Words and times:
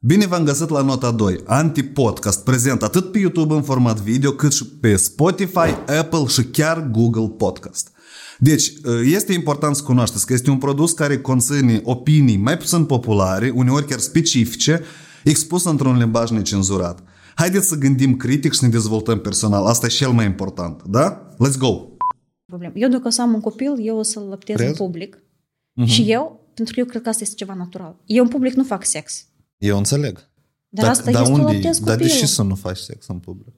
Bine 0.00 0.26
v-am 0.26 0.44
găsit 0.44 0.68
la 0.68 0.82
nota 0.82 1.10
2, 1.10 1.40
Anti-Podcast, 1.46 2.44
prezent 2.44 2.82
atât 2.82 3.12
pe 3.12 3.18
YouTube 3.18 3.54
în 3.54 3.62
format 3.62 4.00
video, 4.00 4.32
cât 4.32 4.52
și 4.52 4.66
pe 4.66 4.96
Spotify, 4.96 5.70
Apple 5.98 6.26
și 6.26 6.44
chiar 6.44 6.90
Google 6.90 7.28
Podcast. 7.28 7.90
Deci, 8.38 8.72
este 9.04 9.32
important 9.32 9.76
să 9.76 9.82
cunoașteți 9.82 10.26
că 10.26 10.32
este 10.32 10.50
un 10.50 10.58
produs 10.58 10.92
care 10.92 11.20
conține 11.20 11.80
opinii 11.84 12.36
mai 12.36 12.56
puțin 12.56 12.84
populare, 12.84 13.50
uneori 13.54 13.86
chiar 13.86 13.98
specifice, 13.98 14.82
expus 15.24 15.64
într-un 15.64 15.96
limbaj 15.96 16.30
necenzurat. 16.30 17.02
Haideți 17.34 17.68
să 17.68 17.76
gândim 17.76 18.16
critic 18.16 18.52
și 18.52 18.58
să 18.58 18.64
ne 18.64 18.70
dezvoltăm 18.70 19.18
personal. 19.20 19.66
Asta 19.66 19.86
e 19.86 19.88
cel 19.88 20.10
mai 20.10 20.24
important, 20.24 20.82
da? 20.82 21.28
Let's 21.34 21.58
go! 21.58 21.86
Problem. 22.46 22.72
Eu 22.74 22.88
dacă 22.88 23.06
o 23.06 23.10
să 23.10 23.22
am 23.22 23.34
un 23.34 23.40
copil, 23.40 23.72
eu 23.78 23.98
o 23.98 24.02
să-l 24.02 24.26
lăptez 24.28 24.56
Crezi? 24.56 24.70
în 24.70 24.76
public. 24.86 25.18
Și 25.84 26.10
eu, 26.10 26.50
pentru 26.54 26.74
că 26.74 26.80
eu 26.80 26.86
cred 26.86 27.02
că 27.02 27.08
asta 27.08 27.22
este 27.22 27.34
ceva 27.36 27.54
natural. 27.54 27.96
Eu 28.04 28.22
în 28.22 28.30
public 28.30 28.54
nu 28.54 28.64
fac 28.64 28.84
sex. 28.84 29.27
Eu 29.58 29.76
înțeleg. 29.76 30.26
Dar 30.68 30.88
asta 30.90 31.10
dar 31.10 31.22
este 31.22 31.34
unde, 31.34 31.52
lăptez 31.52 31.78
Dar 31.78 31.96
de 31.96 32.02
copilul. 32.02 32.20
ce 32.20 32.26
să 32.34 32.42
nu 32.42 32.54
faci 32.54 32.76
sex 32.78 33.06
în 33.06 33.18
public? 33.18 33.54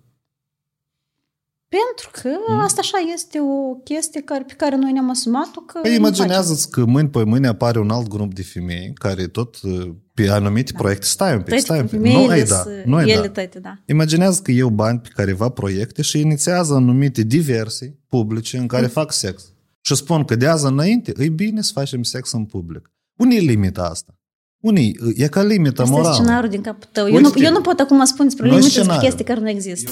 Pentru 1.68 2.10
că 2.12 2.28
Hmm? 2.46 2.60
asta 2.60 2.80
așa 2.80 2.98
este 3.14 3.38
o 3.40 3.74
chestie 3.74 4.20
care, 4.20 4.44
pe 4.46 4.52
care 4.52 4.76
noi 4.76 4.92
ne-am 4.92 5.10
asumat-o 5.10 5.60
că 5.60 5.78
Păi 5.82 5.90
nu 5.90 5.96
imaginează-ți 5.96 6.70
că 6.70 6.84
mâini 6.84 7.08
pe 7.08 7.24
mâine 7.24 7.46
apare 7.46 7.78
un 7.78 7.90
alt 7.90 8.08
grup 8.08 8.34
de 8.34 8.42
femei 8.42 8.92
care 8.94 9.26
tot 9.26 9.62
uh, 9.62 9.90
pe 10.14 10.28
anumite 10.28 10.72
proiecte, 10.72 11.06
stai 11.06 11.32
un 11.32 11.38
pic, 11.38 11.48
Toate 11.48 11.62
stai 11.62 11.80
un 11.80 11.86
pic, 11.86 11.98
nu 11.98 12.04
femeile 12.04 12.32
ai 12.32 12.44
da, 12.44 12.54
să- 12.56 12.82
nu 12.84 12.96
ai 12.96 13.08
ele 13.10 13.20
da. 13.26 13.28
toate, 13.28 13.58
da. 13.58 13.78
Imaginează 13.86 14.42
că 14.42 14.50
eu 14.50 14.68
bani 14.68 14.98
pe 14.98 15.08
careva 15.14 15.48
proiecte 15.48 16.02
și 16.02 16.20
inițiază 16.20 16.74
anumite 16.74 17.22
diversii 17.22 17.98
publice 18.08 18.56
în 18.56 18.62
Mm. 18.62 18.68
care 18.68 18.86
fac 18.86 19.12
sex. 19.12 19.52
Și 19.80 19.94
spun 19.94 20.24
că 20.24 20.36
de 20.36 20.46
azi 20.46 20.64
înainte 20.66 21.12
e 21.16 21.28
bine 21.28 21.62
să 21.62 21.70
facem 21.74 22.02
sex 22.02 22.32
în 22.32 22.44
public. 22.44 22.90
Unde 23.16 23.34
e 23.34 23.40
limita 23.40 23.82
asta? 23.84 24.14
Unii, 24.60 24.98
e 25.16 25.28
ca 25.28 25.42
limita 25.42 25.82
Asta 25.82 25.94
e 25.94 25.96
morală. 25.96 26.14
scenariul 26.14 26.50
din 26.50 26.60
capul 26.60 26.88
tău. 26.92 27.06
Eu 27.08 27.14
Uite, 27.14 27.38
nu, 27.38 27.44
eu 27.44 27.52
nu 27.52 27.60
pot 27.60 27.78
acum 27.78 28.04
spune 28.04 28.28
despre 28.28 28.46
nu 28.46 28.52
e 28.52 28.56
limite 28.56 28.68
despre 28.76 28.82
scenariu. 28.82 29.08
chestii 29.08 29.24
care 29.24 29.40
nu 29.40 29.48
există. 29.48 29.90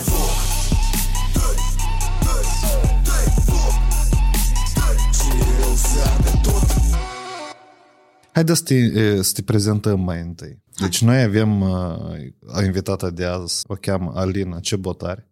Haideți 8.33 8.59
să 8.59 8.65
te, 8.65 8.75
e, 8.75 9.23
să 9.23 9.33
te 9.35 9.43
prezentăm 9.43 10.01
mai 10.01 10.21
întâi. 10.21 10.63
Deci 10.81 11.03
noi 11.03 11.23
avem 11.23 11.61
uh, 11.61 12.63
invitata 12.65 13.11
de 13.11 13.25
azi, 13.25 13.65
o 13.67 13.75
cheamă 13.75 14.13
Alina 14.15 14.61
Cebotari. 14.61 15.27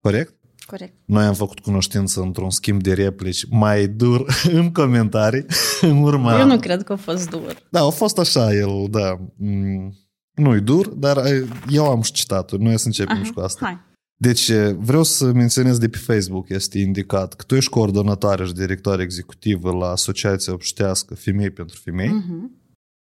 Corect? 0.00 0.34
Corect. 0.66 0.94
Noi 1.04 1.24
am 1.24 1.34
făcut 1.34 1.58
cunoștință 1.58 2.20
într-un 2.20 2.50
schimb 2.50 2.82
de 2.82 2.92
replici 2.94 3.44
mai 3.50 3.88
dur 3.88 4.26
în 4.58 4.72
comentarii. 4.72 5.44
în 5.80 6.02
urma... 6.02 6.38
Eu 6.38 6.46
nu 6.46 6.58
cred 6.58 6.82
că 6.82 6.92
a 6.92 6.96
fost 6.96 7.30
dur. 7.30 7.62
Da, 7.70 7.80
a 7.80 7.90
fost 7.90 8.18
așa 8.18 8.54
el, 8.54 8.86
da. 8.90 9.20
Mm, 9.36 9.94
Nu-i 10.34 10.60
dur, 10.60 10.86
dar 10.88 11.16
e, 11.26 11.48
eu 11.68 11.84
am 11.90 12.02
și 12.02 12.12
citat 12.12 12.52
Noi 12.52 12.78
să 12.78 12.86
începem 12.86 13.14
Aha, 13.16 13.24
și 13.24 13.32
cu 13.32 13.40
asta. 13.40 13.64
Hai. 13.64 13.78
Deci 14.16 14.48
e, 14.48 14.70
vreau 14.78 15.02
să 15.02 15.32
menționez 15.32 15.78
de 15.78 15.88
pe 15.88 15.96
Facebook, 15.98 16.48
este 16.48 16.78
indicat 16.78 17.34
că 17.34 17.44
tu 17.44 17.54
ești 17.54 17.70
coordonatoare 17.70 18.44
și 18.44 18.52
directoare 18.52 19.02
executivă 19.02 19.72
la 19.72 19.86
Asociația 19.90 20.52
Obștească 20.52 21.14
Femei 21.14 21.50
pentru 21.50 21.80
Femei 21.84 22.08
Mhm. 22.08 22.50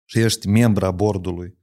și 0.10 0.20
ești 0.20 0.48
membra 0.48 0.92
bordului 0.92 1.58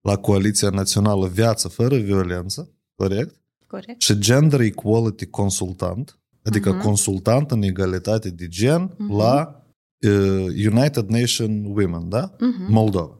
la 0.00 0.16
Coaliția 0.16 0.68
Națională 0.70 1.28
Viață 1.28 1.68
fără 1.68 1.96
violență, 1.96 2.74
corect? 2.94 3.40
Corect. 3.72 4.00
Și 4.00 4.18
Gender 4.18 4.60
Equality 4.60 5.26
Consultant, 5.26 6.18
adică 6.42 6.70
Mhm. 6.72 6.80
consultant 6.80 7.50
în 7.50 7.62
egalitate 7.62 8.30
de 8.30 8.48
gen 8.48 8.96
la 9.08 9.64
uh, 10.06 10.46
United 10.70 11.08
Nation 11.08 11.64
Women, 11.64 12.08
da? 12.08 12.32
Mhm. 12.38 12.72
Moldova. 12.72 13.16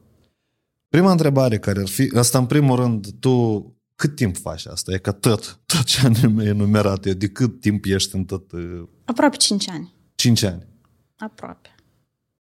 Prima 0.89 1.11
întrebare 1.11 1.59
care 1.59 1.79
ar 1.79 1.87
fi, 1.87 2.11
asta 2.17 2.37
în 2.37 2.45
primul 2.45 2.75
rând, 2.75 3.07
tu 3.19 3.65
cât 3.95 4.15
timp 4.15 4.37
faci 4.37 4.65
asta? 4.65 4.91
E 4.93 4.97
ca 4.97 5.11
tot, 5.11 5.59
tot 5.65 5.83
ce 5.83 6.05
am 6.05 6.39
enumerat 6.39 7.05
eu, 7.05 7.13
de 7.13 7.27
cât 7.27 7.59
timp 7.59 7.85
ești 7.85 8.15
în 8.15 8.23
tot 8.25 8.51
uh, 8.51 8.83
Aproape 9.05 9.35
5 9.37 9.69
ani. 9.69 9.93
5 10.15 10.43
ani? 10.43 10.67
Aproape. 11.17 11.67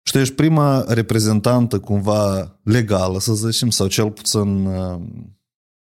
Și 0.04 0.12
tu 0.14 0.20
ești 0.20 0.34
prima 0.34 0.86
reprezentantă 0.88 1.80
cumva 1.80 2.56
legală, 2.64 3.20
să 3.20 3.34
zicem, 3.34 3.70
sau 3.70 3.88
cel 3.88 4.12
puțin, 4.12 4.66
uh, 4.66 5.02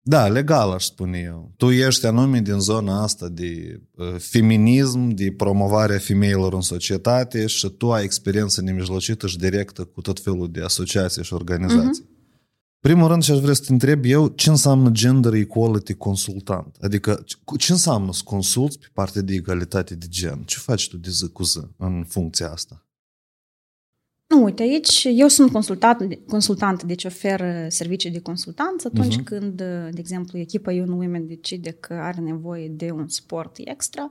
da, 0.08 0.26
legală, 0.26 0.74
aș 0.74 0.84
spune 0.84 1.18
eu. 1.18 1.52
Tu 1.56 1.70
ești 1.70 2.06
anume 2.06 2.40
din 2.40 2.58
zona 2.58 3.02
asta 3.02 3.28
de 3.28 3.80
uh, 3.94 4.14
feminism, 4.18 5.08
de 5.08 5.32
promovarea 5.36 5.98
femeilor 5.98 6.52
în 6.52 6.60
societate 6.60 7.46
și 7.46 7.68
tu 7.68 7.92
ai 7.92 8.04
experiență 8.04 8.60
nemijlocită 8.62 9.26
și 9.26 9.36
directă 9.38 9.84
cu 9.84 10.00
tot 10.00 10.20
felul 10.20 10.50
de 10.50 10.60
asociații 10.62 11.24
și 11.24 11.32
organizații. 11.34 12.08
Primul 12.80 13.08
rând, 13.08 13.22
și 13.22 13.30
aș 13.30 13.38
vrea 13.38 13.54
să 13.54 13.62
te 13.66 13.72
întreb 13.72 14.04
eu, 14.04 14.28
ce 14.28 14.50
înseamnă 14.50 14.90
gender 14.90 15.32
equality 15.32 15.94
consultant? 15.94 16.76
Adică, 16.80 17.24
cu- 17.44 17.56
ce 17.56 17.72
înseamnă 17.72 18.12
să 18.12 18.20
consulți 18.24 18.78
pe 18.78 18.86
partea 18.92 19.22
de 19.22 19.34
egalitate 19.34 19.94
de 19.94 20.06
gen? 20.08 20.42
Ce 20.46 20.58
faci 20.58 20.88
tu 20.88 20.96
de 20.96 21.10
zi 21.10 21.28
cu 21.28 21.42
zi 21.42 21.60
în 21.76 22.04
funcția 22.08 22.50
asta? 22.50 22.87
Nu, 24.28 24.42
uite, 24.42 24.62
aici 24.62 25.06
eu 25.14 25.28
sunt 25.28 25.52
consultant, 25.52 26.18
consultant 26.26 26.82
deci 26.82 27.04
ofer 27.04 27.40
uh, 27.40 27.66
servicii 27.68 28.10
de 28.10 28.20
consultanță 28.20 28.90
atunci 28.94 29.14
Mhm. 29.16 29.24
când, 29.24 29.60
uh, 29.60 29.88
de 29.90 29.98
exemplu, 29.98 30.38
echipa 30.38 30.72
Young 30.72 30.98
Women 31.00 31.26
decide 31.26 31.70
că 31.70 31.92
are 31.94 32.20
nevoie 32.20 32.68
de 32.68 32.90
un 32.90 33.08
sport 33.08 33.56
extra. 33.64 34.10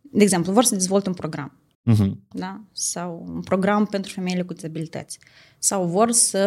De 0.00 0.22
exemplu, 0.22 0.52
vor 0.52 0.64
să 0.64 0.74
dezvolte 0.74 1.08
un 1.08 1.14
program. 1.14 1.56
Mhm. 1.84 2.18
da? 2.32 2.60
sau 2.72 3.24
un 3.34 3.40
program 3.40 3.86
pentru 3.86 4.12
femeile 4.12 4.42
cu 4.42 4.52
dizabilități, 4.52 5.18
sau 5.58 5.86
vor 5.86 6.10
să 6.10 6.44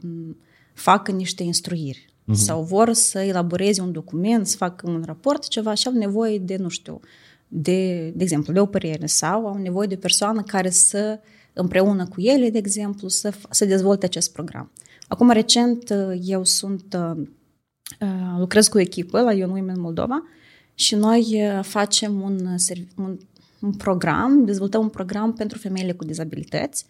m, 0.00 0.36
facă 0.72 1.10
niște 1.12 1.42
instruiri, 1.42 2.12
Mhm. 2.24 2.36
sau 2.36 2.62
vor 2.62 2.92
să 2.92 3.18
elaboreze 3.20 3.80
un 3.80 3.92
document, 3.92 4.46
să 4.46 4.56
facă 4.56 4.90
un 4.90 5.02
raport, 5.06 5.48
ceva 5.48 5.74
și 5.74 5.86
au 5.86 5.92
nevoie 5.92 6.38
de, 6.38 6.56
nu 6.56 6.68
știu, 6.68 7.00
de, 7.48 8.08
de 8.16 8.22
exemplu, 8.22 8.52
de 8.52 8.60
o 8.60 8.66
părere 8.66 9.06
sau 9.06 9.46
au 9.46 9.56
nevoie 9.58 9.86
de 9.86 9.94
o 9.94 9.98
persoană 9.98 10.42
care 10.42 10.70
să, 10.70 11.20
împreună 11.54 12.06
cu 12.06 12.20
ele, 12.20 12.50
de 12.50 12.58
exemplu, 12.58 13.08
să, 13.08 13.30
f- 13.30 13.50
să 13.50 13.64
dezvolte 13.64 14.06
acest 14.06 14.32
program. 14.32 14.70
Acum, 15.08 15.30
recent, 15.30 15.90
uh, 15.90 16.18
eu 16.22 16.44
sunt, 16.44 16.96
uh, 16.98 17.26
uh, 18.00 18.38
lucrez 18.38 18.68
cu 18.68 18.76
o 18.76 18.80
echipă 18.80 19.20
la 19.20 19.32
Young 19.32 19.54
Women 19.54 19.80
Moldova 19.80 20.22
și 20.74 20.94
noi 20.94 21.26
uh, 21.32 21.64
facem 21.64 22.20
un, 22.20 22.46
uh, 22.46 22.52
serv- 22.56 22.86
un, 22.96 23.18
un 23.60 23.72
program, 23.72 24.44
dezvoltăm 24.44 24.80
un 24.80 24.88
program 24.88 25.32
pentru 25.32 25.58
femeile 25.58 25.92
cu 25.92 26.04
dizabilități, 26.04 26.86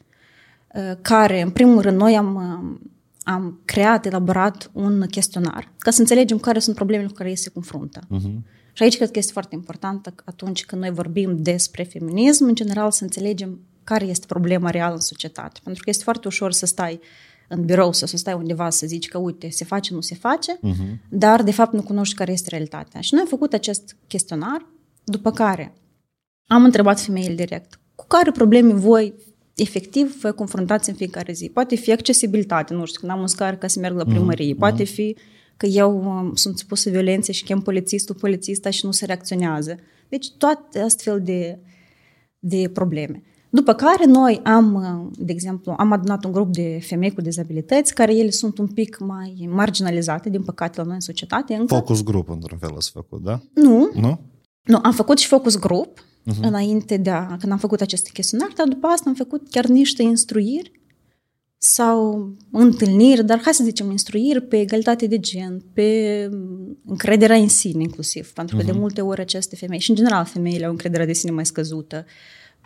uh, 0.75 0.97
care, 1.03 1.41
în 1.41 1.51
primul 1.51 1.81
rând, 1.81 1.97
noi 2.01 2.17
am, 2.17 2.35
uh, 2.35 2.89
am 3.23 3.61
creat, 3.65 4.07
elaborat 4.07 4.71
un 4.73 5.07
chestionar 5.11 5.73
ca 5.79 5.91
să 5.91 6.01
înțelegem 6.01 6.39
care 6.39 6.59
sunt 6.59 6.77
problemele 6.77 7.09
cu 7.09 7.15
care 7.15 7.29
ei 7.29 7.37
se 7.37 7.51
confruntă. 7.51 8.01
Mhm. 8.09 8.45
Și 8.73 8.83
aici 8.83 8.97
cred 8.97 9.11
că 9.11 9.19
este 9.19 9.33
foarte 9.33 9.55
important 9.55 10.13
că 10.15 10.23
atunci 10.27 10.65
când 10.65 10.81
noi 10.83 10.91
vorbim 10.91 11.43
despre 11.43 11.83
feminism, 11.83 12.45
în 12.45 12.55
general 12.55 12.91
să 12.91 13.05
înțelegem 13.05 13.59
care 13.85 14.05
este 14.05 14.27
problema 14.27 14.71
reală 14.71 14.95
în 14.95 15.01
societate. 15.01 15.61
Pentru 15.65 15.83
că 15.83 15.91
este 15.91 16.03
foarte 16.03 16.27
ușor 16.27 16.53
să 16.53 16.67
stai 16.67 17.01
în 17.49 17.65
birou 17.65 17.93
sau 17.93 18.07
să 18.07 18.17
stai 18.17 18.35
undeva 18.35 18.71
să 18.71 18.87
zici 18.87 19.09
că 19.09 19.19
uite, 19.19 19.51
se 19.51 19.65
face, 19.65 19.95
nu 19.95 20.01
se 20.01 20.15
face, 20.15 20.59
Mhm. 20.61 21.01
dar 21.11 21.43
de 21.43 21.51
fapt 21.53 21.73
nu 21.73 21.83
cunoști 21.83 22.15
care 22.15 22.33
este 22.33 22.51
realitatea. 22.51 23.01
Și 23.01 23.13
noi 23.15 23.23
am 23.23 23.29
făcut 23.29 23.53
acest 23.53 23.97
chestionar, 24.07 24.67
după 25.05 25.31
care 25.31 25.75
am 26.47 26.65
întrebat 26.65 27.01
femeile 27.01 27.35
direct 27.35 27.79
cu 27.95 28.07
care 28.07 28.31
probleme 28.31 28.73
voi 28.73 29.15
efectiv 29.55 30.21
vă 30.21 30.33
confruntați 30.33 30.89
în 30.89 30.95
fiecare 30.95 31.33
zi. 31.33 31.49
Poate 31.53 31.75
fi 31.75 31.93
accesibilitate, 31.93 32.75
nu 32.75 32.85
știu, 32.85 33.01
când 33.01 33.13
am 33.13 33.21
un 33.21 33.27
scar 33.27 33.57
ca 33.57 33.67
să 33.67 33.79
merg 33.79 33.97
la 33.97 34.05
primărie, 34.05 34.55
poate 34.55 34.85
fi 34.85 35.17
că 35.57 35.67
eu 35.67 36.05
um, 36.05 36.35
sunt 36.35 36.59
supusă 36.59 36.91
violențe 36.91 37.33
și 37.33 37.45
chem 37.45 37.61
polițistul, 37.61 38.15
polițista 38.15 38.71
și 38.71 38.85
nu 38.85 38.91
se 38.91 39.05
reacționează. 39.05 39.77
Deci 40.09 40.31
toate 40.39 40.79
astfel 40.79 41.23
de, 41.23 41.59
de 42.39 42.71
probleme. 42.73 43.23
După 43.55 43.73
care 43.73 44.05
noi 44.07 44.41
am, 44.45 44.75
uh, 44.75 45.17
de 45.19 45.33
exemplu, 45.33 45.75
am 45.79 45.93
adunat 45.93 46.25
un 46.25 46.33
grup 46.33 46.53
de 46.53 46.79
femei 46.83 47.13
cu 47.13 47.21
dizabilități 47.21 47.95
care 47.95 48.15
ele 48.15 48.31
sunt 48.31 48.59
un 48.59 48.67
pic 48.67 48.99
mai 48.99 49.49
marginalizate, 49.51 50.31
din 50.31 50.43
păcate, 50.43 50.79
la 50.79 50.85
noi 50.85 50.95
în 50.95 51.01
societate. 51.01 51.55
Încă. 51.55 51.75
Focus 51.75 52.03
group, 52.03 52.29
într-un 52.29 52.59
fel, 52.59 52.71
ați 52.77 52.91
făcut, 52.91 53.23
da? 53.23 53.41
Nu, 53.53 53.91
Nu? 53.95 54.21
nu, 54.63 54.79
am 54.83 54.93
făcut 54.93 55.19
și 55.19 55.27
focus 55.27 55.59
group 55.59 56.01
uh-huh. 56.01 56.41
înainte 56.41 56.97
de 56.97 57.11
a, 57.11 57.37
când 57.37 57.53
am 57.53 57.59
făcut 57.59 57.81
acest 57.81 58.11
chestionar, 58.11 58.53
dar 58.57 58.67
după 58.67 58.87
asta 58.87 59.09
am 59.09 59.15
făcut 59.15 59.51
chiar 59.51 59.67
niște 59.67 60.03
instruiri 60.03 60.73
sau 61.59 62.31
întâlniri, 62.51 63.25
dar 63.25 63.41
hai 63.43 63.55
să 63.55 63.65
zicem 63.65 63.91
instruiri 63.91 64.41
pe 64.41 64.61
egalitate 64.61 65.07
de 65.07 65.19
gen, 65.19 65.65
pe 65.73 66.29
mm, 66.33 66.79
încrederea 66.87 67.37
în 67.37 67.49
sine 67.49 67.83
inclusiv, 67.83 68.33
pentru 68.33 68.57
că 68.57 68.63
uh-huh. 68.63 68.67
de 68.67 68.73
multe 68.73 69.01
ori 69.01 69.21
aceste 69.21 69.57
femei, 69.57 69.79
și 69.79 69.91
în 69.91 69.97
general 69.97 70.25
femeile 70.25 70.65
au 70.65 70.71
încrederea 70.71 71.07
de 71.07 71.13
sine 71.13 71.31
mai 71.31 71.47
scăzută, 71.47 72.05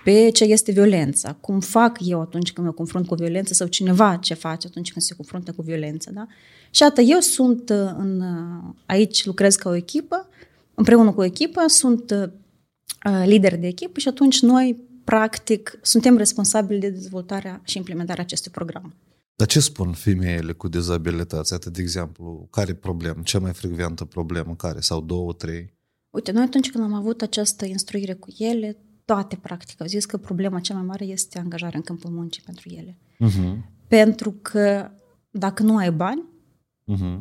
pe 0.05 0.31
ce 0.31 0.45
este 0.45 0.73
violența, 0.73 1.33
cum 1.33 1.61
fac 1.61 1.99
eu 2.00 2.21
atunci 2.21 2.53
când 2.53 2.67
mă 2.67 2.73
confrunt 2.73 3.06
cu 3.06 3.15
violență 3.15 3.55
sau 3.55 3.67
cineva 3.67 4.17
ce 4.17 4.35
face 4.35 4.67
atunci 4.67 4.93
când 4.93 5.05
se 5.05 5.15
confruntă 5.15 5.53
cu 5.53 5.62
violență. 5.62 6.11
Da? 6.15 6.27
Și 6.71 6.83
atât, 6.83 7.05
eu 7.09 7.21
sunt 7.21 7.71
uh, 7.71 7.91
în, 7.97 8.21
uh, 8.21 8.75
aici, 8.87 9.25
lucrez 9.25 9.55
ca 9.55 9.69
o 9.69 9.75
echipă, 9.75 10.29
împreună 10.75 11.12
cu 11.12 11.21
o 11.21 11.25
echipă, 11.25 11.61
sunt 11.67 12.11
uh, 12.11 13.23
lideri 13.25 13.56
de 13.56 13.67
echipă 13.67 13.99
și 13.99 14.09
atunci 14.09 14.41
noi, 14.41 14.77
practic, 15.05 15.79
suntem 15.83 16.17
responsabili 16.17 16.81
de 16.81 16.91
dezvoltarea 16.91 17.61
și 17.65 17.77
implementarea 17.77 18.23
acestui 18.23 18.51
program. 18.51 18.94
Dar 19.37 19.47
ce 19.47 19.61
spun 19.61 19.93
femeile 19.93 20.53
cu 20.53 20.69
dizabilități? 20.69 21.55
Atât 21.55 21.73
de 21.73 21.81
exemplu, 21.81 22.49
care 22.51 22.75
problemă? 22.75 23.21
Cea 23.25 23.39
mai 23.39 23.53
frecventă 23.53 24.05
problemă? 24.05 24.55
Care? 24.55 24.81
Sau 24.81 25.01
două, 25.01 25.33
trei? 25.33 25.73
Uite, 26.11 26.33
noi 26.33 26.43
atunci 26.43 26.71
când 26.71 26.85
am 26.85 26.93
avut 26.93 27.23
această 27.23 27.65
instruire 27.65 28.12
cu 28.12 28.29
ele, 28.39 28.77
toate 29.14 29.37
practic 29.37 29.81
au 29.81 29.87
zis 29.87 30.05
că 30.05 30.16
problema 30.16 30.60
cea 30.60 30.75
mai 30.75 30.82
mare 30.82 31.05
este 31.05 31.38
angajarea 31.38 31.76
în 31.76 31.82
câmpul 31.84 32.10
muncii 32.10 32.43
pentru 32.43 32.69
ele. 32.69 32.99
Uh-huh. 33.25 33.56
Pentru 33.87 34.31
că 34.43 34.90
dacă 35.31 35.62
nu 35.62 35.76
ai 35.76 35.93
bani, 35.93 36.25
Uh-huh. 36.94 37.19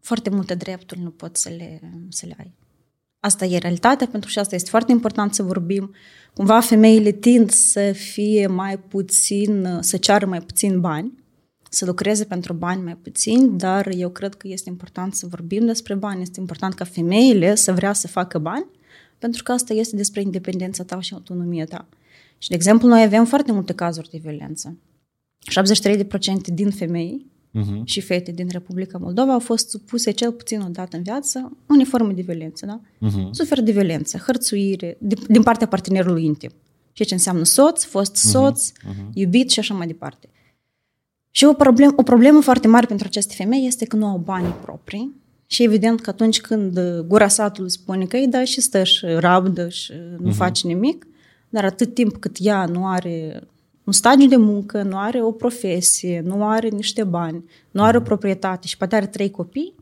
foarte 0.00 0.30
multe 0.30 0.54
drepturi 0.54 1.00
nu 1.00 1.10
poți 1.10 1.42
să 1.42 1.48
le, 1.48 1.80
să 2.08 2.26
le 2.26 2.34
ai. 2.38 2.54
Asta 3.20 3.44
e 3.44 3.58
realitatea, 3.58 4.06
pentru 4.06 4.26
că 4.26 4.32
și 4.32 4.38
asta 4.38 4.54
este 4.54 4.70
foarte 4.70 4.92
important 4.92 5.34
să 5.34 5.42
vorbim. 5.42 5.94
Cumva 6.34 6.60
femeile 6.60 7.10
tind 7.10 7.50
să 7.50 7.92
fie 7.92 8.46
mai 8.46 8.78
puțin, 8.78 9.78
să 9.80 9.96
ceară 9.96 10.26
mai 10.26 10.40
puțin 10.40 10.80
bani, 10.80 11.12
să 11.70 11.84
lucreze 11.84 12.24
pentru 12.24 12.52
bani 12.52 12.82
mai 12.82 12.96
puțin, 12.96 13.56
dar 13.56 13.86
eu 13.86 14.10
cred 14.10 14.34
că 14.34 14.48
este 14.48 14.68
important 14.68 15.14
să 15.14 15.26
vorbim 15.26 15.64
despre 15.66 15.94
bani, 15.94 16.22
este 16.22 16.40
important 16.40 16.74
ca 16.74 16.84
femeile 16.84 17.54
să 17.54 17.72
vrea 17.72 17.92
să 17.92 18.08
facă 18.08 18.38
bani, 18.38 18.66
pentru 19.22 19.42
că 19.42 19.52
asta 19.52 19.72
este 19.74 19.96
despre 19.96 20.20
independența 20.20 20.84
ta 20.84 21.00
și 21.00 21.14
autonomia 21.14 21.64
ta. 21.64 21.88
Și, 22.38 22.48
de 22.48 22.54
exemplu, 22.54 22.88
noi 22.88 23.02
avem 23.02 23.24
foarte 23.24 23.52
multe 23.52 23.72
cazuri 23.72 24.10
de 24.10 24.18
violență. 24.22 24.76
73% 25.50 26.54
din 26.54 26.70
femei 26.70 27.30
Uh-huh. 27.60 27.84
și 27.84 28.00
fete 28.00 28.32
din 28.32 28.48
Republica 28.50 28.98
Moldova 28.98 29.32
au 29.32 29.38
fost 29.38 29.70
supuse 29.70 30.10
cel 30.10 30.32
puțin 30.32 30.60
o 30.60 30.68
dată 30.68 30.96
în 30.96 31.02
viață 31.02 31.56
unei 31.68 31.84
forme 31.84 32.12
de 32.12 32.22
violență, 32.22 32.66
da? 32.66 32.80
Uh-huh. 32.80 33.30
Suferă 33.30 33.60
de 33.60 33.72
violență, 33.72 34.18
hărțuire, 34.18 34.96
din, 35.00 35.18
din 35.28 35.42
partea 35.42 35.66
partenerului 35.66 36.24
intim. 36.24 36.50
Ceea 36.92 37.08
ce 37.08 37.14
înseamnă 37.14 37.44
soț, 37.44 37.84
fost 37.84 38.16
soț, 38.16 38.70
uh-huh. 38.70 39.12
iubit 39.12 39.50
și 39.50 39.58
așa 39.58 39.74
mai 39.74 39.86
departe. 39.86 40.28
Și 41.30 41.44
o, 41.44 41.52
problem, 41.52 41.92
o 41.96 42.02
problemă 42.02 42.40
foarte 42.40 42.68
mare 42.68 42.86
pentru 42.86 43.06
aceste 43.06 43.34
femei 43.36 43.66
este 43.66 43.84
că 43.84 43.96
nu 43.96 44.06
au 44.06 44.18
banii 44.18 44.54
proprii 44.62 45.21
și 45.52 45.62
evident 45.62 46.00
că 46.00 46.10
atunci 46.10 46.40
când 46.40 46.80
gura 47.06 47.28
satului 47.28 47.70
spune 47.70 48.04
că 48.04 48.16
îi 48.16 48.28
da 48.28 48.44
și 48.44 48.60
stă 48.60 48.82
și 48.82 49.06
rabdă 49.06 49.68
și 49.68 49.92
nu 50.18 50.30
uh-huh. 50.30 50.34
face 50.34 50.66
nimic, 50.66 51.06
dar 51.48 51.64
atât 51.64 51.94
timp 51.94 52.16
cât 52.16 52.36
ea 52.38 52.64
nu 52.64 52.86
are 52.86 53.42
un 53.84 53.92
stagiu 53.92 54.26
de 54.26 54.36
muncă, 54.36 54.82
nu 54.82 54.96
are 54.96 55.22
o 55.22 55.32
profesie, 55.32 56.22
nu 56.24 56.46
are 56.46 56.68
niște 56.68 57.04
bani, 57.04 57.44
nu 57.70 57.82
are 57.82 57.96
o 57.96 58.00
proprietate 58.00 58.66
și 58.66 58.76
poate 58.76 58.96
are 58.96 59.06
trei 59.06 59.30
copii, 59.30 59.74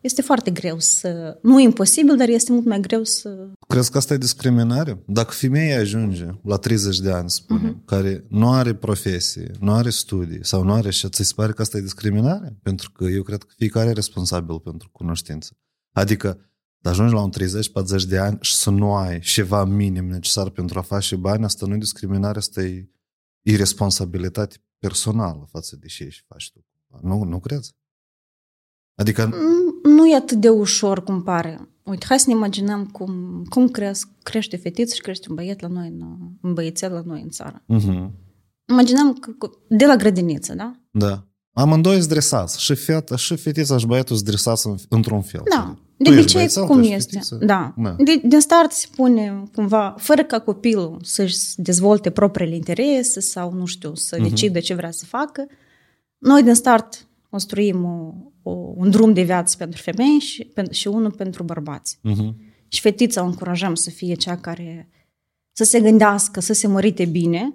este 0.00 0.22
foarte 0.22 0.50
greu 0.50 0.76
să... 0.78 1.38
Nu 1.42 1.60
e 1.60 1.62
imposibil, 1.62 2.16
dar 2.16 2.28
este 2.28 2.52
mult 2.52 2.64
mai 2.64 2.80
greu 2.80 3.04
să... 3.04 3.48
Crezi 3.68 3.90
că 3.90 3.98
asta 3.98 4.14
e 4.14 4.16
discriminare? 4.16 5.02
Dacă 5.06 5.30
femeia 5.30 5.80
ajunge 5.80 6.26
la 6.42 6.56
30 6.56 6.98
de 6.98 7.12
ani, 7.12 7.30
spune, 7.30 7.72
uh-huh. 7.72 7.84
care 7.84 8.24
nu 8.28 8.52
are 8.52 8.74
profesie, 8.74 9.50
nu 9.60 9.72
are 9.72 9.90
studii 9.90 10.44
sau 10.44 10.62
nu 10.62 10.72
are 10.72 10.90
și 10.90 11.08
ți 11.08 11.24
se 11.24 11.32
pare 11.36 11.52
că 11.52 11.62
asta 11.62 11.76
e 11.76 11.80
discriminare? 11.80 12.58
Pentru 12.62 12.90
că 12.90 13.04
eu 13.04 13.22
cred 13.22 13.42
că 13.42 13.52
fiecare 13.56 13.88
e 13.88 13.92
responsabil 13.92 14.58
pentru 14.58 14.88
cunoștință. 14.92 15.56
Adică 15.92 16.40
să 16.82 16.88
ajungi 16.88 17.14
la 17.14 17.22
un 17.22 17.30
30-40 18.02 18.08
de 18.08 18.18
ani 18.18 18.38
și 18.40 18.54
să 18.54 18.70
nu 18.70 18.94
ai 18.94 19.18
ceva 19.20 19.64
minim 19.64 20.06
necesar 20.06 20.50
pentru 20.50 20.78
a 20.78 20.82
face 20.82 21.16
bani, 21.16 21.44
asta 21.44 21.66
nu 21.66 21.74
e 21.74 21.78
discriminare, 21.78 22.38
asta 22.38 22.62
e 22.62 22.88
irresponsabilitate 23.42 24.56
personală 24.78 25.48
față 25.50 25.76
de 25.76 25.86
ce 25.86 26.08
și 26.08 26.22
faci 26.26 26.52
tu. 26.52 26.66
Nu, 27.02 27.22
nu 27.22 27.40
crezi? 27.40 27.74
Adică... 28.94 29.34
Nu 29.82 30.06
e 30.06 30.16
atât 30.16 30.40
de 30.40 30.48
ușor 30.48 31.04
cum 31.04 31.22
pare. 31.22 31.68
Uite, 31.88 32.06
hai 32.08 32.18
să 32.18 32.24
ne 32.28 32.34
imaginăm 32.34 32.86
cum, 32.86 33.44
cum 33.48 33.68
cresc, 33.68 34.08
crește 34.22 34.56
fetiță 34.56 34.94
și 34.94 35.00
crește 35.00 35.26
un 35.28 35.34
băiet 35.34 35.60
la 35.60 35.68
noi, 35.68 35.88
în, 35.88 36.00
un 36.42 36.54
băiețel 36.54 36.92
la 36.92 37.02
noi 37.04 37.22
în 37.22 37.28
țară. 37.28 37.64
Uh-huh. 37.74 38.10
Imaginăm 38.70 39.12
că, 39.12 39.30
de 39.68 39.86
la 39.86 39.96
grădiniță, 39.96 40.54
da? 40.54 40.80
Da. 40.90 41.26
Amândoi 41.52 41.96
sunt 41.96 42.08
dresați. 42.08 42.62
Și 42.62 42.74
feta, 42.74 43.16
și 43.16 43.36
fetița 43.36 43.78
și 43.78 43.86
băiatul 43.86 44.16
sunt 44.16 44.28
dresați 44.28 44.66
în, 44.66 44.76
într-un 44.88 45.22
fel. 45.22 45.42
Da. 45.50 45.76
De 45.96 46.10
obicei, 46.10 46.48
cum 46.48 46.82
este? 46.82 47.20
Da. 47.40 47.74
da. 47.76 47.96
De, 47.98 48.20
din 48.24 48.40
start 48.40 48.72
se 48.72 48.86
spune 48.92 49.42
cumva, 49.54 49.94
fără 49.98 50.24
ca 50.24 50.38
copilul 50.40 51.00
să-și 51.02 51.38
dezvolte 51.56 52.10
propriile 52.10 52.54
interese 52.54 53.20
sau, 53.20 53.52
nu 53.52 53.64
știu, 53.64 53.94
să 53.94 54.16
uh-huh. 54.16 54.22
decidă 54.22 54.60
ce 54.60 54.74
vrea 54.74 54.90
să 54.90 55.04
facă, 55.04 55.46
noi 56.18 56.42
din 56.42 56.54
start 56.54 57.06
construim 57.30 57.84
o, 57.84 58.14
o, 58.48 58.72
un 58.76 58.90
drum 58.90 59.12
de 59.12 59.22
viață 59.22 59.56
pentru 59.56 59.82
femei 59.82 60.18
și, 60.18 60.52
și 60.70 60.88
unul 60.88 61.10
pentru 61.10 61.42
bărbați. 61.42 61.98
Uh-huh. 61.98 62.34
Și 62.68 62.80
fetița 62.80 63.22
o 63.22 63.26
încurajăm 63.26 63.74
să 63.74 63.90
fie 63.90 64.14
cea 64.14 64.36
care 64.36 64.88
să 65.52 65.64
se 65.64 65.80
gândească, 65.80 66.40
să 66.40 66.52
se 66.52 66.66
mărite 66.66 67.04
bine, 67.04 67.54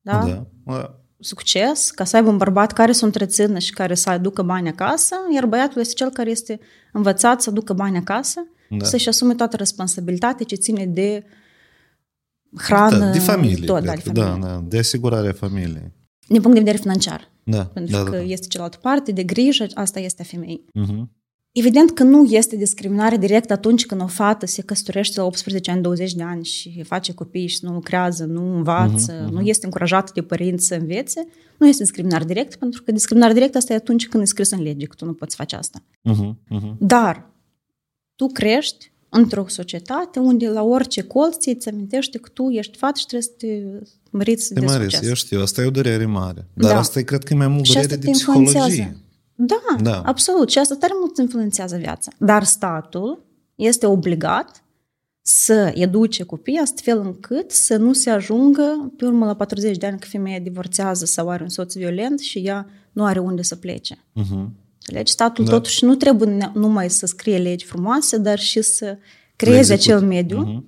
da? 0.00 0.46
da. 0.64 1.00
succes, 1.18 1.90
ca 1.90 2.04
să 2.04 2.16
aibă 2.16 2.28
un 2.28 2.36
bărbat 2.36 2.72
care 2.72 2.92
să 2.92 3.00
o 3.02 3.06
întrețină 3.06 3.58
și 3.58 3.72
care 3.72 3.94
să 3.94 4.10
aducă 4.10 4.42
bani 4.42 4.68
acasă, 4.68 5.14
iar 5.34 5.46
băiatul 5.46 5.80
este 5.80 5.94
cel 5.94 6.10
care 6.10 6.30
este 6.30 6.60
învățat 6.92 7.42
să 7.42 7.50
aducă 7.50 7.72
bani 7.72 7.96
acasă, 7.96 8.46
da. 8.70 8.84
să-și 8.84 9.08
asume 9.08 9.34
toată 9.34 9.56
responsabilitatea 9.56 10.46
ce 10.46 10.54
ține 10.54 10.86
de 10.86 11.24
hrană. 12.56 12.98
Da, 12.98 13.10
de 13.10 13.18
familie. 13.18 13.66
Tot, 13.66 13.84
da, 13.84 13.94
de, 13.94 14.00
familie. 14.00 14.38
Da, 14.40 14.46
da, 14.46 14.64
de 14.68 14.78
asigurarea 14.78 15.32
familiei. 15.32 15.92
Din 16.28 16.40
punct 16.40 16.56
de 16.56 16.62
vedere 16.62 16.78
financiar. 16.78 17.33
Da, 17.44 17.64
Pentru 17.64 17.96
da, 17.96 18.02
că 18.02 18.10
da, 18.10 18.16
da. 18.16 18.22
este 18.22 18.46
cealaltă 18.46 18.78
parte, 18.82 19.12
de 19.12 19.22
grijă, 19.22 19.66
asta 19.74 20.00
este 20.00 20.22
a 20.22 20.24
femeii. 20.24 20.64
Uh-huh. 20.80 21.22
Evident 21.52 21.90
că 21.90 22.02
nu 22.02 22.24
este 22.24 22.56
discriminare 22.56 23.16
direct 23.16 23.50
atunci 23.50 23.86
când 23.86 24.00
o 24.00 24.06
fată 24.06 24.46
se 24.46 24.62
căsătorește 24.62 25.20
la 25.20 25.26
18 25.26 25.70
ani, 25.70 25.82
20 25.82 26.14
de 26.14 26.22
ani 26.22 26.44
și 26.44 26.82
face 26.82 27.14
copii 27.14 27.46
și 27.46 27.58
nu 27.60 27.72
lucrează, 27.72 28.24
nu 28.24 28.56
învață, 28.56 29.12
uh-huh, 29.12 29.28
uh-huh. 29.28 29.32
nu 29.32 29.40
este 29.40 29.64
încurajată 29.64 30.10
de 30.14 30.22
părinți 30.22 30.66
să 30.66 30.74
învețe. 30.74 31.26
Nu 31.58 31.68
este 31.68 31.82
discriminare 31.82 32.24
direct, 32.24 32.56
pentru 32.56 32.82
că 32.82 32.92
discriminare 32.92 33.32
direct 33.32 33.54
asta 33.54 33.72
e 33.72 33.76
atunci 33.76 34.08
când 34.08 34.22
e 34.22 34.26
scris 34.26 34.50
în 34.50 34.62
lege 34.62 34.86
că 34.86 34.94
tu 34.94 35.04
nu 35.04 35.12
poți 35.12 35.36
face 35.36 35.56
asta. 35.56 35.82
Uh-huh, 36.10 36.30
uh-huh. 36.30 36.76
Dar 36.78 37.30
tu 38.14 38.26
crești 38.26 38.92
într-o 39.18 39.44
societate 39.48 40.18
unde 40.18 40.48
la 40.48 40.62
orice 40.62 41.02
colț 41.02 41.36
ți 41.38 41.48
îți 41.48 41.68
amintește 41.68 42.18
că 42.18 42.28
tu 42.32 42.48
ești 42.50 42.76
fată 42.78 42.98
și 42.98 43.06
trebuie 43.06 43.28
să 43.30 43.34
te 43.38 43.62
măriți 44.10 44.48
Te 44.48 44.60
de 44.60 44.66
măriți, 44.66 44.82
succes. 44.82 45.08
eu 45.08 45.14
știu, 45.14 45.40
asta 45.40 45.62
e 45.62 45.66
o 45.66 45.70
durere 45.70 46.06
mare. 46.06 46.46
Dar 46.54 46.70
Da. 46.72 46.78
asta 46.78 46.98
e, 46.98 47.02
cred 47.02 47.24
că 47.24 47.32
e 47.32 47.36
mai 47.36 47.48
mult 47.48 47.64
Și 47.64 47.72
durere 47.72 47.84
asta 47.92 47.96
de 47.96 48.02
te 48.04 48.08
influențează. 48.16 48.66
psihologie. 48.68 48.96
Da, 49.34 49.60
Da. 49.76 49.82
da, 49.90 50.00
absolut. 50.04 50.50
Și 50.50 50.58
asta 50.58 50.76
tare 50.80 50.92
mult 51.00 51.18
influențează 51.18 51.76
viața. 51.76 52.12
Dar 52.18 52.44
statul 52.44 53.24
este 53.54 53.86
obligat 53.86 54.62
să 55.22 55.72
educe 55.74 56.22
copiii 56.24 56.58
astfel 56.58 57.00
încât 57.00 57.50
să 57.50 57.76
nu 57.76 57.92
se 57.92 58.10
ajungă 58.10 58.92
pe 58.96 59.04
urmă 59.06 59.26
la 59.26 59.34
40 59.34 59.76
de 59.76 59.86
ani 59.86 59.98
că 59.98 60.06
femeia 60.06 60.38
divorțează 60.38 61.04
sau 61.04 61.28
are 61.30 61.42
un 61.42 61.48
soț 61.48 61.74
violent 61.74 62.18
și 62.20 62.38
ea 62.38 62.66
nu 62.92 63.04
are 63.04 63.18
unde 63.18 63.42
să 63.42 63.56
plece. 63.56 63.94
Uh-huh. 64.20 64.46
Înțelegi? 64.86 65.12
Statul 65.12 65.44
Da. 65.44 65.50
da. 65.50 65.56
totuși 65.56 65.84
nu 65.84 65.94
trebuie 65.94 66.28
ne- 66.30 66.50
numai 66.54 66.90
să 66.90 67.06
scrie 67.06 67.38
legi 67.38 67.64
frumoase, 67.64 68.16
dar 68.18 68.38
și 68.38 68.62
să 68.62 68.98
creeze 69.36 69.72
execute. 69.72 69.92
acel 69.94 70.06
mediu 70.08 70.38
Mhm. 70.40 70.64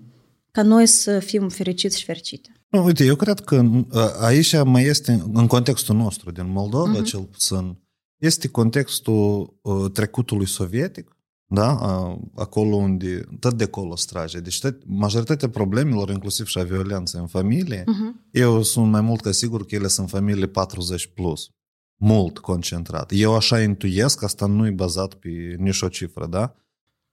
ca 0.50 0.62
noi 0.62 0.86
să 0.86 1.18
fim 1.18 1.48
fericiți 1.48 1.98
și 1.98 2.04
fericite. 2.04 2.50
Nu, 2.68 2.84
uite, 2.84 3.04
eu 3.04 3.16
cred 3.16 3.40
că 3.40 3.62
a, 3.92 4.08
aici 4.20 4.62
mai 4.64 4.82
este, 4.84 5.22
în 5.32 5.46
contextul 5.46 5.96
nostru 5.96 6.30
din 6.30 6.50
Moldova, 6.50 7.00
uh-huh. 7.00 7.04
cel 7.04 7.20
puțin, 7.20 7.78
este 8.16 8.48
contextul 8.48 9.56
uh, 9.62 9.90
trecutului 9.92 10.46
sovietic, 10.46 11.16
da? 11.46 11.68
A, 11.80 12.18
acolo 12.34 12.76
unde, 12.76 13.24
tot 13.40 13.54
de 13.54 13.64
acolo 13.64 13.96
strage. 13.96 14.38
Deci 14.38 14.60
tot, 14.60 14.76
majoritatea 14.86 15.48
problemelor, 15.48 16.10
inclusiv 16.10 16.46
și 16.46 16.58
a 16.58 16.62
violenței 16.62 17.20
în 17.20 17.26
familie, 17.26 17.82
Uh-huh. 17.82 18.30
eu 18.30 18.62
sunt 18.62 18.90
mai 18.90 19.00
mult 19.00 19.20
ca 19.20 19.30
sigur 19.30 19.66
că 19.66 19.74
ele 19.74 19.88
sunt 19.88 20.08
familii 20.08 20.46
40 20.46 21.06
plus. 21.14 21.48
Mult 21.96 22.38
concentrat. 22.38 23.10
Eu 23.14 23.34
așa 23.34 23.62
intuiesc, 23.62 24.22
asta 24.22 24.46
nu 24.46 24.66
e 24.66 24.70
bazat 24.70 25.14
pe 25.14 25.28
nicio 25.58 25.88
cifră, 25.88 26.26
da? 26.26 26.56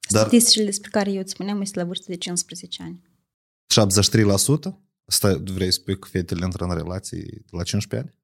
Dar 0.09 0.21
Statisticile 0.21 0.65
despre 0.65 0.89
care 0.89 1.11
eu 1.11 1.19
îți 1.19 1.31
spuneam 1.31 1.61
este 1.61 1.79
la 1.79 1.85
vârstă 1.85 2.05
de 2.07 2.17
15 2.17 2.83
ani. 2.83 3.01
73%? 4.69 4.73
Asta 5.05 5.41
vrei 5.43 5.71
să 5.71 5.79
spui 5.79 5.99
că 5.99 6.07
fetele 6.11 6.45
intră 6.45 6.65
în 6.65 6.75
relații 6.75 7.45
la 7.49 7.63
15 7.63 8.09
ani? 8.09 8.21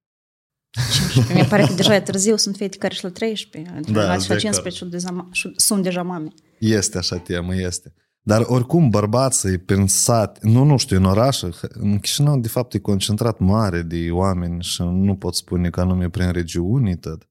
15. 0.72 1.34
Mi 1.34 1.50
pare 1.50 1.66
că 1.66 1.74
deja 1.74 1.96
e 1.96 2.02
târziu, 2.02 2.36
sunt 2.36 2.56
fete 2.56 2.78
care 2.78 2.94
și 2.94 3.04
la 3.04 3.10
13, 3.10 3.80
Da, 3.92 4.06
da, 4.06 4.18
și 4.18 4.30
la 4.30 4.36
de 4.36 4.42
15 4.42 4.84
și 4.84 4.90
deja, 4.90 5.30
și 5.32 5.54
sunt 5.56 5.84
deja 5.84 6.04
mame. 6.04 6.34
Este 6.60 6.98
așa 6.98 7.18
temă, 7.18 7.56
este. 7.56 7.94
Dar 8.22 8.42
oricum 8.48 8.90
bărbații 8.90 9.58
pensat, 9.58 10.44
nu, 10.44 10.64
nu 10.64 10.78
știu, 10.78 10.98
în 10.98 11.06
oraș, 11.06 11.42
în 11.70 12.00
Chișinău 12.00 12.40
de 12.40 12.48
fapt 12.48 12.74
e 12.74 12.80
concentrat 12.80 13.40
mare 13.40 13.82
de 13.82 14.12
oameni 14.12 14.64
și 14.64 14.82
nu 14.82 15.16
pot 15.18 15.36
spune 15.36 15.70
că 15.70 15.80
anume 15.80 16.10
prin 16.10 16.32
regiuni 16.32 16.98
tot. 16.98 17.30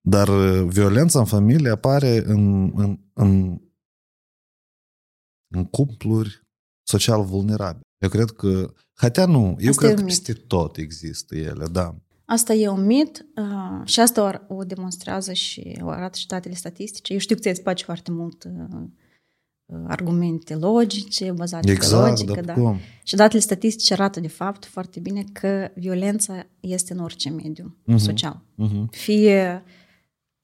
Dar 0.00 0.28
uh, 0.28 0.68
violența 0.68 1.18
în 1.18 1.24
familie 1.24 1.70
apare 1.70 2.22
în, 2.26 2.72
în, 2.74 2.98
în, 3.12 3.60
în 5.54 5.64
cupluri 5.64 6.48
social 6.82 7.24
vulnerabile. 7.24 7.84
Eu 7.98 8.08
cred 8.08 8.30
că, 8.30 8.72
hatea 8.94 9.26
nu, 9.26 9.56
eu 9.58 9.68
Asta 9.68 9.68
e 9.68 9.72
cred 9.72 9.94
că 9.94 10.00
un 10.00 10.04
mit. 10.04 10.06
peste 10.06 10.32
tot 10.32 10.76
există 10.76 11.36
ele, 11.36 11.66
da. 11.66 11.96
Asta 12.24 12.52
e 12.52 12.68
un 12.68 12.86
mit 12.86 13.26
uh, 13.36 13.86
și 13.86 14.00
asta 14.00 14.44
o, 14.48 14.54
o 14.54 14.64
demonstrează 14.64 15.32
și 15.32 15.78
o 15.82 15.88
arată 15.88 16.18
și 16.18 16.26
datele 16.26 16.54
statistice. 16.54 17.12
Eu 17.12 17.18
știu 17.18 17.34
că 17.34 17.40
ți-ai 17.40 17.54
place 17.54 17.84
foarte 17.84 18.10
mult 18.10 18.44
uh, 18.44 18.52
uh, 18.74 18.88
argumente 19.86 20.54
logice, 20.54 21.30
bazate 21.32 21.70
Exact, 21.70 22.02
pe 22.04 22.08
logică. 22.10 22.40
dar 22.40 22.44
Da. 22.56 22.62
cum? 22.62 22.76
Și 23.02 23.16
datele 23.16 23.40
statistice 23.40 23.92
arată 23.92 24.20
de 24.20 24.28
fapt 24.28 24.64
foarte 24.64 25.00
bine 25.00 25.24
că 25.32 25.68
violența 25.74 26.46
este 26.60 26.92
în 26.92 26.98
orice 26.98 27.30
mediu 27.30 27.76
Mhm. 27.84 27.96
social. 27.96 28.42
Mhm. 28.54 28.88
Fie 28.90 29.62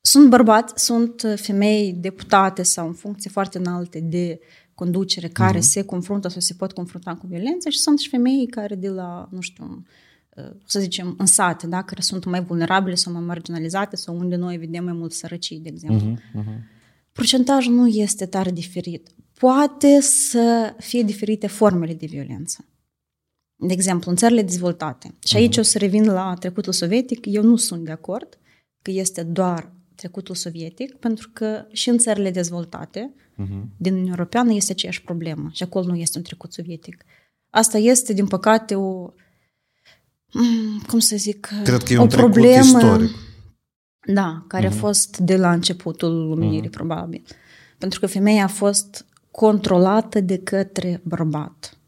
sunt 0.01 0.29
bărbați, 0.29 0.85
sunt 0.85 1.23
uh, 1.23 1.35
femei 1.37 1.93
deputate 1.93 2.63
sau 2.63 2.87
în 2.87 2.93
funcții 2.93 3.31
foarte 3.31 3.59
înalte 3.59 4.01
de 4.01 4.41
conducere 4.75 5.29
care 5.29 5.61
se 5.61 5.83
confruntă 5.83 6.29
sau 6.29 6.41
se 6.41 6.55
pot 6.55 6.73
confrunta 6.73 7.15
cu 7.15 7.27
violența 7.27 7.71
și 7.71 7.79
sunt 7.79 7.99
și 7.99 8.09
femei 8.09 8.47
care 8.47 8.75
de 8.75 8.89
la, 8.89 9.29
nu 9.31 9.41
știu, 9.41 9.83
uh, 10.37 10.45
să 10.67 10.81
zicem, 10.81 11.15
în 11.19 11.27
sate, 11.27 11.67
da? 11.67 11.83
care 11.83 12.01
sunt 12.01 12.25
mai 12.25 12.43
vulnerabile 12.43 12.95
sau 12.95 13.13
mai 13.13 13.23
marginalizate 13.23 13.97
sau 13.97 14.17
unde 14.19 14.37
noi 14.37 14.57
vedem 14.57 14.85
mai 14.85 14.93
mult 14.93 15.13
sărăcii, 15.13 15.59
de 15.59 15.69
exemplu. 15.69 16.07
Mhm, 16.09 16.21
mhm. 16.33 16.75
Procentajul 17.17 17.73
nu 17.75 17.87
este 17.87 18.27
tare 18.27 18.51
diferit. 18.51 19.09
Poate 19.39 20.01
să 20.01 20.75
fie 20.79 21.03
diferite 21.03 21.47
formele 21.47 21.95
de 21.95 22.07
violență. 22.07 22.65
De 23.57 23.73
exemplu, 23.73 24.11
în 24.11 24.17
țările 24.17 24.43
dezvoltate. 24.43 25.15
Și 25.25 25.37
aici 25.37 25.57
o 25.57 25.63
să 25.63 25.79
revin 25.79 26.05
la 26.05 26.35
trecutul 26.39 26.73
sovietic. 26.73 27.27
Eu 27.27 27.43
nu 27.43 27.57
sunt 27.57 27.85
de 27.85 27.91
acord 27.91 28.39
că 28.83 28.91
este 28.91 29.23
doar 29.23 29.73
trecutul 29.95 30.35
sovietic, 30.35 30.95
pentru 30.95 31.31
că 31.33 31.67
și 31.73 31.89
în 31.89 31.99
țările 31.99 32.31
dezvoltate 32.31 33.15
Mhm. 33.39 33.71
din 33.77 33.93
Uniunea 33.93 34.15
Europeană 34.17 34.53
este 34.53 34.73
aceeași 34.73 35.03
problemă 35.03 35.51
și 35.53 35.63
acolo 35.63 35.87
nu 35.87 35.97
este 35.97 36.19
un 36.19 36.25
trecut 36.25 36.53
sovietic. 36.53 37.05
Asta 37.51 37.79
este, 37.79 38.13
din 38.13 38.27
păcate, 38.27 38.75
o 38.75 39.11
mm, 40.33 40.83
cum 40.87 40.99
să 40.99 41.17
zic, 41.17 41.49
Cred 41.65 41.83
că 41.83 41.93
e 41.93 41.99
o 41.99 42.03
un 42.03 42.09
trecut 42.09 42.31
problemă, 42.31 42.79
istoric. 42.79 43.11
Da, 44.07 44.45
care 44.49 44.67
a 44.67 44.71
fost 44.71 45.17
de 45.19 45.37
la 45.37 45.53
începutul 45.53 46.27
luminirii, 46.29 46.71
probabil. 46.71 47.23
Pentru 47.79 48.01
că 48.01 48.07
femeia 48.07 48.45
a 48.45 48.49
fost 48.49 49.07
controlată 49.31 50.21
de 50.21 50.39
către 50.39 51.01
bărbat. 51.05 51.79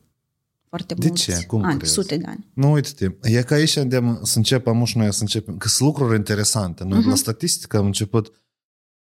Foarte 0.68 0.94
De 0.94 1.06
mulți 1.06 1.22
ce? 1.22 1.44
Cum 1.46 1.64
ani, 1.64 1.78
crezi? 1.78 1.92
sute 1.92 2.16
de 2.16 2.24
ani. 2.26 2.46
Nu, 2.54 2.72
uite-te, 2.72 3.30
e 3.30 3.42
ca 3.42 3.54
aici 3.54 3.76
îndemn 3.76 4.20
să 4.24 4.36
începem, 4.38 4.72
amuși 4.72 4.96
noi 4.98 5.12
să 5.12 5.20
începem, 5.20 5.56
că 5.56 5.68
sunt 5.68 5.88
lucruri 5.88 6.16
interesante. 6.16 6.84
Noi 6.84 6.98
Mhm. 6.98 7.08
la 7.08 7.14
statistică 7.14 7.76
am 7.76 7.86
început, 7.86 8.32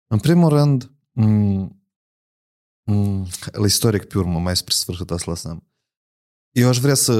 în 0.07 0.19
primul 0.19 0.49
rând, 0.49 0.91
m- 1.21 1.67
m- 2.91 3.27
la 3.51 3.65
istoric 3.65 4.03
pe 4.03 4.17
urmă, 4.17 4.39
mai 4.39 4.55
spre 4.55 4.73
sfârșit 4.73 5.07
să 5.15 5.23
lăsăm. 5.25 5.63
Eu 6.51 6.67
aș 6.67 6.77
vrea 6.79 6.93
să 6.93 7.13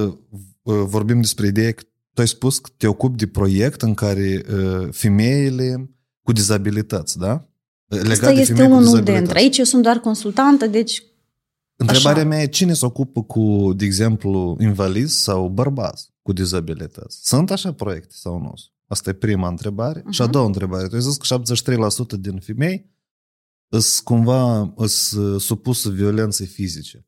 uh, 0.61 0.83
vorbim 0.85 1.21
despre 1.21 1.47
ideea 1.47 1.71
că 1.71 1.83
tu 2.15 2.21
ai 2.21 2.27
spus 2.27 2.59
că 2.59 2.69
te 2.77 2.87
ocupi 2.87 3.17
de 3.17 3.27
proiect 3.27 3.81
în 3.81 3.93
care 3.93 4.45
uh, 4.53 4.87
femeile 4.91 5.89
cu 6.21 6.31
dizabilități, 6.31 7.17
da? 7.17 7.47
Legat 7.87 8.11
Asta 8.11 8.33
de 8.33 8.39
este 8.39 8.53
femei 8.53 8.67
cu 8.67 8.71
unul 8.73 8.83
dizabilități. 8.85 9.17
dintre. 9.23 9.39
Aici 9.39 9.57
eu 9.57 9.63
sunt 9.63 9.83
doar 9.83 9.97
consultantă, 9.99 10.67
deci 10.67 11.03
Întrebarea 11.77 12.19
Așa. 12.21 12.27
mea 12.27 12.41
e 12.41 12.47
cine 12.47 12.73
se 12.73 12.85
ocupă 12.85 13.23
cu, 13.23 13.73
de 13.75 13.85
exemplu, 13.85 14.57
invalizi 14.59 15.21
sau 15.23 15.47
bărbați 15.49 16.09
cu 16.21 16.33
dizabilități? 16.33 17.19
Sunt 17.27 17.51
așa 17.51 17.73
proiecte 17.73 18.13
sau 18.17 18.39
nu? 18.39 18.53
Asta 18.87 19.09
e 19.09 19.13
prima 19.13 19.47
întrebare. 19.47 20.03
Și 20.09 20.21
a 20.21 20.23
Mhm. 20.23 20.33
doua 20.33 20.45
întrebare. 20.45 20.87
Tu 20.87 20.95
ai 20.95 21.01
zis 21.01 21.17
că 21.17 21.25
73% 21.25 22.17
din 22.17 22.39
femei 22.39 22.89
sunt 23.69 24.03
cumva 24.03 24.73
sunt 24.85 25.41
supuse 25.41 25.89
violenței 25.89 26.45
fizice. 26.45 27.05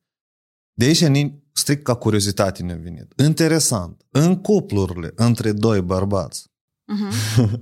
De 0.73 0.85
aici, 0.85 1.05
ni- 1.05 1.43
strict 1.57 1.83
ca 1.83 1.93
curiozitate 1.93 2.63
ne-a 2.63 2.75
venit. 2.75 3.13
Interesant. 3.23 4.01
În 4.09 4.41
cuplurile 4.41 5.11
între 5.15 5.51
doi 5.51 5.81
bărbați, 5.81 6.43
uh-huh. 6.45 7.51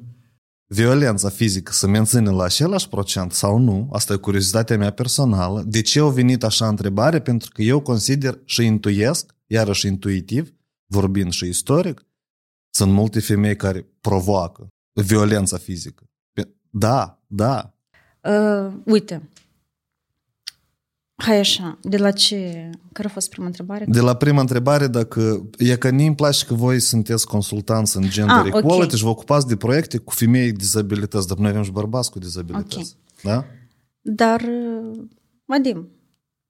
violența 0.68 1.30
fizică 1.30 1.72
se 1.72 1.88
menține 1.88 2.30
la 2.30 2.44
același 2.44 2.90
procent 2.90 3.32
sau 3.32 3.58
nu, 3.58 3.90
asta 3.92 4.14
e 4.14 4.18
curiozitatea 4.18 4.78
mea 4.78 4.92
personală. 4.92 5.64
De 5.68 5.82
ce 5.82 6.00
au 6.00 6.10
venit 6.10 6.44
așa 6.44 6.68
întrebare? 6.68 7.22
Pentru 7.22 7.50
că 7.54 7.62
eu 7.62 7.80
consider 7.80 8.40
și 8.46 8.66
intuiesc, 8.66 9.36
iarăși 9.48 9.88
intuitiv, 9.88 10.54
vorbind 10.86 11.32
și 11.32 11.46
istoric, 11.46 12.06
sunt 12.70 12.92
multe 12.92 13.20
femei 13.20 13.56
care 13.56 13.88
provoacă 14.02 14.68
violența 14.94 15.58
fizică. 15.58 16.04
Pe- 16.34 16.56
Da, 16.70 17.24
da. 17.28 17.74
uh, 18.22 18.74
uite, 18.86 19.30
hai 21.16 21.40
așa, 21.40 21.80
de 21.82 21.98
la 21.98 22.12
ce, 22.12 22.70
care 22.92 23.08
a 23.08 23.12
fost 23.12 23.30
prima 23.30 23.46
întrebare? 23.46 23.86
De 23.88 24.00
la 24.00 24.16
prima 24.16 24.42
întrebare, 24.42 24.88
dacă 24.88 25.50
e 25.58 25.76
că 25.78 25.90
nu-mi 25.90 26.16
place 26.16 26.46
că 26.46 26.54
voi 26.54 26.80
sunteți 26.80 27.28
consultanți 27.28 27.98
în 27.98 28.04
gender 28.10 28.36
Ah, 28.36 28.46
ok. 28.46 28.56
equality 28.56 28.96
și 28.96 29.04
vă 29.04 29.10
ocupați 29.10 29.48
de 29.48 29.56
proiecte 29.56 29.98
cu 29.98 30.14
femei 30.14 30.52
cu 30.52 30.58
dizabilități, 30.58 31.28
dar 31.28 31.38
noi 31.38 31.50
avem 31.50 31.64
și 31.64 31.72
bărbați 31.72 32.12
cu 32.12 32.20
dizabilități. 32.20 32.98
Da? 33.24 33.46
Dar, 34.02 34.42
uh, 34.42 35.04
Vadim, 35.46 35.90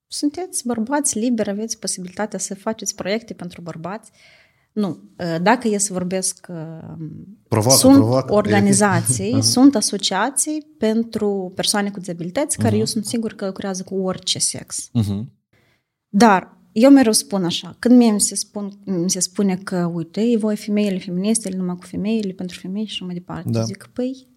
sunteți 0.06 0.66
bărbați 0.66 1.18
liberi, 1.18 1.50
aveți 1.50 1.78
posibilitatea 1.78 2.38
să 2.38 2.54
faceți 2.54 2.94
proiecte 2.94 3.34
pentru 3.34 3.60
bărbați. 3.60 4.10
Nu, 4.76 4.88
uh, 5.18 5.36
dacă 5.42 5.68
e 5.68 5.78
să 5.78 5.92
vorbesc, 5.92 6.46
uh, 6.50 6.56
Provoacă, 7.48 7.78
sunt 7.78 7.94
provoacă. 7.94 8.32
organizații, 8.34 9.42
sunt 9.42 9.74
asociații 9.74 10.66
pentru 10.78 11.52
persoane 11.54 11.90
cu 11.90 11.98
dizabilități, 11.98 12.56
care 12.56 12.70
Mhm. 12.70 12.78
eu 12.78 12.84
sunt 12.84 13.04
sigur 13.06 13.32
că 13.32 13.46
lucrează 13.46 13.82
cu 13.82 13.94
orice 13.94 14.38
sex. 14.38 14.88
Mhm. 14.92 15.32
Dar 16.08 16.58
eu 16.72 16.90
mereu 16.90 17.12
spun 17.12 17.44
așa, 17.44 17.76
când 17.78 17.96
mie 17.96 18.10
mi 18.10 18.20
se, 18.20 18.34
spun, 18.34 18.72
mi 18.84 19.10
se 19.10 19.20
spune 19.20 19.56
că, 19.56 19.90
uite, 19.94 20.20
ei 20.20 20.36
voi 20.36 20.56
femeile 20.56 20.98
feministe, 20.98 21.56
numai 21.56 21.76
cu 21.76 21.84
femeile, 21.86 22.32
pentru 22.32 22.58
femei 22.58 22.84
și 22.84 22.92
așa 22.92 23.04
mai 23.04 23.14
departe. 23.14 23.50
Da. 23.50 23.62
Zic, 23.62 23.90
păi, 23.92 24.28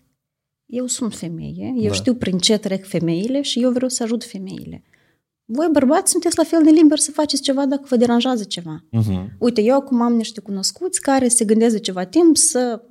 eu 0.66 0.86
sunt 0.86 1.14
femeie, 1.14 1.74
eu 1.78 1.88
Da. 1.88 1.94
știu 1.94 2.14
prin 2.16 2.38
ce 2.38 2.58
trec 2.58 2.88
femeile 2.88 3.42
și 3.42 3.62
eu 3.64 3.72
vreau 3.72 3.90
să 3.90 4.04
ajut 4.04 4.24
femeile. 4.24 4.84
Voi, 5.52 5.68
bărbați, 5.72 6.12
sunteți 6.12 6.38
la 6.38 6.44
fel 6.44 6.64
de 6.64 6.70
liberi 6.70 7.02
să 7.02 7.12
faceți 7.12 7.42
ceva 7.42 7.66
dacă 7.66 7.86
vă 7.90 7.96
deranjează 7.96 8.44
ceva. 8.44 8.84
Mhm. 8.92 9.36
Uite, 9.40 9.62
eu 9.62 9.76
acum 9.76 10.02
am 10.02 10.14
niște 10.14 10.42
cunoscuți 10.42 11.02
care 11.02 11.28
se 11.28 11.46
gândesc 11.46 11.74
de 11.74 11.80
ceva 11.80 12.04
timp 12.04 12.38
să 12.38 12.82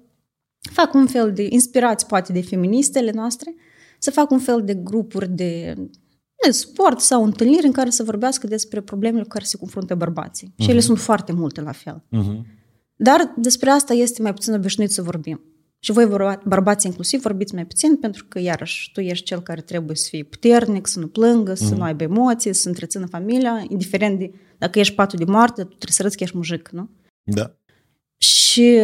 fac 0.72 0.94
un 0.94 1.06
fel 1.06 1.32
de 1.32 1.46
inspirați, 1.50 2.06
poate, 2.06 2.32
de 2.32 2.42
feministele 2.42 3.10
noastre, 3.10 3.54
să 3.98 4.10
fac 4.10 4.30
un 4.30 4.38
fel 4.38 4.62
de 4.64 4.74
grupuri 4.74 5.28
de, 5.28 5.74
de 6.44 6.50
sport 6.50 7.00
sau 7.00 7.24
întâlniri 7.24 7.66
în 7.66 7.72
care 7.72 7.90
să 7.90 8.02
vorbească 8.02 8.46
despre 8.46 8.80
problemele 8.80 9.22
cu 9.22 9.28
care 9.28 9.44
se 9.44 9.56
confruntă 9.56 9.94
bărbații. 9.94 10.54
Și 10.58 10.70
ele 10.70 10.80
sunt 10.80 10.98
foarte 10.98 11.32
multe 11.32 11.60
la 11.60 11.72
fel. 11.72 12.04
Mhm. 12.08 12.46
Dar 12.96 13.34
despre 13.36 13.70
asta 13.70 13.94
este 13.94 14.22
mai 14.22 14.34
puțin 14.34 14.52
obișnuit 14.52 14.90
să 14.90 15.02
vorbim. 15.02 15.40
Și 15.80 15.92
voi, 15.92 16.06
bărba- 16.06 16.42
bărbați 16.44 16.86
inclusiv, 16.86 17.20
vorbiți 17.20 17.54
mai 17.54 17.66
puțin 17.66 17.96
pentru 17.96 18.24
că, 18.28 18.38
iarăși, 18.38 18.90
tu 18.92 19.00
ești 19.00 19.24
cel 19.24 19.40
care 19.40 19.60
trebuie 19.60 19.96
să 19.96 20.08
fii 20.08 20.24
puternic, 20.24 20.86
să 20.86 20.98
nu 20.98 21.06
plângă, 21.06 21.54
să 21.54 21.74
nu 21.74 21.82
aibă 21.82 22.02
emoții, 22.02 22.54
să 22.54 22.68
întrețină 22.68 23.06
familia, 23.06 23.64
indiferent 23.68 24.18
de 24.18 24.32
dacă 24.58 24.78
ești 24.78 24.94
patul 24.94 25.18
de 25.18 25.24
moarte, 25.24 25.62
tu 25.62 25.68
trebuie 25.68 25.90
să 25.90 26.02
arăți 26.02 26.16
că 26.16 26.22
ești 26.22 26.36
mujic, 26.36 26.68
nu? 26.68 26.90
Da. 27.22 27.54
Și 28.16 28.78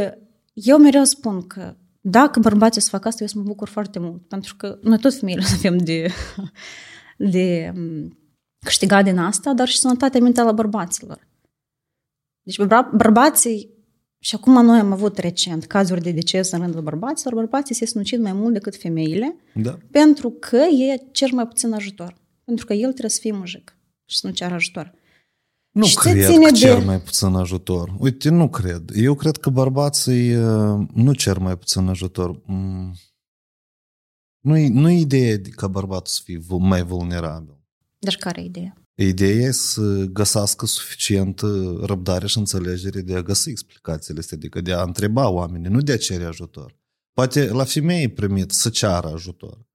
eu 0.52 0.78
mereu 0.78 1.04
spun 1.04 1.46
că 1.46 1.76
dacă 2.00 2.40
bărbații 2.40 2.80
o 2.80 2.84
să 2.84 2.90
facă 2.90 3.08
asta, 3.08 3.22
eu 3.22 3.28
să 3.28 3.38
mă 3.38 3.44
bucur 3.44 3.68
foarte 3.68 3.98
mult. 3.98 4.28
Pentru 4.28 4.56
că 4.56 4.78
noi 4.82 4.98
tot 4.98 5.14
femeile 5.14 5.42
o 5.42 5.46
să 5.48 5.54
avem 5.56 5.76
de, 5.76 6.10
de 7.16 7.72
m, 7.74 8.18
câștigat 8.64 9.04
din 9.04 9.18
asta, 9.18 9.52
dar 9.52 9.68
și 9.68 9.78
sănătatea 9.78 10.20
mentală 10.20 10.48
a 10.48 10.52
bărbaților. 10.52 11.28
Deci 12.42 12.58
bărba- 12.58 12.90
bărbații, 12.94 13.73
și 14.24 14.34
acum 14.34 14.64
noi 14.64 14.78
am 14.78 14.92
avut 14.92 15.18
recent 15.18 15.64
cazuri 15.66 16.02
de 16.02 16.10
deces 16.10 16.50
în 16.50 16.58
rândul 16.60 16.82
bărbaților, 16.82 17.34
bărbații 17.34 17.74
se 17.74 17.86
sinucid 17.86 18.20
mai 18.20 18.32
mult 18.32 18.52
decât 18.52 18.76
femeile, 18.76 19.36
Da. 19.54 19.78
pentru 19.90 20.30
că 20.30 20.56
ei 20.56 21.08
cer 21.12 21.30
mai 21.30 21.46
puțin 21.46 21.72
ajutor. 21.72 22.16
Pentru 22.44 22.66
că 22.66 22.72
el 22.72 22.88
trebuie 22.90 23.10
să 23.10 23.20
fie 23.20 23.32
mujic 23.32 23.76
și 24.04 24.18
să 24.18 24.26
nu 24.26 24.32
ceară 24.32 24.54
ajutor. 24.54 24.92
Nu 25.70 25.84
Și 25.84 25.94
se 25.98 26.10
cred 26.10 26.24
ține 26.26 26.44
că 26.44 26.50
de- 26.50 26.56
cer 26.58 26.84
mai 26.84 27.00
puțin 27.00 27.34
ajutor. 27.34 27.94
Uite, 27.98 28.28
nu 28.28 28.48
cred. 28.48 28.90
Eu 28.94 29.14
cred 29.14 29.36
că 29.36 29.50
bărbații 29.50 30.34
uh, 30.36 30.86
nu 30.94 31.12
cer 31.12 31.38
mai 31.38 31.56
puțin 31.58 31.88
ajutor. 31.88 32.40
Mm. 32.46 32.94
Nu-i, 34.40 34.68
nu 34.68 34.90
e 34.90 34.98
ideea 35.00 35.36
de 35.36 35.48
ca 35.48 35.68
bărbatul 35.68 36.06
să 36.12 36.20
fie 36.24 36.38
vul- 36.38 36.58
mai 36.60 36.82
vulnerabil. 36.82 37.58
Deci 37.98 38.16
care 38.16 38.40
e 38.40 38.44
ideea? 38.44 38.74
Ideea 38.96 39.46
e 39.46 39.50
să 39.50 40.04
găsească 40.12 40.66
suficient 40.66 41.40
răbdare 41.80 42.26
și 42.26 42.38
înțelegere 42.38 43.00
de 43.00 43.16
a 43.16 43.22
găsi 43.22 43.50
explicațiile 43.50 44.18
astea, 44.18 44.36
adică 44.36 44.60
de 44.60 44.72
a 44.72 44.82
întreba 44.82 45.28
oamenii, 45.28 45.70
nu 45.70 45.80
de 45.80 45.92
a 45.92 45.96
cere 45.96 46.24
ajutor. 46.24 46.76
Poate 47.12 47.48
la 47.48 47.64
femei 47.64 48.02
e 48.02 48.08
primit 48.10 48.50
să 48.50 48.68
ceară 48.68 49.08
ajutor. 49.08 49.66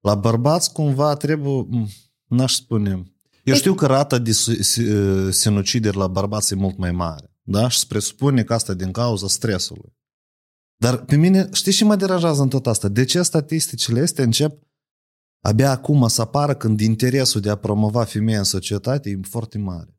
La 0.00 0.14
bărbați 0.14 0.72
cumva 0.72 1.14
trebuie, 1.14 1.66
m, 1.68 1.88
n-aș 2.28 2.54
spune, 2.54 3.02
eu 3.44 3.54
știu 3.54 3.74
că 3.74 3.86
rata 3.86 4.18
de 4.18 4.32
su- 4.32 4.62
si- 4.62 5.30
sinucideri 5.30 5.96
la 5.96 6.06
bărbați 6.06 6.52
e 6.52 6.56
mult 6.56 6.76
mai 6.76 6.92
mare, 6.92 7.36
da? 7.42 7.68
Și 7.68 7.78
se 7.78 7.84
presupune 7.88 8.44
că 8.44 8.54
asta 8.54 8.72
e 8.72 8.74
din 8.74 8.92
cauza 8.92 9.28
stresului. 9.28 9.96
Dar 10.76 11.04
pe 11.04 11.16
mine, 11.16 11.48
știi 11.52 11.72
ce 11.72 11.84
mă 11.84 11.96
deranjează 11.96 12.42
în 12.42 12.48
tot 12.48 12.66
asta? 12.66 12.88
De 12.88 13.04
ce 13.04 13.22
statisticile 13.22 14.00
astea 14.00 14.24
încep 14.24 14.62
abia 15.42 15.70
acum 15.70 16.08
să 16.08 16.20
apară 16.20 16.54
când 16.54 16.80
interesul 16.80 17.40
de 17.40 17.50
a 17.50 17.54
promova 17.56 18.04
femeia 18.04 18.38
în 18.38 18.44
societate 18.44 19.10
e 19.10 19.18
foarte 19.22 19.58
mare. 19.58 19.96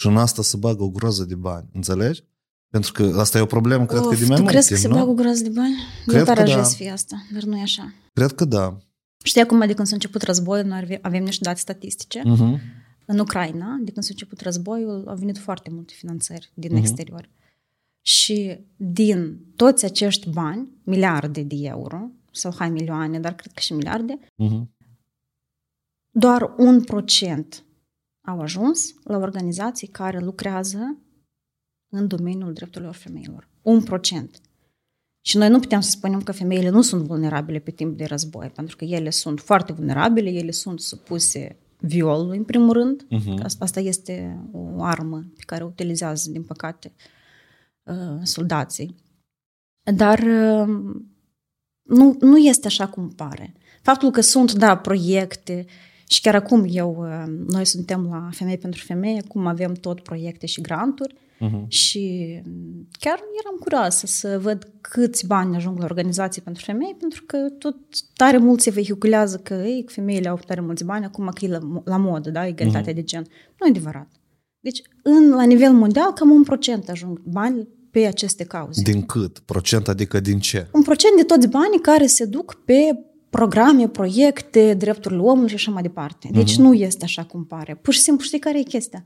Și 0.00 0.06
în 0.06 0.16
asta 0.16 0.42
se 0.42 0.56
bagă 0.56 0.82
o 0.82 0.90
groză 0.90 1.24
de 1.24 1.34
bani, 1.34 1.68
înțelegi? 1.72 2.24
Pentru 2.70 2.92
că 2.92 3.14
asta 3.18 3.38
e 3.38 3.40
o 3.40 3.46
problemă, 3.46 3.86
cred 3.86 4.00
că 4.00 4.06
Of, 4.06 4.18
de 4.18 4.24
mai 4.26 4.36
tu 4.36 4.42
mult 4.42 4.52
crezi 4.52 4.66
timp, 4.66 4.80
că 4.80 4.86
se 4.86 4.92
nu? 4.92 4.98
bagă 5.04 5.12
groază 5.20 5.42
de 5.42 5.48
bani? 5.48 5.74
Cred 6.06 6.18
eu 6.18 6.24
tare 6.24 6.36
că 6.36 6.42
aș 6.42 6.48
da. 6.48 6.54
vrea 6.54 6.68
să 6.68 6.76
fie 6.76 6.90
asta, 6.90 7.16
dar 7.32 7.42
nu 7.42 7.56
e 7.58 7.62
așa. 7.62 7.92
Cred 8.12 8.32
că 8.32 8.44
da. 8.44 8.78
Știi 9.24 9.40
acum 9.40 9.58
de 9.66 9.72
când 9.74 9.88
s-a 9.88 9.94
început 9.94 10.22
războiul, 10.22 10.66
noi 10.66 10.78
avem- 10.78 10.98
avem 11.02 11.22
niște 11.24 11.44
date 11.44 11.58
statistice. 11.58 12.22
Mhm. 12.24 12.60
În 13.06 13.18
Ucraina, 13.18 13.76
de 13.80 13.90
când 13.92 14.04
s-a 14.04 14.10
început 14.12 14.40
războiul, 14.40 15.04
au 15.08 15.16
venit 15.16 15.38
foarte 15.38 15.70
multe 15.72 15.92
finanțări 15.96 16.50
din 16.54 16.70
Mhm. 16.72 16.80
exterior. 16.80 17.28
Și 18.02 18.58
din 18.76 19.38
toți 19.56 19.84
acești 19.84 20.30
bani, 20.30 20.68
miliarde 20.82 21.42
de 21.42 21.56
euro, 21.58 22.10
sau 22.38 22.52
hai 22.58 22.70
milioane, 22.70 23.20
dar 23.20 23.34
cred 23.34 23.52
că 23.52 23.60
și 23.60 23.72
miliarde, 23.72 24.18
Mhm. 24.36 24.70
doar 26.10 26.54
un 26.56 26.84
procent 26.84 27.62
au 28.26 28.40
ajuns 28.40 28.94
la 29.04 29.16
organizații 29.16 29.86
care 29.88 30.18
lucrează 30.18 30.98
în 31.88 32.06
domeniul 32.06 32.52
drepturilor 32.52 32.94
femeilor. 32.94 33.48
Un 33.62 33.82
procent. 33.82 34.40
Și 35.26 35.36
noi 35.36 35.48
nu 35.48 35.58
putem 35.60 35.80
să 35.80 35.90
spunem 35.90 36.22
că 36.22 36.32
femeile 36.32 36.68
nu 36.68 36.82
sunt 36.82 37.02
vulnerabile 37.02 37.58
pe 37.58 37.70
timp 37.70 37.96
de 37.96 38.04
război, 38.04 38.48
pentru 38.50 38.76
că 38.76 38.84
ele 38.84 39.10
sunt 39.10 39.40
foarte 39.40 39.72
vulnerabile, 39.72 40.30
ele 40.30 40.50
sunt 40.50 40.80
supuse 40.80 41.56
violului, 41.80 42.36
în 42.36 42.44
primul 42.44 42.72
rând. 42.72 43.06
Mhm. 43.10 43.42
Asta- 43.42 43.64
Asta 43.64 43.80
este 43.80 44.44
o 44.52 44.82
armă 44.82 45.24
pe 45.36 45.42
care 45.46 45.64
o 45.64 45.66
utilizează, 45.66 46.30
din 46.30 46.42
păcate, 46.44 46.92
uh, 47.82 48.20
soldații. 48.22 48.94
Dar 49.94 50.18
uh, 50.18 50.96
nu, 51.88 52.16
nu 52.20 52.36
este 52.36 52.66
așa 52.66 52.86
cum 52.86 53.08
pare. 53.08 53.54
Faptul 53.82 54.10
că 54.10 54.20
sunt, 54.20 54.52
da, 54.52 54.76
proiecte 54.76 55.64
și 56.08 56.20
chiar 56.20 56.34
acum 56.34 56.66
eu, 56.68 56.96
uh, 56.98 57.34
noi 57.46 57.64
suntem 57.64 58.08
la 58.10 58.28
Femei 58.32 58.58
pentru 58.58 58.82
Femei, 58.84 59.20
acum 59.24 59.46
avem 59.46 59.72
tot 59.72 60.00
proiecte 60.00 60.46
și 60.46 60.60
granturi 60.60 61.14
Mhm. 61.38 61.64
și 61.68 62.34
mm, 62.44 62.88
chiar 62.98 63.18
eram 63.42 63.58
curioasă 63.60 64.06
să 64.06 64.38
văd 64.42 64.68
câți 64.80 65.26
bani 65.26 65.56
ajung 65.56 65.78
la 65.78 65.84
organizații 65.84 66.42
pentru 66.42 66.64
femei, 66.64 66.96
pentru 66.98 67.22
că 67.26 67.36
tot 67.58 67.76
tare 68.14 68.38
mult 68.38 68.60
se 68.60 68.70
vehiculează 68.70 69.38
că 69.38 69.54
ei, 69.54 69.84
că 69.84 69.92
femeile 69.92 70.28
au 70.28 70.40
tare 70.46 70.60
mulți 70.60 70.84
bani, 70.84 71.04
acum 71.04 71.30
că 71.34 71.44
e 71.44 71.48
la, 71.48 71.58
la 71.84 71.96
modă, 71.96 72.30
da, 72.30 72.46
egalitatea 72.46 72.92
de 72.92 73.02
gen. 73.02 73.26
Nu 73.58 73.66
e 73.66 73.70
adevărat. 73.70 74.08
Deci, 74.60 74.82
în, 75.02 75.28
la 75.30 75.44
nivel 75.44 75.72
mondial, 75.72 76.12
cam 76.12 76.30
un 76.30 76.42
procent 76.42 76.88
ajung 76.88 77.20
bani 77.20 77.68
pe 77.90 78.06
aceste 78.06 78.44
cauze. 78.44 78.82
Din 78.82 79.02
cât? 79.06 79.38
Procent, 79.38 79.88
adică 79.88 80.20
din 80.20 80.38
ce? 80.38 80.66
Un 80.72 80.82
procent 80.82 81.16
de 81.16 81.22
toți 81.22 81.48
banii 81.48 81.80
care 81.80 82.06
se 82.06 82.24
duc 82.24 82.54
pe 82.64 82.98
programe, 83.30 83.88
proiecte, 83.88 84.74
drepturile 84.74 85.20
omului 85.20 85.48
și 85.48 85.54
așa 85.54 85.70
mai 85.70 85.82
departe. 85.82 86.28
Deci 86.32 86.56
nu 86.56 86.74
este 86.74 87.04
așa 87.04 87.24
cum 87.24 87.44
pare. 87.44 87.74
Pur 87.74 87.94
și 87.94 88.00
simplu 88.00 88.24
știi 88.24 88.38
care 88.38 88.58
e 88.58 88.62
chestia? 88.62 89.02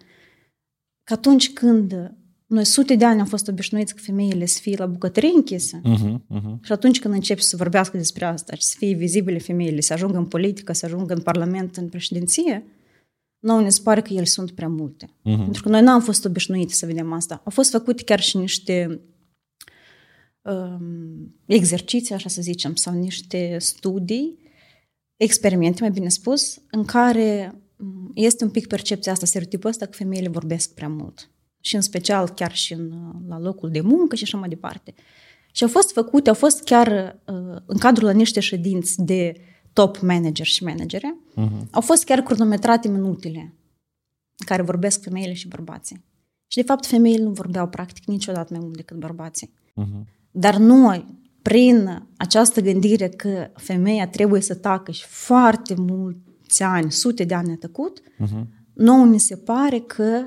Că 1.04 1.12
atunci 1.12 1.52
când 1.52 2.12
noi 2.46 2.64
sute 2.64 2.94
de 2.94 3.04
ani 3.04 3.20
am 3.20 3.26
fost 3.26 3.48
obișnuiți 3.48 3.94
că 3.94 4.00
femeile 4.04 4.46
să 4.46 4.58
fie 4.62 4.74
la 4.78 4.86
bucătărie 4.86 5.30
închisă 5.34 5.80
Mhm, 5.82 6.24
mhm. 6.28 6.58
și 6.62 6.72
atunci 6.72 7.00
când 7.00 7.14
începi 7.14 7.42
să 7.42 7.56
vorbească 7.56 7.96
despre 7.96 8.24
asta 8.24 8.54
și 8.54 8.62
să 8.62 8.74
fie 8.78 8.94
vizibile 8.94 9.38
femeile, 9.38 9.80
să 9.80 9.92
ajungă 9.92 10.18
în 10.18 10.24
politică, 10.26 10.72
să 10.72 10.86
ajungă 10.86 11.14
în 11.14 11.20
parlament, 11.20 11.76
în 11.76 11.88
președinție, 11.88 12.64
nouă 13.42 13.60
ne 13.60 13.68
se 13.68 13.80
pare 13.82 14.02
că 14.02 14.12
ele 14.12 14.24
sunt 14.24 14.50
prea 14.50 14.68
multe. 14.68 15.10
Mhm. 15.22 15.42
Pentru 15.42 15.62
că 15.62 15.68
noi 15.68 15.82
n-am 15.82 16.00
fost 16.00 16.24
obișnuiți 16.24 16.74
să 16.74 16.86
vedem 16.86 17.12
asta. 17.12 17.34
Au 17.44 17.50
fost 17.50 17.70
făcute 17.70 18.02
chiar 18.02 18.20
și 18.20 18.36
niște 18.36 19.00
um, 20.42 21.34
exerciții, 21.46 22.14
așa 22.14 22.28
să 22.28 22.42
zicem, 22.42 22.74
sau 22.74 22.94
niște 22.94 23.56
studii, 23.58 24.38
experimente, 25.16 25.80
mai 25.80 25.90
bine 25.90 26.08
spus, 26.08 26.62
în 26.70 26.84
care 26.84 27.54
um, 27.76 28.10
este 28.14 28.44
un 28.44 28.50
pic 28.50 28.66
percepția 28.66 29.12
asta, 29.12 29.26
stereotipul 29.26 29.70
ăsta 29.70 29.86
că 29.86 29.92
femeile 29.92 30.28
vorbesc 30.28 30.74
prea 30.74 30.88
mult. 30.88 31.30
Și 31.60 31.74
în 31.74 31.80
special 31.80 32.28
chiar 32.28 32.54
și 32.54 32.72
în, 32.72 33.12
la 33.28 33.38
locul 33.38 33.70
de 33.70 33.80
muncă 33.80 34.16
și 34.16 34.24
așa 34.24 34.38
mai 34.38 34.48
departe. 34.48 34.94
Și 35.52 35.62
au 35.62 35.68
fost 35.68 35.92
făcute, 35.92 36.28
au 36.28 36.34
fost 36.34 36.62
chiar 36.62 37.18
uh, 37.26 37.56
în 37.66 37.78
cadrul 37.78 38.06
la 38.06 38.12
niște 38.12 38.40
ședinți 38.40 39.02
de 39.02 39.34
top 39.72 39.98
manager 39.98 40.46
și 40.46 40.64
managere, 40.64 41.16
Mhm. 41.34 41.68
au 41.70 41.80
fost 41.80 42.04
chiar 42.04 42.20
cronometrate 42.20 42.88
minutele 42.88 43.40
în 44.36 44.46
care 44.46 44.62
vorbesc 44.62 45.02
femeile 45.02 45.32
și 45.32 45.48
bărbații. 45.48 46.04
Și 46.46 46.56
de 46.58 46.64
fapt 46.64 46.86
femeile 46.86 47.22
nu 47.24 47.30
vorbeau 47.30 47.68
practic 47.68 48.04
niciodată 48.04 48.52
mai 48.52 48.62
mult 48.62 48.76
decât 48.76 48.96
bărbații. 48.96 49.52
Mhm. 49.74 50.06
Dar 50.30 50.56
noi, 50.56 51.20
prin 51.42 52.06
această 52.16 52.60
gândire 52.60 53.08
că 53.08 53.50
femeia 53.56 54.08
trebuie 54.08 54.40
să 54.40 54.54
tacă 54.54 54.90
și 54.90 55.04
foarte 55.06 55.74
mulți 55.74 56.62
ani, 56.62 56.92
sute 56.92 57.24
de 57.24 57.34
ani 57.34 57.52
a 57.52 57.56
tăcut, 57.56 58.02
Mhm. 58.18 58.48
nouă 58.72 59.04
ni 59.04 59.20
se 59.20 59.36
pare 59.36 59.78
că 59.80 60.26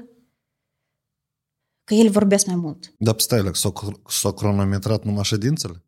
că 1.83 1.93
ele 1.93 2.09
vorbesc 2.09 2.45
mai 2.45 2.55
mult. 2.55 2.93
Dar 2.97 3.19
stai, 3.19 3.39
like, 3.41 3.53
s-au, 3.53 4.01
s-au 4.07 4.33
cronometrat 4.33 5.03
numai 5.03 5.23
ședințele? 5.23 5.83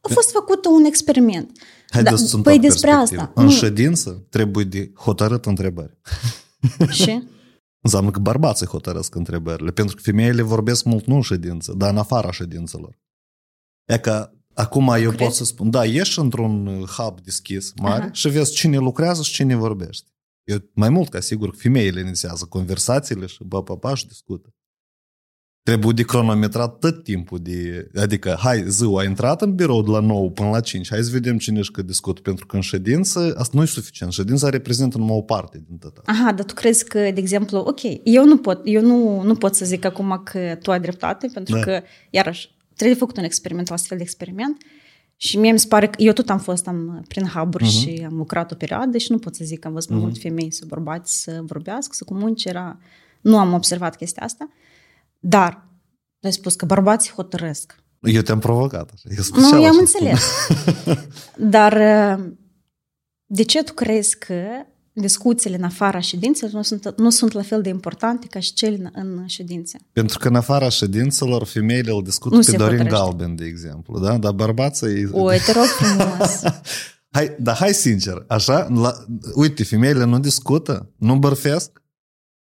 A 0.00 0.08
fost 0.12 0.30
făcut 0.30 0.64
un 0.64 0.84
experiment. 0.84 1.58
Haideți 1.90 2.14
Da, 2.14 2.20
să 2.20 2.26
sunt 2.26 2.42
păi 2.42 2.58
despre 2.58 2.90
asta. 2.90 3.32
În 3.34 3.44
Nu. 3.44 3.50
ședință 3.50 4.26
trebuie 4.28 4.64
de 4.64 4.92
hotărât 4.94 5.46
întrebări. 5.46 5.98
Și? 6.90 7.22
Înseamnă 7.80 8.10
că 8.10 8.18
bărbații 8.18 8.66
hotărăsc 8.66 9.14
întrebările, 9.14 9.70
pentru 9.70 9.96
că 9.96 10.02
femeile 10.02 10.42
vorbesc 10.42 10.84
mult 10.84 11.04
nu 11.06 11.14
în 11.14 11.20
ședință, 11.22 11.72
dar 11.76 11.90
în 11.90 11.98
afara 11.98 12.30
ședințelor. 12.32 12.98
E 13.84 13.98
că 13.98 14.30
acum 14.54 14.88
eu 14.88 15.10
Crezi? 15.10 15.16
pot 15.16 15.32
să 15.32 15.44
spun, 15.44 15.70
da, 15.70 15.84
ieși 15.84 16.18
într-un 16.18 16.66
uh, 16.66 16.88
hub 16.88 17.20
deschis 17.20 17.72
mare 17.76 18.02
Aha. 18.02 18.12
și 18.12 18.28
vezi 18.28 18.52
cine 18.52 18.76
lucrează 18.76 19.22
și 19.22 19.32
cine 19.32 19.54
vorbește. 19.54 20.10
Eu 20.44 20.58
mai 20.74 20.88
mult 20.88 21.08
ca 21.08 21.20
sigur 21.20 21.50
că 21.50 21.56
femeile 21.56 22.00
inițiază 22.00 22.44
conversațiile 22.44 23.26
și 23.26 23.44
bă, 23.44 23.62
papa 23.62 23.94
și 23.94 24.06
discută. 24.06 24.54
Trebuie 25.62 25.92
de 25.92 26.02
cronometrat 26.02 26.78
tot 26.78 27.02
timpul 27.02 27.38
de... 27.42 27.90
Adică, 27.96 28.36
hai, 28.38 28.64
ziua 28.68 29.00
a 29.00 29.04
intrat 29.04 29.42
în 29.42 29.54
birou 29.54 29.82
de 29.82 29.90
la 29.90 30.00
9 30.00 30.28
până 30.30 30.48
la 30.50 30.60
5, 30.60 30.88
hai 30.90 31.02
să 31.02 31.10
vedem 31.10 31.38
cine 31.38 31.60
și 31.62 31.70
cât 31.70 31.86
discută, 31.86 32.20
pentru 32.20 32.46
că 32.46 32.56
în 32.56 32.62
ședință 32.62 33.34
asta 33.38 33.52
nu 33.56 33.62
e 33.62 33.66
suficient. 33.66 34.12
Ședința 34.12 34.48
reprezintă 34.48 34.98
numai 34.98 35.16
o 35.16 35.20
parte 35.22 35.62
din 35.66 35.76
tot 35.78 35.96
asta. 35.96 36.12
Aha, 36.12 36.32
dar 36.32 36.44
tu 36.44 36.54
crezi 36.54 36.84
că, 36.84 36.98
de 36.98 37.12
exemplu, 37.16 37.58
ok, 37.58 37.80
eu 38.04 38.24
nu 38.24 38.36
pot, 38.36 38.60
eu 38.64 38.82
nu, 38.82 39.22
nu 39.22 39.34
pot 39.34 39.54
să 39.54 39.64
zic 39.64 39.84
acum 39.84 40.20
că 40.24 40.56
tu 40.62 40.70
ai 40.70 40.80
dreptate, 40.80 41.30
pentru 41.34 41.54
Da. 41.54 41.60
că, 41.60 41.80
iarăși, 42.10 42.54
trebuie 42.76 42.96
făcut 42.96 43.16
un 43.16 43.24
experiment, 43.24 43.68
un 43.68 43.74
astfel 43.74 43.96
de 43.96 44.02
experiment 44.02 44.62
și 45.16 45.38
mie 45.38 45.52
mi 45.52 45.58
se 45.58 45.66
pare 45.68 45.86
că 45.86 46.02
eu 46.02 46.12
tot 46.12 46.30
am 46.30 46.38
fost 46.38 46.66
am, 46.66 47.04
prin 47.08 47.26
hub 47.26 47.54
Mhm. 47.54 47.64
și 47.70 48.02
am 48.10 48.16
lucrat 48.16 48.52
o 48.52 48.54
perioadă 48.54 48.98
și 48.98 49.12
nu 49.12 49.18
pot 49.18 49.34
să 49.34 49.44
zic 49.44 49.58
că 49.58 49.66
am 49.66 49.72
văzut 49.72 49.90
mai 49.90 49.98
multe 49.98 50.18
femei 50.20 50.52
sau 50.52 50.68
bărbați 50.68 51.22
să 51.22 51.40
vorbească, 51.46 51.92
să 51.94 52.04
comunice, 52.04 52.48
era... 52.48 52.78
Nu 53.20 53.38
am 53.38 53.52
observat 53.52 53.96
chestia 53.96 54.22
asta, 54.22 54.48
dar 55.20 55.68
tu 56.18 56.26
ai 56.26 56.32
spus 56.32 56.54
că 56.54 56.64
bărbații 56.64 57.12
hotărăsc. 57.12 57.74
Eu 58.00 58.22
te-am 58.22 58.38
provocat. 58.38 58.90
Așa. 58.94 59.08
Eu 59.16 59.22
special 59.22 59.50
Nu, 59.50 59.60
i-am 59.60 59.70
așa 59.70 59.80
înțeles. 59.80 60.22
Dar 61.56 61.72
uh, 61.72 62.32
de 63.26 63.42
ce 63.42 63.62
tu 63.62 63.72
crezi 63.72 64.18
că 64.18 64.44
discuțiile 64.92 65.56
în 65.56 65.62
afara 65.62 66.00
ședințelor 66.00 66.52
nu 66.54 66.62
sunt, 66.62 66.94
nu 66.96 67.10
sunt 67.10 67.32
la 67.32 67.42
fel 67.42 67.62
de 67.62 67.68
importante 67.68 68.26
ca 68.26 68.40
și 68.40 68.52
cele 68.52 68.76
în, 68.76 68.88
în 69.16 69.26
ședințe? 69.26 69.78
Pentru 69.92 70.18
că 70.18 70.28
în 70.28 70.34
afara 70.34 70.68
ședințelor, 70.68 71.44
femeile 71.44 71.90
îl 71.90 72.02
discută 72.02 72.34
Nu 72.34 72.40
pe 72.40 72.50
se 72.50 72.56
Dorin 72.56 72.76
hotărăște. 72.76 73.04
Galben, 73.04 73.36
de 73.36 73.44
exemplu, 73.44 73.98
da? 73.98 74.18
Dar 74.18 74.32
bărbații... 74.32 75.08
O, 75.12 75.28
te 75.28 75.52
rog 75.52 75.64
frumos. 75.64 76.40
Hai, 77.12 77.36
dar 77.38 77.56
hai 77.56 77.74
sincer, 77.74 78.24
așa, 78.28 78.68
la, 78.74 78.92
uite, 79.34 79.64
femeile 79.64 80.04
nu 80.04 80.18
discută, 80.18 80.92
nu 80.96 81.16
bărfesc, 81.18 81.79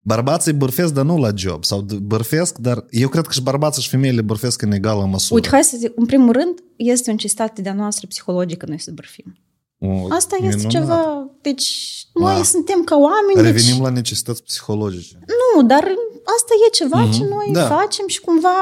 bărbații 0.07 0.53
bărfesc, 0.53 0.93
dar 0.95 1.05
nu 1.05 1.19
la 1.19 1.31
job, 1.35 1.65
sau 1.65 1.83
d- 1.85 1.99
bărfesc, 2.03 2.59
dar 2.59 2.85
eu 2.91 3.09
cred 3.09 3.25
că 3.27 3.33
și 3.33 3.43
bărbații 3.43 3.83
și 3.83 3.89
femeile 3.89 4.23
bărfesc 4.23 4.63
în 4.63 4.73
egală 4.73 5.05
măsură. 5.07 5.35
Uite, 5.35 5.49
hai 5.49 5.65
să 5.65 5.77
zic, 5.77 5.93
în 5.97 6.07
primul 6.07 6.33
rând, 6.33 6.59
este 6.77 7.11
o 7.11 7.13
necesitate 7.13 7.63
de-a 7.63 7.75
noastră 7.75 8.07
psihologică 8.07 8.67
noi 8.69 8.79
să 8.81 8.91
bărfim. 8.95 9.37
O, 9.79 10.07
Asta 10.15 10.37
este 10.37 10.47
minunat. 10.67 10.71
ceva... 10.71 11.31
Deci, 11.43 11.67
noi 12.15 12.35
Ah. 12.35 12.45
suntem 12.45 12.85
ca 12.85 12.97
oameni, 12.97 13.47
Revenim 13.49 13.73
deci... 13.75 13.83
la 13.83 13.89
necesități 13.91 14.43
psihologice. 14.43 15.19
Nu, 15.57 15.63
dar 15.67 15.83
asta 16.37 16.53
e 16.67 16.71
ceva 16.71 17.01
Mhm. 17.03 17.13
ce 17.13 17.25
noi 17.25 17.49
Da. 17.53 17.67
facem 17.67 18.07
și 18.09 18.21
cumva... 18.21 18.55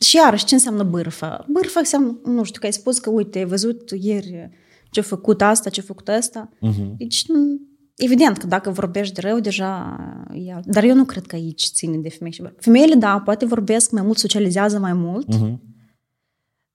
Și 0.00 0.16
iarăși, 0.16 0.44
ce 0.44 0.54
înseamnă 0.54 0.82
bârfă? 0.82 1.44
Bârfă 1.48 1.78
înseamnă, 1.78 2.18
nu 2.24 2.42
știu, 2.44 2.60
că 2.60 2.66
ai 2.66 2.72
spus 2.72 2.98
că, 2.98 3.10
uite, 3.10 3.38
ai 3.38 3.44
văzut 3.44 3.90
ieri 4.00 4.50
ce-a 4.90 5.02
făcut 5.02 5.42
asta, 5.42 5.70
ce-a 5.70 5.82
făcut 5.86 6.08
asta. 6.08 6.48
Mhm. 6.60 6.94
Deci, 6.98 7.24
nu- 7.26 7.60
evident 8.04 8.38
că 8.38 8.46
dacă 8.46 8.70
vorbești 8.70 9.14
de 9.14 9.20
rău, 9.20 9.40
deja... 9.40 9.96
E 10.34 10.52
alt. 10.52 10.66
Dar 10.66 10.84
eu 10.84 10.94
nu 10.94 11.04
cred 11.04 11.26
că 11.26 11.34
aici 11.34 11.64
ține 11.74 11.96
de 11.96 12.08
femei 12.08 12.32
și 12.32 12.40
bărbați. 12.42 12.64
Femeile, 12.64 12.94
da, 12.94 13.20
poate 13.24 13.44
vorbesc 13.44 13.90
mai 13.90 14.02
mult, 14.02 14.18
socializează 14.18 14.78
mai 14.78 14.92
mult, 14.92 15.34
Mhm. 15.34 15.60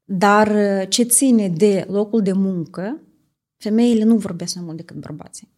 dar 0.03 0.47
uh, 0.47 0.89
ce 0.89 1.03
ține 1.03 1.49
de 1.49 1.85
locul 1.89 2.21
de 2.21 2.31
muncă, 2.31 3.01
femeile 3.57 4.03
nu 4.03 4.17
vorbesc 4.17 4.55
mai 4.55 4.63
mult 4.63 4.77
decât 4.77 4.95
bărbații. 4.95 5.53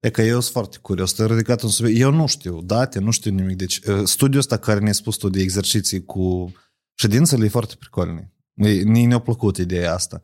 E 0.00 0.10
că 0.10 0.22
eu 0.22 0.40
sunt 0.40 0.52
foarte 0.52 0.78
curios. 0.82 1.12
Te-ai 1.12 1.28
ridicat 1.28 1.62
un 1.62 1.68
subiect. 1.68 2.00
Eu 2.00 2.10
nu 2.12 2.26
știu 2.26 2.62
date, 2.62 2.98
nu 2.98 3.10
știu 3.10 3.30
nimic. 3.30 3.56
Deci, 3.56 3.76
uh, 3.88 4.02
studiul 4.04 4.38
ăsta 4.40 4.56
care 4.56 4.78
ne-ai 4.80 4.94
spus 4.94 5.16
tu 5.16 5.28
de 5.28 5.40
exerciții 5.40 6.04
cu 6.04 6.52
ședințele 6.94 7.44
e 7.44 7.48
foarte 7.48 7.74
pricolni. 7.78 8.32
Mie 8.84 9.06
ne-a 9.06 9.18
plăcut 9.18 9.56
ideea 9.56 9.94
asta. 9.94 10.20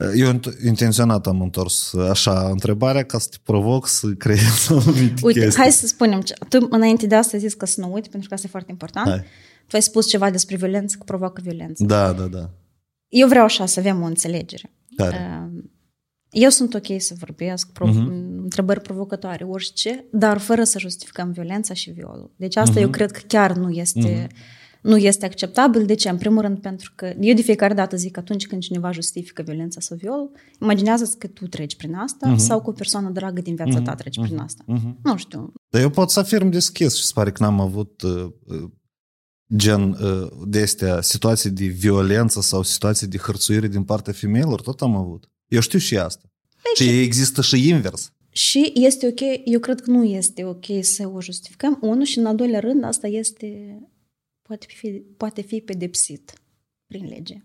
Uh, 0.00 0.10
Eu 0.14 0.32
int- 0.38 0.64
intenționat 0.66 1.26
am 1.26 1.40
întors 1.40 1.92
uh, 1.92 2.08
așa 2.10 2.48
întrebarea 2.50 3.02
ca 3.04 3.18
să 3.18 3.28
te 3.30 3.36
provoc 3.42 3.86
să 3.86 4.06
creezi 4.08 4.72
anumite 4.72 5.20
Uite, 5.22 5.40
chestii. 5.40 5.60
hai 5.62 5.72
să 5.72 5.86
spunem, 5.86 6.20
ce- 6.20 6.34
tu 6.48 6.66
înainte 6.70 7.06
de 7.06 7.14
asta 7.14 7.36
ai 7.36 7.42
zis 7.42 7.54
că 7.54 7.66
să 7.66 7.80
nu 7.80 7.92
uit, 7.92 8.06
pentru 8.08 8.28
că 8.28 8.34
asta 8.34 8.46
e 8.46 8.50
foarte 8.50 8.70
important. 8.70 9.08
Hai. 9.08 9.18
Tu 9.66 9.76
ai 9.76 9.82
spus 9.82 10.08
ceva 10.08 10.30
despre 10.30 10.56
violență, 10.56 10.96
că 10.98 11.04
provoacă 11.04 11.40
violență. 11.44 11.84
Da, 11.84 12.12
da, 12.12 12.24
da. 12.24 12.50
Eu 13.08 13.28
vreau 13.28 13.44
așa 13.44 13.66
să 13.66 13.78
avem 13.80 14.02
o 14.02 14.04
înțelegere. 14.06 14.72
Care? 14.96 15.48
Uh, 15.54 15.62
Eu 16.30 16.48
sunt 16.48 16.74
ok 16.74 16.86
să 16.98 17.14
vorbesc, 17.18 17.72
prov- 17.72 17.94
uh-huh. 17.96 18.40
întrebări 18.42 18.80
provocatoare, 18.80 19.44
orice, 19.44 20.04
dar 20.12 20.38
fără 20.38 20.64
să 20.64 20.78
justificăm 20.78 21.32
violența 21.32 21.74
și 21.74 21.90
violul. 21.90 22.34
Deci 22.36 22.56
asta 22.56 22.78
uh-huh. 22.78 22.82
eu 22.82 22.88
cred 22.88 23.10
că 23.10 23.20
chiar 23.26 23.52
nu 23.52 23.70
este, 23.70 24.26
uh-huh. 24.26 24.36
Nu 24.82 24.96
este 24.96 25.24
acceptabil. 25.24 25.86
De 25.86 25.94
ce? 25.94 26.08
În 26.08 26.16
primul 26.16 26.42
rând 26.42 26.58
pentru 26.58 26.92
că 26.94 27.14
eu 27.20 27.34
de 27.34 27.42
fiecare 27.42 27.74
dată 27.74 27.96
zic 27.96 28.12
că 28.12 28.20
atunci 28.20 28.46
când 28.46 28.62
cineva 28.62 28.90
justifică 28.90 29.42
violența 29.42 29.80
sau 29.80 29.96
violul, 29.96 30.30
imaginează 30.60 31.14
că 31.18 31.26
tu 31.26 31.46
treci 31.46 31.76
prin 31.76 31.94
asta 31.94 32.34
uh-huh. 32.34 32.36
sau 32.38 32.60
cu 32.60 32.70
o 32.70 32.72
persoană 32.72 33.10
dragă 33.10 33.40
din 33.40 33.54
viața 33.54 33.80
uh-huh. 33.80 33.84
ta 33.84 33.94
treci 33.94 34.18
uh-huh. 34.18 34.22
prin 34.22 34.38
asta. 34.38 34.64
Uh-huh. 34.64 35.02
Nu 35.02 35.16
știu. 35.16 35.52
Dar 35.68 35.80
eu 35.80 35.90
pot 35.90 36.10
să 36.10 36.18
afirm 36.18 36.48
deschis 36.48 36.94
și 36.94 37.04
se 37.04 37.12
pare 37.14 37.32
că 37.32 37.42
n-am 37.42 37.60
avut 37.60 38.02
uh, 38.02 38.32
gen 39.56 39.90
uh, 39.90 40.28
de 40.46 40.60
astea 40.60 41.00
situații 41.00 41.50
de 41.50 41.64
violență 41.64 42.40
sau 42.40 42.62
situații 42.62 43.06
de 43.06 43.18
hărțuire 43.18 43.68
din 43.68 43.82
partea 43.82 44.12
femeilor, 44.12 44.60
tot 44.60 44.80
am 44.80 44.96
avut. 44.96 45.30
Eu 45.46 45.60
știu 45.60 45.78
și 45.78 45.98
asta. 45.98 46.22
Păi 46.62 46.86
și 46.86 47.00
există 47.00 47.42
și 47.42 47.68
invers. 47.68 48.12
Și 48.32 48.72
este 48.74 49.06
ok, 49.06 49.20
eu 49.44 49.60
cred 49.60 49.80
că 49.80 49.90
nu 49.90 50.04
este 50.04 50.44
ok 50.44 50.64
să 50.80 51.10
o 51.14 51.20
justificăm, 51.20 51.78
unul, 51.80 52.04
și 52.04 52.18
în 52.18 52.26
al 52.26 52.36
doilea 52.36 52.60
rând, 52.60 52.84
asta 52.84 53.06
este, 53.06 53.78
poate 54.50 54.66
fi, 54.68 54.88
poate 55.16 55.40
fi 55.40 55.60
pedepsit 55.60 56.32
prin 56.86 57.06
lege. 57.06 57.44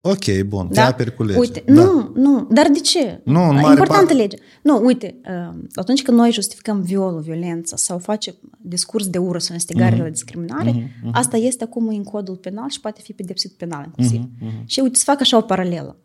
Ok, 0.00 0.42
bun, 0.46 0.66
da? 0.66 0.72
te 0.72 0.80
aperi 0.80 1.14
cu 1.14 1.22
legea. 1.22 1.38
Uite, 1.38 1.62
da. 1.66 1.72
nu, 1.72 2.12
nu, 2.14 2.48
dar 2.50 2.70
de 2.70 2.78
ce? 2.78 3.20
Nu, 3.24 3.40
în 3.48 3.54
mare 3.54 3.68
Importantă 3.68 3.94
parte- 3.94 4.12
lege. 4.14 4.36
Nu, 4.62 4.84
uite, 4.84 5.20
uh, 5.28 5.62
atunci 5.74 6.02
când 6.02 6.16
noi 6.18 6.32
justificăm 6.32 6.82
violul, 6.82 7.20
violența 7.20 7.76
sau 7.76 7.98
facem 7.98 8.34
discurs 8.60 9.08
de 9.08 9.18
ură 9.18 9.38
sau 9.38 9.54
instigare 9.54 9.96
la 9.96 10.08
discriminare, 10.08 10.90
asta 11.12 11.36
este 11.36 11.64
acum 11.64 11.88
în 11.88 12.04
codul 12.04 12.36
penal 12.36 12.68
și 12.68 12.80
poate 12.80 13.00
fi 13.02 13.12
pedepsit 13.12 13.52
penal 13.52 13.84
inclusiv. 13.84 14.22
Și 14.64 14.80
uite, 14.80 14.98
să 14.98 15.04
fac 15.04 15.20
așa 15.20 15.36
o 15.36 15.40
paralelă. 15.40 15.96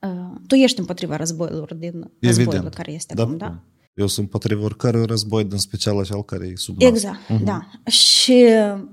Uh, 0.00 0.34
Tu 0.46 0.54
ești 0.54 0.78
împotriva 0.80 1.16
războiilor 1.16 1.74
din 1.74 2.10
războiul 2.20 2.68
care 2.68 2.92
este 2.92 3.14
acum, 3.20 3.36
da? 3.36 3.62
Eu 3.94 4.06
sunt 4.06 4.24
împotriva 4.26 4.62
oricărui 4.64 5.06
război, 5.06 5.46
în 5.50 5.58
special 5.58 5.98
acel 5.98 6.22
care 6.24 6.46
e 6.46 6.52
sub 6.56 6.74
masă. 6.80 6.92
Exact, 6.92 7.42
da. 7.44 7.70
Și 7.90 8.44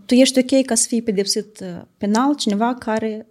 tu 0.05 0.13
ești 0.13 0.39
ok 0.39 0.65
ca 0.65 0.75
să 0.75 0.85
fii 0.87 1.01
pedepsit 1.01 1.59
uh, 1.59 1.81
penal 1.97 2.35
cineva 2.35 2.75
care 2.75 3.25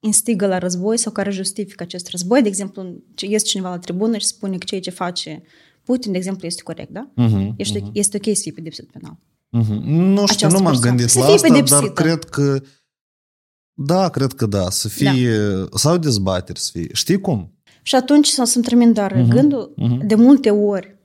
instigă 0.00 0.46
la 0.46 0.58
război 0.58 0.96
sau 0.98 1.12
care 1.12 1.30
justifică 1.30 1.82
acest 1.82 2.08
război. 2.08 2.42
De 2.42 2.48
exemplu, 2.48 3.02
ce- 3.14 3.26
este 3.26 3.48
cineva 3.48 3.68
la 3.70 3.78
tribună 3.78 4.18
și 4.18 4.26
spune 4.26 4.58
că 4.58 4.64
ceea 4.64 4.80
ce 4.80 4.90
face 4.90 5.42
Putin, 5.82 6.12
de 6.12 6.18
exemplu, 6.18 6.46
este 6.46 6.62
corect, 6.62 6.90
da? 6.90 7.10
Mhm, 7.14 7.54
Ești, 7.56 7.82
este 7.92 8.16
ok 8.16 8.34
să 8.36 8.40
fii 8.42 8.52
pedepsit 8.52 8.90
penal. 8.90 9.18
Mhm. 9.48 9.72
Nu 9.90 10.26
știu, 10.26 10.46
Această 10.46 10.46
nu 10.56 10.62
m-am 10.62 10.72
persoană. 10.72 10.96
gândit 10.96 11.08
Să 11.12 11.18
la 11.18 11.24
fie 11.24 11.34
asta, 11.34 11.48
dar 11.48 11.56
pedepsită. 11.56 11.92
cred 12.02 12.24
că 12.24 12.60
da, 13.74 14.08
cred 14.08 14.32
că 14.32 14.46
da, 14.46 14.70
să 14.70 14.88
fie 14.88 15.38
sau 15.74 15.96
dezbateri 15.96 16.58
să 16.60 16.70
fie. 16.72 16.88
Știi 16.92 17.20
cum? 17.20 17.52
Și 17.82 17.94
atunci, 17.94 18.26
să- 18.26 18.44
să-mi 18.44 18.64
termin 18.64 18.92
doar 18.92 19.12
uh-huh, 19.12 19.28
gândul, 19.28 19.74
uh-huh. 19.74 20.06
de 20.06 20.14
multe 20.14 20.50
ori, 20.50 20.97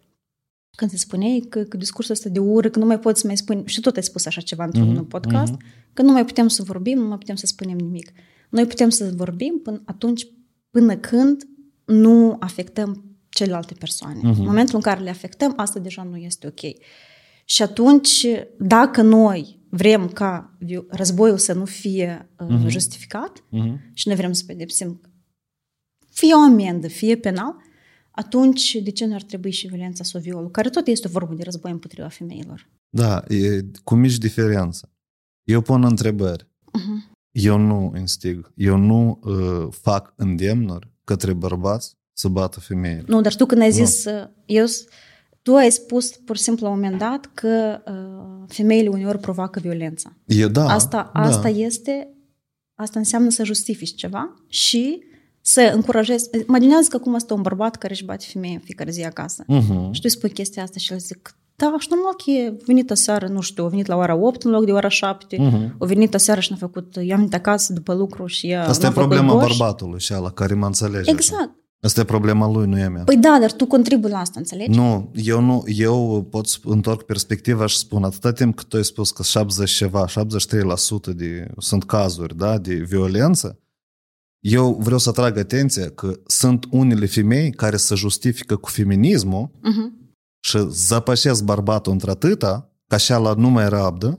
când 0.75 0.91
se 0.91 0.97
spuneai 0.97 1.45
că, 1.49 1.63
că 1.63 1.77
discursul 1.77 2.13
ăsta 2.13 2.29
de 2.29 2.39
ură, 2.39 2.69
că 2.69 2.79
nu 2.79 2.85
mai 2.85 2.99
poți 2.99 3.21
să 3.21 3.27
mai 3.27 3.37
spui, 3.37 3.61
și 3.65 3.79
tot 3.79 3.95
ai 3.95 4.03
spus 4.03 4.25
așa 4.25 4.41
ceva 4.41 4.63
într-un 4.63 5.05
uh-huh, 5.05 5.07
podcast, 5.07 5.53
uh-huh. 5.53 5.93
că 5.93 6.01
nu 6.01 6.11
mai 6.11 6.25
putem 6.25 6.47
să 6.47 6.63
vorbim, 6.63 6.99
nu 6.99 7.07
mai 7.07 7.17
putem 7.17 7.35
să 7.35 7.45
spunem 7.45 7.77
nimic. 7.77 8.11
Noi 8.49 8.65
putem 8.65 8.89
să 8.89 9.11
vorbim 9.15 9.59
până 9.63 9.81
atunci, 9.85 10.27
până 10.69 10.97
când 10.97 11.43
nu 11.85 12.35
afectăm 12.39 13.17
celelalte 13.29 13.73
persoane. 13.79 14.19
Uh-huh. 14.19 14.37
În 14.37 14.45
momentul 14.45 14.75
în 14.75 14.81
care 14.81 15.01
le 15.01 15.09
afectăm, 15.09 15.53
asta 15.55 15.79
deja 15.79 16.03
nu 16.03 16.17
este 16.17 16.47
ok. 16.47 16.59
Și 17.45 17.61
atunci, 17.61 18.25
dacă 18.59 19.01
noi 19.01 19.59
vrem 19.69 20.07
ca 20.07 20.55
vi- 20.59 20.85
războiul 20.89 21.37
să 21.37 21.53
nu 21.53 21.65
fie 21.65 22.29
uh, 22.39 22.65
justificat 22.67 23.39
Uh-huh. 23.39 23.93
și 23.93 24.07
noi 24.07 24.15
vrem 24.17 24.31
să 24.31 24.43
pedepsim 24.47 25.01
fie 26.13 26.33
o 26.33 26.39
amendă, 26.39 26.87
fie 26.87 27.15
penal, 27.15 27.55
atunci 28.15 28.75
de 28.83 28.89
ce 28.91 29.05
nu 29.05 29.13
ar 29.13 29.21
trebui 29.21 29.51
și 29.51 29.67
violența 29.67 30.03
sau 30.03 30.21
violul, 30.21 30.49
care 30.51 30.69
tot 30.69 30.87
este 30.87 31.07
o 31.07 31.11
formă 31.11 31.33
de 31.33 31.43
război 31.43 31.71
împotriva 31.71 32.07
femeilor? 32.07 32.69
Da, 32.89 33.23
e 33.27 33.61
cu 33.83 33.95
mici 33.95 34.17
diferențe. 34.17 34.89
Eu 35.43 35.61
pun 35.61 35.83
întrebări. 35.83 36.43
Uh-huh. 36.43 37.11
Eu 37.31 37.57
nu 37.57 37.93
instig. 37.97 38.51
Eu 38.55 38.77
nu 38.77 39.19
uh, 39.23 39.67
fac 39.81 40.13
îndemnuri 40.15 40.91
către 41.03 41.33
bărbați 41.33 41.95
să 42.13 42.27
bată 42.27 42.59
femeile. 42.59 43.03
Nu, 43.07 43.21
dar 43.21 43.35
tu 43.35 43.45
când 43.45 43.61
ai 43.61 43.71
zis, 43.71 44.05
uh, 44.05 44.27
eu, 44.45 44.65
s- 44.65 44.83
tu 45.41 45.55
ai 45.55 45.71
spus 45.71 46.11
pur 46.11 46.37
și 46.37 46.41
simplu 46.43 46.65
la 46.65 46.71
un 46.71 46.79
moment 46.79 46.97
dat 46.99 47.29
că 47.33 47.81
uh, 47.87 48.45
femeile 48.47 48.87
uneori 48.89 49.19
provoacă 49.19 49.59
violența. 49.59 50.13
E, 50.25 50.47
da, 50.47 50.65
Asta, 50.69 51.11
da. 51.13 51.19
asta 51.21 51.49
este, 51.49 52.07
asta 52.79 52.99
înseamnă 52.99 53.29
să 53.29 53.43
justifici 53.43 53.95
ceva 53.95 54.33
și 54.47 55.03
să 55.45 55.71
încurajezi. 55.73 56.29
Imaginează 56.47 56.87
că 56.89 56.95
acum 56.95 57.17
stă 57.17 57.33
un 57.33 57.41
bărbat 57.41 57.75
care 57.75 57.93
își 57.93 58.05
bate 58.05 58.25
femeie 58.31 58.53
în 58.53 58.59
fiecare 58.59 58.91
zi 58.91 59.03
acasă. 59.03 59.43
Uh-huh. 59.43 59.89
Și 59.91 60.01
tu 60.01 60.03
îi 60.03 60.09
spui 60.09 60.29
chestia 60.29 60.63
asta 60.63 60.79
și 60.79 60.91
el 60.91 60.99
zic, 60.99 61.35
da, 61.55 61.75
și 61.79 61.87
normal 61.89 62.13
că 62.13 62.31
e 62.31 62.53
venit 62.65 62.91
aseară, 62.91 63.27
nu 63.27 63.41
știu, 63.41 63.65
a 63.65 63.67
venit 63.67 63.85
la 63.85 63.95
ora 63.95 64.15
8 64.15 64.43
în 64.43 64.51
loc 64.51 64.65
de 64.65 64.71
ora 64.71 64.87
7, 64.87 65.35
uh-huh. 65.35 65.77
a 65.79 65.85
venit 65.85 66.13
aseară 66.13 66.39
și 66.39 66.51
n-a 66.51 66.57
făcut, 66.57 66.95
i-am 66.95 67.17
venit 67.17 67.33
acasă 67.33 67.73
după 67.73 67.93
lucru 67.93 68.25
și 68.25 68.47
ea 68.47 68.67
Asta 68.67 68.87
n-a 68.87 68.89
e 68.89 68.93
făcut 68.93 69.09
problema 69.09 69.33
borș. 69.33 69.57
bărbatului 69.57 69.99
și 69.99 70.13
ala 70.13 70.31
care 70.31 70.53
mă 70.53 70.65
înțelege. 70.65 71.11
Exact. 71.11 71.51
Asta 71.81 72.01
e 72.01 72.03
problema 72.03 72.51
lui, 72.51 72.67
nu 72.67 72.77
e 72.77 72.83
a 72.83 72.89
mea. 72.89 73.03
Păi 73.03 73.17
da, 73.17 73.37
dar 73.39 73.51
tu 73.51 73.65
contribui 73.65 74.09
la 74.09 74.19
asta, 74.19 74.39
înțelegi? 74.39 74.77
Nu, 74.77 75.11
eu 75.13 75.41
nu, 75.41 75.63
eu 75.65 76.27
pot 76.29 76.47
să 76.47 76.57
întorc 76.63 77.03
perspectiva 77.03 77.65
și 77.65 77.77
spun 77.77 78.03
atâta 78.03 78.31
timp 78.31 78.55
cât 78.55 78.67
tu 78.67 78.75
ai 78.75 78.83
spus 78.83 79.11
că 79.11 79.23
70 79.23 79.71
ceva, 79.71 80.05
73% 80.07 81.15
de, 81.15 81.47
sunt 81.57 81.83
cazuri 81.83 82.37
da, 82.37 82.57
de 82.57 82.73
violență, 82.73 83.59
eu 84.43 84.77
vreau 84.81 84.99
să 84.99 85.09
atrag 85.09 85.37
atenția 85.37 85.89
că 85.89 86.19
sunt 86.25 86.65
unele 86.69 87.05
femei 87.05 87.51
care 87.51 87.77
se 87.77 87.95
justifică 87.95 88.55
cu 88.55 88.69
feminismul 88.69 89.49
Uh-huh. 89.49 90.11
și 90.39 90.57
zăpășesc 90.69 91.43
bărbatul 91.43 91.91
într-atâta, 91.91 92.73
ca 92.87 92.95
așa 92.95 93.17
la 93.17 93.33
nu 93.33 93.49
mai 93.49 93.69
rabdă, 93.69 94.17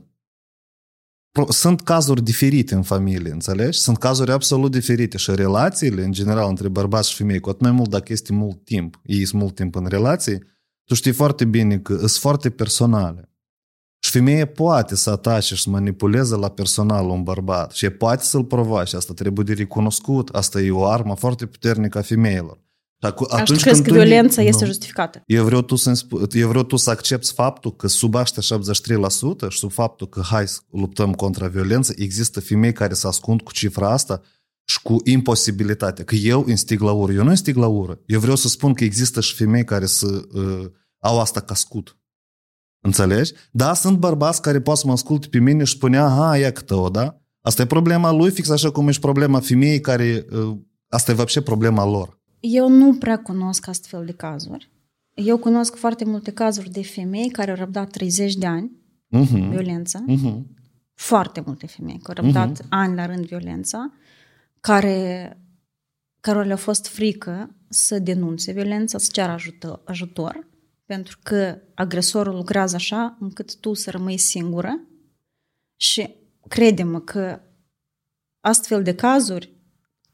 Pro- 1.31 1.51
sunt 1.51 1.81
cazuri 1.81 2.23
diferite 2.23 2.75
în 2.75 2.83
familie, 2.83 3.31
înțelegi? 3.31 3.79
Sunt 3.79 3.97
cazuri 3.97 4.31
absolut 4.31 4.71
diferite 4.71 5.17
și 5.17 5.35
relațiile, 5.35 6.03
în 6.03 6.11
general, 6.11 6.49
între 6.49 6.67
bărbați 6.67 7.09
și 7.09 7.15
femei, 7.15 7.39
cu 7.39 7.49
atât 7.49 7.61
mai 7.61 7.71
mult 7.71 7.89
dacă 7.89 8.13
este 8.13 8.33
mult 8.33 8.63
timp, 8.63 9.01
ei 9.03 9.25
sunt 9.25 9.41
mult 9.41 9.55
timp 9.55 9.75
în 9.75 9.85
relații, 9.85 10.43
tu 10.83 10.93
știi 10.93 11.11
foarte 11.11 11.45
bine 11.45 11.79
că 11.79 11.97
sunt 11.97 12.09
foarte 12.09 12.49
personale. 12.49 13.29
Și 14.05 14.11
femeia 14.11 14.45
poate 14.47 14.95
să 14.95 15.09
atace 15.09 15.55
și 15.55 15.61
să 15.63 15.69
manipuleze 15.69 16.35
la 16.35 16.49
personal 16.49 17.09
un 17.09 17.23
bărbat 17.23 17.71
și 17.71 17.85
ea 17.85 17.91
poate 17.91 18.23
să-l 18.23 18.43
provoace, 18.43 18.95
asta 18.95 19.13
trebuie 19.13 19.45
de 19.45 19.53
recunoscut, 19.53 20.29
asta 20.29 20.61
e 20.61 20.71
o 20.71 20.85
armă 20.85 21.15
foarte 21.15 21.45
puternică 21.45 21.97
a 21.97 22.01
femeilor. 22.01 22.57
Și 23.01 23.07
acu- 23.09 23.27
Așa 23.29 23.43
tu 23.43 23.53
crezi 23.53 23.81
că 23.81 23.87
tu- 23.87 23.93
violența 23.93 24.41
este 24.41 24.61
Nu. 24.61 24.67
justificată? 24.67 25.21
Eu 25.25 25.43
vreau, 25.45 25.61
tu 25.61 25.75
să 25.75 26.05
eu 26.31 26.47
vreau 26.47 26.63
tu 26.63 26.75
să 26.75 26.89
accepti 26.89 27.33
faptul 27.33 27.75
că 27.75 27.87
sub 27.87 28.15
aștia 28.15 28.41
73% 28.41 29.49
și 29.49 29.57
sub 29.57 29.71
faptul 29.71 30.07
că 30.09 30.21
hai 30.21 30.47
să 30.47 30.59
luptăm 30.71 31.13
contra 31.13 31.47
violență, 31.47 31.93
există 31.95 32.39
femei 32.39 32.73
care 32.73 32.93
se 32.93 33.07
ascund 33.07 33.41
cu 33.41 33.51
cifra 33.51 33.89
asta 33.91 34.21
și 34.65 34.81
cu 34.81 34.95
imposibilitatea. 35.03 36.03
Că 36.05 36.15
eu 36.15 36.45
instig 36.47 36.79
la 36.81 36.91
ură. 36.91 37.11
Eu 37.13 37.23
nu 37.23 37.29
instig 37.29 37.55
la 37.55 37.67
ură. 37.67 37.99
Eu 38.05 38.19
vreau 38.19 38.35
să 38.35 38.47
spun 38.47 38.73
că 38.73 38.83
există 38.83 39.21
și 39.21 39.35
femei 39.35 39.63
care 39.63 39.85
să, 39.85 40.21
uh, 40.33 40.65
au 40.99 41.19
asta 41.19 41.39
ca 41.39 41.53
scut. 41.53 41.97
Înțelegi? 42.85 43.33
Da, 43.51 43.73
sunt 43.73 43.97
bărbați 43.97 44.41
care 44.41 44.61
pot 44.61 44.77
să 44.77 44.87
mă 44.87 44.91
asculte 44.91 45.27
pe 45.27 45.39
mine 45.39 45.63
și 45.63 45.73
spunea, 45.73 46.07
ha, 46.07 46.37
ia 46.37 46.51
câtă 46.51 46.75
o, 46.75 46.89
da? 46.89 47.17
Asta 47.41 47.61
e 47.61 47.65
problema 47.65 48.11
lui, 48.11 48.31
fix 48.31 48.49
așa 48.49 48.71
cum 48.71 48.87
ești 48.87 49.01
problema 49.01 49.39
femeii 49.39 49.79
care... 49.79 50.25
Uh, 50.31 50.57
asta 50.87 51.11
e 51.11 51.15
văpșe 51.15 51.41
problema 51.41 51.85
lor. 51.85 52.19
Eu 52.39 52.69
nu 52.69 52.93
prea 52.93 53.17
cunosc 53.17 53.67
astfel 53.67 54.05
de 54.05 54.11
cazuri. 54.11 54.71
Eu 55.13 55.37
cunosc 55.37 55.75
foarte 55.75 56.05
multe 56.05 56.31
cazuri 56.31 56.69
de 56.69 56.83
femei 56.83 57.29
care 57.29 57.51
au 57.51 57.57
răbdat 57.57 57.89
30 57.89 58.35
de 58.35 58.45
ani 58.45 58.71
uh-huh. 59.17 59.49
violență. 59.49 60.05
Uh-huh. 60.09 60.41
Foarte 60.93 61.43
multe 61.45 61.67
femei 61.67 61.99
care 62.03 62.19
au 62.19 62.25
răbdat 62.25 62.61
uh-huh. 62.61 62.69
ani 62.69 62.95
la 62.95 63.05
rând 63.05 63.25
violența, 63.25 63.93
care 64.59 65.29
care 66.19 66.43
le-a 66.43 66.55
fost 66.55 66.87
frică 66.87 67.55
să 67.69 67.99
denunțe 67.99 68.51
violența, 68.51 68.97
să 68.97 69.09
ceară 69.11 69.31
ajutor, 69.31 69.81
ajutor 69.85 70.47
pentru 70.85 71.19
că 71.23 71.57
agresorul 71.73 72.35
lucrează 72.35 72.75
așa 72.75 73.17
încât 73.19 73.55
tu 73.55 73.73
să 73.73 73.91
rămâi 73.91 74.17
singură 74.17 74.79
și 75.75 76.15
crede-mă 76.47 76.99
că 76.99 77.41
astfel 78.39 78.83
de 78.83 78.95
cazuri 78.95 79.53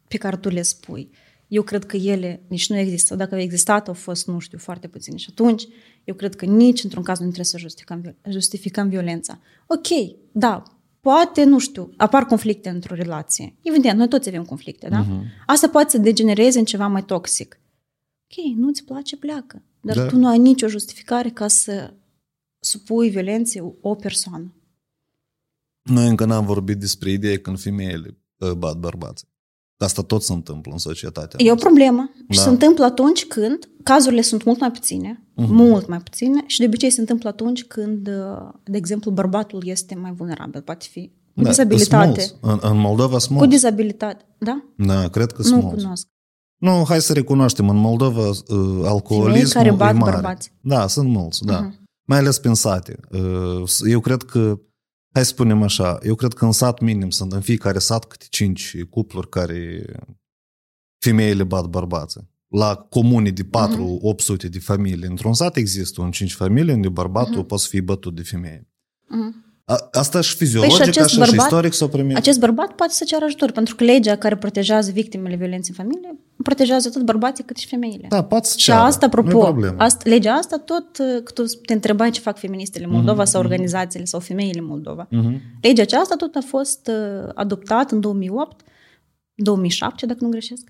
pe 0.07 0.17
care 0.17 0.37
tu 0.37 0.49
le 0.49 0.61
spui, 0.61 1.11
eu 1.47 1.63
cred 1.63 1.85
că 1.85 1.97
ele 1.97 2.43
nici 2.47 2.69
nu 2.69 2.77
există. 2.77 3.15
Dacă 3.15 3.35
au 3.35 3.41
existat, 3.41 3.87
au 3.87 3.93
fost, 3.93 4.27
nu 4.27 4.39
știu, 4.39 4.57
foarte 4.57 4.87
puține. 4.87 5.17
Și 5.17 5.27
atunci, 5.29 5.67
eu 6.03 6.15
cred 6.15 6.35
că 6.35 6.45
nici 6.45 6.83
într-un 6.83 7.03
caz 7.03 7.17
nu 7.17 7.25
trebuie 7.25 7.45
să 7.45 7.57
justificăm, 7.57 8.01
viol- 8.01 8.15
justificăm 8.29 8.89
violența. 8.89 9.39
Ok, 9.67 9.87
da, 10.31 10.63
poate, 10.99 11.43
nu 11.43 11.59
știu, 11.59 11.93
apar 11.97 12.25
conflicte 12.25 12.69
într-o 12.69 12.95
relație. 12.95 13.55
Evident, 13.61 13.97
noi 13.97 14.07
toți 14.07 14.27
avem 14.27 14.43
conflicte, 14.43 14.87
da? 14.89 15.05
Uh-huh. 15.05 15.45
Asta 15.45 15.69
poate 15.69 15.89
să 15.89 15.97
degenereze 15.97 16.59
în 16.59 16.65
ceva 16.65 16.87
mai 16.87 17.03
toxic. 17.03 17.59
Ok, 18.23 18.55
nu-ți 18.55 18.83
place, 18.83 19.17
pleacă. 19.17 19.63
Dar 19.81 19.95
Da. 19.95 20.05
tu 20.05 20.17
nu 20.17 20.27
ai 20.27 20.37
nicio 20.37 20.67
justificare 20.67 21.29
ca 21.29 21.47
să 21.47 21.93
supui 22.59 23.09
violenței 23.09 23.73
o 23.81 23.95
persoană. 23.95 24.53
Noi 25.83 26.07
încă 26.07 26.25
n-am 26.25 26.45
vorbit 26.45 26.77
despre 26.79 27.11
ideea 27.11 27.39
când 27.39 27.59
femeile 27.59 28.17
uh, 28.37 28.51
bat 28.51 28.77
bărbații. 28.77 29.27
Că 29.77 29.83
asta 29.83 30.01
tot 30.01 30.23
se 30.23 30.33
întâmplă 30.33 30.71
în 30.71 30.77
societatea. 30.77 31.45
E 31.45 31.51
o 31.51 31.55
problemă. 31.55 32.09
Da. 32.15 32.33
Și 32.33 32.37
Da. 32.39 32.43
se 32.43 32.49
întâmplă 32.49 32.85
atunci 32.85 33.25
când 33.25 33.69
cazurile 33.83 34.21
sunt 34.21 34.43
mult 34.43 34.59
mai 34.59 34.71
puține, 34.71 35.23
uh-huh. 35.27 35.47
mult 35.47 35.87
mai 35.87 35.99
puține, 35.99 36.43
și 36.47 36.59
de 36.59 36.65
obicei 36.65 36.89
se 36.89 36.99
întâmplă 36.99 37.29
atunci 37.29 37.63
când, 37.63 38.07
uh, 38.07 38.49
de 38.63 38.77
exemplu, 38.77 39.11
bărbatul 39.11 39.61
este 39.65 39.95
mai 39.95 40.11
vulnerabil. 40.13 40.61
Poate 40.61 40.85
fi 40.91 41.11
cu 41.35 41.41
Da, 41.41 41.49
dizabilitate. 41.49 42.21
sunt 42.21 42.41
mulți. 42.41 42.63
În, 42.65 42.71
în 42.71 42.77
Moldova 42.77 43.17
sunt 43.17 43.29
Cu 43.31 43.33
mulți. 43.33 43.49
dizabilitate. 43.49 44.25
Da? 44.37 44.63
Da, 44.77 45.07
cred 45.09 45.31
că 45.31 45.41
Nu 45.41 45.47
sunt 45.47 45.63
mulți. 45.63 45.83
cunosc. 45.83 46.07
Nu, 46.61 46.83
hai 46.87 47.01
să 47.01 47.13
recunoaștem, 47.13 47.69
în 47.69 47.75
Moldova 47.75 48.27
uh, 48.27 48.81
alcoolismul 48.85 49.63
care 49.63 49.71
bat 49.75 49.93
e 49.95 49.97
mare. 49.97 50.11
bărbați. 50.11 50.51
Da, 50.61 50.87
sunt 50.87 51.09
mulți, 51.09 51.45
da. 51.45 51.59
Mhm. 51.59 51.79
Mai 52.07 52.17
ales 52.17 52.39
prin 52.39 52.53
sate. 52.53 52.99
Uh, 53.11 53.63
Eu 53.89 53.99
cred 53.99 54.23
că, 54.23 54.59
hai 55.13 55.23
să 55.23 55.29
spunem 55.29 55.61
așa, 55.63 55.97
eu 56.03 56.15
cred 56.15 56.33
că 56.33 56.45
în 56.45 56.51
sat 56.51 56.79
minim 56.79 57.09
sunt 57.09 57.33
în 57.33 57.41
fiecare 57.41 57.79
sat 57.79 58.05
câte 58.05 58.25
cinci 58.29 58.83
cupluri 58.89 59.29
care 59.29 59.85
femeile 61.05 61.43
bat 61.43 61.65
bărbații. 61.65 62.29
La 62.47 62.75
comune 62.75 63.29
de 63.29 63.43
4-800 63.43 64.49
de 64.49 64.59
familii. 64.59 65.07
Într-un 65.07 65.33
sat 65.33 65.55
există 65.55 66.01
un 66.01 66.11
5 66.11 66.33
familii 66.33 66.73
unde 66.73 66.89
bărbatul 66.89 67.43
poate 67.43 67.63
să 67.63 67.69
fie 67.69 67.81
bătut 67.81 68.15
de 68.15 68.21
femeie. 68.21 68.67
Mhm. 69.07 69.50
A- 69.65 69.87
Asta 69.91 70.21
și 70.21 70.35
fiziologic, 70.35 70.75
Păi 70.77 70.83
și 70.83 70.89
acest 70.89 71.05
așa 71.05 71.23
și 71.23 71.29
bărbat- 71.31 71.45
istoric 71.45 71.73
s-o 71.73 71.87
primit. 71.87 72.15
Acest 72.17 72.39
bărbat 72.39 72.71
poate 72.71 72.93
să 72.93 73.03
ceară 73.03 73.25
ajutor, 73.25 73.51
pentru 73.51 73.75
că 73.75 73.83
legea 73.83 74.15
care 74.15 74.37
protejează 74.37 74.91
victimele 74.91 75.35
violenței 75.35 75.73
în 75.77 75.83
familie 75.85 76.15
protejează 76.43 76.87
atât 76.87 77.01
bărbații 77.03 77.43
cât 77.43 77.57
și 77.57 77.67
femeile. 77.67 78.05
Da, 78.09 78.23
poate 78.23 78.47
să 78.47 78.57
Și 78.57 78.65
ceară. 78.65 78.81
asta, 78.81 79.05
Nu-i 79.11 79.19
apropo, 79.21 79.43
problemă. 79.43 79.75
asta, 79.77 80.09
legea 80.09 80.33
asta 80.33 80.57
tot, 80.57 80.97
uh, 80.97 81.23
că 81.23 81.31
tu 81.31 81.43
te 81.65 81.73
întrebai 81.73 82.09
ce 82.09 82.19
fac 82.19 82.37
feministele 82.39 82.85
Mhm, 82.85 82.93
Moldova 82.95 83.25
sau 83.25 83.41
organizațiile 83.41 84.05
sau 84.05 84.19
femeile 84.19 84.61
Moldova. 84.61 85.07
Mhm. 85.09 85.41
Legea 85.61 85.81
aceasta 85.81 86.15
tot 86.15 86.35
a 86.35 86.41
fost 86.47 86.87
uh, 86.87 87.29
adoptată 87.33 87.93
în 87.95 87.99
2008, 88.01 88.61
2007, 89.35 90.05
dacă 90.05 90.19
nu 90.21 90.29
greșesc, 90.29 90.67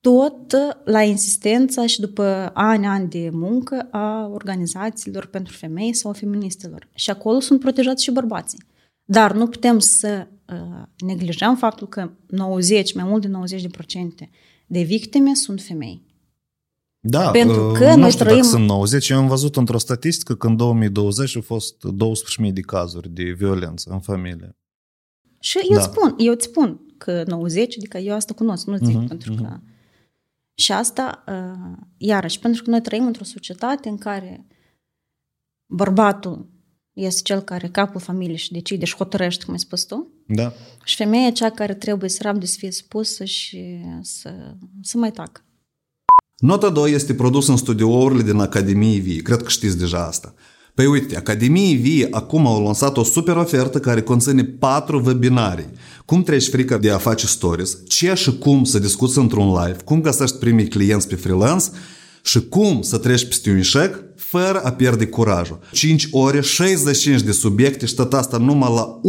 tot 0.00 0.52
uh, 0.52 0.74
la 0.84 1.02
insistența 1.02 1.86
și 1.86 2.00
după 2.00 2.50
ani, 2.54 2.86
ani 2.86 3.08
de 3.08 3.30
muncă 3.32 3.88
a 3.90 4.26
organizațiilor 4.32 5.26
pentru 5.26 5.52
femei 5.56 5.94
sau 5.94 6.10
a 6.10 6.14
feministelor. 6.14 6.88
Și 6.94 7.10
acolo 7.10 7.40
sunt 7.40 7.60
protejați 7.60 8.02
și 8.02 8.10
bărbații. 8.10 8.62
Dar 9.04 9.32
nu 9.32 9.46
putem 9.46 9.78
să 9.78 10.26
uh, 10.52 10.82
neglijăm 11.06 11.56
faptul 11.56 11.88
că 11.88 12.10
90, 12.26 12.94
mai 12.94 13.04
mult 13.04 13.22
de 13.26 13.56
90% 14.24 14.28
de 14.66 14.82
victime 14.82 15.34
sunt 15.34 15.60
femei. 15.60 16.08
Da, 17.02 17.30
Pentru 17.30 17.70
uh, 17.70 17.78
că 17.78 17.88
nu 17.88 17.96
noi 18.00 18.10
știu 18.10 18.24
trăim- 18.24 18.36
dacă 18.40 18.48
sunt 18.48 18.66
90. 18.66 19.08
Eu 19.08 19.18
am 19.18 19.26
văzut 19.28 19.56
într-o 19.56 19.78
statistică 19.78 20.34
că 20.36 20.46
în 20.46 20.56
2020 20.56 21.36
au 21.36 21.42
fost 21.42 21.74
12.000 22.46 22.52
de 22.52 22.60
cazuri 22.60 23.08
de 23.08 23.22
violență 23.22 23.90
în 23.90 24.00
familie. 24.00 24.56
Și 25.40 25.58
eu 25.70 25.76
Da. 25.76 25.82
spun, 25.82 26.14
eu 26.18 26.32
îți 26.32 26.44
spun 26.44 26.80
că 26.98 27.22
90, 27.26 27.76
adică 27.76 27.98
eu 27.98 28.14
asta 28.14 28.34
cunosc, 28.34 28.66
nu 28.66 28.76
zic, 28.76 28.96
Mhm, 28.96 29.06
pentru 29.06 29.34
că... 29.34 29.60
Și 30.60 30.72
asta, 30.72 31.24
uh, 31.26 31.76
iarăși, 31.96 32.38
pentru 32.38 32.62
că 32.62 32.70
noi 32.70 32.80
trăim 32.80 33.06
într-o 33.06 33.24
societate 33.24 33.88
în 33.88 33.98
care 33.98 34.46
bărbatul 35.66 36.48
este 36.92 37.20
cel 37.22 37.40
care 37.40 37.66
e 37.66 37.70
capul 37.70 38.00
familiei 38.00 38.36
și 38.36 38.52
decide 38.52 38.84
și 38.84 38.96
hotărăște, 38.96 39.44
cum 39.44 39.52
ai 39.52 39.58
spus 39.58 39.84
tu, 39.84 40.12
Da. 40.26 40.52
și 40.84 40.96
femeia 40.96 41.26
e 41.26 41.30
cea 41.32 41.50
care 41.50 41.74
trebuie 41.74 42.10
să 42.10 42.18
rabde 42.22 42.46
să 42.46 42.56
fie 42.58 42.70
spusă 42.70 43.24
și 43.24 43.84
să, 44.02 44.54
să 44.82 44.98
mai 44.98 45.10
tacă. 45.10 45.44
Nota 46.36 46.70
2 46.70 46.92
este 46.92 47.14
produs 47.14 47.48
în 47.48 47.56
studiourile 47.56 48.22
din 48.22 48.38
Academiei 48.38 48.98
Vie. 48.98 49.22
Cred 49.22 49.42
că 49.42 49.48
știți 49.48 49.78
deja 49.78 50.06
asta. 50.06 50.34
Păi 50.74 50.86
uite, 50.86 51.16
Academiei 51.16 51.74
Vie 51.74 52.08
acum 52.10 52.46
au 52.46 52.62
lansat 52.62 52.96
o 52.96 53.02
super 53.02 53.36
ofertă 53.36 53.80
care 53.80 54.02
conține 54.02 54.44
patru 54.44 55.02
webinarii. 55.04 55.70
Cum 56.10 56.22
treci 56.22 56.48
frica 56.48 56.78
de 56.78 56.90
a 56.90 56.98
face 56.98 57.26
stories, 57.26 57.78
ce 57.88 58.14
și 58.14 58.38
cum 58.38 58.64
să 58.64 58.78
discuți 58.78 59.18
într-un 59.18 59.46
live, 59.46 59.76
cum 59.84 60.00
găsești 60.00 60.36
primii 60.36 60.68
clienți 60.68 61.08
pe 61.08 61.14
freelance 61.14 61.64
și 62.22 62.48
cum 62.48 62.82
să 62.82 62.98
treci 62.98 63.24
peste 63.24 63.50
un 63.50 63.56
eșec 63.56 64.02
fără 64.16 64.60
a 64.60 64.72
pierde 64.72 65.06
curajul. 65.06 65.58
5 65.72 66.08
ore, 66.10 66.40
65 66.40 67.20
de 67.20 67.32
subiecte 67.32 67.86
și 67.86 67.94
tot 67.94 68.14
asta 68.14 68.36
numai 68.36 68.74
la 68.74 69.00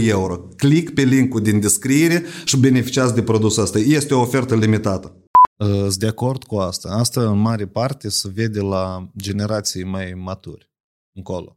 1,9 0.00 0.06
euro. 0.06 0.48
Click 0.56 0.94
pe 0.94 1.02
linkul 1.02 1.42
din 1.42 1.60
descriere 1.60 2.24
și 2.44 2.56
beneficiați 2.56 3.14
de 3.14 3.22
produsul 3.22 3.62
ăsta. 3.62 3.78
Este 3.78 4.14
o 4.14 4.20
ofertă 4.20 4.54
limitată. 4.54 5.16
Uh, 5.56 5.68
Sunt 5.68 5.94
de 5.94 6.06
acord 6.06 6.44
cu 6.44 6.56
asta. 6.56 6.88
Asta 6.88 7.30
în 7.30 7.38
mare 7.38 7.66
parte 7.66 8.08
se 8.08 8.30
vede 8.34 8.60
la 8.60 9.10
generații 9.16 9.84
mai 9.84 10.12
maturi 10.16 10.70
încolo. 11.12 11.56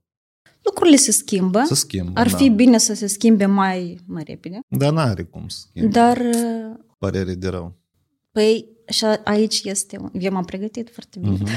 Lucrurile 0.69 0.95
se 0.95 1.12
schimbă. 1.12 1.63
Se 1.65 1.75
schimbă, 1.75 2.12
Ar 2.19 2.29
da. 2.29 2.38
fi 2.38 2.49
bine 2.49 2.77
să 2.77 2.93
se 2.93 3.08
schimbe 3.08 3.45
mai, 3.45 3.99
mai 4.05 4.23
repede. 4.27 4.60
Dar 4.67 4.91
n-are 4.93 5.23
cum 5.23 5.47
să 5.47 5.58
schimbe. 5.69 5.88
Dar 5.89 6.17
uh, 6.17 6.77
Părere 6.97 7.34
de 7.34 7.47
rău. 7.47 7.77
Păi, 8.32 8.65
și 8.89 9.05
a- 9.05 9.21
aici 9.23 9.62
este, 9.63 9.97
un- 10.01 10.10
eu 10.13 10.32
m-am 10.32 10.43
pregătit 10.45 10.89
foarte 10.91 11.19
bine. 11.19 11.32
Mhm. 11.32 11.47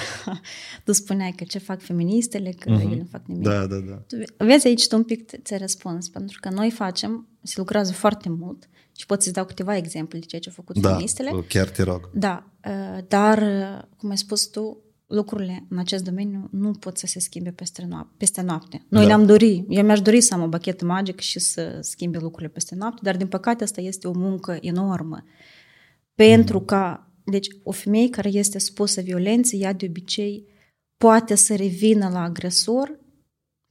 tu 0.85 0.93
spuneai 0.93 1.31
că 1.37 1.45
ce 1.45 1.59
fac 1.59 1.81
feministele, 1.81 2.51
că 2.51 2.71
ele 2.71 2.97
nu 2.97 3.07
fac 3.11 3.23
nimic. 3.27 3.43
Da, 3.43 3.67
da, 3.67 3.77
da. 3.77 3.95
Tu 3.95 4.17
Vezi 4.45 4.67
aici 4.67 4.87
tu 4.89 4.97
un 4.97 5.03
pic 5.03 5.27
te- 5.27 5.37
ți-ai 5.39 5.59
răspuns, 5.59 6.09
pentru 6.09 6.39
că 6.41 6.49
noi 6.51 6.71
facem, 6.71 7.29
se 7.43 7.55
lucrează 7.57 7.93
foarte 7.93 8.29
mult 8.29 8.69
și 8.97 9.07
pot 9.07 9.23
să-ți 9.23 9.35
dau 9.35 9.45
câteva 9.45 9.77
exemple 9.77 10.19
de 10.19 10.25
ceea 10.25 10.41
ce 10.41 10.49
au 10.49 10.55
făcut 10.55 10.79
Da, 10.83 10.89
feministele. 10.89 11.45
chiar 11.49 11.69
te 11.69 11.83
rog. 11.83 12.11
Da, 12.15 12.51
uh, 12.69 12.99
dar, 13.09 13.39
uh, 13.39 13.83
cum 13.97 14.11
ai 14.11 14.19
spus 14.19 14.47
tu, 14.47 14.77
lucrurile 15.13 15.67
în 15.69 15.79
acest 15.79 16.05
domeniu 16.05 16.49
nu 16.51 16.71
pot 16.71 16.99
să 16.99 17.07
se 17.07 17.19
schimbe 17.21 17.51
peste, 17.51 17.85
noapte. 17.89 18.15
Peste 18.17 18.41
noapte. 18.41 18.85
Noi 18.89 19.01
Da. 19.01 19.07
ne-am 19.07 19.27
dori, 19.27 19.65
eu 19.69 19.85
mi-aș 19.85 20.01
dori 20.01 20.21
să 20.21 20.35
am 20.35 20.43
o 20.43 20.49
bachetă 20.49 20.85
magică 20.85 21.21
și 21.21 21.39
să 21.39 21.79
schimbe 21.81 22.19
lucrurile 22.19 22.49
peste 22.53 22.75
noapte, 22.75 23.01
dar 23.03 23.17
din 23.17 23.27
păcate 23.27 23.65
asta 23.65 23.81
este 23.81 24.09
o 24.09 24.13
muncă 24.13 24.59
enormă. 24.61 25.25
Pentru 26.15 26.59
Mm. 26.59 26.65
ca, 26.65 27.11
deci 27.25 27.47
o 27.63 27.71
femeie 27.71 28.09
care 28.11 28.29
este 28.29 28.59
spusă 28.59 29.01
violenței, 29.01 29.61
ea 29.61 29.73
de 29.73 29.87
obicei 29.89 30.47
poate 30.97 31.35
să 31.35 31.55
revină 31.57 32.09
la 32.09 32.23
agresor 32.23 33.01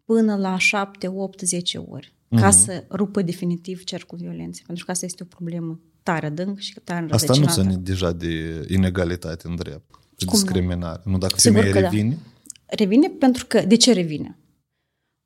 până 0.06 0.36
la 0.36 0.58
7, 0.58 1.08
8, 1.08 1.40
10 1.40 1.78
ori, 1.78 2.14
ca 2.30 2.48
Mhm. 2.48 2.58
să 2.58 2.84
rupă 2.90 3.22
definitiv 3.22 3.84
cercul 3.84 4.18
violenței, 4.18 4.64
pentru 4.66 4.86
că 4.86 4.92
asta 4.92 5.06
este 5.06 5.24
o 5.24 5.26
problemă 5.26 5.80
tare 6.04 6.26
adânc 6.26 6.60
și 6.60 6.74
tare 6.84 7.06
Asta 7.12 7.34
nu 7.34 7.34
înrădăcinată. 7.40 7.62
ține 7.72 7.84
deja 7.84 8.12
de 8.12 8.66
inegalitate 8.70 9.48
în 9.48 9.56
drept 9.56 9.96
și 10.22 10.28
Cum 10.28 10.40
nu? 10.40 10.44
discriminare. 10.44 11.02
Nu 11.06 11.18
dacă 11.18 11.40
Sigur 11.40 11.58
femeia 11.58 11.74
că 11.74 11.82
da. 11.82 11.90
revine, 11.90 12.18
Revine 12.66 13.08
pentru 13.08 13.46
că... 13.46 13.62
De 13.62 13.76
ce 13.76 13.94
revine? 13.94 14.38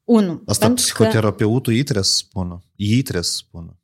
Unu. 0.04 0.42
asta 0.46 0.66
pentru 0.66 0.86
că, 0.86 0.92
psihoterapeutul 0.92 1.74
ei 1.74 1.84
trebuie 1.84 2.04
să 2.04 2.16
spună. 2.16 2.64
Ei 2.76 3.02
trebuie 3.02 3.24
să 3.24 3.36
spună. 3.36 3.80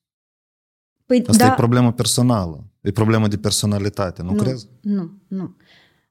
păi, 1.06 1.24
Asta 1.28 1.45
da, 1.45 1.52
e 1.52 1.56
problemă 1.56 1.93
personală. 1.93 2.65
E 2.82 2.91
problemă 2.91 3.28
de 3.28 3.38
personalitate, 3.38 4.21
nu, 4.21 4.32
nu, 4.32 4.41
crezi? 4.41 4.67
Nu, 4.82 5.12
nu. 5.28 5.56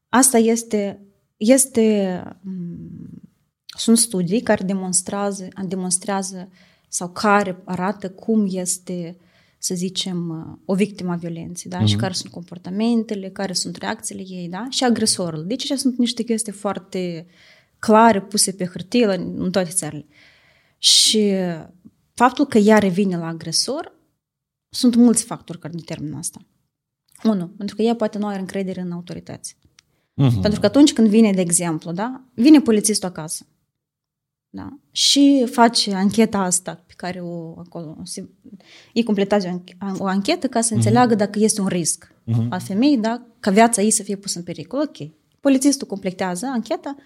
Asta 0.08 0.38
este... 0.38 1.00
este 1.36 2.22
m, 2.40 3.22
sunt 3.66 3.98
studii 3.98 4.40
care 4.40 4.64
demonstrează, 4.64 5.48
demonstrează 5.66 6.48
sau 6.88 7.08
care 7.08 7.62
arată 7.64 8.10
cum 8.10 8.46
este, 8.50 9.16
să 9.62 9.74
zicem, 9.74 10.30
o 10.64 10.74
victimă 10.74 11.12
a 11.12 11.16
violenței, 11.16 11.70
da? 11.70 11.84
Și 11.84 11.96
care 11.96 12.12
sunt 12.12 12.32
comportamentele, 12.32 13.30
care 13.30 13.52
sunt 13.52 13.76
reacțiile 13.76 14.22
ei, 14.26 14.48
da? 14.48 14.66
Și 14.70 14.84
agresorul. 14.84 15.46
Deci 15.46 15.56
acestea 15.56 15.76
sunt 15.76 15.98
niște 15.98 16.22
chestii 16.22 16.52
foarte 16.52 17.26
clare, 17.78 18.20
puse 18.20 18.52
pe 18.52 18.64
hârtie 18.64 19.06
la- 19.06 19.12
în 19.12 19.50
toate 19.50 19.70
țările. 19.70 20.06
Și 20.78 21.32
faptul 22.14 22.46
că 22.46 22.58
ea 22.58 22.78
revine 22.78 23.16
la 23.16 23.26
agresor, 23.26 23.92
sunt 24.68 24.94
mulți 24.94 25.24
factori 25.24 25.58
care 25.58 25.74
determină 25.76 26.16
asta. 26.16 26.38
Unu, 27.24 27.48
pentru 27.48 27.76
că 27.76 27.82
ea 27.82 27.94
poate 27.94 28.18
nu 28.18 28.26
are 28.26 28.38
încredere 28.38 28.80
în 28.80 28.92
autorități. 28.92 29.56
Mhm. 30.14 30.40
Pentru 30.40 30.60
că 30.60 30.66
atunci 30.66 30.92
când 30.92 31.08
vine, 31.08 31.32
de 31.32 31.40
exemplu, 31.40 31.92
da, 31.92 32.24
vine 32.34 32.60
polițistul 32.60 33.08
acasă 33.08 33.46
da, 34.52 34.78
și 34.90 35.46
face 35.50 35.94
ancheta 35.94 36.38
asta 36.38 36.82
pe 36.86 36.92
care 36.96 37.20
o 37.20 37.58
acolo, 37.58 37.96
se, 38.02 38.28
ei 38.92 39.02
completează 39.02 39.48
o, 39.48 39.58
anch- 39.58 39.98
o 39.98 40.06
anchetă 40.06 40.46
ca 40.46 40.60
să 40.60 40.74
înțeleagă 40.74 41.14
dacă 41.14 41.38
este 41.38 41.60
un 41.60 41.66
risc 41.66 42.14
al 42.48 42.60
femeii, 42.60 42.98
da, 42.98 43.22
ca 43.40 43.50
viața 43.50 43.82
ei 43.82 43.90
să 43.90 44.02
fie 44.02 44.16
pusă 44.16 44.38
în 44.38 44.44
pericol. 44.44 44.80
Ok. 44.80 45.08
Polițistul 45.40 45.86
completează 45.86 46.46
ancheta 46.46 46.96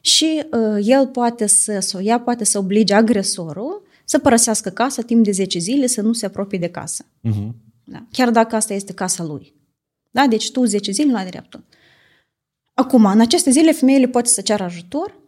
și 0.00 0.42
uh, 0.52 0.86
el 0.86 1.06
poate 1.06 1.46
să, 1.46 1.78
sau 1.80 2.02
ea 2.02 2.20
poate 2.20 2.44
să 2.44 2.58
oblige 2.58 2.94
agresorul 2.94 3.82
să 4.04 4.18
părăsească 4.18 4.70
casa 4.70 5.02
timp 5.02 5.24
de 5.24 5.30
10 5.30 5.58
zile, 5.58 5.86
să 5.86 6.02
nu 6.02 6.12
se 6.12 6.26
apropie 6.26 6.58
de 6.58 6.68
casă. 6.68 7.04
Mhm. 7.20 7.54
Da? 7.84 8.06
Chiar 8.10 8.30
dacă 8.30 8.56
asta 8.56 8.74
este 8.74 8.92
casa 8.92 9.24
lui. 9.24 9.54
Da? 10.10 10.26
Deci 10.26 10.50
tu 10.50 10.64
10 10.64 10.90
zile 10.90 11.10
nu 11.10 11.16
ai 11.16 11.26
dreptul. 11.26 11.64
Acum, 12.74 13.04
în 13.04 13.20
aceste 13.20 13.50
zile, 13.50 13.72
femeile 13.72 14.06
pot 14.08 14.26
să 14.26 14.40
ceară 14.40 14.62
ajutor 14.62 15.18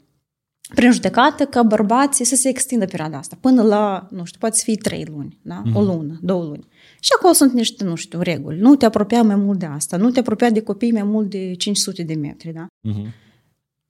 prin 0.74 0.92
judecată 0.92 1.44
ca 1.44 1.62
bărbații 1.62 2.24
să 2.24 2.36
se 2.36 2.48
extindă 2.48 2.84
perioada 2.84 3.18
asta 3.18 3.36
până 3.40 3.62
la, 3.62 4.08
nu 4.10 4.24
știu, 4.24 4.38
poate 4.38 4.56
să 4.56 4.62
fie 4.64 4.76
trei 4.76 5.04
luni, 5.10 5.38
da? 5.42 5.62
o 5.74 5.82
lună, 5.82 6.18
două 6.22 6.44
luni. 6.44 6.66
Și 7.00 7.10
acolo 7.16 7.32
sunt 7.32 7.52
niște, 7.52 7.84
nu 7.84 7.94
știu, 7.94 8.20
reguli. 8.20 8.58
Nu 8.58 8.76
te 8.76 8.84
apropia 8.84 9.22
mai 9.22 9.36
mult 9.36 9.58
de 9.58 9.66
asta, 9.66 9.96
nu 9.96 10.10
te 10.10 10.18
apropia 10.18 10.50
de 10.50 10.62
copii 10.62 10.92
mai 10.92 11.02
mult 11.02 11.30
de 11.30 11.54
500 11.54 12.02
de 12.02 12.14
metri, 12.14 12.52
da? 12.52 12.66
Mhm. 12.80 13.14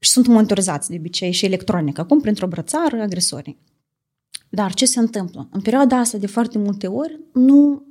și 0.00 0.10
sunt 0.10 0.26
monitorizați 0.26 0.90
de 0.90 0.96
obicei 0.98 1.32
și 1.32 1.44
electronic, 1.44 1.98
acum 1.98 2.20
printr-o 2.20 2.46
brățară 2.46 3.02
agresorii. 3.02 3.58
Dar 4.48 4.74
ce 4.74 4.84
se 4.86 4.98
întâmplă? 4.98 5.48
În 5.52 5.60
perioada 5.60 5.96
asta, 5.96 6.18
de 6.18 6.26
foarte 6.26 6.58
multe 6.58 6.86
ori, 6.86 7.20
nu 7.32 7.86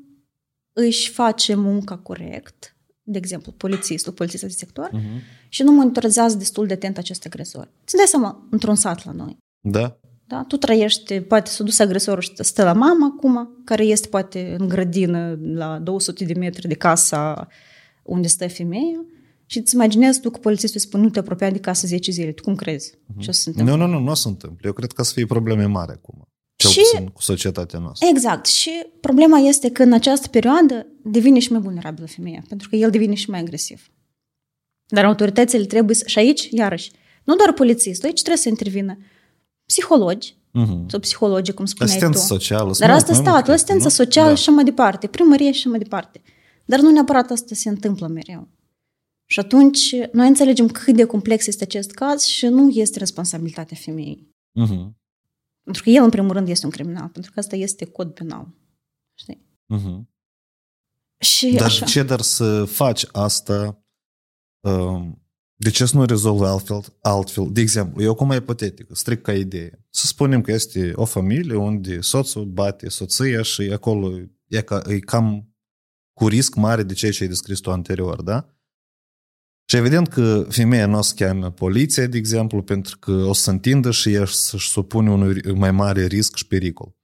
își 0.73 1.09
face 1.09 1.55
munca 1.55 1.97
corect, 1.97 2.76
de 3.09 3.17
exemplu, 3.17 3.51
polițistul, 3.51 4.13
polițistul 4.13 4.47
de 4.47 4.53
sector, 4.53 4.89
uh-huh. 4.93 5.49
și 5.49 5.63
nu 5.63 5.71
monitorizează 5.71 6.37
destul 6.37 6.67
de 6.67 6.73
atent 6.73 6.97
acest 6.97 7.25
agresor. 7.25 7.71
Ți 7.85 7.95
dai 7.95 8.05
seama, 8.05 8.47
într-un 8.49 8.75
sat 8.75 9.05
la 9.05 9.11
noi. 9.11 9.37
Da. 9.59 9.99
Da? 10.27 10.43
Tu 10.47 10.57
trăiești, 10.57 11.21
poate 11.21 11.49
s-a 11.49 11.63
dus 11.63 11.79
agresorul 11.79 12.21
și 12.21 12.31
stă 12.35 12.63
la 12.63 12.73
mama 12.73 13.13
acum, 13.15 13.61
care 13.65 13.83
este 13.83 14.07
poate 14.07 14.55
în 14.59 14.67
grădină 14.67 15.37
la 15.41 15.79
200 15.79 16.25
de 16.25 16.33
metri 16.33 16.67
de 16.67 16.73
casa 16.73 17.47
unde 18.03 18.27
stă 18.27 18.47
femeia, 18.47 19.05
și 19.49 19.57
îți 19.57 19.75
imaginezi 19.75 20.21
tu 20.21 20.29
că 20.29 20.39
polițistul 20.39 20.79
spune 20.79 21.03
nu 21.03 21.09
te 21.09 21.19
apropia 21.19 21.51
de 21.51 21.59
casă 21.59 21.87
10 21.87 22.11
zile. 22.11 22.31
Tu 22.31 22.43
cum 22.43 22.55
crezi? 22.55 22.93
Uh-huh. 22.93 23.19
Ce 23.19 23.29
o 23.29 23.31
să 23.31 23.41
se 23.41 23.49
întâmple? 23.49 23.75
Nu, 23.75 23.85
nu, 23.85 23.91
nu, 23.91 23.99
nu 23.99 24.11
o 24.11 24.13
să 24.13 24.21
se 24.21 24.27
întâmple. 24.27 24.67
Eu 24.67 24.73
cred 24.73 24.91
că 24.91 25.03
să 25.03 25.13
fie 25.13 25.25
probleme 25.25 25.65
mari 25.65 25.91
acum. 25.91 26.27
Cel 26.57 26.69
Și- 26.69 26.79
puțin 26.91 27.07
cu 27.07 27.21
societatea 27.21 27.79
noastră. 27.79 28.07
Exact. 28.07 28.45
Și 28.45 28.71
problema 29.01 29.37
este 29.37 29.71
că 29.71 29.83
în 29.83 29.93
această 29.93 30.27
perioadă 30.27 30.87
devine 31.03 31.39
și 31.39 31.51
mai 31.51 31.61
vulnerabilă 31.61 32.05
femeia, 32.07 32.43
pentru 32.47 32.69
că 32.69 32.75
el 32.75 32.89
devine 32.89 33.13
și 33.13 33.29
mai 33.29 33.39
agresiv. 33.39 33.91
Dar 34.87 35.05
autoritățile 35.05 35.65
trebuie 35.65 35.95
să... 35.95 36.03
Și 36.07 36.19
aici, 36.19 36.47
iarăși, 36.51 36.91
nu 37.23 37.35
doar 37.35 37.53
polițistul, 37.53 38.05
aici 38.05 38.17
trebuie 38.21 38.37
să 38.41 38.49
intervină 38.49 38.97
psihologi 39.65 40.35
Uh-huh. 40.47 40.85
sau 40.87 40.99
psihologi, 40.99 41.51
cum 41.51 41.65
spuneai 41.65 41.95
Asistență 41.95 42.19
tu. 42.19 42.33
socială. 42.33 42.63
sunt 42.73 42.77
Dar 42.79 42.89
mult 42.89 43.01
asta 43.01 43.11
mai 43.11 43.21
statul, 43.21 43.37
multe, 43.37 43.51
asistență 43.51 43.83
nu? 43.83 43.89
socială 43.89 44.27
Da. 44.29 44.35
și 44.35 44.41
așa 44.41 44.51
mai 44.51 44.63
departe, 44.63 45.07
primărie 45.07 45.51
și 45.51 45.57
așa 45.57 45.69
mai 45.69 45.79
departe. 45.79 46.21
Dar 46.65 46.79
nu 46.79 46.91
neapărat 46.91 47.31
asta 47.31 47.55
se 47.55 47.69
întâmplă 47.69 48.07
mereu. 48.07 48.47
Și 49.29 49.39
atunci 49.39 49.95
noi 50.11 50.27
înțelegem 50.27 50.67
cât 50.67 50.95
de 50.95 51.03
complex 51.03 51.47
este 51.47 51.63
acest 51.63 51.91
caz 51.91 52.23
și 52.23 52.45
nu 52.45 52.69
este 52.69 52.99
responsabilitatea 52.99 53.77
femeii. 53.79 54.29
Uh-huh. 54.65 54.87
Pentru 55.67 55.83
că 55.85 55.89
el, 55.89 56.03
în 56.03 56.09
primul 56.09 56.31
rând, 56.31 56.47
este 56.47 56.65
un 56.65 56.71
criminal, 56.71 57.07
pentru 57.07 57.31
că 57.31 57.39
asta 57.39 57.55
este 57.55 57.85
cod 57.85 58.11
penal. 58.13 58.47
Știi? 59.13 59.45
Uh-huh. 59.75 60.01
Și 61.19 61.51
Dar 61.55 61.65
așa. 61.65 61.85
de 61.85 61.91
ce 61.91 62.03
dar 62.03 62.21
să 62.21 62.65
faci 62.65 63.05
asta? 63.11 63.83
um, 64.59 65.21
De 65.55 65.69
ce 65.69 65.85
să 65.85 65.97
nu 65.97 66.05
rezolvi 66.05 66.43
altfel? 66.43 66.81
altfel? 67.01 67.51
De 67.51 67.61
exemplu, 67.61 68.03
eu 68.03 68.13
cum 68.15 68.31
ipotetică, 68.31 68.95
strict 68.95 69.23
ca 69.23 69.33
idee. 69.33 69.85
Să 69.89 70.05
spunem 70.05 70.41
că 70.41 70.51
este 70.51 70.91
o 70.95 71.05
familie 71.05 71.55
unde 71.55 72.01
soțul 72.01 72.45
bate 72.45 72.89
soția 72.89 73.41
și 73.41 73.61
acolo 73.61 74.19
e, 74.47 74.61
ca, 74.61 74.81
e 74.87 74.99
cam 74.99 75.55
cu 76.13 76.27
risc 76.27 76.55
mare 76.55 76.83
de 76.83 76.93
ceea 76.93 77.11
ce 77.11 77.23
ai 77.23 77.29
descris 77.29 77.59
tu 77.59 77.71
anterior, 77.71 78.21
da? 78.21 78.56
Și 79.69 79.75
evident 79.75 80.07
că 80.07 80.45
femeia 80.49 80.85
nu 80.85 80.97
o 80.97 81.01
să 81.01 81.13
cheamă 81.15 81.51
poliția, 81.51 82.05
de 82.05 82.17
exemplu, 82.17 82.63
pentru 82.63 82.97
că 82.97 83.11
o 83.11 83.33
să 83.33 83.41
se 83.41 83.49
întindă 83.49 83.91
și 83.91 84.13
ea 84.13 84.25
să-și 84.25 84.69
supune 84.69 85.11
unui 85.11 85.53
mai 85.53 85.71
mare 85.71 86.05
risc 86.05 86.35
și 86.35 86.47
pericol. 86.47 86.95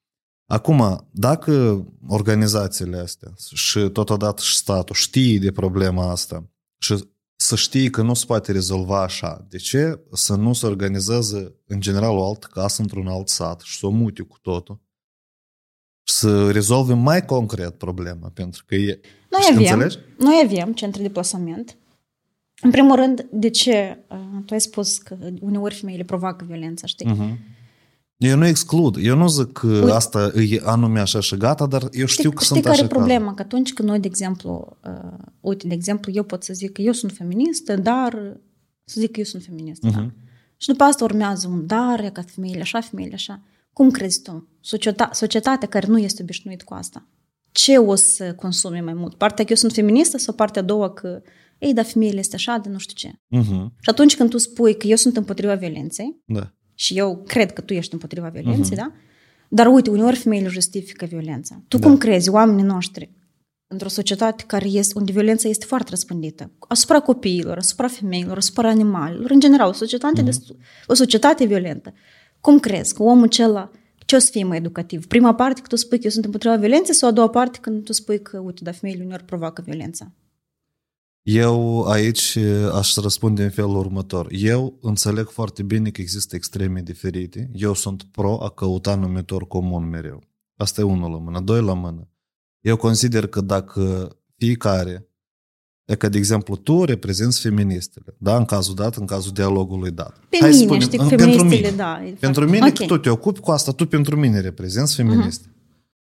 Acum, 0.46 1.08
dacă 1.12 1.86
organizațiile 2.08 2.98
astea 2.98 3.34
și 3.54 3.80
totodată 3.80 4.42
și 4.42 4.56
statul 4.56 4.96
știe 4.96 5.40
de 5.40 5.52
problema 5.52 6.10
asta 6.12 6.50
și 6.78 7.08
să 7.36 7.56
știe 7.56 7.90
că 7.90 8.02
nu 8.02 8.14
se 8.14 8.26
poate 8.26 8.52
rezolva 8.52 9.02
așa, 9.02 9.46
de 9.50 9.58
ce 9.58 10.00
să 10.12 10.36
nu 10.36 10.54
se 10.54 10.66
organizeze 10.66 11.56
în 11.68 11.80
general 11.80 12.18
o 12.18 12.28
altă 12.28 12.48
casă 12.52 12.82
într-un 12.82 13.08
alt 13.08 13.30
sat 13.30 13.62
și 13.62 13.78
să 13.78 13.86
o 13.86 13.90
mute 13.90 14.22
cu 14.22 14.38
totul? 14.42 14.82
Și 16.04 16.16
să 16.16 16.52
rezolve 16.52 16.94
mai 16.94 17.26
concret 17.26 17.78
problema, 17.78 18.30
pentru 18.34 18.64
că 18.68 18.76
e... 18.76 19.00
Noi 19.30 19.42
și- 19.42 19.52
avem, 19.52 19.62
Înțelegi? 19.64 19.98
noi 20.18 20.42
avem 20.46 20.74
centre 20.74 21.02
de 21.02 21.10
plasament. 21.10 21.78
În 22.64 22.72
primul 22.72 22.96
rând, 22.96 23.26
de 23.32 23.50
ce 23.50 23.98
uh, 24.10 24.18
tu 24.46 24.54
ai 24.54 24.62
spus 24.62 24.98
că 24.98 25.18
uneori 25.40 25.76
femeile 25.76 26.04
provoacă 26.04 26.46
violența, 26.48 26.88
știi? 26.88 27.10
Mhm. 27.10 27.38
Eu 28.18 28.38
nu 28.38 28.46
exclud. 28.46 28.98
Eu 29.00 29.16
nu 29.16 29.28
zic 29.28 29.52
că 29.52 29.68
Uite. 29.68 29.92
asta 29.92 30.32
e 30.36 30.62
anume 30.64 31.00
așa 31.00 31.20
și 31.20 31.38
gata, 31.38 31.66
dar 31.66 31.88
eu 31.92 32.06
știu 32.06 32.30
că 32.30 32.44
știi 32.44 32.46
sunt 32.46 32.62
care 32.62 32.76
așa 32.76 32.84
e 32.84 32.88
problema? 32.88 33.34
Că 33.34 33.42
atunci 33.42 33.74
când 33.74 33.90
noi, 33.90 34.00
de 34.00 34.08
exemplu, 34.08 34.78
uh, 34.88 35.18
uite, 35.40 35.68
de 35.68 35.74
exemplu, 35.74 36.12
eu 36.12 36.24
pot 36.24 36.44
să 36.44 36.54
zic 36.54 36.72
că 36.72 36.82
eu 36.82 36.92
sunt 36.92 37.12
feministă, 37.12 37.76
dar 37.76 38.38
să 38.84 39.00
zic 39.00 39.12
că 39.12 39.20
eu 39.20 39.26
sunt 39.26 39.44
feministă, 39.44 39.90
da? 39.90 40.00
Mhm. 40.00 40.14
Și 40.58 40.68
după 40.68 40.84
asta 40.84 41.04
urmează 41.04 41.48
un 41.48 41.66
dar, 41.68 42.10
ca 42.14 42.22
femeile 42.22 42.62
așa, 42.62 42.80
femeile 42.82 43.14
așa. 43.14 43.42
Cum 43.74 43.92
crezi 43.92 44.22
tu? 44.22 44.48
Societa- 44.62 45.10
societatea 45.12 45.68
care 45.68 45.88
nu 45.88 45.98
este 45.98 46.22
obișnuit 46.22 46.64
cu 46.64 46.74
asta. 46.74 47.06
Ce 47.52 47.78
o 47.78 47.96
să 47.96 48.34
consume 48.34 48.80
mai 48.80 48.94
mult? 48.94 49.16
Partea 49.16 49.44
că 49.46 49.52
eu 49.52 49.58
sunt 49.58 49.72
feministă 49.72 50.18
sau 50.18 50.34
partea 50.34 50.62
a 50.62 50.66
doua 50.66 50.90
că, 50.90 51.22
ei, 51.58 51.74
dar 51.74 51.86
femeile 51.86 52.20
este 52.20 52.36
așa, 52.36 52.58
de 52.58 52.70
nu 52.70 52.78
știu 52.78 52.96
ce. 53.10 53.20
Mhm. 53.28 53.74
Și 53.82 53.90
atunci 53.90 54.16
când 54.16 54.30
tu 54.30 54.38
spui 54.38 54.78
că 54.78 54.88
eu 54.88 54.96
sunt 54.96 55.18
împotriva 55.18 55.56
violenței, 55.56 56.22
Da. 56.26 56.54
și 56.74 56.98
eu 56.98 57.24
cred 57.28 57.54
că 57.54 57.62
tu 57.62 57.74
ești 57.74 57.94
împotriva 57.94 58.28
violenței, 58.28 58.78
da? 58.78 58.92
Dar 59.50 59.68
uite, 59.68 59.90
uneori 59.90 60.16
femeile 60.16 60.48
justifică 60.48 61.06
violența. 61.06 61.64
Tu 61.68 61.80
cum 61.80 61.98
crezi, 61.98 62.30
oamenii 62.30 62.64
noștri, 62.64 63.12
într-o 63.68 63.88
societate 63.88 64.44
care 64.48 64.68
este, 64.68 64.98
unde 64.98 65.12
violența 65.12 65.50
este 65.50 65.66
foarte 65.66 65.90
răspândită, 65.90 66.52
asupra 66.68 67.00
copiilor, 67.00 67.58
asupra 67.58 67.88
femeilor, 67.88 68.38
asupra 68.38 68.70
animalelor, 68.70 69.32
în 69.32 69.40
general, 69.40 69.70
o 69.70 69.74
societate, 69.74 70.22
destul, 70.22 70.58
o 70.88 70.94
societate 70.94 71.46
violentă, 71.46 71.94
cum 72.42 72.60
crezi 72.60 72.94
că 72.94 73.04
omul 73.04 73.24
acela 73.24 73.72
ce 74.06 74.16
o 74.16 74.20
să 74.20 74.30
fie 74.32 74.44
mai 74.44 74.58
educativ? 74.58 75.08
Prima 75.08 75.36
parte 75.36 75.62
că 75.62 75.68
tu 75.68 75.76
spui 75.76 75.98
că 75.98 76.04
eu 76.04 76.10
sunt 76.12 76.26
împotriva 76.26 76.56
violenței 76.56 76.96
sau 76.96 77.10
a 77.10 77.12
doua 77.12 77.30
parte 77.30 77.58
când 77.62 77.84
tu 77.84 77.94
spui 77.94 78.22
că, 78.22 78.40
uite, 78.40 78.64
dar 78.64 78.74
femeile 78.74 79.04
uneori 79.04 79.24
provoacă 79.24 79.62
violența? 79.66 80.12
Eu 81.24 81.84
aici 81.86 82.38
aș 82.74 82.96
răspunde 82.96 83.44
în 83.44 83.50
felul 83.50 83.76
următor. 83.76 84.28
Eu 84.32 84.78
înțeleg 84.82 85.30
foarte 85.30 85.64
bine 85.64 85.90
că 85.90 86.02
există 86.02 86.36
extreme 86.36 86.82
diferite. 86.82 87.50
Eu 87.54 87.74
sunt 87.74 88.04
pro 88.04 88.44
a 88.44 88.50
căuta 88.50 88.96
numitor 88.96 89.48
comun 89.48 89.90
mereu. 89.90 90.24
Asta 90.58 90.82
e 90.82 90.84
unul 90.84 91.12
la 91.12 91.18
mână. 91.18 91.40
Doi 91.42 91.62
la 91.62 91.74
mână. 91.74 92.08
Eu 92.62 92.76
consider 92.78 93.28
că 93.28 93.42
dacă 93.42 94.16
fiecare, 94.38 95.08
e 95.86 95.96
că, 95.96 96.10
de 96.10 96.18
exemplu, 96.18 96.56
tu 96.56 96.84
reprezinți 96.84 97.40
feministele, 97.42 98.16
da? 98.20 98.38
În 98.38 98.46
cazul 98.46 98.76
dat, 98.76 98.96
în 98.96 99.06
cazul 99.06 99.32
dialogului 99.32 99.92
dat. 99.92 100.20
Pe 100.30 100.38
Hai 100.40 100.54
să 100.54 100.56
mine, 100.64 100.66
spunem, 100.66 100.80
știi, 100.82 101.00
în- 101.00 101.08
feministele, 101.08 101.48
pentru 101.50 101.56
mine. 101.58 101.76
da. 101.76 102.00
e 102.06 102.12
Pentru 102.12 102.20
foarte- 102.42 102.52
mine, 102.52 102.68
Ok. 102.68 102.74
că 102.78 102.86
tu 102.86 102.98
te 102.98 103.10
ocupi 103.10 103.40
cu 103.40 103.52
asta, 103.52 103.72
tu 103.72 103.86
pentru 103.86 104.16
mine 104.16 104.40
reprezinți 104.40 104.96
feministe. 104.96 105.48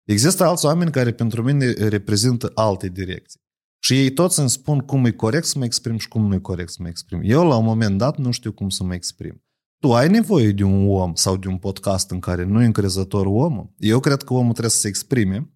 Există 0.04 0.44
alți 0.44 0.64
oameni 0.66 0.90
care 0.90 1.12
pentru 1.12 1.42
mine 1.42 1.70
reprezintă 1.72 2.50
alte 2.54 2.88
direcții. 2.88 3.40
Și 3.78 3.98
ei 3.98 4.10
toți 4.10 4.40
îmi 4.40 4.50
spun 4.50 4.78
cum 4.78 5.04
e 5.04 5.10
corect 5.10 5.46
să 5.46 5.58
mă 5.58 5.64
exprim 5.64 5.98
și 5.98 6.08
cum 6.08 6.26
nu 6.26 6.34
e 6.34 6.38
corect 6.38 6.70
să 6.70 6.78
mă 6.80 6.88
exprim. 6.88 7.20
Eu, 7.22 7.46
la 7.46 7.56
un 7.56 7.64
moment 7.64 7.98
dat, 7.98 8.18
nu 8.18 8.30
știu 8.30 8.52
cum 8.52 8.68
să 8.68 8.84
mă 8.84 8.94
exprim. 8.94 9.42
Tu 9.78 9.94
ai 9.94 10.08
nevoie 10.08 10.50
de 10.50 10.62
un 10.62 10.88
om 10.88 11.14
sau 11.14 11.36
de 11.36 11.48
un 11.48 11.58
podcast 11.58 12.10
în 12.10 12.20
care 12.20 12.44
nu 12.44 12.62
e 12.62 12.66
încrezător 12.66 13.26
omul? 13.26 13.72
Eu 13.76 14.00
cred 14.00 14.22
că 14.22 14.32
omul 14.32 14.50
trebuie 14.50 14.70
să 14.70 14.78
se 14.78 14.88
exprime 14.88 15.52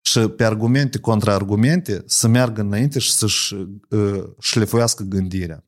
și 0.00 0.18
pe 0.18 0.44
argumente 0.44 0.98
contra 0.98 1.34
argumente 1.34 2.02
să 2.06 2.28
meargă 2.28 2.60
înainte 2.60 2.98
și 2.98 3.12
să-și 3.12 3.54
uh, 3.88 4.24
șlefuiască 4.40 5.02
gândirea. 5.02 5.64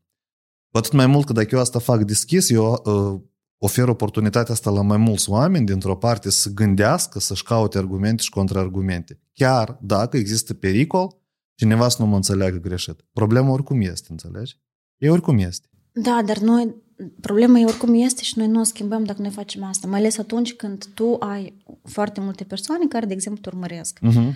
Cu 0.71 0.79
atât 0.79 0.93
mai 0.93 1.07
mult 1.07 1.27
că 1.27 1.33
dacă 1.33 1.49
eu 1.51 1.61
asta 1.61 1.79
fac 1.79 2.03
deschis, 2.03 2.51
eu 2.51 2.83
uh, 2.85 3.21
ofer 3.59 3.89
oportunitatea 3.89 4.55
asta 4.55 4.71
la 4.71 4.83
mai 4.83 4.97
mulți 4.97 5.31
oameni 5.31 5.67
dintr-o 5.67 5.97
parte 5.97 6.31
să 6.31 6.51
gândească, 6.51 7.21
să-și 7.21 7.43
caute 7.43 7.79
argumente 7.79 8.23
și 8.23 8.31
contraargumente. 8.31 9.21
Chiar 9.33 9.79
dacă 9.81 10.17
există 10.17 10.55
pericol, 10.55 11.22
cineva 11.63 11.89
să 11.89 11.97
nu 12.03 12.09
mă 12.09 12.17
înțeleagă 12.17 12.57
greșit. 12.57 13.05
Problema 13.13 13.51
oricum 13.51 13.81
este, 13.81 14.07
înțelegi? 14.11 14.59
E 14.99 15.11
oricum 15.11 15.39
este. 15.39 15.67
Da, 15.93 16.23
dar 16.27 16.39
noi, 16.39 16.75
problema 17.21 17.59
e 17.59 17.65
oricum 17.65 17.95
este 17.95 18.23
și 18.23 18.39
noi 18.39 18.47
nu 18.49 18.61
o 18.61 18.63
schimbăm 18.63 19.05
dacă 19.05 19.23
noi 19.23 19.31
facem 19.31 19.65
asta, 19.65 19.87
mai 19.89 19.99
ales 19.99 20.19
atunci 20.19 20.53
când 20.55 20.85
tu 20.95 21.17
ai 21.19 21.57
foarte 21.85 22.21
multe 22.21 22.45
persoane 22.45 22.87
care, 22.87 23.07
de 23.07 23.13
exemplu, 23.13 23.41
te 23.43 23.49
urmăresc. 23.55 23.99
Uh-huh. 24.09 24.33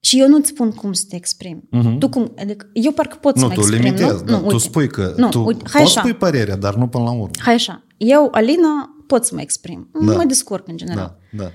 Și 0.00 0.20
eu 0.20 0.28
nu-ți 0.28 0.48
spun 0.48 0.70
cum 0.72 0.92
să 0.92 1.04
te 1.08 1.16
exprimi. 1.16 1.62
Mhm. 1.70 1.98
Tu 1.98 2.08
cum, 2.08 2.32
adică 2.38 2.70
eu 2.72 2.92
parcă 2.92 3.16
pot 3.20 3.36
să 3.36 3.42
Nu, 3.42 3.48
mă 3.48 3.54
tu 3.54 3.60
exprim, 3.60 3.82
limitezi. 3.82 4.24
nu? 4.24 4.24
da. 4.24 4.32
nu, 4.32 4.38
tu 4.38 4.44
uite. 4.46 4.58
spui 4.58 4.88
că 4.88 5.14
Nu, 5.16 5.28
tu 5.28 5.44
uite, 5.44 5.64
hai 5.70 5.82
poți 5.82 5.96
așa. 5.98 6.00
spui 6.00 6.18
părerea, 6.18 6.56
dar 6.56 6.74
nu 6.74 6.88
până 6.88 7.04
la 7.04 7.10
urmă. 7.10 7.30
Hai 7.38 7.54
așa, 7.54 7.84
eu, 7.96 8.28
Alina, 8.32 8.96
pot 9.06 9.24
să 9.24 9.34
mă 9.34 9.40
exprim. 9.40 9.90
Da. 10.06 10.16
Mă 10.16 10.24
descurc 10.24 10.68
în 10.68 10.76
general. 10.76 11.18
Da, 11.32 11.42
da. 11.44 11.50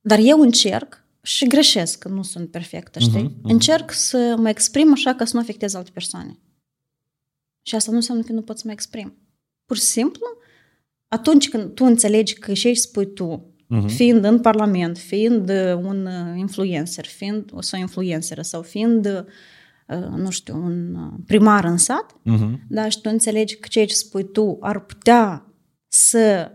Dar 0.00 0.18
eu 0.22 0.40
încerc 0.40 1.04
și 1.28 1.46
greșesc, 1.46 1.98
că 1.98 2.08
nu 2.08 2.22
sunt 2.22 2.50
perfectă, 2.50 2.98
știi? 2.98 3.22
Mhm, 3.22 3.34
mhm. 3.42 3.50
Încerc 3.50 3.92
să 3.92 4.34
mă 4.38 4.48
exprim 4.48 4.92
așa 4.92 5.14
ca 5.14 5.24
să 5.24 5.30
nu 5.34 5.40
afectez 5.40 5.74
alte 5.74 5.90
persoane. 5.92 6.38
Și 7.62 7.74
asta 7.74 7.90
nu 7.90 7.96
înseamnă 7.96 8.22
că 8.22 8.32
nu 8.32 8.42
pot 8.42 8.58
să 8.58 8.62
mă 8.66 8.72
exprim. 8.72 9.16
Pur 9.64 9.76
și 9.76 9.82
simplu, 9.82 10.26
atunci 11.08 11.48
când 11.48 11.74
tu 11.74 11.84
înțelegi 11.84 12.34
că 12.34 12.52
și 12.54 12.74
spui 12.74 13.12
tu, 13.12 13.52
Mhm. 13.66 13.86
fiind 13.86 14.24
în 14.24 14.40
Parlament, 14.40 14.98
fiind 14.98 15.48
uh, 15.48 15.74
un 15.74 16.06
uh, 16.06 16.36
influencer, 16.36 17.04
fiind 17.04 17.50
o 17.52 17.60
sau 17.60 17.80
influenceră 17.80 18.42
sau 18.42 18.62
fiind, 18.62 19.06
uh, 19.06 20.06
nu 20.16 20.30
știu, 20.30 20.56
un 20.56 20.94
uh, 20.94 21.12
primar 21.26 21.64
în 21.64 21.76
sat, 21.76 22.16
Mhm. 22.22 22.60
da, 22.68 22.88
și 22.88 23.00
tu 23.00 23.08
înțelegi 23.12 23.56
că 23.56 23.66
ceea 23.70 23.86
ce 23.86 23.94
spui 23.94 24.30
tu 24.30 24.56
ar 24.60 24.80
putea 24.84 25.52
să 25.88 26.52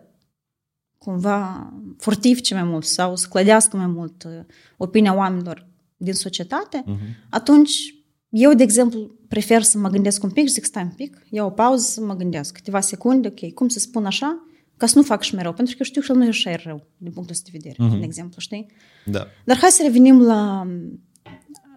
cumva 1.04 1.74
fortifice 1.98 2.54
mai 2.54 2.64
mult 2.64 2.86
sau 2.86 3.16
să 3.16 3.28
clădească 3.30 3.78
mai 3.78 3.88
mult 3.88 4.24
uh, 4.24 4.32
opinia 4.78 5.16
oamenilor 5.16 5.68
din 5.98 6.14
societate, 6.14 6.84
Mhm. 6.86 6.98
atunci 7.30 7.96
eu, 8.30 8.54
de 8.54 8.64
exemplu, 8.64 9.12
prefer 9.28 9.62
să 9.62 9.78
mă 9.78 9.90
gândesc 9.90 10.24
un 10.24 10.30
pic 10.30 10.48
și 10.48 10.54
zic, 10.54 10.66
stai 10.66 10.84
un 10.84 10.90
pic, 10.96 11.18
iau 11.30 11.48
o 11.48 11.50
pauză 11.50 11.84
să 11.84 12.02
mă 12.02 12.16
gândesc 12.16 12.54
câteva 12.54 12.80
secunde, 12.80 13.28
ok, 13.28 13.54
cum 13.54 13.68
să 13.68 13.80
spun 13.80 14.06
așa, 14.06 14.44
ca 14.78 14.86
să 14.86 14.98
nu 14.98 15.04
fac 15.04 15.22
și 15.22 15.30
șmereu, 15.30 15.54
pentru 15.54 15.74
că 15.76 15.80
eu 15.84 15.90
știu 15.90 16.02
că 16.02 16.08
el 16.12 16.18
nu 16.18 16.26
e 16.26 16.28
așa 16.28 16.56
rău, 16.64 16.88
din 16.98 17.12
punctul 17.12 17.36
ăsta 17.36 17.50
de 17.52 17.58
vedere, 17.62 17.76
Mhm. 17.90 18.00
de 18.00 18.06
exemplu, 18.06 18.40
știi? 18.40 18.66
Da. 19.06 19.28
Dar 19.46 19.58
hai 19.58 19.70
să 19.70 19.84
revenim 19.84 20.22
la, 20.22 20.68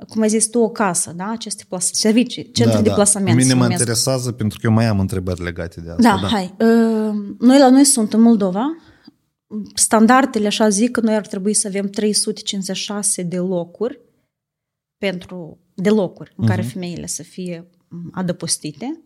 cum 0.09 0.23
ai 0.23 0.29
zis 0.29 0.47
tu, 0.47 0.59
o 0.59 0.69
casă, 0.71 1.13
da? 1.17 1.31
Aceste 1.31 1.65
plas- 1.69 1.91
servicii, 1.93 2.51
centri 2.51 2.83
de 2.83 2.91
plasament. 2.91 3.37
Mine 3.37 3.49
se 3.49 3.55
mă 3.55 3.63
numesc. 3.63 3.81
interesează 3.81 4.33
pentru 4.33 4.59
că 4.61 4.67
eu 4.67 4.73
mai 4.73 4.87
am 4.87 5.01
întrebări 5.01 5.43
legate 5.43 5.81
de 5.81 5.91
asta. 5.91 6.03
Da, 6.03 6.19
da, 6.21 6.27
hai. 6.29 6.55
Uh, 6.61 7.15
Noi 7.39 7.59
la 7.59 7.69
noi 7.71 7.85
sunt 7.85 8.13
în 8.13 8.21
Moldova. 8.21 8.77
Standardele 9.75 10.47
așa 10.47 10.69
zic 10.69 10.91
că 10.91 11.01
noi 11.01 11.15
ar 11.15 11.27
trebui 11.27 11.55
să 11.55 11.67
avem 11.67 11.87
356 11.89 13.23
de 13.23 13.39
locuri 13.39 14.01
pentru 14.99 15.59
de 15.75 15.91
locuri 15.91 16.33
în 16.37 16.47
care 16.47 16.63
femeile 16.63 17.07
să 17.07 17.23
fie 17.23 17.71
m, 17.89 18.11
adăpostite. 18.13 19.01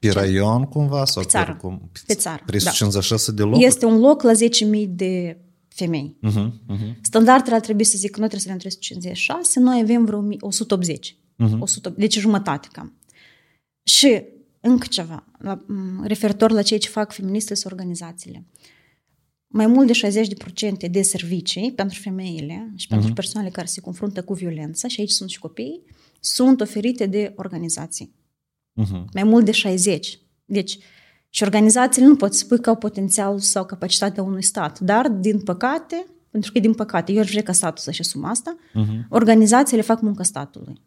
Pe 0.00 0.10
raion 0.10 0.64
cumva? 0.64 1.04
Sau 1.04 1.22
Pe 1.22 1.28
țară. 1.28 1.56
cum? 1.60 1.90
Pe 2.06 2.14
țară, 2.14 2.42
356 2.46 3.32
de 3.32 3.42
locuri? 3.42 3.64
Este 3.64 3.84
un 3.84 3.98
loc 3.98 4.22
la 4.22 4.32
10.000 4.32 4.86
de 4.88 5.38
femei. 5.68 6.16
Uh-huh, 6.26 6.50
uh-huh. 6.74 7.00
Standardele 7.02 7.54
ar 7.54 7.60
trebui 7.60 7.84
să 7.84 7.96
zic 7.96 8.10
că 8.10 8.18
noi 8.18 8.28
trebuie 8.28 8.40
să 8.40 8.48
avem 8.48 8.58
356, 8.58 9.60
noi 9.60 9.80
avem 9.82 10.04
vreo 10.04 10.18
1000 10.18 10.36
180. 10.40 11.16
Mhm. 11.36 11.60
100, 11.60 11.88
deci 11.96 12.18
jumătate 12.18 12.68
cam. 12.72 12.94
Și 13.82 14.22
încă 14.60 14.86
ceva, 14.90 15.24
la, 15.38 15.64
m, 15.66 16.04
referitor 16.04 16.50
la 16.50 16.62
ceea 16.62 16.78
ce 16.78 16.88
fac 16.88 17.12
feministele 17.12 17.54
sau 17.54 17.70
organizațiile. 17.72 18.46
Mai 19.52 19.66
mult 19.66 19.86
de 19.86 20.22
60% 20.86 20.90
de 20.90 21.02
servicii 21.02 21.72
pentru 21.72 21.98
femeile 22.00 22.72
și 22.76 22.86
pentru 22.86 23.12
persoanele 23.12 23.52
care 23.52 23.66
se 23.66 23.80
confruntă 23.80 24.22
cu 24.22 24.32
violență, 24.32 24.86
și 24.86 25.00
aici 25.00 25.10
sunt 25.10 25.30
și 25.30 25.38
copiii, 25.38 25.82
sunt 26.20 26.60
oferite 26.60 27.06
de 27.06 27.32
organizații. 27.36 28.14
Uh-huh. 28.82 29.04
Mai 29.12 29.22
mult 29.22 29.44
de 29.44 29.50
60. 29.50 30.18
Deci, 30.44 30.78
și 31.28 31.42
organizațiile 31.42 32.06
nu 32.06 32.16
pot 32.16 32.34
spui 32.34 32.60
că 32.60 32.68
au 32.68 32.76
potențial 32.76 33.38
sau 33.38 33.64
capacitatea 33.64 34.22
unui 34.22 34.42
stat, 34.42 34.78
dar, 34.80 35.08
din 35.08 35.40
păcate, 35.40 36.06
pentru 36.30 36.52
că, 36.52 36.58
din 36.58 36.74
păcate, 36.74 37.12
eu 37.12 37.20
aș 37.20 37.30
vrea 37.30 37.42
ca 37.42 37.52
statul 37.52 37.82
să-și 37.82 38.00
asumă 38.00 38.26
asta, 38.26 38.56
Uh-huh. 38.58 39.08
organizațiile 39.08 39.82
fac 39.82 40.00
muncă 40.00 40.22
statului. 40.22 40.80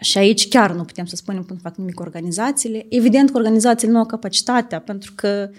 Și 0.00 0.18
aici 0.18 0.48
chiar 0.48 0.72
nu 0.72 0.84
putem 0.84 1.04
să 1.04 1.16
spunem 1.16 1.44
că 1.44 1.52
nu 1.52 1.58
fac 1.62 1.76
nimic 1.76 2.00
organizațiile. 2.00 2.86
Evident 2.88 3.30
că 3.30 3.36
organizațiile 3.36 3.92
nu 3.92 3.98
au 3.98 4.06
capacitatea, 4.06 4.80
pentru 4.80 5.12
că 5.14 5.50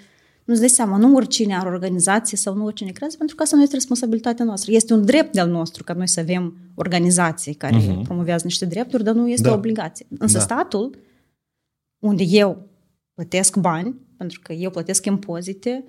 nu-ți 0.46 0.60
dai 0.60 0.70
seama, 0.70 0.98
nu 0.98 1.16
oricine 1.16 1.58
are 1.58 1.70
organizație 1.70 2.38
sau 2.38 2.56
nu 2.56 2.66
oricine 2.66 2.92
creează, 2.92 3.18
pentru 3.18 3.36
că 3.36 3.44
asta 3.44 3.56
nu 3.56 3.62
este 3.62 3.76
responsabilitatea 3.76 4.46
noastră. 4.46 4.72
Este 4.72 4.94
un 4.94 5.06
drept 5.06 5.34
de-al 5.34 5.50
nostru 5.50 5.84
ca 5.84 5.94
noi 5.94 6.08
să 6.08 6.20
avem 6.20 6.58
organizații 6.76 7.54
care 7.54 7.78
uh-huh. 7.78 8.04
promovează 8.04 8.44
niște 8.46 8.66
drepturi, 8.66 9.04
dar 9.04 9.14
nu 9.14 9.30
este 9.30 9.48
Da. 9.48 9.54
o 9.54 9.58
obligație. 9.58 10.08
Însă 10.18 10.38
Da. 10.38 10.44
statul, 10.44 10.98
unde 12.00 12.24
eu 12.24 12.68
plătesc 13.14 13.58
bani, 13.58 13.96
pentru 14.18 14.40
că 14.44 14.54
eu 14.54 14.70
plătesc 14.70 15.06
impozite, 15.06 15.84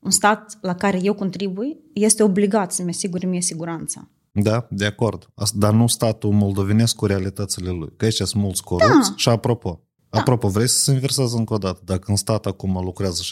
un 0.00 0.10
stat 0.10 0.58
la 0.60 0.74
care 0.74 1.00
eu 1.02 1.14
contribui, 1.14 1.76
este 1.92 2.22
obligat 2.22 2.72
să-mi 2.72 2.88
asigure 2.90 3.26
mie 3.26 3.40
siguranța. 3.40 4.08
Da, 4.32 4.66
de 4.70 4.84
acord. 4.84 5.30
Asta, 5.34 5.56
dar 5.58 5.72
nu 5.72 5.86
statul 5.86 6.30
moldovenesc 6.30 6.96
cu 6.96 7.06
realitățile 7.06 7.70
lui. 7.70 7.92
Că 7.96 8.04
aici 8.04 8.14
sunt 8.14 8.42
mulți 8.42 8.62
corupți. 8.62 9.08
Da. 9.08 9.14
Și 9.16 9.28
apropo, 9.28 9.85
apropo, 10.16 10.48
vrei 10.48 10.68
să 10.68 10.78
se 10.78 10.92
inverseze 10.92 11.36
încă 11.36 11.54
o 11.54 11.58
dată? 11.58 11.80
Dacă 11.84 12.04
în 12.10 12.16
stat 12.16 12.46
acum 12.46 12.80
lucrează 12.84 13.22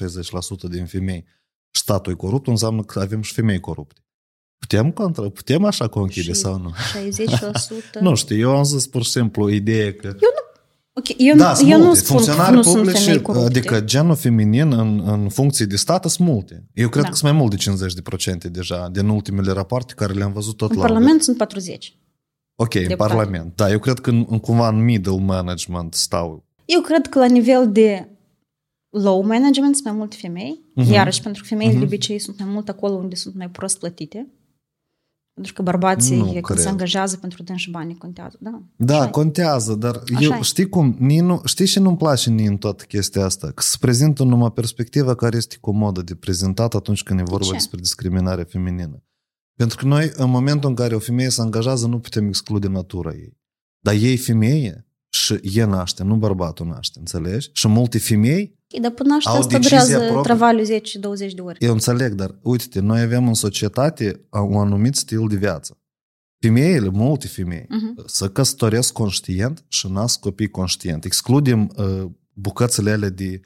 60% 0.67 0.71
din 0.71 0.87
femei 0.87 1.25
și 1.71 1.81
statul 1.81 2.13
e 2.13 2.17
corupt, 2.17 2.47
înseamnă 2.47 2.83
că 2.83 3.01
avem 3.01 3.23
și 3.23 3.33
femei 3.33 3.61
corupte. 3.61 4.01
Putem, 4.59 4.91
contra, 4.91 5.29
putem 5.29 5.65
așa 5.65 5.89
conchide 5.89 6.33
Și 6.33 6.39
sau 6.41 6.59
nu? 6.59 6.73
60%. 6.73 8.01
Nu 8.01 8.15
știu, 8.15 8.37
eu 8.37 8.57
am 8.57 8.65
zis 8.65 8.87
pur 8.87 9.05
și 9.05 9.11
simplu 9.11 9.51
ideea 9.51 9.93
că... 9.93 10.17
Ok, 10.97 11.05
eu, 11.17 11.37
da, 11.37 11.49
nu, 11.49 11.55
sunt 11.55 11.71
eu 11.71 11.77
multe. 11.79 11.89
nu 11.93 11.95
spun 11.95 12.17
că 12.17 12.23
Funcționari 12.23 12.55
nu 12.57 12.63
sunt 12.63 12.77
publici, 12.77 12.99
femei 12.99 13.23
corupte. 13.23 13.47
adică 13.47 13.81
genul 13.81 14.15
feminin 14.15 14.73
în, 14.73 15.03
în 15.09 15.29
funcție 15.29 15.65
de 15.65 15.77
stat 15.77 16.11
sunt 16.11 16.29
multe. 16.29 16.67
Eu 16.75 16.89
cred 16.89 17.03
Da. 17.03 17.09
că 17.09 17.15
sunt 17.15 17.31
mai 17.33 17.41
mult 17.41 17.55
de 17.57 17.87
50% 18.47 18.51
deja, 18.51 18.89
din 18.89 19.09
ultimele 19.09 19.53
rapoarte 19.53 19.95
care 19.97 20.13
le-am 20.13 20.33
văzut 20.33 20.57
tot 20.57 20.71
în 20.71 20.77
la 20.77 20.83
Parlament 20.83 21.23
sunt 21.23 21.37
40. 21.37 21.99
Ok, 22.55 22.75
în 22.75 22.81
deputate. 22.83 23.15
Parlament. 23.15 23.57
Da, 23.57 23.71
eu 23.71 23.79
cred 23.79 23.99
că 23.99 24.11
în, 24.11 24.27
în 24.29 24.39
cumva 24.39 24.69
în 24.69 24.85
middle 24.85 25.19
management 25.21 25.95
stau. 25.95 26.45
Eu 26.65 26.81
cred 26.81 27.07
că 27.07 27.19
la 27.19 27.27
nivel 27.27 27.73
de 27.73 28.09
low 28.91 29.23
management 29.23 29.75
sunt 29.75 29.87
mai 29.87 29.97
multe 29.97 30.17
femei, 30.21 30.61
Mhm. 30.75 30.93
iarăși 30.93 31.21
pentru 31.23 31.43
că 31.43 31.49
femeile 31.49 31.79
de 31.79 31.85
obicei 31.85 32.19
sunt 32.19 32.39
mai 32.39 32.49
mult 32.49 32.69
acolo 32.69 32.95
unde 32.95 33.15
sunt 33.15 33.35
mai 33.35 33.51
prost 33.51 33.79
plătite. 33.79 34.29
Pentru 35.35 35.53
că 35.53 35.63
bărbații, 35.63 36.17
Nu 36.17 36.31
când 36.33 36.45
cred. 36.45 36.59
se 36.59 36.69
angajează 36.69 37.17
pentru 37.17 37.43
dânsi 37.43 37.71
banii, 37.71 37.97
contează. 37.97 38.37
Da, 38.41 38.63
Da, 38.77 38.95
Așa 38.99 39.07
e. 39.07 39.11
contează, 39.11 39.75
dar 39.75 39.95
Așa 40.15 40.25
eu 40.25 40.33
e. 40.33 40.41
știi 40.43 40.69
cum, 40.69 40.97
nii 40.99 41.21
nu, 41.21 41.41
știi 41.45 41.67
și 41.67 41.79
nu-mi 41.79 41.97
place 41.97 42.31
nii 42.31 42.47
în 42.47 42.57
toată 42.57 42.85
chestia 42.85 43.25
asta, 43.25 43.47
că 43.51 43.63
se 43.63 43.77
prezintă 43.81 44.23
numai 44.25 44.53
perspectiva 44.53 45.15
care 45.15 45.37
este 45.37 45.57
comodă 45.61 46.03
de 46.03 46.15
prezentat 46.15 46.75
atunci 46.75 47.03
când 47.03 47.21
e 47.21 47.23
vorba 47.23 47.45
ce? 47.47 47.53
despre 47.53 47.81
discriminare 47.81 48.43
feminină. 48.43 49.03
Pentru 49.57 49.77
că 49.77 49.85
noi, 49.87 50.11
în 50.15 50.31
momentul 50.31 50.69
în 50.69 50.75
care 50.75 50.95
o 50.95 50.99
femeie 50.99 51.29
se 51.29 51.41
angajează, 51.41 51.87
nu 51.87 51.99
putem 51.99 52.27
exclude 52.29 52.69
natura 52.69 53.13
ei. 53.13 53.37
Dar 53.79 53.95
ei 53.95 54.17
femeie 54.17 54.87
și 55.25 55.59
e 55.59 55.65
naște, 55.65 56.03
nu 56.03 56.17
bărbatul 56.17 56.67
naște, 56.67 56.99
înțelegi? 56.99 57.51
Și 57.53 57.69
multe 57.69 57.99
femei 57.99 58.59
Ok, 58.75 58.81
dar 58.81 58.91
până 58.91 59.15
asta, 59.15 59.31
Au 59.31 59.39
asta 59.39 59.59
decizia 59.59 59.79
durează 59.87 60.05
proprie. 60.13 60.35
travaliu 60.35 60.65
10-20 60.65 61.35
de 61.35 61.41
ori. 61.41 61.59
Eu 61.65 61.73
înțeleg, 61.73 62.13
dar 62.13 62.39
uite 62.43 62.81
noi 62.81 63.01
avem 63.01 63.29
în 63.29 63.35
societate 63.35 64.21
un 64.31 64.57
anumit 64.57 64.95
stil 64.95 65.27
de 65.29 65.37
viață. 65.37 65.79
Femeile, 66.41 66.89
multe 66.89 67.27
femei, 67.27 67.67
Mhm. 67.69 68.03
să 68.07 68.29
căsătoresc 68.29 68.93
conștient 68.93 69.65
și 69.69 69.89
nasc 69.91 70.21
copii 70.21 70.49
conștient. 70.51 71.05
Excludem 71.05 71.73
uh, 71.77 72.05
bucățele 72.33 72.91
alea 72.91 73.09
de 73.09 73.41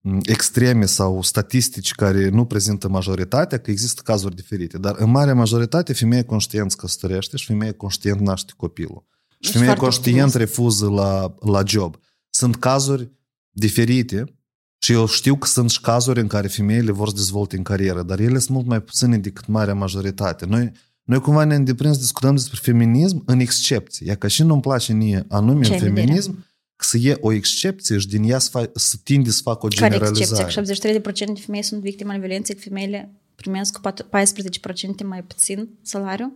m, 0.00 0.18
extreme 0.22 0.84
sau 0.84 1.22
statistici 1.22 1.92
care 1.92 2.28
nu 2.28 2.44
prezintă 2.44 2.88
majoritatea, 2.88 3.58
că 3.58 3.70
există 3.70 4.02
cazuri 4.04 4.34
diferite. 4.34 4.78
Dar 4.78 4.94
în 4.98 5.10
mare 5.10 5.32
majoritate, 5.32 5.92
femeia 5.92 6.24
conștient 6.24 6.70
se 6.70 6.76
căsătorește 6.76 7.36
și 7.36 7.46
femeia 7.46 7.72
conștient 7.72 8.20
naște 8.20 8.52
copilul. 8.56 9.06
Și 9.40 9.50
Deci 9.50 9.52
femeia 9.52 9.74
foarte 9.74 9.84
conștient 9.96 10.30
frumos. 10.30 10.34
refuză 10.48 10.88
la, 10.88 11.34
la 11.40 11.62
job. 11.66 11.96
Sunt 12.30 12.56
cazuri 12.56 13.10
diferite 13.50 14.24
și 14.82 14.92
eu 14.92 15.06
știu 15.06 15.36
că 15.36 15.46
sunt 15.46 15.70
și 15.70 15.80
cazuri 15.80 16.20
în 16.20 16.26
care 16.26 16.48
femeile 16.48 16.90
vor 16.92 17.08
să 17.08 17.14
dezvolte 17.14 17.56
în 17.56 17.62
carieră, 17.62 18.02
dar 18.02 18.18
ele 18.20 18.38
sunt 18.38 18.56
mult 18.56 18.66
mai 18.66 18.82
puține 18.82 19.18
decât 19.18 19.46
marea 19.46 19.74
majoritate. 19.74 20.46
Noi, 20.46 20.72
noi 21.02 21.20
cumva 21.20 21.44
ne-am 21.44 21.64
deprins 21.64 21.94
să 21.94 22.00
discutăm 22.00 22.34
despre 22.34 22.58
feminism 22.62 23.22
în 23.26 23.38
excepție. 23.40 24.06
Ia 24.06 24.14
că 24.16 24.28
și 24.28 24.42
nu-mi 24.42 24.60
place 24.60 24.92
mie 24.92 25.24
anume 25.28 25.64
Ce 25.64 25.74
în 25.74 25.80
ai 25.80 25.88
în 25.88 25.94
feminism, 25.94 26.46
că 26.76 26.84
să 26.84 26.98
e 26.98 27.16
o 27.20 27.32
excepție 27.32 27.98
și 27.98 28.08
din 28.08 28.22
ea 28.30 28.38
să, 28.38 28.50
fa- 28.50 28.72
să 28.74 28.96
tinde 29.02 29.30
să 29.30 29.40
facă 29.42 29.66
o 29.66 29.68
Care 29.68 29.88
generalizare. 29.90 30.42
excepție? 30.42 30.76
Că 30.76 31.30
73% 31.30 31.34
de 31.34 31.40
femei 31.40 31.62
sunt 31.62 31.80
victime 31.80 32.10
ale 32.10 32.18
violenței, 32.20 32.54
că 32.54 32.60
femeile 32.60 33.12
primesc 33.34 33.72
cu 33.72 33.80
pat- 33.90 34.06
14% 34.08 35.04
mai 35.04 35.22
puțin 35.22 35.68
salariu, 35.82 36.32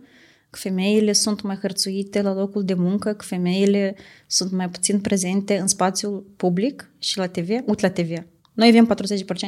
că 0.53 0.59
femeile 0.59 1.13
sunt 1.13 1.41
mai 1.41 1.55
hărțuite 1.55 2.21
la 2.21 2.33
locul 2.33 2.63
de 2.63 2.73
muncă, 2.73 3.13
că 3.13 3.25
femeile 3.25 3.95
sunt 4.27 4.51
mai 4.51 4.69
puțin 4.69 4.99
prezente 4.99 5.57
în 5.57 5.67
spațiul 5.67 6.25
public 6.37 6.91
și 6.99 7.17
la 7.17 7.27
TV. 7.27 7.49
Uite 7.49 7.87
la 7.87 7.89
TV. 7.89 8.09
Noi 8.53 8.67
avem 8.67 8.95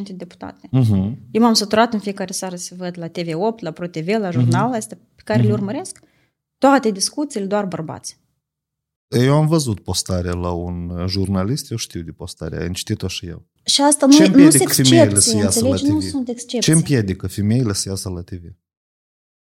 40% 0.01 0.03
de 0.03 0.13
deputate. 0.13 0.67
Uh-huh. 0.67 1.13
Eu 1.31 1.41
m-am 1.41 1.53
săturat 1.53 1.93
în 1.93 1.99
fiecare 1.99 2.31
seară 2.31 2.55
să 2.55 2.73
văd 2.77 2.97
la 2.97 3.07
TV8, 3.07 3.59
la 3.59 3.71
ProTV, 3.71 4.07
la 4.07 4.31
jurnal, 4.31 4.73
astea 4.73 4.97
pe 5.15 5.21
care 5.25 5.43
le 5.43 5.51
urmăresc. 5.51 5.99
Toate 6.57 6.91
discuțiile, 6.91 7.45
doar 7.45 7.65
bărbați. 7.65 8.19
Eu 9.07 9.33
am 9.33 9.47
văzut 9.47 9.79
postarea 9.79 10.33
la 10.33 10.51
un 10.51 11.05
jurnalist, 11.07 11.71
eu 11.71 11.77
știu 11.77 12.01
de 12.01 12.11
postarea, 12.11 12.65
am 12.65 12.73
citit-o 12.73 13.07
și 13.07 13.25
eu. 13.27 13.45
Și 13.65 13.81
asta 13.81 14.07
Ce 14.07 14.27
nu, 14.27 14.27
nu 14.27 14.33
împiedică 14.33 14.73
sunt 14.73 14.87
femeile 14.87 15.19
să 15.19 15.29
excepții, 15.31 15.39
iasă 15.39 15.59
la 15.59 15.69
înțelegi? 15.69 15.93
Nu 15.93 15.99
TV? 15.99 16.09
sunt 16.09 16.25
Ce 16.25 16.31
excepții. 16.31 16.73
împiedică 16.73 17.27
femeile 17.27 17.73
să 17.73 17.89
iasă 17.89 18.09
la 18.09 18.21
TV? 18.21 18.43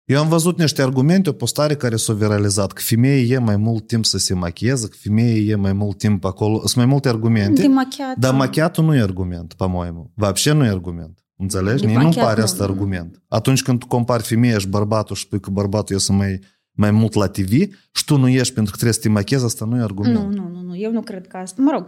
Eu 0.05 0.21
am 0.21 0.29
văzut 0.29 0.59
niște 0.59 0.83
argumente, 0.83 1.29
o 1.29 1.33
postare 1.33 1.75
care 1.75 1.97
s-a 1.97 2.13
viralizat, 2.13 2.73
că 2.73 2.83
femeia 2.85 3.23
e 3.23 3.39
mai 3.39 3.57
mult 3.57 3.87
timp 3.87 4.05
să 4.05 4.19
se 4.19 4.35
machieze, 4.35 4.89
că 4.89 4.97
femeia 5.01 5.35
e 5.35 5.55
mai 5.55 5.73
mult 5.73 5.99
timp 5.99 6.25
acolo. 6.25 6.59
Sunt 6.59 6.75
mai 6.75 6.87
multe 6.87 7.09
argumente, 7.09 7.61
De 7.61 7.67
machiat. 7.67 8.17
dar 8.17 8.35
machiatul 8.35 8.85
nu 8.85 8.95
e 8.95 9.01
argument, 9.01 9.53
по-моему. 9.53 10.11
Вообще 10.15 10.53
nu 10.53 10.65
e 10.65 10.69
argument. 10.69 11.19
Înțelegi? 11.37 11.81
De 11.81 11.87
Mie 11.87 11.95
nu-mi 11.95 12.07
machiat 12.07 12.25
pare 12.25 12.39
nu. 12.39 12.45
asta 12.45 12.65
argument. 12.65 13.23
Atunci 13.29 13.63
când 13.63 13.79
tu 13.79 13.87
compari 13.87 14.23
femeia 14.23 14.59
și 14.59 14.69
bărbatul 14.69 15.17
și 15.17 15.23
spui 15.23 15.41
că 15.41 15.51
bărbatul 15.51 15.95
iese 15.95 16.13
mai, 16.13 16.41
mai 16.71 16.91
mult 16.91 17.15
la 17.15 17.27
TV 17.27 17.51
și 17.93 18.05
tu 18.05 18.17
nu 18.17 18.29
ieși 18.29 18.53
pentru 18.53 18.71
că 18.71 18.77
trebuie 18.79 18.93
să 18.95 19.01
te 19.01 19.09
machiezi, 19.09 19.45
asta 19.45 19.65
nu 19.65 19.77
e 19.77 19.81
argument. 19.83 20.15
Nu, 20.15 20.31
nu, 20.31 20.49
nu, 20.53 20.61
nu, 20.61 20.77
eu 20.77 20.93
nu 20.93 21.01
cred 21.01 21.27
că 21.27 21.37
asta. 21.37 21.63
Mă 21.63 21.71
rog, 21.75 21.87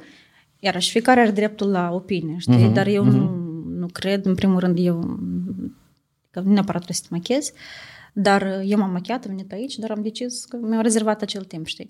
iarăși 0.59 0.91
fiecare 0.91 1.21
are 1.21 1.31
dreptul 1.31 1.71
la 1.71 1.91
opinie, 1.93 2.35
știi? 2.39 2.65
Mhm, 2.65 2.73
Dar 2.73 2.87
eu 2.87 3.05
nu, 3.05 3.35
nu 3.79 3.87
cred, 3.93 4.27
în 4.27 4.35
primul 4.35 4.59
rând, 4.59 4.79
eu 4.79 5.19
că 6.31 6.41
nu 6.41 6.53
neapărat 6.53 6.83
trebuie 6.83 6.97
să 6.97 7.03
te 7.03 7.09
machiezi, 7.11 7.53
dar 8.18 8.62
eu 8.64 8.78
m-am 8.78 8.92
machiat, 8.92 9.26
am 9.26 9.36
venit 9.36 9.52
aici, 9.52 9.76
dar 9.76 9.92
am 9.92 10.02
decis 10.02 10.46
că 10.46 10.58
mi-am 10.62 10.82
rezervat 10.82 11.22
acel 11.22 11.44
timp, 11.44 11.66
știi? 11.66 11.90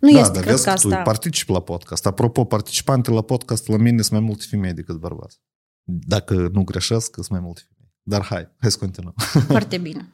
Nu 0.00 0.12
da, 0.12 0.18
este, 0.18 0.32
dar 0.32 0.42
cred 0.42 0.54
vezi 0.54 0.64
că 0.64 0.70
că 0.70 0.78
tu 0.80 0.88
asta... 0.88 1.02
participi 1.02 1.50
la 1.50 1.60
podcast. 1.60 2.06
Apropo, 2.06 2.44
participante 2.44 3.10
la 3.10 3.22
podcast 3.22 3.68
la 3.68 3.76
mine 3.76 4.02
sunt 4.02 4.18
mai 4.18 4.20
multe 4.20 4.44
femei 4.48 4.72
decât 4.72 4.96
bărbați. 4.96 5.40
Dacă 5.82 6.48
nu 6.52 6.64
greșesc, 6.64 7.14
sunt 7.14 7.28
mai 7.28 7.40
multe 7.40 7.60
femei. 7.68 7.92
Dar 8.02 8.24
hai, 8.24 8.48
hai 8.58 8.70
să 8.70 8.78
continuăm. 8.78 9.14
Foarte 9.56 9.78
bine. 9.78 10.12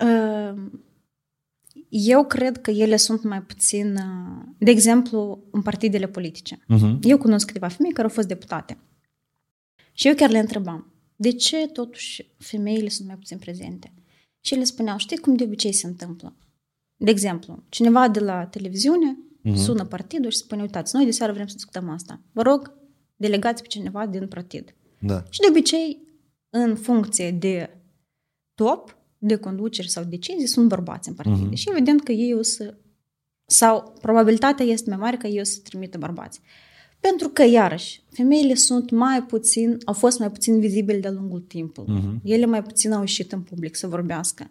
Uh, 0.00 0.70
Eu 1.88 2.24
cred 2.24 2.60
că 2.60 2.70
ele 2.70 2.96
sunt 2.96 3.22
mai 3.22 3.42
puțin, 3.42 3.96
uh, 3.96 4.44
de 4.58 4.70
exemplu, 4.70 5.44
în 5.50 5.62
partidele 5.62 6.06
politice. 6.06 6.56
Uh-huh. 6.56 6.98
Eu 7.00 7.18
cunosc 7.18 7.46
câteva 7.46 7.68
femei 7.68 7.92
care 7.92 8.06
au 8.06 8.14
fost 8.14 8.28
deputate. 8.28 8.78
Și 9.92 10.08
eu 10.08 10.14
chiar 10.14 10.30
le 10.30 10.38
întrebam, 10.38 10.92
de 11.16 11.32
ce 11.32 11.68
totuși 11.72 12.34
femeile 12.38 12.88
sunt 12.88 13.06
mai 13.06 13.16
puțin 13.16 13.38
prezente? 13.38 13.92
Și 14.44 14.54
ele 14.54 14.64
spuneau, 14.64 14.98
știi 14.98 15.18
cum 15.18 15.36
de 15.36 15.44
obicei 15.44 15.72
se 15.72 15.86
întâmplă? 15.86 16.36
De 16.96 17.10
exemplu, 17.10 17.62
cineva 17.68 18.08
de 18.08 18.20
la 18.20 18.46
televiziune 18.46 19.18
uh-huh. 19.44 19.54
sună 19.54 19.84
partidul 19.84 20.30
și 20.30 20.36
spune, 20.36 20.62
uitați, 20.62 20.94
noi 20.96 21.04
de 21.04 21.10
seară 21.10 21.32
vrem 21.32 21.46
să 21.46 21.54
discutăm 21.54 21.88
asta. 21.88 22.20
Vă 22.32 22.42
rog, 22.42 22.72
delegați 23.16 23.62
pe 23.62 23.68
cineva 23.68 24.06
din 24.06 24.28
partid. 24.28 24.74
Da. 24.98 25.22
Și 25.30 25.40
de 25.40 25.46
obicei, 25.48 25.98
în 26.50 26.76
funcție 26.76 27.30
de 27.30 27.82
top, 28.54 28.96
de 29.18 29.36
conducere 29.36 29.88
sau 29.88 30.04
decizii, 30.04 30.46
sunt 30.46 30.68
bărbați 30.68 31.08
în 31.08 31.14
partide. 31.14 31.48
Uh-huh. 31.48 31.58
Și 31.58 31.70
evident 31.70 32.02
că 32.02 32.12
ei 32.12 32.34
o 32.34 32.42
să... 32.42 32.76
Sau 33.46 33.94
probabilitatea 34.00 34.64
este 34.64 34.90
mai 34.90 34.98
mare 34.98 35.16
că 35.16 35.26
ei 35.26 35.40
o 35.40 35.44
să 35.44 35.60
trimită 35.62 35.98
bărbați. 35.98 36.40
Pentru 37.08 37.28
că, 37.28 37.42
iarăși, 37.42 38.02
femeile 38.10 38.54
sunt 38.54 38.90
mai 38.90 39.22
puțin, 39.22 39.78
au 39.84 39.92
fost 39.92 40.18
mai 40.18 40.30
puțin 40.30 40.60
vizibile 40.60 40.98
de-a 40.98 41.10
lungul 41.10 41.40
timpului. 41.40 42.00
Uh-huh. 42.00 42.22
Ele 42.22 42.46
mai 42.46 42.62
puțin 42.62 42.92
au 42.92 43.00
ieșit 43.00 43.32
în 43.32 43.40
public 43.40 43.74
să 43.74 43.86
vorbească. 43.86 44.50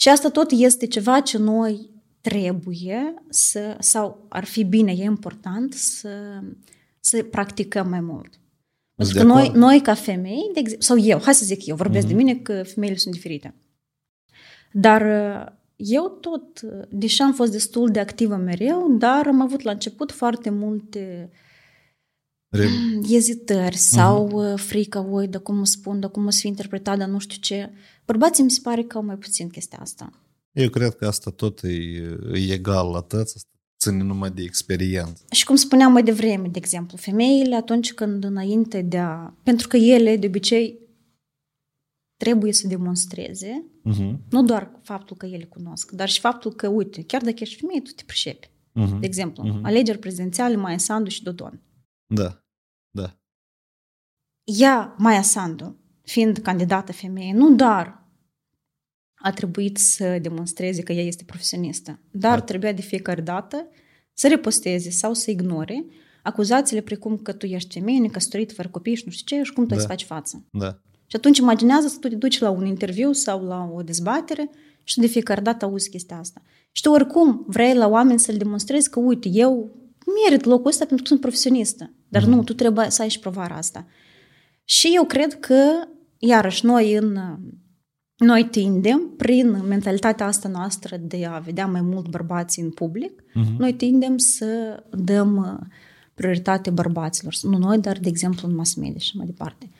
Și 0.00 0.08
asta 0.08 0.30
tot 0.30 0.50
este 0.50 0.86
ceva 0.86 1.20
ce 1.20 1.38
noi 1.38 1.90
trebuie 2.20 3.14
să, 3.28 3.76
sau 3.80 4.26
ar 4.28 4.44
fi 4.44 4.64
bine, 4.64 4.92
e 4.92 5.04
important 5.04 5.72
să, 5.72 6.42
să 7.00 7.22
practicăm 7.22 7.88
mai 7.88 8.00
mult. 8.00 8.40
Pentru 8.94 9.16
că 9.16 9.22
noi, 9.22 9.50
noi, 9.54 9.80
ca 9.80 9.94
femei, 9.94 10.50
de 10.52 10.60
exemplu, 10.60 10.84
sau 10.84 10.98
eu, 10.98 11.20
hai 11.20 11.34
să 11.34 11.44
zic 11.44 11.66
eu, 11.66 11.76
vorbesc 11.76 12.06
uh-huh. 12.06 12.10
de 12.10 12.14
mine 12.14 12.34
că 12.34 12.62
femeile 12.62 12.96
sunt 12.96 13.14
diferite. 13.14 13.54
Dar 14.72 15.02
eu 15.76 16.18
tot, 16.20 16.60
deși 16.88 17.22
am 17.22 17.32
fost 17.32 17.52
destul 17.52 17.90
de 17.90 18.00
activă 18.00 18.36
mereu, 18.36 18.96
dar 18.98 19.26
am 19.26 19.40
avut 19.40 19.60
la 19.60 19.70
început 19.70 20.12
foarte 20.12 20.50
multe 20.50 21.30
Re... 22.48 22.68
ezitări 23.16 23.76
sau 23.76 24.28
uh-huh. 24.28 24.56
frică, 24.56 25.06
oi, 25.10 25.28
de 25.28 25.38
cum 25.38 25.64
spun, 25.64 26.00
de 26.00 26.06
cum 26.06 26.26
o 26.26 26.30
să 26.30 26.38
fie 26.40 26.48
interpretat, 26.48 26.98
dar 26.98 27.08
nu 27.08 27.18
știu 27.18 27.38
ce. 27.40 27.70
Bărbații 28.04 28.44
mi 28.44 28.50
se 28.50 28.60
pare 28.62 28.82
că 28.82 28.96
au 28.96 29.04
mai 29.04 29.16
puțin 29.16 29.48
chestia 29.48 29.78
asta. 29.80 30.10
Eu 30.52 30.68
cred 30.68 30.94
că 30.94 31.06
asta 31.06 31.30
tot 31.30 31.62
e, 31.62 31.68
e 32.32 32.52
egal 32.52 32.90
la 32.90 33.00
tăți, 33.00 33.36
asta 33.36 33.48
ține 33.78 34.02
numai 34.02 34.30
de 34.30 34.42
experiență. 34.42 35.24
Și 35.30 35.44
cum 35.44 35.56
spuneam 35.56 35.92
mai 35.92 36.02
devreme, 36.02 36.48
de 36.48 36.58
exemplu, 36.58 36.96
femeile 36.96 37.54
atunci 37.54 37.92
când 37.92 38.24
înainte 38.24 38.82
de 38.82 38.98
a... 38.98 39.32
Pentru 39.42 39.68
că 39.68 39.76
ele, 39.76 40.16
de 40.16 40.26
obicei, 40.26 40.78
trebuie 42.16 42.52
să 42.52 42.66
demonstreze 42.66 43.64
uh-huh. 43.90 44.14
nu 44.30 44.42
doar 44.42 44.70
faptul 44.82 45.16
că 45.16 45.26
ele 45.26 45.44
cunosc, 45.44 45.90
dar 45.90 46.08
și 46.08 46.20
faptul 46.20 46.52
că, 46.52 46.68
uite, 46.68 47.02
chiar 47.02 47.22
dacă 47.22 47.36
ești 47.38 47.60
femeie, 47.60 47.80
tu 47.80 47.90
te 47.90 48.02
pricepi. 48.06 48.46
Uh-huh. 48.46 49.00
De 49.00 49.06
exemplu, 49.06 49.44
uh-huh. 49.44 49.62
alegeri 49.62 49.98
prezidențiale, 49.98 50.56
Maia 50.56 50.78
Sandu 50.78 51.08
și 51.08 51.22
Dodon. 51.22 51.60
Da, 52.14 52.44
da. 52.90 53.18
Ea, 54.44 54.94
Maia 54.98 55.22
Sandu, 55.22 55.76
fiind 56.02 56.38
candidată 56.38 56.92
femeie, 56.92 57.32
nu 57.32 57.54
doar 57.54 58.06
a 59.14 59.32
trebuit 59.32 59.76
să 59.76 60.18
demonstreze 60.18 60.82
că 60.82 60.92
ea 60.92 61.02
este 61.02 61.24
profesionistă, 61.24 62.00
dar 62.10 62.38
da. 62.38 62.44
trebuia 62.44 62.72
de 62.72 62.82
fiecare 62.82 63.20
dată 63.20 63.68
să 64.12 64.28
reposteze 64.28 64.90
sau 64.90 65.14
să 65.14 65.30
ignore 65.30 65.86
acuzațiile 66.22 66.82
precum 66.82 67.16
că 67.16 67.32
tu 67.32 67.46
ești 67.46 67.78
femeie, 67.78 67.98
necăsătorit, 67.98 68.52
fără 68.52 68.68
copii 68.68 68.94
și 68.94 69.02
nu 69.04 69.10
știu 69.10 69.36
ce, 69.36 69.42
și 69.42 69.52
cum 69.52 69.66
tu 69.66 69.74
da. 69.74 69.80
să 69.80 69.86
faci 69.86 70.04
față. 70.04 70.46
Da. 70.50 70.80
Și 71.06 71.16
atunci 71.16 71.38
imaginează 71.38 71.88
să 71.88 71.98
tu 72.00 72.08
te 72.08 72.14
duci 72.14 72.38
la 72.38 72.50
un 72.50 72.66
interviu 72.66 73.12
sau 73.12 73.44
la 73.44 73.70
o 73.74 73.82
dezbatere 73.82 74.50
și 74.84 74.94
tu 74.94 75.00
de 75.00 75.06
fiecare 75.06 75.40
dată 75.40 75.64
auzi 75.64 75.90
chestia 75.90 76.18
asta. 76.18 76.42
Și 76.72 76.82
tu 76.82 76.90
oricum 76.90 77.44
vrei 77.46 77.74
la 77.74 77.88
oameni 77.88 78.18
să-l 78.18 78.36
demonstrezi 78.36 78.90
că, 78.90 79.00
uite, 79.00 79.28
eu 79.28 79.77
merit 80.24 80.44
locul 80.44 80.70
ăsta 80.70 80.84
pentru 80.84 81.02
că 81.02 81.08
sunt 81.08 81.20
profesionistă. 81.20 81.92
Dar 82.08 82.22
mm-hmm. 82.22 82.26
nu, 82.26 82.42
tu 82.42 82.54
trebuie 82.54 82.90
să 82.90 83.02
ai 83.02 83.08
și 83.08 83.18
provarea 83.18 83.56
asta. 83.56 83.86
Și 84.64 84.90
eu 84.94 85.04
cred 85.04 85.40
că, 85.40 85.62
iarăși, 86.18 86.66
noi 86.66 86.94
în 86.94 87.18
noi 88.16 88.44
tindem, 88.44 89.14
prin 89.16 89.66
mentalitatea 89.66 90.26
asta 90.26 90.48
noastră 90.48 90.96
de 90.96 91.26
a 91.26 91.38
vedea 91.38 91.66
mai 91.66 91.80
mult 91.80 92.08
bărbați 92.08 92.60
în 92.60 92.70
public, 92.70 93.22
uh-huh. 93.22 93.56
noi 93.58 93.72
tindem 93.72 94.16
să 94.16 94.82
dăm 94.90 95.36
uh, 95.36 95.66
prioritate 96.14 96.70
bărbaților. 96.70 97.34
Nu 97.42 97.58
noi, 97.58 97.78
dar, 97.78 97.98
de 97.98 98.08
exemplu, 98.08 98.48
în 98.48 98.54
mass 98.54 98.74
media 98.74 98.98
și 98.98 99.16
mai 99.16 99.26
departe. 99.26 99.70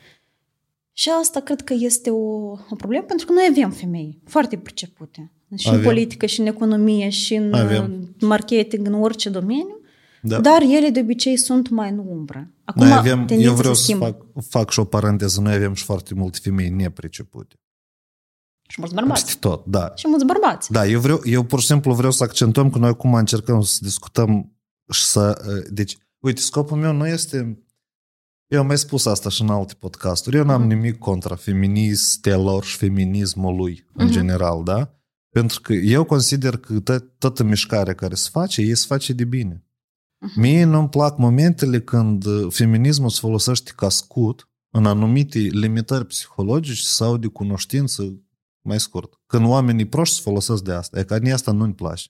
Și 0.93 1.09
asta 1.19 1.39
cred 1.39 1.61
că 1.61 1.73
este 1.77 2.09
o, 2.09 2.51
o 2.69 2.75
problemă, 2.77 3.03
pentru 3.03 3.25
că 3.25 3.33
noi 3.33 3.47
avem 3.49 3.71
femei 3.71 4.21
foarte 4.25 4.57
percepute. 4.57 5.31
Și 5.55 5.67
avem. 5.67 5.79
în 5.79 5.85
politică, 5.85 6.25
și 6.25 6.39
în 6.39 6.45
economie, 6.45 7.09
și 7.09 7.35
în 7.35 7.53
avem. 7.53 8.15
marketing, 8.21 8.87
în 8.87 8.93
orice 8.93 9.29
domeniu. 9.29 9.78
Da. 10.21 10.39
Dar 10.39 10.61
ele 10.61 10.89
de 10.89 10.99
obicei 10.99 11.37
sunt 11.37 11.69
mai 11.69 11.89
în 11.89 11.97
umbră. 11.97 12.51
Acum, 12.63 12.87
noi 12.87 12.97
avem, 12.97 13.27
eu 13.29 13.53
vreau 13.53 13.73
să, 13.73 13.83
să 13.83 13.95
fac, 13.95 14.25
fac 14.49 14.71
și 14.71 14.79
o 14.79 14.83
paranteză, 14.83 15.41
noi 15.41 15.53
avem 15.53 15.73
și 15.73 15.83
foarte 15.83 16.13
multe 16.13 16.39
femei 16.41 16.69
nepricepute. 16.69 17.55
Și 18.69 18.79
mulți 18.79 18.95
bărbați. 18.95 19.37
tot, 19.37 19.65
da. 19.65 19.91
Și 19.95 20.07
mulți 20.07 20.25
bărbați. 20.25 20.71
Da, 20.71 20.87
eu, 20.87 20.99
vreau, 20.99 21.21
eu 21.23 21.43
pur 21.43 21.59
și 21.59 21.65
simplu 21.65 21.93
vreau 21.93 22.11
să 22.11 22.23
accentuăm 22.23 22.69
că 22.69 22.77
noi 22.77 22.89
acum 22.89 23.13
încercăm 23.13 23.61
să 23.61 23.79
discutăm 23.81 24.57
și 24.91 25.03
să... 25.03 25.41
Uh, 25.47 25.67
deci, 25.71 25.97
uite, 26.19 26.41
scopul 26.41 26.77
meu 26.77 26.93
nu 26.93 27.07
este... 27.07 27.63
Eu 28.47 28.59
am 28.59 28.67
mai 28.67 28.77
spus 28.77 29.05
asta 29.05 29.29
și 29.29 29.41
în 29.41 29.49
alte 29.49 29.73
podcasturi. 29.73 30.35
Eu 30.35 30.43
n-am 30.43 30.63
uh-huh. 30.63 30.67
nimic 30.67 30.97
contra 30.97 31.35
feministelor 31.35 32.63
și 32.63 32.77
feminismului 32.77 33.85
în 33.93 34.07
uh-huh. 34.07 34.11
general, 34.11 34.63
da? 34.63 34.93
Pentru 35.29 35.61
că 35.61 35.73
eu 35.73 36.03
consider 36.03 36.57
că 36.57 36.79
t- 36.79 37.17
toată 37.17 37.43
mișcarea 37.43 37.93
care 37.93 38.15
se 38.15 38.29
face, 38.31 38.61
e 38.61 38.73
se 38.73 38.85
face 38.87 39.13
de 39.13 39.23
bine. 39.23 39.63
Uh-huh. 40.19 40.35
Mie 40.35 40.63
nu-mi 40.63 40.89
plac 40.89 41.17
momentele 41.17 41.81
când 41.81 42.25
uh, 42.25 42.47
feminismul 42.49 43.09
se 43.09 43.17
folosește 43.21 43.71
ca 43.75 43.89
scut 43.89 44.49
în 44.69 44.85
anumite 44.85 45.39
limitări 45.39 46.05
psihologice 46.05 46.81
sau 46.83 47.17
de 47.17 47.27
cunoștință 47.27 48.21
mai 48.61 48.79
scurt. 48.79 49.21
Când 49.25 49.45
oamenii 49.45 49.85
proști 49.85 50.15
se 50.15 50.21
folosesc 50.21 50.63
de 50.63 50.71
asta, 50.71 50.99
e 50.99 51.03
că 51.03 51.17
nici 51.17 51.31
asta 51.31 51.51
nu-mi 51.51 51.73
place. 51.73 52.07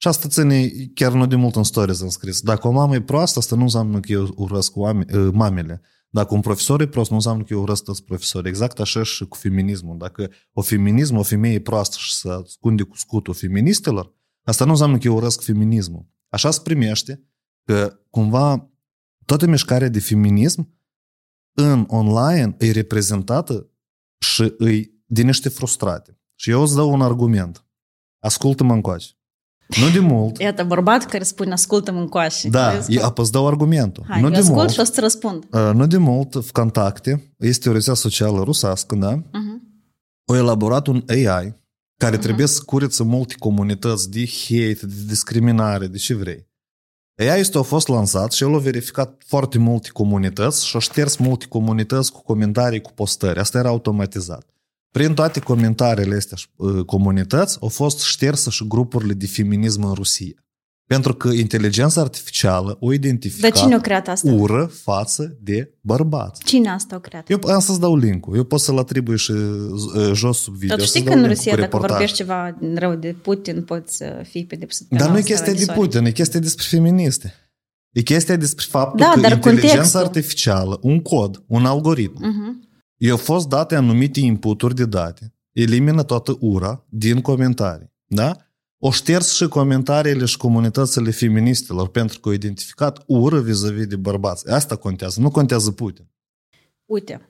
Și 0.00 0.08
asta 0.08 0.28
ține 0.28 0.70
chiar 0.94 1.12
nu 1.12 1.26
de 1.26 1.36
mult 1.36 1.56
în 1.56 1.62
stories 1.62 2.02
am 2.02 2.08
scris. 2.08 2.40
Dacă 2.40 2.68
o 2.68 2.70
mamă 2.70 2.94
e 2.94 3.02
proastă, 3.02 3.38
asta 3.38 3.56
nu 3.56 3.62
înseamnă 3.62 4.00
că 4.00 4.12
eu 4.12 4.32
urăsc 4.36 4.76
oameni, 4.76 5.06
ă, 5.14 5.30
mamele. 5.32 5.80
Dacă 6.10 6.34
un 6.34 6.40
profesor 6.40 6.80
e 6.80 6.86
prost, 6.86 7.10
nu 7.10 7.16
înseamnă 7.16 7.42
că 7.42 7.52
eu 7.52 7.62
urăsc 7.62 7.84
toți 7.84 8.04
profesori. 8.04 8.48
Exact 8.48 8.80
așa 8.80 9.02
și 9.02 9.24
cu 9.24 9.36
feminismul. 9.36 9.98
Dacă 9.98 10.30
o 10.52 10.62
feminism, 10.62 11.16
o 11.16 11.22
femeie 11.22 11.54
e 11.54 11.60
proastă 11.60 11.96
și 11.98 12.14
să 12.14 12.28
ascunde 12.28 12.82
cu 12.82 12.96
scutul 12.96 13.34
feministelor, 13.34 14.14
asta 14.42 14.64
nu 14.64 14.70
înseamnă 14.70 14.98
că 14.98 15.06
eu 15.06 15.14
urăsc 15.14 15.42
feminismul. 15.42 16.06
Așa 16.28 16.50
se 16.50 16.60
primește 16.62 17.22
că 17.68 18.00
cumva 18.10 18.70
toată 19.24 19.46
mișcarea 19.46 19.88
de 19.88 20.00
feminism 20.00 20.76
în 21.52 21.84
online 21.88 22.56
e 22.58 22.70
reprezentată 22.70 23.70
și 24.18 24.54
îi 24.58 25.02
de 25.06 25.22
niște 25.22 25.48
frustrate. 25.48 26.20
Și 26.34 26.50
eu 26.50 26.62
îți 26.62 26.74
dau 26.74 26.92
un 26.92 27.02
argument. 27.02 27.64
Ascultă-mă 28.18 28.72
încoace. 28.72 29.08
Nu 29.80 29.90
de 29.90 29.98
mult. 29.98 30.38
Iată, 30.40 30.64
bărbat 30.64 31.04
care 31.04 31.24
spune 31.24 31.52
ascultă-mă 31.52 32.00
încoace. 32.00 32.48
Da, 32.48 32.72
e, 32.88 33.02
apăs 33.02 33.30
dau 33.30 33.46
argumentul. 33.46 34.04
Hai, 34.08 34.20
nu 34.20 34.30
de 34.30 34.36
ascult 34.36 34.56
mult, 34.56 34.70
și 34.70 34.80
o 34.80 34.84
să 34.84 35.00
răspund. 35.00 35.46
Uh, 35.50 35.70
nu 35.74 35.86
de 35.86 35.96
mult, 35.96 36.34
Vcontacte 36.34 37.34
este 37.38 37.68
o 37.68 37.72
rețea 37.72 37.94
socială 37.94 38.42
rusească, 38.42 38.94
da? 38.94 39.20
Uh-huh. 39.20 39.58
O 40.24 40.36
elaborat 40.36 40.86
un 40.86 41.04
AI 41.08 41.56
care 41.96 42.16
uh-huh. 42.16 42.20
trebuie 42.20 42.46
să 42.46 42.62
cureță 42.64 43.02
multe 43.02 43.34
comunități 43.38 44.10
de 44.10 44.24
hate, 44.26 44.86
de 44.86 45.02
discriminare, 45.06 45.86
de 45.86 45.96
ce 45.96 46.14
vrei. 46.14 46.47
AI 47.18 47.38
este 47.38 47.58
a 47.58 47.62
fost 47.62 47.88
lansat 47.88 48.32
și 48.32 48.42
el 48.42 48.54
a 48.54 48.58
verificat 48.58 49.22
foarte 49.26 49.58
multe 49.58 49.88
comunități 49.92 50.66
și 50.66 50.76
a 50.76 50.78
șters 50.78 51.16
multe 51.16 51.46
comunități 51.46 52.12
cu 52.12 52.22
comentarii, 52.22 52.80
cu 52.80 52.92
postări. 52.92 53.38
Asta 53.38 53.58
era 53.58 53.68
automatizat. 53.68 54.46
Prin 54.90 55.14
toate 55.14 55.40
comentariile 55.40 56.16
astea 56.16 56.36
uh, 56.56 56.84
comunități 56.84 57.58
au 57.60 57.68
fost 57.68 58.00
șterse 58.00 58.50
și 58.50 58.66
grupurile 58.66 59.12
de 59.12 59.26
feminism 59.26 59.82
în 59.82 59.94
Rusia. 59.94 60.44
Pentru 60.88 61.14
că 61.14 61.28
inteligența 61.28 62.00
artificială 62.00 62.76
o 62.80 62.92
identificat 62.92 63.50
Dar 63.50 63.62
cine 63.62 63.74
a 63.74 63.80
creat 63.80 64.08
asta? 64.08 64.32
ură 64.32 64.70
față 64.82 65.36
de 65.40 65.74
bărbați. 65.80 66.44
Cine 66.44 66.70
asta 66.70 66.94
a 66.94 66.98
creat? 66.98 67.30
Eu 67.30 67.38
am 67.46 67.60
să-ți 67.60 67.80
dau 67.80 67.96
link-ul. 67.96 68.36
Eu 68.36 68.44
pot 68.44 68.60
să-l 68.60 68.78
atribui 68.78 69.18
și 69.18 69.30
uh, 69.30 70.10
jos 70.12 70.38
sub 70.38 70.54
video. 70.54 70.76
Dar 70.76 70.86
știi 70.86 71.02
că 71.02 71.12
în 71.12 71.26
Rusia, 71.26 71.56
dacă 71.56 71.76
vorbești 71.76 72.16
ceva 72.16 72.58
rău 72.74 72.94
de 72.94 73.16
Putin, 73.22 73.62
poți 73.62 73.96
să 73.96 74.22
fii 74.28 74.46
pedepsit. 74.46 74.86
Dar 74.90 75.10
nu 75.10 75.18
e 75.18 75.22
chestia 75.22 75.52
de 75.52 75.72
Putin, 75.74 76.04
e 76.04 76.10
chestia 76.10 76.40
despre 76.40 76.64
feministe. 76.68 77.34
E 77.90 78.00
chestia 78.00 78.36
despre 78.36 78.64
faptul 78.68 78.98
da, 78.98 79.10
că 79.14 79.20
dar 79.20 79.32
inteligența 79.32 79.70
contextul. 79.72 80.00
artificială, 80.00 80.78
un 80.82 81.00
cod, 81.00 81.42
un 81.46 81.66
algoritm, 81.66 82.22
uh-huh 82.22 82.66
I-au 82.98 83.16
fost 83.16 83.48
date 83.48 83.74
anumite 83.74 84.20
inputuri 84.20 84.74
de 84.74 84.84
date. 84.84 85.34
Elimină 85.52 86.02
toată 86.02 86.36
ura 86.40 86.86
din 86.88 87.20
comentarii. 87.20 87.92
Da? 88.06 88.36
O 88.78 88.90
șters 88.90 89.34
și 89.34 89.48
comentariile 89.48 90.24
și 90.24 90.36
comunitățile 90.36 91.10
feministelor 91.10 91.88
pentru 91.88 92.20
că 92.20 92.28
au 92.28 92.34
identificat 92.34 93.02
ură 93.06 93.40
vis-a-vis 93.40 93.86
de 93.86 93.96
bărbați. 93.96 94.50
Asta 94.50 94.76
contează, 94.76 95.20
nu 95.20 95.30
contează 95.30 95.70
Putin. 95.70 96.06
Uite, 96.84 97.28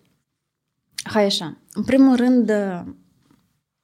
hai 1.03 1.25
așa. 1.25 1.59
În 1.73 1.85
primul 1.85 2.17
rând, 2.17 2.47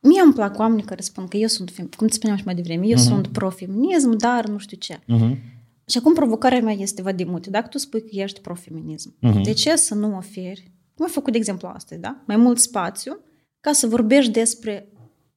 mie 0.00 0.20
îmi 0.24 0.32
plac 0.34 0.58
oamenii 0.58 0.84
care 0.84 1.00
spun 1.00 1.28
că 1.28 1.36
eu 1.36 1.46
sunt, 1.46 1.94
cum 1.96 2.08
ți 2.08 2.14
spuneam 2.14 2.38
și 2.38 2.44
mai 2.44 2.54
devreme, 2.54 2.86
eu 2.86 2.96
uh-huh. 2.96 3.06
sunt 3.06 3.26
pro-feminism, 3.26 4.16
dar 4.16 4.46
nu 4.46 4.58
știu 4.58 4.76
ce. 4.76 4.98
Uh-huh. 4.98 5.38
Și 5.86 5.98
acum 5.98 6.14
provocarea 6.14 6.60
mea 6.60 6.74
este, 6.74 7.02
Vadim, 7.02 7.32
uite, 7.32 7.50
dacă 7.50 7.68
tu 7.68 7.78
spui 7.78 8.00
că 8.00 8.08
ești 8.10 8.40
pro-feminism, 8.40 9.16
uh-huh. 9.16 9.42
de 9.42 9.52
ce 9.52 9.76
să 9.76 9.94
nu 9.94 10.16
oferi 10.16 10.74
cum 10.94 11.04
ai 11.04 11.10
făcut, 11.10 11.32
de 11.32 11.38
exemplu, 11.38 11.68
astăzi, 11.68 12.00
da? 12.00 12.22
Mai 12.26 12.36
mult 12.36 12.58
spațiu 12.58 13.18
ca 13.60 13.72
să 13.72 13.86
vorbești 13.86 14.30
despre 14.30 14.92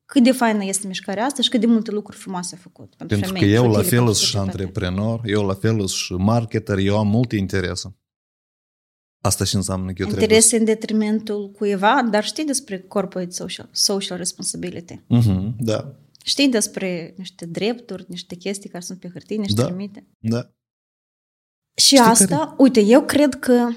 cât 0.08 0.24
de 0.24 0.32
faină 0.32 0.64
este 0.64 0.88
mișcarea 0.88 1.26
asta 1.26 1.42
și 1.42 1.50
cât 1.50 1.60
de 1.60 1.66
multe 1.66 1.92
lucruri 1.92 2.18
frumoase 2.18 2.56
a 2.56 2.58
făcut 2.58 2.96
pentru, 2.96 3.08
Pentru 3.18 3.34
că 3.34 3.40
femei. 3.40 3.54
eu 3.54 3.62
și 3.64 3.68
la 3.70 3.78
utile 3.78 3.90
fel 3.90 3.98
pentru 3.98 4.14
sunt 4.14 4.28
și 4.28 4.32
societate. 4.36 4.62
antreprenor, 4.62 5.22
eu 5.26 5.46
la 5.46 5.54
fel 5.54 5.76
sunt 5.78 5.90
și 5.90 6.14
marketer, 6.14 6.78
eu 6.78 6.98
am 6.98 7.08
multe 7.08 7.36
interese. 7.36 7.98
Asta 9.24 9.44
și 9.44 9.56
înseamnă 9.56 9.86
că 9.94 10.02
eu 10.02 10.08
trebuie 10.08 10.24
Interese 10.24 10.58
în 10.58 10.64
detrimentul 10.66 11.52
cuiva, 11.52 12.02
dar 12.12 12.24
știi 12.24 12.46
despre 12.46 12.80
corporate 12.82 13.32
social, 13.32 13.70
social 13.72 14.18
responsibility. 14.18 15.02
Mhm, 15.08 15.56
Da, 15.60 15.96
Știi 16.24 16.50
despre 16.50 17.14
niște 17.18 17.46
drepturi, 17.46 18.06
niște 18.08 18.36
chestii 18.36 18.70
care 18.70 18.84
sunt 18.84 19.00
pe 19.00 19.10
hârtie, 19.14 19.38
niște 19.38 19.62
Da. 19.62 19.68
limite. 19.68 20.08
da. 20.20 20.50
Și 21.76 21.86
Știi 21.86 21.98
asta, 22.00 22.38
care- 22.38 22.54
uite, 22.58 22.80
eu 22.80 23.06
cred 23.06 23.34
că... 23.40 23.68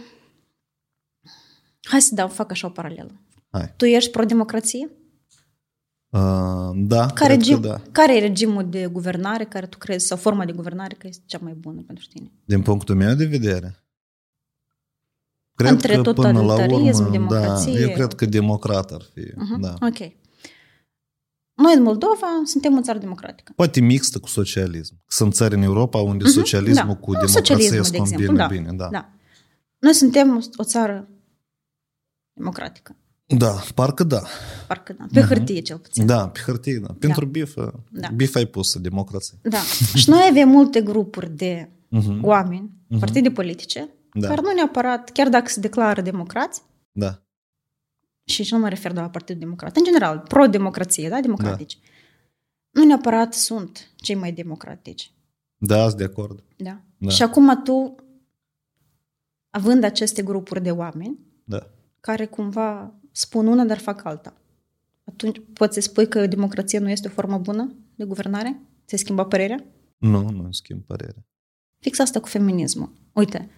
Hai 1.82 2.00
să 2.02 2.14
dau, 2.14 2.28
fac 2.28 2.50
așa 2.50 2.66
o 2.66 2.70
paralelă. 2.70 3.20
Hai. 3.50 3.74
Tu 3.76 3.84
ești 3.84 4.10
pro-democrație? 4.10 4.90
Uh, 6.10 6.20
da, 6.74 7.06
Care, 7.06 7.12
cred 7.14 7.28
regim, 7.38 7.60
că 7.60 7.68
da. 7.68 7.80
care 7.92 8.16
e 8.16 8.20
regimul 8.20 8.68
de 8.70 8.86
guvernare 8.86 9.44
care 9.44 9.66
tu 9.66 9.78
crezi, 9.78 10.06
sau 10.06 10.16
forma 10.16 10.44
de 10.44 10.52
guvernare 10.52 10.94
care 10.94 11.08
este 11.08 11.22
cea 11.26 11.38
mai 11.42 11.52
bună 11.52 11.82
pentru 11.86 12.04
tine? 12.12 12.30
Din 12.44 12.62
punctul 12.62 12.94
meu 12.94 13.14
de 13.14 13.24
vedere. 13.24 13.84
Cred 15.54 15.70
Între 15.70 15.94
că 15.96 16.12
până 16.12 16.40
la 16.42 16.54
totalitarism, 16.54 17.00
urmă, 17.02 17.10
democrație. 17.12 17.72
Da, 17.72 17.78
eu 17.80 17.90
cred 17.94 18.12
că 18.12 18.26
democrat 18.26 18.90
ar 18.92 19.02
fi. 19.14 19.20
Uh-huh. 19.20 19.60
Da. 19.60 19.74
Ok. 19.80 19.98
Noi 21.54 21.74
în 21.76 21.82
Moldova 21.82 22.26
suntem 22.44 22.76
o 22.76 22.80
țară 22.82 22.98
democratică. 22.98 23.52
Poate 23.56 23.80
mixtă 23.80 24.18
cu 24.18 24.28
socialism. 24.28 24.94
Sunt 25.06 25.34
țări 25.34 25.54
în 25.54 25.62
Europa 25.62 25.98
unde 25.98 26.24
Mhm, 26.24 26.32
socialismul 26.32 26.94
da. 26.94 27.00
cu 27.00 27.12
Da, 27.12 27.18
democrația 27.18 27.54
socialismul, 27.56 27.84
se 27.84 27.90
de 27.90 27.96
combină 27.98 28.20
exemplu, 28.20 28.36
da. 28.36 28.46
bine. 28.46 28.72
Da. 28.76 28.88
Da. 28.90 29.10
Noi 29.78 29.92
suntem 29.94 30.36
o- 30.36 30.48
o 30.56 30.64
țară 30.64 31.08
democratică. 32.32 32.96
Da, 33.38 33.60
parcă 33.74 34.04
da. 34.04 34.22
Parcă 34.66 34.92
da. 34.92 35.06
Pe 35.12 35.20
hârtie 35.20 35.60
cel 35.60 35.78
puțin. 35.78 36.06
Da, 36.06 36.28
pe 36.28 36.40
hârtie, 36.46 36.78
da. 36.78 36.94
Pentru 36.98 37.26
bifă, 37.26 37.84
Da. 37.90 38.08
bif 38.08 38.34
ai 38.34 38.44
pus 38.46 38.78
democrație. 38.78 39.38
Da. 39.42 39.58
Și 39.94 40.10
noi 40.10 40.26
avem 40.30 40.48
multe 40.48 40.80
grupuri 40.80 41.30
de 41.36 41.70
Mhm, 41.88 42.24
oameni, 42.24 42.70
partide 42.98 43.30
politice, 43.30 43.88
Da. 44.14 44.28
care 44.28 44.40
nu 44.40 44.52
neapărat, 44.52 45.10
chiar 45.10 45.28
dacă 45.28 45.48
se 45.48 45.60
declară 45.60 46.00
democrați, 46.00 46.62
Da. 46.92 47.22
și 48.24 48.48
nu 48.50 48.58
mă 48.58 48.68
refer 48.68 48.92
doar 48.92 49.04
la 49.04 49.10
Partidul 49.10 49.40
Democrat, 49.40 49.76
în 49.76 49.84
general, 49.84 50.18
pro-democrație, 50.18 51.08
da, 51.08 51.20
democratici, 51.20 51.78
nu 52.70 52.84
neapărat 52.84 53.34
sunt 53.34 53.90
cei 53.96 54.14
mai 54.14 54.32
democratici. 54.32 55.12
Da, 55.56 55.84
sunt 55.86 55.96
de 55.98 56.04
acord. 56.04 56.44
Da? 56.56 56.80
Da. 56.98 57.08
Și 57.10 57.22
acum 57.22 57.62
tu, 57.62 57.94
având 59.50 59.84
aceste 59.84 60.22
grupuri 60.22 60.62
de 60.62 60.70
oameni, 60.70 61.18
Da. 61.44 61.66
care 62.00 62.26
cumva 62.26 62.94
spun 63.12 63.46
una, 63.46 63.64
dar 63.64 63.78
fac 63.78 64.04
alta, 64.04 64.34
atunci 65.04 65.40
poți 65.52 65.74
să 65.74 65.80
spui 65.80 66.08
că 66.08 66.26
democrația 66.26 66.80
nu 66.80 66.90
este 66.90 67.08
o 67.08 67.10
formă 67.10 67.38
bună 67.38 67.74
de 67.94 68.04
guvernare? 68.04 68.60
Ți-ai 68.86 68.98
schimbat 69.00 69.28
părerea? 69.28 69.64
Nu, 69.98 70.28
nu 70.30 70.42
îmi 70.44 70.54
schimb 70.54 70.82
părerea. 70.82 71.24
Fix 71.78 71.98
asta 71.98 72.20
cu 72.20 72.28
feminismul. 72.28 72.92
Uite, 73.12 73.50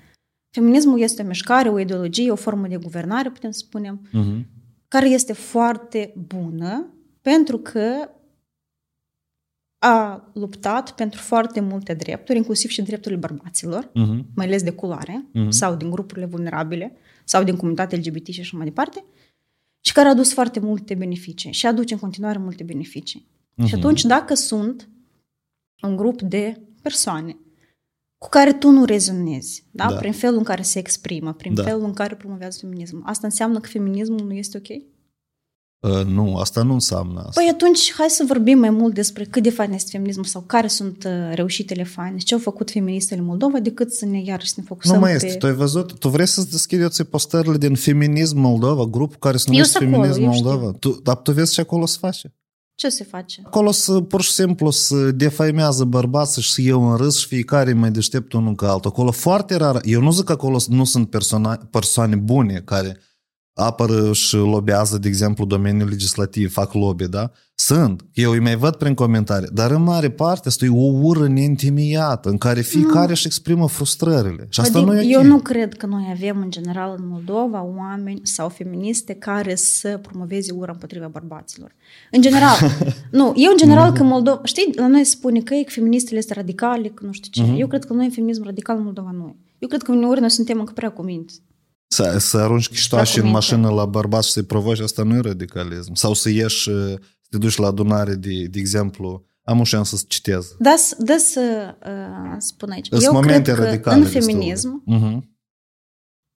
feminismul 0.50 1.00
este 1.00 1.22
o 1.22 1.26
mișcare, 1.26 1.68
o 1.68 1.78
ideologie, 1.78 2.30
o 2.30 2.34
formă 2.36 2.66
de 2.68 2.76
guvernare, 2.76 3.30
putem 3.30 3.50
să 3.50 3.58
spunem, 3.58 4.08
Mhm. 4.12 4.46
care 4.88 5.08
este 5.08 5.32
foarte 5.32 6.12
bună 6.26 6.86
pentru 7.20 7.58
că 7.58 8.10
a 9.78 10.30
luptat 10.34 10.90
pentru 10.94 11.20
foarte 11.20 11.60
multe 11.60 11.94
drepturi, 11.94 12.38
inclusiv 12.38 12.70
și 12.70 12.82
drepturile 12.82 13.20
bărbaților, 13.20 13.90
Mhm. 13.94 14.26
mai 14.34 14.46
ales 14.46 14.62
de 14.62 14.70
culoare, 14.72 15.26
Mhm. 15.32 15.50
sau 15.50 15.74
din 15.74 15.90
grupurile 15.90 16.26
vulnerabile, 16.26 16.96
sau 17.24 17.42
din 17.44 17.56
comunitatea 17.56 17.98
LGBT 17.98 18.26
și 18.32 18.40
așa 18.40 18.56
mai 18.56 18.66
departe, 18.66 19.04
și 19.84 19.92
care 19.92 20.08
a 20.08 20.10
adus 20.10 20.32
foarte 20.32 20.60
multe 20.60 20.94
beneficii 20.94 21.52
și 21.52 21.66
aduce 21.66 21.94
în 21.94 22.00
continuare 22.00 22.38
multe 22.38 22.62
beneficii. 22.62 23.26
Și 23.56 23.64
Mhm. 23.64 23.74
atunci, 23.76 24.02
dacă 24.04 24.34
sunt 24.34 24.88
un 25.82 25.96
grup 25.96 26.22
de 26.22 26.60
persoane 26.82 27.36
cu 28.18 28.28
care 28.28 28.52
tu 28.52 28.70
nu 28.70 28.84
rezonezi, 28.84 29.64
da? 29.70 29.86
Da. 29.88 29.96
prin 29.96 30.12
felul 30.12 30.38
în 30.38 30.44
care 30.44 30.62
se 30.62 30.78
exprimă, 30.78 31.32
prin 31.32 31.54
Da. 31.54 31.62
felul 31.62 31.84
în 31.84 31.92
care 31.92 32.14
promovează 32.16 32.58
feminismul, 32.60 33.02
asta 33.04 33.26
înseamnă 33.26 33.60
că 33.60 33.68
feminismul 33.68 34.24
nu 34.26 34.32
este 34.32 34.56
ok? 34.56 34.82
Uh, 35.82 36.04
nu, 36.04 36.36
asta 36.36 36.62
nu 36.62 36.72
înseamnă 36.72 37.18
asta. 37.18 37.40
Păi 37.40 37.50
atunci 37.52 37.92
hai 37.96 38.06
să 38.08 38.24
vorbim 38.26 38.58
mai 38.58 38.70
mult 38.70 38.94
despre 38.94 39.24
cât 39.24 39.42
de 39.42 39.50
fain 39.50 39.72
este 39.72 39.90
feminismul 39.90 40.24
sau 40.24 40.40
care 40.46 40.66
sunt 40.66 41.04
uh, 41.06 41.34
reușitele 41.34 41.84
faine 41.84 42.18
și 42.18 42.24
ce 42.24 42.34
au 42.34 42.40
făcut 42.40 42.70
feministele 42.70 43.20
Moldova 43.20 43.58
decât 43.58 43.92
să 43.92 44.04
ne 44.04 44.22
iarăși 44.24 44.48
să 44.48 44.54
ne 44.56 44.64
focusăm 44.66 44.94
nu 44.94 45.00
mai 45.00 45.16
pe... 45.16 45.26
este. 45.26 45.38
Tu 45.38 45.46
ai 45.46 45.52
văzut? 45.52 45.98
Tu 45.98 46.08
vrei 46.08 46.26
să-ți 46.26 46.50
deschideți 46.50 47.02
postările 47.02 47.56
din 47.56 47.74
Feminism 47.74 48.38
Moldova, 48.38 48.84
grupul 48.84 49.16
care 49.18 49.36
se 49.36 49.44
Eu 49.46 49.52
numește 49.52 49.78
sunt 49.78 49.88
acolo, 49.88 50.02
Feminism 50.02 50.30
eu 50.30 50.32
știu. 50.32 50.48
Moldova? 50.48 50.76
Tu, 50.78 51.00
dar 51.02 51.16
tu 51.16 51.32
vezi 51.32 51.52
ce 51.52 51.60
acolo 51.60 51.86
se 51.86 51.96
face? 52.00 52.34
Ce 52.74 52.88
se 52.88 53.04
face? 53.04 53.42
Acolo 53.44 53.70
să, 53.70 54.00
pur 54.00 54.22
și 54.22 54.32
simplu 54.32 54.70
să 54.70 55.10
defaimează 55.10 55.84
bărbații 55.84 56.42
și 56.42 56.52
să 56.52 56.60
iau 56.62 56.90
în 56.90 56.96
râs 56.96 57.18
și 57.18 57.26
fiecare 57.26 57.70
e 57.70 57.74
mai 57.74 57.90
deștept 57.90 58.32
unul 58.32 58.54
ca 58.54 58.70
altul. 58.70 58.90
Acolo 58.90 59.10
foarte 59.10 59.56
rar. 59.56 59.80
Eu 59.84 60.00
nu 60.00 60.10
zic 60.10 60.24
că 60.24 60.32
acolo 60.32 60.58
nu 60.68 60.84
sunt 60.84 61.10
persoane, 61.10 61.58
persoane 61.70 62.16
bune 62.16 62.62
care 62.64 62.98
apără 63.54 64.12
și 64.12 64.36
lobează, 64.36 64.98
de 64.98 65.08
exemplu, 65.08 65.44
domeniul 65.44 65.88
legislativ, 65.88 66.52
fac 66.52 66.72
lobby, 66.72 67.08
da? 67.08 67.30
Sunt. 67.54 68.04
Eu 68.12 68.30
îi 68.30 68.40
mai 68.40 68.56
văd 68.56 68.74
prin 68.74 68.94
comentarii. 68.94 69.48
Dar 69.52 69.70
în 69.70 69.82
mare 69.82 70.10
parte 70.10 70.48
asta 70.48 70.64
e 70.64 70.68
o 70.68 70.90
ură 71.00 71.28
neîntimiată 71.28 72.28
în 72.28 72.38
care 72.38 72.60
fiecare 72.60 73.10
își 73.10 73.26
exprimă 73.26 73.68
frustrările. 73.68 74.46
Și 74.48 74.60
asta 74.60 74.80
Vadim, 74.80 74.94
nu 74.94 75.00
e 75.00 75.16
ok. 75.16 75.22
Eu 75.22 75.30
nu 75.30 75.38
cred 75.38 75.74
că 75.74 75.86
noi 75.86 76.08
avem 76.10 76.40
în 76.40 76.50
general 76.50 76.94
în 76.98 77.08
Moldova 77.08 77.62
oameni 77.76 78.20
sau 78.22 78.48
feministe 78.48 79.12
care 79.12 79.54
să 79.54 79.98
promoveze 80.02 80.52
ura 80.52 80.72
împotriva 80.72 81.06
bărbaților. 81.06 81.74
În 82.10 82.20
general. 82.20 82.56
nu, 83.10 83.32
eu 83.36 83.50
în 83.50 83.56
general 83.56 83.92
că 83.92 84.02
Moldova... 84.02 84.40
Știi, 84.44 84.72
la 84.74 84.86
noi 84.86 85.04
se 85.04 85.10
spune 85.10 85.40
că 85.40 85.54
e 85.54 85.62
că 85.62 85.70
feministele 85.70 86.18
este 86.18 86.34
radicale, 86.34 86.88
că 86.88 87.06
nu 87.06 87.12
știu 87.12 87.30
ce. 87.30 87.50
Mhm. 87.50 87.60
Eu 87.60 87.66
cred 87.66 87.84
că 87.84 87.92
noi 87.92 88.10
feminism 88.10 88.44
radical 88.44 88.76
în 88.76 88.84
Moldova 88.84 89.10
nu 89.10 89.26
e. 89.28 89.36
Eu 89.58 89.68
cred 89.68 89.82
că 89.82 89.92
uneori 89.92 90.20
noi 90.20 90.30
suntem 90.30 90.58
încă 90.58 90.72
prea 90.72 90.90
cuminți. 90.90 91.42
Să, 91.92 92.18
să 92.18 92.36
arunci 92.38 92.68
chiștoași 92.68 93.16
în 93.18 93.24
cuminte. 93.24 93.38
mașină 93.38 93.70
la 93.70 93.84
bărbați 93.84 94.26
și 94.26 94.32
să-i 94.32 94.42
provoci, 94.42 94.78
asta 94.80 95.02
nu 95.02 95.14
e 95.14 95.20
radicalism. 95.20 95.94
Sau 95.94 96.14
să 96.14 96.28
ieși, 96.30 96.62
să 96.62 96.98
te 97.28 97.38
duci 97.38 97.56
la 97.56 97.66
adunare, 97.66 98.14
de, 98.14 98.46
de 98.50 98.58
exemplu, 98.58 99.24
am 99.42 99.60
o 99.60 99.64
șansă 99.64 99.96
să 99.96 100.04
citez. 100.08 100.54
Da, 100.58 100.74
să- 100.76 100.96
da 100.98 101.16
să 101.16 101.74
uh, 101.86 102.34
spun 102.38 102.70
aici. 102.70 102.86
Sunt 102.88 103.02
eu 103.02 103.12
momente 103.12 103.42
cred 103.42 103.56
că 103.56 103.62
radicale 103.64 103.96
în 103.96 104.02
destul 104.02 104.20
de- 104.20 104.26
feminism 104.32 104.82
Mhm. 104.86 105.36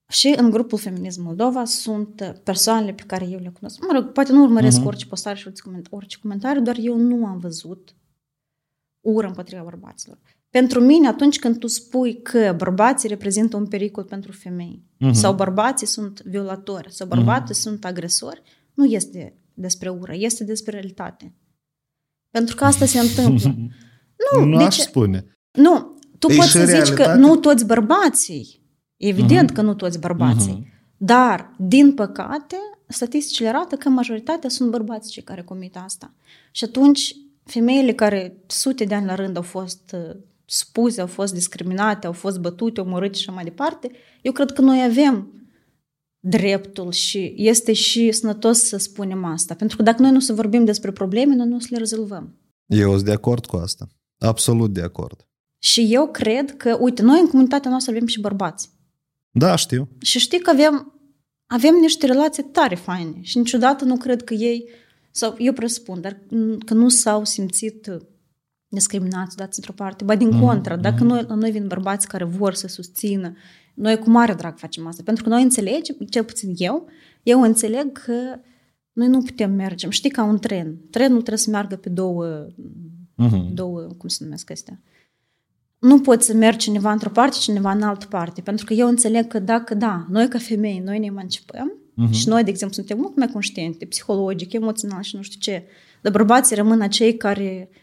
și 0.09 0.35
în 0.37 0.51
grupul 0.51 0.79
Feminism 0.79 1.23
Moldova 1.23 1.65
sunt 1.65 2.21
uh, 2.21 2.33
persoanele 2.45 2.93
pe 2.93 3.03
care 3.07 3.25
eu 3.29 3.39
le 3.39 3.49
cunosc. 3.59 3.79
Mă 3.81 3.99
rog, 4.01 4.13
poate 4.13 4.33
nu 4.33 4.43
urmăresc 4.43 4.77
Mhm. 4.79 4.87
orice 4.87 5.07
postare 5.07 5.37
și 5.37 5.47
orice 5.47 5.63
coment- 5.63 5.87
orice 5.91 6.19
comentariu, 6.23 6.63
dar 6.63 6.77
eu 6.81 6.97
nu 6.97 7.27
am 7.27 7.39
văzut 7.39 7.97
ură 9.01 9.27
împotriva 9.27 9.63
bărbaților. 9.63 10.19
Pentru 10.51 10.81
mine, 10.81 11.09
atunci 11.09 11.39
când 11.39 11.59
tu 11.59 11.67
spui 11.67 12.23
că 12.23 12.55
bărbații 12.57 13.09
reprezintă 13.09 13.57
un 13.57 13.67
pericol 13.67 14.05
pentru 14.05 14.33
femei, 14.33 14.85
Mhm. 14.99 15.13
sau 15.13 15.35
bărbații 15.35 15.87
sunt 15.87 16.23
violatori, 16.23 16.93
sau 16.93 17.07
bărbații 17.07 17.55
sunt 17.55 17.85
agresori, 17.85 18.43
nu 18.75 18.85
este 18.85 19.37
despre 19.55 19.89
ură, 19.89 20.13
este 20.15 20.45
despre 20.45 20.71
realitate. 20.73 21.35
Pentru 22.31 22.55
că 22.57 22.65
asta 22.65 22.85
se 22.87 22.99
întâmplă. 23.01 23.55
Nu, 24.37 24.45
nu 24.45 24.57
de 24.57 24.65
aș 24.65 24.75
ce? 24.77 24.83
spune. 24.83 25.37
Nu, 25.53 25.99
tu 26.19 26.31
E 26.33 26.35
poți 26.37 26.47
și 26.49 26.53
să 26.53 26.65
zici 26.65 26.79
că 26.89 27.03
realitate. 27.03 27.19
nu 27.19 27.37
toți 27.37 27.67
bărbații. 27.67 28.63
Evident 28.97 29.47
Mhm. 29.47 29.55
că 29.55 29.63
nu 29.63 29.75
toți 29.75 29.99
bărbații. 30.01 30.53
Mhm. 30.53 30.67
Dar, 30.97 31.55
din 31.59 31.95
păcate, 31.95 32.57
statisticile 32.89 33.49
arată 33.49 33.77
că 33.77 33.89
majoritatea 33.89 34.49
sunt 34.49 34.71
bărbați 34.71 35.11
cei 35.11 35.23
care 35.23 35.43
comit 35.43 35.77
asta. 35.77 36.15
Și 36.51 36.65
atunci, 36.65 37.15
femeile 37.45 37.93
care 37.93 38.37
sute 38.47 38.85
de 38.85 38.95
ani 38.95 39.07
la 39.07 39.15
rând 39.15 39.37
au 39.37 39.43
fost 39.43 39.95
uh, 40.09 40.17
spuse, 40.47 41.01
au 41.01 41.07
fost 41.07 41.35
discriminate, 41.35 42.07
au 42.07 42.13
fost 42.13 42.39
bătute, 42.39 42.81
omorâte 42.81 43.19
și 43.19 43.21
așa 43.21 43.33
mai 43.33 43.45
departe, 43.45 43.91
eu 44.23 44.33
cred 44.33 44.51
că 44.51 44.61
noi 44.61 44.85
avem 44.85 45.31
dreptul 46.21 46.93
și 46.93 47.35
este 47.37 47.73
și 47.73 48.13
sănătos 48.13 48.59
să 48.59 48.77
spunem 48.77 49.25
asta. 49.25 49.55
Pentru 49.55 49.77
că 49.77 49.83
dacă 49.83 50.03
noi 50.03 50.11
nu 50.11 50.21
să 50.21 50.33
vorbim 50.33 50.65
despre 50.65 50.93
probleme, 50.93 51.35
noi 51.35 51.47
nu 51.47 51.57
o 51.57 51.59
să 51.59 51.67
le 51.71 51.77
rezolvăm. 51.77 52.39
Eu 52.67 52.93
sunt 52.93 53.05
de 53.05 53.13
acord 53.13 53.47
cu 53.47 53.57
asta. 53.57 53.89
Absolut 54.19 54.73
de 54.73 54.83
acord. 54.83 55.27
Și 55.59 55.87
eu 55.91 56.09
cred 56.09 56.57
că, 56.57 56.77
uite, 56.81 57.03
noi 57.03 57.21
în 57.21 57.27
comunitatea 57.27 57.71
noastră 57.71 57.93
avem 57.93 58.07
și 58.07 58.21
bărbați. 58.21 58.71
Da, 59.31 59.57
știu. 59.57 59.89
Și 60.01 60.19
știi 60.19 60.41
că 60.41 60.51
avem, 60.51 61.01
avem 61.47 61.75
niște 61.75 62.07
relații 62.07 62.43
tare 62.43 62.75
faine 62.75 63.19
și 63.21 63.39
niciodată 63.39 63.85
nu 63.85 63.97
cred 63.97 64.25
că 64.25 64.35
ei, 64.35 64.69
sau 65.11 65.35
eu 65.39 65.53
presupun, 65.53 66.01
dar 66.01 66.21
mm, 66.29 66.59
că 66.59 66.75
nu 66.75 66.89
s-au 66.89 67.25
simțit 67.25 67.87
uh, 67.87 68.01
discriminați, 68.77 69.37
dați 69.37 69.59
într-o 69.59 69.73
parte. 69.85 70.05
Ba 70.05 70.17
din 70.17 70.29
Mhm, 70.29 70.41
contră, 70.41 70.77
dacă 70.77 71.05
mhm. 71.05 71.07
noi, 71.07 71.25
la 71.29 71.35
noi 71.35 71.51
vin 71.51 71.67
bărbați 71.67 72.09
care 72.09 72.25
vor 72.25 72.55
să 72.55 72.69
susțină, 72.69 73.37
noi 73.75 73.99
cu 73.99 74.11
mare 74.11 74.35
drag 74.35 74.59
facem 74.59 74.87
asta. 74.87 75.03
Pentru 75.05 75.25
că 75.25 75.29
noi 75.29 75.43
înțelegem, 75.43 75.97
cel 76.11 76.25
puțin 76.25 76.53
eu, 76.57 76.87
eu 77.23 77.43
înțeleg 77.43 77.93
că 77.93 78.39
noi 78.93 79.09
nu 79.09 79.23
putem 79.23 79.53
merge. 79.53 79.89
Știi, 79.89 80.11
ca 80.11 80.23
un 80.23 80.39
tren. 80.39 80.77
Trenul 80.91 81.17
trebuie 81.19 81.39
să 81.39 81.51
meargă 81.51 81.77
pe 81.77 81.89
două, 81.89 82.47
Mhm. 83.15 83.55
două 83.55 83.81
cum 83.81 84.09
se 84.09 84.25
numesc 84.25 84.51
astea. 84.51 84.81
Nu 85.79 86.01
poți 86.01 86.27
să 86.27 86.35
mergi 86.35 86.59
cineva 86.59 86.93
într-o 86.93 87.11
parte, 87.11 87.37
cineva 87.41 87.71
în 87.73 87.83
altă 87.83 88.07
parte. 88.07 88.41
Pentru 88.41 88.65
că 88.65 88.73
eu 88.73 88.89
înțeleg 88.89 89.27
că 89.27 89.39
dacă, 89.39 89.75
da, 89.75 90.07
noi 90.11 90.29
ca 90.29 90.39
femei, 90.39 90.83
noi 90.85 90.99
ne 90.99 91.07
emancipăm 91.07 91.73
Mhm. 91.95 92.13
și 92.13 92.29
noi, 92.29 92.45
de 92.45 92.51
exemplu, 92.51 92.77
suntem 92.77 92.99
mult 92.99 93.17
mai 93.17 93.29
conștiente, 93.29 93.85
psihologic, 93.85 94.53
emoțional 94.53 95.03
și 95.03 95.17
nu 95.17 95.23
știu 95.23 95.41
ce, 95.41 95.65
Dar 96.01 96.13
bărbații 96.13 96.57
rămân 96.57 96.81
acei 96.81 97.17
care 97.17 97.69
uh, 97.71 97.77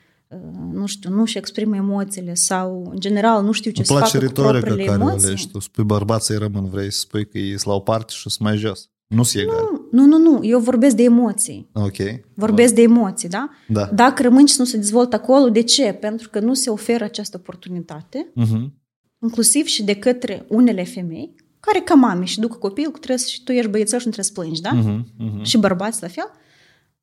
nu 0.71 0.85
știu, 0.85 1.09
nu-și 1.09 1.37
exprimă 1.37 1.75
emoțiile 1.75 2.33
sau, 2.33 2.89
în 2.91 2.99
general, 2.99 3.43
nu 3.43 3.51
știu 3.51 3.71
ce 3.71 3.77
Îmi 3.77 3.85
să 3.87 3.93
place 3.93 4.17
facă 4.17 4.25
cu 4.25 4.29
retorica 4.41 4.59
propriile 4.65 4.91
care 4.91 5.01
emoții. 5.01 5.27
alegi 5.27 5.47
tu. 5.49 5.59
Spui 5.59 5.83
bărbații 5.83 6.35
rămân, 6.37 6.69
vrei 6.69 6.91
să 6.91 6.99
spui 6.99 7.27
că 7.27 7.37
ei 7.37 7.49
sunt 7.49 7.65
la 7.65 7.73
o 7.73 7.79
parte 7.79 8.13
și 8.15 8.19
sunt 8.29 8.39
mai 8.39 8.57
jos. 8.57 8.89
Nu 9.07 9.23
sunt 9.23 9.43
egali. 9.43 9.65
Nu, 9.91 10.05
nu, 10.05 10.17
nu, 10.17 10.39
eu 10.45 10.59
vorbesc 10.59 10.95
de 10.95 11.03
emoții. 11.03 11.69
Ok. 11.73 11.95
Vorbesc 12.33 12.73
de 12.73 12.81
emoții, 12.81 13.29
da? 13.29 13.49
Da. 13.67 13.85
Dacă 13.85 14.21
rămân 14.21 14.45
și 14.45 14.55
nu 14.57 14.65
se 14.65 14.77
dezvoltă 14.77 15.15
acolo, 15.15 15.49
de 15.49 15.61
ce? 15.63 15.91
Pentru 15.93 16.29
că 16.29 16.39
nu 16.39 16.53
se 16.53 16.69
oferă 16.69 17.03
această 17.03 17.37
oportunitate, 17.39 18.31
Mhm. 18.35 18.73
inclusiv 19.21 19.65
și 19.65 19.83
de 19.83 19.95
către 19.95 20.45
unele 20.49 20.83
femei, 20.83 21.35
care 21.59 21.79
ca 21.79 21.93
mame 21.93 22.25
și 22.25 22.39
duc 22.39 22.57
copil, 22.57 22.83
că 22.85 22.97
trebuie 22.97 23.17
să, 23.17 23.27
și 23.27 23.43
tu 23.43 23.51
ești 23.51 23.69
băiețel 23.69 23.99
și 23.99 24.05
nu 24.07 24.11
trebuie 24.11 24.33
să 24.35 24.41
plângi, 24.41 24.61
da? 24.61 24.71
Mhm. 24.71 25.05
Mhm. 25.17 25.43
Și 25.43 25.57
bărbați 25.57 26.01
la 26.01 26.07
fel. 26.07 26.31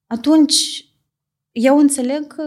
Atunci, 0.07 0.85
eu 1.53 1.79
înțeleg 1.79 2.27
că 2.27 2.43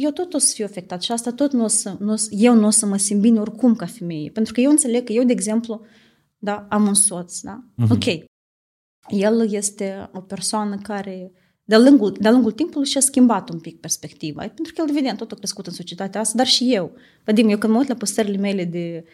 eu 0.00 0.10
tot 0.10 0.34
o 0.34 0.38
să 0.38 0.52
fiu 0.54 0.64
afectat 0.64 1.02
și 1.02 1.12
asta 1.12 1.32
tot 1.32 1.52
nu 1.52 1.64
o 1.64 1.66
să, 1.66 1.96
nu 1.98 2.12
o 2.12 2.16
să, 2.16 2.28
eu 2.30 2.54
nu 2.54 2.66
o 2.66 2.70
să 2.70 2.86
mă 2.86 2.96
simt 2.96 3.20
bine 3.20 3.40
oricum 3.40 3.74
ca 3.74 3.86
femeie. 3.86 4.30
Pentru 4.30 4.52
că 4.52 4.60
eu 4.60 4.70
înțeleg 4.70 5.04
că 5.04 5.12
eu, 5.12 5.24
de 5.24 5.32
exemplu, 5.32 5.80
da, 6.38 6.66
am 6.70 6.86
un 6.86 6.94
soț, 6.94 7.40
da? 7.40 7.64
Mhm. 7.74 7.92
Ok. 7.92 8.04
El 9.08 9.52
este 9.52 10.10
o 10.12 10.20
persoană 10.20 10.76
care 10.82 11.32
de-a 11.64 11.78
lungul, 11.78 12.16
de-a 12.20 12.30
lungul 12.30 12.52
timpului 12.52 12.88
și-a 12.88 13.00
schimbat 13.00 13.50
un 13.50 13.60
pic 13.60 13.80
perspectiva. 13.80 14.40
Pentru 14.40 14.72
că 14.74 14.80
el, 14.80 14.88
evident, 14.90 15.18
tot 15.18 15.32
a 15.32 15.34
crescut 15.34 15.66
în 15.66 15.72
societatea 15.72 16.20
asta, 16.20 16.36
dar 16.36 16.46
și 16.46 16.74
eu. 16.74 16.92
Vadim, 17.24 17.48
eu 17.48 17.58
când 17.58 17.72
mă 17.72 17.78
uit 17.78 17.88
la 17.88 17.94
postările 17.94 18.36
mele 18.36 18.64
de 18.64 19.04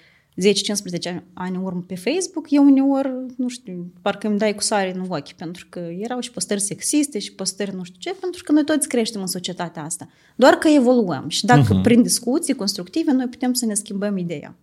10-15 0.40 1.08
ani- 1.08 1.24
ani 1.34 1.56
în 1.56 1.62
urmă 1.62 1.80
pe 1.86 1.94
Facebook, 1.96 2.50
eu 2.50 2.64
uneori, 2.64 3.10
nu 3.36 3.48
știu, 3.48 3.92
parcă 4.02 4.26
îmi 4.28 4.38
dai 4.38 4.54
cu 4.54 4.62
sare 4.62 4.94
în 4.94 5.06
ochi, 5.08 5.32
pentru 5.32 5.66
că 5.68 5.78
erau 5.78 6.20
și 6.20 6.30
postări 6.30 6.60
sexiste 6.60 7.18
și 7.18 7.32
postări 7.32 7.74
nu 7.74 7.82
știu 7.82 7.98
ce, 7.98 8.14
pentru 8.20 8.42
că 8.42 8.52
noi 8.52 8.64
toți 8.64 8.88
creștem 8.88 9.20
în 9.20 9.26
societatea 9.26 9.84
asta. 9.84 10.08
Doar 10.36 10.54
că 10.54 10.68
evoluăm 10.68 11.28
și 11.28 11.44
dacă 11.44 11.72
Mhm. 11.74 11.82
prin 11.82 12.02
discuții 12.02 12.54
constructive 12.54 13.12
noi 13.12 13.26
putem 13.28 13.52
să 13.52 13.66
ne 13.66 13.74
schimbăm 13.74 14.16
ideea. 14.16 14.56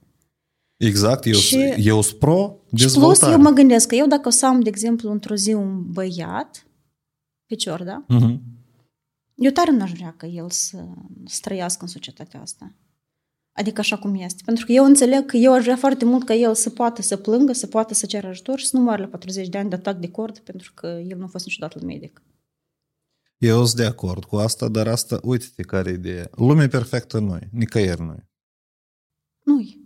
Exact, 0.77 1.25
eu, 1.25 1.33
Și- 1.33 1.73
eu 1.77 2.01
sunt 2.01 2.19
pro 2.19 2.55
Și 2.65 2.69
plus, 2.69 2.81
dezvoltare. 2.81 3.31
eu 3.31 3.39
mă 3.39 3.49
gândesc 3.49 3.87
că 3.87 3.95
eu 3.95 4.07
dacă 4.07 4.27
o 4.27 4.31
să 4.31 4.45
am, 4.45 4.59
de 4.59 4.69
exemplu, 4.69 5.11
într-o 5.11 5.35
zi 5.35 5.53
un 5.53 5.91
băiat, 5.91 6.67
picior, 7.45 7.83
da? 7.83 8.03
Mhm. 8.07 8.41
Eu 9.35 9.51
tare 9.51 9.71
n-aș 9.71 9.91
vrea 9.91 10.13
ca 10.17 10.27
el 10.27 10.49
să, 10.49 10.77
să 11.25 11.39
trăiască 11.41 11.79
în 11.81 11.87
societatea 11.87 12.41
asta. 12.41 12.73
Adică 13.59 13.79
așa 13.79 13.97
cum 13.97 14.15
este. 14.15 14.41
Pentru 14.45 14.65
că 14.65 14.71
eu 14.71 14.83
înțeleg 14.83 15.25
că 15.25 15.37
eu 15.37 15.53
aș 15.53 15.63
vrea 15.63 15.75
foarte 15.75 16.05
mult 16.05 16.25
ca 16.25 16.33
el 16.33 16.55
să 16.55 16.69
poată 16.69 17.01
să 17.01 17.17
plângă, 17.17 17.53
să 17.53 17.67
poată 17.67 17.93
să 17.93 18.05
ceară 18.05 18.27
ajutor 18.27 18.59
și 18.59 18.65
să 18.65 18.77
nu 18.77 18.83
moară 18.83 19.01
la 19.01 19.07
40 19.07 19.47
de 19.47 19.57
ani 19.57 19.69
de 19.69 19.75
atac 19.75 19.97
de 19.97 20.09
cord 20.09 20.37
pentru 20.37 20.71
că 20.73 20.87
el 21.07 21.17
nu 21.17 21.23
a 21.23 21.27
fost 21.27 21.45
niciodată 21.45 21.77
la 21.79 21.85
medic. 21.85 22.21
Eu 23.37 23.65
sunt 23.65 23.77
de 23.77 23.85
acord 23.85 24.23
cu 24.23 24.35
asta, 24.35 24.67
dar 24.67 24.87
asta, 24.87 25.19
uite-te 25.23 25.61
care 25.61 25.91
idee. 25.91 26.29
Lumea 26.31 26.67
perfectă 26.67 27.19
noi, 27.19 27.47
nicăieri 27.51 28.01
noi. 28.01 28.27
Nu-i. 29.43 29.79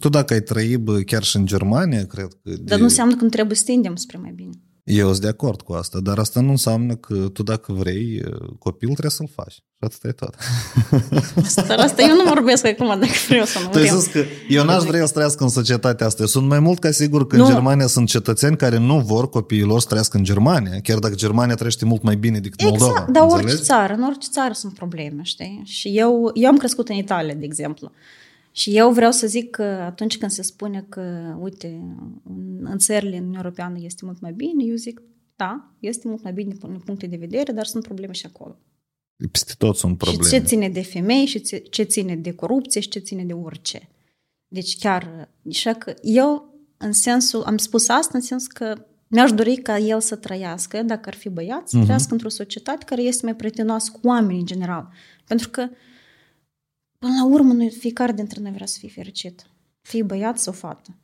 Tu 0.00 0.08
dacă 0.08 0.32
ai 0.32 0.42
trăi 0.42 0.76
bă, 0.76 1.00
chiar 1.00 1.22
și 1.22 1.36
în 1.36 1.46
Germania, 1.46 2.06
cred 2.06 2.28
că... 2.42 2.56
Dar 2.56 2.78
nu 2.78 2.84
înseamnă 2.84 3.16
că 3.16 3.22
nu 3.22 3.28
trebuie 3.28 3.56
să 3.56 3.64
tindem 3.64 3.96
spre 3.96 4.18
mai 4.18 4.32
bine. 4.32 4.52
Eu 4.84 5.08
sunt 5.08 5.20
de 5.20 5.28
acord 5.28 5.60
cu 5.62 5.72
asta, 5.72 5.98
dar 6.02 6.18
asta 6.18 6.40
nu 6.40 6.50
înseamnă 6.50 6.94
că 6.94 7.14
tu 7.14 7.42
dacă 7.42 7.72
vrei 7.72 8.22
copil 8.58 8.88
trebuie 8.88 9.10
să-l 9.10 9.28
faci. 9.34 9.52
Și 9.52 9.86
atât 9.86 10.04
e 10.04 10.12
tot. 10.12 10.34
Dar 11.68 11.78
asta 11.78 12.02
eu 12.02 12.14
nu 12.16 12.22
vorbesc 12.28 12.66
acum 12.66 12.86
dacă 12.86 13.12
vreau 13.28 13.44
să 13.44 13.58
nu 13.58 13.68
Tu 13.68 13.76
ai 13.78 13.82
vreau. 13.84 13.98
zis 13.98 14.12
că 14.12 14.24
eu 14.48 14.64
n-aș 14.64 14.82
vrea 14.82 15.06
să 15.06 15.12
trăiască 15.12 15.42
în 15.42 15.48
societatea 15.48 16.06
asta. 16.06 16.22
Eu 16.22 16.28
sunt 16.28 16.46
mai 16.48 16.58
mult 16.60 16.78
ca 16.78 16.90
sigur 16.90 17.26
că 17.26 17.36
Nu. 17.36 17.44
în 17.44 17.50
Germania 17.52 17.86
sunt 17.86 18.08
cetățeni 18.08 18.56
care 18.56 18.78
nu 18.78 18.98
vor 18.98 19.28
copiilor 19.28 19.80
să 19.80 19.86
trăiască 19.88 20.16
în 20.16 20.24
Germania, 20.24 20.80
chiar 20.82 20.98
dacă 20.98 21.14
Germania 21.14 21.54
trăiește 21.54 21.84
mult 21.84 22.02
mai 22.02 22.16
bine 22.16 22.38
decât 22.38 22.62
Moldova. 22.62 22.90
Exact, 22.90 23.10
dar 23.10 23.22
orice 23.22 23.36
înțelegi? 23.36 23.62
țară, 23.62 23.92
în 23.92 24.02
orice 24.02 24.28
țară 24.32 24.52
sunt 24.52 24.74
probleme, 24.74 25.22
știi? 25.22 25.62
Și 25.64 25.88
eu, 25.88 26.30
eu 26.34 26.48
am 26.48 26.56
crescut 26.56 26.88
în 26.88 26.96
Italia, 26.96 27.34
de 27.34 27.44
exemplu. 27.44 27.90
Și 28.60 28.76
eu 28.76 28.92
vreau 28.92 29.10
să 29.10 29.26
zic 29.26 29.50
că 29.50 29.62
atunci 29.62 30.18
când 30.18 30.30
se 30.30 30.42
spune 30.42 30.86
că, 30.88 31.36
uite, 31.40 31.66
în, 32.24 32.66
în 32.66 32.78
țările 32.78 33.12
în 33.16 33.20
Uniunea 33.20 33.40
Europeană 33.42 33.78
este 33.80 34.04
mult 34.04 34.20
mai 34.20 34.32
bine, 34.32 34.64
eu 34.64 34.74
zic, 34.74 35.02
da, 35.36 35.74
este 35.78 36.08
mult 36.08 36.22
mai 36.22 36.32
bine 36.32 36.54
din 36.58 36.78
puncte 36.84 37.06
de 37.06 37.16
vedere, 37.16 37.52
dar 37.52 37.64
sunt 37.66 37.82
probleme 37.84 38.12
și 38.12 38.26
acolo. 38.26 38.58
Peste 39.30 39.52
tot 39.58 39.76
sunt 39.76 39.98
probleme. 39.98 40.22
Și 40.24 40.30
ce 40.30 40.38
ține 40.38 40.68
de 40.68 40.82
femei, 40.82 41.26
și 41.26 41.40
ce- 41.40 41.56
ce 41.58 41.82
ține 41.82 42.16
de 42.16 42.32
corupție, 42.32 42.80
și 42.80 42.88
ce 42.88 42.98
ține 42.98 43.24
de 43.24 43.32
orice. 43.32 43.88
Deci 44.48 44.78
chiar, 44.78 45.28
așa 45.48 45.72
că 45.72 45.94
eu, 46.02 46.54
în 46.76 46.92
sensul, 46.92 47.42
am 47.42 47.56
spus 47.56 47.88
asta 47.88 48.10
în 48.14 48.20
sens 48.22 48.46
că 48.46 48.86
mi-aș 49.06 49.32
dori 49.32 49.56
ca 49.56 49.78
el 49.78 50.00
să 50.00 50.16
trăiască, 50.16 50.82
dacă 50.82 51.08
ar 51.08 51.14
fi 51.14 51.28
băiat, 51.28 51.68
să 51.68 51.76
Mhm. 51.76 51.84
trăiască 51.84 52.12
într-o 52.12 52.28
societate 52.28 52.84
care 52.84 53.02
este 53.02 53.24
mai 53.24 53.36
prietenoasă 53.36 53.90
cu 53.92 54.06
oamenii 54.08 54.40
în 54.40 54.46
general. 54.46 54.88
Pentru 55.26 55.50
că, 55.50 55.68
până 57.00 57.12
la 57.14 57.24
urmă, 57.26 57.52
noi, 57.52 57.70
fiecare 57.70 58.12
dintre 58.12 58.40
noi 58.40 58.52
vrea 58.52 58.66
să 58.66 58.76
fie 58.78 58.88
fericit. 58.88 59.50
Fie 59.80 60.02
băiat 60.02 60.38
sau 60.38 60.52
fată. 60.52 60.98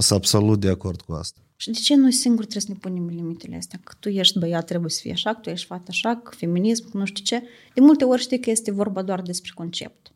Sunt 0.00 0.18
absolut 0.18 0.60
de 0.60 0.68
acord 0.68 1.00
cu 1.00 1.12
asta. 1.12 1.40
Și 1.56 1.70
de 1.70 1.78
ce 1.78 1.94
noi 1.94 2.12
singuri 2.12 2.46
trebuie 2.46 2.62
să 2.62 2.72
ne 2.72 2.90
punem 2.90 3.14
limitele 3.16 3.56
astea? 3.56 3.80
Că 3.84 3.94
tu 4.00 4.08
ești 4.08 4.38
băiat, 4.38 4.66
trebuie 4.66 4.90
să 4.90 4.98
fii 5.00 5.12
așa, 5.12 5.34
că 5.34 5.40
tu 5.40 5.50
ești 5.50 5.66
fată 5.66 5.84
așa, 5.88 6.16
că 6.16 6.34
feminism, 6.34 6.90
că 6.90 6.98
nu 6.98 7.04
știu 7.04 7.24
ce. 7.24 7.42
De 7.74 7.80
multe 7.80 8.04
ori 8.04 8.20
știi 8.22 8.40
că 8.40 8.50
este 8.50 8.70
vorba 8.70 9.02
doar 9.02 9.22
despre 9.22 9.50
concept. 9.54 10.12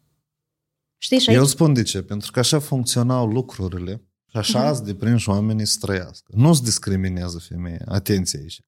Știi? 0.98 1.18
Și 1.18 1.28
aici, 1.28 1.38
Eu 1.38 1.44
spun 1.44 1.72
de 1.72 1.82
ce. 1.82 2.02
Pentru 2.02 2.30
că 2.30 2.38
așa 2.38 2.58
funcționau 2.58 3.26
lucrurile 3.26 4.02
și 4.30 4.36
așa 4.36 4.58
Mhm. 4.58 4.68
ați 4.68 4.84
deprinși 4.84 5.28
oamenii 5.28 5.66
să 5.66 5.76
trăiască. 5.80 6.32
Nu 6.36 6.52
se 6.54 6.62
discriminează 6.62 7.38
femeia. 7.38 7.84
Atenție 7.88 8.38
aici. 8.38 8.60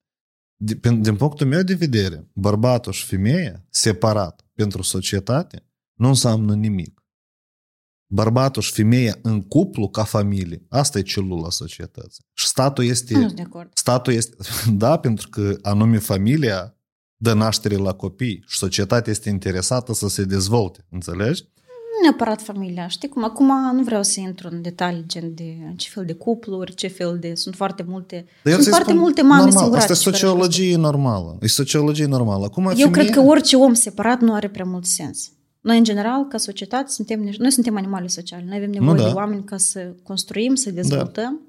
Din, 0.57 1.03
din 1.03 1.17
punctul 1.17 1.47
meu 1.47 1.63
de 1.63 1.75
vedere, 1.75 2.29
bărbatul 2.33 2.93
și 2.93 3.05
femeia, 3.07 3.65
separat 3.71 4.45
pentru 4.55 4.83
societate, 4.83 5.67
nu 5.95 6.09
înseamnă 6.09 6.55
nimic. 6.55 7.05
Bărbatul 8.07 8.63
și 8.63 8.73
femeia 8.73 9.19
în 9.23 9.43
cuplu, 9.43 9.89
ca 9.89 10.05
familie, 10.05 10.67
asta 10.69 10.99
e 10.99 11.03
celula 11.03 11.51
societății. 11.51 12.25
Și 12.33 12.47
statul 12.47 12.85
este... 12.85 13.15
nu 13.15 13.21
sunt 13.21 13.33
de 13.33 13.43
acord. 13.43 13.71
Statul 13.75 14.13
este... 14.13 14.37
Da, 14.73 14.97
pentru 14.97 15.29
că 15.29 15.57
anume 15.63 15.99
familia 15.99 16.77
dă 17.17 17.33
naștere 17.33 17.77
la 17.77 17.93
copii 17.93 18.45
și 18.47 18.59
societatea 18.59 19.13
este 19.13 19.29
interesată 19.29 19.93
să 19.93 20.09
se 20.09 20.25
dezvolte. 20.25 20.87
Înțelegi? 20.91 21.43
Nu 21.65 22.03
neapărat 22.03 22.43
familia. 22.43 22.87
Știi 22.89 23.09
cum? 23.09 23.25
Acum 23.25 23.47
nu 23.75 23.83
vreau 23.83 24.03
să 24.03 24.21
intru 24.21 24.49
în 24.51 24.63
detalii 24.63 25.05
gen 25.07 25.35
de 25.35 25.73
ce 25.77 25.89
fel 25.91 26.05
de 26.05 26.13
cupluri, 26.13 26.75
ce 26.75 26.89
fel 26.89 27.19
de... 27.19 27.35
Sunt 27.35 27.55
foarte 27.55 27.85
multe... 27.87 28.15
Dar 28.15 28.53
eu 28.53 28.53
sunt 28.53 28.63
ți-i 28.63 28.71
foarte 28.71 28.91
spun, 28.91 29.01
multe 29.01 29.23
mame 29.23 29.43
normal, 29.43 29.61
singurate. 29.61 29.93
Asta 29.93 29.93
e 29.93 30.11
care 30.11 30.17
își 30.17 30.21
sociologie 30.21 30.77
normală. 30.77 31.39
E 31.41 31.47
sociologie 31.47 32.07
normală. 32.07 32.45
Acum, 32.45 32.65
Eu 32.65 32.71
femeia, 32.71 32.91
cred 32.91 33.11
că 33.11 33.21
orice 33.21 33.57
om 33.57 33.75
separat 33.75 34.21
nu 34.21 34.35
are 34.35 34.49
prea 34.49 34.65
mult 34.65 34.85
sens. 34.85 35.33
Noi, 35.65 35.79
în 35.79 35.85
general, 35.85 36.27
ca 36.29 36.39
societate, 36.39 36.91
suntem, 36.91 37.21
niște- 37.21 37.43
noi 37.43 37.51
suntem 37.51 37.77
animale 37.77 38.07
sociale. 38.07 38.45
Noi 38.45 38.57
avem 38.57 38.71
nevoie 38.71 38.97
da. 38.97 39.09
de 39.09 39.15
oameni 39.15 39.45
ca 39.45 39.57
să 39.57 39.95
construim, 40.03 40.55
să 40.55 40.71
dezvoltăm 40.71 41.41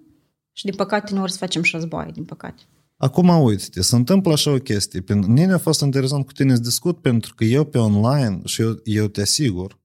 și, 0.52 0.66
din 0.66 0.76
păcate, 0.76 1.12
uneori 1.12 1.32
să 1.32 1.38
facem 1.38 1.62
și 1.62 1.76
războaie, 1.76 2.12
din 2.14 2.24
păcate. 2.26 2.62
Acum, 2.98 3.30
uite 3.44 3.82
se 3.82 3.96
întâmplă 3.96 4.32
așa 4.32 4.52
o 4.52 4.58
chestie. 4.58 5.02
Pentru 5.02 5.32
mine 5.32 5.54
a 5.54 5.58
fost 5.58 5.82
interesant 5.82 6.26
cu 6.26 6.32
tine 6.32 6.56
să 6.56 6.62
discut 6.62 7.02
pentru 7.02 7.34
că 7.36 7.44
eu 7.44 7.64
pe 7.64 7.78
online, 7.78 8.42
și 8.46 8.62
eu, 8.62 8.80
eu 8.84 9.08
te 9.08 9.22
asigur, 9.22 9.80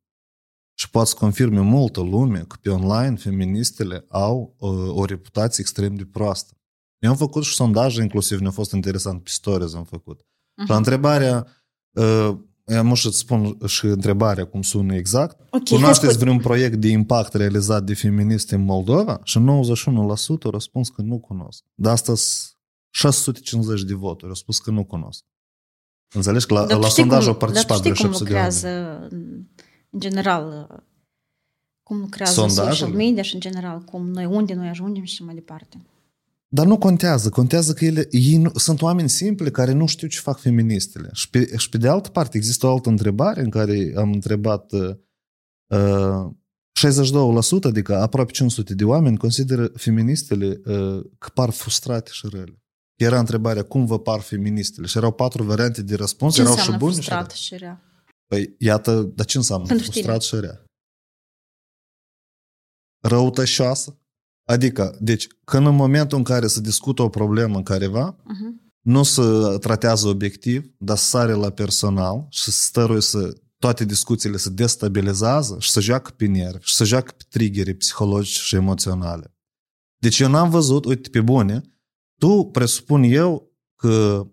și 0.74 0.90
poate 0.90 1.08
să 1.08 1.14
confirme 1.18 1.60
multă 1.60 2.00
lume 2.00 2.44
că 2.48 2.56
pe 2.60 2.70
online 2.70 3.16
feministele 3.16 4.04
au 4.08 4.54
uh, 4.58 4.70
o 4.88 5.04
reputație 5.04 5.62
extrem 5.62 5.94
de 5.94 6.04
proastă. 6.04 6.54
Eu 6.98 7.10
am 7.10 7.16
făcut 7.16 7.44
și 7.44 7.54
sondaje, 7.54 8.02
inclusiv 8.02 8.38
ne-a 8.38 8.50
fost 8.50 8.72
interesant, 8.72 9.22
pe 9.22 9.30
stories 9.32 9.74
am 9.74 9.84
făcut. 9.84 10.20
Mhm. 10.56 10.70
La 10.70 10.76
întrebarea, 10.76 11.46
uh, 11.90 12.38
am 12.78 12.94
să 12.94 13.10
spun 13.10 13.56
și 13.66 13.84
întrebarea 13.84 14.44
cum 14.46 14.62
sună 14.62 14.94
exact. 14.94 15.40
Ok, 15.50 15.64
Cunoașteți 15.68 16.04
hai 16.04 16.12
să- 16.14 16.18
vreun 16.18 16.38
proiect 16.38 16.76
de 16.76 16.88
impact 16.88 17.34
realizat 17.34 17.84
de 17.84 17.94
feministe 17.94 18.54
în 18.54 18.64
Moldova? 18.64 19.20
Și 19.24 19.38
91% 19.38 20.44
au 20.44 20.50
răspuns 20.50 20.88
că 20.88 21.02
nu 21.02 21.18
cunosc. 21.18 21.62
Dar 21.74 21.92
astăzi 21.92 22.56
650 22.90 23.82
de 23.82 23.94
voturi 23.94 24.28
au 24.28 24.34
spus 24.34 24.58
că 24.58 24.70
nu 24.70 24.84
cunosc. 24.84 25.24
Înțelegi 26.14 26.46
că 26.46 26.54
la, 26.54 26.60
Dar 26.66 26.76
tu 26.76 26.82
la 26.82 26.88
știi 26.88 27.02
sondaj 27.02 27.18
cum- 27.22 27.28
au 27.32 27.36
participat 27.38 27.80
dar 27.82 27.86
tu 27.92 27.94
știi 27.94 28.08
vreo 28.08 28.18
cum 28.18 28.26
700 28.26 28.30
de 28.30 28.36
oameni. 28.36 28.54
lucrează, 28.54 29.08
în 29.90 30.00
general, 30.00 30.66
cum 31.82 31.98
lucrează 32.00 32.32
Sondajele? 32.32 32.70
social 32.70 32.94
media 32.94 33.22
și, 33.22 33.34
în 33.34 33.40
general, 33.40 33.80
cum 33.80 34.08
noi, 34.10 34.24
unde 34.24 34.54
noi 34.54 34.68
ajungem 34.68 35.04
și 35.04 35.24
mai 35.24 35.34
departe. 35.34 35.76
Dar 36.52 36.66
nu 36.66 36.78
contează. 36.78 37.28
Contează 37.28 37.72
că 37.72 37.84
ele, 37.84 38.06
ei 38.10 38.36
nu, 38.36 38.50
sunt 38.54 38.82
oameni 38.82 39.08
simpli 39.08 39.50
care 39.50 39.72
nu 39.72 39.86
știu 39.86 40.08
ce 40.08 40.20
fac 40.20 40.40
feministele. 40.40 41.08
Și 41.12 41.30
pe, 41.30 41.56
și 41.56 41.68
pe 41.68 41.78
de 41.78 41.88
altă 41.88 42.08
parte 42.08 42.36
există 42.36 42.66
o 42.66 42.72
altă 42.72 42.88
întrebare 42.88 43.40
în 43.40 43.50
care 43.50 43.92
am 43.96 44.12
întrebat 44.12 44.72
uh, 44.72 44.96
uh, 45.66 46.30
62%, 46.88 47.62
adică 47.62 47.96
aproape 47.96 48.32
500 48.32 48.74
de 48.74 48.84
oameni, 48.84 49.16
consideră 49.16 49.66
feministele 49.66 50.60
uh, 50.64 51.04
că 51.18 51.28
par 51.34 51.50
frustrate 51.50 52.10
și 52.12 52.28
rele. 52.30 52.62
Era 52.94 53.18
întrebarea, 53.18 53.62
cum 53.62 53.86
vă 53.86 53.98
par 53.98 54.20
feministele? 54.20 54.86
Și 54.86 54.96
erau 54.96 55.12
patru 55.12 55.42
variante 55.42 55.82
de 55.82 55.94
răspuns, 55.94 56.34
Ce 56.34 56.40
erau 56.40 56.52
și 56.52 56.58
înseamnă 56.58 56.84
buni 56.84 56.94
și 56.94 57.00
frustrat 57.00 57.26
rele. 57.26 57.40
și 57.40 57.56
rea? 57.56 57.82
Păi, 58.26 58.54
iată, 58.58 59.02
dar 59.02 59.26
ce 59.26 59.36
înseamnă 59.36 59.66
Pentru 59.66 59.90
frustrat 59.90 60.22
și 60.22 60.40
rea? 60.40 60.64
Răutășoasă? 63.02 63.99
Adică, 64.50 64.96
deci, 65.00 65.26
când 65.44 65.66
în 65.66 65.74
momentul 65.74 66.18
în 66.18 66.24
care 66.24 66.46
se 66.46 66.60
discută 66.60 67.02
o 67.02 67.08
problemă 67.08 67.56
în 67.56 67.62
careva, 67.62 68.16
Uh-huh. 68.16 68.70
nu 68.80 69.02
să 69.02 69.56
tratează 69.58 70.08
obiectiv, 70.08 70.74
dar 70.78 70.96
să 70.96 71.04
sare 71.04 71.32
la 71.32 71.50
personal 71.50 72.26
și 72.28 72.42
să 72.42 72.50
stăruie 72.50 73.00
să 73.00 73.40
toate 73.58 73.84
discuțiile 73.84 74.36
se 74.36 74.50
destabilizează 74.50 75.56
și 75.58 75.70
să 75.70 75.80
joacă 75.80 76.10
pe 76.10 76.26
nervi 76.26 76.64
și 76.64 76.74
să 76.74 76.84
joacă 76.84 77.14
pe 77.16 77.24
triggeri 77.28 77.74
psihologice 77.74 78.40
și 78.40 78.54
emoționale. 78.54 79.34
Deci 79.96 80.18
eu 80.18 80.28
n-am 80.28 80.50
văzut, 80.50 80.84
uite, 80.84 81.08
pe 81.08 81.20
bune, 81.20 81.62
tu 82.18 82.44
presupun 82.44 83.02
eu 83.02 83.52
că 83.76 84.26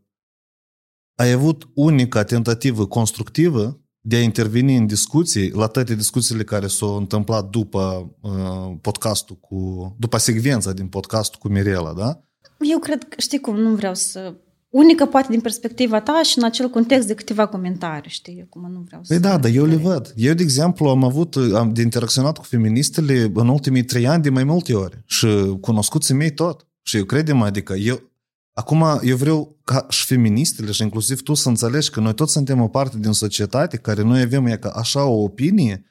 ai 1.16 1.32
avut 1.32 1.70
unica 1.74 2.24
tentativă 2.24 2.88
constructivă 2.88 3.82
de 4.08 4.16
a 4.16 4.22
interveni 4.22 4.76
în 4.76 4.86
discuții, 4.86 5.52
la 5.52 5.68
toate 5.68 5.96
discuțiile 5.96 6.44
care 6.44 6.68
s-au 6.68 6.98
întâmplat 6.98 7.50
după 7.50 8.12
uh, 8.22 8.78
podcastul 8.82 9.36
cu, 9.36 9.96
după 10.00 10.18
secvența 10.18 10.72
din 10.72 10.88
podcastul 10.88 11.40
cu 11.40 11.48
Mirela, 11.48 11.94
da? 11.94 12.22
Eu 12.60 12.80
cred 12.80 13.04
că, 13.04 13.16
știi 13.18 13.40
cum, 13.40 13.56
nu 13.56 13.76
vreau 13.76 13.94
să... 13.94 14.34
Unică 14.70 15.06
poate 15.06 15.28
din 15.30 15.40
perspectiva 15.40 16.02
ta 16.02 16.22
și 16.24 16.38
în 16.38 16.44
acel 16.44 16.70
context 16.70 17.08
de 17.08 17.14
câteva 17.14 17.46
comentarii, 17.46 18.10
știi, 18.10 18.46
cum 18.50 18.72
nu 18.72 18.84
vreau 18.86 19.04
să... 19.04 19.14
Păi 19.14 19.22
da, 19.22 19.38
dar 19.38 19.52
eu 19.52 19.66
le 19.66 19.76
văd. 19.76 20.14
Eu, 20.16 20.34
de 20.34 20.44
exemplu, 20.44 20.88
am 20.88 21.04
avut, 21.04 21.36
am 21.54 21.74
de 21.74 21.82
interacționat 21.82 22.38
cu 22.38 22.44
feministele 22.44 23.32
în 23.34 23.48
ultimii 23.48 23.84
trei 23.84 24.08
ani 24.08 24.24
de 24.24 24.30
mai 24.30 24.44
multe 24.44 24.74
ori 24.74 25.04
și 25.06 25.28
cunoscuții 25.62 26.14
mei 26.14 26.32
tot. 26.32 26.68
Și 26.82 26.98
eu 26.98 27.04
credem, 27.04 27.42
adică 27.42 27.74
eu, 27.74 28.02
Acum, 28.58 29.00
eu 29.04 29.16
vreau 29.16 29.58
ca 29.64 29.86
și 29.90 30.06
feministele 30.06 30.72
și 30.72 30.82
inclusiv 30.82 31.22
tu 31.22 31.34
să 31.34 31.50
înțelegi 31.50 31.90
că 31.90 32.00
noi 32.00 32.14
toți 32.14 32.32
suntem 32.32 32.62
o 32.62 32.68
parte 32.68 32.98
din 33.00 33.12
societate 33.12 33.78
care 33.78 34.02
noi 34.02 34.22
avem 34.22 34.46
e 34.46 34.58
ca 34.58 34.70
așa 34.70 35.04
o 35.06 35.22
opinie 35.22 35.86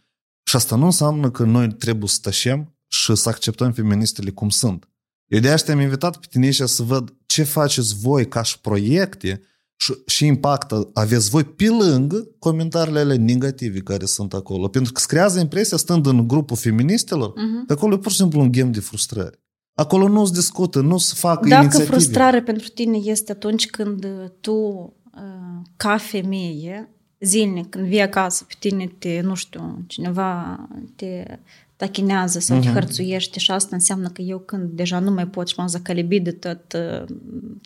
și 0.49 0.57
asta 0.57 0.77
nu 0.77 0.85
înseamnă 0.85 1.31
că 1.31 1.45
noi 1.45 1.73
trebuie 1.73 2.09
să 2.09 2.19
tășem 2.23 2.77
și 2.87 3.15
să 3.15 3.29
acceptăm 3.29 3.73
feministele 3.73 4.31
cum 4.31 4.49
sunt. 4.49 4.89
Eu 5.27 5.41
de 5.41 5.51
asta 5.51 5.73
am 5.73 5.81
invitat 5.81 6.17
pe 6.17 6.27
tine 6.31 6.51
să 6.51 6.83
văd 6.83 7.15
ce 7.27 7.43
faceți 7.43 7.95
voi 8.01 8.29
ca 8.29 8.43
și 8.43 8.61
proiecte 8.61 9.43
și, 9.77 9.95
și 10.07 10.27
impact 10.27 10.73
aveți 10.93 11.31
voi 11.31 11.45
pe 11.45 11.69
lângă 11.69 12.29
comentariile 12.39 12.99
alea 12.99 13.17
negative 13.19 13.79
care 13.79 14.05
sunt 14.05 14.35
acolo. 14.35 14.69
Pentru 14.69 14.93
că 14.93 14.99
îți 14.99 15.09
creează 15.09 15.41
impresia, 15.41 15.77
stând 15.77 16.07
în 16.07 16.29
grupul 16.29 16.57
feministelor, 16.57 17.31
uh-huh. 17.31 17.67
că 17.67 17.73
acolo 17.73 17.95
e 17.95 17.99
pur 17.99 18.11
și 18.11 18.17
simplu 18.17 18.41
un 18.41 18.53
game 18.53 18.71
de 18.71 18.81
frustrări. 18.81 19.45
Acolo 19.77 20.09
nu 20.09 20.25
se 20.25 20.33
discută, 20.33 20.81
nu 20.81 20.99
se 20.99 21.15
fac 21.17 21.47
Dacă 21.47 21.63
inițiative. 21.63 21.91
frustrare 21.91 22.43
pentru 22.43 22.69
tine 22.69 22.97
este 22.97 23.33
atunci 23.33 23.71
când 23.71 24.07
tu, 24.41 24.53
uh, 24.53 25.63
ca 25.77 25.97
femeie, 25.97 26.89
zilnic, 27.21 27.69
când 27.69 27.87
vii 27.87 28.01
acasă, 28.01 28.45
pe 28.45 28.55
tine 28.59 28.87
te, 28.99 29.21
nu 29.21 29.35
știu, 29.35 29.85
cineva 29.87 30.61
te 30.97 31.39
tachinează 31.77 32.39
sau 32.39 32.57
uh-huh. 32.57 32.61
te 32.61 32.67
mhm. 32.67 32.75
hărțuiește 32.75 33.39
și 33.39 33.51
asta 33.51 33.75
înseamnă 33.75 34.09
că 34.09 34.23
eu 34.23 34.39
când 34.39 34.71
deja 34.71 34.99
nu 34.99 35.11
mai 35.11 35.27
pot 35.27 35.49
și 35.49 35.55
m-am 35.57 35.67
zăcălibit 35.67 36.25
de 36.25 36.33
tot 36.33 36.73
uh, 36.73 37.17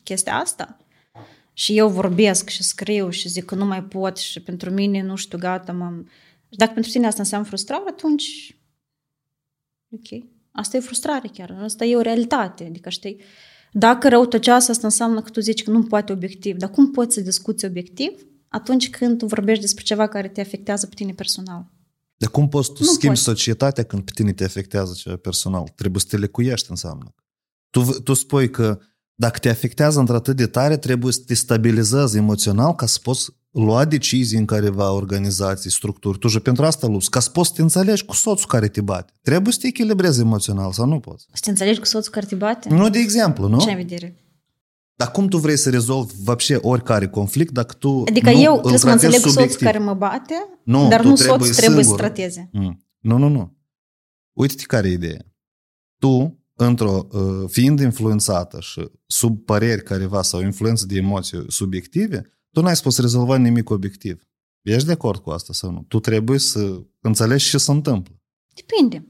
chestia 0.04 0.34
asta 0.34 0.76
și 1.52 1.76
eu 1.76 1.88
vorbesc 1.88 2.48
și 2.48 2.62
scriu 2.62 3.10
și 3.10 3.28
zic 3.28 3.44
că 3.44 3.54
nu 3.54 3.64
mai 3.64 3.82
pot 3.82 4.16
și 4.16 4.40
pentru 4.40 4.70
mine, 4.70 5.02
nu 5.02 5.16
știu, 5.16 5.38
gata, 5.38 5.72
m-am... 5.72 6.08
Și 6.50 6.56
dacă 6.56 6.72
pentru 6.72 6.90
tine 6.90 7.06
asta 7.06 7.22
înseamnă 7.22 7.46
frustrare, 7.46 7.84
atunci 7.86 8.56
ok. 9.90 10.22
Asta 10.52 10.76
e 10.76 10.80
frustrare 10.80 11.28
chiar, 11.32 11.58
asta 11.62 11.84
e 11.84 11.96
o 11.96 12.00
realitate, 12.00 12.64
adică 12.64 12.88
știi, 12.88 13.20
dacă 13.72 14.08
răutăcioasă 14.08 14.70
asta 14.70 14.86
înseamnă 14.86 15.22
că 15.22 15.30
tu 15.30 15.40
zici 15.40 15.62
că 15.62 15.70
nu 15.70 15.82
poate 15.82 16.12
obiectiv, 16.12 16.56
dar 16.56 16.70
cum 16.70 16.90
poți 16.90 17.14
să 17.14 17.20
discuți 17.20 17.64
obiectiv 17.64 18.10
atunci 18.48 18.90
când 18.90 19.18
tu 19.18 19.26
vorbești 19.26 19.60
despre 19.60 19.84
ceva 19.84 20.08
care 20.08 20.28
te 20.28 20.40
afectează 20.40 20.86
pe 20.86 20.94
tine 20.94 21.12
personal? 21.12 21.70
Dar 22.16 22.30
cum 22.30 22.48
poți 22.48 22.72
tu 22.72 22.82
nu 22.82 22.90
schimbi 22.90 23.14
poți. 23.14 23.22
societatea 23.22 23.84
când 23.84 24.02
pe 24.02 24.10
tine 24.14 24.32
te 24.32 24.44
afectează 24.44 24.92
ceva 24.96 25.16
personal? 25.16 25.72
Trebuie 25.74 26.00
să 26.00 26.06
te 26.10 26.16
lecuiești 26.16 26.70
înseamnă. 26.70 27.14
Tu, 27.70 27.82
tu 27.82 28.12
spui 28.12 28.50
că 28.50 28.78
dacă 29.14 29.38
te 29.38 29.48
afectează 29.48 29.98
într-atât 29.98 30.36
de 30.36 30.46
tare, 30.46 30.76
trebuie 30.76 31.12
să 31.12 31.20
te 31.26 31.34
stabilizezi 31.34 32.16
emoțional 32.16 32.74
ca 32.74 32.86
să 32.86 32.98
poți 33.02 33.30
lua 33.50 33.84
decizii 33.84 34.38
în 34.38 34.44
careva 34.44 34.92
organizații, 34.92 35.70
structuri. 35.70 36.18
Tu 36.18 36.28
și 36.28 36.40
pentru 36.40 36.64
asta 36.64 36.86
lupți, 36.86 37.10
ca 37.10 37.20
să 37.20 37.30
poți 37.30 37.48
să 37.48 37.54
te 37.54 37.62
înțelegi 37.62 38.04
cu 38.04 38.14
soțul 38.14 38.46
care 38.46 38.68
te 38.68 38.80
bate. 38.80 39.12
Trebuie 39.22 39.52
să 39.52 39.58
te 39.60 39.66
echilibrezi 39.66 40.20
emoțional 40.20 40.72
sau 40.72 40.86
nu 40.86 41.00
poți? 41.00 41.26
Să 41.32 41.40
te 41.44 41.50
înțelegi 41.50 41.78
cu 41.78 41.86
soțul 41.86 42.12
care 42.12 42.26
te 42.26 42.34
bate? 42.34 42.68
Nu, 42.68 42.90
de 42.90 42.98
exemplu, 42.98 43.48
nu? 43.48 43.60
Ce 43.60 43.68
ai 43.68 43.76
vedere? 43.76 44.14
Dar 44.94 45.10
cum 45.10 45.28
tu 45.28 45.38
vrei 45.38 45.56
să 45.56 45.70
rezolvi 45.70 46.14
văpșe 46.22 46.56
oricare 46.56 47.08
conflict 47.08 47.52
dacă 47.52 47.74
tu 47.74 48.02
Adică 48.06 48.30
nu 48.30 48.40
eu 48.40 48.52
trebuie 48.52 48.78
să 48.78 48.86
mă 48.86 48.92
înțeleg 48.92 49.20
cu 49.20 49.28
soțul 49.28 49.60
care 49.60 49.78
mă 49.78 49.94
bate, 49.94 50.34
nu, 50.64 50.88
dar 50.88 51.04
nu 51.04 51.16
soțul 51.16 51.54
trebuie 51.54 51.84
să 51.84 51.94
trateze. 51.94 52.48
Mm. 52.52 52.84
Nu, 52.98 53.16
nu, 53.16 53.28
nu. 53.28 53.56
Uite-te 54.32 54.62
care 54.62 54.88
e 54.88 54.92
ideea. 54.92 55.26
Tu, 55.98 56.38
într-o, 56.54 57.06
uh, 57.10 57.48
fiind 57.48 57.80
influențată 57.80 58.58
și 58.60 58.90
sub 59.06 59.44
păreri 59.44 59.82
careva 59.82 60.22
sau 60.22 60.40
influență 60.40 60.86
de 60.86 60.96
emoții 60.96 61.44
subiective, 61.48 62.39
tu 62.50 62.60
n-ai 62.60 62.76
spus 62.76 62.98
rezolva 62.98 63.36
nimic 63.36 63.70
obiectiv. 63.70 64.22
Ești 64.62 64.86
de 64.86 64.92
acord 64.92 65.20
cu 65.20 65.30
asta 65.30 65.52
sau 65.52 65.70
nu? 65.70 65.84
Tu 65.88 66.00
trebuie 66.00 66.38
să 66.38 66.82
înțelegi 67.00 67.48
ce 67.48 67.58
se 67.58 67.70
întâmplă. 67.70 68.14
Depinde. 68.54 69.04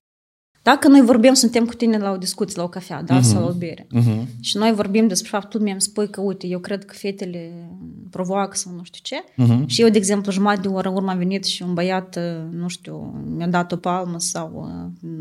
Dacă 0.62 0.88
noi 0.88 1.00
vorbim, 1.00 1.34
suntem 1.34 1.66
cu 1.66 1.74
tine 1.74 1.98
la 1.98 2.10
o 2.10 2.16
discuție, 2.16 2.56
la 2.56 2.62
o 2.62 2.68
cafea, 2.68 3.02
da, 3.02 3.18
uh-huh. 3.18 3.22
sau 3.22 3.40
la 3.40 3.46
o 3.46 3.52
bere. 3.52 3.86
Uh-huh. 3.96 4.26
Și 4.40 4.56
noi 4.56 4.72
vorbim 4.72 5.08
despre 5.08 5.28
faptul, 5.28 5.58
tu 5.58 5.64
mi-am 5.64 5.78
spui 5.78 6.10
că, 6.10 6.20
uite, 6.20 6.46
eu 6.46 6.58
cred 6.58 6.84
că 6.84 6.94
fetele 6.94 7.70
provoacă 8.10 8.56
sau 8.56 8.72
nu 8.72 8.82
știu 8.82 9.00
ce. 9.02 9.16
Uh-huh. 9.44 9.66
Și 9.66 9.82
eu, 9.82 9.88
de 9.88 9.98
exemplu, 9.98 10.32
jumătate 10.32 10.60
de 10.60 10.68
oră 10.68 10.88
în 10.88 10.94
urmă 10.94 11.10
am 11.10 11.18
venit 11.18 11.44
și 11.44 11.62
un 11.62 11.74
băiat, 11.74 12.18
nu 12.50 12.68
știu, 12.68 13.24
mi-a 13.36 13.48
dat 13.48 13.72
o 13.72 13.76
palmă 13.76 14.18
sau 14.18 14.70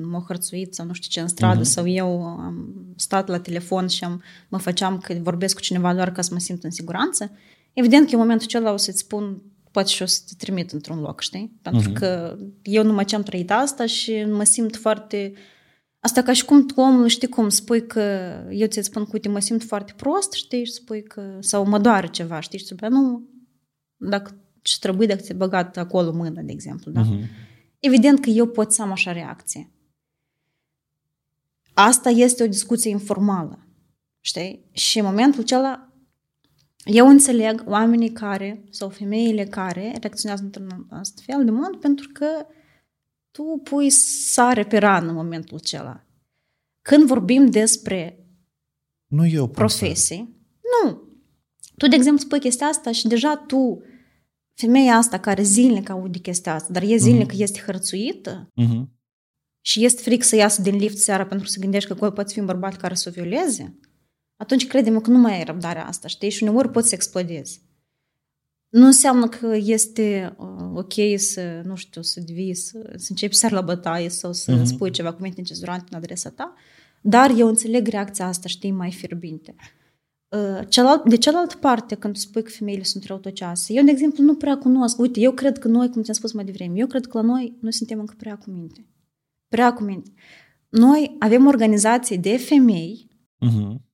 m-a 0.02 0.24
hărțuit 0.28 0.74
sau 0.74 0.86
nu 0.86 0.94
știu 0.94 1.10
ce 1.10 1.20
în 1.20 1.28
stradă 1.28 1.62
uh-huh. 1.62 1.74
sau 1.74 1.88
eu 1.88 2.24
am 2.24 2.74
stat 2.96 3.28
la 3.28 3.40
telefon 3.40 3.88
și 3.88 4.04
am, 4.04 4.22
mă 4.50 4.58
făceam 4.58 4.98
că 4.98 5.14
vorbesc 5.22 5.56
cu 5.56 5.62
cineva 5.62 5.94
doar 5.94 6.12
ca 6.12 6.22
să 6.22 6.34
mă 6.34 6.40
simt 6.40 6.64
în 6.64 6.72
siguranță. 6.72 7.32
Evident 7.80 8.08
că 8.08 8.14
în 8.14 8.20
momentul 8.20 8.46
acela 8.46 8.72
o 8.72 8.78
să-ți 8.78 9.00
spun 9.00 9.42
poate 9.72 9.90
și 9.90 10.02
o 10.02 10.06
să 10.06 10.22
te 10.28 10.34
trimit 10.38 10.72
într-un 10.72 11.00
loc, 11.00 11.22
știi? 11.22 11.60
Pentru 11.62 11.92
uh-huh. 11.92 11.94
că 11.94 12.38
eu 12.62 12.84
numai 12.84 13.06
ce 13.06 13.16
am 13.16 13.24
trăit 13.24 13.52
asta 13.52 13.86
și 13.86 14.24
mă 14.24 14.44
simt 14.44 14.76
foarte... 14.76 15.34
Asta 16.00 16.22
ca 16.22 16.34
și 16.34 16.46
cum 16.46 16.66
tu 16.66 16.82
omul, 16.82 17.08
știi 17.08 17.28
cum, 17.28 17.50
spui 17.50 17.88
că 17.88 18.02
eu 18.52 18.68
ți 18.68 18.82
spun 18.82 19.04
că, 19.04 19.10
uite, 19.14 19.30
mă 19.30 19.40
simt 19.40 19.64
foarte 19.64 19.94
prost, 19.96 20.32
știi, 20.32 20.66
și 20.66 20.72
spui 20.72 21.04
că... 21.04 21.38
Sau 21.40 21.66
mă 21.68 21.80
doare 21.80 22.08
ceva, 22.08 22.40
știi, 22.40 22.60
și 22.60 22.66
spui, 22.66 22.88
nu, 22.90 23.30
dacă 23.98 24.42
ce 24.62 24.80
trebuie 24.80 25.08
dacă 25.08 25.22
ți-ai 25.22 25.38
băgat 25.38 25.78
acolo 25.78 26.12
mâna, 26.12 26.42
de 26.42 26.52
exemplu, 26.52 26.92
da? 26.92 27.02
Uh-huh. 27.02 27.24
Evident 27.80 28.20
că 28.20 28.30
eu 28.30 28.48
pot 28.48 28.72
să 28.72 28.82
am 28.82 28.92
așa 28.92 29.12
reacție. 29.12 29.72
Asta 31.74 32.10
este 32.10 32.44
o 32.44 32.48
discuție 32.48 32.90
informală, 32.90 33.68
știi? 34.20 34.70
Și 34.72 35.00
în 35.00 35.06
momentul 35.06 35.42
acela 35.42 35.89
eu 36.84 37.08
înțeleg 37.08 37.64
oamenii 37.66 38.12
care, 38.12 38.64
sau 38.70 38.90
femeile 38.90 39.46
care 39.46 39.96
reacționează 40.02 40.44
într-un 40.44 40.88
astfel 40.90 41.46
de 41.46 41.52
mod 41.52 41.76
pentru 41.76 42.10
că 42.14 42.46
tu 43.32 43.62
pui 43.64 43.90
sare 43.90 44.64
pe 44.64 44.78
rană 44.78 45.10
în 45.10 45.16
momentul 45.16 45.58
acela. 45.58 46.04
Când 46.82 47.08
vorbim 47.08 47.50
despre 47.50 48.20
nu 49.08 49.26
eu 49.26 49.48
profesii, 49.48 50.38
nu. 50.84 51.02
Tu, 51.78 51.88
de 51.88 51.96
exemplu, 51.96 52.22
spui 52.22 52.40
chestia 52.40 52.68
asta 52.68 52.92
și 52.92 53.08
deja 53.08 53.36
tu, 53.36 53.82
femeia 54.54 54.96
asta 54.96 55.20
care 55.20 55.44
zilnic 55.44 55.90
aude 55.90 56.20
chestia 56.20 56.54
asta, 56.54 56.74
dar 56.74 56.84
e 56.84 56.96
zilnic 56.96 57.32
uh-huh. 57.32 57.38
este 57.38 57.62
hărțuită 57.66 58.52
uh-huh. 58.62 58.84
și 59.62 59.86
este 59.86 60.02
fric 60.02 60.24
să 60.24 60.36
iasă 60.36 60.62
din 60.62 60.76
lift 60.76 60.98
seara 60.98 61.26
pentru 61.26 61.48
să 61.48 61.60
gândești 61.60 61.94
că 61.94 62.10
poate 62.10 62.34
fi 62.34 62.40
un 62.40 62.46
bărbat 62.46 62.76
care 62.76 62.94
să 62.94 63.10
o 63.10 63.12
violeze, 63.12 63.80
atunci 64.40 64.68
credem 64.68 65.00
că 65.00 65.10
nu 65.10 65.18
mai 65.18 65.34
ai 65.34 65.44
răbdarea 65.44 65.86
asta, 65.86 66.08
știi? 66.08 66.30
Și 66.30 66.44
uneori 66.44 66.70
poți 66.70 66.88
să 66.88 66.96
explodezi. 66.96 67.62
Nu 68.70 68.86
înseamnă 68.86 69.28
că 69.28 69.56
este 69.56 70.36
uh, 70.38 70.72
ok 70.74 70.94
să, 71.16 71.62
nu 71.66 71.76
știu, 71.76 72.02
să 72.02 72.20
devii, 72.20 72.54
să, 72.54 72.94
să 72.96 73.08
începi 73.10 73.36
să 73.36 73.48
la 73.52 73.62
bătaie 73.62 74.10
sau 74.10 74.34
să 74.34 74.60
uh-huh. 74.60 74.64
spui 74.64 74.92
ceva 74.92 75.14
cuvinte 75.14 75.42
necezurante 75.42 75.86
în 75.90 75.98
adresa 75.98 76.30
ta, 76.30 76.54
dar 77.02 77.32
eu 77.38 77.48
înțeleg 77.48 77.88
reacția 77.88 78.28
asta, 78.28 78.48
știi, 78.48 78.72
mai 78.72 78.92
fierbinte. 78.92 79.56
Uh, 80.28 80.68
celălalt, 80.68 81.10
de 81.10 81.18
cealaltă 81.18 81.56
parte, 81.56 81.96
când 81.96 82.14
tu 82.14 82.20
spui 82.20 82.44
că 82.44 82.50
femeile 82.50 82.84
sunt 82.84 83.04
răutăcioase, 83.04 83.74
eu, 83.74 83.84
de 83.84 83.92
exemplu, 83.92 84.24
nu 84.24 84.36
prea 84.36 84.58
cunosc. 84.58 85.00
Uite, 85.00 85.20
eu 85.20 85.32
cred 85.32 85.58
că 85.58 85.68
noi, 85.68 85.90
cum 85.90 86.02
ți-am 86.02 86.16
spus 86.16 86.32
mai 86.32 86.46
devreme, 86.46 86.78
eu 86.78 86.88
cred 86.88 87.06
că 87.06 87.18
la 87.18 87.24
noi 87.24 87.58
noi 87.60 87.74
suntem 87.74 88.00
încă 88.00 88.14
prea 88.18 88.38
cu 88.38 88.50
minte. 88.50 88.86
Prea 89.48 89.74
cu 89.74 89.84
minte. 89.84 90.12
Noi 90.70 91.16
avem 91.20 91.48
organizații 91.48 92.18
de 92.18 92.38
femei 92.38 93.08
uh-huh 93.46 93.88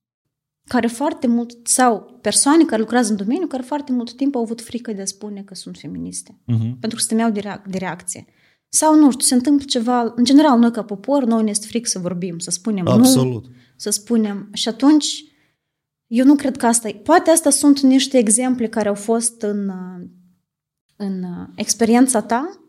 care 0.66 0.86
foarte 0.86 1.26
mult, 1.26 1.56
sau 1.62 2.18
persoane 2.20 2.64
care 2.64 2.80
lucrează 2.80 3.10
în 3.10 3.16
domeniu, 3.16 3.46
care 3.46 3.62
foarte 3.62 3.92
mult 3.92 4.12
timp 4.12 4.34
au 4.34 4.42
avut 4.42 4.60
frică 4.60 4.92
de 4.92 5.02
a 5.02 5.04
spune 5.04 5.42
că 5.42 5.54
sunt 5.54 5.76
feministe. 5.76 6.38
Uh-huh. 6.40 6.78
Pentru 6.80 6.98
că 6.98 6.98
se 6.98 7.06
temeau 7.08 7.30
de, 7.30 7.40
reac- 7.40 7.70
de 7.70 7.78
reacție. 7.78 8.24
Sau, 8.68 8.94
nu 8.98 9.10
știu, 9.10 9.24
se 9.24 9.34
întâmplă 9.34 9.64
ceva, 9.64 10.12
în 10.16 10.24
general, 10.24 10.58
noi 10.58 10.70
ca 10.70 10.82
popor, 10.82 11.24
noi 11.24 11.42
ne 11.42 11.50
este 11.50 11.66
frică 11.66 11.88
să 11.88 11.98
vorbim, 11.98 12.38
să 12.38 12.50
spunem 12.50 12.88
Absolut. 12.88 13.44
nu, 13.44 13.50
să 13.76 13.90
spunem. 13.90 14.48
Și 14.52 14.68
atunci, 14.68 15.24
eu 16.06 16.24
nu 16.24 16.34
cred 16.34 16.56
că 16.56 16.66
asta 16.66 16.88
e. 16.88 16.92
Poate 16.92 17.30
asta 17.30 17.50
sunt 17.50 17.80
niște 17.80 18.18
exemple 18.18 18.68
care 18.68 18.88
au 18.88 18.94
fost 18.94 19.42
în, 19.42 19.70
în 20.96 21.24
experiența 21.54 22.22
ta 22.22 22.60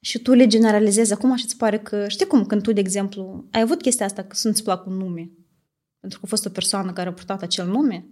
și 0.00 0.18
tu 0.18 0.32
le 0.32 0.46
generalizezi 0.46 1.12
acum 1.12 1.36
și 1.36 1.44
îți 1.44 1.56
pare 1.56 1.78
că, 1.78 2.08
știi 2.08 2.26
cum, 2.26 2.46
când 2.46 2.62
tu, 2.62 2.72
de 2.72 2.80
exemplu, 2.80 3.48
ai 3.50 3.60
avut 3.60 3.80
chestia 3.80 4.06
asta 4.06 4.22
că 4.22 4.36
să 4.36 4.48
nu-ți 4.48 4.62
plac 4.62 4.86
un 4.86 4.96
nume 4.96 5.30
pentru 6.02 6.18
că 6.20 6.24
a 6.26 6.28
fost 6.28 6.46
o 6.46 6.50
persoană 6.58 6.92
care 6.92 7.08
a 7.08 7.12
purtat 7.12 7.42
acel 7.42 7.66
nume 7.66 8.06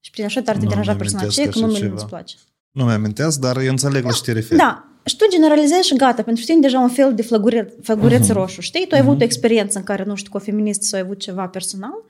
Și 0.00 0.10
prin 0.10 0.24
așa 0.24 0.42
tare 0.42 0.58
te 0.58 0.64
Nu 0.64 0.70
deranja 0.70 0.90
mi-am 0.90 1.02
persoana 1.02 1.24
amintesc 1.24 1.48
aceea 1.48 1.52
că 1.52 1.58
așa 1.58 1.66
numele 1.66 1.88
nu-ți 1.88 2.04
ceva. 2.04 2.16
place. 2.16 2.36
Nu 2.70 2.84
mi-amintesc, 2.84 3.40
dar 3.40 3.56
eu 3.56 3.70
înțeleg 3.70 4.04
la 4.04 4.12
ce 4.12 4.22
te 4.22 4.32
referi. 4.32 4.58
Da. 4.58 4.82
Și 5.04 5.16
tu 5.16 5.24
generalizezi 5.30 5.86
și 5.86 5.96
gata, 5.96 6.22
pentru 6.22 6.44
tine 6.44 6.60
deja 6.60 6.78
un 6.78 6.88
fel 6.88 7.14
de 7.14 7.22
flăgureț, 7.22 7.72
flăgureț 7.82 8.26
uh-huh. 8.28 8.32
roșu, 8.32 8.60
știi? 8.60 8.86
Tu 8.86 8.94
ai 8.94 9.00
avut 9.00 9.20
o 9.20 9.24
experiență 9.24 9.78
în 9.78 9.84
care, 9.84 10.04
nu 10.04 10.14
știu, 10.14 10.30
cu 10.30 10.36
o 10.36 10.40
feministă 10.40 10.84
sau 10.84 10.98
ai 10.98 11.04
avut 11.04 11.18
ceva 11.18 11.46
personal 11.48 12.04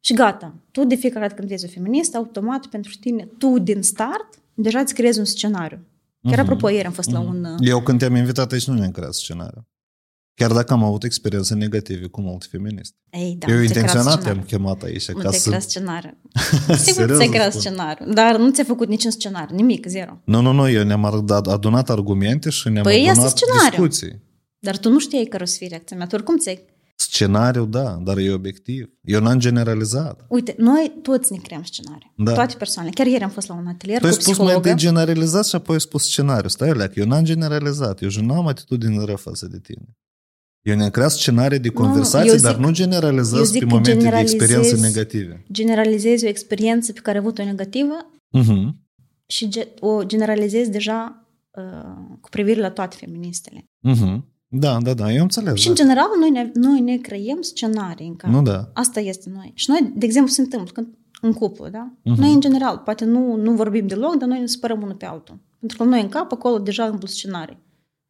și 0.00 0.12
gata. 0.14 0.54
Tu 0.70 0.84
de 0.84 0.94
fiecare 0.94 1.20
dată 1.20 1.34
când 1.34 1.48
vezi 1.48 1.64
o 1.64 1.68
feministă, 1.68 2.16
automat 2.16 2.66
pentru 2.66 2.92
tine, 3.00 3.28
tu 3.38 3.58
din 3.58 3.82
start, 3.82 4.28
deja 4.54 4.78
îți 4.78 4.94
creezi 4.94 5.18
un 5.18 5.24
scenariu. 5.24 5.78
Chiar 6.22 6.38
apropo, 6.38 6.68
ieri 6.68 6.86
am 6.86 6.92
fost 6.92 7.10
la 7.10 7.20
un... 7.20 7.44
uh, 7.44 7.56
Eu 7.60 7.82
când 7.82 7.98
te-am 7.98 8.14
invitat 8.14 8.52
aici 8.52 8.66
nu 8.66 8.74
mi-am 8.74 8.90
creat 8.90 9.14
scenariu. 9.14 9.66
Chiar 10.34 10.52
dacă 10.52 10.72
am 10.72 10.82
avut 10.84 11.04
experiențe 11.04 11.54
negative 11.54 12.06
cu 12.06 12.20
multe 12.20 12.46
feministe. 12.50 12.96
Ei, 13.10 13.36
da, 13.38 13.46
eu 13.52 13.58
nu 13.58 13.60
ți-ai 13.60 13.66
creat 13.66 13.76
intenționat 13.76 14.02
scenariu. 14.20 14.24
te-am 14.32 14.44
chemat 14.46 14.82
aici 14.82 15.08
Nu 15.08 15.14
ca 15.18 15.28
ți-ai 15.28 15.40
să... 15.40 15.48
creat 15.48 15.62
scenariu. 15.62 16.10
Sigur 16.76 16.76
Serios 16.76 17.16
ți-ai 17.16 17.26
îți 17.26 17.36
creat 17.36 17.48
spun. 17.50 17.60
scenariu, 17.60 18.12
dar 18.12 18.36
nu 18.36 18.50
ți-ai 18.50 18.66
făcut 18.66 18.88
niciun 18.88 19.10
scenariu, 19.10 19.56
nimic, 19.56 19.86
zero. 19.86 20.20
Nu, 20.24 20.40
nu, 20.40 20.52
nu, 20.52 20.68
eu 20.70 20.84
ne-am 20.84 21.06
ad- 21.24 21.46
adunat 21.52 21.90
argumente 21.90 22.50
și 22.50 22.68
ne-am 22.68 22.82
Păi, 22.84 23.08
adunat 23.08 23.26
este 23.26 23.36
scenariu. 23.44 23.86
discuții. 23.86 24.22
Dar 24.58 24.78
tu 24.78 24.88
nu 24.90 24.98
știai 24.98 25.24
care 25.24 25.42
o 25.42 25.46
să 25.46 25.56
fie 25.58 25.66
reacția 25.68 25.96
mea. 25.96 26.06
Tu 26.06 26.14
oricum 26.14 26.38
ți-ai... 26.38 26.64
Scenariu, 26.96 27.64
da, 27.64 27.98
dar 28.02 28.16
e 28.16 28.32
obiectiv. 28.32 28.90
Eu 29.02 29.20
n-am 29.20 29.38
generalizat. 29.38 30.24
Uite, 30.28 30.54
noi 30.58 30.92
toți 31.02 31.32
ne 31.32 31.38
creăm 31.38 31.62
scenariu. 31.62 32.12
Da. 32.16 32.32
Toate 32.32 32.54
persoanele. 32.58 32.94
Chiar 32.94 33.06
ieri 33.06 33.22
am 33.24 33.30
fost 33.30 33.48
la 33.48 33.54
un 33.54 33.66
atelier 33.66 33.98
Tu 34.00 34.06
ai 34.06 34.12
cu 34.12 34.20
spus 34.20 34.26
mai 34.26 34.34
psihologă. 34.46 34.68
întâi 34.70 34.84
generalizat 34.86 35.46
și 35.46 35.54
apoi 35.54 35.74
ai 35.74 35.80
spus 35.80 36.02
scenariu. 36.04 36.48
Stai, 36.48 36.72
leac, 36.74 36.94
eu 36.94 37.06
n-am 37.06 37.24
generalizat. 37.24 38.02
Eu 38.02 38.08
nu 38.22 38.34
am 38.34 38.46
atitudine 38.46 39.04
rău 39.04 39.16
față 39.16 39.46
de 39.46 39.58
tine. 39.62 39.84
Eu 40.64 40.76
ne-am 40.76 40.90
creat 40.90 41.10
scenarii 41.10 41.58
de 41.58 41.68
conversații, 41.68 42.28
eu 42.30 42.34
zic- 42.36 42.42
dar 42.44 42.56
nu 42.56 42.66
eu 42.66 42.72
generalizez 42.72 43.50
zic 43.50 43.58
pe 43.60 43.66
că 43.66 43.70
momente 43.74 43.92
de 43.92 43.98
generalizezi- 43.98 44.34
experiențe 44.34 44.80
negative. 44.80 45.44
Generalizezi 45.52 46.24
o 46.24 46.28
experiență 46.28 46.92
pe 46.92 47.00
care 47.00 47.16
ai 47.18 47.24
avut-o 47.24 47.44
negativă 47.44 48.10
Mhm. 48.30 48.76
și 49.26 49.48
ge- 49.48 49.68
o 49.80 50.04
generalizezi 50.04 50.70
deja 50.70 51.26
uh, 51.50 52.16
cu 52.20 52.28
privire 52.28 52.60
la 52.60 52.70
toate 52.70 52.96
feministele. 52.98 53.64
Mhm. 53.80 54.32
Da, 54.48 54.78
da, 54.82 54.94
da, 54.94 55.12
eu 55.12 55.22
înțeleg. 55.22 55.56
Și, 55.56 55.68
în 55.68 55.74
Da. 55.74 55.82
general, 55.82 56.06
noi 56.20 56.30
ne, 56.30 56.50
noi 56.54 56.80
ne 56.80 56.96
creiem 56.96 57.40
scenarii 57.40 58.06
în 58.06 58.16
care 58.16 58.32
Nu, 58.32 58.42
da. 58.42 58.70
Asta 58.72 59.00
este 59.00 59.30
noi. 59.34 59.52
Și 59.54 59.70
noi, 59.70 59.92
de 59.96 60.04
exemplu, 60.04 60.30
se 60.32 60.40
întâmplă 60.40 60.70
când 60.72 60.86
în 61.20 61.32
cuplu, 61.32 61.68
da? 61.68 61.92
Mhm. 62.04 62.20
Noi, 62.20 62.32
în 62.32 62.40
general, 62.40 62.76
poate 62.84 63.04
nu, 63.04 63.36
nu 63.36 63.52
vorbim 63.52 63.86
deloc, 63.86 64.14
dar 64.16 64.28
noi 64.28 64.40
ne 64.40 64.46
supărăm 64.46 64.82
unul 64.82 64.94
pe 64.94 65.04
altul. 65.04 65.38
Pentru 65.58 65.78
că 65.78 65.84
noi 65.84 66.00
în 66.00 66.08
cap, 66.08 66.32
acolo, 66.32 66.58
deja 66.58 66.84
îmblu 66.84 67.06
scenarii. 67.06 67.58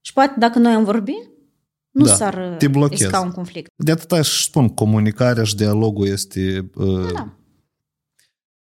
Și 0.01 0.13
poate, 0.13 0.35
dacă 0.39 0.59
noi 0.59 0.73
am 0.73 0.85
vorbit, 0.85 1.29
nu 1.95 2.05
Da, 2.05 2.15
s-ar 2.15 2.57
te 2.59 2.69
blochezi. 2.69 3.03
isca 3.03 3.21
un 3.21 3.31
conflict. 3.31 3.73
De 3.77 3.91
atât 3.91 4.13
aș 4.13 4.45
spun, 4.45 4.69
comunicarea 4.69 5.45
și 5.45 5.57
dialogul 5.57 6.07
este, 6.07 6.71
uh, 6.75 7.13
Da. 7.13 7.39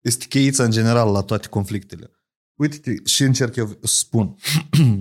este 0.01 0.27
cheița 0.27 0.65
în 0.65 0.71
general 0.71 1.13
la 1.13 1.21
toate 1.21 1.49
conflictele. 1.49 2.11
Uite 2.55 2.95
și 3.05 3.23
încerc 3.23 3.57
eu 3.57 3.67
să 3.67 3.77
spun. 3.83 4.35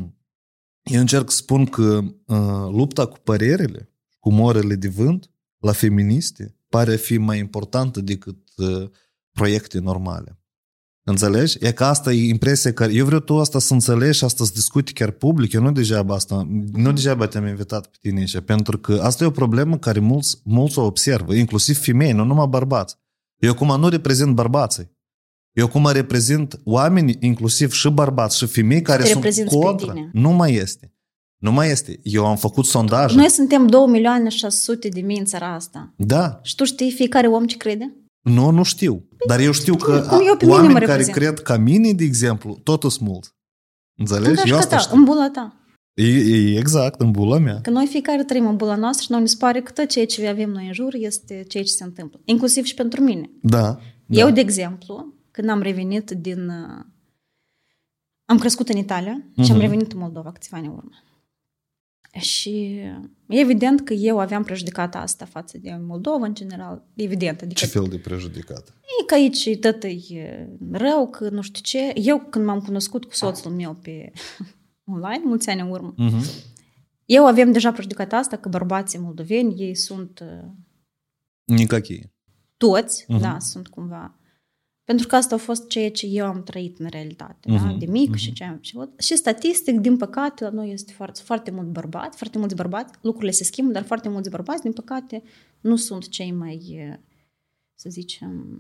eu 0.93 0.99
încerc 0.99 1.30
să 1.30 1.36
spun 1.38 1.65
că 1.65 2.01
uh, 2.26 2.67
lupta 2.71 3.05
cu 3.05 3.17
părerile, 3.19 3.89
cu 4.19 4.32
morele 4.32 4.76
de 4.76 4.88
vânt, 4.88 5.30
la 5.57 5.71
feministe, 5.71 6.57
pare 6.69 6.93
a 6.93 6.97
fi 6.97 7.17
mai 7.17 7.39
importantă 7.39 8.01
decât 8.01 8.38
uh, 8.57 8.89
proiecte 9.32 9.80
normale. 9.80 10.39
Înțelegi? 11.07 11.57
E 11.59 11.71
că 11.71 11.83
asta 11.83 12.13
e 12.13 12.27
impresia 12.27 12.73
care... 12.73 12.93
Eu 12.93 13.05
vreau 13.05 13.19
tu 13.19 13.39
asta 13.39 13.59
să 13.59 13.73
înțelegi 13.73 14.17
și 14.17 14.23
asta 14.23 14.43
să 14.43 14.51
discuti 14.53 14.93
chiar 14.93 15.11
public. 15.11 15.53
Eu 15.53 15.61
nu 15.61 15.71
degeaba 15.71 16.15
asta... 16.15 16.47
Nu 16.71 16.91
degeaba 16.91 17.27
te-am 17.27 17.47
invitat 17.47 17.87
pe 17.87 17.97
tine 18.01 18.19
aici, 18.19 18.39
pentru 18.39 18.77
că 18.77 18.99
asta 19.03 19.23
e 19.23 19.27
o 19.27 19.31
problemă 19.31 19.77
care 19.77 19.99
mulți, 19.99 20.37
mulți 20.43 20.79
o 20.79 20.85
observă, 20.85 21.33
inclusiv 21.33 21.77
femei, 21.77 22.11
nu 22.11 22.23
numai 22.23 22.47
bărbați. 22.47 22.97
Eu 23.37 23.51
acum 23.51 23.79
nu 23.79 23.89
reprezint 23.89 24.35
bărbații. 24.35 24.93
Eu 25.51 25.65
acum 25.65 25.87
reprezint 25.91 26.59
oameni, 26.63 27.17
inclusiv 27.19 27.71
și 27.71 27.89
bărbați 27.89 28.37
și 28.37 28.45
femei, 28.45 28.81
care 28.81 29.01
te 29.01 29.07
sunt 29.07 29.15
reprezinți 29.15 29.57
pe 29.57 29.65
contra. 29.65 29.93
tine. 29.93 30.09
Nu 30.13 30.31
mai 30.31 30.53
este. 30.53 30.93
Nu 31.37 31.51
mai 31.51 31.69
este. 31.69 31.99
Eu 32.03 32.25
am 32.25 32.35
făcut 32.35 32.65
sondaje. 32.65 33.15
Noi 33.15 33.29
suntem 33.29 33.67
2 33.67 33.87
milioane 33.87 34.29
600 34.29 34.87
de 34.87 35.01
mii 35.01 35.19
în 35.19 35.25
țara 35.25 35.53
asta. 35.53 35.93
Da. 35.97 36.39
Și 36.43 36.55
tu 36.55 36.63
știi 36.63 36.91
fiecare 36.91 37.27
om 37.27 37.45
ce 37.45 37.57
crede? 37.57 37.95
Nu, 38.26 38.49
nu 38.49 38.63
știu. 38.63 39.03
Dar 39.28 39.39
eu 39.39 39.51
știu 39.51 39.76
că 39.76 40.05
cum 40.09 40.21
eu 40.28 40.36
pe 40.38 40.45
mine 40.45 40.55
oameni 40.57 40.73
mă 40.73 40.80
care 40.80 40.89
reprezint. 40.91 41.15
cred 41.17 41.39
ca 41.39 41.57
mine, 41.57 41.91
de 41.93 42.03
exemplu, 42.03 42.59
totul 42.63 42.89
sunt 42.89 43.07
mulți. 43.09 43.30
Înțelegi? 43.97 44.30
În 44.30 44.36
Eu 44.38 44.43
gașca 44.43 44.57
asta 44.57 44.76
ta, 44.76 44.82
știu. 44.82 44.97
în 44.97 45.03
bula 45.03 45.30
ta. 45.30 45.55
E, 45.93 46.05
e 46.05 46.57
exact, 46.59 47.01
în 47.01 47.11
bula 47.11 47.38
mea. 47.38 47.59
Că 47.61 47.69
noi 47.69 47.86
fiecare 47.86 48.23
trăim 48.23 48.47
în 48.47 48.55
bula 48.55 48.76
noastră 48.76 49.03
și 49.05 49.11
noi 49.11 49.19
ne 49.19 49.26
se 49.26 49.36
pare 49.39 49.61
că 49.61 49.71
tot 49.71 49.88
ceea 49.89 50.05
ce 50.05 50.28
avem 50.28 50.49
noi 50.49 50.67
în 50.67 50.73
jur 50.73 50.93
este 50.93 51.43
ceea 51.47 51.63
ce 51.63 51.71
se 51.71 51.84
întâmplă. 51.84 52.19
Inclusiv 52.23 52.63
și 52.63 52.73
pentru 52.73 53.01
mine. 53.01 53.30
Da. 53.41 53.61
da. 54.05 54.19
Eu, 54.19 54.30
de 54.32 54.39
exemplu, 54.39 55.13
când 55.32 55.49
am 55.49 55.61
revenit 55.61 56.11
din... 56.11 56.47
uh, 56.49 56.86
Am 58.26 58.38
crescut 58.38 58.69
în 58.69 58.78
Italia 58.78 59.21
și 59.43 59.51
am 59.51 59.57
Mhm. 59.57 59.59
revenit 59.59 59.91
în 59.91 59.99
Moldova 59.99 60.32
câțiva 60.32 60.57
ani 60.57 60.65
în 60.65 60.71
urmă. 60.73 60.89
Și 62.20 62.64
e 63.28 63.38
evident 63.40 63.80
că 63.80 63.92
eu 63.92 64.18
aveam 64.18 64.42
prejudecata 64.42 64.98
asta 64.98 65.24
față 65.24 65.58
de 65.58 65.76
Moldova, 65.80 66.26
în 66.26 66.34
general. 66.34 66.86
Evident. 66.94 67.40
Adică 67.40 67.61
Ce 67.61 67.66
fel 67.66 67.86
de 67.88 67.98
prejudicat? 67.98 68.68
e 69.00 69.04
că 69.06 69.14
aici 69.14 69.58
tot 69.58 69.82
e 69.84 70.48
rău, 70.72 71.08
că 71.11 71.28
nu 71.28 71.40
știu 71.42 71.62
ce. 71.62 71.92
Eu, 72.00 72.18
când 72.30 72.44
m-am 72.44 72.61
cunoscut 72.61 73.04
cu 73.04 73.14
soțul 73.14 73.50
meu 73.50 73.74
pe 73.74 74.12
online, 74.84 75.22
mulți 75.24 75.48
ani 75.50 75.61
în 75.61 75.70
urmă, 75.70 75.94
Mhm. 75.96 76.24
eu 77.04 77.26
aveam 77.26 77.52
deja 77.52 77.72
prejudecata 77.72 78.16
asta 78.16 78.36
că 78.36 78.48
bărbații 78.48 78.98
moldoveni, 78.98 79.61
ei 79.62 79.74
sunt 79.74 80.20
uh, 80.22 80.50
Никакие. 81.44 82.12
toți, 82.56 83.04
Mhm. 83.08 83.20
da, 83.20 83.36
sunt 83.38 83.68
cumva. 83.68 84.14
pentru 84.86 85.07
că 85.07 85.15
asta 85.15 85.36
a 85.36 85.38
fost 85.38 85.67
ceea 85.67 85.91
ce 85.91 86.05
eu 86.05 86.25
am 86.25 86.43
trăit 86.43 86.79
în 86.79 86.88
realitate, 86.89 87.38
da, 87.49 87.53
Mhm, 87.53 87.77
de 87.77 87.86
mic 87.86 88.07
mhm. 88.09 88.17
și 88.17 88.33
ce 88.33 88.43
am 88.43 88.57
și, 88.61 88.75
văd. 88.75 88.99
și 88.99 89.15
statistic, 89.15 89.79
din 89.79 89.97
păcate, 89.97 90.43
la 90.43 90.49
noi 90.49 90.71
este 90.71 90.91
foarte, 90.95 91.21
foarte 91.23 91.51
mult 91.51 91.67
bărbați, 91.67 92.17
foarte 92.17 92.38
mulți 92.38 92.55
bărbați, 92.55 92.93
lucrurile 93.01 93.31
se 93.31 93.43
schimbă, 93.43 93.71
dar 93.71 93.83
foarte 93.83 94.09
mulți 94.09 94.29
bărbați, 94.29 94.61
din 94.61 94.71
păcate, 94.73 95.23
nu 95.61 95.75
sunt 95.75 96.07
cei 96.09 96.31
mai, 96.31 96.61
eh, 96.77 96.93
să 97.75 97.89
zicem, 97.89 98.59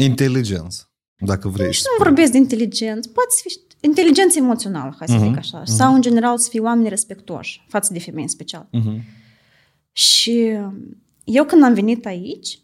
Inteligență, 0.00 0.90
dacă 1.16 1.48
vrei. 1.48 1.74
să 1.74 1.82
nu 1.88 1.94
spui. 1.94 2.04
vorbesc 2.06 2.32
de 2.32 2.38
inteligență, 2.38 3.08
poate 3.08 3.30
să 3.30 3.42
fie 3.46 3.60
inteligență 3.80 4.38
emoțională, 4.38 4.94
hai 4.98 5.08
să 5.08 5.14
Mhm, 5.14 5.24
zic 5.26 5.36
așa, 5.36 5.58
mhm. 5.58 5.70
sau 5.70 5.94
în 5.94 6.00
general 6.00 6.38
să 6.38 6.48
fie 6.50 6.60
oameni 6.60 6.88
respectuoși 6.88 7.64
față 7.68 7.92
de 7.92 7.98
femei 7.98 8.22
în 8.22 8.28
special. 8.28 8.68
Mhm. 8.72 9.00
Și 9.92 10.58
eu 11.24 11.44
când 11.44 11.62
am 11.62 11.74
venit 11.74 12.06
aici, 12.06 12.58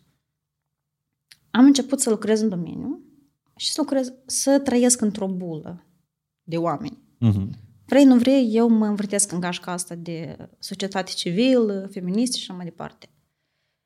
am 1.59 1.65
început 1.65 2.01
să 2.01 2.11
lucrez 2.11 2.41
în 2.41 2.49
domeniu 2.49 3.03
și 3.57 3.71
să 3.73 3.81
lucrez, 3.81 4.13
să 4.27 4.59
trăiesc 4.59 5.01
într-o 5.01 5.27
bulă 5.27 5.87
de 6.43 6.57
oameni. 6.57 6.99
Mhm. 7.19 7.51
Vrei, 7.87 8.05
nu 8.05 8.17
vrei, 8.17 8.49
eu 8.55 8.69
mă 8.69 8.87
învârtesc 8.87 9.33
în 9.33 9.41
gașca 9.41 9.73
asta 9.73 9.95
de 9.95 10.37
societate 10.59 11.13
civilă, 11.13 11.89
feministă 11.93 12.37
și 12.37 12.43
așa 12.43 12.55
mai 12.55 12.65
departe. 12.65 13.09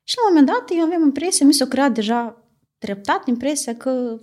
Și 0.03 0.15
la 0.17 0.27
un 0.27 0.33
moment 0.35 0.47
dat 0.57 0.77
eu 0.77 0.83
aveam 0.83 1.03
impresia, 1.03 1.45
mi 1.45 1.53
s-a 1.53 1.65
creat 1.65 1.93
deja 1.93 2.47
treptat 2.77 3.27
impresia 3.27 3.75
că 3.75 4.21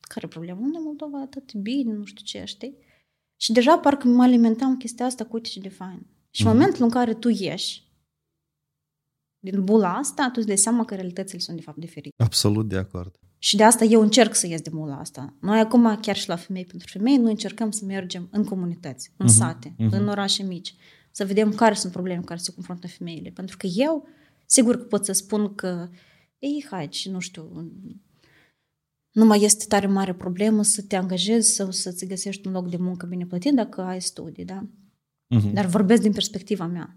care 0.00 0.26
problemă? 0.26 0.60
Unde 0.62 0.78
Moldova 0.80 1.20
atât 1.20 1.54
bine, 1.54 1.92
nu 1.92 2.04
știu 2.04 2.24
ce, 2.24 2.44
știi? 2.44 2.76
Și 3.36 3.52
deja 3.52 3.78
parcă 3.78 4.08
mă 4.08 4.22
alimentam 4.22 4.76
chestia 4.76 5.06
asta 5.06 5.24
cu 5.24 5.34
uite 5.36 5.48
ce 5.48 5.60
de 5.60 5.68
fain. 5.68 6.06
Și 6.30 6.42
în 6.42 6.48
Mhm. 6.48 6.56
momentul 6.58 6.82
în 6.84 6.90
care 6.90 7.14
tu 7.14 7.28
ieși 7.28 7.91
din 9.42 9.64
bula 9.64 9.94
asta, 9.96 10.24
tu 10.24 10.32
îți 10.36 10.46
dai 10.46 10.56
seama 10.56 10.84
că 10.84 10.94
realitățile 10.94 11.38
sunt 11.38 11.56
de 11.56 11.62
fapt 11.62 11.78
diferite. 11.78 12.14
Absolut 12.22 12.68
de 12.68 12.76
acord. 12.76 13.14
Și 13.38 13.56
de 13.56 13.62
asta 13.62 13.84
eu 13.84 14.00
încerc 14.00 14.34
să 14.34 14.46
ies 14.46 14.60
din 14.60 14.72
bula 14.74 14.96
asta. 14.98 15.34
Noi 15.40 15.58
acum, 15.58 15.96
chiar 16.00 16.16
și 16.16 16.28
la 16.28 16.36
Femei 16.36 16.64
pentru 16.64 16.88
Femei, 16.90 17.16
noi 17.16 17.30
încercăm 17.30 17.70
să 17.70 17.84
mergem 17.84 18.28
în 18.30 18.44
comunități, 18.44 19.12
în 19.16 19.26
Mhm, 19.26 19.34
sate, 19.34 19.74
mhm. 19.78 19.92
în 19.92 20.08
orașe 20.08 20.42
mici, 20.42 20.74
să 21.10 21.24
vedem 21.24 21.52
care 21.52 21.74
sunt 21.74 21.92
probleme 21.92 22.18
cu 22.18 22.24
care 22.24 22.40
se 22.40 22.52
confruntă 22.52 22.86
femeile. 22.86 23.30
Pentru 23.30 23.56
că 23.56 23.66
eu, 23.66 24.08
sigur 24.46 24.76
că 24.76 24.82
pot 24.82 25.04
să 25.04 25.12
spun 25.12 25.54
că, 25.54 25.88
ei, 26.38 26.66
hai, 26.70 26.88
și 26.90 27.10
nu 27.10 27.18
știu, 27.18 27.70
nu 29.10 29.24
mai 29.24 29.42
este 29.42 29.64
tare 29.68 29.86
mare 29.86 30.14
problemă 30.14 30.62
să 30.62 30.82
te 30.82 30.96
angajezi 30.96 31.54
sau 31.54 31.70
să-ți 31.70 32.06
găsești 32.06 32.46
un 32.46 32.52
loc 32.52 32.70
de 32.70 32.76
muncă 32.76 33.06
bine 33.06 33.26
plătit 33.26 33.54
dacă 33.54 33.80
ai 33.80 34.00
studii, 34.00 34.44
da? 34.44 34.66
Mhm. 35.26 35.52
Dar 35.52 35.66
vorbesc 35.66 36.02
din 36.02 36.12
perspectiva 36.12 36.66
mea. 36.66 36.96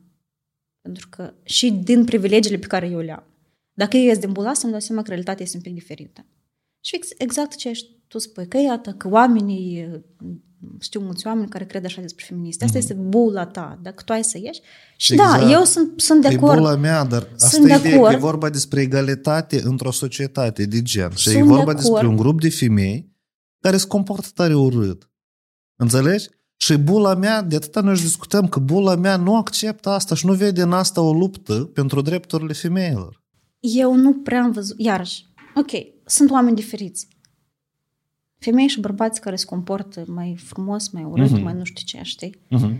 Pentru 0.86 1.08
că 1.10 1.34
și 1.44 1.72
din 1.72 2.04
privilegiile 2.04 2.58
pe 2.58 2.68
care 2.68 2.88
eu 2.88 3.00
le 3.00 3.12
am. 3.12 3.24
Dacă 3.74 3.98
eu 3.98 4.04
ies 4.04 4.18
din 4.18 4.32
bula 4.32 4.50
asta, 4.50 4.62
îmi 4.64 4.72
dau 4.72 4.80
seama 4.82 5.02
că 5.02 5.08
realitatea 5.08 5.44
este 5.44 5.58
un 5.58 5.64
pic 5.64 5.74
diferită. 5.74 6.26
Și 6.80 6.96
ex- 6.96 7.10
exact 7.18 7.56
ce 7.56 7.70
ești 7.70 7.90
tu 8.08 8.18
spui, 8.18 8.48
că 8.48 8.58
iată, 8.58 8.92
că 8.94 9.08
oamenii, 9.10 9.90
știu 10.82 11.00
mulți 11.00 11.28
oameni 11.28 11.50
care 11.50 11.66
cred 11.66 11.86
așa 11.86 12.02
despre 12.02 12.26
feministe. 12.28 12.64
Asta 12.66 12.78
este 12.78 12.94
bula 12.94 13.46
ta, 13.46 13.80
dacă 13.82 14.04
tu 14.06 14.14
ai 14.14 14.24
să 14.24 14.38
ieși. 14.38 14.62
Și 14.98 15.14
Exact. 15.14 15.42
da, 15.42 15.52
eu 15.52 15.64
sunt, 15.64 16.02
sunt 16.02 16.22
de 16.22 16.28
E 16.28 16.36
acord. 16.36 16.58
bula 16.58 16.76
mea, 16.76 17.04
dar 17.04 17.30
asta 17.34 17.48
Sunt 17.48 17.66
de 17.66 17.74
e 17.74 17.76
ideea, 17.78 17.96
acord. 17.96 18.10
că 18.12 18.16
e 18.16 18.20
vorba 18.20 18.50
despre 18.50 18.82
egalitate 18.82 19.62
într-o 19.64 19.92
societate 19.92 20.66
de 20.66 20.82
gen. 20.82 21.12
Și 21.12 21.24
Sunt 21.24 21.36
e 21.36 21.38
de 21.38 21.44
vorba 21.44 21.62
acord. 21.62 21.78
despre 21.78 22.08
un 22.08 22.16
grup 22.16 22.42
de 22.42 22.50
femei 22.50 23.14
care 23.60 23.78
se 23.78 23.88
comportă 23.88 24.28
tare 24.34 24.56
urât. 24.56 25.10
Înțelegi? 25.76 26.30
Și 26.58 26.78
bula 26.78 27.14
mea, 27.16 27.42
de 27.42 27.56
atâta 27.56 27.82
noi 27.82 27.96
discutăm 27.96 28.48
că 28.48 28.60
bula 28.60 28.96
mea 28.96 29.18
nu 29.18 29.36
acceptă 29.36 29.90
asta 29.90 30.16
și 30.16 30.26
nu 30.26 30.34
vede 30.34 30.62
în 30.62 30.74
asta 30.74 31.02
o 31.02 31.14
luptă 31.14 31.54
pentru 31.74 32.02
drepturile 32.02 32.54
femeilor. 32.54 33.24
Eu 33.60 33.96
nu 33.96 34.14
prea 34.14 34.42
am 34.42 34.52
văzut, 34.52 34.76
iarăși, 34.80 35.26
ok, 35.56 35.72
sunt 36.06 36.30
oameni 36.32 36.56
diferiți. 36.56 37.08
femei 38.40 38.68
și 38.68 38.80
bărbați 38.80 39.22
care 39.22 39.36
se 39.36 39.46
comportă 39.46 40.04
mai 40.08 40.38
frumos, 40.44 40.90
mai 40.90 41.04
urât, 41.04 41.30
Mhm. 41.30 41.42
mai 41.44 41.54
nu 41.54 41.64
știu 41.64 41.84
ce, 41.86 42.04
știi? 42.04 42.36
Mhm. 42.50 42.78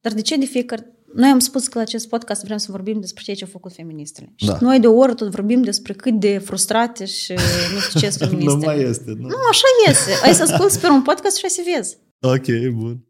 Dar 0.00 0.12
de 0.12 0.20
ce 0.20 0.36
de 0.36 0.44
fiecare... 0.44 0.92
Noi 1.14 1.28
am 1.30 1.38
spus 1.38 1.66
că 1.68 1.78
la 1.78 1.84
acest 1.84 2.08
podcast 2.08 2.44
vrem 2.44 2.56
să 2.56 2.70
vorbim 2.70 3.00
despre 3.00 3.22
ceea 3.22 3.36
ce 3.36 3.44
au 3.44 3.50
făcut 3.52 3.72
feministele. 3.72 4.32
Și 4.36 4.46
Da. 4.46 4.58
noi 4.60 4.80
de 4.80 4.86
o 4.86 4.96
oră 4.96 5.14
tot 5.14 5.28
vorbim 5.30 5.62
despre 5.62 5.92
cât 5.92 6.20
de 6.20 6.38
frustrate 6.38 7.04
și 7.04 7.32
nu 7.74 7.78
știu 7.78 8.00
ce 8.00 8.10
sunt 8.10 8.22
Nu 8.30 8.36
feministele. 8.38 8.66
mai 8.74 8.90
este, 8.90 9.10
nu? 9.10 9.26
Nu, 9.28 9.34
așa 9.50 9.66
iese. 9.86 10.10
Ai 10.24 10.34
să 10.34 10.42
asculti 10.42 10.78
pe 10.78 10.86
un 10.88 11.02
podcast 11.02 11.36
și 11.36 11.44
ai 11.44 11.50
să 11.50 11.62
vezi. 11.76 11.96
Ok, 12.20 12.72
bun. 12.74 13.04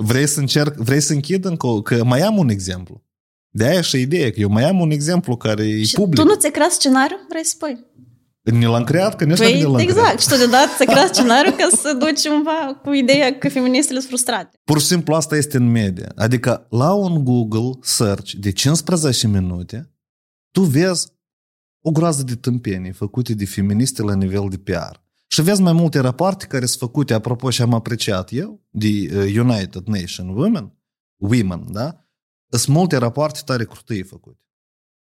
Vrei 0.00 0.26
să 0.26 0.40
încerc, 0.40 0.74
vrei 0.74 1.00
să 1.00 1.12
închid 1.12 1.44
încă, 1.44 1.66
o- 1.66 1.82
că 1.82 2.04
mai 2.04 2.20
am 2.20 2.36
un 2.38 2.48
exemplu. 2.48 3.02
De 3.50 3.64
aia 3.64 3.80
și 3.80 4.00
ideea, 4.00 4.30
că 4.30 4.40
eu 4.40 4.48
mai 4.48 4.64
am 4.64 4.80
un 4.80 4.90
exemplu 4.90 5.36
care 5.36 5.64
e 5.64 5.82
Și 5.84 5.94
public. 5.94 6.20
tu 6.20 6.26
nu 6.26 6.34
ți-ai 6.34 6.52
creat 6.52 6.70
scenariu? 6.70 7.16
Vrei 7.28 7.44
să 7.44 7.50
spui? 7.54 7.86
Ne 8.42 8.66
l-am 8.66 8.84
creat, 8.84 9.16
că 9.16 9.24
nici 9.24 9.38
nu 9.38 9.44
Păi, 9.44 9.62
l-am 9.62 9.78
exact. 9.78 10.00
creat. 10.00 10.20
Și 10.20 10.28
tu 10.28 10.36
deodată 10.36 10.68
ți-ai 10.76 10.86
creat 10.86 11.08
scenariu 11.14 11.50
ca 11.50 11.68
să 11.76 11.92
duci 11.98 12.28
cumva 12.28 12.80
cu 12.82 12.92
ideea 12.92 13.38
că 13.38 13.48
feministele 13.48 13.98
sunt 13.98 14.08
frustrate. 14.10 14.60
Pur 14.64 14.80
și 14.80 14.86
simplu 14.86 15.14
asta 15.14 15.36
este 15.36 15.56
în 15.56 15.70
media. 15.70 16.12
Adică 16.16 16.66
la 16.70 16.92
un 16.92 17.24
Google 17.24 17.78
search 17.82 18.32
de 18.32 18.52
15 18.52 19.26
minute, 19.28 19.90
tu 20.50 20.62
vezi 20.62 21.06
o 21.84 21.90
groază 21.90 22.22
de 22.22 22.34
tâmpenii 22.34 22.92
făcute 22.92 23.34
de 23.34 23.44
feministe 23.46 24.02
la 24.02 24.14
nivel 24.14 24.46
de 24.48 24.56
PR. 24.56 25.06
Și 25.30 25.42
vezi 25.42 25.62
mai 25.62 25.72
multe 25.72 25.98
rapoarte 25.98 26.46
care 26.46 26.66
sunt 26.66 26.78
făcute, 26.80 27.14
apropo, 27.14 27.50
și 27.50 27.62
am 27.62 27.74
apreciat 27.74 28.32
eu, 28.32 28.60
de 28.70 28.88
uh, 28.88 29.36
United 29.38 29.82
Nation 29.86 30.28
Women, 30.28 30.72
Women, 31.16 31.64
da? 31.72 32.02
Sunt 32.50 32.76
multe 32.76 32.96
rapoarte 32.96 33.40
tare 33.44 33.64
crutăi 33.64 34.02
făcute. 34.02 34.38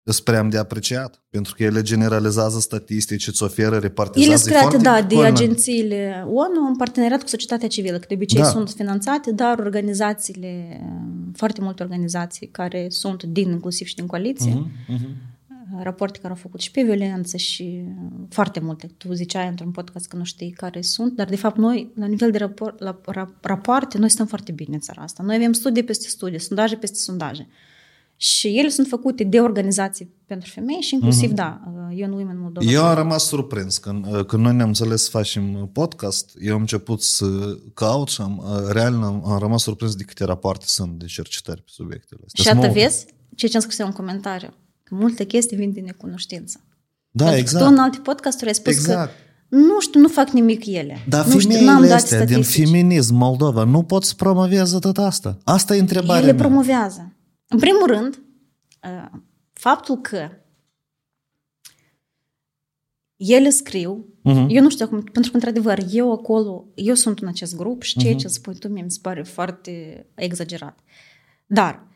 Sunt 0.09 0.25
prea 0.25 0.43
de 0.43 0.59
apreciat, 0.59 1.25
pentru 1.31 1.55
că 1.55 1.63
ele 1.63 1.83
generalizează 1.83 2.59
statistici, 2.59 3.27
îți 3.27 3.43
oferă, 3.43 3.79
repartizează. 3.79 4.31
Ele 4.31 4.39
sunt 4.41 4.53
E 4.53 4.57
create, 4.57 4.77
foarte 4.77 5.01
da, 5.03 5.07
de 5.09 5.15
culmea. 5.15 5.31
agențiile 5.33 6.25
ONU 6.27 6.67
în 6.69 6.77
parteneriat 6.77 7.23
cu 7.23 7.29
societatea 7.29 7.69
civilă, 7.69 7.99
că 7.99 8.05
de 8.09 8.15
obicei 8.15 8.41
Da. 8.41 8.47
sunt 8.49 8.71
finanțate, 8.71 9.33
dar 9.33 9.59
organizațiile, 9.59 10.81
foarte 11.35 11.61
multe 11.61 11.83
organizații 11.83 12.47
care 12.49 12.87
sunt 12.89 13.23
din, 13.23 13.51
inclusiv 13.51 13.87
și 13.87 13.95
din 13.95 14.07
coaliție, 14.07 14.53
Mhm, 14.55 14.71
mhm. 14.89 15.07
Rapoarte 15.83 16.19
care 16.19 16.33
au 16.33 16.39
făcut 16.39 16.61
și 16.61 16.71
pe 16.71 16.83
violență 16.83 17.37
și 17.37 17.85
foarte 18.29 18.61
multe. 18.61 18.91
Tu 18.97 19.13
ziceai 19.13 19.49
într-un 19.49 19.71
podcast 19.71 20.09
că 20.09 20.17
nu 20.17 20.25
știi 20.25 20.51
care 20.51 20.81
sunt, 20.81 21.13
dar 21.13 21.27
de 21.29 21.37
fapt 21.37 21.57
noi, 21.57 21.93
la 21.95 22.07
nivel 22.07 22.31
de 22.31 22.39
rapor, 22.39 22.75
la, 22.79 23.01
ra, 23.05 23.35
rapoarte, 23.41 23.99
noi 23.99 24.09
stăm 24.11 24.27
foarte 24.27 24.53
bine 24.53 24.75
în 24.75 24.81
țara 24.81 25.03
asta. 25.03 25.23
Noi 25.23 25.37
avem 25.37 25.53
studii 25.53 25.85
peste 25.85 26.09
studii, 26.09 26.41
sondaje 26.41 26.77
peste 26.77 26.99
sondaje. 26.99 27.49
Și 28.19 28.59
ele 28.59 28.69
sunt 28.69 28.87
făcute 28.87 29.25
de 29.25 29.41
organizații 29.41 30.11
pentru 30.27 30.51
femei 30.51 30.81
și 30.81 30.95
inclusiv, 30.95 31.31
da, 31.31 31.61
Young 31.91 32.15
Women 32.15 32.39
Moldova. 32.41 32.71
Eu 32.71 32.85
am 32.85 32.95
rămas 32.95 33.25
surprins 33.27 33.79
când, 33.79 34.07
când 34.27 34.43
noi 34.43 34.55
ne-am 34.55 34.69
înțeles 34.69 35.03
să 35.03 35.11
facem 35.11 35.71
podcast. 35.73 36.37
Eu 36.41 36.55
am 36.55 36.61
început 36.61 37.03
să 37.03 37.59
caut 37.75 38.09
și 38.09 38.21
am, 38.21 38.43
real 38.71 38.95
am, 39.03 39.27
am 39.27 39.39
rămas 39.39 39.63
surprins 39.63 39.95
de 39.95 40.05
câte 40.05 40.25
rapoarte 40.25 40.65
sunt 40.69 40.99
de 40.99 41.07
cercetări 41.07 41.63
pe 41.63 41.71
subiectele 41.71 42.21
astea. 42.27 42.43
Și 42.45 42.49
Sunt 42.49 42.63
atât 42.63 42.75
multe. 42.75 42.89
vezi 42.89 43.07
ce 43.35 43.47
ce 43.47 43.57
am 43.57 43.63
scris 43.63 43.79
eu 43.79 43.87
în 43.87 43.93
comentariu. 43.93 44.49
Că 44.89 44.95
multe 44.95 45.25
chestii 45.25 45.57
vin 45.57 45.73
din 45.73 45.85
necunoștință. 45.85 46.61
Da, 47.11 47.25
Pentru 47.25 47.41
exact. 47.43 47.63
că 47.65 47.69
tu 47.69 47.75
în 47.77 47.83
alte 47.83 47.99
podcasturi 47.99 48.47
ai 48.49 48.55
spus 48.55 48.73
Exact. 48.73 49.11
că 49.11 49.57
nu 49.57 49.81
știu, 49.81 50.01
nu 50.01 50.09
fac 50.09 50.31
nimic 50.31 50.67
ele. 50.67 50.99
Dar 51.09 51.25
nu 51.27 51.39
știu, 51.39 51.51
femeile 51.53 51.71
n-am 51.71 51.83
dat 51.83 51.91
astea 51.93 52.19
din 52.25 52.27
statistici. 52.43 52.65
feminism 52.69 53.15
Moldova 53.15 53.65
nu 53.65 53.83
pot 53.83 54.05
să 54.05 54.15
promoveze 54.17 54.79
tot 54.79 54.99
asta. 54.99 55.39
Asta 55.45 55.77
e 55.77 55.81
întrebarea 55.81 56.23
Ele 56.23 56.33
mea. 56.33 56.45
promovează. 56.47 57.13
În 57.49 57.59
primul 57.59 57.87
rând, 57.87 58.19
uh, 58.83 59.19
faptul 59.53 59.97
că 60.01 60.29
ele 63.17 63.51
scriu, 63.51 64.07
Mhm. 64.23 64.47
eu 64.49 64.63
nu 64.63 64.71
știu 64.71 64.85
acum, 64.85 65.03
pentru 65.03 65.31
că, 65.31 65.37
într-adevăr, 65.37 65.79
eu 65.91 66.13
acolo, 66.13 66.65
eu 66.75 66.95
sunt 66.95 67.19
în 67.19 67.29
acest 67.29 67.57
grup 67.57 67.83
și 67.83 67.99
ceea 67.99 68.13
Mhm. 68.13 68.21
ce 68.21 68.29
spui 68.29 68.55
tu 68.55 68.69
mie 68.69 68.83
mi 68.83 68.91
se 68.91 68.99
pare 69.03 69.23
foarte 69.23 70.07
exagerat. 70.15 70.79
Dar, 71.47 71.87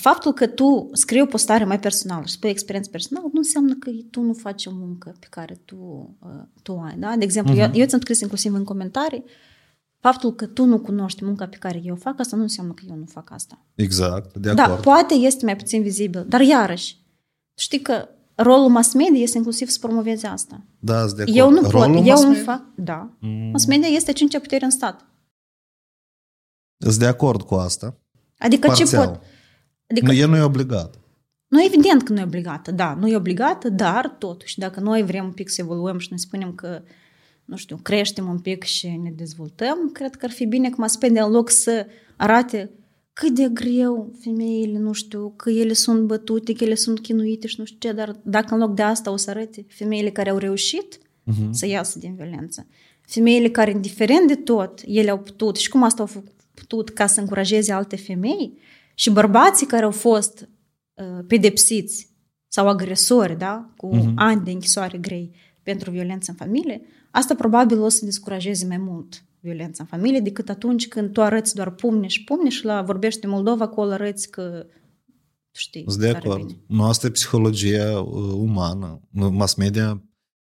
faptul 0.00 0.32
că 0.32 0.46
tu 0.46 0.88
scrii 0.92 1.20
o 1.22 1.26
postare 1.26 1.64
mai 1.64 1.80
personală 1.80 2.24
și 2.26 2.32
spui 2.32 2.50
experiență 2.50 2.90
personală, 2.90 3.26
nu 3.32 3.38
înseamnă 3.38 3.74
că 3.74 3.90
tu 4.10 4.20
nu 4.20 4.32
faci 4.32 4.66
o 4.66 4.70
muncă 4.74 5.16
pe 5.20 5.26
care 5.30 5.60
tu, 5.64 5.76
uh, 6.20 6.30
tu 6.62 6.78
ai. 6.78 6.96
Da? 6.98 7.16
De 7.16 7.24
exemplu, 7.24 7.54
eu, 7.54 7.70
eu 7.74 7.86
ți-am 7.86 8.00
scris 8.00 8.20
inclusiv 8.20 8.54
în 8.54 8.64
comentarii, 8.64 9.24
faptul 10.00 10.34
că 10.34 10.46
tu 10.46 10.64
nu 10.64 10.78
cunoști 10.80 11.24
munca 11.24 11.46
pe 11.46 11.56
care 11.56 11.80
eu 11.84 11.94
o 11.94 11.96
fac, 11.96 12.20
asta 12.20 12.36
nu 12.36 12.42
înseamnă 12.42 12.72
că 12.72 12.82
eu 12.88 12.96
nu 12.96 13.04
fac 13.04 13.30
asta. 13.30 13.58
Exact, 13.74 14.36
de 14.36 14.52
Da, 14.52 14.62
acord. 14.64 14.82
poate 14.82 15.14
este 15.14 15.44
mai 15.44 15.56
puțin 15.56 15.82
vizibil, 15.82 16.24
dar 16.28 16.40
iarăși, 16.40 16.96
știi 17.58 17.80
că 17.80 18.08
rolul 18.34 18.68
mass 18.68 18.92
media 18.94 19.20
este 19.22 19.36
inclusiv 19.36 19.68
să 19.68 19.78
promoveze 19.80 20.26
asta. 20.26 20.62
Da, 20.78 20.98
sunt 21.06 21.16
de 21.16 21.22
acord. 21.22 21.36
Eu 21.36 21.50
nu 21.50 21.60
Rolul 21.70 21.94
pot, 21.96 22.06
eu 22.06 22.12
mass 22.12 22.22
nu 22.22 22.28
media? 22.28 22.44
fac, 22.44 22.62
da. 22.74 23.10
Mm, 23.20 23.50
Mass 23.50 23.66
media 23.66 23.88
este 23.88 24.12
cincea 24.12 24.38
putere 24.40 24.64
în 24.64 24.70
stat. 24.70 25.04
Sunt 26.78 26.96
de 26.98 27.06
acord 27.06 27.42
cu 27.42 27.54
asta. 27.54 27.96
Adică 28.38 28.68
ce 28.68 28.82
Parțial. 28.82 29.06
pot? 29.08 29.20
Adică 29.92 30.06
Nu, 30.06 30.18
el 30.18 30.28
nu 30.28 30.36
e 30.36 30.40
obligat. 30.40 30.98
Nu, 31.48 31.64
evident 31.64 32.02
că 32.02 32.12
nu 32.12 32.18
e 32.18 32.22
obligată, 32.22 32.70
da, 32.70 32.96
nu 33.00 33.08
e 33.08 33.16
obligată, 33.16 33.68
dar 33.68 34.08
totuși, 34.18 34.58
dacă 34.58 34.80
noi 34.80 35.02
vrem 35.02 35.24
un 35.24 35.32
pic 35.32 35.48
să 35.48 35.60
evoluăm 35.60 35.98
și 35.98 36.08
ne 36.10 36.16
spunem 36.16 36.52
că, 36.54 36.82
nu 37.44 37.56
știu, 37.56 37.76
creștem 37.82 38.28
un 38.28 38.38
pic 38.38 38.62
și 38.62 38.86
ne 38.86 39.10
dezvoltăm, 39.16 39.90
cred 39.92 40.14
că 40.14 40.24
ar 40.24 40.30
fi 40.30 40.46
bine 40.46 40.68
că 40.68 40.74
mass 40.78 40.98
media, 41.00 41.24
în 41.24 41.30
loc 41.30 41.50
să 41.50 41.86
arate 42.16 42.70
cât 43.12 43.34
de 43.34 43.48
greu 43.52 44.12
femeile, 44.20 44.78
nu 44.78 44.92
știu, 44.92 45.32
că 45.36 45.50
ele 45.50 45.72
sunt 45.72 46.02
bătute, 46.06 46.52
că 46.52 46.64
ele 46.64 46.74
sunt 46.74 47.00
chinuite 47.00 47.46
și 47.46 47.54
nu 47.58 47.64
știu 47.64 47.78
ce, 47.88 47.92
dar 47.94 48.16
dacă 48.22 48.54
în 48.54 48.60
loc 48.60 48.74
de 48.74 48.82
asta 48.82 49.10
o 49.10 49.16
să 49.16 49.30
arate 49.30 49.64
femeile 49.68 50.10
care 50.10 50.30
au 50.30 50.38
reușit 50.38 50.98
Mhm. 51.24 51.52
să 51.52 51.66
iasă 51.66 51.98
din 51.98 52.14
violență, 52.14 52.66
femeile 53.00 53.48
care, 53.48 53.70
indiferent 53.70 54.26
de 54.28 54.34
tot, 54.34 54.80
ele 54.86 55.10
au 55.10 55.18
putut 55.18 55.56
și 55.56 55.68
cum 55.68 55.82
asta 55.82 56.02
au 56.02 56.22
putut 56.54 56.90
ca 56.90 57.06
să 57.06 57.20
încurajeze 57.20 57.72
alte 57.72 57.96
femei 57.96 58.58
și 58.94 59.10
bărbații 59.10 59.66
care 59.66 59.84
au 59.84 59.90
fost 59.90 60.48
uh, 60.94 61.24
pedepsiți 61.26 62.10
sau 62.48 62.68
agresori, 62.68 63.38
da, 63.38 63.70
cu 63.76 63.94
Mhm. 63.94 64.12
ani 64.16 64.44
de 64.44 64.50
închisoare 64.50 64.98
grei 64.98 65.34
pentru 65.62 65.90
violență 65.90 66.30
în 66.30 66.36
familie, 66.36 66.80
asta 67.10 67.34
probabil 67.34 67.80
o 67.80 67.88
să 67.88 68.04
descurajeze 68.04 68.66
mai 68.66 68.76
mult 68.78 69.24
violența 69.40 69.82
în 69.82 69.88
familie 69.98 70.20
decât 70.20 70.48
atunci 70.48 70.88
când 70.88 71.12
tu 71.12 71.22
arăți 71.22 71.54
doar 71.54 71.70
pumne 71.70 72.06
și 72.06 72.24
pumne 72.24 72.48
și 72.48 72.64
la 72.64 72.82
vorbești 72.82 73.20
de 73.20 73.26
Moldova, 73.26 73.64
acolo 73.64 73.90
arăți 73.92 74.30
că 74.30 74.66
știi. 75.50 75.84
Sunt 75.88 76.00
de 76.00 76.12
tare 76.12 76.26
acord. 76.28 76.46
bine. 76.46 76.58
Nu, 76.66 76.84
asta 76.84 77.06
e 77.06 77.10
psihologia 77.10 78.00
uh, 78.00 78.32
umană. 78.34 79.00
Mass 79.10 79.54
media, 79.54 80.02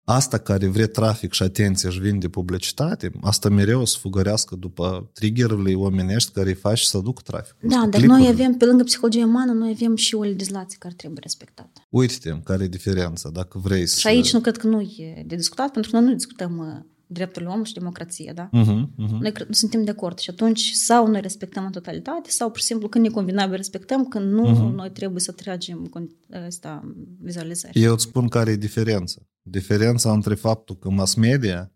asta 0.04 0.38
care 0.38 0.68
vrea 0.68 0.88
trafic 0.88 1.34
și 1.34 1.43
atenție 1.43 1.89
și 1.89 1.99
vinde 1.99 2.28
publicitate, 2.28 3.12
asta 3.22 3.49
mereu 3.49 3.82
o 3.82 3.86
să 3.86 3.97
fugărească 3.99 4.56
după 4.56 5.10
triggerurile 5.14 5.74
omenești 5.74 6.32
care 6.32 6.49
îi 6.49 6.56
faci 6.56 6.82
să 6.82 6.97
duc 6.97 7.22
trafic. 7.22 7.56
Da, 7.60 7.88
dar 7.89 8.02
noi 8.02 8.28
avem, 8.28 8.54
pe 8.54 8.66
lângă 8.66 8.84
psihologia 8.84 9.26
umană, 9.26 9.52
noi 9.52 9.70
avem 9.70 9.95
și 9.95 10.16
o 10.16 10.24
legislație 10.24 10.78
care 10.80 10.93
trebuie 10.97 11.20
respectată. 11.22 11.86
Uite-te, 11.89 12.39
care 12.43 12.64
e 12.64 12.68
diferența, 12.68 13.30
dacă 13.30 13.60
vrei 13.64 13.88
să... 13.88 13.99
Și 13.99 14.08
aici 14.08 14.34
nu 14.34 14.39
cred 14.39 14.58
că 14.58 14.67
nu 14.67 14.82
e 14.82 15.24
de 15.28 15.36
discutat, 15.36 15.71
pentru 15.71 15.92
că 15.92 15.97
noi 15.97 16.05
nu 16.05 16.13
discutăm 16.13 16.86
uh, 17.12 17.17
drepturile 17.17 17.50
omului 17.50 17.67
și 17.67 17.74
democrație, 17.74 18.32
da? 18.36 18.50
Uh-huh, 18.50 18.83
uh-huh. 19.05 19.20
Noi 19.20 19.32
cred, 19.32 19.47
nu 19.47 19.54
suntem 19.54 19.83
de 19.83 19.92
acord 19.92 20.17
și 20.17 20.29
atunci 20.29 20.70
sau 20.71 21.08
noi 21.08 21.21
respectăm 21.21 21.66
în 21.66 21.71
totalitate 21.71 22.29
sau 22.29 22.50
pur 22.50 22.59
și 22.59 22.66
simplu 22.66 22.88
când 22.89 23.05
ne 23.05 23.12
convenabil 23.12 23.55
respectăm, 23.55 24.05
când 24.05 24.32
nu, 24.32 24.50
Mhm. 24.50 24.75
noi 24.75 24.92
trebuie 24.92 25.20
să 25.20 25.32
tragem 25.32 25.89
con- 25.97 26.43
ăsta, 26.47 26.93
vizualizări. 27.20 27.82
Eu 27.82 27.93
îți 27.93 28.04
spun 28.04 28.28
care 28.28 28.51
e 28.51 28.55
diferența. 28.55 29.21
Diferența 29.42 30.12
între 30.12 30.33
faptul 30.36 30.75
că 30.75 30.89
mass 30.89 31.13
media 31.16 31.71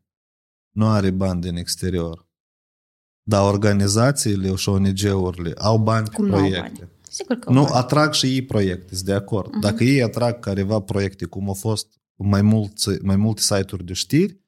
nu 0.72 0.86
are 0.88 1.10
bani 1.12 1.42
din 1.42 1.56
exterior, 1.56 2.28
dar 3.24 3.44
organizațiile 3.54 4.56
și 4.56 4.70
ONG-urile 4.70 5.52
au 5.58 5.78
bani 5.78 6.08
pe 6.08 6.16
Cum 6.16 6.26
nu 6.26 6.34
au 6.34 6.40
proiecte. 6.40 6.60
bani? 6.80 6.90
Sigur 7.10 7.36
că 7.36 7.50
au 7.50 7.56
Nu, 7.56 7.62
bani. 7.62 7.74
atrag 7.76 8.14
și 8.14 8.26
ei 8.26 8.42
proiecte, 8.46 8.94
sunt 8.96 9.06
de 9.08 9.14
acord. 9.14 9.50
Mhm. 9.52 9.60
Dacă 9.60 9.84
ei 9.84 10.04
atrag 10.04 10.40
careva 10.40 10.80
proiecte, 10.80 11.26
cum 11.26 11.48
au 11.48 11.54
fost 11.54 11.88
mai, 12.16 12.42
mulți, 12.42 12.90
mai 13.02 13.16
multe 13.16 13.42
site-uri 13.42 13.86
de 13.86 13.94
știri, 13.94 14.32
uh, 14.34 14.40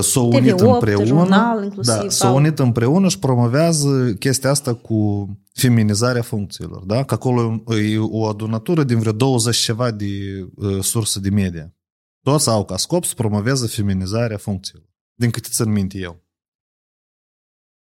s-au 0.00 0.28
unit 0.32 0.54
TV8, 0.54 0.58
împreună, 0.58 1.04
jurnal, 1.04 1.64
inclusiv, 1.64 1.94
da, 1.94 2.08
s-au 2.08 2.30
au- 2.30 2.36
unit 2.36 2.58
împreună 2.58 3.08
și 3.08 3.18
promovează 3.18 4.14
chestia 4.18 4.50
asta 4.50 4.74
cu 4.74 5.28
feminizarea 5.52 6.22
funcțiilor. 6.22 6.84
Da? 6.84 7.04
Că 7.04 7.14
acolo 7.14 7.62
e 7.80 7.98
o 7.98 8.26
adunătură 8.26 8.84
din 8.84 8.98
vreo 8.98 9.12
20 9.12 9.56
ceva 9.56 9.90
de 9.90 10.06
uh, 10.54 10.82
surse 10.82 11.20
de 11.20 11.30
media. 11.30 11.74
Toți 12.22 12.48
au 12.48 12.64
ca 12.64 12.76
scop 12.76 13.04
să 13.04 13.14
promoveze 13.14 13.66
feminizarea 13.66 14.36
funcțiilor. 14.36 14.88
Din 15.14 15.30
câte 15.30 15.48
țin 15.52 15.72
minte 15.72 15.98
eu. 15.98 16.24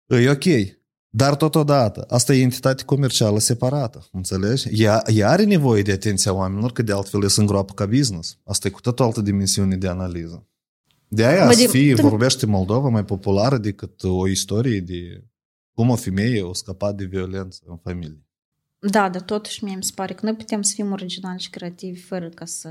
E 0.07 0.29
ok. 0.29 0.77
Dar 1.11 1.35
totodată, 1.35 2.05
asta 2.07 2.33
e 2.33 2.41
entitate 2.41 2.83
comercială 2.83 3.39
separată, 3.39 4.07
înțelegi? 4.11 4.67
Ea, 4.83 5.03
ea 5.07 5.29
are 5.29 5.43
nevoie 5.43 5.81
de 5.81 5.91
atenția 5.91 6.33
oamenilor, 6.33 6.71
că 6.71 6.81
de 6.81 6.91
altfel 6.93 7.27
se 7.27 7.39
îngroapă 7.39 7.73
ca 7.73 7.85
business. 7.85 8.37
Asta 8.43 8.67
e 8.67 8.71
cu 8.71 8.81
totul 8.81 9.05
altă 9.05 9.21
dimensiune 9.21 9.75
de 9.75 9.87
analiză. 9.87 10.48
De 11.11 11.26
aia 11.26 11.45
Bă, 11.45 11.52
să 11.52 11.61
de- 11.61 11.68
fie, 11.68 11.94
tu- 11.95 12.07
vorbește 12.07 12.45
Moldova 12.45 12.90
mai 12.90 13.06
populară 13.06 13.57
decât 13.57 14.03
o 14.03 14.27
istorie 14.27 14.80
de 14.80 15.23
cum 15.73 15.90
o 15.90 15.95
femeie 15.95 16.44
a 16.49 16.53
scăpat 16.53 16.95
de 16.95 17.06
violență 17.06 17.61
în 17.65 17.77
familie. 17.77 18.23
Da, 18.80 19.10
dar 19.10 19.22
totuși 19.22 19.64
mie 19.64 19.76
mi 19.76 19.84
se 19.84 19.91
pare 19.95 20.14
că 20.14 20.19
noi 20.26 20.36
putem 20.36 20.61
să 20.61 20.72
fim 20.76 20.91
originali 20.91 21.40
și 21.40 21.49
creativi 21.49 21.99
fără 22.02 22.30
ca 22.30 22.45
să 22.45 22.68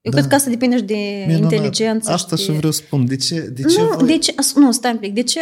Eu 0.00 0.12
Da. 0.12 0.16
cred 0.18 0.26
că 0.26 0.34
asta 0.34 0.50
depinde 0.50 0.76
și 0.76 0.82
de 0.82 1.24
Minunat. 1.26 1.52
inteligență. 1.52 2.10
Asta 2.10 2.36
și 2.36 2.42
și 2.42 2.50
de... 2.50 2.56
vreau 2.56 2.72
să 2.72 2.82
spun. 2.82 3.06
De 3.06 3.16
ce? 3.16 3.40
De 3.48 3.62
ce 3.62 3.80
Nu, 3.82 3.88
voi... 3.88 4.06
de 4.06 4.18
ce, 4.18 4.32
as- 4.36 4.54
nu, 4.54 4.72
stai 4.72 4.92
un 4.92 4.98
pic. 4.98 5.14
De 5.14 5.22
ce? 5.22 5.40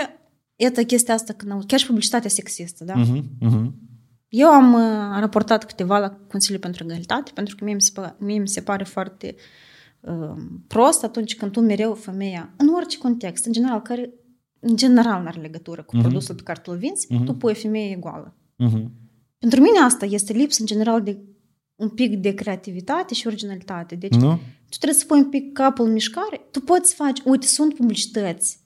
Iată 0.57 0.83
chestia 0.85 1.15
asta, 1.15 1.33
când 1.33 1.53
au, 1.53 1.63
chiar 1.67 1.79
și 1.79 1.87
publicitatea 1.87 2.31
sexistă, 2.31 2.85
da? 2.85 2.95
Mhm, 2.95 3.25
mhm. 3.41 3.75
Eu 4.29 4.49
am 4.49 4.73
uh, 4.75 5.21
raportat 5.21 5.65
câteva 5.65 5.99
la 5.99 6.11
Consiliul 6.29 6.61
pentru 6.61 6.85
Egalitate, 6.85 7.31
pentru 7.35 7.57
că 7.57 7.65
mie 7.65 7.75
mi 7.75 7.81
se, 7.81 7.91
pa- 8.01 8.17
mie 8.19 8.39
mi 8.39 8.49
se 8.49 8.61
pare 8.61 8.85
foarte 8.85 9.35
uh, 9.35 9.41
prost 10.66 11.05
atunci 11.05 11.37
când 11.37 11.53
tu 11.53 11.61
mereu 11.61 11.95
femeia, 11.95 12.55
în 12.57 12.69
orice 12.69 12.99
context, 12.99 13.45
în 13.47 13.53
general, 13.53 13.83
care 13.83 14.12
în 14.61 14.77
general 14.77 15.23
nu 15.23 15.29
are 15.29 15.41
legătură 15.41 15.83
cu 15.83 15.97
Mhm. 15.97 16.05
produsul 16.05 16.35
pe 16.35 16.43
care 16.43 16.61
tu 16.62 16.70
îl 16.73 16.79
vinzi, 16.79 17.07
Mhm. 17.12 17.25
tu 17.25 17.33
pui 17.35 17.51
o 17.51 17.55
femeie 17.55 17.91
egală. 17.93 18.37
Mhm. 18.57 18.93
Pentru 19.39 19.61
mine 19.61 19.79
asta 19.79 20.05
este 20.05 20.33
lipsă, 20.33 20.57
în 20.61 20.66
general, 20.66 21.03
de 21.03 21.19
un 21.75 21.89
pic 21.89 22.16
de 22.16 22.35
creativitate 22.35 23.15
și 23.15 23.27
originalitate. 23.27 23.95
Deci 23.95 24.15
Nu? 24.15 24.35
tu 24.70 24.77
trebuie 24.79 24.99
să 25.01 25.07
pui 25.07 25.19
un 25.19 25.29
pic 25.29 25.53
capul 25.53 25.87
în 25.87 25.93
mișcare, 25.93 26.41
tu 26.51 26.61
poți 26.61 26.95
face, 26.95 27.23
uite, 27.27 27.47
sunt 27.47 27.75
publicități 27.75 28.59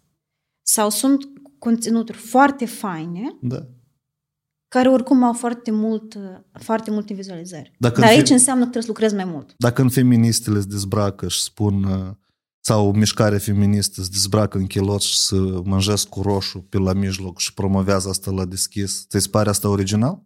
sau 0.63 0.91
sunt 0.91 1.23
conținuturi 1.59 2.19
foarte 2.19 2.65
faine 2.65 3.37
Da. 3.41 3.67
Care 4.73 4.89
oricum 4.89 5.23
au 5.23 5.33
foarte, 5.33 5.71
mult, 5.71 6.19
foarte 6.53 6.91
multe 6.91 7.15
vizualizări. 7.15 7.73
Dacă 7.79 8.01
Dar 8.01 8.11
în 8.11 8.17
aici 8.17 8.27
fi- 8.27 8.33
înseamnă 8.33 8.65
că 8.65 8.71
trebuie 8.71 8.83
să 8.83 8.89
lucrezi 8.89 9.15
mai 9.15 9.25
mult. 9.25 9.55
Dacă 9.59 9.83
în 9.83 9.89
feministele 9.89 10.61
se 10.61 10.67
dezbracă 10.67 11.29
și 11.29 11.41
spun 11.43 11.85
uh, 11.85 12.11
sau 12.61 12.93
mișcarea 12.93 13.39
feministă 13.39 14.03
se 14.03 14.09
dezbracă 14.13 14.59
în 14.59 14.67
chiloți 14.67 15.07
și 15.07 15.19
să 15.19 15.35
mânjesc 15.65 16.09
cu 16.09 16.23
roșu 16.23 16.59
pe 16.59 16.79
la 16.79 16.93
mijloc 16.93 17.39
și 17.39 17.55
promovează 17.55 18.09
asta 18.09 18.31
la 18.31 18.45
deschis, 18.45 19.07
ți 19.09 19.21
se 19.23 19.29
pare 19.29 19.49
asta 19.49 19.69
original? 19.69 20.23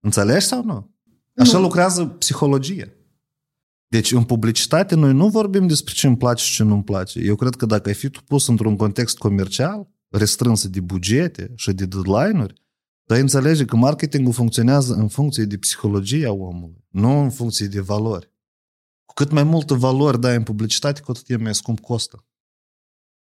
Înțelegi 0.00 0.46
sau 0.46 0.64
nu? 0.64 0.94
Așa 1.36 1.56
Nu. 1.56 1.62
lucrează 1.62 2.06
psihologia. 2.06 2.88
Deci 3.88 4.12
în 4.12 4.24
publicitate 4.24 4.94
noi 4.94 5.12
nu 5.12 5.28
vorbim 5.28 5.66
despre 5.66 5.94
ce 5.94 6.06
îmi 6.06 6.16
place 6.16 6.44
și 6.44 6.54
ce 6.54 6.62
nu-mi 6.62 6.84
place. 6.84 7.20
Eu 7.20 7.34
cred 7.36 7.54
că 7.54 7.66
dacă 7.66 7.88
ai 7.88 7.94
fi 7.94 8.08
tu 8.10 8.20
pus 8.22 8.48
într-un 8.48 8.76
context 8.76 9.18
comercial, 9.18 9.88
restrâns 10.08 10.68
de 10.68 10.80
bugete 10.80 11.52
și 11.56 11.72
de 11.72 11.84
deadline-uri, 11.86 12.64
dar 13.06 13.18
înțelege 13.18 13.64
că 13.64 13.76
marketingul 13.76 14.32
funcționează 14.32 14.94
în 14.94 15.08
funcție 15.08 15.44
de 15.44 15.56
psihologia 15.56 16.32
omului, 16.32 16.84
nu 16.88 17.20
în 17.22 17.30
funcție 17.30 17.66
de 17.66 17.80
valori. 17.80 18.30
Cu 19.04 19.14
cât 19.14 19.30
mai 19.30 19.42
multă 19.42 19.74
valori 19.74 20.20
dai 20.20 20.36
în 20.36 20.42
publicitate, 20.42 21.00
cu 21.00 21.10
atât 21.10 21.30
e 21.30 21.36
mai 21.36 21.54
scump 21.54 21.80
costă. 21.80 22.24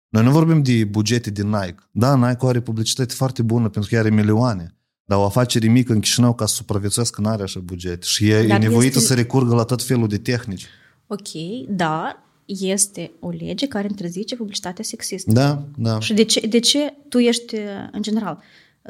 Noi 0.10 0.24
nu 0.24 0.32
vorbim 0.32 0.64
de 0.64 0.84
bugete 0.84 1.30
de 1.30 1.44
Nike. 1.44 1.76
Da, 1.92 2.16
Nike 2.16 2.46
are 2.46 2.62
publicitate 2.62 3.14
foarte 3.14 3.42
bună 3.42 3.70
pentru 3.70 3.90
că 3.90 3.98
are 3.98 4.10
milioane. 4.10 4.76
Dar 5.04 5.18
o 5.18 5.24
afacere 5.24 5.68
mică 5.68 5.94
în 5.94 6.00
Chișinău 6.00 6.34
ca 6.34 6.46
să 6.46 6.54
supraviețuiască 6.56 7.22
n-are 7.22 7.44
așa 7.44 7.60
buget. 7.60 8.04
Și 8.04 8.30
e, 8.30 8.36
e 8.36 8.48
Dar 8.48 8.60
nevoită 8.60 8.98
este- 8.98 9.08
să 9.08 9.14
recurgă 9.14 9.56
la 9.56 9.64
tot 9.64 9.84
felul 9.84 10.08
de 10.08 10.18
tehnici. 10.18 10.66
Ok, 11.08 11.28
dar 11.70 12.24
este 12.46 13.12
o 13.20 13.30
lege 13.30 13.68
care 13.68 13.88
interzice 13.90 14.36
publicitatea 14.36 14.84
sexistă. 14.84 15.32
Da, 15.32 15.68
da. 15.78 16.00
Și 16.00 16.14
de 16.14 16.24
ce, 16.24 16.48
de 16.48 16.60
ce 16.60 16.94
tu 17.10 17.18
ești, 17.18 17.56
în 17.92 18.02
general, 18.02 18.42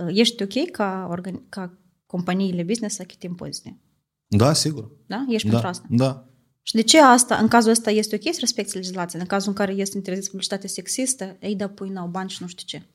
ești 0.08 0.44
ok 0.44 0.72
ca, 0.72 1.08
organi- 1.18 1.50
ca 1.50 1.78
companiile 2.06 2.64
business 2.64 2.96
să 2.96 3.02
achite 3.02 3.26
impozite? 3.26 3.80
Da, 4.28 4.54
sigur. 4.54 4.92
Da? 5.08 5.26
Ești 5.30 5.46
Da, 5.48 5.52
pentru 5.52 5.70
asta. 5.70 5.86
da. 5.90 6.28
Și 6.62 6.74
de 6.76 6.82
ce 6.82 7.02
asta, 7.02 7.36
în 7.36 7.48
cazul 7.48 7.72
ăsta, 7.72 7.92
este 7.92 8.16
ok 8.16 8.34
să 8.34 8.38
respecti 8.40 8.76
legislația? 8.76 9.20
În 9.20 9.26
cazul 9.26 9.50
în 9.50 9.56
care 9.56 9.72
este 9.72 9.98
interzis 9.98 10.28
publicitatea 10.28 10.70
sexistă, 10.70 11.38
ei 11.42 11.56
da 11.56 11.68
pui 11.68 11.90
n-au 11.90 12.08
bani 12.08 12.30
și 12.30 12.38
nu 12.42 12.48
știu 12.48 12.66
ce. 12.68 12.86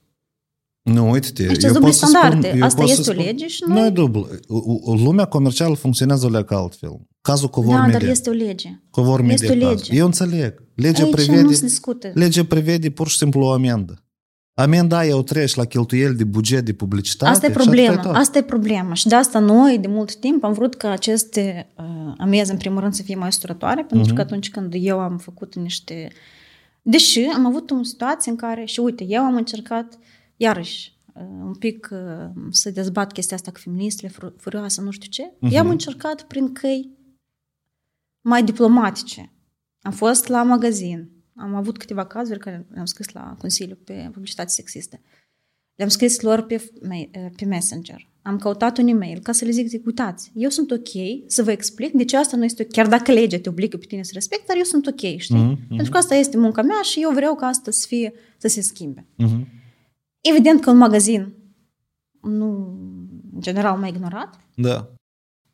Nu, 0.82 1.10
uite-te. 1.10 1.46
Deci 1.46 1.62
eu 1.64 1.72
dubli 1.72 1.84
pot 1.86 1.94
să 1.94 2.06
standarde. 2.06 2.48
spun- 2.48 2.58
eu 2.58 2.64
Asta 2.66 2.80
pot 2.80 2.88
să 2.90 2.96
este 2.98 3.10
o 3.10 3.12
spun- 3.14 3.24
lege 3.24 3.46
și 3.46 3.62
Nu 3.66 3.74
noi- 3.74 3.86
e 3.86 3.90
dublu. 3.90 4.28
O- 4.48 4.80
o- 4.90 4.94
Lumea 4.94 5.24
comercială 5.24 5.74
funcționează 5.74 6.28
leacă 6.30 6.54
altfel. 6.54 7.06
Cazul 7.20 7.48
Covor 7.48 7.74
Da, 7.74 7.80
Media. 7.82 7.98
dar 7.98 8.08
este 8.08 8.30
o 8.30 8.32
lege. 8.32 8.80
Covor 8.90 9.20
este 9.24 9.48
Media 9.48 9.66
o 9.66 9.70
caz. 9.70 9.80
lege. 9.80 9.98
Eu 9.98 10.06
înțeleg. 10.06 10.62
Legea 10.74 11.02
Aici 11.04 11.12
prevede, 11.14 11.40
nu 11.42 11.52
se 11.52 11.66
discută. 11.66 12.10
legea 12.14 12.44
prevede 12.44 12.90
pur 12.90 13.08
și 13.08 13.16
simplu 13.16 13.40
o 13.44 13.50
amendă. 13.50 14.04
Amenda 14.54 14.96
aia 14.98 15.16
o 15.16 15.22
treci 15.22 15.54
la 15.54 15.64
cheltuieli 15.64 16.14
de 16.16 16.24
buget 16.24 16.64
de 16.64 16.72
publicitate. 16.74 17.30
Asta 17.30 17.46
e 17.46 17.48
și 17.50 17.54
atâta 17.56 17.70
problema. 17.72 18.02
tot. 18.02 18.14
Asta 18.14 18.38
e 18.38 18.42
problema. 18.42 18.94
Și 18.94 19.06
de 19.08 19.14
asta 19.14 19.38
noi, 19.38 19.78
de 19.78 19.86
mult 19.86 20.16
timp, 20.16 20.44
am 20.44 20.52
vrut 20.52 20.74
ca 20.74 20.90
aceste 20.90 21.68
uh, 21.78 22.14
amenzi, 22.18 22.50
în 22.50 22.56
primul 22.56 22.80
rând, 22.80 22.94
să 22.94 23.02
fie 23.02 23.14
mai 23.14 23.28
usturătoare, 23.28 23.80
pentru 23.84 24.06
Mhm. 24.06 24.14
că 24.14 24.20
atunci 24.20 24.50
când 24.50 24.72
eu 24.76 24.98
am 25.00 25.18
făcut 25.18 25.54
niște... 25.54 26.12
Deși 26.82 27.20
am 27.20 27.46
avut 27.46 27.70
o 27.70 27.82
situație 27.82 28.30
în 28.30 28.36
care, 28.36 28.64
și 28.64 28.80
uite, 28.80 29.04
eu 29.04 29.22
am 29.22 29.34
încercat, 29.36 29.98
iarăși, 30.36 30.98
uh, 31.14 31.22
un 31.42 31.54
pic 31.54 31.88
uh, 31.92 32.30
să 32.50 32.70
dezbat 32.70 33.12
chestia 33.12 33.36
asta 33.36 33.50
cu 33.50 33.58
feministele, 33.58 34.08
fur- 34.12 34.34
furioasă, 34.36 34.80
nu 34.80 34.90
știu 34.90 35.10
ce. 35.10 35.32
Mhm. 35.38 35.54
Eu 35.54 35.60
am 35.60 35.68
încercat 35.68 36.22
prin 36.22 36.52
căi 36.52 36.90
mai 38.28 38.42
diplomatice. 38.44 39.32
Am 39.82 39.92
fost 39.92 40.26
la 40.26 40.42
magazin, 40.42 41.10
am 41.40 41.54
avut 41.54 41.78
câteva 41.78 42.06
cazuri 42.06 42.38
care 42.38 42.66
le-am 42.72 42.84
scris 42.84 43.12
la 43.12 43.36
Consiliu 43.38 43.78
pe 43.84 44.08
publicitate 44.12 44.48
sexistă. 44.48 45.00
Le-am 45.74 45.88
scris 45.88 46.20
lor 46.20 46.42
pe, 46.42 46.70
pe 47.36 47.44
Messenger. 47.44 48.08
Am 48.22 48.38
căutat 48.38 48.78
un 48.78 48.86
e-mail 48.86 49.18
ca 49.18 49.32
să 49.32 49.44
le 49.44 49.50
zic, 49.50 49.66
zic, 49.68 49.86
uitați, 49.86 50.32
eu 50.34 50.48
sunt 50.48 50.70
ok 50.70 50.88
să 51.26 51.42
vă 51.42 51.50
explic 51.50 51.92
de 51.92 52.04
ce 52.04 52.16
asta 52.16 52.36
nu 52.36 52.44
este 52.44 52.62
ok. 52.62 52.70
Chiar 52.70 52.88
dacă 52.88 53.12
legea 53.12 53.38
te 53.38 53.48
obligă 53.48 53.76
pe 53.76 53.86
tine 53.86 54.02
să 54.02 54.10
respecti, 54.14 54.46
dar 54.46 54.56
eu 54.56 54.62
sunt 54.62 54.86
ok, 54.86 55.16
știi? 55.16 55.36
Mhm, 55.36 55.50
mhm. 55.50 55.68
Pentru 55.68 55.90
că 55.90 55.96
asta 55.98 56.14
este 56.14 56.36
munca 56.36 56.62
mea 56.62 56.80
și 56.82 57.02
eu 57.02 57.10
vreau 57.10 57.34
ca 57.34 57.46
asta 57.46 57.70
să 57.70 57.86
fie, 57.86 58.12
să 58.38 58.48
se 58.48 58.60
schimbe. 58.60 59.06
Mhm. 59.16 59.46
Evident 60.20 60.60
că 60.60 60.70
un 60.70 60.76
magazin 60.76 61.34
nu, 62.22 62.78
în 63.34 63.40
general, 63.40 63.78
m-a 63.78 63.86
ignorat, 63.86 64.40
Da. 64.54 64.92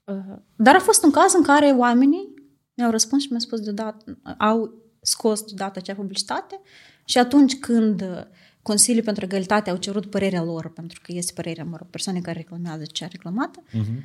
Uh, 0.05 0.37
Dar 0.57 0.75
a 0.75 0.81
fost 0.81 1.05
un 1.05 1.11
caz 1.11 1.35
în 1.35 1.43
care 1.43 1.67
oamenii 1.67 2.35
mi-au 2.75 2.91
răspuns 2.91 3.23
și 3.23 3.29
mi-au 3.29 3.41
spus 3.41 3.61
deodată, 3.61 4.19
au 4.39 4.86
scos 5.07 5.43
deodată 5.43 5.78
acea 5.78 5.95
publicitate 5.95 6.61
și 7.05 7.19
atunci 7.19 7.59
când 7.59 8.01
uh, 8.03 8.20
Consiliul 8.62 9.05
pentru 9.05 9.24
Egalitate 9.24 9.70
au 9.70 9.77
cerut 9.77 10.07
părerea 10.11 10.43
lor, 10.43 10.73
pentru 10.73 11.01
că 11.03 11.12
este 11.12 11.33
părerea, 11.35 11.65
mă 11.65 11.77
rog, 11.77 11.89
persoanei 11.89 12.23
care 12.23 12.39
reclamează 12.39 12.83
ce 12.93 13.05
a 13.05 13.09
reclamat, 13.09 13.57
Mhm. 13.73 14.05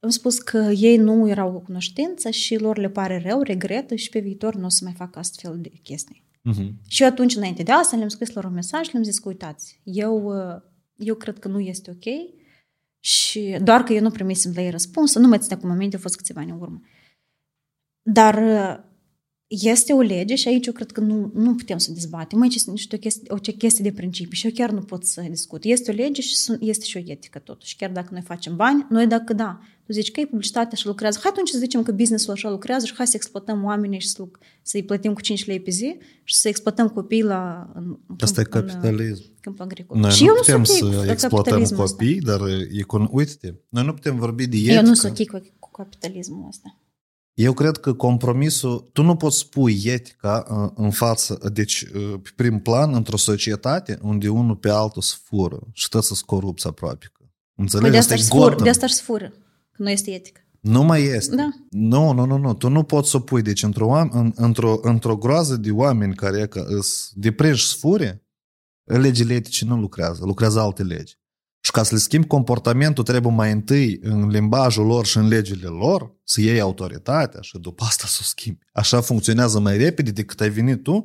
au 0.00 0.08
spus 0.08 0.38
că 0.38 0.58
ei 0.58 0.96
nu 0.96 1.28
erau 1.28 1.52
cu 1.52 1.58
cunoștință 1.58 2.30
și 2.30 2.56
lor 2.56 2.78
le 2.78 2.88
pare 2.88 3.22
rău, 3.26 3.42
regretă 3.42 3.94
și 3.94 4.08
pe 4.08 4.18
viitor 4.18 4.54
nu 4.54 4.64
o 4.64 4.68
să 4.68 4.84
mai 4.84 4.92
facă 4.92 5.18
astfel 5.18 5.58
de 5.60 5.68
chestii. 5.82 6.24
Mhm. 6.42 6.72
Și 6.88 7.02
eu 7.02 7.08
atunci, 7.08 7.34
înainte 7.36 7.62
de 7.62 7.72
asta, 7.72 7.96
le-am 7.96 8.08
scris 8.08 8.32
lor 8.32 8.44
un 8.44 8.52
mesaj 8.52 8.86
și 8.86 8.92
le-am 8.92 9.04
zis 9.04 9.18
că, 9.18 9.28
uitați, 9.28 9.80
eu, 9.84 10.24
uh, 10.24 10.60
eu 10.96 11.14
cred 11.14 11.38
că 11.38 11.48
nu 11.48 11.60
este 11.60 11.90
ok 11.90 12.14
și 13.00 13.56
doar 13.62 13.82
că 13.82 13.92
eu 13.92 14.00
nu 14.02 14.10
primisem 14.10 14.52
la 14.54 14.62
ei 14.62 14.70
răspuns, 14.70 15.14
nu 15.14 15.28
mai 15.28 15.38
țin 15.38 15.52
acum 15.56 15.70
aminte, 15.70 15.96
au 15.96 16.02
fost 16.02 16.16
câțiva 16.16 16.40
ani 16.40 16.50
în 16.50 16.60
urmă. 16.60 16.80
Dar 18.02 18.34
uh, 18.34 18.84
este 19.48 19.92
o 19.92 20.00
lege 20.00 20.34
și 20.34 20.48
aici 20.48 20.66
eu 20.66 20.72
cred 20.72 20.90
că 20.92 21.00
nu, 21.00 21.30
nu 21.34 21.54
putem 21.54 21.78
să 21.78 21.92
dezbatem. 21.92 22.40
Aici 22.42 22.54
este 22.54 22.70
niște 22.70 22.96
o 22.96 22.98
chestie, 22.98 23.22
o 23.28 23.34
chestie 23.36 23.84
de 23.84 23.92
principiu 23.92 24.32
și 24.32 24.46
eu 24.46 24.52
chiar 24.54 24.70
nu 24.70 24.80
pot 24.80 25.04
să 25.04 25.24
discut. 25.30 25.64
Este 25.64 25.90
o 25.90 25.94
lege 25.94 26.20
și 26.20 26.34
sunt- 26.36 26.58
este 26.62 26.84
și 26.84 26.96
o 26.96 27.00
etică 27.04 27.38
totuși. 27.38 27.76
Chiar 27.76 27.90
dacă 27.90 28.08
noi 28.12 28.20
facem 28.22 28.56
bani, 28.56 28.86
noi 28.90 29.06
dacă 29.06 29.32
da, 29.32 29.58
tu 29.86 29.92
zici 29.92 30.10
că 30.10 30.20
e 30.20 30.26
publicitatea 30.26 30.76
și 30.76 30.86
lucrează, 30.86 31.18
hai 31.22 31.30
atunci 31.32 31.48
să 31.48 31.58
zicem 31.58 31.82
că 31.82 31.92
businessul 31.92 32.32
așa 32.32 32.50
lucrează 32.50 32.86
și 32.86 32.94
hai 32.96 33.06
să 33.06 33.16
exploatăm 33.16 33.64
oamenii 33.64 34.00
și 34.00 34.08
să, 34.08 34.22
luc- 34.22 34.38
să-i 34.62 34.82
plătim 34.82 35.12
cu 35.12 35.20
5 35.20 35.46
lei 35.46 35.60
pe 35.60 35.70
zi 35.70 35.96
și 36.24 36.34
să 36.34 36.48
exploatăm 36.48 36.88
copiii 36.88 37.22
la 37.22 37.70
în, 37.74 37.84
în 38.06 38.16
Asta 38.20 38.40
e 38.40 38.44
câmp- 38.44 38.48
în, 38.52 38.66
capitalism. 38.66 39.22
câmp 39.40 39.60
agricol. 39.60 39.98
Noi 39.98 40.10
și 40.10 40.22
nu 40.22 40.28
eu 40.28 40.34
nu 40.34 40.40
putem 40.40 40.64
sunt 40.64 40.82
ok 40.82 40.90
să 40.94 41.04
cu 41.04 41.10
exploatăm 41.10 41.38
capitalismul 41.38 41.82
ăsta. 41.84 41.96
copii, 41.96 42.20
dar 42.20 42.40
e 42.72 42.82
cu... 42.82 43.08
uite-te, 43.12 43.54
noi 43.68 43.84
nu 43.84 43.92
putem 43.94 44.16
vorbi 44.18 44.46
de 44.46 44.56
etică. 44.56 44.72
Eu 44.72 44.82
nu 44.82 44.94
sunt 44.94 45.18
ok 45.18 45.26
cu, 45.26 45.42
cu 45.58 45.70
capitalismul 45.70 46.46
ăsta. 46.48 46.78
Eu 47.36 47.52
cred 47.52 47.76
că 47.76 47.92
compromisul, 47.94 48.88
tu 48.92 49.02
nu 49.02 49.16
poți 49.16 49.38
spui 49.38 49.80
etica 49.84 50.46
uh, 50.50 50.70
în 50.74 50.90
față, 50.90 51.38
deci 51.52 51.80
uh, 51.82 52.14
pe 52.22 52.30
prim 52.36 52.58
plan, 52.60 52.94
într-o 52.94 53.16
societate 53.16 53.98
unde 54.02 54.28
unul 54.28 54.56
pe 54.56 54.70
altul 54.70 55.02
se 55.02 55.14
fură 55.24 55.58
și 55.72 55.88
toți 55.88 56.06
sunt 56.06 56.20
corupți 56.20 56.66
aproape. 56.66 57.12
Înțelegi? 57.54 57.82
Păi 57.82 57.90
de 57.90 57.98
Asta 57.98 58.14
asta, 58.14 58.14
e 58.14 58.16
își 58.16 58.28
fură, 58.28 58.48
Gotham. 58.48 58.64
de 58.64 58.70
asta 58.70 58.86
își 58.86 59.00
fură, 59.00 59.28
că 59.72 59.82
nu 59.82 59.90
este 59.90 60.10
etică. 60.10 60.40
Nu 60.60 60.82
mai 60.82 61.02
este. 61.02 61.36
Da. 61.36 61.48
Nu, 61.70 62.12
nu, 62.12 62.24
nu, 62.24 62.36
nu. 62.36 62.54
Tu 62.54 62.68
nu 62.68 62.82
poți 62.82 63.10
să 63.10 63.16
o 63.16 63.20
pui. 63.20 63.42
Deci 63.42 63.62
într-o, 63.62 63.86
oam- 63.86 64.10
în, 64.10 64.32
într-o, 64.34 64.78
într-o 64.82 65.16
groază 65.16 65.56
de 65.56 65.70
oameni 65.70 66.14
care 66.14 66.40
e 66.40 66.46
că 66.46 66.64
îs 66.68 67.10
deprinși 67.14 67.68
să 67.68 67.76
fure, 67.78 68.26
legile 68.84 69.34
etice 69.34 69.64
nu 69.64 69.76
lucrează, 69.76 70.24
lucrează 70.24 70.60
alte 70.60 70.82
legi. 70.82 71.18
Și 71.66 71.72
ca 71.72 71.82
să 71.82 71.94
le 71.94 72.00
schimbi 72.00 72.26
comportamentul, 72.26 73.04
trebuie 73.04 73.32
mai 73.32 73.52
întâi 73.52 73.98
în 74.02 74.28
limbajul 74.28 74.86
lor 74.86 75.06
și 75.06 75.16
în 75.16 75.28
legile 75.28 75.66
lor 75.68 76.14
să 76.24 76.40
iei 76.40 76.60
autoritatea 76.60 77.40
și 77.40 77.58
după 77.58 77.84
asta 77.86 78.04
să 78.06 78.18
o 78.20 78.24
schimbi. 78.24 78.58
Așa 78.72 79.00
funcționează 79.00 79.60
mai 79.60 79.76
repede 79.76 80.10
decât 80.10 80.40
ai 80.40 80.48
venit 80.50 80.82
tu 80.82 81.04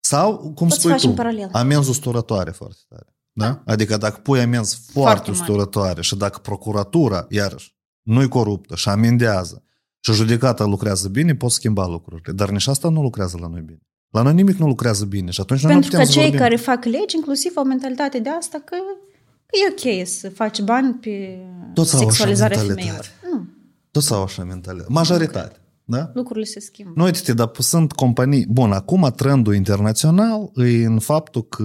sau, 0.00 0.52
cum 0.54 0.68
Poți 0.68 0.78
spui 0.78 0.90
face 0.90 1.02
tu, 1.04 1.08
în 1.10 1.16
paralel. 1.16 1.48
amenzi 1.52 1.88
usturătoare 1.90 2.50
foarte 2.50 2.80
tare. 2.88 3.16
Da? 3.32 3.62
Adică 3.66 3.96
dacă 3.96 4.20
pui 4.20 4.40
amenzi 4.40 4.74
foarte, 4.74 5.00
Foarte 5.00 5.30
mari. 5.30 5.40
usturătoare 5.40 6.02
și 6.02 6.16
dacă 6.16 6.38
procuratura, 6.38 7.26
iarăși, 7.28 7.76
nu-i 8.02 8.28
coruptă 8.28 8.74
și 8.76 8.88
amendează 8.88 9.62
și 10.00 10.12
judecata 10.12 10.64
lucrează 10.64 11.08
bine, 11.08 11.34
poți 11.34 11.54
schimba 11.54 11.86
lucrurile. 11.86 12.32
Dar 12.32 12.50
nici 12.50 12.66
asta 12.66 12.88
nu 12.88 13.02
lucrează 13.02 13.36
la 13.40 13.46
noi 13.46 13.60
bine. 13.60 13.80
La 14.10 14.22
noi 14.22 14.34
nimic 14.34 14.56
nu 14.56 14.66
lucrează 14.66 15.04
bine 15.04 15.30
și 15.30 15.40
atunci 15.40 15.62
noi 15.62 15.72
Pentru 15.72 15.90
nu 15.90 15.96
că 15.96 16.02
putem 16.02 16.12
să 16.12 16.20
cei 16.20 16.30
vorbim. 16.30 16.40
care 16.48 16.56
fac 16.70 16.84
legi, 16.84 17.16
inclusiv, 17.16 17.52
au 17.56 17.64
mentalitate 17.64 18.18
de 18.18 18.28
asta 18.28 18.58
că, 18.64 18.76
că 18.76 19.13
e 19.54 19.74
ok 20.00 20.06
să 20.06 20.30
faci 20.30 20.60
bani 20.60 20.94
pe 20.94 21.38
Toți 21.74 21.94
au 21.94 22.00
așa 22.00 22.08
sexualizarea 22.10 22.56
mentalitate. 22.56 22.90
femeilor. 22.90 23.10
Nu. 23.32 23.46
Toți 23.90 24.12
au 24.12 24.22
așa 24.22 24.44
mentalitate. 24.44 24.92
Majoritate. 24.92 25.58
Da? 25.84 26.10
Lucrurile 26.14 26.44
se 26.44 26.60
schimbă. 26.60 26.92
Nu, 26.96 27.04
uite 27.04 27.32
dar 27.32 27.50
sunt 27.58 27.92
companii... 27.92 28.46
Bun, 28.46 28.72
acum 28.72 29.12
trendul 29.16 29.54
internațional 29.54 30.50
e 30.54 30.84
în 30.84 30.98
faptul 30.98 31.42
că 31.48 31.62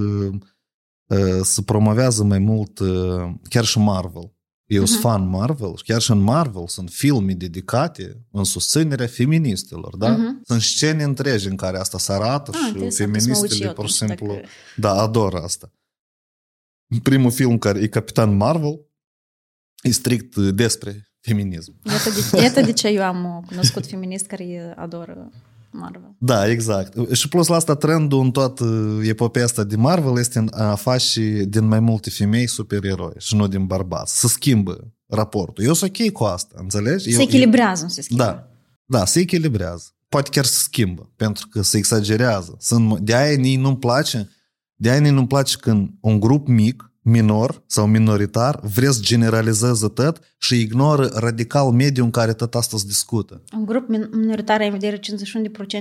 uh, 1.08 1.40
se 1.42 1.62
promovează 1.62 2.24
mai 2.24 2.40
mult 2.40 2.80
uh, 2.80 3.32
chiar 3.50 3.66
și 3.66 3.80
Marvel. 3.80 4.34
Eu 4.66 4.86
sunt 4.86 5.00
Mhm. 5.00 5.08
fan 5.08 5.30
Marvel 5.30 5.76
și 5.76 5.84
chiar 5.84 6.02
și 6.02 6.12
în 6.12 6.20
Marvel 6.20 6.68
sunt 6.68 6.90
filme 6.90 7.34
dedicate 7.34 8.26
în 8.32 8.44
susținerea 8.44 9.08
feministelor, 9.08 9.96
da? 9.98 10.10
Mhm. 10.10 10.42
Sunt 10.44 10.62
scene 10.62 11.04
întregi 11.04 11.48
în 11.48 11.56
care 11.56 11.78
asta 11.78 11.98
se 11.98 12.12
arată 12.14 12.52
Ah, 12.54 12.60
și 12.60 12.68
interesant, 12.68 12.94
să 12.94 13.04
mă 13.04 13.10
uit 13.12 13.22
și 13.22 13.28
feministele 13.30 13.66
eu 13.68 13.74
pur 13.74 13.90
și 13.90 14.04
atunci, 14.04 14.10
simplu... 14.20 14.36
dacă- 14.36 14.48
Da, 14.76 14.92
ador 15.02 15.36
asta. 15.36 15.72
Primul 17.04 17.32
film 17.32 17.58
care 17.58 17.80
e 17.80 17.88
Capitan 17.88 18.36
Marvel 18.36 18.80
e 19.82 19.92
strict 19.92 20.36
uh, 20.36 20.54
despre 20.54 21.12
feminism. 21.22 21.76
Iată 21.84 22.10
de, 22.10 22.42
iată 22.42 22.62
de 22.62 22.72
ce 22.72 22.88
eu 22.88 23.04
am 23.04 23.38
uh, 23.38 23.48
cunoscut 23.48 23.88
feminist 23.88 24.26
care 24.26 24.74
adoră 24.76 25.30
Marvel. 25.72 26.16
Da, 26.20 26.50
exact. 26.50 27.12
Și 27.12 27.28
plus 27.28 27.48
la 27.48 27.56
asta 27.56 27.76
trendul 27.76 28.22
în 28.22 28.32
toată 28.32 28.66
epopeea 29.04 29.46
asta 29.46 29.64
de 29.64 29.76
Marvel 29.76 30.18
este 30.18 30.40
în 30.40 30.50
a 30.54 30.76
face 30.76 31.44
din 31.48 31.68
mai 31.68 31.80
multe 31.80 32.10
femei 32.10 32.48
supereroi 32.48 33.14
și 33.18 33.36
nu 33.36 33.48
din 33.48 33.66
bărbați. 33.66 34.20
Să 34.20 34.28
schimbă 34.28 34.94
raportul. 35.08 35.64
Eu 35.64 35.74
sunt 35.74 36.00
ok 36.00 36.12
cu 36.12 36.24
asta, 36.24 36.56
înțelegi? 36.58 37.04
Se 37.04 37.12
Eu- 37.12 37.22
echilibrează, 37.22 37.84
nu 37.84 37.90
se 37.90 38.02
schimbă. 38.02 38.24
Da, 38.24 38.48
da, 38.86 39.06
se 39.06 39.20
echilibrează. 39.20 39.84
Poate 40.10 40.30
chiar 40.30 40.46
se 40.46 40.62
schimbă, 40.64 41.12
pentru 41.16 41.48
că 41.48 41.62
se 41.62 41.78
exagerează. 41.78 42.56
Sunt, 42.60 43.00
de 43.00 43.16
aia 43.16 43.38
nii 43.38 43.56
nu-mi 43.56 43.78
place, 43.78 44.30
de 44.82 44.90
aia 44.90 45.00
nii 45.00 45.12
nu-mi 45.12 45.28
place 45.28 45.58
când 45.58 45.90
un 46.00 46.20
grup 46.20 46.48
mic, 46.48 46.92
minor 47.02 47.64
sau 47.66 47.88
minoritar, 47.88 48.60
vrea 48.64 48.92
să 48.92 49.00
generalizeze 49.02 49.88
tot 49.88 50.20
și 50.38 50.60
ignoră 50.60 51.06
radical 51.14 51.72
mediul 51.72 52.06
în 52.06 52.12
care 52.12 52.34
tot 52.34 52.56
asta 52.56 52.78
se 52.78 52.84
discută. 52.88 53.44
Un 53.54 53.66
grup 53.66 53.88
min- 53.90 54.10
minoritar 54.12 54.60
ai 54.60 54.66
în 54.68 54.72
vedere 54.72 54.98
51% 54.98 55.02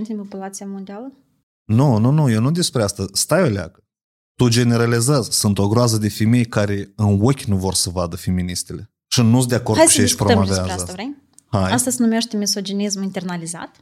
din 0.07 0.16
populația 0.16 0.66
mondială? 0.66 1.12
Nu, 1.65 1.99
nu, 1.99 2.11
nu, 2.11 2.31
eu 2.31 2.41
nu 2.41 2.51
despre 2.51 2.83
asta. 2.83 3.05
Stai 3.12 3.43
o 3.43 3.47
leacă. 3.47 3.83
Tu 4.35 4.49
generalizezi. 4.49 5.29
Sunt 5.31 5.59
o 5.59 5.69
groază 5.69 5.97
de 5.99 6.09
femei 6.09 6.45
care 6.45 6.93
în 6.97 7.19
ochi 7.23 7.43
nu 7.43 7.57
vor 7.57 7.75
să 7.75 7.91
vadă 7.91 8.16
feministele. 8.16 8.91
Și 9.09 9.23
nu 9.23 9.37
sunt 9.39 9.49
de 9.49 9.55
acord 9.55 9.77
Hai 9.77 9.87
cu 9.87 9.91
să 9.93 9.97
ce 9.97 10.03
își 10.03 10.11
discutăm 10.15 10.39
despre 10.39 10.55
promovează. 10.55 10.83
asta, 10.83 10.93
vrei? 10.93 11.16
Hai. 11.51 11.73
Asta 11.73 11.91
se 11.91 12.03
numește 12.03 12.37
misoginism 12.37 13.03
internalizat 13.03 13.77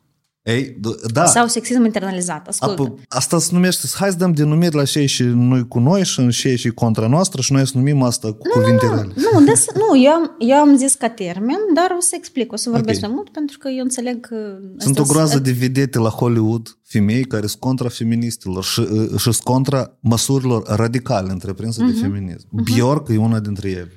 Ei, 0.46 0.70
d- 0.78 1.12
da. 1.12 1.24
sau 1.26 1.46
sexism 1.46 1.84
internalizat. 1.84 2.48
Ascultă. 2.48 2.82
Apă, 2.82 2.94
asta 3.08 3.38
se 3.38 3.48
numește, 3.52 3.86
hai 3.94 4.10
să 4.10 4.16
dăm 4.16 4.32
denumiri 4.32 4.74
la 4.74 4.84
cei 4.84 5.06
și 5.06 5.22
noi 5.22 5.68
cu 5.68 5.78
noi 5.78 6.04
și 6.04 6.20
în 6.20 6.30
cei 6.30 6.56
și 6.56 6.70
contra 6.70 7.06
noastră 7.08 7.40
și 7.40 7.52
noi 7.52 7.66
să 7.66 7.72
numim 7.76 8.02
asta 8.02 8.32
cu 8.32 8.48
cuvinte 8.52 8.86
rele. 8.88 9.12
Nu, 9.32 9.44
des, 9.44 9.66
nu 9.74 10.02
eu, 10.02 10.12
am, 10.12 10.34
eu 10.38 10.56
am 10.56 10.76
zis 10.76 10.94
ca 10.94 11.08
termen, 11.08 11.58
dar 11.74 11.94
o 11.96 12.00
să 12.00 12.14
explic, 12.18 12.52
o 12.52 12.56
să 12.56 12.70
vorbesc 12.70 12.98
Ok. 13.00 13.04
mai 13.06 13.14
mult 13.14 13.28
pentru 13.30 13.58
că 13.58 13.68
eu 13.68 13.82
înțeleg 13.82 14.20
că... 14.20 14.36
Sunt 14.78 14.98
asta- 14.98 15.10
o 15.10 15.14
groază 15.14 15.38
de 15.38 15.50
vedete 15.52 15.98
la 15.98 16.08
Hollywood, 16.08 16.78
femei 16.82 17.24
care 17.24 17.46
sunt 17.46 17.60
contra 17.60 17.88
feministilor 17.88 18.64
și, 18.64 18.82
și 19.16 19.18
sunt 19.18 19.36
contra 19.36 19.96
măsurilor 20.00 20.62
radicale 20.66 21.30
întreprinse 21.32 21.82
Mhm. 21.82 21.92
de 21.92 21.98
feminism. 22.00 22.48
Bjork 22.62 23.08
e 23.08 23.16
una 23.16 23.40
dintre 23.40 23.68
ele. 23.70 23.92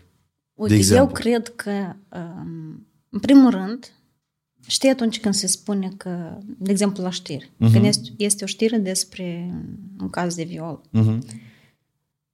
Uite, 0.54 0.74
de 0.74 0.80
exemplu. 0.80 1.06
eu 1.06 1.12
cred 1.12 1.54
că, 1.56 1.72
um, 2.18 2.88
în 3.10 3.20
primul 3.20 3.50
rând, 3.50 3.86
știi 4.70 4.90
atunci 4.90 5.20
când 5.20 5.34
se 5.34 5.48
spune 5.48 5.90
că, 5.98 6.38
de 6.58 6.72
exemplu, 6.72 7.04
la 7.04 7.10
știri, 7.10 7.52
Mhm. 7.58 7.72
când 7.72 7.86
este, 7.86 8.10
este 8.18 8.44
o 8.44 8.48
știre 8.48 8.78
despre 8.78 9.54
un 10.00 10.10
caz 10.10 10.36
de 10.36 10.44
viol. 10.44 10.82
Mhm. 10.92 11.26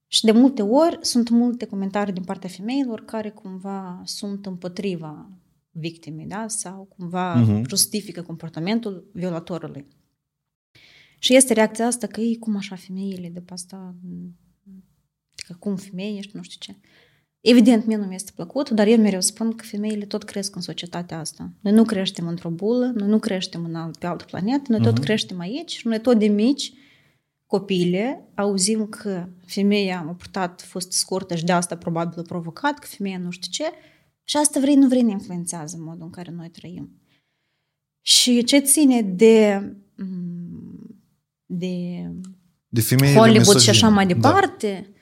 Și 0.06 0.24
de 0.24 0.30
multe 0.32 0.62
ori 0.62 0.98
sunt 1.00 1.28
multe 1.28 1.66
comentarii 1.66 2.12
din 2.12 2.24
partea 2.24 2.48
femeilor 2.48 3.04
care 3.04 3.30
cumva 3.30 4.02
sunt 4.04 4.46
împotriva 4.46 5.30
victimei, 5.70 6.26
da? 6.26 6.44
Sau 6.48 6.88
cumva 6.96 7.34
Mhm. 7.34 7.68
justifică 7.68 8.22
comportamentul 8.22 9.10
violatorului. 9.12 9.86
Și 11.18 11.34
este 11.34 11.52
reacția 11.52 11.86
asta 11.86 12.06
că 12.06 12.20
ei, 12.20 12.38
cum 12.38 12.56
așa 12.56 12.76
femeile, 12.76 13.28
de 13.28 13.40
pe 13.40 13.52
asta, 13.52 13.94
că 15.36 15.54
cum 15.58 15.76
femeie 15.76 16.18
ești, 16.18 16.36
nu 16.36 16.42
știu 16.42 16.58
ce. 16.72 16.78
Evident, 17.48 17.86
mie 17.86 17.96
nu 17.96 18.04
mi-este 18.04 18.30
plăcut, 18.34 18.70
dar 18.70 18.86
eu 18.86 18.96
mereu 19.00 19.20
spun 19.20 19.52
că 19.54 19.64
femeile 19.64 20.04
tot 20.04 20.22
cresc 20.22 20.54
în 20.56 20.60
societatea 20.62 21.18
asta. 21.18 21.50
Noi 21.60 21.72
nu 21.72 21.84
creștem 21.84 22.26
într-o 22.26 22.50
bulă, 22.50 22.92
noi 22.94 23.08
nu 23.08 23.18
creștem 23.18 23.64
în 23.64 23.74
alt, 23.74 23.96
pe 23.96 24.06
altă 24.06 24.24
planetă, 24.24 24.62
noi 24.68 24.80
tot 24.80 24.92
Mhm. 24.92 25.02
creștem 25.02 25.38
aici 25.40 25.70
și 25.76 25.86
noi 25.86 26.00
tot 26.00 26.18
de 26.18 26.26
mici, 26.26 26.72
copiile, 27.46 28.28
auzim 28.34 28.86
că 28.86 29.28
femeia 29.44 30.04
a 30.08 30.12
purtat 30.12 30.62
fost 30.62 30.92
scurtă 30.92 31.34
și 31.34 31.44
de 31.44 31.52
asta 31.52 31.76
probabil 31.76 32.18
a 32.18 32.22
provocat, 32.22 32.78
că 32.78 32.86
femeia 32.86 33.18
nu 33.18 33.30
știu 33.30 33.50
ce, 33.50 33.64
și 34.24 34.36
asta 34.36 34.60
vrei, 34.60 34.74
nu 34.74 34.88
vrei, 34.88 35.02
ne 35.02 35.10
influențează 35.10 35.76
modul 35.80 36.02
în 36.04 36.10
care 36.10 36.32
noi 36.36 36.48
trăim. 36.50 36.90
Și 38.00 38.44
ce 38.44 38.58
ține 38.58 39.02
de, 39.02 39.62
mm, 39.96 41.00
de 41.46 42.04
De 42.68 42.80
femeile 42.80 43.18
Hollywood 43.18 43.42
și 43.44 43.48
misogine. 43.48 43.70
așa 43.70 43.88
mai 43.88 44.06
Da. 44.06 44.12
departe, 44.14 44.86
uh, 44.90 44.94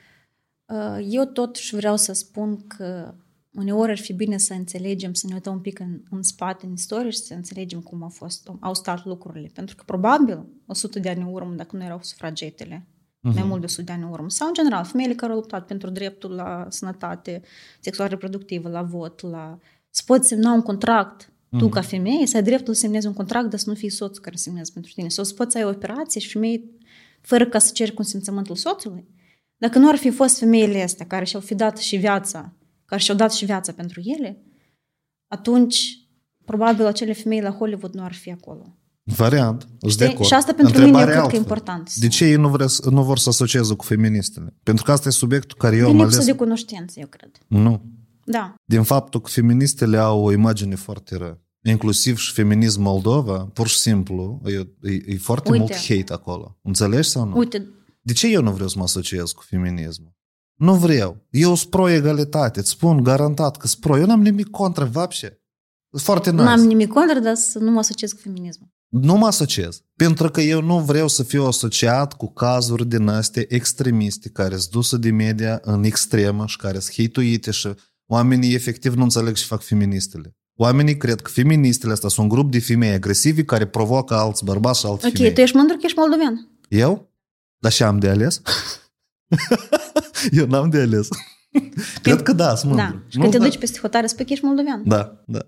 eu 1.09 1.25
totuși 1.25 1.75
vreau 1.75 1.97
să 1.97 2.13
spun 2.13 2.67
că 2.67 3.15
uneori 3.53 3.91
ar 3.91 3.99
fi 3.99 4.13
bine 4.13 4.39
să 4.39 4.53
înțelegem, 4.53 5.13
să 5.13 5.27
ne 5.27 5.35
uităm 5.35 5.53
un 5.53 5.61
pic 5.61 5.79
în, 5.79 6.01
în 6.11 6.23
spate, 6.23 6.67
în 6.67 6.73
istorie 6.73 7.11
și 7.11 7.19
să 7.19 7.35
înțelegem 7.35 7.81
cum 7.81 8.03
au, 8.03 8.09
fost, 8.09 8.51
au 8.61 8.75
stat 8.75 9.05
lucrurile. 9.05 9.51
Pentru 9.55 9.77
că 9.77 9.83
probabil 9.87 10.47
100 10.67 10.99
de 10.99 11.09
ani 11.09 11.21
în 11.21 11.33
urmă, 11.33 11.55
dacă 11.55 11.77
nu 11.77 11.85
erau 11.85 11.99
sufragetele, 12.03 12.87
Mhm. 13.25 13.35
mai 13.39 13.45
mult 13.49 13.61
de 13.61 13.67
100 13.67 13.83
de 13.83 13.93
ani 13.93 14.03
în 14.03 14.09
urmă, 14.09 14.31
sau 14.31 14.47
în 14.47 14.55
general, 14.55 14.85
femeile 14.85 15.15
care 15.15 15.33
au 15.33 15.39
luptat 15.39 15.67
pentru 15.67 15.91
dreptul 15.91 16.31
la 16.31 16.67
sănătate 16.69 17.43
sexual 17.81 18.09
reproductivă, 18.09 18.69
la 18.69 18.83
vot, 18.83 19.21
la... 19.21 19.59
să 19.91 20.03
poți 20.07 20.29
semna 20.29 20.53
un 20.53 20.63
contract 20.63 21.33
tu 21.59 21.69
ca 21.69 21.81
femeie, 21.81 22.27
să 22.27 22.37
ai 22.37 22.43
dreptul 22.43 22.75
să 22.75 22.81
semnezi 22.81 23.07
un 23.07 23.13
contract, 23.13 23.51
dar 23.51 23.59
să 23.59 23.69
nu 23.69 23.75
fii 23.75 23.91
soțul 23.91 24.23
care 24.23 24.37
semnează 24.37 24.71
pentru 24.73 24.93
tine. 24.95 25.09
Sau 25.09 25.25
să 25.25 25.35
poți 25.35 25.53
să 25.53 25.59
ai 25.59 25.65
o 25.65 25.69
operație 25.69 26.21
și 26.21 26.29
femeie 26.29 26.65
fără 27.21 27.47
ca 27.47 27.59
să 27.59 27.73
ceri 27.73 27.93
consimțământul 27.95 28.57
soțului. 28.57 29.05
Dacă 29.65 29.79
nu 29.79 29.89
ar 29.89 29.97
fi 29.97 30.11
fost 30.11 30.39
femeile 30.39 30.83
astea 30.83 31.07
care 31.07 31.25
și-au 31.25 31.43
fi 31.43 31.55
dat 31.55 31.79
și 31.79 31.97
viața, 31.97 32.53
care 32.85 33.01
și-au 33.01 33.17
dat 33.17 33.33
și 33.33 33.45
viața 33.45 33.73
pentru 33.73 34.01
ele, 34.05 34.43
atunci 35.29 35.99
probabil 36.45 36.87
acele 36.87 37.13
femei 37.13 37.41
la 37.41 37.51
Hollywood 37.51 37.95
nu 37.95 38.03
ar 38.05 38.13
fi 38.13 38.31
acolo. 38.31 38.77
Variant. 39.03 39.61
Sunt 39.61 39.81
de 39.81 39.89
Știi? 39.89 40.07
acord. 40.07 40.25
Și 40.29 40.35
asta 40.35 40.53
pentru 40.55 40.75
Întrebarea 40.77 40.99
mine 40.99 41.01
eu 41.01 41.07
cred 41.07 41.15
că 41.15 41.37
e 41.37 41.39
altfel. 41.39 41.41
important. 41.41 41.95
De 41.95 42.09
ce 42.09 42.25
ei 42.25 42.37
nu, 42.37 42.49
vre, 42.49 42.65
nu 42.91 43.03
vor 43.03 43.19
să 43.19 43.29
asocieze 43.29 43.75
cu 43.75 43.85
feministele? 43.85 44.55
Pentru 44.63 44.85
că 44.85 44.93
asta 44.93 45.09
e 45.09 45.13
subiectul 45.13 45.57
care 45.59 45.77
eu 45.77 45.87
Din 45.87 45.95
am 45.95 46.01
lipsă 46.01 46.15
ales. 46.15 46.27
de 46.31 46.35
cunoștință, 46.37 47.01
eu 47.01 47.07
cred. 47.07 47.31
Nu. 47.47 47.83
Da. 48.25 48.55
Din 48.65 48.83
faptul 48.83 49.21
că 49.21 49.29
feministele 49.31 49.97
au 49.99 50.23
o 50.25 50.33
imagine 50.33 50.75
foarte 50.75 51.17
rea. 51.17 51.39
Inclusiv 51.63 52.19
și 52.19 52.33
feminism 52.33 52.83
Moldova, 52.83 53.39
pur 53.53 53.69
și 53.69 53.79
simplu, 53.79 54.41
e, 54.45 54.51
e, 54.91 55.03
e 55.07 55.17
foarte 55.17 55.51
Uite. 55.51 55.65
mult 55.69 55.75
hate 55.87 56.13
acolo. 56.13 56.59
Înțelegi 56.63 57.09
sau 57.09 57.25
nu? 57.27 57.37
Uite, 57.37 57.69
De 58.05 58.13
ce 58.13 58.27
eu 58.27 58.43
nu 58.43 58.53
vreau 58.53 58.69
să 58.69 58.75
mă 58.79 58.85
asociez 58.85 59.31
cu 59.31 59.43
feminismul? 59.47 60.13
Nu 60.55 60.75
vreau. 60.75 61.27
Eu 61.31 61.55
sunt 61.55 61.71
pro-egalitate. 61.71 62.61
Îți 62.61 62.71
spun 62.71 63.03
garantat 63.03 63.57
că 63.57 63.67
sunt 63.67 63.81
pro. 63.81 63.99
Eu 63.99 64.07
n-am 64.07 64.23
nimic 64.23 64.51
contra, 64.51 64.85
vapșe. 64.85 65.43
Sunt 65.91 66.03
foarte 66.03 66.31
nice. 66.31 66.43
n-am 66.43 66.61
nimic 66.61 66.89
contra, 66.89 67.19
dar 67.19 67.35
să 67.35 67.59
nu 67.59 67.71
mă 67.71 67.79
asociez 67.79 68.13
cu 68.13 68.19
feminismul. 68.23 68.69
Nu 68.89 69.17
mă 69.17 69.27
asociez. 69.27 69.83
Pentru 69.97 70.31
că 70.31 70.41
eu 70.41 70.63
nu 70.63 70.79
vreau 70.79 71.09
să 71.09 71.23
fiu 71.23 71.45
asociat 71.45 72.13
cu 72.17 72.33
cazuri 72.33 72.87
din 72.87 73.09
astea 73.09 73.45
extremiste 73.49 74.29
care 74.29 74.57
sunt 74.57 74.71
duse 74.71 74.97
de 74.97 75.11
media 75.11 75.61
în 75.63 75.85
extremă 75.85 76.47
și 76.47 76.57
care 76.57 76.79
sunt 76.79 76.95
hituite 76.95 77.51
și 77.51 77.69
oamenii 78.07 78.55
efectiv 78.55 78.95
nu 78.95 79.03
înțeleg 79.03 79.35
ce 79.35 79.45
fac 79.45 79.63
feministele. 79.63 80.37
Oamenii 80.57 80.97
cred 80.97 81.21
că 81.21 81.31
feministele 81.31 81.93
astea 81.93 82.09
sunt 82.09 82.31
un 82.31 82.37
grup 82.37 82.51
de 82.51 82.59
femei 82.59 82.91
agresivi 82.93 83.45
care 83.45 83.67
provoacă 83.67 84.15
alți 84.15 84.45
bărbați 84.45 84.79
și 84.81 84.87
alte 84.87 85.07
Ok, 85.07 85.13
femei. 85.13 85.33
tu 85.33 85.41
ești 85.41 85.57
mândru 85.57 85.77
că 85.77 85.83
ești 85.85 85.99
moldovean. 85.99 86.49
Eu? 86.69 87.13
Dar 87.65 87.73
și 87.73 87.83
am 87.83 87.99
de 87.99 88.09
ales? 88.09 88.43
eu 90.39 90.47
n-am 90.47 90.71
de 90.71 90.81
ales. 90.81 91.09
cred 92.03 92.23
că 92.23 92.33
da, 92.33 92.55
sunt 92.55 92.73
mândru. 92.73 92.93
Da. 92.97 93.03
Și 93.09 93.17
Nu? 93.17 93.21
când 93.23 93.33
te 93.35 93.39
Da. 93.39 93.45
duci 93.45 93.59
peste 93.59 93.79
hotare, 93.79 94.07
spui 94.07 94.25
că 94.25 94.33
ești 94.33 94.45
moldovean. 94.45 94.83
Da, 94.87 95.23
da. 95.27 95.39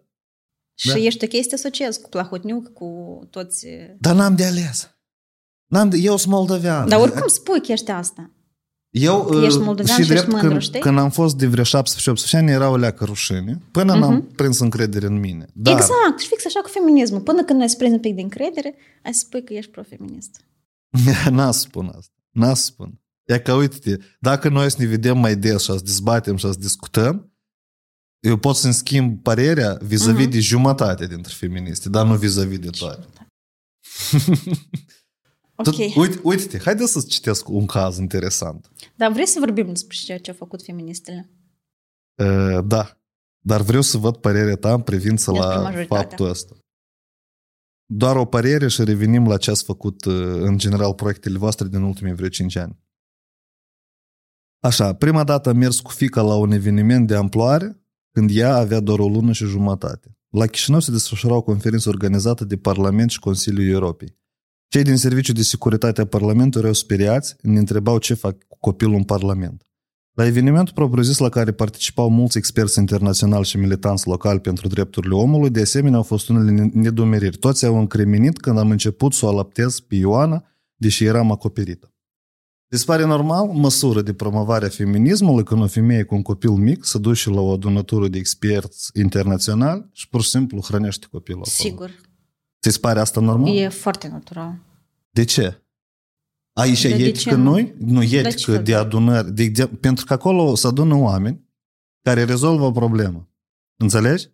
Și 0.74 0.88
Da. 0.88 0.96
ești 0.96 1.24
ok 1.24 1.30
să 1.42 1.48
te 1.48 1.54
asociezi 1.54 2.00
cu 2.00 2.08
Plahotniuc, 2.08 2.72
cu 2.72 3.20
toți... 3.30 3.66
Dar 3.98 4.14
n-am 4.14 4.36
de 4.36 4.44
ales. 4.44 4.90
N-am 5.66 5.88
de... 5.88 5.96
Eu 5.96 6.16
sunt 6.16 6.32
moldovean. 6.32 6.88
Dar 6.88 7.00
oricum 7.00 7.26
spui 7.28 7.60
că 7.60 7.72
ești 7.72 7.90
asta. 7.90 8.30
Eu, 8.90 9.24
Că 9.24 9.44
ești 9.44 9.58
uh, 9.58 9.64
moldovean 9.64 9.96
și 9.98 10.04
și 10.04 10.12
ești 10.12 10.12
drept 10.12 10.28
mândru, 10.32 10.48
când, 10.48 10.60
știi? 10.60 10.80
când 10.80 10.98
am 10.98 11.10
fost 11.10 11.36
de 11.36 11.46
vreo 11.46 11.64
17-18 11.64 11.68
ani, 12.32 12.50
era 12.50 12.68
o 12.70 12.76
leacă 12.76 13.04
rușine. 13.04 13.60
Până 13.70 13.92
Mhm. 13.92 14.00
n-am 14.00 14.22
prins 14.36 14.58
încredere 14.58 15.06
în 15.06 15.18
mine. 15.20 15.46
Dar 15.52 15.72
Exact, 15.74 16.18
și 16.20 16.26
fix 16.28 16.46
așa 16.46 16.60
cu 16.60 16.68
feminismul. 16.68 17.20
Până 17.20 17.44
când 17.44 17.60
ai 17.60 17.74
prins 17.78 17.92
un 17.92 18.00
pic 18.00 18.14
de 18.14 18.20
încredere, 18.20 18.74
ai 19.04 19.14
să 19.14 19.22
spui 19.26 19.44
că 19.44 19.52
ești 19.52 19.70
profeminist. 19.70 20.40
n-a 21.30 21.50
spun 21.50 21.86
asta. 21.96 22.12
N-a 22.30 22.54
spun. 22.54 23.00
E 23.24 23.38
că, 23.38 23.52
uite 23.54 23.98
dacă 24.20 24.48
noi 24.48 24.70
să 24.70 24.76
ne 24.78 24.86
vedem 24.86 25.18
mai 25.18 25.36
des 25.36 25.60
și 25.60 25.66
să 25.66 25.80
dezbatem 25.84 26.36
și 26.36 26.44
să 26.52 26.58
discutăm, 26.58 27.32
eu 28.20 28.36
pot 28.36 28.56
să-mi 28.56 28.72
schimb 28.74 29.22
părerea 29.22 29.78
vis-a-vis 29.82 30.22
Mhm. 30.22 30.30
de 30.30 30.40
jumătate 30.40 31.06
dintre 31.06 31.32
feministe, 31.36 31.88
dar 31.88 32.06
nu 32.06 32.16
vis-a-vis 32.16 32.58
de 32.58 32.70
toate. 32.70 33.06
Ok. 35.58 35.64
Tu- 35.74 36.00
Uite, 36.00 36.20
uite-te, 36.22 36.58
haide 36.58 36.86
să-ți 36.86 37.06
citesc 37.08 37.48
un 37.48 37.66
caz 37.66 37.98
interesant. 37.98 38.70
Dar 38.96 39.12
vrei 39.12 39.26
să 39.26 39.38
vorbim 39.38 39.66
despre 39.66 39.96
ceea 40.04 40.18
ce 40.18 40.30
au 40.30 40.36
făcut 40.36 40.62
feministele? 40.62 41.30
Uh, 42.22 42.58
da, 42.64 43.00
dar 43.38 43.60
vreau 43.60 43.82
să 43.82 43.98
văd 43.98 44.16
părerea 44.16 44.56
ta 44.56 44.72
în 44.72 44.80
privință 44.82 45.30
Despre 45.30 45.48
la 45.48 45.60
majoritatea. 45.62 45.96
faptul 46.08 46.28
ăsta. 46.28 46.56
Doar 47.86 48.16
o 48.16 48.24
părere 48.24 48.68
și 48.68 48.84
revenim 48.84 49.26
la 49.26 49.36
ce 49.36 49.50
ați 49.50 49.64
făcut 49.64 50.04
uh, 50.04 50.14
în 50.40 50.58
general 50.58 50.94
proiectele 50.94 51.38
voastre 51.38 51.68
din 51.68 51.82
ultimii 51.82 52.14
vreo 52.14 52.28
5 52.28 52.56
ani. 52.56 52.78
Așa, 54.60 54.94
prima 54.94 55.24
dată 55.24 55.48
am 55.48 55.56
mers 55.56 55.80
cu 55.80 55.90
fica 55.90 56.22
la 56.22 56.34
un 56.34 56.50
eveniment 56.50 57.06
de 57.06 57.14
amploare 57.14 57.80
când 58.10 58.30
ea 58.32 58.56
avea 58.56 58.80
doar 58.80 58.98
o 58.98 59.08
lună 59.08 59.32
și 59.32 59.44
jumătate. 59.44 60.18
La 60.28 60.46
Chișinău 60.46 60.80
se 60.80 60.90
desfășura 60.90 61.34
o 61.34 61.42
conferință 61.42 61.88
organizată 61.88 62.44
de 62.44 62.56
Parlament 62.56 63.10
și 63.10 63.18
Consiliul 63.18 63.70
Europei. 63.70 64.18
Cei 64.68 64.82
din 64.82 64.96
Serviciul 64.96 65.34
de 65.34 65.42
Securitate 65.42 66.00
a 66.00 66.06
Parlamentului 66.06 66.60
erau 66.60 66.72
speriați, 66.72 67.36
ne 67.40 67.58
întrebau 67.58 67.98
ce 67.98 68.14
fac 68.14 68.44
cu 68.44 68.56
copilul 68.60 68.94
în 68.94 69.04
Parlament. 69.04 69.66
La 70.16 70.26
evenimentul 70.26 70.74
propriu-zis 70.74 71.18
la 71.18 71.28
care 71.28 71.52
participau 71.52 72.10
mulți 72.10 72.38
experți 72.38 72.78
internaționali 72.78 73.44
și 73.44 73.56
militanți 73.56 74.06
locali 74.06 74.40
pentru 74.40 74.68
drepturile 74.68 75.14
omului, 75.14 75.50
de 75.50 75.60
asemenea 75.60 75.96
au 75.96 76.02
fost 76.02 76.28
unele 76.28 76.70
nedumeriri. 76.72 77.36
Toți 77.36 77.66
au 77.66 77.78
încremenit 77.78 78.40
când 78.40 78.58
am 78.58 78.70
început 78.70 79.12
să 79.12 79.26
o 79.26 79.28
alaptez 79.28 79.80
pe 79.80 79.94
Ioana, 79.94 80.44
deși 80.76 81.04
eram 81.04 81.30
acoperită. 81.30 81.94
Îți 82.68 82.84
pare 82.84 83.04
normal 83.04 83.46
măsură 83.46 84.02
de 84.02 84.12
promovare 84.12 84.66
a 84.66 84.68
feminismului 84.68 85.44
când 85.44 85.62
o 85.62 85.66
femeie 85.66 86.02
cu 86.02 86.14
un 86.14 86.22
copil 86.22 86.50
mic 86.50 86.84
se 86.84 86.98
duce 86.98 87.30
la 87.30 87.40
o 87.40 87.52
adunătură 87.52 88.08
de 88.08 88.18
experți 88.18 88.90
internaționali 88.94 89.88
și 89.92 90.08
pur 90.08 90.22
și 90.22 90.28
simplu 90.28 90.60
hrănește 90.60 91.06
copilul 91.10 91.42
acolo? 91.46 91.68
Sigur. 91.68 91.90
Ți-ți 92.60 92.80
pare 92.80 93.00
asta 93.00 93.20
normal? 93.20 93.56
E 93.56 93.68
foarte 93.68 94.08
natural. 94.08 94.58
De 95.10 95.24
ce? 95.24 95.65
Aici 96.58 96.82
De- 96.82 96.88
e 96.88 96.96
de 96.96 97.04
etică 97.04 97.30
ce 97.30 97.34
nu? 97.34 97.42
noi? 97.42 97.74
Nu, 97.78 98.04
ce 98.04 98.16
etică 98.18 98.50
fel 98.50 98.54
de 98.54 98.62
de- 98.62 98.74
adunări. 98.74 99.32
De, 99.34 99.46
de, 99.48 99.66
pentru 99.66 100.04
că 100.04 100.12
acolo 100.12 100.54
se 100.54 100.66
adună 100.66 100.94
oameni 100.94 101.44
care 102.02 102.24
rezolvă 102.24 102.64
o 102.64 102.70
problemă. 102.70 103.28
Înțelegi? 103.76 104.28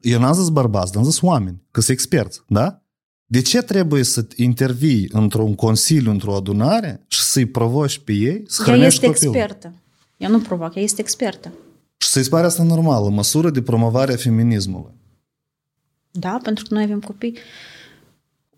Eu 0.00 0.20
n-am 0.20 0.32
zis 0.34 0.48
bărbați, 0.48 0.92
dar 0.92 1.02
am 1.02 1.08
zis 1.10 1.20
oameni, 1.20 1.62
că 1.70 1.80
sunt 1.80 1.96
experți, 1.96 2.40
da? 2.48 2.82
De 3.24 3.40
ce 3.42 3.62
trebuie 3.62 4.02
să 4.02 4.26
intervii 4.36 5.08
într-un 5.12 5.54
consiliu, 5.54 6.10
într-o 6.10 6.34
adunare 6.34 7.04
și 7.08 7.20
să-i 7.22 7.46
provoci 7.46 7.98
pe 7.98 8.12
ei 8.12 8.42
să 8.46 8.62
Ea 8.66 8.72
hrănești 8.72 8.94
este 8.94 9.06
copilul? 9.06 9.34
expertă. 9.34 9.74
Eu 10.16 10.30
nu 10.30 10.40
provoc, 10.40 10.74
ea 10.74 10.82
este 10.82 11.00
expertă. 11.00 11.52
Și 11.96 12.08
să-i 12.08 12.24
pare 12.28 12.46
asta 12.46 12.62
normală, 12.62 13.08
măsură 13.08 13.50
de 13.50 13.62
promovare 13.62 14.12
a 14.12 14.16
feminismului. 14.16 14.92
Da, 16.10 16.38
pentru 16.42 16.64
că 16.68 16.74
noi 16.74 16.82
avem 16.82 17.00
copii. 17.00 17.36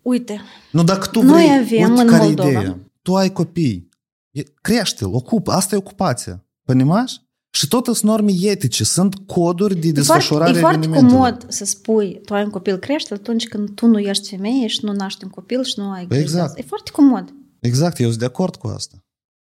Uite, 0.01 0.41
Nu, 0.71 0.83
dacă 0.83 1.07
tu 1.07 1.21
Noi 1.21 1.33
vrei, 1.43 1.57
avem 1.57 1.89
uite 1.89 2.01
în 2.01 2.07
care 2.07 2.23
e 2.23 2.25
Moldova. 2.25 2.49
ideea. 2.49 2.77
Tu 3.05 3.15
ai 3.15 3.31
copii. 3.31 3.89
E- 4.31 4.43
Crește-l, 4.61 5.13
ocupă. 5.13 5.51
Asta 5.51 5.75
e 5.75 5.77
ocupația. 5.77 6.45
Pănimași? 6.63 7.21
Și 7.49 7.67
tot 7.67 7.85
sunt 7.85 8.01
norme 8.01 8.31
etice, 8.41 8.83
sunt 8.83 9.15
coduri 9.25 9.75
de 9.75 9.87
e 9.87 9.91
foarte, 9.91 9.99
desfășurare 9.99 10.51
e 10.51 10.57
a 10.57 10.59
foarte 10.59 10.77
evenimentelor. 10.77 11.21
comod 11.21 11.45
să 11.51 11.65
spui 11.65 12.21
tu 12.25 12.33
ai 12.33 12.43
un 12.43 12.49
copil 12.49 12.77
crește 12.77 13.13
atunci 13.13 13.47
când 13.47 13.75
tu 13.75 13.85
nu 13.85 13.99
ești 13.99 14.29
femeie 14.29 14.67
și 14.67 14.85
nu 14.85 14.91
naști 14.91 15.23
un 15.23 15.29
copil 15.29 15.63
și 15.63 15.73
nu 15.79 15.91
ai 15.91 16.05
grijă. 16.07 16.21
Exact. 16.23 16.57
E 16.57 16.61
foarte 16.61 16.91
comod. 16.91 17.33
Exact, 17.59 17.99
eu 17.99 18.07
sunt 18.07 18.19
de 18.19 18.25
acord 18.25 18.55
cu 18.55 18.67
asta. 18.67 18.95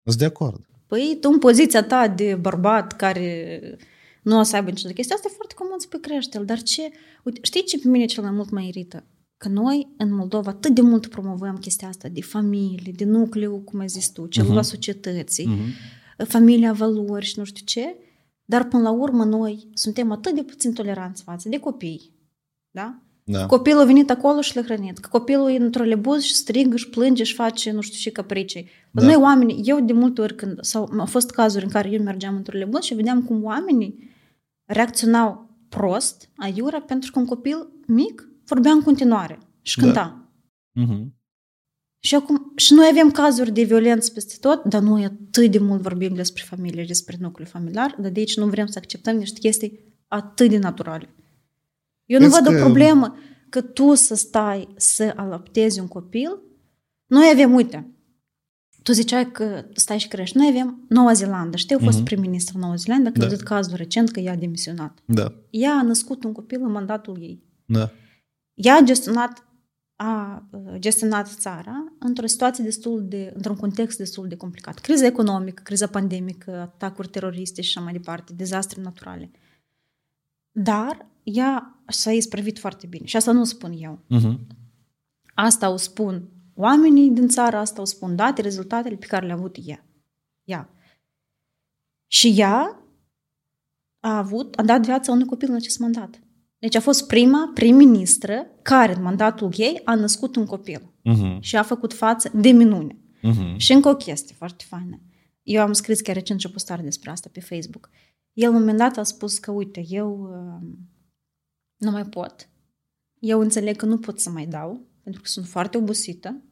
Sunt 0.04 0.18
de 0.18 0.24
acord. 0.24 0.66
Păi 0.86 1.18
tu 1.20 1.30
în 1.32 1.38
poziția 1.38 1.82
ta 1.82 2.08
de 2.08 2.34
bărbat 2.40 2.92
care 2.92 3.60
nu 4.22 4.38
o 4.38 4.42
să 4.42 4.56
aibă 4.56 4.70
nicio 4.70 4.88
chestie, 4.88 5.14
asta 5.14 5.28
e 5.30 5.34
foarte 5.36 5.54
comod 5.54 5.80
să 5.80 5.86
pui 5.90 6.00
crește 6.00 6.38
Dar 6.38 6.62
ce? 6.62 6.82
Uite, 7.24 7.40
știi 7.42 7.64
ce 7.64 7.78
pe 7.78 7.88
mine 7.88 8.04
cel 8.04 8.22
mai 8.22 8.32
mult 8.32 8.50
mă 8.50 8.60
irită? 8.60 9.04
Că 9.36 9.48
noi 9.48 9.94
în 9.96 10.14
Moldova 10.14 10.50
atât 10.50 10.74
de 10.74 10.80
mult 10.80 11.06
promovăm 11.06 11.56
chestia 11.56 11.88
asta 11.88 12.08
de 12.08 12.20
familie, 12.22 12.92
de 12.96 13.04
nucleu, 13.04 13.58
cum 13.64 13.78
ai 13.80 13.88
zis 13.88 14.08
tu, 14.08 14.26
celula 14.26 14.54
Mhm. 14.54 14.60
uh-huh. 14.64 14.70
societății, 14.70 15.46
Mhm. 15.46 16.24
familia 16.24 16.72
valori 16.72 17.24
și 17.24 17.38
nu 17.38 17.44
știu 17.44 17.64
ce, 17.64 17.96
dar 18.44 18.64
până 18.68 18.82
la 18.82 18.90
urmă 18.90 19.24
noi 19.24 19.68
suntem 19.74 20.10
atât 20.12 20.34
de 20.34 20.42
puțin 20.42 20.72
toleranți 20.72 21.22
față 21.22 21.48
de 21.48 21.58
copii. 21.58 22.12
Da? 22.70 23.00
Da. 23.24 23.46
Copilul 23.46 23.80
a 23.80 23.84
venit 23.84 24.10
acolo 24.10 24.40
și 24.40 24.56
l-a 24.56 24.62
hrănit. 24.62 24.98
Că 24.98 25.08
copilul 25.12 25.50
e 25.50 25.56
în 25.56 25.70
trolebuz 25.70 26.22
și 26.22 26.34
strigă 26.34 26.76
și 26.76 26.88
plânge 26.88 27.22
și 27.22 27.34
face 27.34 27.70
nu 27.70 27.80
știu 27.80 27.98
ce 27.98 28.10
capricii. 28.10 28.68
Da. 28.90 29.00
Da. 29.00 29.06
Noi 29.06 29.16
oameni, 29.22 29.60
eu 29.64 29.80
de 29.80 29.92
multe 29.92 30.20
ori 30.20 30.34
când, 30.34 30.58
sau 30.60 30.90
au 30.98 31.06
fost 31.06 31.30
cazuri 31.30 31.64
în 31.64 31.70
care 31.70 31.90
eu 31.90 32.02
mergeam 32.02 32.36
în 32.36 32.42
trolebuz 32.42 32.82
și 32.82 32.94
vedeam 32.94 33.22
cum 33.22 33.44
oamenii 33.44 34.10
reacționau 34.64 35.50
prost, 35.68 36.28
aiurea, 36.36 36.80
pentru 36.80 37.10
că 37.12 37.18
un 37.18 37.24
copil 37.24 37.68
mic 37.86 38.28
vorbea 38.46 38.70
în 38.72 38.82
continuare 38.82 39.38
și 39.62 39.76
Da. 39.78 39.84
cânta. 39.84 40.30
Mhm. 40.72 41.14
Și 42.00 42.14
acum, 42.14 42.52
și 42.56 42.72
noi 42.74 42.88
avem 42.90 43.10
cazuri 43.10 43.52
de 43.52 43.62
violență 43.62 44.10
peste 44.10 44.34
tot, 44.40 44.64
dar 44.64 44.82
noi 44.82 45.04
atât 45.04 45.50
de 45.50 45.58
mult 45.58 45.80
vorbim 45.80 46.14
despre 46.14 46.42
familie 46.46 46.82
și 46.82 46.88
despre 46.88 47.16
nucleul 47.20 47.48
familiar, 47.48 47.96
dar 48.00 48.10
de 48.10 48.18
aici 48.18 48.36
nu 48.36 48.46
vrem 48.46 48.66
să 48.66 48.78
acceptăm 48.78 49.16
niște 49.16 49.38
chestii 49.38 49.94
atât 50.08 50.50
de 50.50 50.58
naturale. 50.58 51.14
Eu 52.04 52.20
nu 52.20 52.26
Crezi 52.28 52.42
văd 52.42 52.52
că- 52.54 52.60
o 52.60 52.64
problemă 52.64 53.16
că 53.48 53.60
tu 53.60 53.94
să 53.94 54.14
stai 54.14 54.68
să 54.76 55.12
alăptezi 55.16 55.80
un 55.80 55.88
copil. 55.88 56.40
Noi 57.06 57.28
avem, 57.32 57.54
uite, 57.54 57.90
tu 58.82 58.92
ziceai 58.92 59.30
că 59.30 59.64
stai 59.74 59.98
și 59.98 60.08
crești. 60.08 60.36
Noi 60.36 60.46
avem 60.48 60.84
Noua 60.88 61.12
Zeelandă. 61.12 61.56
Știu, 61.56 61.76
a 61.80 61.84
fost 61.84 61.96
Mhm. 61.96 62.04
prim-ministru 62.04 62.58
Noua 62.58 62.74
Zeelandă, 62.74 63.10
când 63.10 63.24
Da. 63.24 63.26
a 63.26 63.36
dat 63.36 63.40
cazul 63.46 63.76
recent 63.76 64.10
că 64.10 64.20
ea 64.20 64.32
a 64.32 64.36
demisionat. 64.36 64.98
Da. 65.04 65.32
Ea 65.50 65.72
a 65.72 65.82
născut 65.82 66.24
un 66.24 66.32
copil 66.32 66.62
în 66.62 66.70
mandatul 66.70 67.18
ei. 67.20 67.42
Da. 67.64 67.90
Ea 68.56 68.74
a 68.74 68.80
gestionat, 68.80 69.46
a 69.96 70.44
uh, 70.50 70.74
gestionat 70.78 71.28
țara 71.28 71.92
într-o 71.98 72.26
situație 72.26 72.64
destul 72.64 73.08
de, 73.08 73.32
într-un 73.34 73.56
context 73.56 73.98
destul 73.98 74.28
de 74.28 74.36
complicat. 74.36 74.78
Criza 74.78 75.06
economică, 75.06 75.62
criza 75.62 75.86
pandemică, 75.86 76.60
atacuri 76.60 77.08
teroriste 77.08 77.62
și 77.62 77.68
așa 77.68 77.84
mai 77.84 77.92
departe, 77.92 78.32
dezastre 78.32 78.82
naturale. 78.82 79.30
Dar 80.50 81.06
ea 81.22 81.80
s-a 81.86 82.12
isprăvit 82.12 82.58
foarte 82.58 82.86
bine. 82.86 83.06
Și 83.06 83.16
asta 83.16 83.32
nu 83.32 83.40
o 83.40 83.44
spun 83.44 83.72
eu. 83.78 83.98
Mhm. 84.06 84.46
Asta 85.34 85.70
o 85.70 85.76
spun 85.76 86.28
oamenii 86.54 87.10
din 87.10 87.28
țară, 87.28 87.56
asta 87.56 87.80
o 87.80 87.84
spun 87.84 88.16
date, 88.16 88.42
rezultatele 88.42 88.96
pe 88.96 89.06
care 89.06 89.26
le-a 89.26 89.34
avut 89.34 89.56
ea. 89.64 89.84
ea. 90.44 90.70
Și 92.06 92.34
ea 92.36 92.80
a 94.00 94.16
avut, 94.16 94.58
a 94.58 94.62
dat 94.62 94.84
viața 94.84 95.12
unui 95.12 95.26
copil 95.26 95.48
în 95.48 95.54
acest 95.54 95.78
mandat. 95.78 96.20
Deci 96.58 96.74
a 96.74 96.80
fost 96.80 97.06
prima 97.06 97.50
prim-ministră 97.54 98.46
care 98.62 98.94
în 98.94 99.02
mandatul 99.02 99.52
ei 99.56 99.80
a 99.84 99.94
născut 99.94 100.36
un 100.36 100.46
copil 100.46 100.92
Mhm. 101.02 101.40
și 101.40 101.56
a 101.56 101.62
făcut 101.62 101.92
față 101.92 102.30
de 102.34 102.48
minune. 102.50 102.96
Mhm. 103.22 103.56
Și 103.56 103.72
încă 103.72 103.88
o 103.88 103.96
chestie 103.96 104.34
foarte 104.38 104.64
faină. 104.68 105.00
Eu 105.42 105.62
am 105.62 105.72
scris 105.72 106.00
chiar 106.00 106.14
recent 106.14 106.40
și 106.40 106.46
o 106.46 106.50
postare 106.50 106.82
despre 106.82 107.10
asta 107.10 107.28
pe 107.32 107.40
Facebook. 107.40 107.90
El, 108.32 108.48
la 108.48 108.54
un 108.54 108.60
moment 108.60 108.78
dat, 108.78 108.96
a 108.96 109.02
spus 109.02 109.38
că, 109.38 109.50
uite, 109.50 109.84
eu 109.88 110.20
uh, 110.22 110.68
nu 111.76 111.90
mai 111.90 112.04
pot. 112.04 112.48
Eu 113.18 113.40
înțeleg 113.40 113.76
că 113.76 113.86
nu 113.86 113.98
pot 113.98 114.20
să 114.20 114.30
mai 114.30 114.46
dau, 114.46 114.86
pentru 115.02 115.20
că 115.22 115.28
sunt 115.28 115.46
foarte 115.46 115.76
obosită, 115.78 116.42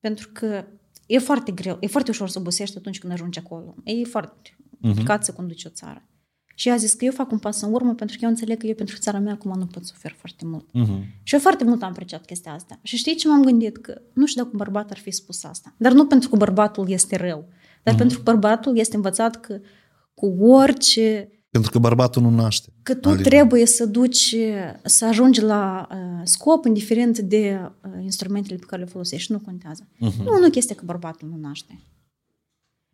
pentru 0.00 0.30
că 0.32 0.64
e 1.06 1.18
foarte 1.18 1.52
greu, 1.52 1.76
e 1.80 1.86
foarte 1.86 2.10
ușor 2.10 2.28
să 2.28 2.38
obosești 2.38 2.76
atunci 2.78 2.98
când 2.98 3.12
ajungi 3.12 3.38
acolo. 3.38 3.74
E 3.84 4.04
foarte 4.04 4.56
complicat 4.80 5.24
să 5.24 5.32
conduci 5.32 5.64
o 5.64 5.68
țară. 5.68 6.08
Și 6.54 6.70
a 6.70 6.76
zis 6.76 6.92
că 6.92 7.04
eu 7.04 7.12
fac 7.12 7.30
un 7.30 7.38
pas 7.38 7.60
în 7.60 7.72
urmă 7.72 7.94
pentru 7.94 8.16
că 8.18 8.24
eu 8.24 8.30
înțeleg 8.30 8.58
că 8.58 8.66
eu 8.66 8.74
pentru 8.74 8.96
țara 8.98 9.18
mea 9.18 9.32
acum 9.32 9.58
nu 9.58 9.66
pot 9.66 9.84
să 9.86 9.92
ofer 9.96 10.14
foarte 10.18 10.44
mult. 10.46 10.66
Mhm. 10.72 11.04
Și 11.22 11.34
eu 11.34 11.40
foarte 11.40 11.64
mult 11.64 11.82
am 11.82 11.88
apreciat 11.90 12.24
chestia 12.24 12.52
asta. 12.52 12.78
Și 12.82 12.96
știi 12.96 13.14
ce 13.14 13.28
m-am 13.28 13.42
gândit? 13.44 13.76
Că 13.76 14.00
nu 14.12 14.26
știu 14.26 14.42
dacă 14.42 14.56
un 14.56 14.62
bărbat 14.64 14.90
ar 14.90 14.98
fi 14.98 15.10
spus 15.10 15.44
asta. 15.44 15.74
Dar 15.76 15.92
nu 15.92 16.06
pentru 16.06 16.28
că 16.28 16.36
bărbatul 16.36 16.90
este 16.90 17.16
rău, 17.16 17.48
dar 17.82 17.94
pentru 17.94 18.16
că 18.16 18.22
bărbatul 18.22 18.78
este 18.78 18.96
învățat 18.96 19.40
că 19.40 19.58
cu 20.14 20.26
orice 20.44 21.28
Pentru 21.50 21.70
că 21.70 21.78
bărbatul 21.78 22.22
nu 22.22 22.30
naște. 22.30 22.72
că 22.82 22.94
tu 22.94 23.08
Alin. 23.08 23.22
trebuie 23.22 23.66
să 23.66 23.86
duci, 23.86 24.36
să 24.84 25.04
ajungi 25.06 25.40
la 25.40 25.88
uh, 25.90 26.20
scop, 26.24 26.64
indiferent 26.64 27.18
de 27.18 27.60
uh, 27.84 27.90
instrumentele 28.02 28.56
pe 28.56 28.64
care 28.66 28.82
le 28.82 28.88
folosești, 28.88 29.32
nu 29.32 29.38
contează. 29.38 29.88
Mhm. 29.98 30.22
Nu, 30.22 30.38
nu 30.38 30.50
chestia 30.50 30.74
că 30.74 30.82
bărbatul 30.84 31.28
nu 31.28 31.36
naște. 31.48 31.80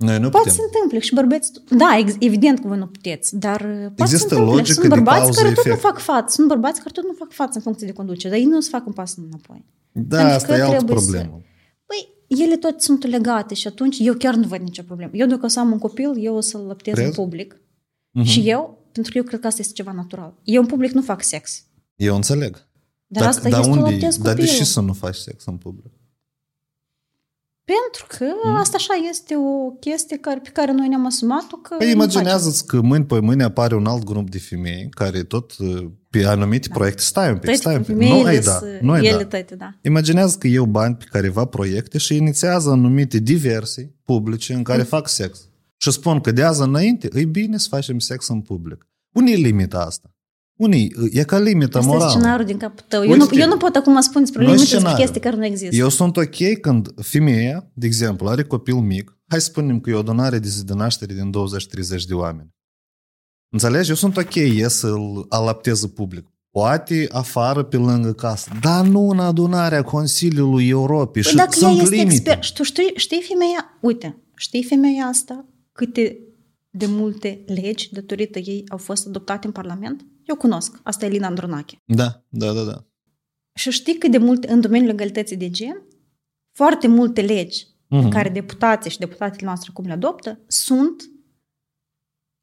Noi 0.09 0.19
nu 0.19 0.29
Poate 0.29 0.49
putem. 0.49 0.53
se 0.65 0.71
întâmple 0.73 0.99
și 0.99 1.15
bărbeți... 1.15 1.53
Da, 1.69 1.97
ex- 1.99 2.17
evident 2.19 2.61
că 2.61 2.69
voi 2.69 2.79
nu 2.79 2.87
puteți, 2.87 3.37
dar 3.39 3.61
uh, 3.61 3.77
poate 3.97 4.03
Există 4.03 4.29
se 4.29 4.35
întâmple. 4.35 4.55
logică 4.55 4.73
Sunt 4.73 4.83
de 4.89 4.95
bărbați 4.95 5.19
care 5.21 5.31
tot 5.31 5.39
nu 5.49 5.55
cauză-efect. 5.55 5.81
fac 5.81 5.99
față. 5.99 6.35
Sunt 6.35 6.49
bărbați 6.49 6.79
care 6.81 6.91
tot 6.93 7.05
nu 7.05 7.13
fac 7.19 7.33
față 7.33 7.53
în 7.55 7.61
funcție 7.63 7.87
de 7.87 7.93
conducere, 7.93 8.29
dar 8.33 8.39
ei 8.39 8.45
nu 8.51 8.57
o 8.57 8.61
să 8.61 8.69
fac 8.71 8.87
un 8.87 8.93
pas 8.93 9.17
înapoi. 9.17 9.65
Da, 9.93 10.17
Pentru 10.17 10.35
asta 10.35 10.47
că 10.47 10.53
e 10.59 10.63
altă 10.63 10.77
trebuie 10.77 10.99
să- 10.99 11.11
problemă. 11.11 11.41
Păi, 11.87 12.09
ele 12.45 12.57
toate 12.57 12.77
sunt 12.79 13.07
legate 13.07 13.55
și 13.55 13.67
atunci 13.67 13.97
eu 14.01 14.15
chiar 14.15 14.35
nu 14.35 14.47
văd 14.47 14.61
nicio 14.61 14.83
problemă. 14.83 15.11
Eu 15.15 15.27
dacă 15.27 15.45
o 15.45 15.49
să 15.49 15.61
am 15.61 15.71
un 15.73 15.79
copil, 15.79 16.13
eu 16.25 16.35
o 16.37 16.41
să-l 16.41 16.61
lăptez 16.67 16.95
Crezi? 16.95 17.09
în 17.09 17.15
public. 17.25 17.61
Mhm. 18.11 18.25
Și 18.25 18.49
eu, 18.49 18.85
pentru 18.93 19.13
că 19.13 19.19
eu 19.19 19.25
cred 19.25 19.41
că 19.41 19.47
asta 19.47 19.61
este 19.61 19.73
ceva 19.75 19.93
natural. 19.93 20.35
Eu 20.45 20.61
în 20.61 20.67
public 20.67 20.91
nu 20.93 21.03
fac 21.03 21.23
sex. 21.23 21.63
Eu 21.97 22.15
înțeleg. 22.15 22.69
Dar 23.07 23.27
asta 23.27 23.49
este 23.49 23.61
unde 23.69 23.81
să 23.81 23.87
e? 23.89 23.91
lăptez 23.91 24.17
Dar 24.17 24.35
de 24.35 24.41
copilul. 24.41 24.59
ce 24.59 24.65
să 24.65 24.81
nu 24.81 24.93
faci 24.93 25.15
sex 25.15 25.45
în 25.45 25.57
public? 25.57 25.93
Pentru 27.75 28.07
că 28.09 28.25
Mhm. 28.49 28.57
asta 28.57 28.77
așa 28.77 28.95
este 29.11 29.35
o 29.37 29.71
chestie 29.71 30.17
care, 30.17 30.41
pe 30.43 30.49
care 30.51 30.73
noi 30.73 30.89
ne-am 30.89 31.07
asumat-o 31.07 31.57
că 31.57 31.75
Păi 31.79 31.87
nu 31.87 31.93
imaginează-ți 31.93 32.67
că 32.67 32.81
mâini 32.81 33.05
pe 33.05 33.19
mâine 33.21 33.43
apare 33.43 33.75
un 33.75 33.87
alt 33.87 34.05
grup 34.05 34.31
de 34.31 34.39
femei 34.39 34.89
care 34.91 35.23
tot 35.23 35.53
uh, 35.59 35.87
pe 36.11 36.25
anumite 36.25 36.69
proiecte, 36.69 37.03
stai 37.03 37.29
un 37.31 37.39
pic, 37.39 37.45
facem. 37.45 37.61
stai 37.61 37.75
un 37.77 37.83
Toate 37.83 37.99
pic, 38.01 38.09
nu 38.09 38.09
femeile 38.17 38.29
ai 38.39 38.45
da, 38.45 38.51
să- 38.53 38.79
nu 38.81 38.91
ai 38.93 39.05
ele 39.07 39.17
da. 39.17 39.25
toate, 39.25 39.55
da. 39.55 39.71
Imaginează 39.83 40.37
că 40.39 40.47
eu 40.47 40.65
bani 40.65 40.95
pe 40.95 41.05
careva 41.11 41.45
proiecte 41.45 41.99
și 41.99 42.17
inițiază 42.17 42.71
anumite 42.71 43.19
diversii 43.19 43.95
publice 44.05 44.53
în 44.53 44.59
Mm. 44.59 44.65
care 44.65 44.83
fac 44.83 45.09
sex. 45.09 45.49
Și 45.77 45.91
spun 45.91 46.21
că 46.21 46.31
de 46.33 46.43
azi 46.43 46.63
înainte 46.63 47.09
e 47.13 47.25
bine 47.25 47.57
să 47.59 47.67
facem 47.71 47.99
sex 47.99 48.29
în 48.29 48.41
public. 48.41 48.87
Unde 49.13 49.31
e 49.31 49.35
limita 49.35 49.79
asta? 49.81 50.15
Unii, 50.61 50.93
e 51.11 51.25
ca 51.25 51.39
limită 51.39 51.79
Asta 51.79 51.91
e 51.91 51.93
morală. 51.93 52.11
scenariul 52.11 52.47
din 52.47 52.57
capul 52.57 52.85
tău. 52.89 53.03
Eu 53.03 53.11
Uite, 53.11 53.35
nu, 53.35 53.41
eu 53.41 53.49
nu 53.49 53.57
pot 53.57 53.75
acum 53.75 54.01
spune 54.01 54.25
despre 54.25 54.41
nu 54.43 54.47
limite 54.47 54.63
despre 54.63 54.79
scenariu. 54.79 55.05
chestii 55.05 55.21
care 55.21 55.37
nu 55.37 55.45
există. 55.45 55.77
Eu 55.77 55.89
sunt 55.89 56.17
ok 56.17 56.61
când 56.61 56.89
femeia, 57.03 57.71
de 57.75 57.87
exemplu, 57.87 58.29
are 58.29 58.43
copil 58.43 58.75
mic, 58.75 59.19
hai 59.29 59.41
să 59.41 59.47
spunem 59.47 59.81
că 59.81 59.91
e 59.91 59.95
o 59.95 60.03
donare 60.03 60.39
de 60.39 60.49
zi 60.49 60.65
de 60.65 60.75
naștere 60.75 61.15
din 61.15 61.33
20-30 62.01 62.03
de 62.09 62.15
oameni. 62.15 62.49
Înțelegi? 63.53 63.89
Eu 63.89 63.95
sunt 63.97 64.17
ok 64.17 64.35
e 64.35 64.69
să-l 64.69 65.27
alapteze 65.29 65.89
public. 65.89 66.27
Poate 66.51 67.09
afară 67.13 67.63
pe 67.63 67.77
lângă 67.77 68.13
casă, 68.13 68.51
dar 68.61 68.87
nu 68.87 69.09
în 69.09 69.19
adunarea 69.19 69.83
Consiliului 69.83 70.69
Europei. 70.69 71.23
Păi 71.23 71.31
și 71.31 71.37
dacă 71.37 71.51
ea 71.63 71.69
sunt 71.69 71.81
este 71.81 71.95
limite. 71.95 72.13
expert, 72.15 72.43
și 72.43 72.53
tu 72.53 72.63
știi, 72.63 72.93
știi 72.97 73.23
femeia, 73.29 73.79
uite, 73.81 74.23
știi 74.37 74.63
femeia 74.65 75.05
asta 75.05 75.45
câte 75.73 76.19
de 76.71 76.87
multe 76.89 77.45
legi 77.47 77.93
datorită 77.93 78.39
ei 78.39 78.65
au 78.69 78.77
fost 78.79 79.07
adoptate 79.07 79.47
în 79.47 79.53
Parlament? 79.53 80.05
Eu 80.31 80.37
cunosc, 80.37 80.81
asta 80.83 81.07
e 81.07 81.09
Lina 81.09 81.27
Andronache. 81.27 81.77
Da, 81.85 82.23
da, 82.29 82.53
da, 82.53 82.63
da. 82.63 82.85
Și 83.55 83.71
știi 83.71 83.99
cât 83.99 84.11
de 84.11 84.19
multe, 84.19 84.51
în 84.53 84.61
domeniul 84.61 84.91
legalității 84.91 85.37
de 85.37 85.51
gen, 85.51 85.83
foarte 86.57 86.87
multe 86.89 87.21
legi 87.21 87.69
Mhm. 87.89 88.03
pe 88.03 88.09
care 88.09 88.29
deputații 88.29 88.91
și 88.91 88.99
deputatele 88.99 89.45
noastre 89.47 89.71
cum 89.75 89.85
le 89.87 89.93
adoptă, 89.93 90.41
sunt 90.47 91.03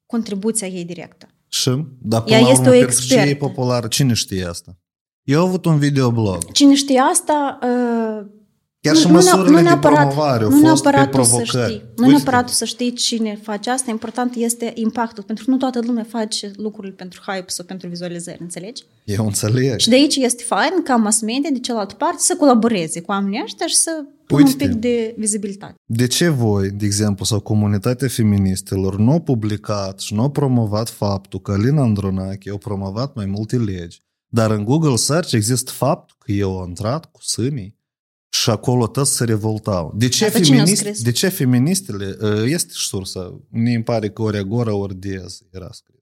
contribuția 0.06 0.66
ei 0.66 0.84
directă. 0.84 1.28
Și? 1.48 1.84
Dar 2.00 2.22
până 2.22 2.34
Ea 2.36 2.40
la 2.42 2.48
este 2.48 2.60
urmă, 2.68 2.74
o 2.76 2.78
pentru 2.78 3.00
ce 3.00 3.14
e 3.14 3.20
expertă. 3.20 3.44
popular? 3.46 3.88
Cine 3.88 4.12
știe 4.12 4.44
asta? 4.44 4.78
Eu 5.22 5.40
am 5.40 5.46
avut 5.46 5.64
un 5.64 5.78
videoblog. 5.78 6.52
Cine 6.52 6.74
știe 6.74 6.98
asta, 6.98 7.58
uh, 7.62 8.26
Chiar 8.88 8.94
Nu- 8.96 9.00
și 9.00 9.06
nu 9.06 9.12
nea- 9.12 9.22
măsurile 9.34 9.50
nu 9.50 9.56
de 9.56 9.62
neapărat- 9.62 10.08
promovare 10.08 10.44
au 10.44 10.50
nu 10.50 10.56
fost 10.68 10.82
pe 10.82 10.90
neapărat 10.90 11.10
tu 11.10 11.22
să 11.22 11.28
provocări. 11.30 11.72
știi. 11.72 11.82
Nu 11.96 12.04
Uite, 12.04 12.10
neapărat 12.16 12.46
tu 12.46 12.52
să 12.52 12.64
știi 12.64 12.92
cine 12.92 13.38
face 13.42 13.70
asta, 13.70 13.90
important 13.90 14.34
este 14.34 14.72
impactul, 14.74 15.22
pentru 15.22 15.44
că 15.44 15.50
nu 15.50 15.56
toată 15.56 15.80
lumea 15.86 16.06
face 16.08 16.50
lucrurile 16.56 16.94
pentru 16.96 17.20
hype 17.26 17.44
sau 17.46 17.64
pentru 17.64 17.88
vizualizări, 17.88 18.38
înțelegi? 18.40 18.82
Eu 19.04 19.24
înțeleg. 19.26 19.78
Și 19.78 19.88
de 19.88 19.94
aici 19.94 20.16
este 20.16 20.42
fain 20.42 20.82
ca 20.84 20.96
mass 20.96 21.20
media 21.20 21.50
de 21.52 21.58
cealaltă 21.58 21.94
parte 21.94 22.16
să 22.18 22.34
colaboreze 22.38 23.00
cu 23.00 23.10
oamenii 23.10 23.40
ăștia 23.44 23.66
și 23.66 23.74
să 23.76 23.90
pună 24.26 24.40
un 24.40 24.46
Uite-te. 24.46 24.68
pic 24.70 24.80
de 24.80 25.14
vizibilitate. 25.18 25.74
De 25.84 26.06
ce 26.06 26.28
voi, 26.28 26.70
de 26.70 26.84
exemplu, 26.84 27.24
sau 27.24 27.40
comunitatea 27.40 28.08
feministelor 28.08 28.98
nu 28.98 29.10
au 29.10 29.20
publicat 29.20 30.00
și 30.00 30.14
nu 30.14 30.20
au 30.22 30.30
promovat 30.30 30.88
faptul 30.88 31.40
că 31.40 31.52
Alina 31.52 31.82
Andronache 31.82 32.50
au 32.50 32.58
promovat 32.58 33.14
mai 33.14 33.26
multe 33.26 33.56
legi, 33.56 34.02
dar 34.28 34.50
în 34.50 34.64
Google 34.64 34.96
Search 34.96 35.32
există 35.32 35.70
faptul 35.70 36.16
că 36.18 36.32
eu 36.32 36.58
am 36.60 36.68
intrat 36.68 37.04
cu 37.12 37.22
sânii 37.22 37.76
și 38.28 38.50
acolo 38.50 38.86
toți 38.86 39.16
se 39.16 39.24
revoltau. 39.24 39.92
De 39.96 40.08
ce, 40.08 40.24
Dar 40.24 40.32
pe 40.32 40.40
cine 40.40 40.58
au 40.58 40.64
feminist, 40.64 40.82
scris? 40.82 41.02
de 41.02 41.10
ce 41.10 41.28
feministele, 41.28 42.16
uh, 42.20 42.42
este 42.44 42.72
și 42.74 42.86
sursa, 42.86 43.40
mi 43.50 43.74
îmi 43.74 43.84
pare 43.84 44.10
că 44.10 44.22
ori 44.22 44.38
Agora, 44.38 44.74
ori 44.74 44.94
Diaz 44.94 45.40
era 45.50 45.68
scris. 45.70 45.96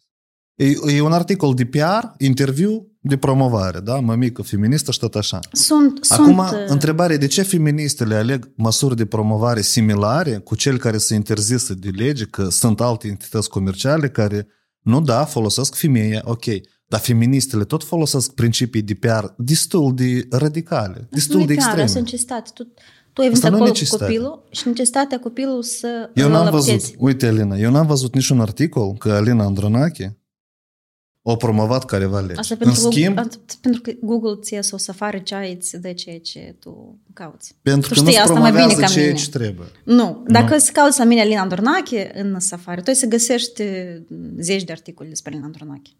E, 0.55 0.95
e 0.97 1.01
un 1.01 1.13
articol 1.13 1.55
de 1.55 1.65
PR, 1.65 2.07
interviu 2.19 2.87
de 3.01 3.17
promovare, 3.17 3.81
da? 3.81 4.01
Mămică 4.01 4.43
feministă 4.43 4.91
și 4.91 4.99
tot 4.99 5.15
așa. 5.15 5.39
Sunt, 5.53 6.07
Acum, 6.09 6.47
sunt, 6.49 6.61
uh, 6.61 6.69
întrebare, 6.69 7.17
de 7.17 7.27
ce 7.27 7.43
feministele 7.43 8.15
aleg 8.15 8.53
măsuri 8.57 8.97
de 8.97 9.07
promovare 9.07 9.61
similare 9.61 10.37
cu 10.37 10.55
cel 10.55 10.79
care 10.79 10.99
se 10.99 11.15
interzisă 11.15 11.75
de 11.75 11.89
lege, 11.89 12.25
că 12.25 12.49
sunt 12.49 12.81
alte 12.81 13.09
entități 13.09 13.49
comerciale 13.49 14.09
care, 14.09 14.47
nu 14.81 15.01
da, 15.01 15.25
folosesc 15.25 15.75
femeia, 15.75 16.23
ok, 16.25 16.45
dar 16.89 17.01
feministele 17.01 17.65
tot 17.65 17.85
folosesc 17.85 18.33
principii 18.35 18.83
de 18.83 18.95
PR 18.95 19.25
destul 19.37 19.95
de 19.95 20.27
radicale, 20.31 21.07
destul 21.11 21.37
nu 21.37 21.43
e 21.43 21.47
de 21.47 21.55
PR, 21.55 21.59
asta 21.61 21.79
e 21.79 21.83
extreme. 21.83 22.05
necesitate. 22.05 22.51
Tu, 22.55 22.63
tu 23.13 23.21
ai 23.23 23.29
venit 23.29 23.45
Asta 23.45 23.49
nu 23.49 23.55
e 23.57 23.59
acolo 23.59 23.73
cu 23.73 23.79
necesitate. 23.79 24.05
copilul 24.13 24.45
și 24.51 24.69
necesitatea 24.69 25.19
copilul 25.21 25.63
să 25.63 26.11
Eu 26.15 26.27
îl 26.27 26.33
n-am 26.33 26.41
alăptezi. 26.47 26.67
văzut, 26.77 26.95
uite 26.99 27.27
Alina, 27.27 27.57
eu 27.57 27.71
n-am 27.71 27.87
văzut 27.87 28.15
niciun 28.15 28.41
articol 28.41 28.93
că 28.99 29.13
Alina 29.13 29.45
Andronache 29.45 30.19
a 31.23 31.37
promovat 31.37 31.85
careva 31.85 32.21
legi. 32.21 32.39
Asta 32.39 32.55
În 32.59 32.65
pentru, 32.67 32.91
schimb, 32.91 33.15
Google, 33.17 33.31
pentru 33.61 33.81
că 33.81 33.93
Google 34.03 34.39
ție 34.43 34.63
sau 34.63 34.79
Safari 34.79 35.23
ce 35.23 35.57
îți 35.59 35.81
dă 35.81 35.93
ceea 35.93 36.19
ce 36.19 36.57
tu 36.61 36.99
cauți. 37.13 37.55
pentru 37.63 37.89
tu 37.89 37.95
că 37.95 38.01
nu 38.01 38.07
știi 38.07 38.17
se 38.19 38.21
asta 38.21 38.39
mai 38.41 38.51
bine 38.51 38.63
promovează 38.63 38.81
ca 38.93 38.99
ceea 39.01 39.07
mine. 39.07 39.19
ce 39.19 39.31
trebuie. 39.31 39.67
Nu, 39.85 40.25
dacă 40.29 40.55
îți 40.55 40.73
cauți 40.73 40.99
la 40.99 41.05
mine 41.05 41.21
Alina 41.21 41.41
Andronache 41.41 42.11
în 42.15 42.41
Safari, 42.41 42.83
tu 42.83 42.89
ai 42.91 42.97
să 42.97 43.07
găsești 43.07 43.63
zeci 44.39 44.65
de 44.65 44.73
articole 44.73 45.09
despre 45.09 45.31
Alina 45.31 45.47
Andronache. 45.47 45.91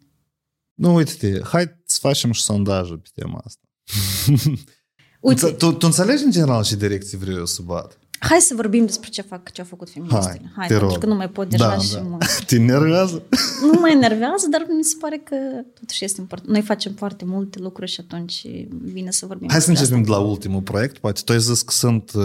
Nu, 0.77 0.95
uite-te, 0.95 1.41
hai 1.43 1.81
să 1.87 1.99
facem 2.01 2.33
și 2.33 2.43
sondaje 2.43 2.95
pe 2.95 3.09
tema 3.15 3.41
asta. 3.45 3.61
Uite, 5.21 5.47
Tu, 5.53 5.73
tu 5.73 5.87
înțelegi 5.87 6.25
în 6.25 6.31
general 6.31 6.65
ce 6.65 6.77
direcții 6.77 7.19
vreau 7.19 7.37
eu 7.39 7.47
să 7.47 7.63
bat? 7.65 7.99
hai 8.19 8.39
să 8.41 8.55
vorbim 8.55 8.87
despre 8.87 9.09
ce 9.11 9.23
fac, 9.23 9.53
ce 9.53 9.61
au 9.61 9.67
făcut 9.67 9.91
feministele. 9.91 10.41
Hai, 10.43 10.53
Hai 10.57 10.67
te 10.67 10.73
pentru 10.73 10.89
rog. 10.93 10.99
că 11.01 11.07
nu 11.07 11.15
mai 11.15 11.29
pot 11.31 11.49
deja 11.51 11.69
Da, 11.69 11.79
și 11.79 11.93
da. 11.93 12.01
mult. 12.01 12.25
Te 12.47 12.55
enervează? 12.55 13.23
Nu 13.63 13.81
mă 13.81 13.89
enervează, 13.91 14.47
dar 14.51 14.67
mi 14.77 14.85
se 14.85 14.95
pare 15.01 15.17
că 15.17 15.37
totuși 15.81 16.05
este 16.05 16.21
important. 16.21 16.51
Noi 16.51 16.63
facem 16.63 16.93
foarte 16.93 17.25
multe 17.25 17.59
lucruri 17.59 17.91
și 17.91 18.01
atunci 18.01 18.47
vine 18.83 19.11
să 19.11 19.27
vorbim 19.27 19.49
Hai 19.51 19.61
să 19.61 19.67
despre 19.71 19.85
începem 19.85 20.03
de 20.13 20.19
la 20.19 20.27
ultimul 20.27 20.63
proiect. 20.63 20.99
Poate 20.99 21.21
tu 21.25 21.33
ai 21.33 21.41
zis 21.41 21.63
că 21.63 21.73
sunt 21.73 22.13
uh, 22.15 22.25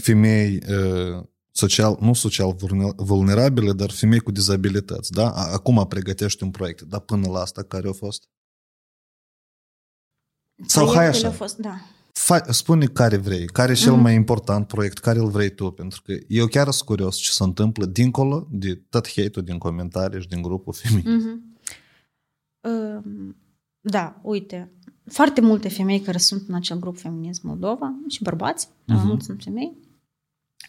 femei 0.00 0.62
uh, 0.68 1.24
social, 1.56 1.96
nu 2.00 2.12
social 2.14 2.54
vulner- 2.54 2.94
vulnerabile, 2.96 3.72
dar 3.72 3.90
femei 3.90 4.20
cu 4.20 4.30
dizabilități, 4.30 5.12
da? 5.12 5.30
A- 5.30 5.52
Acum 5.52 5.86
pregătești 5.88 6.42
un 6.42 6.50
proiect, 6.50 6.82
dar 6.82 7.00
până 7.00 7.28
la 7.28 7.40
asta 7.40 7.62
care 7.62 7.88
a 7.88 7.92
fost? 7.92 8.28
Sau 10.66 10.84
hai 10.86 10.94
Proiectele 10.94 11.16
așa. 11.18 11.26
Au 11.26 11.32
fost, 11.32 11.56
da. 11.56 11.80
Fa- 12.12 12.50
spune 12.50 12.86
care 12.86 13.16
vrei, 13.16 13.46
care 13.46 13.72
e 13.72 13.74
cel 13.74 13.92
Mhm. 13.92 14.00
mai 14.02 14.14
important 14.14 14.66
proiect, 14.66 14.98
care 14.98 15.18
îl 15.18 15.28
vrei 15.30 15.54
tu, 15.54 15.70
pentru 15.70 16.02
că 16.02 16.12
eu 16.28 16.46
chiar 16.46 16.70
sunt 16.70 16.88
curios 16.88 17.16
ce 17.16 17.30
se 17.30 17.42
întâmplă 17.42 17.86
dincolo 17.86 18.48
de 18.50 18.74
tot 18.74 19.06
hate-ul 19.08 19.44
din 19.44 19.58
comentarii 19.58 20.20
și 20.20 20.28
din 20.28 20.42
grupul 20.42 20.72
feminist. 20.72 21.26
Mhm. 21.26 21.58
Um, 22.60 23.36
Da, 23.86 24.20
uite, 24.22 24.72
foarte 25.04 25.40
multe 25.40 25.68
femei 25.68 26.00
care 26.00 26.18
sunt 26.18 26.48
în 26.48 26.54
acel 26.54 26.78
grup 26.78 26.98
feminist 26.98 27.42
Moldova 27.42 27.94
și 28.08 28.22
bărbați, 28.22 28.66
dar 28.66 28.96
mai 28.96 28.96
Mhm. 28.96 29.06
mulți 29.06 29.24
sunt 29.24 29.42
femei, 29.42 29.76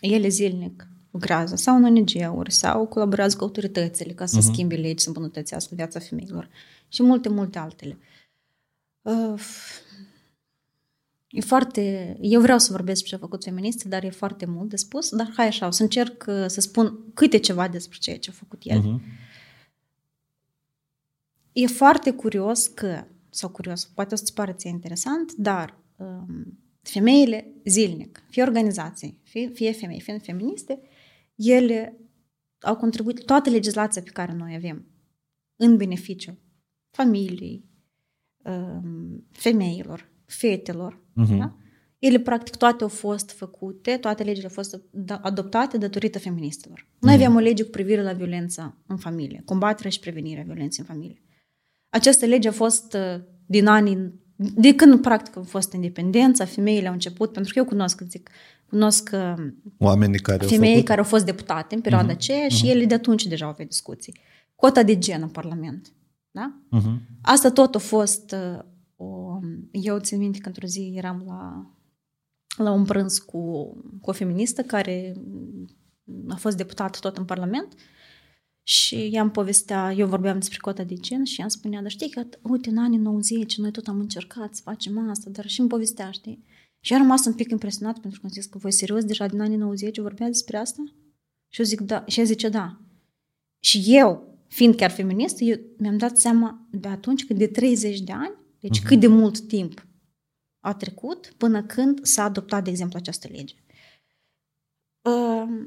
ele 0.01 0.27
zilnic 0.27 0.87
lucrează 1.11 1.55
sau 1.55 1.75
în 1.75 1.83
ONG-uri 1.83 2.51
sau 2.51 2.87
colaborează 2.87 3.37
cu 3.37 3.43
autoritățile 3.43 4.13
ca 4.13 4.25
să 4.25 4.37
Mhm. 4.37 4.51
schimbe 4.51 4.75
legi, 4.75 5.03
să 5.03 5.07
îmbunătățească 5.07 5.75
viața 5.75 5.99
femeilor 5.99 6.49
și 6.87 7.03
multe, 7.03 7.29
multe 7.29 7.59
altele. 7.59 7.97
Uh, 9.01 9.41
E 11.29 11.41
foarte... 11.41 12.17
Eu 12.21 12.41
vreau 12.41 12.57
să 12.57 12.71
vorbesc 12.71 12.99
despre 13.01 13.09
ce 13.09 13.15
a 13.23 13.27
făcut 13.27 13.43
feministe, 13.43 13.87
dar 13.87 14.03
e 14.03 14.09
foarte 14.09 14.45
mult 14.45 14.69
de 14.69 14.75
spus. 14.75 15.09
Dar 15.15 15.31
hai 15.35 15.47
așa, 15.47 15.67
o 15.67 15.71
să 15.71 15.81
încerc 15.83 16.25
uh, 16.27 16.45
să 16.47 16.61
spun 16.61 16.99
câte 17.13 17.37
ceva 17.37 17.67
despre 17.67 17.97
ceea 18.01 18.17
ce 18.19 18.29
a 18.29 18.33
făcut 18.33 18.61
el. 18.63 18.79
Mhm. 18.79 19.01
E 21.51 21.67
foarte 21.67 22.11
curios 22.13 22.67
că, 22.67 23.03
sau 23.29 23.49
curios, 23.49 23.85
poate 23.85 24.13
o 24.13 24.17
să-ți 24.17 24.33
pare 24.33 24.53
ție 24.53 24.69
interesant, 24.69 25.33
dar 25.33 25.77
um, 25.95 26.59
femeile 26.89 27.53
zilnic, 27.65 28.23
fie 28.29 28.43
organizații, 28.43 29.19
fie, 29.23 29.49
fie 29.49 29.71
femei, 29.71 30.01
fie 30.01 30.17
feministe, 30.17 30.79
ele 31.35 31.99
au 32.59 32.75
contribuit 32.75 33.25
toată 33.25 33.49
legislația 33.49 34.01
pe 34.01 34.09
care 34.09 34.33
noi 34.33 34.55
avem 34.55 34.85
în 35.55 35.77
beneficiu 35.77 36.39
familiei, 36.91 37.65
um, 38.43 39.27
femeilor, 39.31 40.09
fetelor. 40.25 41.03
Mhm. 41.13 41.37
Da? 41.37 41.57
Ele, 41.99 42.19
practic, 42.19 42.55
toate 42.55 42.83
au 42.83 42.89
fost 42.89 43.31
făcute, 43.31 43.97
toate 43.97 44.23
legile 44.23 44.45
au 44.45 44.53
fost 44.53 44.81
da- 44.91 45.15
adoptate 45.23 45.77
datorită 45.77 46.19
feministelor. 46.19 46.87
Noi 46.99 47.13
aveam 47.13 47.35
o 47.35 47.39
lege 47.39 47.63
cu 47.63 47.69
privire 47.69 48.03
la 48.03 48.13
violența 48.13 48.77
în 48.87 48.97
familie, 48.97 49.41
combaterea 49.45 49.91
și 49.91 49.99
prevenirea 49.99 50.43
violenței 50.43 50.85
în 50.87 50.93
familie. 50.93 51.21
Această 51.89 52.25
lege 52.25 52.47
a 52.47 52.51
fost 52.51 52.93
uh, 52.93 53.23
din 53.45 53.67
anii, 53.67 54.13
de 54.35 54.75
când 54.75 55.01
practic 55.01 55.37
a 55.37 55.41
fost 55.41 55.73
independența, 55.73 56.45
femeile 56.45 56.87
au 56.87 56.93
început, 56.93 57.31
pentru 57.31 57.53
că 57.53 57.59
eu 57.59 57.65
cunosc, 57.65 58.01
zic, 58.01 58.29
cunosc 58.69 59.09
uh, 59.13 59.47
Oamenii 59.77 60.19
care 60.19 60.41
au 60.41 60.47
femei 60.47 60.71
făcut? 60.71 60.85
care 60.85 60.99
au 60.99 61.05
fost 61.05 61.25
deputate 61.25 61.75
în 61.75 61.81
perioada 61.81 62.07
Mhm, 62.07 62.15
aceea 62.15 62.47
și 62.47 62.69
ele 62.69 62.85
de 62.85 62.93
atunci 62.93 63.25
deja 63.25 63.45
au 63.45 63.51
avut 63.51 63.67
discuții. 63.67 64.19
Cota 64.55 64.83
de 64.83 64.97
gen 64.97 65.21
în 65.21 65.29
Parlament. 65.29 65.93
Da? 66.31 66.53
Mhm. 66.69 67.01
Asta 67.21 67.51
tot 67.51 67.75
a 67.75 67.79
fost 67.79 68.35
uh, 68.57 68.63
o... 68.95 69.39
Eu 69.71 69.99
țin 69.99 70.19
minte 70.19 70.39
că 70.39 70.47
într-o 70.47 70.67
zi 70.67 70.93
eram 70.95 71.23
la, 71.27 71.71
la 72.63 72.71
un 72.71 72.83
prânz 72.83 73.17
cu, 73.17 73.39
cu 74.01 74.09
o 74.09 74.13
feministă 74.13 74.61
care 74.61 75.13
a 76.27 76.35
fost 76.35 76.57
deputată 76.57 76.97
tot 77.01 77.17
în 77.17 77.25
Parlament 77.25 77.73
și 78.67 79.09
i-am 79.11 79.31
povestea, 79.31 79.93
eu 79.97 80.07
vorbeam 80.07 80.39
despre 80.39 80.57
cota 80.61 80.83
de 80.83 80.95
gen 80.95 81.23
și 81.23 81.39
ea 81.39 81.43
îmi 81.43 81.51
spunea, 81.51 81.81
dar 81.81 81.91
știi 81.91 82.09
că, 82.09 82.27
uite, 82.41 82.69
în 82.69 82.77
anii 82.77 82.97
90 82.97 83.57
noi 83.57 83.71
tot 83.71 83.87
am 83.87 83.99
încercat 83.99 84.55
să 84.55 84.61
facem 84.63 85.09
asta, 85.09 85.29
dar 85.29 85.47
și 85.47 85.59
îmi 85.59 85.69
povestea, 85.69 86.11
știi? 86.11 86.43
Și 86.79 86.91
eu 86.93 86.97
am 86.97 87.03
rămas 87.03 87.25
un 87.25 87.33
pic 87.33 87.51
impresionat 87.51 87.99
pentru 87.99 88.19
că 88.19 88.25
am 88.25 88.31
zis 88.31 88.45
că 88.45 88.57
voi 88.57 88.71
serios 88.71 89.03
deja 89.03 89.27
din 89.27 89.41
anii 89.41 89.57
90 89.57 89.99
vorbea 89.99 90.27
despre 90.27 90.57
asta? 90.57 90.83
Și 91.49 91.59
eu 91.59 91.65
zic 91.65 91.81
da, 91.81 92.03
și 92.07 92.19
ea 92.19 92.25
zice 92.25 92.49
da. 92.49 92.81
Și 93.59 93.83
eu, 93.85 94.39
fiind 94.47 94.75
chiar 94.75 94.91
feministă, 94.91 95.43
eu 95.43 95.59
mi-am 95.77 95.97
dat 95.97 96.17
seama 96.17 96.67
de 96.71 96.87
atunci 96.87 97.25
că 97.25 97.33
de 97.33 97.47
30 97.47 97.99
de 97.99 98.11
ani, 98.11 98.35
deci 98.59 98.79
uh-huh. 98.79 98.85
cât 98.85 98.99
de 98.99 99.07
mult 99.07 99.39
timp 99.39 99.87
a 100.59 100.73
trecut 100.73 101.33
până 101.37 101.63
când 101.63 102.05
s-a 102.05 102.23
adoptat, 102.23 102.63
de 102.63 102.69
exemplu, 102.69 102.97
această 102.97 103.27
lege. 103.31 103.55
Uh, 105.01 105.65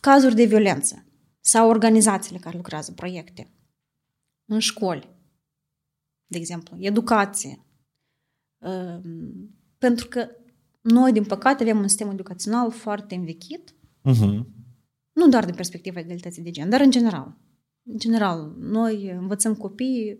cazuri 0.00 0.34
de 0.34 0.44
violență 0.44 1.04
sau 1.44 1.68
organizațiile 1.68 2.38
care 2.38 2.56
lucrează, 2.56 2.92
proiecte. 2.92 3.50
în 4.44 4.58
școli, 4.58 5.10
de 6.26 6.38
exemplu, 6.38 6.76
educație. 6.80 7.66
Um, 8.58 9.54
pentru 9.78 10.08
că 10.08 10.28
noi, 10.80 11.12
din 11.12 11.24
păcate, 11.24 11.62
avem 11.62 11.78
un 11.78 11.88
sistem 11.88 12.10
educațional 12.10 12.70
foarte 12.70 13.14
învechit, 13.14 13.74
Uh-huh. 14.10 14.44
nu 15.12 15.28
doar 15.28 15.44
din 15.44 15.54
perspectiva 15.54 16.00
egalității 16.00 16.42
de 16.42 16.50
gen, 16.50 16.68
dar 16.68 16.80
în 16.80 16.90
general. 16.90 17.36
În 17.82 17.98
general, 17.98 18.54
noi 18.58 19.10
învățăm 19.10 19.54
copiii 19.54 20.18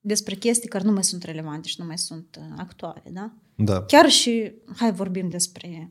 despre 0.00 0.34
chestii 0.34 0.68
care 0.68 0.84
nu 0.84 0.92
mai 0.92 1.04
sunt 1.04 1.22
relevante 1.22 1.68
și 1.68 1.80
nu 1.80 1.86
mai 1.86 1.98
sunt 1.98 2.36
uh, 2.40 2.54
actuale, 2.56 3.02
da? 3.12 3.34
Da. 3.56 3.82
Chiar 3.84 4.08
și, 4.08 4.52
hai 4.76 4.92
vorbim 4.92 5.28
despre 5.28 5.90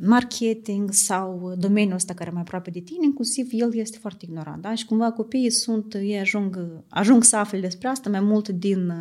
marketing 0.00 0.92
sau 0.92 1.54
domeniul 1.58 1.94
ăsta 1.94 2.14
care 2.14 2.28
e 2.30 2.32
mai 2.32 2.42
aproape 2.42 2.70
de 2.70 2.80
tine, 2.80 3.04
inclusiv 3.04 3.48
el 3.50 3.74
este 3.74 3.98
foarte 3.98 4.24
ignorat, 4.24 4.58
da? 4.58 4.74
Și 4.74 4.84
cumva 4.84 5.12
copiii 5.12 5.50
sunt, 5.50 5.94
ei 5.94 6.18
ajung, 6.18 6.82
ajung 6.88 7.24
să 7.24 7.36
afle 7.36 7.60
despre 7.60 7.88
asta 7.88 8.10
mai 8.10 8.20
mult 8.20 8.48
din, 8.48 8.92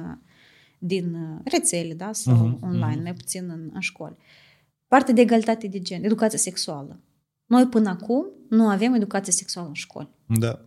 din 0.80 1.18
rețele, 1.44 1.94
da? 1.94 2.14
Sau 2.14 2.34
Mhm, 2.36 2.56
uh-huh, 2.58 2.62
online, 2.62 2.94
mhm. 2.94 3.02
mai 3.04 3.14
puțin 3.14 3.50
în, 3.50 3.70
în 3.74 3.80
școli. 3.80 4.16
Partea 4.88 5.14
de 5.14 5.22
egalitate 5.22 5.68
de 5.68 5.80
gen, 5.80 6.04
educație 6.04 6.38
sexuală. 6.38 7.00
Noi 7.46 7.68
până 7.68 7.90
acum 7.90 8.26
nu 8.50 8.68
avem 8.68 8.94
educație 8.94 9.34
sexuală 9.34 9.68
în 9.68 9.74
școli. 9.74 10.10
Da. 10.40 10.66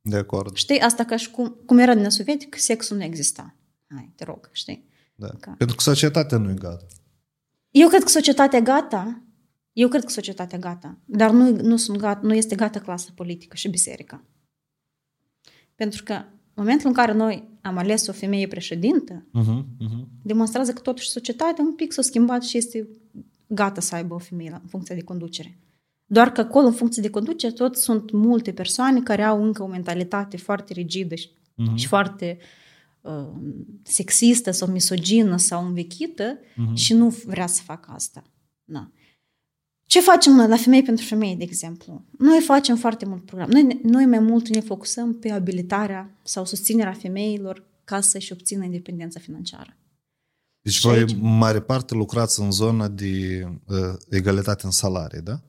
De 0.00 0.16
acord. 0.16 0.54
Știi, 0.56 0.80
asta 0.80 1.04
ca 1.04 1.16
și 1.16 1.30
cum, 1.30 1.56
cum 1.66 1.78
era 1.78 1.94
din 1.94 2.08
Sovietic, 2.08 2.54
sexul 2.58 2.96
nu 2.96 3.02
exista. 3.02 3.54
Hai, 3.88 4.12
te 4.16 4.24
rog, 4.24 4.48
știi? 4.52 4.88
Da. 5.14 5.28
Ca- 5.40 5.54
Pentru 5.58 5.76
că 5.76 5.82
societatea 5.82 6.38
nu 6.38 6.50
e 6.50 6.54
gata. 6.54 6.86
Eu 7.70 7.88
cred 7.88 8.02
că 8.02 8.08
societatea 8.08 8.60
gata, 8.60 9.22
eu 9.80 9.88
cred 9.88 10.04
că 10.04 10.10
societatea 10.10 10.58
gata, 10.58 10.98
dar 11.04 11.30
nu, 11.30 11.50
nu, 11.62 11.76
sunt 11.76 11.96
gata, 11.96 12.20
nu 12.26 12.34
este 12.34 12.54
gata 12.54 12.80
clasa 12.80 13.10
politică 13.14 13.56
și 13.56 13.68
biserica. 13.68 14.24
Pentru 15.74 16.02
că 16.02 16.12
în 16.12 16.64
momentul 16.64 16.86
în 16.88 16.92
care 16.94 17.12
noi 17.12 17.48
am 17.62 17.76
ales 17.76 18.06
o 18.06 18.12
femeie 18.12 18.46
președintă, 18.46 19.26
Uh-huh. 19.34 19.62
Uh-huh. 19.64 20.04
demonstrează 20.22 20.72
că 20.72 20.80
totuși 20.80 21.08
societatea 21.08 21.64
un 21.64 21.74
pic 21.74 21.92
s-a 21.92 22.02
schimbat 22.02 22.42
și 22.44 22.56
este 22.56 22.88
gata 23.46 23.80
să 23.80 23.94
aibă 23.94 24.14
o 24.14 24.18
femeie 24.18 24.50
la- 24.50 24.60
în 24.62 24.68
funcție 24.68 24.94
de 24.94 25.02
conducere. 25.02 25.58
Doar 26.06 26.32
că 26.32 26.40
acolo, 26.40 26.66
în 26.66 26.72
funcție 26.72 27.02
de 27.02 27.10
conducere, 27.10 27.52
tot 27.52 27.76
sunt 27.76 28.10
multe 28.10 28.52
persoane 28.52 29.00
care 29.02 29.22
au 29.22 29.44
încă 29.44 29.62
o 29.62 29.66
mentalitate 29.66 30.36
foarte 30.36 30.72
rigidă 30.72 31.14
și, 31.14 31.30
Mhm. 31.54 31.74
și 31.74 31.86
foarte 31.86 32.38
uh, 33.00 33.28
sexistă 33.82 34.50
sau 34.50 34.68
misogină 34.68 35.36
sau 35.36 35.66
învechită 35.66 36.38
Mhm. 36.56 36.74
și 36.74 36.94
nu 36.94 37.08
vrea 37.08 37.46
să 37.46 37.62
facă 37.62 37.90
asta. 37.94 38.22
Na. 38.64 38.92
Ce 39.88 40.00
facem 40.00 40.32
noi 40.32 40.48
la 40.48 40.56
Femei 40.56 40.82
pentru 40.82 41.04
Femei, 41.04 41.36
de 41.36 41.44
exemplu? 41.44 42.04
Noi 42.18 42.40
facem 42.40 42.76
foarte 42.76 43.04
mult 43.06 43.24
program. 43.24 43.48
Noi, 43.50 43.80
noi 43.82 44.06
mai 44.06 44.18
mult 44.18 44.48
ne 44.48 44.60
focusăm 44.60 45.14
pe 45.18 45.30
abilitarea 45.30 46.10
sau 46.22 46.44
susținerea 46.44 46.92
femeilor 46.92 47.64
ca 47.84 48.00
să-și 48.00 48.32
obțină 48.32 48.64
independența 48.64 49.20
financiară. 49.20 49.76
Deci 50.60 50.72
Și 50.72 50.80
voi, 50.80 50.98
aici- 51.04 51.14
în 51.20 51.36
mare 51.38 51.60
parte, 51.60 51.94
lucrați 51.94 52.40
în 52.40 52.50
zona 52.50 52.88
de 52.88 53.44
uh, 53.66 53.76
egalitate 54.08 54.62
în 54.66 54.70
salarii, 54.70 55.20
da? 55.20 55.40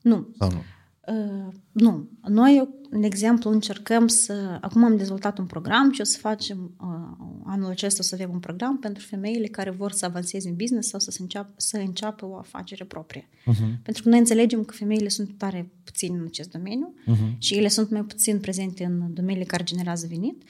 Nu, 0.00 0.28
Sau 0.38 0.50
nu? 0.50 0.62
Uh, 1.06 1.52
nu. 1.72 2.08
Noi, 2.28 2.68
de 2.90 3.06
exemplu, 3.06 3.50
încercăm 3.50 4.06
să... 4.06 4.58
Acum 4.60 4.84
am 4.84 4.96
dezvoltat 4.96 5.38
un 5.38 5.46
program 5.46 5.92
și 5.92 6.00
o 6.00 6.04
să 6.04 6.18
facem... 6.18 6.74
Uh, 6.80 7.26
anul 7.44 7.70
acesta 7.70 7.98
o 8.00 8.04
să 8.04 8.14
avem 8.14 8.30
un 8.30 8.38
program 8.38 8.78
pentru 8.78 9.04
femeile 9.06 9.46
care 9.46 9.70
vor 9.70 9.92
să 9.92 10.04
avanseze 10.04 10.48
în 10.48 10.56
business 10.56 10.88
sau 10.88 11.00
să, 11.00 11.10
se 11.10 11.22
înceapă, 11.22 11.52
să 11.56 11.76
înceapă 11.76 12.26
o 12.26 12.36
afacere 12.36 12.84
proprie. 12.84 13.28
Uh-huh. 13.28 13.82
Pentru 13.82 14.02
că 14.02 14.08
noi 14.08 14.18
înțelegem 14.18 14.64
că 14.64 14.74
femeile 14.74 15.08
sunt 15.08 15.34
tare 15.36 15.72
puțin 15.84 16.14
în 16.14 16.24
acest 16.26 16.50
domeniu 16.50 16.94
Uh-huh. 16.94 17.38
și 17.38 17.54
ele 17.54 17.68
sunt 17.68 17.90
mai 17.90 18.02
puțin 18.02 18.40
prezente 18.40 18.84
în 18.84 19.12
domeniile 19.14 19.44
care 19.44 19.62
generează 19.62 20.06
venit, 20.08 20.42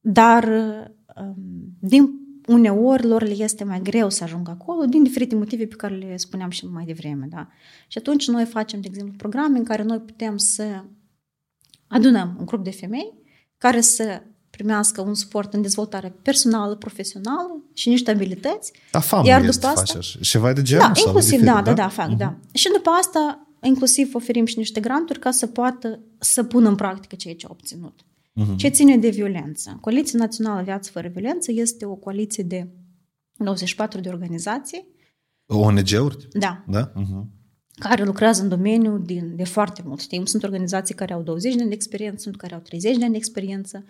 dar 0.00 0.48
um, 1.16 1.76
din 1.78 2.10
uneori 2.50 3.06
lor 3.06 3.22
le 3.22 3.34
este 3.42 3.64
mai 3.64 3.80
greu 3.82 4.10
să 4.10 4.24
ajungă 4.24 4.50
acolo 4.50 4.84
din 4.84 5.02
diferite 5.02 5.34
motive 5.34 5.66
pe 5.66 5.74
care 5.74 5.94
le 5.94 6.16
spuneam 6.16 6.50
și 6.50 6.66
mai 6.66 6.84
devreme. 6.84 7.26
Da? 7.30 7.48
Și 7.88 7.98
atunci 7.98 8.28
noi 8.28 8.44
facem, 8.44 8.80
de 8.80 8.86
exemplu, 8.90 9.14
programe 9.16 9.58
în 9.58 9.64
care 9.64 9.82
noi 9.82 9.98
putem 9.98 10.36
să 10.36 10.84
adunăm 11.86 12.36
un 12.38 12.44
grup 12.46 12.64
de 12.64 12.70
femei 12.70 13.12
care 13.58 13.80
să 13.80 14.22
primească 14.50 15.00
un 15.00 15.14
suport 15.14 15.54
în 15.54 15.62
dezvoltare 15.62 16.14
personală, 16.22 16.74
profesională 16.76 17.62
și 17.74 17.88
niște 17.88 18.10
abilități 18.10 18.72
A, 18.92 18.98
famă 18.98 19.26
Iar 19.26 19.40
este 19.44 19.52
după 19.52 19.66
asta- 19.66 19.80
face 19.80 19.98
așa. 19.98 20.18
Ceva 20.22 20.52
de 20.52 20.62
genul? 20.62 20.86
da, 20.86 20.92
sau 20.94 21.04
inclusiv, 21.06 21.38
diferit, 21.38 21.54
da, 21.54 21.62
da, 21.62 21.72
da, 21.72 21.88
fac, 21.88 22.08
Mhm. 22.08 22.16
da. 22.16 22.36
Și 22.52 22.68
după 22.76 22.90
asta, 22.90 23.46
inclusiv 23.62 24.14
oferim 24.14 24.44
și 24.46 24.58
niște 24.58 24.80
granturi 24.80 25.18
ca 25.18 25.30
să 25.30 25.46
poată 25.46 26.00
să 26.18 26.42
pună 26.44 26.68
în 26.68 26.74
practică 26.74 27.14
ceea 27.14 27.34
ce 27.34 27.46
au 27.46 27.52
obținut. 27.58 28.00
Mhm. 28.32 28.56
Ce 28.56 28.68
ține 28.68 28.96
de 28.96 29.08
violență? 29.08 29.78
Coaliția 29.80 30.18
Națională 30.18 30.62
Viață 30.62 30.90
Fără 30.90 31.08
Violență 31.08 31.52
este 31.52 31.86
o 31.86 31.94
coaliție 31.94 32.44
de 32.44 32.68
24 33.36 34.00
de 34.00 34.08
organizații, 34.08 34.86
ONG-uri? 35.46 36.28
da, 36.32 36.64
Da? 36.66 36.92
Uh-huh. 36.92 37.24
care 37.78 38.04
lucrează 38.04 38.42
în 38.42 38.48
domeniu 38.48 38.98
din, 38.98 39.36
de 39.36 39.44
foarte 39.44 39.82
mult 39.84 40.06
timp. 40.06 40.28
Sunt 40.28 40.42
organizații 40.42 40.94
care 40.94 41.12
au 41.12 41.22
20 41.22 41.54
de 41.54 41.60
ani 41.60 41.68
de 41.68 41.74
experiență, 41.74 42.22
sunt 42.22 42.36
care 42.36 42.54
au 42.54 42.60
30 42.60 42.96
de 42.96 43.02
ani 43.02 43.12
de 43.12 43.16
experiență 43.16 43.84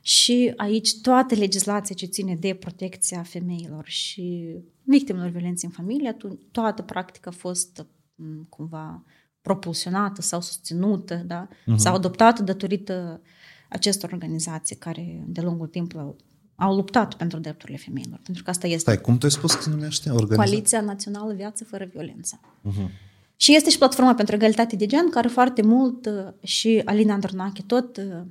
și 0.00 0.52
aici 0.56 1.00
toată 1.00 1.34
legislația 1.34 1.94
ce 1.94 2.06
ține 2.06 2.34
de 2.34 2.54
protecția 2.54 3.22
femeilor 3.22 3.84
și 3.86 4.56
victimelor 4.82 5.30
violenței 5.30 5.68
în 5.68 5.84
familie, 5.84 6.08
atunci 6.08 6.40
toată 6.50 6.82
practica 6.82 7.30
a 7.30 7.36
fost 7.36 7.86
m, 8.14 8.46
cumva 8.48 9.04
propulsionată 9.40 10.22
sau 10.22 10.40
susținută, 10.40 11.22
da? 11.26 11.48
Mhm. 11.66 11.76
sau 11.76 11.94
adoptată 11.94 12.42
datorită 12.42 13.22
acestor 13.68 14.12
organizații 14.12 14.76
care 14.76 15.24
de 15.26 15.40
lungul 15.40 15.66
timpului 15.66 16.04
au, 16.04 16.16
au 16.54 16.74
luptat 16.74 17.14
pentru 17.14 17.38
drepturile 17.38 17.78
femeilor. 17.78 18.20
Pentru 18.22 18.42
că 18.42 18.50
asta 18.50 18.66
este 18.66 18.78
Stai, 18.78 19.00
cum 19.00 19.18
tu 19.18 19.24
ai 19.24 19.32
spus 19.32 19.54
că 19.54 19.62
se 19.62 19.70
numește? 19.70 20.10
Organizația? 20.10 20.44
Coaliția 20.44 20.80
Națională 20.80 21.32
Viață 21.32 21.64
Fără 21.64 21.88
Violență. 21.92 22.40
Uh-huh. 22.40 22.90
Și 23.36 23.54
este 23.54 23.70
și 23.70 23.78
platforma 23.78 24.14
pentru 24.14 24.34
egalitate 24.34 24.76
de 24.76 24.86
gen, 24.86 25.10
care 25.10 25.28
foarte 25.28 25.62
mult 25.62 26.06
uh, 26.06 26.48
și 26.48 26.82
Alina 26.84 27.14
Andronache 27.14 27.62
tot 27.66 27.96
uh, 27.96 28.22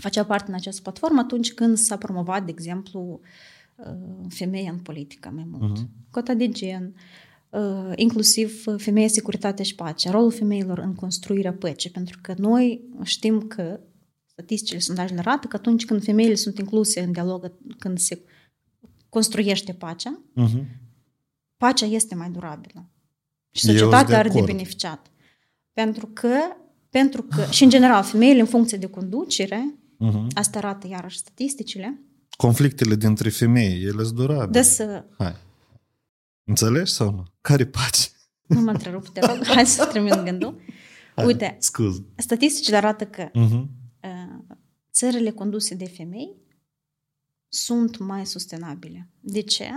facea 0.00 0.24
parte 0.24 0.48
în 0.48 0.54
această 0.54 0.80
platformă 0.80 1.20
atunci 1.20 1.52
când 1.52 1.76
s-a 1.76 1.96
promovat, 1.96 2.44
de 2.44 2.50
exemplu, 2.50 3.20
uh, 3.76 3.86
femeia 4.28 4.70
în 4.70 4.78
politică 4.78 5.32
mai 5.34 5.46
mult. 5.50 5.78
Mhm. 5.78 5.88
Cota 6.10 6.34
de 6.34 6.48
gen, 6.48 6.94
uh, 7.50 7.92
inclusiv 7.94 8.62
uh, 8.66 8.74
femeia, 8.76 9.08
securitate 9.08 9.62
și 9.62 9.74
pace, 9.74 10.10
rolul 10.10 10.32
femeilor 10.32 10.78
în 10.78 10.94
construirea 10.94 11.52
păcii, 11.52 11.90
pentru 11.90 12.18
că 12.22 12.34
noi 12.38 12.80
știm 13.02 13.40
că 13.40 13.80
statisticile, 14.40 14.78
sondajele 14.78 15.18
arată 15.18 15.46
că 15.46 15.56
atunci 15.56 15.84
când 15.84 16.02
femeile 16.04 16.34
sunt 16.34 16.58
incluse 16.58 17.00
în 17.00 17.12
dialog, 17.12 17.52
când 17.78 17.98
se 17.98 18.22
construiește 19.08 19.72
pacea, 19.72 20.22
Uh-huh. 20.36 20.64
pacea 21.56 21.86
este 21.86 22.14
mai 22.14 22.30
durabilă. 22.30 22.90
Și 23.50 23.66
Eu 23.68 23.76
sunt 23.76 23.78
societatea 23.78 24.06
de 24.08 24.14
are 24.14 24.28
de 24.28 24.34
acord. 24.38 24.46
beneficiat. 24.52 25.10
Pentru 25.72 26.06
că, 26.06 26.34
pentru 26.90 27.22
că, 27.22 27.46
și 27.50 27.62
în 27.64 27.70
general, 27.70 28.02
femeile 28.02 28.40
în 28.40 28.46
funcție 28.46 28.78
de 28.78 28.86
conducere, 28.86 29.74
Uh-huh. 30.08 30.26
asta 30.34 30.58
arată 30.58 30.86
iarăși 30.90 31.18
statisticile, 31.18 32.00
Conflictele 32.36 32.94
dintre 32.94 33.28
femei, 33.28 33.82
ele 33.82 34.02
sunt 34.02 34.14
durabile. 34.16 34.46
de 34.50 34.62
să... 34.62 35.04
Hai. 35.18 35.34
Înțelegi 36.44 36.92
sau 36.92 37.10
nu? 37.10 37.24
Care 37.40 37.66
pace? 37.66 38.08
Nu 38.46 38.60
mă 38.60 38.70
întrerup, 38.70 39.08
te 39.08 39.20
rog, 39.26 39.44
hai 39.44 39.66
să 39.66 39.86
termin 39.92 40.24
gândul. 40.24 40.60
Uite, 41.24 41.56
Scuz. 41.60 42.02
statisticile 42.16 42.76
arată 42.76 43.04
că 43.06 43.28
Uh-huh. 43.30 43.66
Uh, 45.02 45.10
țările 45.10 45.30
conduse 45.30 45.74
de 45.74 45.84
femei 45.86 46.34
sunt 47.48 47.98
mai 47.98 48.26
sustenabile. 48.26 49.08
De 49.20 49.40
ce? 49.40 49.68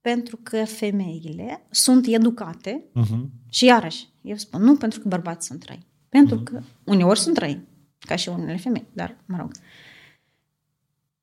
Pentru 0.00 0.36
că 0.42 0.64
femeile 0.64 1.66
sunt 1.70 2.06
educate 2.06 2.84
Uh-huh. 3.00 3.24
Și 3.48 3.64
iarăși, 3.64 4.08
eu 4.22 4.36
spun, 4.36 4.62
nu 4.62 4.76
pentru 4.76 5.00
că 5.00 5.08
bărbați 5.08 5.46
sunt 5.46 5.62
răi. 5.64 5.86
Pentru 6.08 6.34
Mhm. 6.34 6.44
că 6.44 6.62
uneori 6.84 7.18
sunt 7.18 7.36
răi, 7.36 7.60
ca 7.98 8.16
și 8.16 8.28
unele 8.28 8.56
femei, 8.56 8.86
dar, 8.92 9.16
mă 9.26 9.36
rog. 9.36 9.50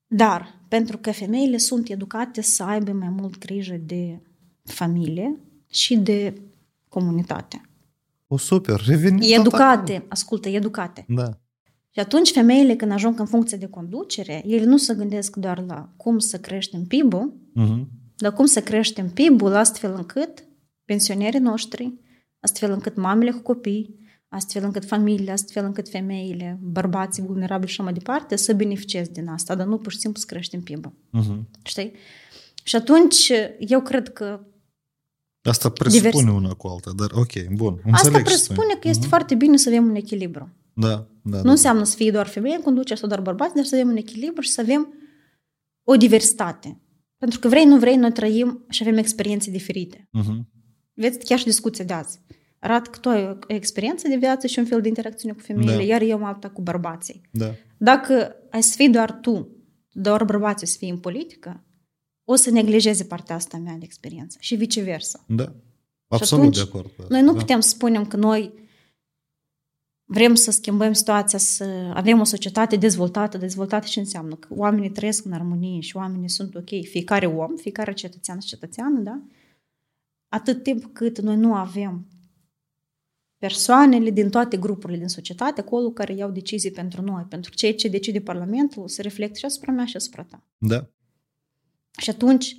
Dar 0.08 0.60
pentru 0.68 0.98
că 0.98 1.12
femeile 1.12 1.58
sunt 1.58 1.90
educate 1.90 2.42
să 2.42 2.64
aibă 2.64 2.92
mai 2.92 3.10
mult 3.10 3.38
grijă 3.38 3.76
de 3.76 4.22
familie 4.64 5.40
și 5.70 5.98
de 5.98 6.42
comunitate. 6.88 7.62
O 8.28 8.38
super, 8.38 8.82
revenim 8.86 9.20
tot 9.20 9.30
Educate, 9.40 10.06
ascultă, 10.10 10.50
educate. 10.50 11.02
acolo. 11.02 11.22
Da. 11.22 11.40
Și 11.98 12.04
atunci 12.04 12.32
femeile 12.32 12.76
când 12.76 12.92
ajung 12.92 13.20
în 13.20 13.26
funcție 13.26 13.58
de 13.58 13.66
conducere, 13.68 14.44
ele 14.46 14.64
nu 14.66 14.78
se 14.78 14.94
gândesc 14.94 15.36
doar 15.36 15.64
la 15.68 15.90
cum 15.96 16.20
să 16.20 16.38
creștem 16.40 16.84
PIB-ul, 16.86 17.34
Uh-huh. 17.60 17.86
dar 18.16 18.34
cum 18.34 18.46
să 18.46 18.62
creștem 18.62 19.10
PIB-ul 19.10 19.56
astfel 19.56 19.94
încât 19.96 20.44
pensionerii 20.86 21.40
noștri, 21.40 21.94
astfel 22.40 22.72
încât 22.72 22.96
mamele 22.96 23.32
cu 23.32 23.40
copii, 23.40 23.96
astfel 24.28 24.64
încât 24.64 24.86
familiile, 24.86 25.32
astfel 25.32 25.66
încât 25.66 25.90
femeile, 25.90 26.60
bărbații 26.62 27.24
vulnerabili 27.24 27.68
și 27.72 27.74
așa 27.74 27.84
mai 27.84 27.94
departe, 27.94 28.36
să 28.36 28.54
beneficieze 28.54 29.12
din 29.14 29.28
asta, 29.28 29.56
dar 29.56 29.66
nu 29.68 29.78
pur 29.78 29.92
și 29.92 29.98
simplu 30.00 30.20
să 30.20 30.26
creștem 30.28 30.62
PIB-ul. 30.62 30.94
Uh-huh. 31.22 31.44
Știi? 31.64 31.92
Și 32.64 32.76
atunci 32.76 33.32
eu 33.60 33.82
cred 33.82 34.14
că 34.14 34.40
Asta 35.42 35.70
presupune 35.70 36.10
Divers- 36.10 36.30
una 36.32 36.54
cu 36.54 36.68
alta, 36.68 36.92
dar 36.96 37.12
ok, 37.14 37.48
bun. 37.56 37.74
asta 37.74 37.90
Înțeleg 37.90 38.18
ce 38.18 38.24
presupune 38.24 38.68
spui. 38.68 38.80
că 38.82 38.88
este 38.88 39.00
Mhm. 39.02 39.10
foarte 39.10 39.36
bine 39.36 39.58
să 39.58 39.70
avem 39.70 39.86
un 39.88 39.96
echilibru. 39.96 40.50
Da, 40.80 41.08
da. 41.22 41.38
Nu 41.38 41.44
da. 41.44 41.50
înseamnă 41.52 41.84
să 41.84 41.96
fie 41.96 42.12
doar 42.12 42.28
femeie 42.28 42.56
în 42.56 42.62
conducere 42.62 43.00
sau 43.00 43.08
doar 43.08 43.22
bărbați, 43.22 43.56
dar 43.56 43.64
să 43.64 43.76
avem 43.76 43.90
un 43.90 43.96
echilibru 43.96 44.42
și 44.42 44.50
să 44.50 44.62
avem 44.62 44.94
o 45.84 45.96
diversitate. 45.96 46.82
Pentru 47.18 47.40
că 47.40 47.48
vrei, 47.48 47.66
nu 47.66 47.80
vrei, 47.80 47.96
noi 47.96 48.12
trăim 48.12 48.66
și 48.70 48.84
avem 48.84 48.98
experiențe 48.98 49.52
diferite. 49.52 50.08
Mhm. 50.12 50.50
Vezi, 50.94 51.18
chiar 51.18 51.38
și 51.38 51.46
discuția 51.46 51.86
de 51.86 51.94
azi. 51.94 52.20
Arată 52.60 52.90
că 52.90 53.00
tu 53.00 53.10
ai 53.10 53.30
o 53.30 53.36
experiență 53.48 54.08
de 54.08 54.16
viață 54.16 54.48
și 54.48 54.60
un 54.60 54.66
fel 54.66 54.82
de 54.82 54.88
interacțiune 54.88 55.34
cu 55.34 55.42
femeile, 55.42 55.76
Da. 55.76 55.82
iar 55.82 56.02
eu 56.02 56.16
am 56.16 56.24
alta 56.24 56.50
cu 56.50 56.62
bărbații. 56.62 57.22
Da. 57.32 57.54
Dacă 57.78 58.36
ai 58.50 58.64
să 58.64 58.74
fii 58.76 58.90
doar 58.90 59.12
tu, 59.22 59.50
doar 59.92 60.24
bărbații 60.24 60.68
să 60.68 60.78
fii 60.78 60.90
în 60.90 60.98
politică, 60.98 61.66
o 62.24 62.36
să 62.36 62.50
neglijeze 62.50 63.04
partea 63.04 63.36
asta 63.36 63.58
mea 63.58 63.74
de 63.74 63.84
experiență 63.84 64.38
și 64.40 64.56
viceversa. 64.56 65.26
Da. 65.28 65.56
Absolut 66.08 66.44
atunci, 66.44 66.56
de 66.56 66.62
acord 66.62 66.86
cu 66.86 66.94
asta. 66.98 67.14
Noi 67.14 67.22
nu 67.22 67.32
da. 67.34 67.40
putem 67.40 67.60
să 67.60 67.70
spunem 67.70 68.06
că 68.06 68.18
noi 68.18 68.54
vrem 70.10 70.36
să 70.36 70.52
schimbăm 70.52 70.94
situația, 70.94 71.38
să 71.38 71.92
avem 71.94 72.20
o 72.20 72.24
societate 72.24 72.76
dezvoltată. 72.76 73.38
Dezvoltată 73.38 73.88
ce 73.88 74.00
înseamnă? 74.00 74.36
Că 74.36 74.48
oamenii 74.52 74.90
trăiesc 74.90 75.26
în 75.26 75.32
armonie 75.32 75.80
și 75.80 75.96
oamenii 75.96 76.30
sunt 76.30 76.56
ok. 76.56 76.70
Fiecare 76.70 77.26
om, 77.26 77.56
fiecare 77.56 77.94
cetățean 77.94 78.40
și 78.40 78.48
cetățeană, 78.48 79.00
da? 79.00 79.22
Atât 80.28 80.64
timp 80.64 80.86
cât 80.94 81.20
noi 81.20 81.36
nu 81.36 81.54
avem 81.54 82.08
persoanele 83.38 84.10
din 84.10 84.30
toate 84.30 84.58
grupurile 84.58 84.98
din 84.98 85.08
societate, 85.08 85.62
acolo 85.62 85.90
care 85.90 86.14
iau 86.14 86.32
decizii 86.32 86.72
pentru 86.72 87.02
noi, 87.02 87.24
pentru 87.30 87.54
ceea 87.54 87.74
ce 87.74 87.88
decide 87.88 88.22
Parlamentul, 88.22 88.88
se 88.88 89.02
reflectă 89.02 89.38
și 89.38 89.46
asupra 89.46 89.72
mea 89.72 89.86
și 89.86 89.96
asupra 89.96 90.24
ta. 90.24 90.44
Da. 90.58 90.90
Și 91.98 92.10
atunci, 92.10 92.58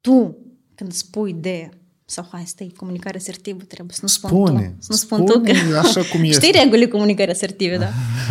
tu, 0.00 0.36
când 0.74 0.92
spui 0.92 1.34
de 1.34 1.79
sau 2.10 2.28
hai, 2.30 2.42
stai, 2.46 2.72
comunicare 2.76 3.16
asertivă 3.16 3.62
trebuie 3.62 3.94
să 3.94 4.00
nu 4.02 4.08
spun 4.08 4.28
Spune. 4.30 4.66
tu. 4.66 4.74
Să 4.78 4.86
nu 4.90 4.96
spun 4.96 5.26
tu 5.26 5.40
că... 5.40 5.50
așa 5.78 6.02
cum 6.04 6.22
este. 6.24 6.46
Știi 6.46 6.60
regulile 6.60 6.88
comunicării 6.88 7.32
asertive, 7.32 7.76
da? 7.76 7.88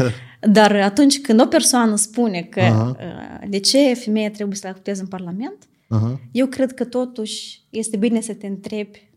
Dar 0.52 0.76
atunci 0.76 1.22
când 1.22 1.42
o 1.42 1.46
persoană 1.46 1.96
spune 1.96 2.42
că 2.42 2.60
Aha. 2.60 2.96
uh, 3.00 3.50
de 3.50 3.60
ce 3.60 3.94
femeia 3.94 4.32
trebuie 4.32 4.56
să 4.58 4.68
acteze 4.68 5.02
în 5.02 5.08
Parlament, 5.08 5.68
Aha. 5.90 6.20
eu 6.32 6.48
cred 6.48 6.74
că 6.74 6.86
totuși 6.86 7.62
este 7.70 7.98
bine 7.98 8.22
să 8.22 8.34
te 8.34 8.48
întrebi 8.48 9.12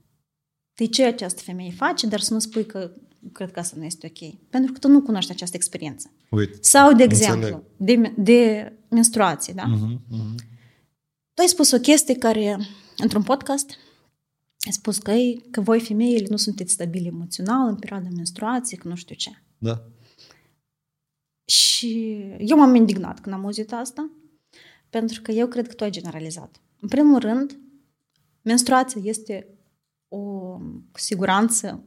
de 0.74 0.86
ce 0.86 1.04
această 1.04 1.42
femeie 1.44 1.70
face, 1.70 2.06
dar 2.06 2.20
să 2.20 2.32
nu 2.32 2.38
spui 2.38 2.66
că 2.66 2.90
cred 3.32 3.50
că 3.50 3.58
asta 3.58 3.76
nu 3.78 3.84
este 3.84 4.12
ok. 4.14 4.34
Pentru 4.50 4.72
că 4.72 4.78
tu 4.78 4.88
nu 4.88 5.02
cunoști 5.02 5.30
această 5.30 5.56
experiență. 5.56 6.10
Uite. 6.30 6.58
Sau, 6.60 6.92
de 6.92 7.02
Înțeleg. 7.02 7.22
exemplu, 7.22 7.62
de, 7.76 8.12
de 8.16 8.72
menstruație, 8.88 9.52
da? 9.56 9.64
Mhm, 9.64 10.00
mhm. 10.08 10.34
Tu 11.34 11.40
ai 11.40 11.46
spus 11.48 11.72
o 11.72 11.78
chestie 11.78 12.14
care, 12.14 12.58
într-un 12.96 13.22
podcast, 13.22 13.70
ai 13.70 13.76
spus 14.70 14.98
că, 14.98 15.10
ei, 15.10 15.44
că 15.50 15.60
voi 15.60 15.80
femeile 15.80 16.26
nu 16.30 16.36
sunteți 16.36 16.72
stabile 16.72 17.06
emoțional 17.06 17.68
în 17.68 17.76
perioada 17.76 18.08
menstruației, 18.14 18.78
că 18.80 18.88
nu 18.88 18.94
știu 18.94 19.14
ce. 19.14 19.30
Da. 19.58 19.82
Și 21.44 22.16
eu 22.38 22.56
m-am 22.56 22.74
indignat 22.74 23.20
când 23.20 23.34
am 23.34 23.44
auzit 23.44 23.72
asta, 23.72 24.10
pentru 24.90 25.22
că 25.22 25.30
eu 25.30 25.46
cred 25.46 25.68
că 25.68 25.74
tu 25.74 25.84
ai 25.84 25.90
generalizat. 25.90 26.60
În 26.80 26.88
primul 26.88 27.18
rând, 27.18 27.58
menstruația 28.42 29.00
este 29.04 29.46
o 30.08 30.18
cu 30.92 30.98
siguranță 30.98 31.84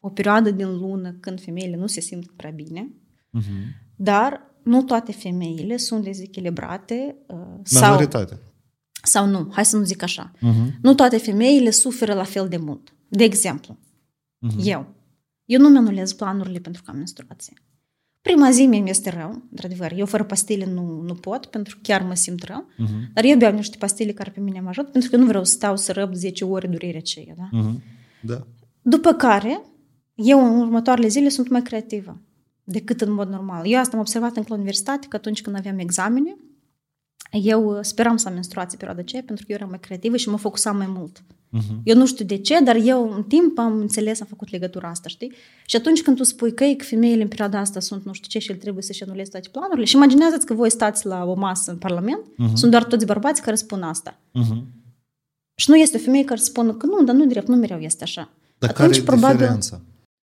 o 0.00 0.10
perioadă 0.10 0.50
din 0.50 0.76
lună 0.78 1.12
când 1.12 1.40
femeile 1.40 1.76
nu 1.76 1.86
se 1.86 2.00
simt 2.00 2.30
prea 2.30 2.50
bine, 2.50 2.90
Mhm. 3.30 3.50
dar 3.96 4.54
nu 4.62 4.82
toate 4.82 5.12
femeile 5.12 5.76
sunt 5.76 6.04
dezechilibrate 6.04 7.16
uh, 7.26 7.36
sau, 7.62 7.90
Majoritatea. 7.90 8.38
Sau 9.06 9.26
nu. 9.26 9.48
Hai 9.52 9.64
să 9.64 9.76
nu 9.76 9.84
zic 9.84 10.02
așa. 10.02 10.32
Mhm. 10.40 10.78
Nu 10.82 10.94
toate 10.94 11.16
femeile 11.16 11.70
suferă 11.70 12.14
la 12.14 12.24
fel 12.24 12.48
de 12.48 12.56
mult. 12.56 12.94
De 13.08 13.24
exemplu, 13.24 13.76
Mhm. 14.38 14.56
eu. 14.64 14.94
Eu 15.44 15.60
nu 15.60 15.68
mi-anulez 15.68 16.12
planurile 16.12 16.58
pentru 16.58 16.82
că 16.82 16.90
am 16.90 16.96
menstruație. 16.96 17.54
Prima 18.20 18.50
zi 18.50 18.66
mi 18.66 18.90
este 18.90 19.10
rău, 19.10 19.42
într-adevăr. 19.50 19.92
Eu 19.96 20.06
fără 20.06 20.24
pastile 20.24 20.66
nu, 20.72 21.00
nu 21.06 21.14
pot, 21.14 21.46
pentru 21.46 21.74
că 21.74 21.80
chiar 21.82 22.02
mă 22.02 22.14
simt 22.14 22.42
rău. 22.42 22.66
Mhm. 22.76 23.10
Dar 23.12 23.24
eu 23.24 23.36
beau 23.36 23.52
niște 23.52 23.76
pastile 23.76 24.12
care 24.12 24.30
pe 24.30 24.40
mine 24.40 24.60
mă 24.60 24.68
ajută, 24.68 24.90
pentru 24.90 25.10
că 25.10 25.16
nu 25.16 25.26
vreau 25.26 25.44
să 25.44 25.52
stau 25.52 25.76
să 25.76 25.92
răb 25.92 26.14
10 26.14 26.44
ore 26.44 26.66
durerea 26.66 26.98
aceea. 26.98 27.34
Da? 27.36 27.48
Mhm. 27.50 27.82
Da. 28.22 28.46
După 28.82 29.12
care, 29.12 29.62
eu 30.14 30.54
în 30.54 30.60
următoarele 30.60 31.08
zile 31.08 31.28
sunt 31.28 31.48
mai 31.48 31.62
creativă 31.62 32.20
decât 32.64 33.00
în 33.00 33.12
mod 33.12 33.28
normal. 33.28 33.66
Eu 33.66 33.78
asta 33.78 33.94
am 33.94 34.00
observat 34.00 34.36
încă 34.36 34.48
la 34.52 34.54
universitate, 34.58 35.06
că 35.08 35.16
atunci 35.16 35.42
când 35.42 35.56
aveam 35.56 35.78
examene, 35.78 36.36
eu 37.30 37.70
uh, 37.76 37.78
speram 37.82 38.16
să 38.16 38.28
am 38.28 38.34
menstruație 38.34 38.76
perioada 38.76 39.00
aceea, 39.02 39.22
pentru 39.26 39.44
că 39.46 39.52
eu 39.52 39.56
eram 39.58 39.68
mai 39.70 39.80
creativă 39.80 40.16
și 40.16 40.28
mă 40.28 40.36
focusam 40.36 40.76
mai 40.76 40.86
mult. 40.88 41.22
Mhm. 41.50 41.80
Eu 41.84 41.96
nu 41.96 42.06
știu 42.06 42.24
de 42.24 42.36
ce, 42.38 42.60
dar 42.60 42.76
eu 42.82 43.12
în 43.16 43.22
timp 43.22 43.58
am 43.58 43.78
înțeles, 43.78 44.20
am 44.20 44.26
făcut 44.26 44.50
legătura 44.50 44.88
asta, 44.88 45.08
știi? 45.08 45.32
Și 45.66 45.76
atunci 45.76 46.02
când 46.02 46.16
tu 46.16 46.22
spui 46.22 46.54
că, 46.54 46.64
ei, 46.64 46.76
că 46.76 46.84
femeile 46.84 47.22
în 47.22 47.28
perioada 47.28 47.58
asta 47.58 47.80
sunt 47.80 48.04
nu 48.04 48.12
știu 48.12 48.28
ce 48.28 48.38
și 48.38 48.50
el 48.50 48.56
trebuie 48.56 48.82
să-și 48.82 49.02
anuleze 49.02 49.30
toate 49.30 49.48
planurile 49.52 49.84
și 49.84 49.96
imaginează-ți 49.96 50.46
că 50.46 50.54
voi 50.54 50.70
stați 50.70 51.06
la 51.06 51.24
o 51.24 51.34
masă 51.34 51.70
în 51.70 51.76
Parlament, 51.76 52.20
Mhm. 52.36 52.54
sunt 52.54 52.70
doar 52.70 52.84
toți 52.84 53.06
bărbați 53.06 53.42
care 53.42 53.56
spun 53.56 53.82
asta. 53.82 54.18
Mhm. 54.32 54.64
Și 55.54 55.70
nu 55.70 55.76
este 55.76 55.96
o 55.96 56.00
femeie 56.00 56.24
care 56.24 56.40
spune 56.40 56.72
că 56.72 56.86
nu, 56.86 57.04
dar 57.04 57.14
nu 57.14 57.26
drept, 57.26 57.48
nu 57.48 57.56
mereu 57.56 57.78
este 57.78 58.02
așa. 58.04 58.30
Dar 58.58 58.70
Atunci, 58.70 58.88
care 58.88 59.00
e 59.00 59.04
probabil- 59.04 59.36
diferența? 59.36 59.80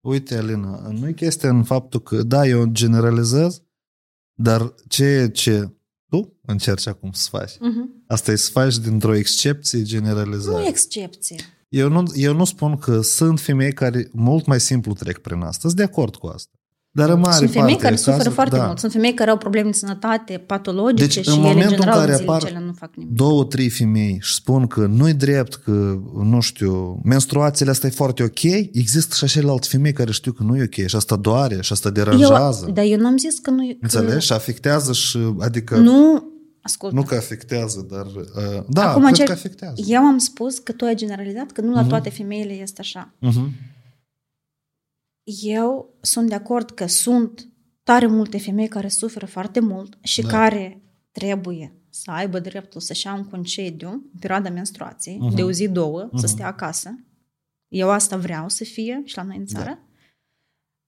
Uite, 0.07 0.37
Alina, 0.37 0.87
nu 0.99 1.07
e 1.07 1.11
chestia 1.13 1.49
în 1.49 1.63
faptul 1.63 1.99
că, 2.01 2.23
da, 2.23 2.47
eu 2.47 2.65
generalizez, 2.65 3.61
dar 4.33 4.73
ceea 4.87 5.29
ce 5.29 5.59
tu 5.61 5.78
încerci 6.51 6.87
acum 6.87 7.09
să 7.13 7.27
faci, 7.31 7.51
Uh-huh. 7.51 8.05
asta 8.07 8.31
e 8.31 8.35
să 8.35 8.49
faci 8.51 8.77
dintr-o 8.77 9.15
excepție 9.15 9.79
Nu 9.79 9.85
generalizare. 9.85 10.63
e 10.63 10.67
excepție. 10.67 11.35
Eu 11.69 11.89
nu, 11.89 12.03
eu 12.13 12.33
nu 12.35 12.45
spun 12.45 12.77
că 12.77 13.01
sunt 13.01 13.39
femei 13.39 13.73
care 13.73 14.09
mult 14.13 14.45
mai 14.45 14.59
simplu 14.59 14.93
trec 14.93 15.17
prin 15.17 15.41
asta. 15.41 15.59
Sunt 15.61 15.73
de 15.73 15.83
acord 15.83 16.15
cu 16.15 16.27
asta. 16.27 16.51
Dar 16.91 17.09
în 17.09 17.19
mare 17.19 17.35
Sunt 17.35 17.49
femei 17.51 17.67
parte 17.67 17.81
care 17.81 17.93
de 17.95 17.99
suferă 17.99 18.17
cazuri, 18.17 18.35
foarte 18.35 18.55
da. 18.55 18.65
mult. 18.65 18.79
Sunt 18.79 18.91
femei 18.91 19.13
care 19.13 19.29
au 19.29 19.37
probleme 19.37 19.69
de 19.69 19.75
sănătate 19.77 20.43
patologice 20.47 21.03
Deci, 21.19 21.25
și 21.27 21.37
în 21.37 21.43
ele, 21.43 21.47
în 21.47 21.47
momentul 21.53 21.75
în 21.75 21.79
general, 21.79 21.99
care 21.99 22.11
în 22.11 22.17
zilele 22.17 22.35
apar 22.35 22.49
cele 22.49 22.63
nu 22.65 22.73
fac 22.73 22.95
nimic. 22.95 23.13
două, 23.15 23.43
trei 23.45 23.69
femei 23.69 24.17
și 24.21 24.33
spun 24.33 24.67
că 24.67 24.85
nu-i 24.85 25.13
drept, 25.13 25.55
că, 25.55 25.99
nu 26.23 26.39
știu, 26.39 27.01
menstruațiile 27.03 27.71
astea 27.71 27.89
e 27.89 27.91
foarte 27.91 28.23
ok, 28.23 28.43
există 28.73 29.15
și 29.15 29.23
acele 29.23 29.55
femei 29.61 29.93
care 29.93 30.11
știu 30.11 30.31
că 30.31 30.43
nu 30.43 30.57
e 30.57 30.63
ok 30.63 30.87
și 30.87 30.95
asta 30.95 31.15
doare 31.15 31.57
și 31.61 31.71
asta 31.71 31.89
deranjează. 31.89 32.65
Eu, 32.67 32.73
dar 32.73 32.85
eu 32.85 32.97
n-am 32.97 33.17
zis 33.17 33.39
că 33.39 33.49
nu 33.49 33.63
e... 33.63 33.71
Că 33.73 33.77
Înțelegi? 33.81 34.25
Și 34.25 34.33
afectează 34.33 34.93
și, 34.93 35.19
adică, 35.39 35.77
Nu, 35.77 36.23
ascultă. 36.69 36.95
nu 36.95 37.03
că 37.03 37.15
afectează, 37.15 37.81
dar, 37.89 38.05
uh, 38.05 38.63
da, 38.69 38.89
Acum 38.89 39.01
cred 39.01 39.11
încerc- 39.13 39.25
că 39.27 39.31
afectează. 39.31 39.81
Eu 39.87 40.01
am 40.01 40.17
spus 40.17 40.57
că 40.59 40.71
tu 40.71 40.85
ai 40.85 40.95
generalizat 40.95 41.51
că 41.51 41.61
nu 41.61 41.71
la 41.71 41.79
Mhm. 41.79 41.89
toate 41.89 42.09
femeile 42.09 42.53
este 42.53 42.81
așa. 42.81 43.13
Uh-huh. 43.27 43.49
Eu 45.41 45.97
sunt 46.01 46.29
de 46.29 46.35
acord 46.35 46.71
că 46.71 46.85
sunt 46.85 47.47
tare 47.83 48.07
multe 48.07 48.37
femei 48.39 48.67
care 48.67 48.87
suferă 48.87 49.25
foarte 49.25 49.59
mult 49.59 49.97
și 50.01 50.21
Da. 50.21 50.27
care 50.29 50.81
trebuie 51.11 51.73
să 51.89 52.11
aibă 52.11 52.39
dreptul 52.39 52.81
să-și 52.81 53.05
ia 53.05 53.13
un 53.13 53.23
concediu 53.25 53.89
în 53.89 54.19
perioada 54.19 54.49
menstruației, 54.49 55.17
Mhm. 55.19 55.35
de 55.35 55.43
o 55.43 55.51
zi, 55.51 55.67
două, 55.67 55.99
să 56.01 56.07
Mhm. 56.13 56.25
stea 56.27 56.47
acasă. 56.47 56.95
Eu 57.67 57.89
asta 57.89 58.17
vreau 58.17 58.49
să 58.49 58.63
fie 58.63 59.01
și 59.05 59.17
la 59.17 59.23
noi 59.23 59.37
în 59.37 59.45
țară. 59.45 59.79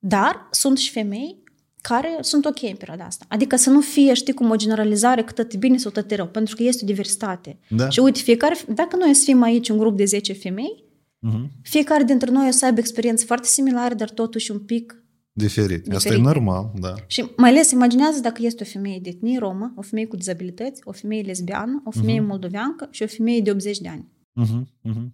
Dar 0.03 0.47
sunt 0.51 0.77
și 0.77 0.91
femei 0.91 1.40
care 1.81 2.17
sunt 2.21 2.45
ok 2.45 2.61
în 2.61 2.75
perioada 2.75 3.03
asta. 3.03 3.25
Adică 3.29 3.55
să 3.55 3.69
nu 3.69 3.81
fie, 3.81 4.13
știi, 4.13 4.33
cum 4.33 4.49
o 4.49 4.55
generalizare 4.55 5.23
că 5.23 5.31
tot 5.31 5.53
e 5.53 5.57
bine 5.57 5.77
sau 5.77 5.91
tot 5.91 6.11
e 6.11 6.15
rău, 6.15 6.27
pentru 6.27 6.55
că 6.55 6.63
este 6.63 6.83
o 6.83 6.87
diversitate. 6.87 7.59
Da. 7.69 7.89
Și 7.89 7.99
uite, 7.99 8.19
fiecare, 8.19 8.55
dacă 8.75 8.95
noi 8.95 9.13
să 9.13 9.23
fim 9.23 9.41
aici 9.41 9.69
un 9.69 9.77
grup 9.77 9.97
de 9.97 10.05
10 10.05 10.33
femei, 10.33 10.89
Uh-huh. 11.29 11.47
fiecare 11.61 12.03
dintre 12.03 12.31
noi 12.31 12.47
o 12.47 12.51
să 12.51 12.65
aibă 12.65 12.79
experiențe 12.79 13.25
foarte 13.25 13.47
similare, 13.47 13.93
dar 13.93 14.09
totuși 14.09 14.51
un 14.51 14.59
pic 14.59 15.03
Diferit. 15.33 15.79
Asta 15.79 15.93
e 15.93 15.97
Diferit. 15.97 16.23
normal, 16.23 16.71
da. 16.79 16.93
Și 17.07 17.25
mai 17.37 17.49
ales 17.49 17.71
imaginează 17.71 18.19
dacă 18.21 18.41
este 18.45 18.63
o 18.63 18.65
femeie 18.65 18.99
de 19.01 19.09
etnie 19.09 19.39
romă, 19.39 19.73
o 19.75 19.81
femeie 19.81 20.07
cu 20.07 20.15
dizabilități, 20.15 20.81
o 20.83 20.91
femeie 20.91 21.21
lesbiană, 21.21 21.81
o 21.85 21.91
femeie 21.91 22.19
Mhm. 22.19 22.27
moldoveancă 22.27 22.87
și 22.91 23.03
o 23.03 23.07
femeie 23.07 23.41
de 23.41 23.51
80 23.51 23.79
de 23.79 23.87
ani. 23.87 24.07
Uh-huh. 24.41 24.61
Uh-huh. 24.91 25.07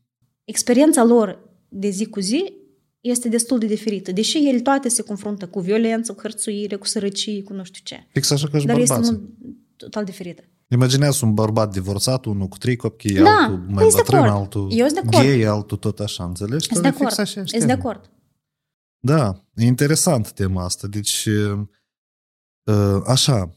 Experiența 0.44 1.04
lor 1.04 1.50
de 1.70 1.90
zi 1.90 2.06
cu 2.06 2.20
zi 2.20 2.54
este 3.10 3.30
destul 3.30 3.60
de 3.60 3.66
diferită, 3.66 4.12
deși 4.12 4.48
ele 4.48 4.60
toate 4.60 4.90
se 4.90 5.02
confruntă 5.02 5.48
cu 5.48 5.60
violență, 5.60 6.14
cu 6.14 6.22
hărțuire, 6.22 6.76
cu 6.76 6.86
sărăcie, 6.86 7.44
cu 7.44 7.54
nu 7.54 7.64
știu 7.64 7.82
ce. 7.84 8.08
Fix 8.12 8.32
așa 8.32 8.48
ca 8.48 8.58
și 8.60 8.66
Dar 8.66 8.78
este 8.78 8.94
bărbații. 8.94 9.18
mult 9.18 9.34
total 9.76 10.04
diferită. 10.06 10.44
Imaginează 10.70 11.26
un 11.26 11.34
bărbat 11.34 11.72
divorțat, 11.72 12.26
unul 12.26 12.48
cu 12.48 12.58
trei 12.58 12.76
copii, 12.76 13.14
Da, 13.16 13.30
altul 13.30 13.58
mai 13.58 13.84
păi, 13.84 13.92
sunt 13.92 13.94
de 13.94 13.98
bătrân, 14.02 14.20
acord. 14.20 14.34
altul 14.42 14.68
Eu 14.72 14.88
sunt 14.88 15.02
de 15.02 15.08
acord. 15.08 15.28
gay, 15.28 15.44
altul 15.44 15.78
tot 15.78 16.00
așa, 16.00 16.24
înțelegi? 16.24 16.66
Sunt 16.68 16.82
de 16.82 16.90
Dar 16.90 16.92
e 16.92 16.96
acord. 16.96 17.10
Fix 17.10 17.20
așa 17.20 17.44
Sunt 17.46 17.64
de 17.64 17.72
acord. 17.72 18.10
Da, 19.00 19.44
e 19.56 19.66
interesant 19.66 20.32
tema 20.32 20.64
asta. 20.64 20.88
Deci, 20.88 21.26
uh, 21.26 23.02
așa, 23.06 23.52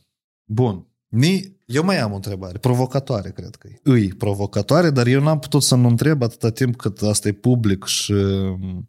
bun. 0.44 0.84
Ni, 1.08 1.56
eu 1.66 1.84
mai 1.84 1.98
am 1.98 2.12
o 2.12 2.14
întrebare, 2.14 2.58
provocatoare, 2.58 3.30
cred 3.30 3.54
că 3.54 3.68
e. 3.70 3.80
Îi 3.82 4.08
provocatoare, 4.08 4.90
dar 4.90 5.06
eu 5.06 5.22
n-am 5.22 5.38
putut 5.38 5.62
să 5.62 5.74
nu 5.74 5.88
întreb 5.88 6.22
atâta 6.22 6.50
timp 6.50 6.76
cât 6.76 7.02
asta 7.02 7.28
e 7.28 7.32
public 7.32 7.84
și 7.84 8.12
um, 8.12 8.88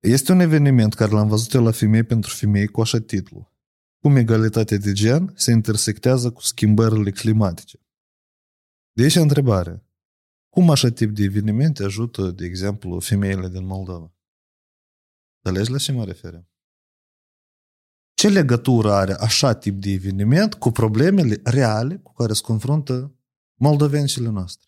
este 0.00 0.32
un 0.32 0.40
eveniment 0.40 0.94
care 0.94 1.10
l-am 1.10 1.28
văzut 1.28 1.52
eu 1.52 1.62
la 1.62 1.70
femei 1.70 2.02
pentru 2.02 2.34
femei 2.34 2.66
cu 2.66 2.80
așa 2.80 3.00
titlu. 3.00 3.52
Cum 4.00 4.16
egalitatea 4.16 4.76
de 4.76 4.92
gen 4.92 5.32
se 5.36 5.50
intersectează 5.50 6.30
cu 6.30 6.40
schimbările 6.40 7.10
climatice. 7.10 7.78
Deci 8.92 9.14
întrebare. 9.14 9.82
Cum 10.48 10.70
așa 10.70 10.88
tip 10.88 11.14
de 11.14 11.22
evenimente 11.22 11.84
ajută, 11.84 12.30
de 12.30 12.44
exemplu, 12.44 13.00
femeile 13.00 13.48
din 13.48 13.66
Moldova? 13.66 14.14
Înțelegi 15.42 15.70
la 15.70 15.78
ce 15.78 15.92
mă 15.92 16.04
refer? 16.04 16.46
Ce 18.14 18.28
legătură 18.28 18.92
are 18.92 19.12
așa 19.12 19.54
tip 19.54 19.80
de 19.80 19.90
eveniment 19.90 20.54
cu 20.54 20.70
problemele 20.70 21.40
reale 21.44 21.96
cu 21.96 22.12
care 22.12 22.32
se 22.32 22.42
confruntă 22.42 23.14
moldovencile 23.54 24.28
noastre? 24.28 24.67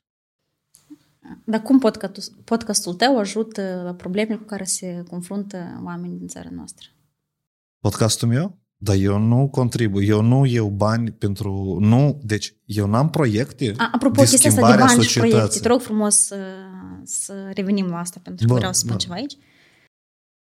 Dar 1.44 1.62
cum 1.62 1.78
podcastul, 1.78 2.42
podcastul 2.44 2.94
tău 2.94 3.18
ajută 3.18 3.80
la 3.84 3.94
problemele 3.94 4.36
cu 4.36 4.44
care 4.44 4.64
se 4.64 5.04
confruntă 5.08 5.82
oamenii 5.84 6.18
din 6.18 6.26
țara 6.26 6.48
noastră? 6.52 6.86
Podcastul 7.78 8.28
meu? 8.28 8.58
Dar 8.76 8.96
eu 8.96 9.18
nu 9.18 9.48
contribui, 9.48 10.06
eu 10.06 10.22
nu 10.22 10.44
iau 10.44 10.68
bani 10.68 11.10
pentru... 11.10 11.76
Nu, 11.80 12.20
deci 12.22 12.54
eu 12.64 12.86
n-am 12.86 13.10
proiecte 13.10 13.74
A, 13.76 13.90
apropo, 13.92 14.22
de 14.22 14.28
chestia 14.28 14.50
asta 14.50 14.60
de 14.60 14.66
schimbare 14.66 14.82
a 14.82 14.94
bani 14.94 15.02
și 15.02 15.18
proiecte, 15.18 15.38
societății. 15.38 15.60
te 15.60 15.68
rog 15.68 15.80
frumos 15.80 16.16
să, 16.16 16.36
să 17.04 17.50
revenim 17.54 17.86
la 17.86 17.98
asta, 17.98 18.20
pentru 18.22 18.46
că 18.46 18.50
Bun, 18.50 18.58
vreau 18.58 18.72
să 18.72 18.78
spun 18.78 18.90
bun. 18.90 18.98
ceva 18.98 19.14
aici. 19.14 19.36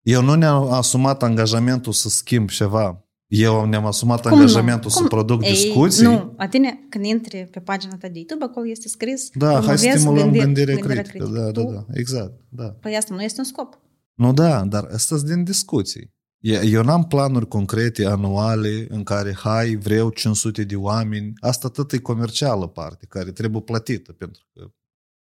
Eu 0.01 0.21
nu 0.21 0.33
ne-am 0.33 0.71
asumat 0.71 1.23
angajamentul 1.23 1.91
să 1.91 2.09
schimb 2.09 2.49
ceva. 2.49 3.04
Eu 3.27 3.65
ne-am 3.65 3.85
asumat 3.85 4.21
Cum 4.21 4.29
nu? 4.29 4.35
angajamentul 4.35 4.89
să 4.89 4.97
Cum? 4.99 5.07
produc 5.07 5.43
Ei, 5.43 5.49
discuții. 5.51 6.03
Nu, 6.05 6.33
la 6.37 6.47
tine, 6.47 6.85
când 6.89 7.05
intri 7.05 7.47
pe 7.51 7.59
pagina 7.59 7.95
ta 7.97 8.07
de 8.07 8.17
YouTube, 8.17 8.43
acolo 8.43 8.67
este 8.67 8.87
scris 8.87 9.29
Da, 9.33 9.47
hai 9.47 9.61
să 9.61 9.65
promovezi 9.67 9.97
stimulăm 9.97 10.31
gândire- 10.31 10.43
gândirea 10.45 10.75
gândirea 10.75 11.01
critică. 11.03 11.31
Da, 11.39 11.43
da, 11.43 11.51
Tu- 11.51 11.71
da, 11.73 11.85
exact. 11.93 12.33
Da. 12.49 12.63
Păi 12.81 12.95
asta 12.95 13.13
nu 13.15 13.21
este 13.23 13.39
un 13.39 13.45
scop. 13.45 13.79
Nu, 14.13 14.33
da, 14.33 14.65
dar 14.65 14.83
astea 14.83 15.17
sunt 15.17 15.29
din 15.29 15.43
discuții. 15.43 16.13
E- 16.39 16.61
Eu 16.65 16.83
n-am 16.83 17.03
planuri 17.03 17.47
concrete 17.47 18.05
anuale 18.05 18.85
în 18.89 19.03
care, 19.03 19.33
hai, 19.33 19.75
vreau 19.75 20.09
500 20.09 20.63
de 20.63 20.75
oameni. 20.75 21.31
Asta 21.39 21.67
tot 21.67 21.91
e 21.91 21.97
comercială 21.99 22.67
parte, 22.67 23.05
care 23.09 23.31
trebuie 23.31 23.61
plătită, 23.61 24.11
pentru 24.11 24.47
că 24.53 24.65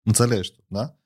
înțelegi 0.07 0.53
tu, 0.53 0.65
da? 0.69 0.97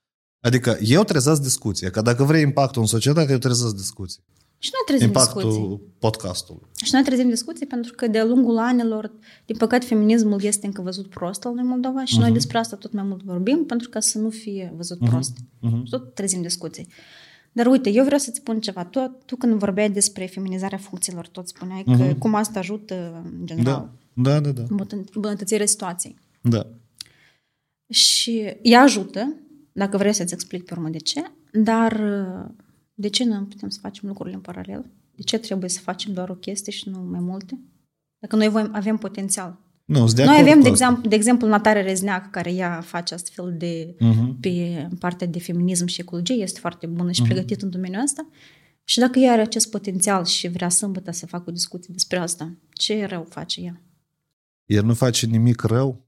Adică 0.41 0.77
eu 0.81 1.05
trezesc 1.05 1.43
discuție, 1.43 1.91
că 1.91 2.01
dacă 2.03 2.25
vrei 2.25 2.43
impactul 2.43 2.81
în 2.83 2.89
societate, 2.89 3.33
eu 3.33 3.39
trezesc 3.39 3.75
discuții. 3.77 4.23
Și 4.65 4.71
noi 4.73 4.83
trezim 4.87 5.07
Impactul 5.07 5.43
discuții. 5.43 5.81
podcastului. 5.99 6.63
Și 6.85 6.91
noi 6.95 7.03
trezim 7.03 7.29
discuții 7.29 7.67
pentru 7.67 7.93
că 7.97 8.07
de-a 8.07 8.25
lungul 8.25 8.59
anilor, 8.59 9.13
din 9.47 9.57
păcate, 9.57 9.87
feminismul 9.87 10.43
este 10.43 10.67
încă 10.67 10.83
văzut 10.83 11.09
prost 11.09 11.45
al 11.45 11.55
noi 11.55 11.65
Moldova 11.65 12.05
și 12.05 12.15
noi 12.17 12.25
Mhm. 12.25 12.33
despre 12.35 12.59
asta 12.59 12.77
tot 12.77 12.93
mai 12.93 13.03
mult 13.03 13.23
vorbim 13.23 13.65
pentru 13.65 13.89
ca 13.89 14.01
să 14.01 14.19
nu 14.19 14.31
fie 14.31 14.73
văzut 14.77 15.01
Mhm. 15.01 15.11
prost. 15.11 15.37
Mhm. 15.61 15.85
Și 15.85 15.91
tot 15.91 16.15
trezim 16.15 16.43
discuții. 16.43 16.87
Dar 17.53 17.67
uite, 17.67 17.91
eu 17.91 18.05
vreau 18.05 18.19
să-ți 18.19 18.39
spun 18.39 18.61
ceva. 18.61 18.85
Tu, 18.85 19.17
tu 19.27 19.37
când 19.37 19.55
vorbeai 19.55 19.91
despre 19.91 20.27
feminizarea 20.27 20.79
funcțiilor, 20.79 21.27
tot 21.29 21.49
spuneai 21.49 21.83
că 21.85 21.91
Mhm. 21.91 22.19
cum 22.19 22.35
asta 22.35 22.59
ajută, 22.59 23.23
în 23.39 23.47
general, 23.47 23.91
Da, 24.15 24.31
da, 24.31 24.41
da, 24.41 24.51
da. 24.51 24.63
îmbunătă- 24.69 25.05
îmbunătățirea 25.15 25.67
situației. 25.67 26.17
da. 26.41 26.67
Și 27.89 28.57
ea 28.63 28.81
ajută, 28.81 29.35
dacă 29.73 29.97
vrei 29.97 30.13
să-ți 30.13 30.35
explic 30.35 30.65
pe 30.65 30.75
urmă 30.75 30.89
de 30.89 30.99
ce, 30.99 31.23
dar 31.53 31.93
uh, 31.93 32.51
de 32.95 33.09
ce 33.09 33.25
nu 33.25 33.45
putem 33.45 33.69
să 33.69 33.79
facem 33.83 34.09
lucrurile 34.09 34.35
în 34.37 34.41
paralel? 34.43 34.91
De 35.15 35.23
ce 35.23 35.39
trebuie 35.39 35.71
să 35.71 35.81
facem 35.81 36.13
doar 36.13 36.29
o 36.29 36.35
chestie 36.35 36.73
și 36.73 36.89
nu 36.89 36.99
mai 37.11 37.21
multe? 37.21 37.59
Dacă 38.19 38.37
noi 38.37 38.49
voim, 38.49 38.69
avem 38.73 38.97
potențial. 38.97 39.61
Nu, 39.85 39.97
sunt 39.99 40.15
de 40.15 40.25
noi 40.25 40.33
acord 40.35 40.47
avem, 40.49 40.59
cu 40.59 40.65
de 40.65 40.71
asta. 40.71 40.85
exemplu, 40.85 41.09
de 41.09 41.15
exemplu, 41.15 41.47
Natare 41.49 41.83
Rezneac, 41.83 42.31
care 42.31 42.53
ea 42.53 42.81
face 42.81 43.15
astfel 43.15 43.55
de 43.59 43.95
Mhm. 43.99 44.41
pe 44.41 44.89
partea 44.99 45.27
de 45.27 45.39
feminism 45.39 45.87
și 45.87 46.01
ecologie, 46.01 46.35
este 46.43 46.61
foarte 46.61 46.87
bună 46.87 47.03
Mhm. 47.03 47.13
și 47.13 47.23
pregătită 47.23 47.65
în 47.65 47.71
domeniul 47.71 48.03
ăsta. 48.03 48.27
Și 48.85 48.99
dacă 48.99 49.19
ea 49.19 49.33
are 49.33 49.41
acest 49.41 49.71
potențial 49.71 50.25
și 50.25 50.49
vrea 50.49 50.69
sâmbătă 50.69 51.11
să 51.11 51.27
facă 51.27 51.45
o 51.49 51.53
discuție 51.53 51.89
despre 51.93 52.19
asta, 52.19 52.53
ce 52.73 53.05
rău 53.07 53.27
face 53.29 53.61
ea? 53.61 53.81
El 54.67 54.85
nu 54.85 54.95
face 54.95 55.27
nimic 55.27 55.63
rău 55.63 56.07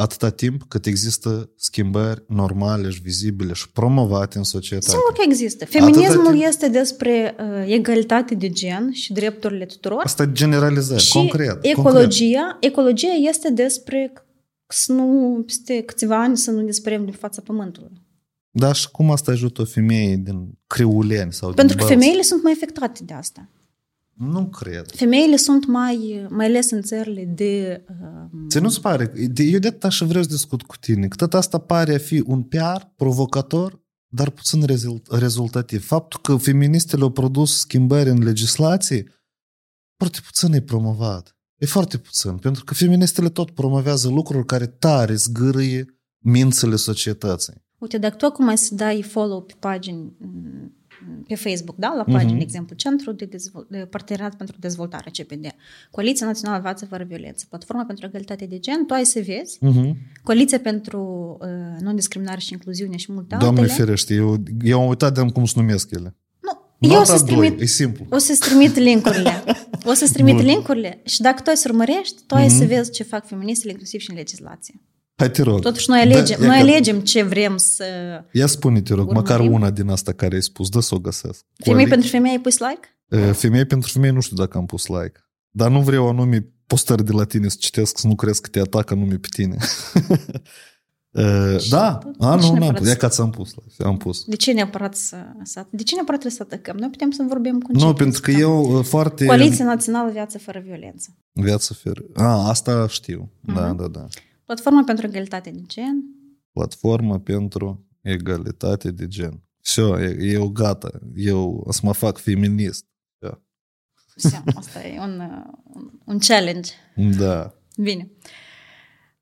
atâta 0.00 0.30
timp 0.30 0.62
cât 0.68 0.86
există 0.86 1.50
schimbări 1.56 2.22
normale 2.28 2.90
și 2.90 3.00
vizibile 3.00 3.52
și 3.52 3.70
promovate 3.70 4.38
în 4.38 4.44
societate. 4.44 4.90
Sigur 4.90 5.12
că 5.12 5.22
există. 5.24 5.64
Feminismul 5.64 6.34
timp- 6.34 6.46
este 6.46 6.68
despre 6.68 7.34
uh, 7.38 7.72
egalitate 7.72 8.34
de 8.34 8.50
gen 8.50 8.92
și 8.92 9.12
drepturile 9.12 9.64
tuturor. 9.64 10.00
Asta 10.04 10.22
e 10.22 10.32
generalizări, 10.32 11.02
și 11.02 11.12
concret. 11.12 11.48
concret. 11.48 11.76
ecologia, 11.78 12.56
ecologia 12.60 13.12
este 13.28 13.50
despre 13.50 14.12
să 14.66 14.92
nu, 14.92 15.42
peste 15.46 15.82
câțiva 15.82 16.22
ani, 16.22 16.36
să 16.36 16.50
nu 16.50 16.62
dispărem 16.62 17.04
din 17.04 17.14
fața 17.14 17.42
pământului. 17.44 17.90
Da, 18.50 18.72
și 18.72 18.90
cum 18.90 19.10
asta 19.10 19.30
ajută 19.30 19.60
o 19.60 19.64
femeie 19.64 20.16
din 20.16 20.58
Criuleni 20.66 21.32
sau 21.32 21.52
Pentru 21.52 21.76
din 21.76 21.86
că 21.86 21.88
Bălți? 21.88 22.04
femeile 22.04 22.22
sunt 22.22 22.42
mai 22.42 22.52
afectate 22.52 23.00
de 23.04 23.14
asta. 23.14 23.48
Nu 24.20 24.46
cred. 24.48 24.90
Femeile 24.90 25.36
sunt 25.36 25.66
mai, 25.66 26.26
mai 26.30 26.46
ales 26.46 26.70
în 26.70 26.82
țările 26.82 27.24
de... 27.24 27.84
Uh, 27.88 28.40
Ți 28.48 28.58
nu-ți 28.58 28.80
pare? 28.80 29.04
de- 29.32 29.42
Eu 29.42 29.58
de 29.58 29.68
atât 29.68 29.84
așa 29.84 30.06
vreau 30.06 30.22
să 30.22 30.28
discut 30.28 30.62
cu 30.62 30.76
tine. 30.76 31.08
Că 31.08 31.16
tot 31.16 31.34
asta 31.34 31.58
pare 31.58 31.94
a 31.94 31.98
fi 31.98 32.22
un 32.26 32.42
PR 32.42 32.82
provocator, 32.96 33.82
dar 34.12 34.30
puțin 34.30 34.62
rezult- 34.64 35.06
rezultativ. 35.10 35.86
Faptul 35.86 36.20
că 36.20 36.36
feministele 36.36 37.02
au 37.02 37.10
produs 37.10 37.58
schimbări 37.58 38.08
în 38.10 38.22
legislație, 38.22 39.06
foarte 39.96 40.18
puțin 40.24 40.52
e 40.52 40.60
promovat. 40.62 41.36
E 41.56 41.66
foarte 41.66 41.98
puțin. 41.98 42.36
Pentru 42.36 42.64
că 42.64 42.74
feministele 42.74 43.28
tot 43.28 43.50
promovează 43.50 44.08
lucruri 44.08 44.46
care 44.46 44.66
tare 44.66 45.14
zgârâie 45.14 46.00
mințele 46.24 46.76
societății. 46.76 47.54
Uite, 47.78 47.98
dacă 47.98 48.16
tu 48.16 48.24
acum 48.26 48.48
ai 48.48 48.58
să 48.58 48.74
dai 48.74 49.02
follow 49.02 49.42
pe 49.42 49.54
pagini 49.58 50.16
m, 50.18 50.74
pe 51.28 51.34
Facebook, 51.34 51.76
da, 51.78 51.94
la 51.96 52.04
pagini, 52.04 52.28
Mhm. 52.30 52.36
de 52.38 52.42
exemplu, 52.42 52.76
Centrul 52.76 53.14
de, 53.14 53.24
Dezvol- 53.24 53.66
de 53.70 53.78
Parteneriat 53.78 54.36
pentru 54.36 54.56
Dezvoltare, 54.60 55.10
CPD, 55.10 55.46
Coaliția 55.90 56.26
Națională 56.26 56.60
Viață 56.62 56.86
Fără 56.86 57.04
Violență, 57.08 57.44
Platforma 57.48 57.84
pentru 57.84 58.06
Egalitate 58.06 58.46
de 58.46 58.58
Gen, 58.58 58.86
tu 58.86 58.94
ai 58.94 59.04
să 59.06 59.20
vezi, 59.26 59.58
Uh-huh. 59.58 59.92
Coaliția 60.22 60.58
pentru 60.60 61.00
uh, 61.40 61.80
Non-Discriminare 61.80 62.40
și 62.40 62.52
Incluziune 62.52 62.96
și 62.96 63.12
multe 63.12 63.36
Doamne 63.38 63.60
altele. 63.60 63.78
ferește, 63.78 64.14
eu, 64.14 64.36
eu 64.62 64.80
am 64.80 64.88
uitat 64.88 65.14
de 65.14 65.30
cum 65.32 65.44
se 65.44 65.52
numesc 65.56 65.90
ele. 65.90 66.16
Nu, 66.40 66.50
eu 66.78 66.90
o 66.90 66.94
Nota 66.98 67.04
să-ți 67.04 67.24
2, 67.26 67.36
trimit, 67.36 67.60
e 67.60 67.64
simplu. 67.64 68.06
o 68.10 68.18
să-ți 68.18 68.40
trimit 68.40 68.76
linkurile. 68.76 69.32
O 69.84 69.92
să-ți 69.92 70.12
trimit 70.12 70.34
Bun. 70.34 70.44
linkurile 70.44 71.00
și 71.04 71.20
dacă 71.20 71.42
tu 71.42 71.50
ai 71.50 71.56
să 71.56 71.68
urmărești, 71.70 72.22
tu 72.26 72.34
ai 72.34 72.46
Mhm. 72.46 72.56
să 72.58 72.64
vezi 72.64 72.90
ce 72.90 73.02
fac 73.02 73.26
feministele, 73.26 73.70
inclusiv 73.70 74.00
și 74.00 74.10
în 74.10 74.16
legislație. 74.16 74.74
Hai 75.20 75.30
te 75.30 75.42
rog. 75.42 75.60
Totuși 75.60 75.90
noi 75.90 76.00
alegem, 76.00 76.36
Da, 76.40 76.44
ia 76.44 76.50
noi 76.50 76.62
că- 76.62 76.70
alegem 76.70 77.00
ce 77.00 77.22
vrem 77.22 77.56
să... 77.56 77.84
Ia 78.32 78.46
spune, 78.46 78.80
te 78.80 78.94
rog, 78.94 79.08
Urmărim. 79.08 79.20
măcar 79.32 79.40
una 79.48 79.70
din 79.70 79.88
asta 79.88 80.12
care 80.12 80.34
ai 80.34 80.42
spus, 80.42 80.68
dă 80.68 80.80
să 80.80 80.94
o 80.94 80.98
găsesc. 80.98 81.44
Femei 81.64 81.84
Coaliț- 81.84 81.88
pentru 81.88 82.08
femei 82.08 82.30
ai 82.30 82.38
pus 82.40 82.58
like? 82.58 82.98
Uh, 83.26 83.32
Femei 83.34 83.64
pentru 83.64 83.90
femei 83.92 84.10
nu 84.10 84.20
știu 84.20 84.36
dacă 84.36 84.58
am 84.58 84.66
pus 84.66 84.86
like. 84.86 85.12
Dar 85.50 85.70
nu 85.70 85.80
vreau 85.80 86.08
anume 86.08 86.46
postări 86.66 87.04
de 87.04 87.12
la 87.12 87.24
tine 87.24 87.48
să 87.48 87.56
citesc, 87.58 87.98
să 87.98 88.06
nu 88.06 88.14
crezi 88.14 88.40
că 88.40 88.48
te 88.48 88.60
atacă 88.60 88.94
nume 88.94 89.14
pe 89.14 89.28
tine. 89.30 89.56
Uh, 91.12 91.68
da, 91.70 91.98
a, 92.18 92.34
nici 92.34 92.44
nu, 92.44 92.50
n-am 92.50 92.58
neapărat 92.58 92.78
pus. 92.78 92.86
Ia 92.86 92.92
să- 92.92 92.96
că 92.98 93.08
ți-am 93.08 93.30
pus. 93.30 93.54
like, 93.54 93.84
Am 93.84 93.96
pus. 93.96 94.24
De 94.26 94.36
ce 94.36 94.52
neapărat 94.52 94.94
să, 94.96 95.16
să 95.42 95.66
de 95.70 95.82
ce 95.82 95.94
neapărat 95.94 96.20
trebuie 96.20 96.40
să 96.46 96.54
atacăm? 96.54 96.76
Noi 96.76 96.88
putem 96.88 97.10
să 97.10 97.24
vorbim 97.28 97.60
cu 97.60 97.72
Nu, 97.72 97.92
pentru 97.92 98.20
că 98.20 98.30
eu 98.30 98.76
uh, 98.78 98.84
foarte... 98.84 99.24
Coaliția 99.26 99.64
Națională 99.64 100.10
Viață 100.10 100.38
Fără 100.38 100.62
Violență. 100.64 101.16
Viață 101.32 101.74
fer. 101.74 101.96
A, 102.14 102.48
asta 102.48 102.86
știu. 102.88 103.30
Da, 103.40 103.66
Mhm. 103.66 103.76
da, 103.76 103.86
da. 103.88 104.06
Platforma 104.49 104.83
pentru 104.83 105.05
Egalitate 105.07 105.49
de 105.51 105.61
Gen. 105.67 106.03
Platforma 106.51 107.19
pentru 107.19 107.85
egalitate 108.01 108.91
de 108.91 109.07
gen. 109.07 109.43
Все, 109.61 110.15
eu 110.19 110.47
gata. 110.49 110.99
Eu 111.15 111.61
o 111.65 111.71
să 111.71 111.79
mă 111.83 111.91
fac 111.93 112.17
feminist. 112.17 112.85
Все, 114.17 114.43
Asta 114.55 114.87
e 114.87 114.99
un, 114.99 115.19
uh, 115.19 115.53
un, 115.63 115.91
un 116.05 116.19
challenge. 116.19 116.71
Da. 117.17 117.53
Bine. 117.77 118.11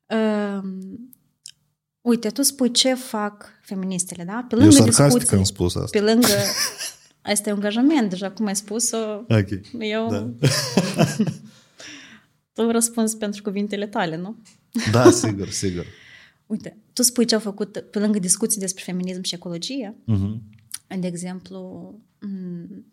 Um, 0.06 0.78
uite, 2.00 2.28
tu 2.28 2.42
spui 2.42 2.70
ce 2.70 2.94
fac 2.94 3.48
feministele, 3.62 4.24
da? 4.24 4.46
Pe 4.48 4.54
Eu 4.54 4.60
lângă 4.60 4.74
sarcastic 4.74 5.12
discuții, 5.12 5.36
am 5.36 5.42
spus 5.42 5.74
asta. 5.74 5.98
pe 5.98 6.04
lângă... 6.04 6.26
Asta 7.22 7.48
e 7.48 7.52
un 7.52 7.58
angajament, 7.58 8.10
deja 8.10 8.30
cum 8.30 8.46
ai 8.46 8.56
spus-o, 8.56 8.96
Ok. 9.28 9.48
eu... 9.78 10.08
Da. 10.10 10.30
tu 12.52 12.70
răspunzi 12.70 13.16
pentru 13.16 13.42
cuvintele 13.42 13.86
tale, 13.86 14.16
nu? 14.16 14.36
Da, 14.91 15.11
sigur, 15.11 15.49
sigur. 15.49 15.85
Uite, 16.45 16.77
tu 16.93 17.01
spui 17.01 17.25
ce 17.25 17.33
au 17.35 17.41
făcut 17.41 17.77
pe 17.91 17.99
lângă 17.99 18.19
discuții 18.19 18.59
despre 18.59 18.83
feminism 18.83 19.21
și 19.21 19.35
ecologie, 19.35 19.95
Mhm. 20.05 20.41
de 20.99 21.07
exemplu, 21.07 21.59
m, 22.19 22.85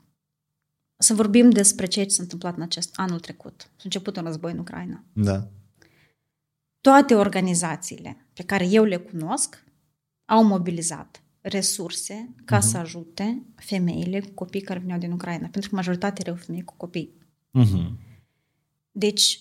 să 0.98 1.14
vorbim 1.14 1.50
despre 1.50 1.86
ceea 1.86 2.04
ce 2.04 2.10
s-a 2.14 2.22
întâmplat 2.22 2.56
în 2.56 2.62
acest 2.62 2.90
anul 2.96 3.20
trecut. 3.20 3.60
S-a 3.60 3.82
început 3.84 4.16
un 4.16 4.22
război 4.22 4.52
în 4.52 4.58
Ucraina. 4.58 5.04
Da. 5.12 5.48
Toate 6.80 7.14
organizațiile 7.14 8.26
pe 8.32 8.42
care 8.42 8.66
eu 8.68 8.84
le 8.84 8.96
cunosc 8.96 9.64
au 10.24 10.44
mobilizat 10.44 11.22
resurse 11.40 12.34
ca 12.44 12.60
să 12.60 12.76
ajute 12.76 13.42
femeile 13.54 14.20
cu 14.20 14.30
copii 14.34 14.60
care 14.60 14.78
veneau 14.78 14.98
din 14.98 15.10
Ucraina, 15.12 15.48
pentru 15.48 15.70
că 15.70 15.76
majoritatea 15.76 16.24
erau 16.26 16.36
femei 16.44 16.62
cu 16.64 16.74
copii. 16.76 17.14
Mhm. 17.50 17.98
Deci, 18.90 19.40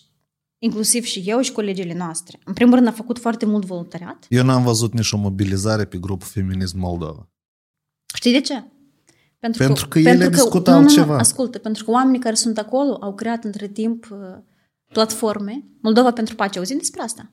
inclusiv 0.66 1.04
și 1.04 1.24
eu 1.26 1.42
și 1.42 1.52
colegele 1.52 1.94
noastre. 1.94 2.40
În 2.46 2.54
primul 2.54 2.76
rând, 2.76 2.88
a 2.88 2.92
făcut 2.92 3.20
foarte 3.20 3.46
mult 3.46 3.66
voluntariat. 3.66 4.26
Eu 4.30 4.44
n-am 4.44 4.64
văzut 4.64 4.94
nici 4.94 5.12
o 5.12 5.18
mobilizare 5.18 5.86
pe 5.86 5.98
grupul 5.98 6.28
Feminism 6.28 6.80
Moldova. 6.80 7.30
Știi 8.16 8.32
de 8.32 8.42
ce? 8.42 8.64
Pentru 9.40 9.88
că 9.88 10.00
ele 10.00 10.30
discută 10.30 10.70
nu, 10.70 10.76
nu, 10.76 10.82
altceva. 10.84 11.14
Nu, 11.14 11.20
ascultă, 11.20 11.58
pentru 11.58 11.84
că 11.84 11.92
oamenii 11.92 12.20
care 12.20 12.36
sunt 12.36 12.58
acolo 12.58 12.98
au 13.02 13.14
creat 13.16 13.44
între 13.44 13.68
timp 13.68 14.08
uh, 14.12 14.18
platforme. 14.94 15.64
Moldova 15.82 16.12
pentru 16.12 16.36
pace, 16.36 16.58
auzim 16.58 16.78
despre 16.78 17.02
asta? 17.02 17.32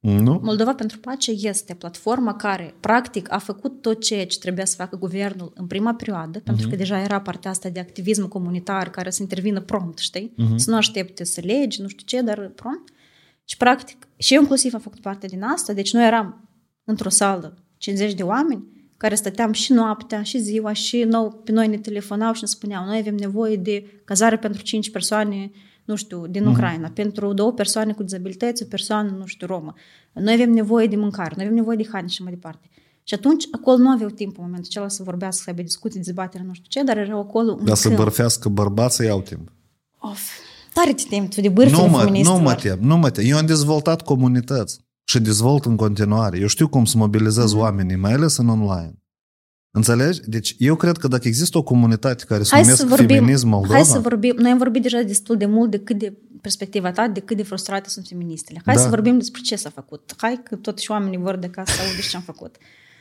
Nu? 0.00 0.40
Moldova 0.42 0.74
pentru 0.74 0.98
Pace 0.98 1.30
este 1.30 1.74
platforma 1.74 2.34
care, 2.34 2.74
practic, 2.80 3.32
a 3.32 3.38
făcut 3.38 3.80
tot 3.80 4.02
ceea 4.02 4.26
ce 4.26 4.38
trebuia 4.38 4.64
să 4.64 4.74
facă 4.76 4.96
guvernul 4.96 5.52
în 5.54 5.66
prima 5.66 5.94
perioadă, 5.94 6.40
uh-huh. 6.40 6.44
pentru 6.44 6.68
că 6.68 6.76
deja 6.76 7.00
era 7.00 7.20
partea 7.20 7.50
asta 7.50 7.68
de 7.68 7.80
activism 7.80 8.28
comunitar 8.28 8.90
care 8.90 9.10
să 9.10 9.22
intervină 9.22 9.60
prompt, 9.60 9.98
știi? 9.98 10.32
Uh-huh. 10.32 10.54
Să 10.56 10.70
nu 10.70 10.76
aștepte 10.76 11.24
să 11.24 11.40
legi, 11.44 11.80
nu 11.80 11.88
știu 11.88 12.06
ce, 12.06 12.20
dar 12.20 12.52
prompt. 12.54 12.92
Și, 13.44 13.56
practic, 13.56 14.08
și 14.16 14.34
eu 14.34 14.40
inclusiv 14.40 14.74
am 14.74 14.80
făcut 14.80 15.00
parte 15.00 15.26
din 15.26 15.42
asta, 15.42 15.72
deci 15.72 15.92
noi 15.92 16.06
eram 16.06 16.48
într-o 16.84 17.08
sală 17.08 17.54
50 17.76 18.14
de 18.14 18.22
oameni 18.22 18.64
care 18.96 19.14
stăteam 19.14 19.52
și 19.52 19.72
noaptea, 19.72 20.22
și 20.22 20.38
ziua, 20.38 20.72
și 20.72 21.02
nou, 21.02 21.30
pe 21.44 21.52
noi 21.52 21.68
ne 21.68 21.78
telefonau 21.78 22.32
și 22.32 22.40
ne 22.42 22.48
spuneau, 22.48 22.84
noi 22.84 22.98
avem 22.98 23.14
nevoie 23.14 23.56
de 23.56 24.02
cazare 24.04 24.36
pentru 24.38 24.62
5 24.62 24.90
persoane 24.90 25.50
nu 25.90 25.96
știu, 25.96 26.26
din 26.26 26.46
Ucraina, 26.46 26.90
uh-huh. 26.90 26.94
pentru 26.94 27.32
două 27.32 27.52
persoane 27.52 27.92
cu 27.92 28.02
dizabilități, 28.02 28.62
o 28.62 28.66
persoană, 28.66 29.10
nu 29.18 29.26
știu, 29.26 29.46
romă. 29.46 29.74
Noi 30.12 30.32
avem 30.32 30.50
nevoie 30.50 30.86
de 30.86 30.96
mâncare, 30.96 31.32
noi 31.36 31.44
avem 31.44 31.56
nevoie 31.56 31.76
de 31.76 31.88
haine 31.92 32.08
și 32.08 32.22
mai 32.22 32.32
departe. 32.32 32.68
Și 33.02 33.14
atunci, 33.14 33.44
acolo 33.50 33.76
nu 33.76 33.90
aveau 33.90 34.10
timp 34.10 34.38
în 34.38 34.44
momentul 34.44 34.66
acela 34.70 34.88
să 34.88 35.02
vorbească, 35.02 35.42
să 35.44 35.50
aibă 35.50 35.62
discuții, 35.62 36.00
dezbatere, 36.00 36.44
nu 36.46 36.52
știu 36.52 36.66
ce, 36.68 36.82
dar 36.82 36.98
erau 36.98 37.20
acolo 37.20 37.58
Dar 37.64 37.76
să 37.76 37.88
bărfească 37.88 38.48
bărbații 38.48 39.06
iau 39.06 39.20
timp. 39.20 39.52
Of, 39.98 40.20
tare 40.72 40.92
te 40.92 41.02
temi 41.08 41.28
tu 41.28 41.40
de 41.40 41.48
bârfele 41.48 41.82
nu 41.82 41.88
mă, 41.88 42.20
nu 42.22 42.38
mă 42.38 42.54
tem, 42.54 42.78
nu 42.80 42.96
mă 42.96 43.10
tem. 43.10 43.24
Eu 43.26 43.36
am 43.36 43.46
dezvoltat 43.46 44.02
comunități 44.02 44.80
și 45.04 45.20
dezvolt 45.20 45.64
în 45.64 45.76
continuare. 45.76 46.38
Eu 46.38 46.46
știu 46.46 46.68
cum 46.68 46.84
să 46.84 46.96
mobilizez 46.96 47.54
uh-huh. 47.54 47.58
oamenii, 47.58 47.96
mai 47.96 48.12
ales 48.12 48.36
în 48.36 48.48
online. 48.48 48.99
Înțelegi? 49.72 50.20
Deci 50.26 50.54
eu 50.58 50.74
cred 50.74 50.96
că 50.96 51.08
dacă 51.08 51.28
există 51.28 51.58
o 51.58 51.62
comunitate 51.62 52.24
care 52.24 52.42
se 52.42 52.60
numesc 52.60 52.84
vorbim, 52.86 53.16
feminism 53.16 53.48
Moldova... 53.48 53.74
Hai 53.74 53.84
să 53.84 53.98
vorbim, 53.98 54.34
noi 54.38 54.50
am 54.50 54.58
vorbit 54.58 54.82
deja 54.82 55.02
destul 55.02 55.36
de 55.36 55.46
mult 55.46 55.70
de 55.70 55.78
cât 55.78 55.98
de 55.98 56.12
perspectiva 56.40 56.90
ta, 56.90 57.08
de 57.08 57.20
cât 57.20 57.36
de 57.36 57.42
frustrate 57.42 57.88
sunt 57.88 58.06
feministele. 58.08 58.60
Hai 58.64 58.74
da. 58.74 58.80
să 58.80 58.88
vorbim 58.88 59.18
despre 59.18 59.40
ce 59.40 59.56
s-a 59.56 59.70
făcut. 59.70 60.12
Hai 60.16 60.40
că 60.44 60.56
totuși 60.56 60.90
oamenii 60.90 61.18
vor 61.18 61.36
de 61.36 61.46
ca 61.46 61.62
să 61.64 61.72
audă 61.80 62.00
ce 62.10 62.16
am 62.16 62.22
făcut. 62.22 62.56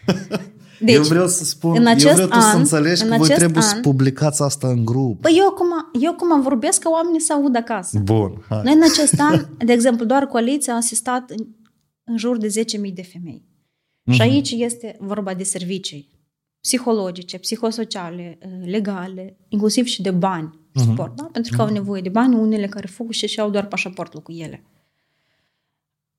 Deci, 0.81 0.95
eu 0.95 1.03
vreau 1.03 1.27
să 1.27 1.43
spun, 1.43 1.75
în 1.75 1.87
acest 1.87 2.19
eu 2.19 2.25
vreau 2.25 2.29
an, 2.31 2.51
să 2.51 2.57
înțelegi 2.57 3.03
că 3.03 3.15
voi 3.17 3.27
trebuie 3.27 3.63
an, 3.63 3.69
să 3.69 3.79
publicați 3.81 4.41
asta 4.41 4.67
în 4.67 4.85
grup. 4.85 5.21
Păi 5.21 5.35
eu 5.37 5.47
acum, 5.47 5.67
eu 6.01 6.11
acum 6.11 6.41
vorbesc 6.41 6.81
ca 6.81 6.89
oamenii 6.89 7.19
să 7.19 7.33
audă 7.33 7.57
acasă. 7.57 7.99
Bun, 7.99 8.45
hai. 8.49 8.61
Noi 8.63 8.73
în 8.73 8.83
acest 8.83 9.19
an, 9.19 9.45
de 9.65 9.73
exemplu, 9.73 10.05
doar 10.05 10.25
coaliția 10.25 10.73
a 10.73 10.75
asistat 10.75 11.29
în, 11.29 11.47
în 12.03 12.17
jur 12.17 12.37
de 12.37 12.47
10.000 12.47 12.93
de 12.93 13.01
femei. 13.01 13.45
Mm-hmm. 13.45 14.13
Și 14.13 14.21
mhm. 14.21 14.29
aici 14.29 14.51
este 14.51 14.97
vorba 14.99 15.33
de 15.33 15.43
servicii 15.43 16.18
psihologice, 16.61 17.37
psihosociale, 17.37 18.37
uh, 18.41 18.67
legale, 18.67 19.37
inclusiv 19.47 19.85
și 19.85 20.01
de 20.01 20.11
bani, 20.11 20.49
uh-huh. 20.49 20.83
suport, 20.83 21.15
da? 21.15 21.29
Pentru 21.31 21.55
că 21.57 21.63
uh-huh. 21.63 21.67
au 21.67 21.73
nevoie 21.73 22.01
de 22.01 22.09
bani, 22.09 22.35
unele 22.35 22.67
care 22.67 22.87
fug 22.87 23.11
și 23.11 23.27
și 23.27 23.39
au 23.39 23.49
doar 23.49 23.67
pașaportul 23.67 24.21
cu 24.21 24.31
ele. 24.31 24.63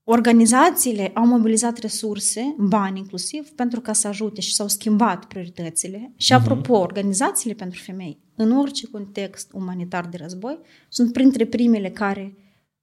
Organizațiile 0.05 1.11
au 1.15 1.27
mobilizat 1.27 1.79
resurse, 1.79 2.55
bani 2.59 2.99
inclusiv, 2.99 3.51
pentru 3.51 3.81
ca 3.81 3.93
să 3.93 4.09
ajute 4.09 4.41
și 4.41 4.55
s-au 4.55 4.69
schimbat 4.69 5.25
prioritățile. 5.25 6.13
Și 6.17 6.33
apropo, 6.33 6.77
uh-huh. 6.77 6.83
organizațiile 6.83 7.55
pentru 7.55 7.81
femei, 7.81 8.19
în 8.35 8.57
orice 8.57 8.87
context 8.87 9.51
umanitar 9.53 10.07
de 10.07 10.17
război, 10.17 10.59
sunt 10.89 11.13
printre 11.13 11.47
primele 11.47 11.91
care 11.91 12.37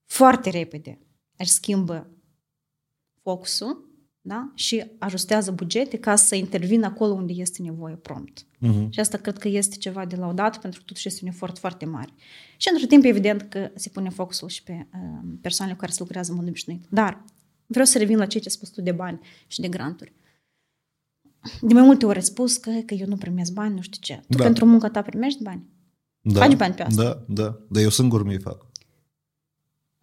foarte 0.05 0.49
repede 0.49 0.99
își 1.37 1.51
schimbă 1.51 2.09
focusul 3.21 3.86
da? 4.27 4.51
și 4.55 4.85
ajustează 4.99 5.51
bugete 5.51 5.97
ca 5.97 6.15
să 6.15 6.35
intervină 6.35 6.85
acolo 6.85 7.13
unde 7.13 7.33
este 7.33 7.61
nevoie 7.61 7.95
prompt. 7.95 8.45
Uh-huh. 8.45 8.89
Și 8.89 8.99
asta 8.99 9.17
cred 9.17 9.37
că 9.37 9.47
este 9.47 9.75
ceva 9.75 10.05
de 10.05 10.15
laudat 10.15 10.57
pentru 10.59 10.79
că 10.79 10.85
totuși 10.85 11.07
este 11.07 11.19
un 11.23 11.29
efort 11.29 11.57
foarte 11.57 11.85
mare. 11.85 12.09
Și 12.57 12.69
într 12.71 12.85
timp 12.85 13.03
evident 13.03 13.41
că 13.41 13.71
se 13.75 13.89
pune 13.89 14.09
focusul 14.09 14.47
și 14.47 14.63
pe 14.63 14.87
uh, 14.93 15.29
persoanele 15.41 15.77
care 15.77 15.91
se 15.91 15.97
lucrează 15.99 16.31
în 16.31 16.37
mod 16.37 16.47
obișnuit. 16.47 16.85
Dar 16.89 17.23
vreau 17.65 17.85
să 17.85 17.97
revin 17.97 18.17
la 18.17 18.25
ce 18.25 18.37
ai 18.37 18.51
spus 18.51 18.69
tu 18.69 18.81
de 18.81 18.91
bani 18.91 19.19
și 19.47 19.61
de 19.61 19.67
granturi. 19.67 20.13
De 21.61 21.73
mai 21.73 21.83
multe 21.83 22.05
ori 22.05 22.17
ai 22.17 22.23
spus 22.23 22.57
că, 22.57 22.71
că 22.85 22.93
eu 22.93 23.07
nu 23.07 23.15
primesc 23.15 23.53
bani, 23.53 23.73
nu 23.73 23.81
știu 23.81 23.99
ce. 24.01 24.21
Tu 24.29 24.37
da. 24.37 24.43
pentru 24.43 24.65
munca 24.65 24.89
ta 24.89 25.01
primești 25.01 25.43
bani? 25.43 25.65
Da, 26.21 26.39
Faci 26.39 26.55
bani 26.55 26.73
pe 26.73 26.81
asta? 26.81 27.03
Da, 27.03 27.23
da. 27.27 27.59
Dar 27.69 27.83
eu 27.83 27.89
singur 27.89 28.23
mi 28.23 28.39
fac. 28.39 28.66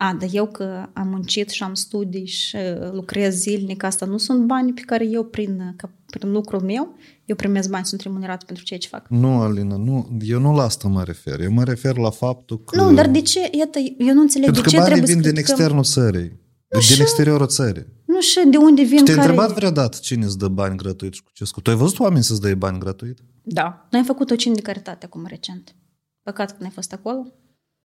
A, 0.05 0.17
dar 0.21 0.29
eu 0.33 0.47
că 0.47 0.87
am 0.93 1.09
muncit 1.09 1.51
și 1.51 1.63
am 1.63 1.75
studii 1.75 2.27
și 2.27 2.57
uh, 2.57 2.93
lucrez 2.93 3.35
zilnic, 3.35 3.83
asta 3.83 4.07
nu 4.07 4.17
sunt 4.17 4.47
bani 4.47 4.73
pe 4.73 4.81
care 4.81 5.07
eu 5.07 5.25
prin, 5.25 5.61
uh, 5.61 5.73
ca, 5.77 5.91
prin 6.07 6.33
lucrul 6.33 6.61
meu, 6.61 6.97
eu 7.25 7.37
primesc 7.37 7.71
bani, 7.71 7.85
sunt 7.85 8.01
remunerat 8.01 8.45
pentru 8.45 8.65
ceea 8.65 8.79
ce 8.79 8.89
fac. 8.89 9.07
Nu, 9.09 9.41
Alina, 9.41 9.77
nu, 9.77 10.19
eu 10.21 10.41
nu 10.41 10.55
la 10.55 10.63
asta 10.63 10.89
mă 10.89 11.03
refer. 11.03 11.41
Eu 11.41 11.53
mă 11.53 11.65
refer 11.65 11.97
la 11.97 12.11
faptul 12.11 12.65
că... 12.65 12.77
Nu, 12.77 12.95
dar 12.95 13.09
de 13.09 13.21
ce? 13.21 13.51
Iată, 13.59 13.79
eu 13.99 14.15
nu 14.15 14.21
înțeleg 14.21 14.45
pentru 14.45 14.63
de 14.63 14.69
ce 14.69 14.83
trebuie 14.83 15.07
să... 15.07 15.13
vin 15.13 15.23
din 15.23 15.37
externul 15.37 15.85
țării. 15.85 16.29
Nu 16.69 16.79
din 16.79 16.81
și, 16.81 17.01
exteriorul 17.01 17.47
țării. 17.47 17.87
Nu 18.05 18.21
și 18.21 18.41
de 18.51 18.57
unde 18.57 18.83
vin 18.83 19.05
Te-ai 19.05 19.17
care... 19.17 19.29
întrebat 19.29 19.55
vreodată 19.55 19.99
cine 20.01 20.25
îți 20.25 20.39
dă 20.39 20.49
bani 20.49 20.77
gratuit 20.77 21.13
și 21.13 21.23
cu 21.23 21.31
ce 21.33 21.45
scop? 21.45 21.63
Tu 21.63 21.71
ai 21.71 21.77
văzut 21.77 21.99
oameni 21.99 22.25
să-ți 22.25 22.41
dai 22.41 22.55
bani 22.55 22.79
gratuit? 22.79 23.19
Da. 23.43 23.87
Noi 23.91 24.01
am 24.01 24.07
făcut 24.07 24.31
o 24.31 24.35
cine 24.35 24.55
de 24.55 24.61
caritate 24.61 25.05
acum 25.05 25.27
recent. 25.29 25.75
Păcat 26.23 26.51
că 26.51 26.57
n-ai 26.61 26.71
fost 26.71 26.93
acolo. 26.93 27.33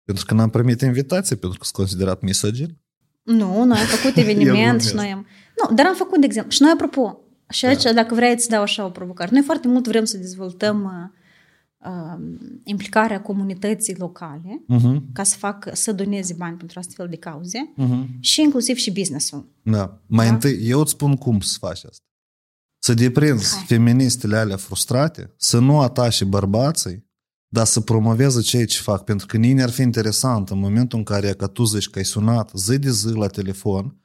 Pentru 0.05 0.25
că 0.25 0.35
n-am 0.35 0.51
primit 0.51 0.81
invitație, 0.81 1.37
pentru 1.37 1.59
că 1.59 1.65
sunt 1.65 1.77
considerat 1.77 2.23
misogin? 2.23 2.79
Nu, 3.23 3.65
noi 3.65 3.79
am 3.79 3.87
făcut 3.87 4.17
eveniment 4.25 4.83
și 4.83 4.95
noi 4.95 5.13
am... 5.13 5.27
Nu, 5.63 5.75
dar 5.75 5.87
am 5.87 5.95
făcut, 5.95 6.21
de 6.21 6.27
exemplu, 6.27 6.51
și 6.53 6.63
noi, 6.63 6.71
apropo, 6.71 7.25
și 7.49 7.67
aici, 7.67 7.83
da. 7.83 7.93
dacă 7.93 8.15
vrei, 8.15 8.33
îți 8.33 8.49
dau 8.49 8.63
așa 8.63 8.85
o 8.85 8.91
provocare. 8.91 9.31
Noi 9.33 9.43
foarte 9.43 9.69
mult 9.69 9.87
vrem 9.87 10.05
să 10.05 10.17
dezvoltăm 10.17 10.85
uh, 10.85 11.91
uh, 11.91 12.21
implicarea 12.65 13.23
comunității 13.23 13.97
locale 13.97 14.65
uh-huh. 14.75 15.13
ca 15.13 15.23
să 15.23 15.37
fac, 15.37 15.69
să 15.73 15.93
doneze 15.93 16.35
bani 16.39 16.57
pentru 16.57 16.79
astfel 16.79 17.09
de 17.09 17.17
cauze 17.17 17.73
uh-huh. 17.79 18.21
și 18.21 18.41
inclusiv 18.41 18.77
și 18.77 18.93
business-ul. 18.93 19.53
Da. 19.63 20.01
Mai 20.07 20.27
da? 20.27 20.33
întâi, 20.33 20.69
eu 20.69 20.81
îți 20.81 20.91
spun 20.91 21.17
cum 21.17 21.41
să 21.41 21.57
faci 21.59 21.85
asta. 21.85 22.05
Să 22.79 22.95
deprinzi 22.95 23.55
Hai. 23.55 23.65
feministele 23.67 24.37
alea 24.37 24.57
frustrate, 24.57 25.35
să 25.37 25.59
nu 25.59 25.81
atași 25.81 26.25
bărbații 26.25 27.07
dar 27.55 27.67
să 27.67 27.81
promoveze 27.81 28.41
ceea 28.41 28.65
ce 28.65 28.81
fac, 28.81 29.05
pentru 29.05 29.27
că 29.27 29.39
mie 29.39 29.63
ar 29.63 29.71
fi 29.71 29.83
interesant 29.83 30.51
în 30.51 30.59
momentul 30.59 30.99
în 30.99 31.05
care 31.05 31.33
că 31.33 31.47
tu 31.47 31.65
zici 31.65 31.91
că 31.91 31.99
ai 31.99 32.05
sunat 32.05 32.51
zi 32.55 32.79
de 32.79 32.91
zi 32.91 33.09
la 33.09 33.27
telefon, 33.27 33.97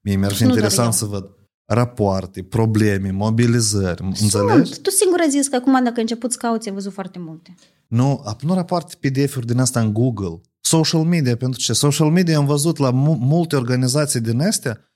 mie 0.00 0.16
mi-ar 0.16 0.32
fi 0.32 0.42
nu 0.42 0.48
interesant 0.48 0.92
să 0.92 1.04
văd 1.04 1.30
rapoarte, 1.64 2.42
probleme, 2.42 3.10
mobilizări, 3.10 3.96
Sunt. 3.96 4.18
înțelegi? 4.20 4.80
Tu 4.80 4.90
singur 4.90 5.20
ai 5.20 5.30
zis 5.30 5.48
că 5.48 5.56
acum 5.56 5.84
dacă 5.84 6.00
început 6.00 6.32
să 6.32 6.38
cauți, 6.40 6.68
ai 6.68 6.74
văzut 6.74 6.92
foarte 6.92 7.18
multe. 7.18 7.54
Nu, 7.86 8.36
nu 8.40 8.54
rapoarte 8.54 8.94
PDF-uri 9.00 9.46
din 9.46 9.58
asta 9.58 9.80
în 9.80 9.92
Google. 9.92 10.40
Social 10.60 11.02
media, 11.02 11.36
pentru 11.36 11.60
ce? 11.60 11.72
Social 11.72 12.10
media 12.10 12.36
am 12.36 12.46
văzut 12.46 12.76
la 12.76 12.90
multe 12.90 13.56
organizații 13.56 14.20
din 14.20 14.40
astea, 14.40 14.88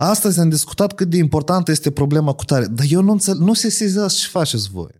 Astăzi 0.00 0.40
am 0.40 0.48
discutat 0.48 0.94
cât 0.94 1.08
de 1.08 1.16
importantă 1.16 1.70
este 1.70 1.90
problema 1.90 2.32
cu 2.32 2.44
tare, 2.44 2.66
dar 2.66 2.86
eu 2.88 3.02
nu 3.02 3.12
înțeleg, 3.12 3.40
nu 3.40 3.52
se 3.52 3.70
sezează 3.70 4.14
ce 4.20 4.28
faceți 4.28 4.70
voi. 4.70 4.97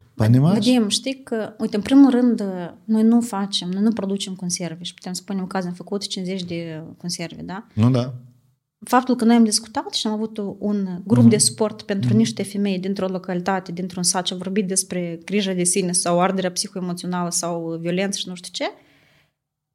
Vadim, 0.53 0.89
știi 0.89 1.23
că, 1.23 1.55
uite, 1.59 1.77
în 1.77 1.83
primul 1.83 2.11
rând, 2.11 2.43
noi 2.85 3.03
nu 3.03 3.21
facem, 3.21 3.69
noi 3.69 3.83
nu 3.83 3.93
producem 3.93 4.35
conserve 4.35 4.83
și 4.83 4.95
putem 4.95 5.13
spune, 5.13 5.41
în 5.41 5.47
caz, 5.47 5.65
am 5.67 5.73
făcut 5.73 6.07
50 6.07 6.43
de 6.43 6.83
conserve, 6.97 7.43
da? 7.43 7.67
Nu, 7.75 7.91
da. 7.91 8.15
Faptul 8.85 9.17
că 9.17 9.25
noi 9.25 9.37
am 9.37 9.45
discutat 9.45 9.93
și 9.93 10.07
am 10.07 10.13
avut 10.13 10.39
un 10.59 11.03
grup 11.05 11.27
mm-hmm. 11.27 11.29
de 11.29 11.39
suport 11.39 11.83
pentru 11.83 12.11
mm-hmm. 12.11 12.17
niște 12.17 12.43
femei 12.43 12.79
dintr-o 12.79 13.07
localitate, 13.07 13.73
dintr-un 13.73 14.03
sat 14.03 14.27
și 14.27 14.33
am 14.33 14.39
vorbit 14.39 14.69
despre 14.69 15.21
grija 15.25 15.53
de 15.53 15.65
sine 15.65 15.93
sau 15.93 16.21
arderea 16.21 16.51
psihoemoțională 16.51 17.31
sau 17.31 17.77
violență 17.81 18.19
și 18.19 18.29
nu 18.29 18.35
știu 18.35 18.51
ce, 18.53 18.71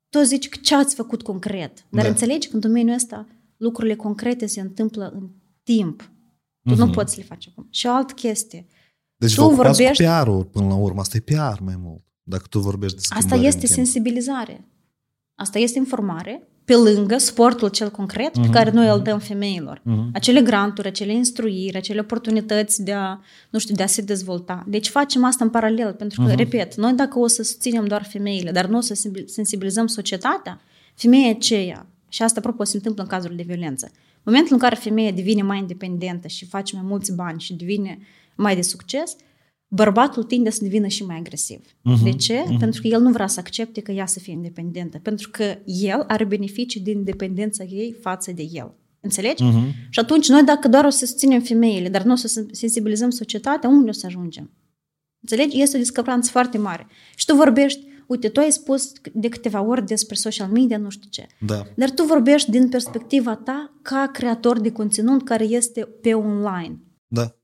tu 0.10 0.22
zici 0.22 0.50
că 0.50 0.58
ce 0.62 0.76
ați 0.76 0.96
făcut 0.96 1.22
concret. 1.22 1.86
Dar 1.90 2.04
da. 2.04 2.10
înțelegi 2.10 2.48
că 2.48 2.54
în 2.56 2.60
domeniul 2.60 2.96
ăsta 2.96 3.28
lucrurile 3.58 3.96
concrete 3.96 4.46
se 4.46 4.62
întâmplă 4.62 5.12
în 5.16 5.30
timp. 5.64 6.12
Tu 6.64 6.74
mm-hmm. 6.74 6.78
nu 6.78 6.90
poți 6.90 7.14
să 7.14 7.20
le 7.20 7.26
faci 7.26 7.48
acum. 7.52 7.68
Și 7.70 7.86
o 7.86 7.92
altă 7.92 8.14
chestie. 8.14 8.66
Deci 9.26 9.36
tu 9.36 9.50
vorbești... 9.50 10.04
cu 10.04 10.10
PR-ul 10.10 10.44
până 10.44 10.68
la 10.68 10.76
urmă. 10.76 11.00
Asta 11.00 11.18
e 11.18 11.20
PR 11.20 11.62
mai 11.62 11.76
mult. 11.78 12.02
Dacă 12.24 12.44
tu 12.50 12.60
vorbești 12.60 12.98
de 12.98 13.04
Asta 13.10 13.36
este 13.36 13.68
sensibilizare. 13.68 14.68
Asta 15.36 15.60
este 15.60 15.78
informare 15.78 16.48
pe 16.66 16.76
lângă 16.76 17.18
sportul 17.18 17.70
cel 17.70 17.90
concret 17.90 18.30
uh-huh, 18.30 18.34
pe 18.34 18.40
mhm, 18.40 18.52
care 18.52 18.72
noi 18.72 18.88
uh-huh. 18.88 18.94
îl 18.94 19.02
dăm 19.02 19.20
femeilor. 19.20 19.80
Uh-huh. 19.80 20.12
Acele 20.14 20.42
granturi, 20.42 20.88
acele 20.88 21.14
instruiri, 21.14 21.78
acele 21.78 22.00
oportunități 22.00 22.84
de 22.84 22.94
a, 22.94 23.20
nu 23.50 23.60
știu, 23.60 23.76
de 23.76 23.84
a 23.84 23.86
se 23.86 24.02
dezvolta. 24.02 24.64
Deci 24.68 24.88
facem 24.88 25.24
asta 25.24 25.44
în 25.44 25.50
paralel, 25.50 25.94
pentru 25.94 26.22
că, 26.22 26.32
uh-huh. 26.32 26.36
repet, 26.36 26.76
noi 26.76 26.94
dacă 26.94 27.20
o 27.20 27.28
să 27.28 27.44
susținem 27.44 27.86
doar 27.86 28.04
femeile, 28.04 28.52
dar 28.52 28.66
nu 28.66 28.78
o 28.78 28.82
să 28.82 29.10
sensibilizăm 29.26 29.88
societatea, 29.88 30.62
femeia 30.96 31.30
aceea, 31.30 31.88
și 32.10 32.24
asta, 32.24 32.40
apropo, 32.40 32.64
se 32.64 32.76
întâmplă 32.76 33.04
în 33.04 33.10
cazul 33.10 33.36
de 33.36 33.44
violență, 33.44 33.86
în 33.92 34.32
momentul 34.32 34.54
în 34.54 34.60
care 34.60 34.76
femeia 34.76 35.12
devine 35.12 35.42
mai 35.42 35.58
independentă 35.58 36.28
și 36.28 36.46
face 36.46 36.76
mai 36.76 36.86
mulți 36.88 37.16
bani 37.16 37.40
și 37.40 37.54
devine 37.54 37.98
uh, 38.00 38.06
mai 38.36 38.56
de 38.56 38.62
succes, 38.62 39.16
bărbatul 39.68 40.24
tinde 40.24 40.50
să 40.50 40.64
devină 40.64 40.88
și 40.88 41.06
mai 41.06 41.18
agresiv. 41.18 41.60
Uh-huh, 41.60 42.04
de 42.04 42.12
ce? 42.12 42.44
Uh-huh. 42.44 42.60
Pentru 42.60 42.82
că 42.82 42.88
el 42.88 43.02
nu 43.02 43.12
vrea 43.12 43.28
să 43.28 43.40
accepte 43.40 43.82
că 43.82 43.92
ea 43.92 44.06
să 44.06 44.20
fie 44.20 44.34
independentă. 44.34 44.98
Pentru 44.98 45.30
că 45.30 45.58
el 45.66 46.04
are 46.08 46.24
beneficii 46.24 46.82
din 46.82 46.98
independența 46.98 47.64
ei 47.64 47.96
față 48.02 48.32
de 48.32 48.48
el. 48.52 48.74
Înțelegi? 49.00 49.44
Uh-huh. 49.44 49.90
Și 49.90 50.00
atunci 50.00 50.30
noi 50.30 50.44
dacă 50.44 50.68
doar 50.68 50.86
o 50.86 50.90
să 50.90 51.06
susținem 51.06 51.42
femeile, 51.42 51.90
dar 51.90 52.04
nu 52.04 52.12
o 52.12 52.16
să 52.16 52.46
sensibilizăm 52.52 53.10
societatea, 53.10 53.70
unde 53.70 53.90
o 53.90 53.94
să 53.94 54.06
ajungem? 54.06 54.52
Înțelegi? 55.22 55.62
Este 55.62 55.78
o 55.78 55.80
discrepanță 55.80 56.32
foarte 56.32 56.58
mare. 56.58 56.88
Și 57.16 57.26
tu 57.26 57.36
vorbești, 57.36 57.82
uite, 58.08 58.30
tu 58.30 58.40
ai 58.40 58.52
spus 58.52 58.92
de 59.14 59.30
câteva 59.30 59.62
ori 59.62 59.86
despre 59.86 60.16
social 60.16 60.50
media, 60.50 60.78
nu 60.78 60.90
știu 60.90 61.10
ce. 61.10 61.28
Da. 61.46 61.64
Dar 61.76 61.90
tu 61.92 62.04
vorbești 62.04 62.52
din 62.52 62.70
perspectiva 62.70 63.36
ta 63.36 63.74
ca 63.82 64.10
creator 64.14 64.60
de 64.60 64.72
conținut 64.72 65.24
care 65.24 65.44
este 65.44 65.82
pe 66.02 66.14
online. 66.14 66.80
Da. 67.08 67.36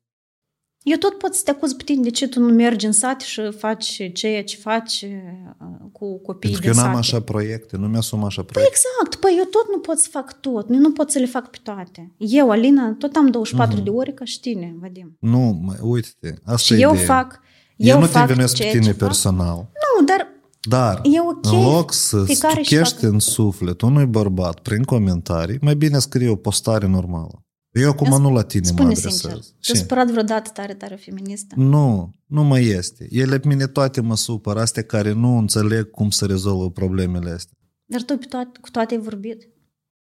Eu 0.83 0.97
tot 0.97 1.17
pot 1.17 1.33
să 1.35 1.41
te 1.43 1.51
acuz 1.51 1.73
pe 1.73 1.83
tine 1.83 2.01
de 2.01 2.09
ce 2.09 2.27
tu 2.27 2.39
nu 2.39 2.53
mergi 2.53 2.85
în 2.85 2.91
sat 2.91 3.21
și 3.21 3.41
faci 3.57 4.11
ceea 4.13 4.43
ce 4.43 4.55
faci 4.57 5.05
uh, 5.07 5.65
cu 5.91 6.19
copiii 6.19 6.53
Pentru 6.53 6.61
că 6.61 6.67
din 6.69 6.77
eu 6.79 6.83
n-am 6.85 7.01
sate. 7.01 7.15
așa 7.15 7.21
proiecte, 7.23 7.77
nu 7.77 7.87
mi-asum 7.87 8.23
așa 8.23 8.41
Păi 8.41 8.51
proiecte. 8.51 8.75
exact, 8.77 9.19
păi 9.21 9.35
eu 9.37 9.43
tot 9.43 9.65
nu 9.71 9.79
pot 9.79 9.97
să 9.97 10.07
fac 10.11 10.39
tot, 10.39 10.69
eu 10.69 10.79
nu 10.79 10.91
pot 10.91 11.11
să 11.11 11.19
le 11.19 11.25
fac 11.25 11.49
pe 11.49 11.57
toate. 11.63 12.11
Eu, 12.17 12.49
Alina, 12.51 12.95
tot 12.99 13.15
am 13.15 13.29
24 13.29 13.75
Mhm. 13.75 13.83
de 13.83 13.89
ore 13.89 14.11
ca 14.11 14.25
și 14.25 14.39
tine, 14.39 14.75
Vadim. 14.79 15.17
Nu, 15.19 15.59
mă, 15.61 15.73
uite-te, 15.81 16.33
asta 16.45 16.57
Și 16.57 16.73
e 16.73 16.77
eu 16.79 16.91
ideea. 16.91 17.05
fac, 17.05 17.39
eu, 17.75 17.87
eu 17.95 17.99
nu 17.99 18.05
te 18.05 18.11
fac 18.11 18.27
vinesc 18.27 18.55
pe 18.55 18.59
ceea 18.61 18.71
tine 18.71 18.83
ce 18.85 18.91
fac. 18.91 18.99
personal. 19.07 19.55
Nu, 19.99 20.05
dar 20.05 20.27
Dar, 20.69 21.01
E 21.03 21.19
ok, 21.21 21.45
în 21.45 21.61
loc 21.63 21.93
să 21.93 22.23
fiecare 22.23 22.59
își 22.59 22.65
stuchești 22.69 22.93
facă- 22.99 23.07
în 23.07 23.19
suflet 23.19 23.81
unui 23.81 24.05
bărbat 24.05 24.59
prin 24.59 24.83
comentarii, 24.83 25.57
mai 25.61 25.75
bine 25.75 25.99
scrie 25.99 26.29
o 26.29 26.35
postare 26.35 26.87
normală. 26.87 27.43
Eu 27.79 27.89
acum 27.89 28.11
Ia 28.11 28.17
nu 28.17 28.31
la 28.31 28.43
tine 28.43 28.61
mă 28.61 28.67
spune 28.67 28.81
adresez. 28.93 29.11
sincer, 29.11 29.31
te-a 29.39 29.41
Ce? 29.59 29.75
supărat 29.75 30.09
vreodată 30.11 30.49
tare, 30.53 30.73
tare 30.73 30.95
feministă? 30.95 31.55
Nu, 31.57 32.13
nu 32.25 32.43
mai 32.43 32.63
este. 32.65 33.07
Ele 33.11 33.39
pe 33.39 33.47
mine 33.47 33.67
toate 33.67 34.01
mă 34.01 34.15
supăr, 34.15 34.57
astea 34.57 34.83
care 34.83 35.11
nu 35.11 35.37
înțeleg 35.37 35.89
cum 35.89 36.09
să 36.09 36.25
rezolvă 36.25 36.69
problemele 36.71 37.29
astea. 37.29 37.57
Dar 37.85 38.01
tu 38.03 38.17
pe 38.17 38.25
toate, 38.25 38.59
cu 38.61 38.69
toate 38.69 38.93
ai 38.95 38.99
vorbit. 39.01 39.47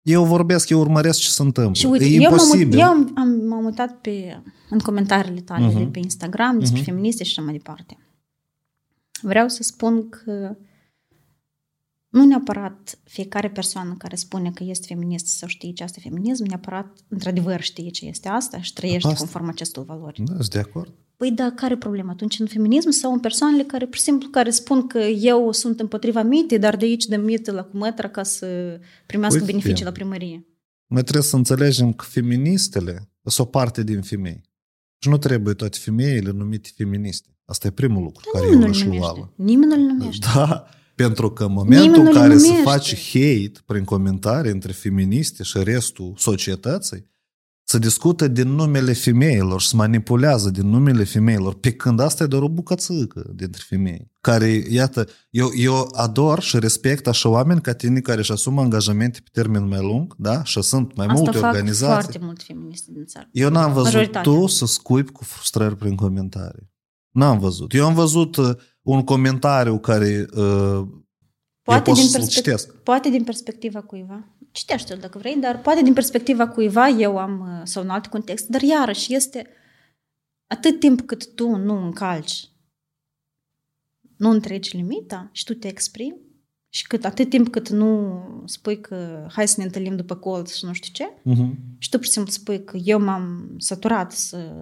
Eu 0.01 0.25
vorbesc, 0.25 0.69
eu 0.69 0.79
urmăresc 0.79 1.19
ce 1.19 1.29
se 1.29 1.41
întâmplă. 1.41 1.73
Și 1.73 1.85
uite, 1.85 2.05
e 2.05 2.07
eu, 2.13 2.21
m-am, 2.21 2.31
uit- 2.31 2.41
imposibil. 2.41 2.79
eu 2.79 2.85
am, 2.85 3.11
am, 3.15 3.29
m-am 3.47 3.65
uitat 3.65 4.01
pe, 4.01 4.41
în 4.69 4.79
comentariile 4.79 5.41
tale 5.41 5.65
Mhm. 5.65 5.77
de 5.77 5.83
pe 5.83 5.99
Instagram 5.99 6.59
despre 6.59 6.79
Mhm. 6.79 6.89
feministe 6.89 7.23
și 7.23 7.29
așa 7.31 7.41
mai 7.41 7.53
departe. 7.53 7.97
Vreau 9.21 9.47
să 9.47 9.63
spun 9.63 10.09
că 10.09 10.55
nu 12.15 12.25
neapărat 12.25 12.99
fiecare 13.03 13.49
persoană 13.49 13.95
care 13.97 14.15
spune 14.15 14.51
că 14.51 14.63
este 14.63 14.85
feministă 14.87 15.29
sau 15.29 15.47
știe 15.47 15.71
ce 15.71 15.83
este 15.83 15.99
feminism, 15.99 16.43
neapărat 16.43 16.97
într-adevăr 17.07 17.61
știe 17.61 17.89
ce 17.89 18.05
este 18.05 18.27
asta 18.27 18.61
și 18.61 18.73
trăiește 18.73 19.07
Asta. 19.07 19.19
conform 19.19 19.47
acestor 19.47 19.85
valori. 19.85 20.21
Da, 20.23 20.33
sunt 20.33 20.49
de 20.49 20.59
acord. 20.59 20.93
Păi 21.17 21.31
da, 21.31 21.51
care 21.55 21.73
e 21.73 21.77
problema 21.77 22.11
atunci 22.11 22.39
în 22.39 22.47
feminism 22.47 22.89
sau 22.89 23.11
în 23.13 23.19
persoanele 23.19 23.63
care, 23.63 23.85
pur 23.85 23.95
și 23.95 24.01
simplu, 24.01 24.29
care 24.29 24.49
spun 24.49 24.87
că 24.87 24.97
eu 24.99 25.51
sunt 25.51 25.79
împotriva 25.79 26.21
mitei, 26.21 26.59
dar 26.59 26.75
de 26.75 26.85
aici 26.85 27.05
de 27.05 27.17
mită 27.17 27.51
la 27.51 27.63
cumătra 27.63 28.09
ca 28.09 28.23
să 28.23 28.79
primească 29.05 29.39
Uite. 29.39 29.51
beneficii 29.51 29.85
la 29.85 29.91
primărie. 29.91 30.45
Noi 30.87 31.01
trebuie 31.01 31.23
să 31.23 31.35
înțelegem 31.35 31.93
că 31.93 32.05
feministele 32.07 33.09
sunt 33.23 33.47
o 33.47 33.49
parte 33.49 33.83
din 33.83 34.01
femei. 34.01 34.41
Și 34.99 35.09
nu 35.09 35.17
trebuie 35.17 35.53
toate 35.53 35.77
femeile 35.81 36.31
numite 36.31 36.69
feministe. 36.75 37.29
Asta 37.45 37.67
e 37.67 37.71
primul 37.71 38.03
lucru 38.03 38.29
care 38.33 38.45
eu 38.45 38.51
Nimeni 38.51 38.77
îl 38.81 38.87
nu-l 38.87 38.97
luau. 38.97 39.15
numește. 39.15 39.33
Nimeni 39.35 39.81
nu-l 39.81 39.91
numește. 39.97 40.27
Da, 40.33 40.67
pentru 40.95 41.31
că 41.31 41.43
în 41.43 41.51
momentul 41.51 41.85
Nimeni 41.91 41.97
în 41.97 42.03
nu 42.03 42.11
le 42.11 42.19
care 42.19 42.37
se 42.37 42.47
numește. 42.47 42.69
face 42.69 42.95
hate 42.95 43.59
prin 43.65 43.83
comentarii 43.83 44.51
între 44.51 44.71
feministe 44.71 45.43
și 45.43 45.63
restul 45.63 46.13
societății, 46.17 47.13
se 47.67 47.77
discută 47.77 48.27
din 48.27 48.47
numele 48.49 48.93
femeilor 48.93 49.61
și 49.61 49.67
se 49.67 49.75
manipulează 49.75 50.49
din 50.49 50.67
numele 50.69 51.03
femeilor, 51.03 51.53
pe 51.59 51.71
când 51.71 51.99
asta 51.99 52.23
e 52.23 52.27
doar 52.27 52.41
o 52.41 52.49
bucățică 52.49 53.31
dintre 53.35 53.61
femei. 53.67 54.11
Care, 54.21 54.47
iată, 54.69 55.07
eu, 55.29 55.49
eu 55.57 55.89
ador 55.95 56.41
și 56.41 56.59
respect 56.59 57.07
așa 57.07 57.29
oameni 57.29 57.61
ca 57.61 57.73
tine 57.73 57.99
care 57.99 58.19
își 58.19 58.31
asumă 58.31 58.61
angajamente 58.61 59.19
pe 59.23 59.29
termen 59.31 59.67
mai 59.67 59.79
lung, 59.81 60.15
da? 60.17 60.43
Și 60.43 60.61
sunt 60.61 60.95
mai 60.95 61.05
Asta 61.05 61.21
multe 61.21 61.37
fac 61.37 61.53
organizații. 61.53 62.01
foarte 62.03 62.19
mult 62.21 62.43
feministe 62.43 62.91
din 62.93 63.05
țară. 63.05 63.29
Eu 63.31 63.49
n-am 63.49 63.73
văzut 63.73 63.83
Majoritatea. 63.93 64.31
tu 64.31 64.47
să 64.47 64.65
scuipi 64.65 65.11
cu 65.11 65.23
frustrări 65.23 65.75
prin 65.75 65.95
comentarii. 65.95 66.73
N-am 67.11 67.39
văzut. 67.39 67.73
Eu 67.73 67.85
am 67.85 67.93
văzut 67.93 68.35
uh, 68.35 68.49
un 68.85 69.03
comentariu 69.03 69.79
care 69.79 70.25
uh, 70.35 70.41
eu 70.75 71.03
Poate 71.63 71.81
pot 71.89 71.93
din, 71.99 72.07
să-l 72.07 72.21
perspec- 72.21 72.33
citesc. 72.33 72.75
poate 72.75 73.09
din 73.09 73.23
perspectiva 73.23 73.81
cuiva. 73.81 74.27
Citește-l 74.51 74.97
dacă 74.99 75.17
vrei, 75.17 75.35
dar 75.37 75.61
poate 75.61 75.81
din 75.81 75.93
perspectiva 75.93 76.47
cuiva 76.47 76.87
eu 76.87 77.17
am, 77.17 77.39
uh, 77.39 77.61
sau 77.63 77.83
în 77.83 77.89
alt 77.89 78.07
context, 78.07 78.47
dar 78.47 78.61
iarăși 78.61 79.13
este 79.15 79.47
atât 80.47 80.79
timp 80.79 81.01
cât 81.01 81.33
tu 81.35 81.55
nu 81.55 81.85
încalci, 81.85 82.49
nu 84.17 84.29
întregi 84.29 84.75
limita 84.75 85.29
și 85.31 85.43
tu 85.43 85.53
te 85.53 85.67
exprimi, 85.67 86.23
și 86.69 86.87
cât 86.87 87.05
atât 87.05 87.29
timp 87.29 87.47
cât 87.49 87.69
nu 87.69 88.19
spui 88.45 88.79
că 88.81 89.27
hai 89.31 89.47
să 89.47 89.55
ne 89.57 89.63
întâlnim 89.65 89.95
după 89.95 90.15
colț 90.15 90.53
și 90.53 90.65
nu 90.65 90.73
știu 90.73 90.93
ce, 90.93 91.11
Mhm. 91.23 91.57
și 91.77 91.89
tu 91.89 91.97
pur 91.97 92.05
și 92.05 92.11
simplu 92.11 92.31
spui 92.31 92.63
că 92.63 92.77
eu 92.83 92.99
m-am 93.01 93.55
săturat 93.57 94.11
să, 94.11 94.37
să 94.37 94.53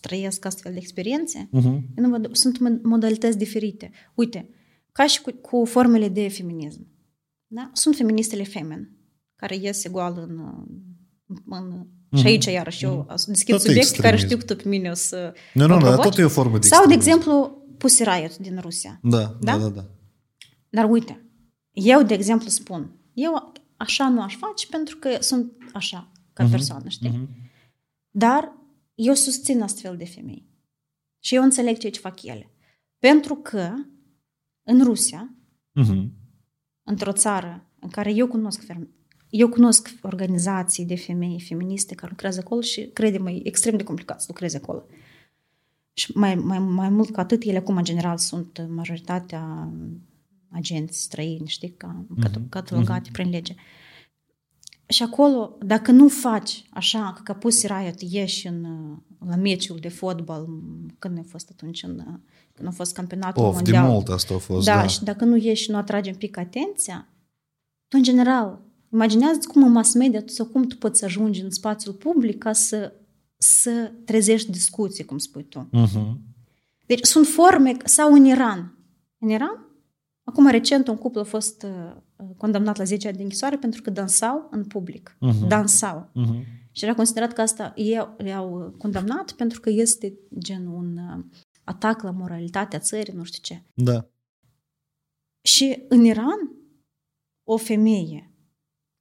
trăiesc 0.00 0.44
astfel 0.44 0.72
de 0.72 0.78
experiențe, 0.78 1.48
Mhm. 1.52 1.66
eu 1.66 2.04
nu 2.04 2.08
văd, 2.08 2.34
sunt 2.36 2.56
mo- 2.58 2.82
modalități 2.82 3.38
diferite. 3.38 3.90
Uite, 4.14 4.48
ca 4.92 5.06
și 5.06 5.20
cu, 5.20 5.30
cu 5.32 5.64
formele 5.64 6.08
de 6.08 6.28
feminism. 6.28 6.86
Da? 7.46 7.70
Sunt 7.72 7.96
feministele 7.96 8.42
femen, 8.44 8.90
care 9.36 9.56
iese 9.56 9.88
goală 9.88 10.22
în... 10.28 10.38
în 11.44 11.86
și 12.16 12.26
aici, 12.26 12.44
iarăși, 12.44 12.84
eu 12.84 13.06
o 13.10 13.16
să 13.16 13.30
deschid 13.30 13.54
Tot 13.54 13.60
subiecte 13.64 14.00
care 14.00 14.14
extremism. 14.14 14.24
știu 14.26 14.36
că 14.38 14.44
tu 14.54 14.62
pe 14.62 14.68
mine 14.68 14.90
o 14.90 14.94
să 14.94 15.32
Nu, 15.54 15.66
mă 15.66 15.74
nu, 15.74 15.80
dar 15.80 15.82
provoci. 15.82 16.04
tot 16.04 16.18
e 16.18 16.24
o 16.24 16.28
formă 16.28 16.58
de 16.58 16.66
Sau, 16.66 16.86
de 16.86 16.94
extremism. 16.94 17.08
exemplu, 17.28 17.62
Pussy 17.78 18.02
Riot 18.04 18.36
din 18.38 18.58
Rusia. 18.60 18.98
Da, 19.02 19.18
Da? 19.18 19.36
da, 19.40 19.56
da, 19.58 19.68
da. 19.68 19.86
Dar 20.70 20.90
uite, 20.90 21.24
eu, 21.72 22.02
de 22.02 22.14
exemplu, 22.14 22.48
spun, 22.48 22.90
eu 23.12 23.52
așa 23.76 24.08
nu 24.08 24.22
aș 24.22 24.36
face 24.36 24.66
pentru 24.66 24.96
că 24.96 25.08
sunt 25.20 25.52
așa, 25.72 26.12
ca 26.32 26.42
Mhm, 26.42 26.52
persoană, 26.52 26.88
știi? 26.88 27.08
mhm. 27.08 27.28
Dar 28.10 28.52
eu 28.98 29.14
susțin 29.14 29.62
astfel 29.62 29.96
de 29.96 30.04
femei. 30.04 30.46
Și 31.18 31.34
eu 31.34 31.42
înțeleg 31.42 31.78
ceea 31.78 31.92
ce 31.92 32.00
fac 32.00 32.22
ele. 32.22 32.50
Pentru 32.98 33.34
că 33.34 33.72
în 34.62 34.82
Rusia, 34.84 35.34
Mhm. 35.72 36.12
într-o 36.82 37.12
țară 37.12 37.66
în 37.80 37.88
care 37.88 38.12
eu 38.12 38.26
cunosc 38.26 38.64
ferme, 38.64 38.88
eu 39.30 39.48
cunosc 39.48 39.94
organizații 40.02 40.84
de 40.84 40.96
femei 40.96 41.40
feministe 41.40 41.94
care 41.94 42.10
lucrează 42.10 42.40
acolo 42.44 42.60
și, 42.60 42.86
crede-mă, 42.92 43.30
e 43.30 43.46
extrem 43.46 43.76
de 43.76 43.82
complicat 43.82 44.20
să 44.20 44.26
lucreze 44.28 44.56
acolo. 44.56 44.84
Și 45.92 46.16
mai, 46.16 46.34
mai, 46.34 46.58
mai 46.58 46.88
mult 46.88 47.10
ca 47.10 47.20
atât, 47.20 47.42
ele 47.42 47.58
acum, 47.58 47.76
în 47.76 47.84
general, 47.84 48.18
sunt 48.18 48.66
majoritatea 48.68 49.72
agenți 50.50 51.00
străini, 51.02 51.48
știi, 51.48 51.70
ca, 51.70 52.04
Mhm, 52.08 52.48
catalogate 52.48 53.08
prin 53.12 53.30
lege. 53.30 53.54
Și 54.88 55.02
acolo, 55.02 55.56
dacă 55.60 55.90
nu 55.90 56.08
faci 56.08 56.64
așa, 56.70 57.12
că 57.16 57.22
ca 57.24 57.34
Pussy 57.34 57.66
Riot 57.66 58.00
ieși 58.00 58.46
în, 58.46 58.66
la 59.26 59.36
meciul 59.36 59.78
de 59.80 59.88
fotbal, 59.88 60.48
când 60.98 61.18
a 61.18 61.22
fost 61.26 61.50
atunci, 61.50 61.82
în, 61.82 62.02
când 62.54 62.68
a 62.68 62.70
fost 62.70 62.94
campionatul 62.94 63.44
Of, 63.44 63.50
de 63.50 63.54
mondial. 63.54 63.92
mult 63.92 64.08
asta 64.08 64.34
a 64.34 64.38
fost, 64.38 64.66
da, 64.66 64.74
da. 64.74 64.86
și 64.86 65.04
dacă 65.04 65.24
nu 65.24 65.36
ieși 65.36 65.62
și 65.62 65.70
nu 65.70 65.76
atragi 65.76 66.10
un 66.10 66.16
pic 66.16 66.36
atenția, 66.36 67.08
tu, 67.88 67.96
în 67.96 68.02
general, 68.02 68.60
imaginează 68.92 69.38
cum 69.52 69.62
în 69.62 69.72
mass 69.72 69.94
media 69.94 70.22
tu, 70.22 70.32
sau 70.32 70.46
cum 70.46 70.62
tu 70.62 70.76
poți 70.76 70.98
să 70.98 71.04
ajungi 71.04 71.40
în 71.40 71.50
spațiul 71.50 71.94
public 71.94 72.38
ca 72.38 72.52
să, 72.52 72.92
să 73.36 73.92
trezești 74.04 74.50
discuții, 74.50 75.04
cum 75.04 75.18
spui 75.18 75.44
tu. 75.44 75.68
Mhm. 75.70 76.20
Deci 76.86 77.04
sunt 77.04 77.26
forme, 77.26 77.76
sau 77.84 78.12
în 78.12 78.24
Iran. 78.24 78.78
În 79.18 79.28
Iran, 79.28 79.66
acum 80.24 80.46
recent 80.46 80.88
un 80.88 80.96
cuplu 80.96 81.20
a 81.20 81.24
fost 81.24 81.62
uh, 81.62 81.96
condamnat 82.36 82.76
la 82.76 82.84
10 82.84 83.08
ani 83.08 83.16
de 83.16 83.22
închisoare 83.22 83.56
pentru 83.56 83.82
că 83.82 83.90
dansau 83.90 84.48
în 84.50 84.64
public. 84.64 85.16
Mhm. 85.20 85.48
Dansau. 85.48 86.10
Mhm. 86.12 86.44
Și 86.70 86.84
era 86.84 86.94
considerat 86.94 87.32
că 87.32 87.40
asta 87.40 87.72
ei 87.76 88.14
le-au 88.16 88.74
condamnat 88.78 89.32
pentru 89.32 89.60
că 89.60 89.70
este 89.70 90.18
gen 90.38 90.66
un 90.66 90.98
uh, 90.98 91.24
atac 91.64 92.02
la 92.02 92.10
moralitatea 92.10 92.78
țării, 92.78 93.14
nu 93.14 93.24
știu 93.24 93.40
ce. 93.42 93.62
Da. 93.74 94.08
Și 95.42 95.84
în 95.88 96.04
Iran, 96.04 96.52
o 97.44 97.56
femeie 97.56 98.32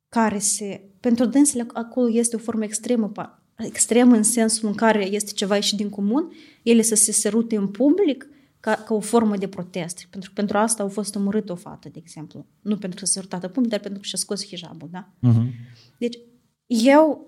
care 0.10 0.39
se... 0.39 0.91
Pentru 0.99 1.26
dânsele 1.26 1.65
acolo 1.73 2.10
este 2.11 2.35
o 2.35 2.39
formă 2.39 2.64
extremă, 2.64 3.11
pa- 3.11 3.44
extremă 3.57 4.15
în 4.15 4.23
sensul 4.23 4.68
în 4.68 4.76
care 4.76 5.06
este 5.06 5.31
ceva 5.31 5.56
ieșit 5.56 5.77
din 5.77 5.89
comun, 5.89 6.31
ele 6.64 6.81
să 6.81 6.95
se 6.95 7.11
sărute 7.11 7.56
în 7.56 7.68
public 7.68 8.30
ca, 8.60 8.76
ca 8.76 8.94
o 8.94 9.00
formă 9.00 9.38
de 9.38 9.48
protest. 9.48 10.08
Pentru 10.10 10.30
că 10.30 10.36
pentru 10.36 10.58
asta 10.58 10.84
au 10.84 10.90
fost 10.90 11.16
omorâtă 11.16 11.52
o 11.52 11.56
fată, 11.56 11.90
de 11.90 12.00
exemplu. 12.00 12.46
Nu 12.62 12.78
pentru 12.78 13.00
că 13.00 13.06
s-a 13.06 13.20
urtat 13.20 13.44
apum, 13.44 13.64
dar 13.64 13.80
pentru 13.80 14.00
că 14.00 14.06
și-a 14.06 14.18
scos 14.18 14.46
hijabul, 14.46 14.90
da? 14.92 15.14
Uh-huh. 15.28 15.48
Deci, 15.98 16.18
eu 16.66 17.28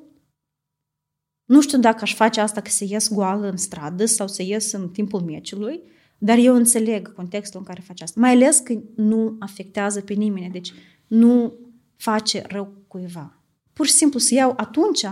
nu 1.45 1.61
știu 1.61 1.79
dacă 1.79 1.99
aș 2.01 2.15
face 2.15 2.39
asta 2.39 2.61
că 2.61 2.69
să 2.69 2.85
ies 2.87 3.13
goală 3.13 3.49
în 3.49 3.57
stradă 3.57 4.05
sau 4.05 4.27
să 4.27 4.43
ies 4.43 4.71
în 4.71 4.89
timpul 4.89 5.21
meciului, 5.21 5.81
dar 6.17 6.37
eu 6.37 6.55
înțeleg 6.55 7.13
contextul 7.13 7.59
în 7.59 7.65
care 7.65 7.81
faci 7.81 8.01
asta. 8.01 8.19
Mai 8.19 8.31
ales 8.31 8.59
că 8.59 8.79
nu 8.95 9.35
afectează 9.39 10.01
pe 10.01 10.13
nimeni, 10.13 10.51
deci 10.51 10.73
nu 11.07 11.53
face 11.95 12.43
rău 12.47 12.73
cuiva. 12.87 13.43
Pur 13.73 13.85
și 13.85 13.93
simplu 13.93 14.19
să 14.19 14.33
iau 14.33 14.53
atunci, 14.57 15.03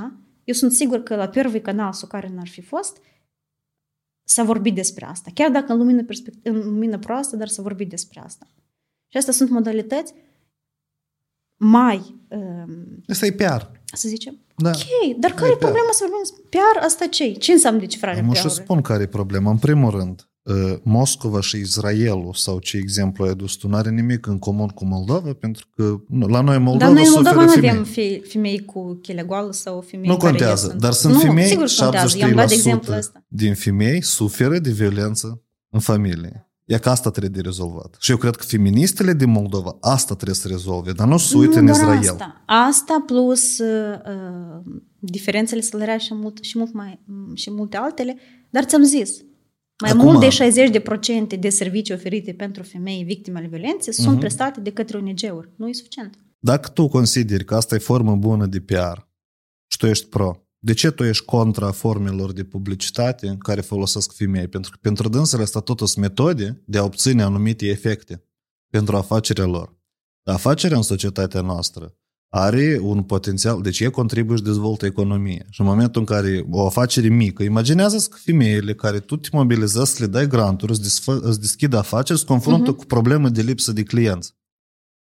eu 0.43 0.53
sunt 0.53 0.71
sigur 0.71 1.03
că 1.03 1.15
la 1.15 1.27
primul 1.27 1.59
canal 1.59 1.93
sau 1.93 2.07
care 2.07 2.31
n-ar 2.35 2.47
fi 2.47 2.61
fost, 2.61 2.97
s-a 4.29 4.43
vorbit 4.43 4.75
despre 4.75 5.05
asta. 5.05 5.31
Chiar 5.33 5.49
dacă 5.51 5.71
în 5.71 5.77
lumină, 5.77 6.03
perspect- 6.03 6.37
în 6.43 6.55
lumină 6.63 6.97
proastă, 6.99 7.35
dar 7.35 7.47
s-a 7.47 7.61
vorbit 7.61 7.89
despre 7.89 8.19
asta. 8.23 8.47
Și 9.07 9.17
astea 9.17 9.33
sunt 9.33 9.49
modalități 9.49 10.13
mai, 11.59 12.15
um, 12.27 13.03
Asta 13.07 13.25
e 13.25 13.31
PR. 13.31 13.61
să 13.93 14.07
zicem, 14.07 14.37
Da. 14.55 14.69
ok, 14.69 15.17
dar 15.17 15.31
care 15.31 15.45
Ai 15.45 15.51
e 15.51 15.57
problema 15.57 15.89
să 15.91 15.97
vorbim 15.99 16.19
despre 16.21 16.41
PR? 16.49 16.83
Asta 16.83 17.07
ce 17.07 17.31
Ce 17.31 17.51
înseamnă 17.51 17.79
decifrarea 17.79 18.19
Am 18.21 18.33
și 18.33 18.41
PR-ului? 18.41 18.63
spun 18.63 18.81
care 18.81 19.03
e 19.03 19.07
problema. 19.07 19.51
În 19.51 19.57
primul 19.57 19.89
rând, 19.91 20.19
uh, 20.36 20.36
Moscova 20.83 21.41
și 21.41 21.57
Israelul 21.57 22.33
sau 22.33 22.59
ce 22.59 22.77
exemplu 22.77 23.23
ai 23.23 23.29
adus 23.29 23.53
tu, 23.55 23.67
n-are 23.67 23.89
nimic 23.89 24.25
în 24.25 24.39
comun 24.39 24.67
cu 24.67 24.85
Moldova, 24.85 25.33
pentru 25.39 25.67
că 25.75 25.95
nu, 26.07 26.27
la 26.27 26.41
noi 26.41 26.57
Moldova 26.57 26.85
Dar 26.85 26.93
noi 26.93 27.03
în 27.05 27.11
suferă 27.11 27.35
Moldova 27.35 27.45
nu 27.45 27.51
femei. 27.61 27.69
avem 27.69 27.83
fe- 27.83 28.21
femei 28.27 28.65
cu 28.65 28.93
chele 29.01 29.23
goală 29.23 29.51
sau 29.51 29.81
femei 29.81 30.09
Nu 30.09 30.17
care 30.17 30.29
contează, 30.29 30.65
ies 30.65 30.73
în- 30.73 30.79
dar 30.79 30.91
sunt 30.91 31.13
nu, 31.13 31.19
femei, 31.19 31.45
sigur 31.47 31.65
că 31.77 31.83
contează. 31.83 32.17
Eu 32.17 32.25
am 32.27 32.35
dat 32.35 32.47
de 32.47 32.53
exemplu 32.53 32.93
73% 32.93 32.97
ăsta. 32.97 33.25
din 33.27 33.53
femei 33.55 34.01
suferă 34.03 34.59
de 34.59 34.71
violență 34.71 35.41
în 35.69 35.79
familie. 35.79 36.41
E 36.65 36.77
că 36.77 36.89
asta 36.89 37.09
trebuie 37.09 37.31
de 37.31 37.41
rezolvat. 37.41 37.95
Și 37.99 38.11
eu 38.11 38.17
cred 38.17 38.35
că 38.35 38.43
feministele 38.43 39.13
din 39.13 39.29
Moldova 39.29 39.77
asta 39.81 40.13
trebuie 40.15 40.35
să 40.35 40.47
rezolve, 40.47 40.91
dar 40.91 41.07
nu 41.07 41.17
să 41.17 41.37
uite 41.37 41.59
nu 41.59 41.59
în 41.59 41.65
doar 41.65 41.77
Israel. 41.79 41.99
Asta. 41.99 42.43
asta 42.45 43.03
plus 43.05 43.57
uh, 43.59 43.67
uh, 44.05 44.73
diferențele 44.99 45.61
salariale 45.61 45.99
și, 45.99 46.13
mult, 46.13 46.37
și, 46.43 46.57
mult 46.57 46.73
mai, 46.73 47.03
și 47.33 47.51
multe 47.51 47.77
altele, 47.77 48.17
dar 48.49 48.63
ți-am 48.63 48.83
zis, 48.83 49.09
mai 49.81 49.91
Acum- 49.91 50.03
mult 50.03 50.19
de 50.19 50.29
60% 50.29 51.35
de 51.39 51.49
servicii 51.49 51.93
oferite 51.93 52.33
pentru 52.33 52.63
femei 52.63 53.03
victime 53.03 53.37
ale 53.37 53.47
violenței 53.47 53.93
Mhm. 53.97 54.01
sunt 54.07 54.19
prestate 54.19 54.59
de 54.59 54.69
către 54.71 54.97
ONG-uri. 54.97 55.49
Nu 55.55 55.67
e 55.67 55.73
suficient. 55.73 56.17
Dacă 56.39 56.69
tu 56.69 56.87
consideri 56.87 57.45
că 57.45 57.55
asta 57.55 57.75
e 57.75 57.77
formă 57.77 58.15
bună 58.15 58.45
de 58.45 58.59
PR 58.59 58.97
și 59.71 59.77
tu 59.77 59.85
ești 59.85 60.05
pro, 60.07 60.41
de 60.59 60.73
ce 60.73 60.91
tu 60.91 61.03
ești 61.03 61.25
contra 61.25 61.71
formelor 61.71 62.31
de 62.33 62.43
publicitate 62.43 63.35
care 63.39 63.61
folosesc 63.61 64.13
femei? 64.15 64.47
Pentru 64.47 64.71
că 64.71 64.77
pentru 64.81 65.09
dânsele 65.09 65.43
asta 65.43 65.59
tot 65.59 65.77
sunt 65.77 65.95
metode 65.95 66.61
de 66.65 66.77
a 66.77 66.83
obține 66.83 67.23
anumite 67.23 67.65
efecte 67.67 68.23
pentru 68.69 68.95
afacerea 68.95 69.45
lor. 69.45 69.75
Afacerea 70.23 70.77
în 70.77 70.83
societatea 70.83 71.41
noastră 71.41 71.96
are 72.29 72.79
un 72.81 73.03
potențial, 73.03 73.61
deci 73.61 73.79
e 73.79 73.87
contribuie 73.87 74.37
și 74.37 74.43
dezvoltă 74.43 74.85
economie. 74.85 75.45
Și 75.49 75.61
în 75.61 75.67
momentul 75.67 76.01
în 76.01 76.07
care 76.07 76.45
o 76.49 76.65
afacere 76.65 77.07
mică, 77.07 77.43
imaginează 77.43 78.07
că 78.09 78.17
femeile 78.23 78.73
care 78.73 78.99
tu 78.99 79.17
te 79.17 79.29
mobilizezi 79.31 79.91
să 79.91 80.03
le 80.03 80.09
dai 80.09 80.27
granturi, 80.27 80.71
îți, 80.71 80.81
desfă, 80.81 81.19
îți 81.21 81.39
deschid 81.39 81.73
afaceri, 81.73 82.19
se 82.19 82.25
confruntă 82.25 82.69
Mhm. 82.69 82.79
cu 82.79 82.85
probleme 82.85 83.29
de 83.29 83.41
lipsă 83.41 83.71
de 83.71 83.83
clienți. 83.83 84.35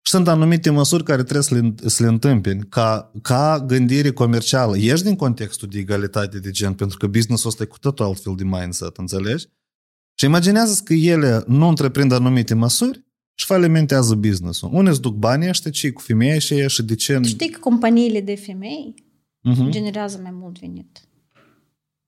Și 0.04 0.12
sunt 0.12 0.28
anumite 0.28 0.70
măsuri 0.70 1.04
care 1.04 1.22
trebuie 1.22 1.42
să 1.42 1.54
le, 1.54 1.74
să 1.88 2.02
le 2.02 2.08
întâmpini 2.08 2.66
ca, 2.68 3.12
ca 3.22 3.64
gândire 3.66 4.10
comercială. 4.10 4.76
Ieși 4.78 5.02
din 5.02 5.16
contextul 5.16 5.68
de 5.68 5.78
egalitate 5.78 6.38
de 6.38 6.50
gen, 6.50 6.72
pentru 6.72 6.96
că 6.98 7.06
business-ul 7.06 7.48
ăsta 7.50 7.62
e 7.62 7.66
cu 7.66 7.78
totul 7.78 8.04
altfel 8.04 8.34
de 8.36 8.44
mindset, 8.44 8.96
înțelegi? 8.96 9.46
Și 10.18 10.24
imaginează 10.24 10.80
că 10.84 10.92
ele 10.94 11.44
nu 11.46 11.68
întreprind 11.68 12.12
anumite 12.12 12.54
măsuri 12.54 13.04
și 13.34 13.46
falimentează 13.46 14.14
business-ul. 14.14 14.70
Unde 14.72 14.90
îți 14.90 15.00
duc 15.00 15.14
banii 15.14 15.48
ăștia, 15.48 15.70
ce 15.70 15.90
cu 15.90 16.00
femeia 16.00 16.38
și 16.38 16.54
ea 16.54 16.68
și 16.68 16.82
de 16.82 16.94
ce... 16.94 17.14
Tu 17.14 17.22
știi 17.28 17.50
că 17.50 17.58
companiile 17.58 18.20
de 18.20 18.34
femei 18.34 18.94
Mhm. 19.44 19.70
generează 19.70 20.18
mai 20.22 20.30
mult 20.34 20.58
venit. 20.60 21.00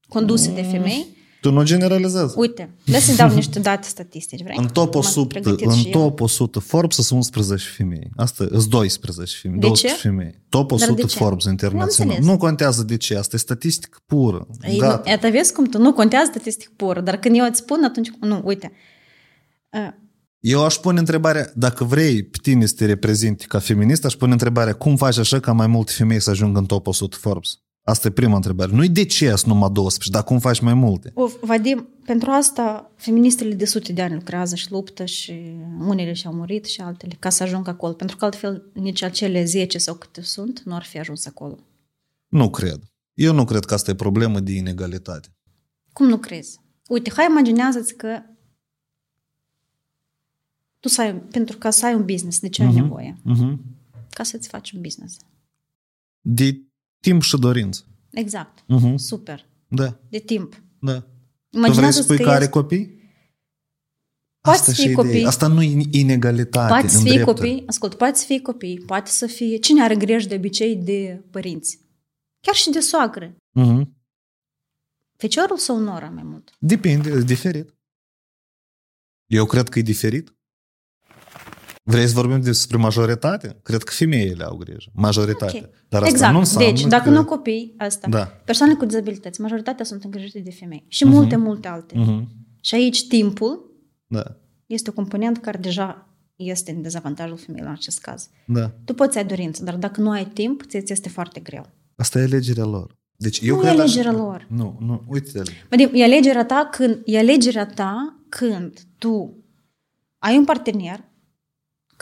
Conduse 0.09 0.53
de 0.55 0.63
femei. 0.63 1.07
Tu 1.41 1.51
nu 1.51 1.63
generalizezi. 1.65 2.39
Uite, 2.39 2.75
dă 2.85 2.99
să 2.99 3.15
dau 3.15 3.35
niște 3.35 3.59
date 3.59 3.89
statistici, 3.89 4.43
vrei? 4.43 4.57
În 4.61 4.67
top 4.69 4.93
Mă 4.95 4.99
100, 5.01 5.27
pregătesc 5.27 5.71
în 5.71 5.77
și 5.77 5.87
eu. 5.87 5.93
top 5.93 6.21
100 6.21 6.59
Forbes 6.59 6.97
sunt 6.97 7.11
11 7.19 7.69
femei. 7.69 8.11
Asta 8.17 8.47
sunt 8.51 8.67
12 8.67 9.37
femei. 9.43 9.59
De 9.61 9.67
12 9.67 10.01
ce? 10.03 10.09
femei. 10.09 10.35
Top 10.49 10.69
Dar 10.69 10.79
100 10.79 11.01
de 11.01 11.07
ce? 11.07 11.17
Forbes 11.19 11.45
internațional. 11.45 12.15
înțeles. 12.15 12.33
Nu 12.33 12.37
contează 12.39 12.83
de 12.83 12.97
ce. 12.97 13.17
Asta 13.17 13.37
e 13.37 13.39
statistică 13.39 13.99
pură. 14.07 14.47
Ei, 14.63 14.79
Gata. 14.79 15.03
nu, 15.07 15.13
Eta 15.13 15.29
vezi 15.29 15.53
cum 15.53 15.65
tu 15.65 15.79
nu 15.79 15.93
contează 15.93 16.31
statistic 16.31 16.69
pur, 16.69 17.01
dar 17.01 17.17
când 17.17 17.37
eu 17.37 17.45
îți 17.45 17.59
spun 17.59 17.85
atunci, 17.85 18.11
nu, 18.21 18.41
uite, 18.45 18.73
uh, 19.71 19.89
Eu 20.47 20.65
aș 20.65 20.77
pune 20.77 20.99
întrebarea, 20.99 21.53
dacă 21.55 21.85
vrei 21.85 22.23
pe 22.25 22.39
tine 22.43 22.67
să 22.67 22.75
te 22.77 22.87
reprezinte 22.87 23.45
ca 23.49 23.59
feminist, 23.59 24.05
aș 24.05 24.15
pune 24.15 24.33
întrebarea, 24.33 24.73
cum 24.73 24.97
faci 24.97 25.19
așa 25.19 25.41
ca 25.41 25.53
mai 25.53 25.67
multe 25.67 25.93
femei 25.93 26.21
să 26.21 26.31
ajungă 26.31 26.59
în 26.59 26.67
top 26.67 26.87
100 26.87 27.17
Forbes? 27.21 27.59
Asta 27.83 28.09
e 28.09 28.11
prima 28.11 28.35
întrebare. 28.35 28.73
Nu-i 28.73 28.89
de 28.89 29.05
ce 29.05 29.29
sunt 29.29 29.45
numai 29.45 29.71
12, 29.73 30.11
dar 30.11 30.25
cum 30.25 30.39
faci 30.39 30.61
mai 30.61 30.75
multe? 30.75 31.11
Of, 31.15 31.35
Vadim, 31.41 31.89
pentru 32.05 32.31
asta 32.31 32.93
feministele 32.97 33.55
de 33.55 33.65
sute 33.65 33.93
de 33.93 34.03
ani 34.03 34.15
lucrează 34.15 34.55
și 34.55 34.71
luptă 34.71 35.05
și 35.05 35.33
unele 35.81 36.13
și-au 36.13 36.33
murit 36.33 36.65
și 36.65 36.81
altele 36.81 37.17
ca 37.19 37.29
să 37.29 37.43
ajungă 37.43 37.71
acolo. 37.71 37.93
Pentru 37.93 38.17
că 38.17 38.25
altfel 38.25 38.71
nici 38.75 39.03
acele 39.03 39.45
10 39.45 39.79
sau 39.79 39.95
câte 39.95 40.23
sunt 40.23 40.63
nu 40.65 40.75
ar 40.75 40.83
fi 40.83 40.99
ajuns 40.99 41.27
acolo. 41.27 41.59
Nu 42.29 42.51
cred. 42.51 42.81
Eu 43.15 43.33
nu 43.33 43.45
cred 43.45 43.65
că 43.65 43.75
asta 43.75 43.91
e 43.91 43.95
problemă 43.95 44.41
de 44.41 44.53
inegalitate. 44.53 45.29
Cum 45.93 46.07
nu 46.07 46.17
crezi? 46.17 46.59
Uite, 46.89 47.11
hai 47.17 47.27
imaginează-ți 47.31 47.95
că 47.95 48.09
tu 50.85 50.91
să 50.91 51.01
ai, 51.01 51.15
pentru 51.15 51.59
ca 51.59 51.71
să 51.71 51.87
ai 51.87 51.95
un 51.95 52.05
business, 52.05 52.41
de 52.41 52.49
ce 52.49 52.63
ai 52.63 52.69
Mhm. 52.69 52.77
nevoie? 52.81 53.17
Uh-huh. 53.31 53.57
Ca 54.11 54.23
să-ți 54.23 54.49
faci 54.49 54.71
un 54.73 54.81
business. 54.81 55.17
De 56.21 56.61
timp 57.01 57.23
și 57.23 57.37
dorință. 57.37 57.85
Exact. 58.11 58.61
Uh-huh. 58.63 58.95
Super. 58.97 59.47
Da, 59.69 59.99
De 60.09 60.19
timp. 60.19 60.63
da. 60.81 61.01
Tu 61.01 61.01
vrei 61.01 61.11
să 61.51 61.57
Imaginează-ți 61.59 62.05
spui 62.05 62.17
că 62.17 62.23
că 62.23 62.31
are 62.31 62.39
ești- 62.45 62.51
copii? 62.53 62.87
Poți 64.41 64.57
Asta 64.59 64.65
să 64.65 64.73
și 64.73 64.81
fii 64.83 64.91
ideea. 64.91 65.07
copii. 65.07 65.25
Asta 65.27 65.47
nu 65.47 65.63
e 65.63 65.85
inegalitate 65.91 66.69
Poate 66.69 66.89
să 66.89 66.97
în 66.97 67.03
fie 67.03 67.13
drepturi. 67.13 67.37
copii, 67.51 67.67
ascult, 67.67 67.95
poate 67.95 68.19
să 68.19 68.25
fie 68.25 68.41
copii, 68.41 68.79
poate 68.81 69.11
să 69.11 69.27
fie... 69.27 69.57
Cine 69.59 69.83
are 69.83 69.97
greș 69.97 70.27
de 70.27 70.35
obicei 70.35 70.77
de 70.77 71.25
părinți? 71.31 71.81
Chiar 72.41 72.55
și 72.55 72.71
de 72.71 72.81
soacră. 72.81 73.35
Uh-huh. 73.61 73.83
Feciorul 75.17 75.59
sau 75.59 75.79
nora 75.79 76.09
mai 76.11 76.23
mult? 76.23 76.57
Depinde, 76.59 77.11
e 77.11 77.21
diferit. 77.21 77.75
Eu 79.27 79.47
cred 79.47 79.69
că 79.69 79.79
e 79.79 79.83
diferit. 79.83 80.35
Vrei 81.87 82.07
să 82.07 82.15
vorbim 82.15 82.41
despre 82.41 82.77
majoritate? 82.77 83.57
Cred 83.63 83.83
că 83.83 83.93
femeile 83.93 84.45
au 84.45 84.57
grijă. 84.57 84.91
Majoritatea. 84.93 85.61
Ok. 85.65 85.71
Dar 85.89 86.03
asta 86.03 86.15
exact. 86.15 86.33
nu 86.33 86.39
înseamnă 86.39 86.71
deci, 86.71 86.87
dacă 86.87 87.05
că... 87.09 87.11
nu 87.11 87.25
copii, 87.25 87.75
asta. 87.79 88.09
Da. 88.09 88.25
Persoanele 88.25 88.79
cu 88.79 88.85
dizabilități, 88.85 89.41
majoritatea 89.41 89.85
sunt 89.85 90.05
îngrijite 90.05 90.39
de 90.39 90.51
femei. 90.51 90.85
Și 90.89 91.05
multe, 91.05 91.37
multe 91.37 91.69
alte. 91.69 91.95
Uh-huh. 91.95 92.25
Și 92.61 92.75
aici 92.75 93.07
timpul 93.07 93.73
Da. 94.07 94.37
este 94.67 94.91
o 94.91 94.93
componentă 94.93 95.41
care 95.41 95.59
deja 95.59 96.09
este 96.37 96.71
în 96.71 96.83
dezavantajul 96.83 97.37
femeilor 97.37 97.69
în 97.69 97.75
acest 97.75 98.01
caz. 98.01 98.29
Da. 98.47 98.69
Tu 98.85 98.95
poți 98.95 99.19
ai 99.19 99.25
dorință, 99.25 99.65
dar 99.65 99.77
dacă 99.77 100.01
nu 100.01 100.11
ai 100.11 100.25
timp, 100.25 100.63
ți 100.63 100.93
este 100.93 101.09
foarte 101.09 101.41
greu. 101.41 101.67
Asta 101.97 102.19
e 102.19 102.23
alegerea 102.23 102.65
lor. 102.65 102.97
Deci 103.17 103.41
eu 103.43 103.55
Nu 103.55 103.61
cred 103.61 103.71
e 103.73 103.75
așa- 103.75 103.83
alegerea 103.83 104.13
lor. 104.13 104.47
Nu, 104.49 104.77
nu, 104.81 105.03
uite 105.09 105.43
Vadim, 105.71 105.91
e 105.93 106.03
alegerea 106.05 106.45
ta 106.45 106.69
când, 106.71 107.01
e 107.05 107.19
alegerea 107.19 107.67
ta 107.67 108.21
când 108.29 108.79
tu 108.99 109.39
ai 110.19 110.37
un 110.37 110.45
partener 110.45 111.13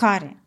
care 0.06 0.42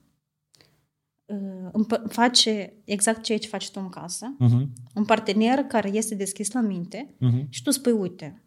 uh, 1.26 1.70
împ- 1.72 2.08
face 2.08 2.74
exact 2.86 3.24
ceea 3.24 3.38
ce 3.38 3.48
faci 3.48 3.70
tu 3.70 3.80
în 3.80 3.90
casă, 3.90 4.36
uh-huh. 4.40 4.68
un 4.96 5.06
partener 5.06 5.60
care 5.64 5.90
este 5.90 6.16
deschis 6.16 6.52
la 6.52 6.62
minte 6.62 7.16
Uh-huh. 7.22 7.50
și 7.50 7.62
tu 7.64 7.72
spui, 7.72 7.92
uite, 7.92 8.44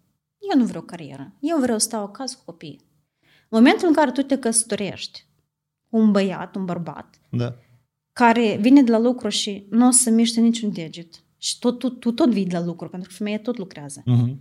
eu 0.53 0.59
nu 0.59 0.67
vreau 0.67 0.83
carieră, 0.83 1.33
eu 1.41 1.59
vreau 1.61 1.79
să 1.79 1.87
stau 1.87 2.03
acasă 2.03 2.37
cu 2.37 2.45
copii. 2.45 2.81
În 3.21 3.29
momentul 3.59 3.89
în 3.89 3.95
care 3.95 4.11
tu 4.11 4.23
te 4.23 4.39
căsătorești 4.39 5.27
cu 5.91 5.97
un 5.97 6.11
băiat, 6.13 6.57
un 6.57 6.65
bărbat, 6.65 7.21
Da. 7.31 7.55
care 8.13 8.57
vine 8.61 8.83
de 8.83 8.91
la 8.91 8.99
lucru 8.99 9.29
și 9.29 9.67
nu 9.71 9.87
o 9.87 9.91
să 9.91 10.11
miște 10.11 10.41
niciun 10.41 10.73
deget 10.73 11.23
și 11.37 11.59
tot, 11.59 11.79
tu, 11.79 11.91
tu 11.91 12.13
tot 12.13 12.31
vii 12.31 12.47
de 12.47 12.59
la 12.59 12.65
lucru, 12.65 12.89
pentru 12.89 13.09
că 13.09 13.15
femeia 13.15 13.39
tot 13.39 13.57
lucrează. 13.57 14.03
Uh-huh. 14.03 14.37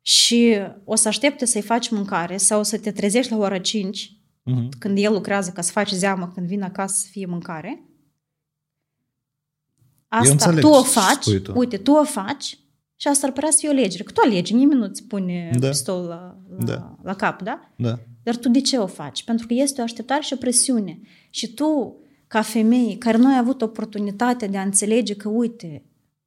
și 0.00 0.54
o 0.84 0.94
să 0.94 1.08
aștepte 1.08 1.44
să-i 1.44 1.62
faci 1.62 1.90
mâncare 1.90 2.36
sau 2.36 2.62
să 2.62 2.78
te 2.78 2.90
trezești 2.92 3.32
la 3.32 3.38
ora 3.38 3.58
5 3.58 4.16
Uh-huh. 4.50 4.68
când 4.78 4.98
el 4.98 5.12
lucrează 5.12 5.50
ca 5.50 5.60
să 5.62 5.70
faci 5.72 5.90
zeamă 5.90 6.30
când 6.34 6.46
vine 6.46 6.64
acasă 6.64 6.94
să 7.00 7.06
fie 7.10 7.26
mâncare. 7.26 7.86
Asta 10.08 10.32
înțeleg 10.32 10.60
tu 10.60 10.68
o 10.68 10.80
ce 10.82 10.88
faci, 10.88 11.22
spui 11.22 11.40
tu. 11.40 11.52
uite, 11.58 11.76
tu 11.76 11.92
o 11.92 12.04
faci 12.04 12.58
și 12.96 13.08
asta 13.08 13.26
ar 13.26 13.32
părea 13.32 13.50
să 13.50 13.56
fie 13.60 13.68
o 13.68 13.72
legere. 13.72 14.02
Că 14.02 14.12
tu 14.12 14.20
alegi, 14.24 14.54
nimeni 14.54 14.80
nu 14.80 14.86
îți 14.86 15.04
pune 15.04 15.48
Da. 15.52 15.58
da. 15.58 15.68
pistol 15.68 16.04
la, 16.06 16.36
la, 16.48 16.64
Da. 16.64 16.74
da. 16.74 16.96
la 17.02 17.14
cap, 17.14 17.42
da? 17.42 17.72
Da. 17.76 17.98
Dar 18.22 18.36
tu 18.36 18.48
de 18.48 18.60
ce 18.60 18.76
o 18.78 18.86
faci? 18.86 19.24
Pentru 19.24 19.46
că 19.46 19.54
este 19.54 19.80
o 19.80 19.84
așteptare 19.84 20.20
și 20.22 20.32
o 20.32 20.36
presiune. 20.36 21.00
Și 21.30 21.54
tu, 21.54 21.96
ca 22.26 22.42
femeie, 22.42 22.98
care 22.98 23.16
nu 23.16 23.26
ai 23.28 23.38
avut 23.38 23.62
oportunitatea 23.62 24.48
de 24.48 24.56
a 24.58 24.62
înțelege 24.62 25.14
că, 25.14 25.28
uite, 25.28 25.84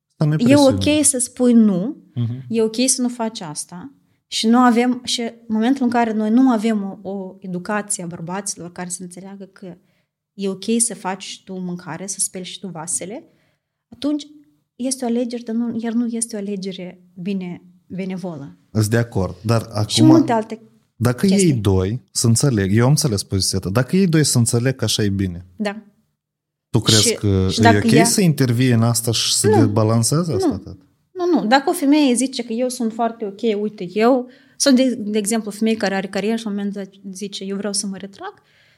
Asta 0.08 0.26
nu-i 0.26 0.34
e 0.34 0.44
presiune. 0.44 0.76
ok 0.98 1.06
să 1.06 1.18
spui 1.18 1.54
nu, 1.54 1.98
Uh-huh. 2.16 2.46
e 2.48 2.62
ok 2.62 2.76
să 2.86 3.02
nu 3.02 3.10
faci 3.10 3.42
asta 3.42 3.94
și 4.36 4.48
nu 4.48 4.58
avem 4.58 5.02
și 5.04 5.22
în 5.22 5.34
momentul 5.48 5.84
în 5.84 5.90
care 5.90 6.14
noi 6.14 6.30
nu 6.30 6.50
avem 6.52 7.00
o, 7.04 7.10
o 7.10 7.36
educație 7.40 8.04
a 8.04 8.08
bărbaților 8.08 8.72
care 8.72 8.90
să 8.90 9.04
înțeleagă 9.04 9.46
că 9.46 9.78
e 10.34 10.48
ok 10.50 10.64
să 10.78 10.96
faci 10.96 11.24
și 11.24 11.44
tu 11.44 11.54
mâncare, 11.60 12.08
să 12.08 12.20
speli 12.20 12.44
și 12.46 12.60
tu 12.60 12.68
vasele, 12.68 13.24
atunci 13.94 14.28
este 14.76 15.06
o 15.06 15.08
alegere, 15.08 15.44
dar 15.46 15.56
nu, 15.56 15.78
iar 15.82 15.94
nu 15.94 16.06
este 16.08 16.36
o 16.36 16.40
alegere 16.40 17.02
bine 17.14 17.62
benevolă. 17.88 18.58
Sunt 18.72 18.88
de 18.88 18.98
acord. 18.98 19.36
Dar 19.42 19.62
acum... 19.72 19.88
Și 19.88 20.04
multe 20.04 20.32
alte. 20.32 20.62
Dacă 20.96 21.26
chestii. 21.26 21.50
ei 21.50 21.56
doi 21.56 22.02
să 22.12 22.28
înțeleg, 22.28 22.76
eu 22.76 22.84
am 22.84 22.90
înțeles 22.90 23.24
poziția 23.24 23.60
ta, 23.60 23.70
dacă 23.70 23.96
ei 23.96 24.08
doi 24.08 24.24
să 24.24 24.38
înțeleg 24.38 24.76
că 24.76 24.84
așa 24.84 25.04
e 25.04 25.10
bine, 25.10 25.46
Da. 25.56 25.82
tu 26.70 26.80
crezi 26.80 27.02
Și- 27.08 27.14
că 27.16 27.48
și 27.52 27.60
e 27.60 27.64
dacă 27.64 27.82
ok 27.86 27.92
ea- 27.94 28.04
să 28.06 28.22
intervie 28.22 28.74
în 28.74 28.82
asta 28.84 29.12
și 29.12 29.34
să 29.34 29.48
Nu. 29.48 29.60
debalanceze 29.60 30.34
asta? 30.34 30.48
Nu. 30.48 30.54
Atât? 30.54 30.80
Nu, 31.18 31.26
nu. 31.40 31.48
Dacă 31.48 31.70
o 31.70 31.74
femeie 31.74 32.14
zice 32.14 32.44
că 32.44 32.54
eu 32.54 32.70
sunt 32.70 32.94
foarte 32.94 33.26
ok, 33.26 33.62
uite, 33.62 33.88
eu, 33.94 34.30
sau 34.58 34.74
de, 34.74 34.96
de 34.96 35.18
exemplu, 35.18 35.50
o 35.50 35.58
femeie 35.58 35.76
care 35.78 35.96
are 35.96 36.08
carieră 36.08 36.36
și 36.36 36.44
la 36.44 36.50
un 36.50 36.56
moment 36.56 36.74
dat 36.74 36.90
zice 37.12 37.44
eu 37.44 37.56
vreau 37.58 37.74
să 37.74 37.88
mă 37.88 37.98
retrag 37.98 38.34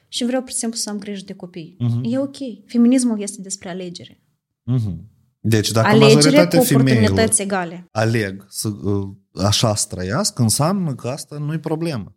și 0.08 0.26
vreau, 0.26 0.42
pur 0.42 0.50
și 0.52 0.56
simplu, 0.58 0.78
să 0.78 0.90
am 0.90 0.98
grijă 1.00 1.24
de 1.26 1.34
copii. 1.34 1.76
Mhm. 1.80 2.02
E 2.04 2.18
ok. 2.20 2.36
Feminismul 2.66 3.22
este 3.22 3.42
despre 3.42 3.70
alegere. 3.70 4.22
Mhm. 4.64 5.10
Deci 5.40 5.72
dacă 5.72 5.88
Alegere 5.88 6.10
cu 6.10 6.16
majoritatea 6.16 6.60
femeilor 6.62 7.02
oportunități 7.02 7.42
egale. 7.42 7.88
aleg 7.92 8.46
să 8.50 8.68
uh, 8.68 9.08
așa 9.44 9.76
să 9.76 9.86
trăiască, 9.90 10.42
înseamnă 10.42 10.96
că 10.96 11.08
asta 11.08 11.38
nu 11.38 11.54
e 11.54 11.60
problemă. 11.60 12.16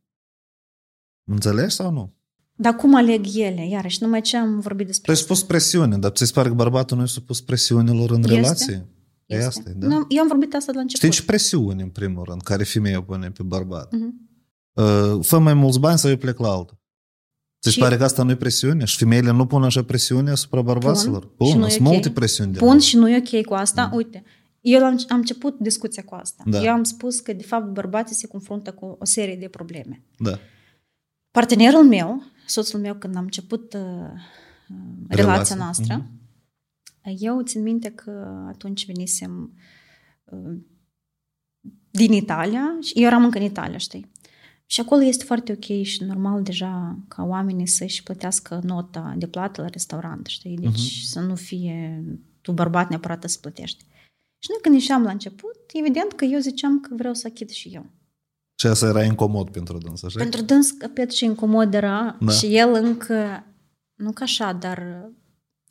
Înțelegi 1.24 1.74
sau 1.74 1.90
nu? 1.90 2.14
Dar 2.54 2.76
cum 2.76 2.94
aleg 2.94 3.24
ele? 3.34 3.68
Iarăși, 3.68 4.02
numai 4.02 4.20
ce 4.20 4.36
am 4.36 4.60
vorbit 4.60 4.86
Tu 4.86 4.90
despre 4.92 5.10
ai 5.10 5.16
spus 5.16 5.42
presiune, 5.42 5.98
dar 5.98 6.10
ți 6.10 6.24
se 6.26 6.32
pare 6.32 6.48
că 6.48 6.54
bărbatul 6.54 6.96
nu 6.96 7.02
e 7.02 7.06
supus 7.06 7.40
presiunilor 7.40 8.10
în 8.10 8.22
Este. 8.22 8.34
relație? 8.34 8.86
E 9.30 9.36
Este. 9.36 9.46
asta, 9.46 9.62
e, 9.70 9.72
da? 9.76 9.86
Nu, 9.86 10.04
Eu 10.08 10.20
am 10.22 10.28
vorbit 10.28 10.54
asta 10.54 10.70
de 10.72 10.76
la 10.76 10.82
început. 10.82 11.04
Știi 11.12 11.20
ce 11.20 11.26
presiune, 11.26 11.82
în 11.82 11.88
primul 11.88 12.24
rând, 12.24 12.42
care 12.42 12.64
femeia 12.64 13.02
pune 13.02 13.30
pe 13.30 13.42
bărbat? 13.42 13.92
Mhm. 13.92 14.28
Uh, 14.72 15.18
fă 15.26 15.38
mai 15.38 15.54
mulți 15.54 15.80
bani 15.80 15.98
sau 15.98 16.10
eu 16.10 16.16
plec 16.16 16.38
la 16.38 16.48
altă. 16.50 16.74
Ți-și 17.62 17.74
Și- 17.74 17.80
pare 17.80 17.96
că 17.96 18.04
asta 18.04 18.22
nu 18.22 18.30
e 18.30 18.36
presiune? 18.36 18.84
Și 18.84 18.96
femeile 18.96 19.30
nu 19.30 19.46
pun 19.46 19.62
așa 19.62 19.82
presiune 19.84 20.30
asupra 20.30 20.62
bărbaților? 20.62 21.26
Pun. 21.34 21.46
Și 21.46 21.52
Pun, 21.52 21.60
nu 21.60 21.66
e 21.66 21.70
sunt 21.70 21.86
ok. 21.86 21.92
multe 21.92 22.10
presiuni. 22.10 22.52
de 22.52 22.58
Pun 22.58 22.68
mult. 22.68 22.82
și 22.82 22.96
nu 22.96 23.08
e 23.08 23.16
ok 23.26 23.44
cu 23.44 23.54
asta. 23.54 23.90
Uite, 23.94 24.22
eu 24.60 24.84
am, 24.84 25.00
am 25.08 25.16
început 25.16 25.58
discuția 25.58 26.02
cu 26.04 26.14
asta. 26.14 26.42
Da. 26.46 26.62
Eu 26.62 26.72
am 26.72 26.82
spus 26.82 27.20
că, 27.20 27.32
de 27.32 27.42
fapt, 27.42 27.72
bărbații 27.72 28.14
se 28.16 28.26
confruntă 28.26 28.72
cu 28.72 28.96
o 29.00 29.04
serie 29.04 29.36
de 29.36 29.48
probleme. 29.48 30.02
Da. 30.18 30.38
Partenerul 31.30 31.84
meu, 31.84 32.22
soțul 32.46 32.80
meu, 32.80 32.94
când 32.94 33.16
am 33.16 33.22
început 33.22 33.72
uh, 33.74 33.80
uh, 33.80 33.86
relația 35.08 35.32
Relația. 35.32 35.56
noastră, 35.56 35.94
Mhm. 35.96 36.19
Eu 37.18 37.42
țin 37.42 37.62
minte 37.62 37.90
că 37.90 38.44
atunci 38.48 38.86
venisem 38.86 39.52
uh, 40.24 40.56
din 41.90 42.12
Italia 42.12 42.78
și 42.80 42.92
eu 42.98 43.06
eram 43.06 43.24
încă 43.24 43.38
în 43.38 43.44
Italia, 43.44 43.78
știi? 43.78 44.10
Și 44.66 44.80
acolo 44.80 45.02
este 45.02 45.24
foarte 45.24 45.52
ok 45.52 45.82
și 45.84 46.02
normal 46.04 46.42
deja 46.42 46.98
ca 47.08 47.22
oamenii 47.22 47.66
să-și 47.66 48.02
plătească 48.02 48.60
nota 48.62 49.14
de 49.18 49.26
plată 49.26 49.60
la 49.62 49.66
restaurant, 49.68 50.26
știi? 50.26 50.56
Deci 50.56 50.70
Mhm. 50.96 51.04
să 51.04 51.20
nu 51.20 51.34
fie 51.34 52.04
tu 52.40 52.52
bărbat 52.52 52.88
neapărat 52.88 53.24
să 53.28 53.38
plătești. 53.40 53.84
Și 54.38 54.48
noi 54.50 54.58
când 54.62 54.74
ieșeam 54.74 55.02
la 55.02 55.10
început, 55.10 55.56
evident 55.72 56.12
că 56.12 56.24
eu 56.24 56.38
ziceam 56.40 56.80
că 56.80 56.94
vreau 56.94 57.14
să 57.14 57.26
achit 57.30 57.50
și 57.50 57.68
eu. 57.68 57.86
Și 58.54 58.66
asta 58.66 58.86
era 58.86 59.04
incomod 59.04 59.50
pentru 59.50 59.78
dâns, 59.78 60.02
așa? 60.02 60.18
Pentru 60.18 60.42
dâns 60.42 60.70
capet 60.70 61.10
și 61.12 61.24
incomod 61.24 61.74
era 61.74 62.16
Da. 62.20 62.32
și 62.32 62.56
el 62.56 62.72
încă, 62.74 63.44
nu 63.94 64.12
ca 64.12 64.24
așa, 64.24 64.52
dar 64.52 65.08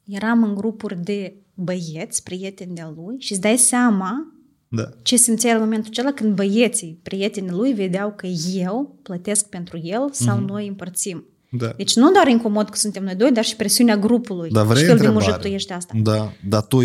eram 0.10 0.44
în 0.44 0.56
grupuri 0.56 1.04
de 1.04 1.36
băieți, 1.54 2.24
prieteni 2.24 2.76
de 2.76 2.84
lui 2.96 3.16
și 3.20 3.32
îți 3.32 3.42
dai 3.42 3.58
seama 3.58 4.34
Da. 4.68 4.90
ce 5.02 5.16
simțea 5.16 5.50
el 5.50 5.56
în 5.58 5.64
momentul 5.64 5.90
acela 5.92 6.12
când 6.12 6.36
băieții, 6.36 7.00
prietenii 7.04 7.50
lui, 7.50 7.74
vedeau 7.74 8.14
că 8.16 8.28
eu 8.54 9.00
plătesc 9.04 9.48
pentru 9.50 9.78
el 9.84 10.10
sau 10.12 10.38
Mhm. 10.38 10.46
noi 10.46 10.68
împărțim. 10.68 11.24
Da. 11.52 11.68
Deci 11.78 11.96
nu 11.96 12.12
doar 12.12 12.28
incomod 12.28 12.70
că 12.70 12.78
suntem 12.78 13.04
noi 13.04 13.16
doi, 13.16 13.32
dar 13.32 13.44
și 13.44 13.56
presiunea 13.56 13.98
grupului. 13.98 14.50
Dar 14.50 14.66
vrei 14.66 14.80
și 14.82 14.86
fel 14.88 14.98
de 14.98 15.06
întrebare? 15.06 15.26
mujit 15.32 15.42
tu 15.42 15.48
ești 15.56 15.72
asta. 15.74 15.94
Da, 16.02 16.32
dar 16.48 16.62
tu, 16.66 16.80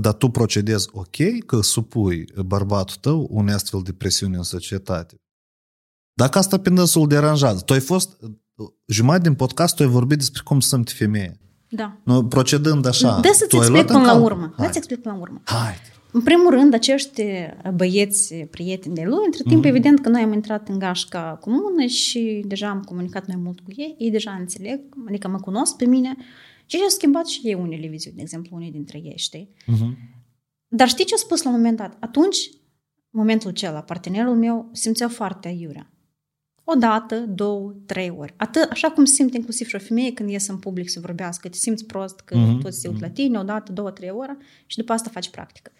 dar 0.00 0.12
tu 0.12 0.28
procedezi 0.28 0.88
ok 0.92 1.44
că 1.46 1.60
supui 1.62 2.24
bărbatul 2.46 2.96
tău 3.00 3.26
unei 3.30 3.54
astfel 3.54 3.80
de 3.84 3.92
presiuni 3.92 4.34
în 4.34 4.42
societate. 4.42 5.14
Dacă 6.12 6.38
asta 6.38 6.58
pe 6.58 6.70
dânsul 6.70 7.00
îl 7.02 7.08
deranjează. 7.08 7.62
Tu 7.64 7.72
ai 7.72 7.80
fost, 7.80 8.16
jumătate 8.86 9.22
din 9.22 9.34
podcast 9.34 9.76
tu 9.76 9.82
ai 9.82 9.88
vorbit 9.88 10.18
despre 10.18 10.42
cum 10.44 10.60
sunt 10.60 10.90
femeie. 10.90 11.40
Da. 11.70 11.96
Nu, 12.02 12.24
procedând 12.24 12.86
așa. 12.86 13.20
Dă 13.20 13.28
să-ți 13.32 13.48
tu 13.48 13.56
ai 13.56 13.62
explic 13.66 13.70
luat 13.72 13.86
până 13.86 13.98
în 13.98 14.04
la 14.04 14.10
calcul. 14.10 14.30
urmă. 14.32 14.52
Hai. 14.56 14.64
Să-ți 14.66 14.76
explic 14.78 15.00
până 15.02 15.14
la 15.14 15.20
urmă. 15.20 15.40
Hai. 15.44 15.74
În 16.12 16.20
primul 16.22 16.50
rând, 16.50 16.74
acești 16.74 17.22
băieți 17.74 18.34
prieteni 18.34 18.94
de 18.94 19.02
lui, 19.04 19.22
între 19.24 19.42
timp, 19.42 19.58
Mhm. 19.58 19.68
evident 19.68 20.00
că 20.00 20.08
noi 20.08 20.22
am 20.22 20.32
intrat 20.32 20.68
în 20.68 20.78
gașca 20.78 21.38
comună 21.40 21.84
și 21.86 22.42
deja 22.46 22.68
am 22.68 22.82
comunicat 22.82 23.26
mai 23.26 23.36
mult 23.36 23.60
cu 23.60 23.70
ei, 23.76 23.94
ei 23.98 24.10
deja 24.10 24.30
înțeleg, 24.30 24.80
adică 25.08 25.28
mă 25.28 25.38
cunosc 25.38 25.76
pe 25.76 25.84
mine 25.84 26.16
și 26.66 26.76
și-au 26.76 26.88
schimbat 26.88 27.26
și 27.26 27.40
ei 27.42 27.54
unele 27.54 27.86
viziuni, 27.86 28.16
de 28.16 28.22
exemplu, 28.22 28.56
unii 28.56 28.70
dintre 28.70 28.98
ei, 28.98 29.16
știi? 29.16 29.54
Mhm. 29.66 29.96
Dar 30.68 30.88
știi 30.88 31.04
ce 31.04 31.14
a 31.14 31.16
spus 31.16 31.42
la 31.42 31.50
un 31.50 31.56
moment 31.56 31.76
dat? 31.76 31.96
Atunci, 32.00 32.36
în 33.10 33.20
momentul 33.20 33.50
acela, 33.50 33.80
partenerul 33.80 34.36
meu 34.36 34.68
simțea 34.72 35.08
foarte 35.08 35.48
aiurea. 35.48 35.90
O 36.70 36.74
dată, 36.74 37.18
două, 37.18 37.74
trei 37.86 38.10
ori. 38.10 38.34
Atât, 38.36 38.70
așa 38.70 38.90
cum 38.90 39.04
simt 39.04 39.34
inclusiv 39.34 39.66
și 39.66 39.74
o 39.74 39.78
femeie 39.78 40.12
când 40.12 40.30
ies 40.30 40.46
în 40.46 40.58
public 40.58 40.88
să 40.88 41.00
vorbească, 41.00 41.48
te 41.48 41.56
simți 41.56 41.84
prost 41.84 42.20
că 42.20 42.36
Mhm, 42.36 42.58
toți 42.60 42.80
se 42.80 42.88
uit 42.88 43.00
la 43.00 43.10
tine, 43.10 43.38
o 43.38 43.42
dată, 43.42 43.72
două, 43.72 43.90
trei 43.90 44.10
ore 44.10 44.36
și 44.66 44.76
după 44.76 44.92
asta 44.92 45.10
faci 45.10 45.30
practică. 45.30 45.72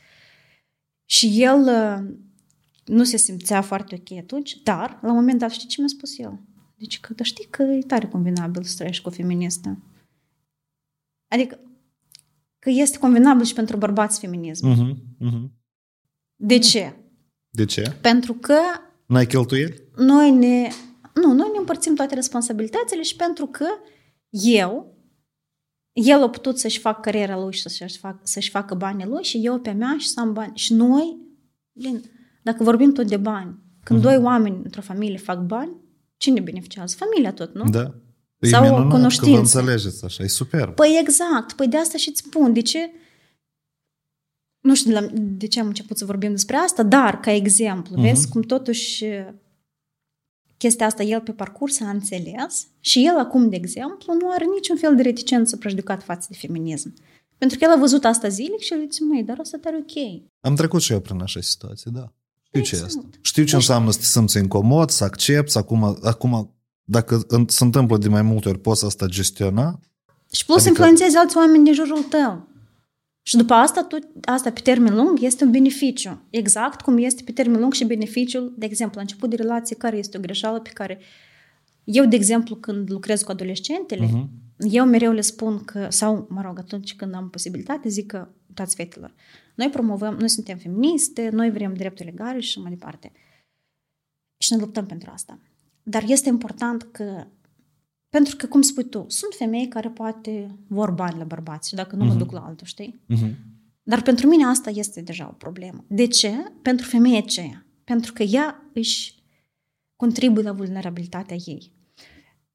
Și 1.05 1.43
el 1.43 1.61
uh, 1.61 2.15
nu 2.85 3.05
se 3.05 3.17
simțea 3.17 3.61
foarte 3.61 3.95
ok 4.01 4.19
atunci, 4.19 4.63
dar 4.63 4.99
la 5.03 5.09
un 5.09 5.15
moment 5.15 5.39
dat 5.39 5.51
știi 5.51 5.69
ce 5.69 5.81
mi-a 5.81 5.89
spus 5.89 6.19
el? 6.19 6.41
Deci 6.77 7.01
că, 7.01 7.15
dar 7.15 7.27
știi 7.27 7.47
că 7.51 7.63
e 7.63 7.81
tare 7.87 8.07
convenabil 8.07 8.63
să 8.63 8.75
trăiești 8.77 9.03
cu 9.03 9.09
o 9.09 9.13
feministă. 9.13 9.79
Adică 11.29 11.59
că 12.59 12.71
este 12.71 12.99
convenabil 12.99 13.45
și 13.45 13.55
pentru 13.55 13.77
bărbați 13.77 14.21
feminism. 14.21 14.67
Mhm. 14.67 14.97
Mhm. 15.19 15.53
De 16.37 16.59
ce? 16.59 16.95
De 17.49 17.65
ce? 17.65 17.97
Pentru 18.01 18.33
că 18.35 18.59
N-ai 19.07 19.27
cheltuieli? 19.27 19.88
Noi 19.99 20.31
ne, 20.31 20.69
nu, 21.15 21.33
noi 21.33 21.49
ne 21.53 21.59
împărțim 21.59 21.95
toate 21.95 22.15
responsabilitățile 22.15 23.03
și 23.03 23.17
pentru 23.17 23.47
că 23.47 23.67
eu, 24.31 24.97
el 25.93 26.23
a 26.23 26.31
putut 26.31 26.59
să-și 26.59 26.79
facă 26.79 27.01
cariera 27.01 27.39
lui 27.39 27.53
și 27.53 27.61
să-și, 27.69 27.99
fac, 27.99 28.21
să-și 28.23 28.51
facă 28.51 28.75
banii 28.75 29.07
lui 29.07 29.23
și 29.25 29.41
eu 29.43 29.59
pe 29.59 29.71
mea 29.71 29.97
și 29.99 30.09
să 30.09 30.21
am 30.21 30.33
bani. 30.33 30.53
Și 30.57 30.73
noi, 30.75 31.17
Lin, 31.73 32.03
dacă 32.43 32.63
vorbim 32.63 32.93
tot 32.93 33.07
de 33.07 33.17
bani, 33.17 33.59
când 33.83 34.01
Mhm. 34.01 34.09
doi 34.09 34.19
oameni 34.23 34.61
într-o 34.65 34.81
familie 34.81 35.17
fac 35.19 35.39
bani, 35.41 35.71
cine 36.17 36.41
beneficiază? 36.41 36.97
Familia 36.99 37.33
tot, 37.33 37.55
nu? 37.55 37.65
Da. 37.71 37.95
E 38.39 38.49
Sau 38.49 38.61
o 38.61 38.63
minunat 38.65 38.83
că 38.83 38.89
vă 38.89 38.97
cunoștință. 38.97 39.39
înțelegeți 39.39 40.05
așa, 40.05 40.23
e 40.23 40.27
superb. 40.27 40.75
Păi 40.75 40.99
exact, 41.01 41.53
păi 41.53 41.69
de 41.69 41.77
asta 41.77 41.99
și-ți 41.99 42.23
spun, 42.27 42.53
de 42.53 42.61
ce... 42.61 42.91
Nu 44.61 44.75
știu 44.75 44.93
de, 44.93 44.99
la, 45.01 45.07
de 45.13 45.47
ce 45.47 45.61
am 45.61 45.67
început 45.67 45.99
să 45.99 46.05
vorbim 46.05 46.31
despre 46.31 46.57
asta, 46.57 46.83
dar, 46.83 47.21
ca 47.21 47.31
exemplu, 47.33 47.95
Mhm. 47.95 48.03
vezi 48.05 48.29
cum 48.29 48.43
totuși 48.43 49.05
chestia 50.59 50.87
asta 50.87 51.03
el 51.03 51.21
pe 51.21 51.33
parcurs 51.33 51.81
a 51.81 51.89
înțeles 51.91 52.67
și 52.81 53.07
el 53.07 53.19
acum, 53.19 53.49
de 53.49 53.57
exemplu, 53.57 54.15
nu 54.21 54.31
are 54.31 54.45
niciun 54.55 54.77
fel 54.77 54.97
de 54.97 55.03
reticență 55.03 55.57
prejudicat 55.57 56.03
față 56.03 56.27
de 56.31 56.37
feminism. 56.41 56.95
Pentru 57.39 57.59
că 57.59 57.65
el 57.65 57.71
a 57.71 57.77
văzut 57.77 58.05
asta 58.05 58.29
zilnic 58.29 58.61
și 58.61 58.73
el 58.73 58.81
zice, 58.81 59.05
măi, 59.05 59.23
dar 59.23 59.39
asta 59.41 59.59
tare 59.61 59.77
ok. 59.77 60.23
Am 60.41 60.55
trecut 60.55 60.81
și 60.83 60.93
eu 60.93 61.01
prin 61.01 61.21
așa 61.23 61.41
situație, 61.41 61.91
da. 61.95 62.13
Știu 62.43 62.61
ce 62.63 62.75
Exact. 62.75 62.93
este. 63.05 63.19
Știu 63.21 63.45
ce 63.45 63.55
înseamnă 63.55 63.91
să 63.91 63.99
te 63.99 64.05
simți 64.05 64.37
incomod, 64.39 64.91
să 64.91 65.05
accepti, 65.05 65.59
acum, 65.59 65.99
acum 66.03 66.55
dacă 66.85 67.25
în- 67.29 67.45
se 67.49 67.65
întâmplă 67.65 67.99
de 67.99 68.09
mai 68.09 68.23
multe 68.23 68.49
ori, 68.49 68.59
poți 68.61 68.85
asta 68.85 69.07
gestiona. 69.07 69.81
Și 70.33 70.45
plus 70.45 70.57
Adică- 70.57 70.57
adică... 70.57 70.69
influențezi 70.69 71.17
alți 71.17 71.37
oameni 71.37 71.65
din 71.65 71.75
jurul 71.75 72.03
tău. 72.03 72.47
Și 73.29 73.37
după 73.37 73.55
asta, 73.55 73.85
tu, 73.85 73.99
asta 74.25 74.53
pe 74.53 74.61
termen 74.61 74.95
lung 74.95 75.23
este 75.23 75.45
un 75.45 75.51
beneficiu. 75.51 76.23
Exact 76.31 76.81
cum 76.81 76.99
este 76.99 77.23
pe 77.23 77.33
termen 77.33 77.61
lung 77.61 77.73
și 77.73 77.85
beneficiul, 77.85 78.55
de 78.57 78.67
exemplu, 78.67 78.95
la 78.97 79.01
început 79.01 79.31
de 79.31 79.37
relație, 79.37 79.77
care 79.77 79.97
este 79.97 80.17
o 80.17 80.21
greșeală 80.21 80.61
pe 80.61 80.71
care 80.71 80.99
eu, 81.85 82.05
de 82.05 82.17
exemplu, 82.17 82.57
când 82.57 82.91
lucrez 82.91 83.23
cu 83.23 83.31
adolescentele, 83.31 84.05
Mhm. 84.07 84.29
eu 84.59 84.85
mereu 84.85 85.13
le 85.13 85.21
spun 85.21 85.65
că, 85.65 85.87
sau, 85.91 86.27
mă 86.31 86.43
rog, 86.45 86.59
atunci 86.59 86.95
când 86.95 87.15
am 87.15 87.31
posibilitate, 87.31 87.89
zic 87.89 88.07
că, 88.07 88.29
uitați, 88.49 88.75
fetelor, 88.75 89.15
noi 89.55 89.69
promovăm, 89.69 90.15
noi 90.15 90.29
suntem 90.29 90.57
feministe, 90.57 91.29
noi 91.29 91.51
vrem 91.51 91.75
drepturi 91.75 92.09
egale 92.09 92.41
și 92.41 92.49
așa 92.49 92.61
mai 92.61 92.71
departe. 92.71 93.13
Și 94.39 94.53
ne 94.53 94.59
luptăm 94.59 94.87
pentru 94.87 95.11
asta. 95.13 95.39
Dar 95.83 96.05
este 96.07 96.29
important 96.29 96.83
că 96.83 97.27
pentru 98.09 98.37
că, 98.37 98.47
cum 98.47 98.63
spui 98.63 98.85
tu, 98.85 99.05
sunt 99.09 99.35
femei 99.35 99.69
care 99.69 99.89
poate 99.89 100.57
vor 100.67 100.91
bani 100.91 101.19
la 101.19 101.25
bărbați 101.25 101.69
și 101.69 101.75
dacă 101.75 101.97
nu 101.97 102.05
mă 102.05 102.11
Mhm. 102.11 102.19
duc 102.19 102.33
la 102.33 102.41
altul, 102.41 102.67
știi? 102.67 103.01
Mhm. 103.07 103.37
Dar 103.83 104.03
pentru 104.03 104.27
mine 104.29 104.45
asta 104.45 104.71
este 104.71 105.01
deja 105.01 105.29
o 105.29 105.33
problemă. 105.33 105.85
De 105.89 106.07
ce? 106.07 106.31
Pentru 106.63 106.87
femeie 106.87 107.17
aceea. 107.19 107.67
Pentru 107.85 108.13
că 108.13 108.23
ea 108.23 108.71
își 108.75 109.15
contribuie 109.97 110.45
la 110.45 110.53
vulnerabilitatea 110.53 111.37
ei. 111.45 111.73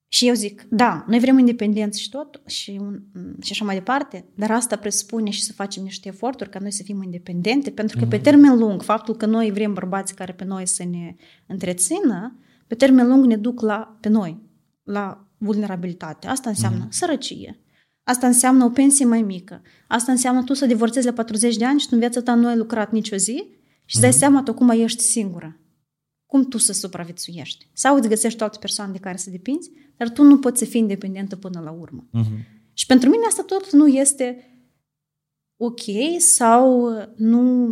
Și 0.07 0.27
eu 0.27 0.33
zic, 0.33 0.65
da, 0.69 1.05
noi 1.07 1.19
vrem 1.19 1.37
independență 1.37 1.97
și 1.99 2.09
tot, 2.09 2.41
și, 2.45 2.77
un, 2.81 3.01
și 3.41 3.51
așa 3.51 3.65
mai 3.65 3.75
departe, 3.75 4.25
dar 4.35 4.51
asta 4.51 4.75
presupune 4.75 5.29
și 5.29 5.43
să 5.43 5.53
facem 5.53 5.83
niște 5.83 6.07
eforturi 6.07 6.49
ca 6.49 6.59
noi 6.59 6.71
să 6.71 6.83
fim 6.83 7.03
independente, 7.03 7.71
pentru 7.71 7.97
că 7.97 8.05
pe 8.05 8.17
termen 8.17 8.57
lung, 8.57 8.81
faptul 8.81 9.15
că 9.15 9.25
noi 9.25 9.51
vrem 9.51 9.73
bărbați 9.73 10.15
care 10.15 10.33
pe 10.33 10.43
noi 10.43 10.67
să 10.67 10.83
ne 10.85 11.15
întrețină, 11.45 12.37
pe 12.67 12.75
termen 12.75 13.07
lung 13.07 13.25
ne 13.25 13.37
duc 13.37 13.61
la, 13.61 13.97
pe 13.99 14.09
noi, 14.09 14.41
la 14.83 15.22
vulnerabilitate. 15.43 16.27
Asta 16.27 16.49
înseamnă 16.49 16.87
sărăcie. 16.89 17.57
Asta 18.03 18.27
înseamnă 18.27 18.63
o 18.63 18.69
pensie 18.69 19.05
mai 19.05 19.21
mică. 19.21 19.61
Asta 19.87 20.11
înseamnă 20.11 20.43
tu 20.43 20.53
să 20.53 20.65
divorțezi 20.65 21.05
la 21.05 21.13
40 21.13 21.57
de 21.57 21.65
ani 21.65 21.79
și 21.79 21.87
în 21.91 21.99
viața 21.99 22.21
ta 22.21 22.33
nu 22.33 22.47
ai 22.47 22.57
lucrat 22.57 22.91
nicio 22.91 23.15
zi 23.15 23.43
și 23.85 23.95
îți 23.95 24.01
dai 24.01 24.13
seama 24.13 24.43
tu 24.43 24.51
acum 24.51 24.69
ești 24.69 25.01
singură. 25.01 25.57
Cum 26.25 26.43
tu 26.43 26.57
să 26.57 26.73
supraviețuiești? 26.73 27.69
Sau 27.73 27.95
îți 27.95 28.07
găsești 28.07 28.41
o 28.41 28.43
altă 28.43 28.57
persoană 28.57 28.91
de 28.91 28.97
care 28.97 29.17
să 29.17 29.29
depinzi, 29.29 29.71
dar 29.97 30.09
tu 30.09 30.23
nu 30.23 30.39
poți 30.39 30.59
să 30.59 30.65
fii 30.65 30.79
independentă 30.79 31.35
până 31.35 31.59
la 31.59 31.71
urmă. 31.71 32.07
Mhm. 32.11 32.45
Și 32.73 32.85
pentru 32.85 33.09
mine 33.09 33.25
asta 33.27 33.43
tot 33.43 33.71
nu 33.71 33.87
este 33.87 34.47
ok 35.57 35.81
sau 36.17 36.91
nu, 37.15 37.67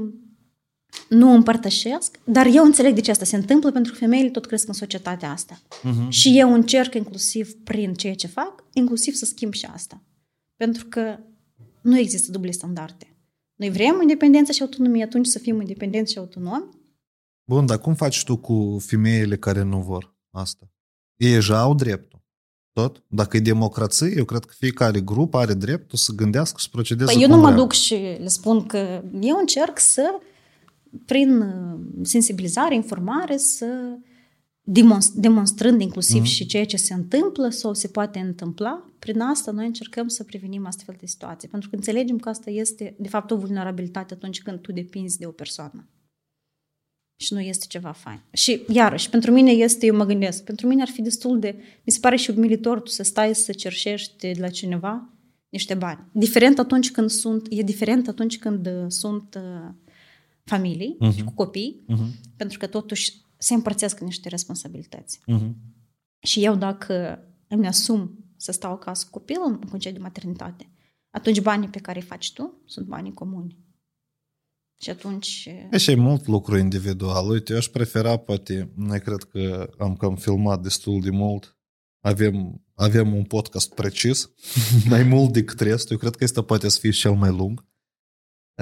nu 1.09 1.33
împărtășesc, 1.33 2.19
dar 2.23 2.45
eu 2.53 2.63
înțeleg 2.63 2.93
de 2.95 3.01
ce 3.01 3.11
asta 3.11 3.25
se 3.25 3.35
întâmplă, 3.35 3.71
pentru 3.71 3.91
că 3.91 3.97
femeile 3.97 4.29
tot 4.29 4.45
cresc 4.45 4.67
în 4.67 4.73
societatea 4.73 5.31
asta. 5.31 5.61
Mhm. 5.83 6.09
Și 6.09 6.39
eu 6.39 6.53
încerc 6.53 6.93
inclusiv 6.93 7.53
prin 7.53 7.93
ceea 7.93 8.15
ce 8.15 8.27
fac, 8.27 8.63
inclusiv 8.73 9.13
să 9.13 9.25
schimb 9.25 9.53
și 9.53 9.65
asta. 9.65 10.01
Pentru 10.55 10.85
că 10.85 11.19
nu 11.81 11.97
există 11.97 12.31
duble 12.31 12.51
standarde. 12.51 13.15
Noi 13.55 13.69
vrem 13.69 14.01
independență 14.01 14.51
și 14.51 14.61
autonomie, 14.61 15.03
atunci 15.03 15.27
să 15.27 15.39
fim 15.39 15.59
independenți 15.59 16.11
și 16.11 16.17
autonomi. 16.17 16.69
Bun, 17.43 17.65
dar 17.65 17.79
cum 17.79 17.95
faci 17.95 18.23
tu 18.23 18.37
cu 18.37 18.77
femeile 18.85 19.37
care 19.37 19.61
nu 19.61 19.81
vor 19.81 20.15
asta? 20.31 20.71
Ei 21.15 21.31
deja 21.31 21.59
au 21.59 21.75
dreptul. 21.75 22.19
Tot? 22.73 23.03
Dacă 23.07 23.37
e 23.37 23.39
democrație, 23.39 24.13
eu 24.17 24.25
cred 24.25 24.45
că 24.45 24.53
fiecare 24.57 24.99
grup 24.99 25.33
are 25.33 25.53
dreptul 25.53 25.97
să 25.97 26.11
gândească 26.15 26.57
și 26.57 26.63
să 26.63 26.69
procedeze 26.71 27.11
Păi 27.11 27.21
eu 27.21 27.27
cum 27.27 27.35
nu 27.35 27.41
mă 27.41 27.47
vrea. 27.51 27.61
duc 27.61 27.71
și 27.71 27.93
le 27.93 28.27
spun 28.27 28.65
că 28.65 29.03
eu 29.21 29.37
încerc 29.37 29.79
să, 29.79 30.19
prin 31.05 31.39
uh, 31.39 31.79
sensibilizare, 32.01 32.75
informare, 32.75 33.37
să 33.37 33.97
demonst- 34.63 35.13
demonstrând 35.15 35.81
inclusiv 35.81 36.23
și 36.23 36.45
ceea 36.45 36.65
ce 36.65 36.77
se 36.77 36.93
întâmplă 36.93 37.49
sau 37.49 37.73
se 37.73 37.87
poate 37.87 38.19
întâmpla, 38.19 38.91
prin 38.99 39.19
asta 39.19 39.51
noi 39.51 39.65
încercăm 39.65 40.07
să 40.07 40.23
prevenim 40.23 40.65
astfel 40.65 40.95
de 40.99 41.05
situații. 41.05 41.47
Pentru 41.47 41.69
că 41.69 41.75
înțelegem 41.75 42.17
că 42.17 42.29
asta 42.29 42.49
este, 42.49 42.95
de 42.99 43.07
fapt, 43.07 43.31
o 43.31 43.37
vulnerabilitate 43.37 44.13
atunci 44.13 44.41
când 44.41 44.59
tu 44.59 44.71
depinzi 44.71 45.17
de 45.17 45.25
o 45.25 45.31
persoană. 45.31 45.87
Și 47.15 47.33
nu 47.33 47.39
este 47.39 47.65
ceva 47.67 47.91
fain. 47.91 48.21
Și, 48.31 48.61
iarăși, 48.67 49.09
pentru 49.09 49.31
mine 49.31 49.51
este, 49.51 49.85
eu 49.85 49.95
mă 49.95 50.05
gândesc, 50.05 50.43
pentru 50.43 50.67
mine 50.67 50.81
ar 50.81 50.87
fi 50.87 51.01
destul 51.01 51.39
de, 51.39 51.55
mi 51.85 51.91
se 51.91 51.99
pare 51.99 52.15
și 52.15 52.29
umilitor 52.29 52.81
tu 52.81 52.89
să 52.89 53.03
stai 53.03 53.35
să 53.35 53.51
cerșești 53.51 54.17
de 54.17 54.33
la 54.39 54.49
cineva 54.49 55.09
niște 55.49 55.73
bani. 55.73 56.05
Diferent 56.11 56.59
atunci 56.59 56.91
când 56.91 57.09
sunt, 57.09 57.47
e 57.49 57.61
diferent 57.61 58.07
atunci 58.07 58.39
când 58.39 58.67
uh, 58.67 58.85
sunt 58.87 59.37
uh, 59.37 59.73
familii 60.53 60.97
uh-huh. 60.97 61.15
și 61.15 61.23
cu 61.23 61.33
copii, 61.33 61.85
uh-huh. 61.89 62.35
pentru 62.35 62.57
că 62.57 62.67
totuși 62.67 63.13
se 63.37 63.53
împărțesc 63.53 63.99
niște 63.99 64.29
responsabilități. 64.29 65.19
Mhm. 65.25 65.55
Și 66.19 66.43
eu 66.43 66.55
dacă 66.55 67.19
îmi 67.47 67.67
asum 67.67 68.25
să 68.37 68.51
stau 68.51 68.71
acasă 68.71 69.05
cu 69.05 69.19
copilul 69.19 69.45
în 69.45 69.69
concediu 69.69 69.97
de 69.97 70.03
maternitate, 70.03 70.71
atunci 71.09 71.41
banii 71.41 71.67
pe 71.67 71.79
care 71.79 71.99
îi 71.99 72.05
faci 72.05 72.33
tu 72.33 72.61
sunt 72.65 72.87
banii 72.87 73.13
comuni. 73.13 73.57
Și 74.81 74.89
atunci... 74.89 75.49
E 75.71 75.77
și 75.77 75.95
mult 75.95 76.27
lucru 76.27 76.57
individual. 76.57 77.29
Uite, 77.29 77.51
eu 77.51 77.57
aș 77.57 77.67
prefera, 77.67 78.17
poate, 78.17 78.71
noi 78.75 78.99
cred 78.99 79.23
că 79.23 79.69
am 79.77 79.95
cam 79.95 80.15
filmat 80.15 80.61
destul 80.61 81.01
de 81.01 81.09
mult. 81.09 81.57
Avem, 81.99 82.65
avem 82.73 83.15
un 83.15 83.23
podcast 83.23 83.73
precis, 83.73 84.29
mai 84.89 85.03
mult 85.03 85.33
decât 85.33 85.59
restul. 85.59 85.91
Eu 85.91 85.97
cred 85.97 86.15
că 86.15 86.23
este 86.23 86.43
poate 86.43 86.69
să 86.69 86.79
fie 86.79 86.91
cel 86.91 87.13
mai 87.13 87.29
lung. 87.29 87.65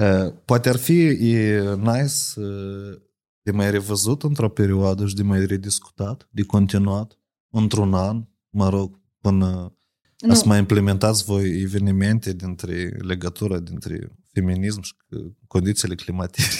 Uh, 0.00 0.32
Poate 0.44 0.68
ar 0.68 0.76
fi 0.76 1.02
e 1.32 1.74
nice 1.74 2.40
uh, 2.40 3.00
de 3.42 3.50
mai 3.50 3.70
revăzut 3.70 4.22
într-o 4.22 4.48
perioadă 4.48 5.06
și 5.06 5.14
de 5.14 5.22
mai 5.22 5.46
rediscutat, 5.46 6.28
de 6.30 6.42
continuat, 6.42 7.18
într-un 7.50 7.94
an, 7.94 8.24
mă 8.50 8.68
rog, 8.68 9.00
până 9.20 9.76
Nu. 10.18 10.34
să 10.34 10.42
mai 10.46 10.58
implementați 10.58 11.24
voi 11.24 11.60
evenimente 11.60 12.32
dintre 12.32 12.96
legătura 12.98 13.58
dintre 13.58 14.16
feminism 14.32 14.80
și 14.80 14.94
uh, 15.10 15.32
condițiile 15.46 15.94
climatice. 15.94 16.48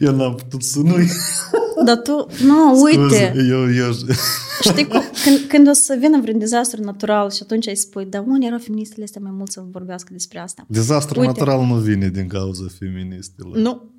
Eu 0.00 0.16
n-am 0.16 0.34
putut 0.34 0.62
să 0.62 0.78
nu 0.78 0.96
Dar 1.84 1.96
tu, 1.96 2.26
nu, 2.44 2.82
uite, 2.82 2.98
Scuze, 3.00 3.32
eu, 3.48 3.74
eu... 3.74 3.92
știi 4.62 4.86
cum, 4.86 5.00
când, 5.24 5.38
când 5.48 5.68
o 5.68 5.72
să 5.72 5.96
vină 6.00 6.20
vreun 6.20 6.38
dezastru 6.38 6.82
natural 6.82 7.30
și 7.30 7.38
atunci 7.42 7.68
ai 7.68 7.74
spui, 7.76 8.04
dar 8.04 8.24
unde 8.26 8.46
erau 8.46 8.58
feministele 8.58 9.04
astea 9.04 9.20
mai 9.24 9.32
mult 9.36 9.50
să 9.50 9.62
vorbească 9.70 10.08
despre 10.12 10.38
asta? 10.38 10.64
Dezastru 10.68 11.20
Uite. 11.20 11.32
natural 11.32 11.66
nu 11.66 11.74
vine 11.74 12.08
din 12.08 12.26
cauza 12.26 12.64
feministilor. 12.78 13.56
Nu. 13.56 13.92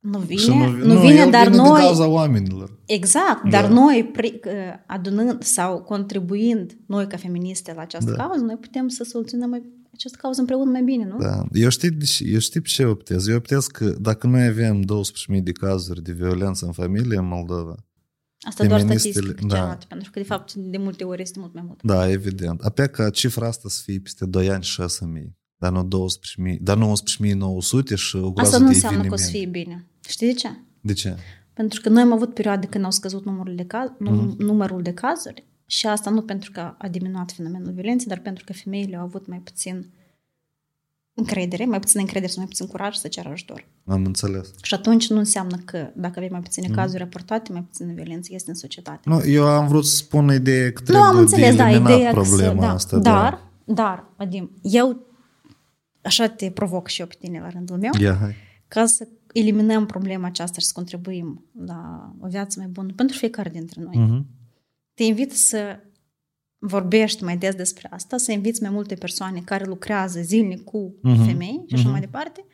Nu 0.00 0.18
vine, 0.18 0.40
Și 0.40 0.48
nu, 0.48 0.66
nu 0.70 1.00
vine, 1.00 1.14
el 1.20 1.30
dar 1.30 1.48
vine 1.48 1.62
din 1.62 1.66
noi... 1.70 1.80
cauza 1.80 2.08
oamenilor. 2.08 2.78
Exact, 2.86 3.42
Da. 3.42 3.48
dar 3.50 3.68
noi 3.70 4.10
pri- 4.18 4.40
că 4.40 4.50
adunând 4.86 5.42
sau 5.42 5.78
contribuind 5.82 6.76
noi 6.86 7.06
ca 7.06 7.16
feministe 7.16 7.72
la 7.76 7.80
această 7.80 8.14
Da. 8.16 8.22
cauză, 8.24 8.44
noi 8.44 8.56
putem 8.56 8.88
să 8.88 9.04
soluționăm 9.04 9.50
mai, 9.50 9.62
această 10.00 10.18
cauză 10.20 10.40
împreună 10.40 10.70
mai 10.70 10.82
bine, 10.82 11.04
nu? 11.04 11.18
Da. 11.18 11.44
Eu 11.52 11.68
știu, 11.68 11.90
de 11.90 12.04
ce- 12.04 12.24
eu 12.24 12.38
știu 12.38 12.60
pe 12.60 12.68
ce 12.68 12.84
optez. 12.84 13.26
Eu 13.26 13.36
optez 13.36 13.66
că 13.66 13.84
dacă 14.00 14.26
noi 14.26 14.46
avem 14.46 14.80
12.000 14.80 15.42
de 15.42 15.52
cazuri 15.52 16.02
de 16.02 16.12
violență 16.12 16.66
în 16.66 16.72
familie 16.72 17.18
în 17.18 17.26
Moldova, 17.26 17.74
Asta 18.46 18.66
doar 18.66 18.80
feministele- 18.80 19.12
statistic, 19.24 19.48
da. 19.48 19.54
cealaltă, 19.56 19.86
pentru 19.88 20.10
că 20.10 20.18
de 20.18 20.24
fapt 20.24 20.54
de 20.54 20.76
multe 20.78 21.04
ori 21.04 21.22
este 21.22 21.38
mult 21.38 21.54
mai 21.54 21.62
mult. 21.66 21.82
da, 21.82 22.10
evident. 22.10 22.60
Apea 22.60 22.86
ca 22.86 23.10
cifra 23.10 23.46
asta 23.46 23.68
să 23.68 23.80
fie 23.84 23.98
peste 24.00 24.26
2 24.26 24.50
ani 24.50 24.62
6.000, 24.62 25.36
dar 25.56 25.72
nu 25.72 25.84
12.000, 25.84 26.58
dar 26.60 26.76
19.900 26.76 27.94
și 27.94 28.16
o 28.16 28.32
groază 28.32 28.50
Asta 28.50 28.58
nu 28.58 28.68
de 28.68 28.74
înseamnă 28.74 29.04
că 29.04 29.12
o 29.12 29.16
să 29.16 29.24
evenimente. 29.28 29.58
fie 29.58 29.64
bine. 29.64 29.86
Știi 30.08 30.26
de 30.26 30.32
ce? 30.32 30.48
De 30.80 30.92
ce? 30.92 31.16
Pentru 31.52 31.80
că 31.80 31.88
noi 31.88 32.02
am 32.02 32.12
avut 32.12 32.34
perioade 32.34 32.66
când 32.66 32.84
au 32.84 32.90
scăzut 32.90 33.24
numărul 33.24 33.54
de, 33.54 33.64
caz, 33.64 33.88
num- 33.88 33.96
Mhm. 34.26 34.34
numărul 34.44 34.82
de 34.82 34.92
cazuri 34.92 35.46
și 35.70 35.86
asta 35.86 36.10
nu 36.10 36.22
pentru 36.22 36.50
că 36.50 36.74
a 36.78 36.88
diminuat 36.88 37.32
fenomenul 37.32 37.72
violenței, 37.72 38.06
dar 38.08 38.18
pentru 38.18 38.44
că 38.44 38.52
femeile 38.52 38.96
au 38.96 39.02
avut 39.04 39.26
mai 39.26 39.38
puțin 39.38 39.90
încredere, 41.14 41.64
mai 41.64 41.78
puțin 41.80 42.00
încredere 42.00 42.30
sau 42.30 42.38
mai 42.38 42.48
puțin 42.48 42.66
curaj 42.66 42.94
să 42.96 43.08
ceară 43.08 43.28
ajutor. 43.28 43.66
Am 43.84 44.04
înțeles. 44.04 44.50
Și 44.62 44.74
atunci 44.74 45.08
nu 45.10 45.18
înseamnă 45.18 45.56
că 45.64 45.90
dacă 45.94 46.14
avem 46.18 46.28
mai 46.30 46.40
puține 46.40 46.66
Mhm. 46.66 46.76
cazuri 46.76 46.98
raportate, 46.98 47.52
mai 47.52 47.62
puțină 47.62 47.92
violență 47.92 48.28
este 48.34 48.50
în 48.50 48.56
societate. 48.56 49.00
Nu, 49.04 49.20
eu 49.26 49.46
am 49.46 49.68
vrut 49.68 49.86
să 49.86 49.96
spun 49.96 50.32
ideea 50.32 50.72
că 50.72 50.78
Nu, 50.78 50.84
trebuie 50.84 51.04
am 51.08 51.16
înțeles, 51.18 51.50
de 51.50 51.56
da, 51.56 51.70
eliminat 51.70 51.96
ideea 51.96 52.12
că 52.12 52.22
să, 52.22 52.28
problema 52.28 52.60
da, 52.60 52.72
asta. 52.72 52.98
dar, 52.98 53.48
dar, 53.64 54.04
Vadim, 54.16 54.50
eu 54.62 55.06
așa 56.02 56.28
te 56.28 56.50
provoc 56.50 56.88
și 56.88 57.00
eu 57.00 57.06
pe 57.06 57.16
tine 57.18 57.40
la 57.40 57.48
rândul 57.48 57.76
meu, 57.78 57.90
Da. 57.92 57.98
Ia, 58.04 58.16
hai. 58.20 58.34
ca 58.68 58.86
să 58.86 59.08
eliminăm 59.32 59.86
problema 59.86 60.26
aceasta 60.26 60.58
și 60.60 60.66
să 60.66 60.72
contribuim 60.74 61.44
la 61.66 62.10
o 62.20 62.26
viață 62.28 62.58
mai 62.58 62.68
bună 62.68 62.92
pentru 62.96 63.16
fiecare 63.16 63.50
dintre 63.50 63.82
noi. 63.82 63.96
Mhm. 63.96 64.26
Te 65.00 65.06
invit 65.06 65.32
să 65.32 65.80
vorbești 66.58 67.24
mai 67.24 67.36
des 67.36 67.54
despre 67.54 67.88
asta, 67.90 68.16
să 68.16 68.32
inviți 68.32 68.62
mai 68.62 68.70
multe 68.70 68.94
persoane 68.94 69.40
care 69.40 69.64
lucrează 69.64 70.20
zilnic 70.20 70.64
cu 70.64 70.98
Mhm. 71.02 71.24
femei 71.24 71.64
și 71.66 71.74
așa 71.74 71.82
Mhm. 71.82 71.90
mai 71.90 72.00
departe, 72.00 72.44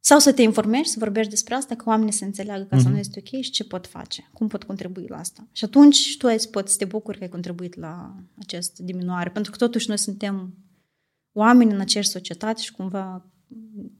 sau 0.00 0.18
să 0.18 0.32
te 0.32 0.42
informezi, 0.42 0.90
să 0.90 0.96
vorbești 0.98 1.30
despre 1.30 1.54
asta, 1.54 1.74
ca 1.74 1.84
oamenii 1.86 2.12
să 2.12 2.24
înțeleagă 2.24 2.64
că 2.64 2.74
asta 2.74 2.86
Mhm. 2.88 2.94
nu 2.94 3.00
este 3.02 3.22
ok 3.26 3.40
și 3.42 3.50
ce 3.50 3.64
pot 3.64 3.86
face, 3.86 4.30
cum 4.32 4.48
pot 4.48 4.64
contribui 4.64 5.06
la 5.08 5.16
asta. 5.18 5.48
Și 5.52 5.64
atunci 5.64 5.94
și 5.94 6.16
tu 6.16 6.26
ai 6.26 6.40
să 6.40 6.48
poți 6.48 6.72
să 6.72 6.78
te 6.78 6.84
bucuri 6.84 7.16
că 7.18 7.22
ai 7.24 7.30
contribuit 7.30 7.74
la 7.74 8.14
această 8.38 8.82
diminuare, 8.82 9.30
pentru 9.30 9.50
că 9.50 9.56
totuși 9.56 9.88
noi 9.88 9.98
suntem 9.98 10.54
oameni 11.32 11.72
în 11.72 11.80
aceeași 11.80 12.08
societate 12.08 12.62
și 12.62 12.72
cumva 12.72 13.30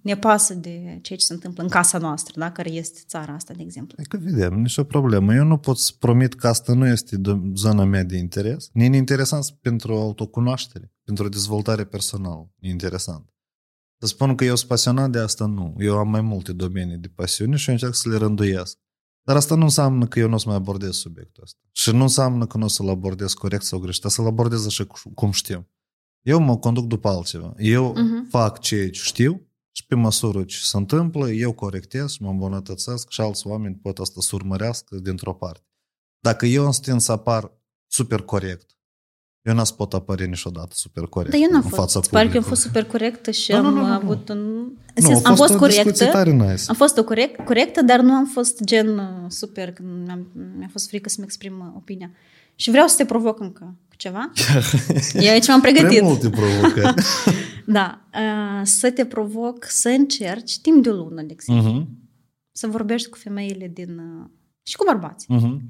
ne 0.02 0.16
pasă 0.16 0.54
de 0.54 0.98
ceea 1.02 1.18
ce 1.18 1.24
se 1.24 1.32
întâmplă 1.32 1.62
în 1.62 1.68
casa 1.68 1.98
noastră, 1.98 2.40
da? 2.40 2.52
care 2.52 2.70
este 2.70 3.00
țara 3.06 3.32
asta, 3.32 3.54
de 3.54 3.62
exemplu. 3.62 3.96
E 4.00 4.04
că 4.04 4.16
vedem, 4.16 4.54
nicio 4.60 4.84
problemă. 4.84 5.34
Eu 5.34 5.44
nu 5.44 5.56
pot 5.58 5.78
să 5.78 5.92
promit 5.98 6.34
că 6.34 6.48
asta 6.48 6.74
nu 6.74 6.86
este 6.86 7.16
do- 7.16 7.52
zona 7.54 7.84
mea 7.84 8.02
de 8.04 8.16
interes. 8.16 8.70
E 8.72 8.84
interesant 8.84 9.44
pentru 9.60 9.94
autocunoaștere, 9.96 10.92
pentru 11.04 11.28
dezvoltare 11.28 11.84
personală. 11.84 12.50
E 12.58 12.68
interesant. 12.68 13.30
Să 14.00 14.06
spun 14.06 14.34
că 14.34 14.44
eu 14.44 14.56
sunt 14.56 14.68
pasionat 14.68 15.10
de 15.10 15.18
asta, 15.18 15.46
nu. 15.46 15.74
Eu 15.78 15.98
am 15.98 16.08
mai 16.08 16.20
multe 16.20 16.52
domenii 16.52 16.96
de 16.96 17.08
pasiune 17.08 17.56
și 17.56 17.68
eu 17.68 17.74
încerc 17.74 17.94
să 17.94 18.08
le 18.08 18.16
rânduiesc. 18.16 18.78
Dar 19.22 19.36
asta 19.36 19.54
nu 19.54 19.62
înseamnă 19.62 20.06
că 20.06 20.18
eu 20.18 20.28
nu 20.28 20.34
o 20.34 20.38
să 20.38 20.48
mai 20.48 20.56
abordez 20.56 20.90
subiectul 20.94 21.42
ăsta. 21.42 21.58
Și 21.72 21.90
nu 21.90 22.02
înseamnă 22.02 22.46
că 22.46 22.58
nu 22.58 22.64
o 22.64 22.68
să-l 22.68 22.88
abordez 22.88 23.32
corect 23.32 23.62
sau 23.64 23.78
greșit, 23.78 24.02
dar 24.02 24.10
să-l 24.10 24.26
abordez 24.26 24.66
așa 24.66 24.84
cu- 24.84 25.10
cum 25.14 25.30
știu. 25.30 25.68
Eu 26.26 26.38
mă 26.40 26.56
conduc 26.58 26.84
după 26.86 27.08
altceva. 27.08 27.52
Eu 27.58 27.92
Mhm. 27.96 28.28
fac 28.28 28.60
ceea 28.60 28.90
ce 28.90 29.00
știu 29.02 29.46
și 29.72 29.86
pe 29.86 29.94
măsură 29.94 30.44
ce 30.44 30.56
se 30.62 30.76
întâmplă, 30.76 31.30
eu 31.30 31.52
corectez 31.52 32.10
și 32.12 32.22
mă 32.22 32.30
îmbunătățesc 32.30 33.10
și 33.10 33.20
alți 33.20 33.46
oameni 33.46 33.74
pot 33.82 33.98
asta 33.98 34.20
să 34.20 34.30
urmărească 34.34 34.96
dintr-o 34.96 35.34
parte. 35.34 35.64
Dacă 36.20 36.46
eu 36.46 36.64
îmi 36.64 36.74
stin 36.74 36.98
să 36.98 37.12
apar 37.12 37.52
super 37.86 38.20
corect, 38.20 38.70
eu 39.42 39.54
n-aș 39.54 39.68
pot 39.68 39.94
apăre 39.94 40.24
niciodată 40.26 40.70
super 40.74 41.04
corect 41.06 41.30
Dar 41.32 41.40
eu 41.40 41.48
n-am 41.50 41.62
în 41.64 41.68
fost. 41.70 41.74
fața 41.80 41.98
Îți 41.98 42.10
pare 42.10 42.28
că 42.28 42.36
am 42.36 42.42
publicului. 42.42 42.48
fost 42.56 42.62
super 42.62 42.84
corectă 42.84 43.30
și 43.30 43.52
Nu, 43.52 43.60
nu, 43.60 43.66
am 43.66 43.74
nu, 43.74 43.80
nu, 43.80 43.86
nu. 43.86 43.92
avut 43.92 44.28
un... 44.28 44.38
În 44.38 45.02
Nu, 45.02 45.06
sens, 45.06 45.24
a 45.24 45.28
am 45.28 45.36
fost 45.36 45.54
o 45.54 45.66
discuție 45.66 45.82
corectă. 45.82 46.04
tare 46.16 46.30
nice. 46.32 46.62
Am 46.66 46.74
fost 46.74 46.98
o 46.98 47.04
corect, 47.04 47.44
corectă, 47.44 47.82
dar 47.82 48.00
nu 48.00 48.12
am 48.12 48.26
fost 48.26 48.62
gen 48.64 48.98
uh, 48.98 49.04
super, 49.28 49.72
când 49.72 50.06
mi-am, 50.06 50.26
mi-a 50.58 50.68
fost 50.72 50.88
frică 50.88 51.08
să-mi 51.08 51.26
exprim 51.26 51.60
uh, 51.60 51.66
opinia. 51.76 52.10
Și 52.56 52.70
vreau 52.70 52.86
să 52.86 52.96
te 52.96 53.04
provoc 53.04 53.40
încă 53.40 53.78
cu 53.88 53.96
ceva. 53.96 54.32
Eu 55.14 55.30
aici 55.30 55.48
m-am 55.48 55.60
pregătit. 55.60 55.88
Prea 55.88 56.02
multe 56.02 56.30
provocări. 56.30 56.94
Da. 57.66 58.08
Uh, 58.14 58.60
să 58.64 58.90
te 58.90 59.06
provoc 59.06 59.64
să 59.68 59.88
încerci 59.88 60.58
timp 60.60 60.82
de 60.82 60.90
o 60.90 60.94
lună, 60.94 61.22
de 61.22 61.32
exemplu, 61.32 61.70
Mhm, 61.70 61.88
să 62.52 62.66
vorbești 62.66 63.08
cu 63.08 63.16
femeile 63.18 63.68
din... 63.68 63.98
uh, 63.98 64.28
și 64.62 64.76
cu 64.76 64.84
bărbați 64.84 65.26
mhm. 65.32 65.60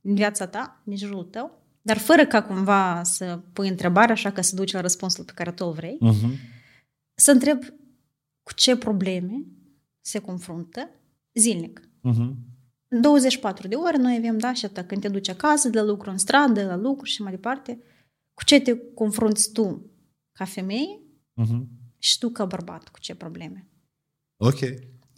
din 0.00 0.14
viața 0.14 0.46
ta, 0.46 0.80
din 0.84 0.96
jurul 0.96 1.24
tău, 1.24 1.62
dar 1.82 1.98
fără 1.98 2.26
ca 2.26 2.42
cumva 2.42 3.02
să 3.02 3.40
pui 3.52 3.68
întrebare 3.68 4.12
așa 4.12 4.30
că 4.30 4.40
să 4.40 4.54
duci 4.54 4.72
la 4.72 4.80
răspunsul 4.80 5.24
pe 5.24 5.32
care 5.34 5.52
tu 5.52 5.64
îl 5.66 5.72
vrei, 5.72 5.96
Mhm. 6.00 6.34
să 7.14 7.30
întreb 7.30 7.62
cu 8.42 8.54
ce 8.54 8.76
probleme 8.76 9.44
se 10.00 10.18
confruntă 10.18 10.90
zilnic. 11.34 11.80
Mhm. 12.00 12.36
În 12.96 13.02
24 13.02 13.68
de 13.68 13.74
ore 13.74 13.96
noi 13.96 14.16
avem, 14.18 14.38
da, 14.38 14.52
și 14.52 14.64
atât, 14.64 14.86
când 14.86 15.00
te 15.00 15.08
duci 15.08 15.28
acasă, 15.28 15.68
de 15.68 15.78
la 15.78 15.84
lucru 15.84 16.10
în 16.10 16.18
stradă, 16.18 16.66
la 16.66 16.76
lucru 16.76 17.04
și 17.04 17.22
mai 17.22 17.30
departe, 17.30 17.78
cu 18.34 18.44
ce 18.44 18.60
te 18.60 18.76
confrunți 18.94 19.52
tu 19.52 19.90
ca 20.32 20.44
femeie 20.44 21.00
Mhm. 21.34 21.68
și 21.98 22.18
tu 22.18 22.28
ca 22.28 22.44
bărbat, 22.44 22.88
cu 22.88 22.98
ce 22.98 23.14
probleme. 23.14 23.68
Ok. 24.36 24.58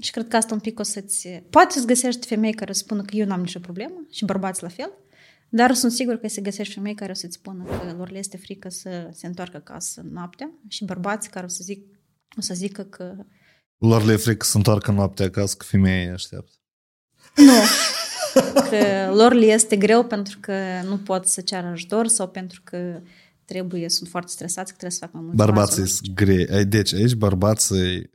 Și 0.03 0.11
cred 0.11 0.29
că 0.29 0.37
asta 0.37 0.55
un 0.55 0.61
pic 0.61 0.79
o 0.79 0.83
să-ți... 0.83 1.29
Poate 1.29 1.79
să 1.79 1.85
găsești 1.87 2.27
femei 2.27 2.53
care 2.53 2.71
o 2.71 2.73
să 2.73 2.83
spună 2.83 3.03
că 3.03 3.17
eu 3.17 3.27
n-am 3.27 3.41
nicio 3.41 3.59
problemă 3.59 4.07
și 4.11 4.25
bărbați 4.25 4.63
la 4.63 4.69
fel, 4.69 4.93
dar 5.49 5.75
sunt 5.75 5.93
sigur 5.93 6.17
că 6.17 6.29
să 6.29 6.41
găsești 6.41 6.75
femei 6.75 6.95
care 6.95 7.11
o 7.11 7.15
să-ți 7.15 7.35
spună 7.35 7.65
că 7.65 7.95
lor 7.97 8.11
le 8.11 8.19
este 8.19 8.37
frică 8.37 8.69
să 8.69 9.09
se 9.13 9.27
întoarcă 9.27 9.57
acasă 9.57 10.03
noaptea 10.11 10.51
și 10.69 10.85
bărbați 10.85 11.31
care 11.31 11.45
o 11.45 11.49
să, 11.49 11.63
zic, 11.63 11.87
o 12.39 12.41
să 12.41 12.55
zică 12.55 12.83
că 12.85 13.17
Lor 13.77 14.05
le 14.05 14.13
e 14.13 14.17
frică 14.17 14.45
să 14.45 14.57
întoarcă 14.57 14.91
noaptea 14.91 15.27
acasă 15.27 15.55
că 15.57 15.65
femeia 15.65 16.03
îi 16.03 16.13
așteaptă. 16.13 16.53
Nu, 17.39 17.53
că 18.71 19.11
lor 19.15 19.33
le 19.33 19.45
este 19.47 19.77
greu 19.77 20.05
pentru 20.05 20.39
că 20.41 20.55
nu 20.85 20.97
pot 20.97 21.27
să 21.27 21.41
ceară 21.41 21.67
ajutor 21.67 22.07
sau 22.07 22.29
pentru 22.29 22.61
că 22.65 23.01
trebuie, 23.45 23.89
sunt 23.89 24.09
foarte 24.09 24.31
stresați 24.31 24.71
că 24.73 24.77
trebuie 24.77 24.99
să 24.99 25.05
facă 25.05 25.17
mai 25.17 25.25
mult. 25.25 25.37
Bărbații 25.37 25.87
sunt 25.87 26.15
grei. 26.15 26.65
Deci 26.65 26.95
aici 26.95 27.15
bărbații 27.15 28.11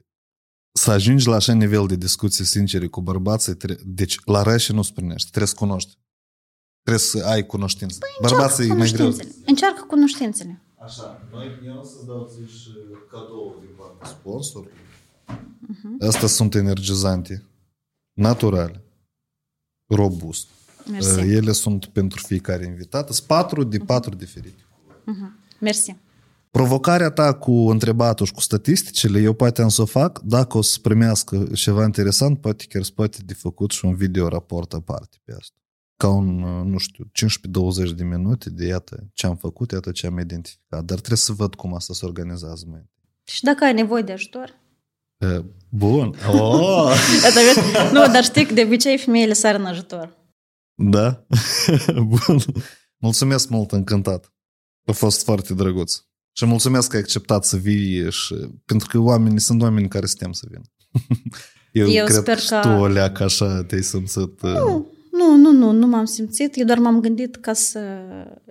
să 0.76 0.92
ajungi 0.92 1.28
la 1.28 1.36
așa 1.36 1.54
nivel 1.54 1.88
de 1.88 1.96
discuții 1.96 2.46
sincere 2.46 2.88
cu 2.88 3.02
bărbații, 3.02 3.56
deci 3.86 4.20
la 4.26 4.42
rășe 4.42 4.74
nu 4.74 4.82
sprinești, 4.82 5.30
trebuie 5.30 5.48
să 5.48 5.56
cunoști. 5.56 5.98
Trebuie 6.82 7.06
să 7.08 7.26
ai 7.26 7.46
cunoștință. 7.46 7.98
Păi 8.00 8.30
bărbații 8.30 8.70
e 8.70 8.74
mai 8.74 8.92
greu. 8.92 9.16
Încearcă 9.46 9.84
cunoștințele. 9.88 10.62
Așa, 10.80 11.28
noi, 11.32 11.62
eu 11.66 11.78
o 11.78 11.84
să-ți 11.84 12.06
dau 12.06 12.32
și 12.48 12.70
cadou 13.12 13.58
din 13.60 13.70
partea 13.78 14.08
sponsor. 14.08 14.66
Uh-huh. 14.66 16.08
Astea 16.08 16.28
sunt 16.28 16.56
energizante, 16.56 17.44
naturale, 18.14 18.83
robust. 19.88 20.48
Mersi. 20.92 21.20
Ele 21.20 21.52
sunt 21.52 21.86
pentru 21.86 22.22
fiecare 22.26 22.66
invitat. 22.66 23.10
Sunt 23.12 23.28
patru 23.28 23.64
de 23.64 23.78
patru 23.78 24.16
diferite. 24.16 24.62
Uh-huh. 24.62 25.60
Mersi. 25.60 25.96
Provocarea 26.52 27.10
ta 27.10 27.34
cu 27.34 27.52
întrebatul 27.52 28.26
și 28.26 28.32
cu 28.32 28.40
statisticile, 28.40 29.20
eu 29.20 29.34
poate 29.34 29.62
am 29.62 29.70
să 29.70 29.82
o 29.82 29.86
fac, 29.86 30.20
dacă 30.20 30.58
o 30.58 30.62
să 30.62 30.80
primească 30.82 31.48
ceva 31.54 31.84
interesant, 31.84 32.42
poate 32.42 32.66
chiar 32.70 32.84
poate 32.96 33.18
de 33.26 33.34
făcut 33.34 33.72
și 33.72 33.86
un 33.86 33.96
video 33.96 34.28
raport 34.28 34.74
aparte 34.74 35.18
pe 35.24 35.34
asta. 35.40 35.56
Ca 35.98 36.10
un, 36.10 36.36
nu 36.70 36.78
știu, 36.78 37.12
15-20 37.92 37.96
de 37.96 38.04
minute 38.04 38.50
de 38.50 38.66
iată 38.66 39.10
ce 39.14 39.26
am 39.26 39.36
făcut, 39.36 39.72
iată 39.72 39.92
ce 39.92 40.08
am 40.08 40.20
identificat. 40.20 40.84
Dar 40.84 40.98
trebuie 40.98 41.18
să 41.18 41.32
văd 41.32 41.56
cum 41.56 41.74
asta 41.74 41.94
se 41.94 42.06
organizează 42.06 42.66
mai 42.70 42.90
Și 43.24 43.44
dacă 43.44 43.64
ai 43.64 43.74
nevoie 43.74 44.02
de 44.02 44.12
ajutor? 44.12 44.62
Bun. 45.70 46.16
Oh! 46.28 46.94
nu, 47.94 48.08
dar 48.08 48.24
știi 48.24 48.46
că 48.46 48.54
de 48.54 48.64
obicei 48.64 48.98
femeile 48.98 49.34
sar 49.34 49.56
în 49.56 49.66
ajutor. 49.66 50.18
Da? 50.76 51.26
Bun. 52.06 52.38
Mulțumesc 52.98 53.50
mult, 53.50 53.72
încântat. 53.72 54.34
A 54.86 54.92
fost 54.92 55.24
foarte 55.24 55.54
drăguț. 55.54 55.94
Și 56.36 56.46
mulțumesc 56.46 56.90
că 56.90 56.96
ai 56.96 57.02
acceptat 57.02 57.46
să 57.46 57.58
vii 57.58 58.12
și... 58.12 58.36
Pentru 58.66 58.88
că 58.88 58.98
oamenii 58.98 59.40
sunt 59.40 59.62
oameni 59.62 59.88
care 59.88 60.06
suntem 60.06 60.32
să 60.32 60.46
vină. 60.50 60.64
Eu, 61.72 61.90
Eu 61.90 62.06
cred 62.06 62.18
sper 62.18 62.40
că 62.48 62.60
tu 62.62 62.70
o 62.70 62.88
leacă 62.88 63.24
așa 63.24 63.64
te-ai 63.64 63.84
simțit... 63.84 64.42
Nu, 64.42 64.93
nu, 65.36 65.52
nu, 65.52 65.52
nu, 65.52 65.72
nu 65.72 65.88
m-am 65.88 66.06
simțit. 66.06 66.58
Eu 66.58 66.66
doar 66.66 66.78
m-am 66.78 67.00
gândit 67.00 67.36
ca 67.36 67.54
să... 67.54 67.80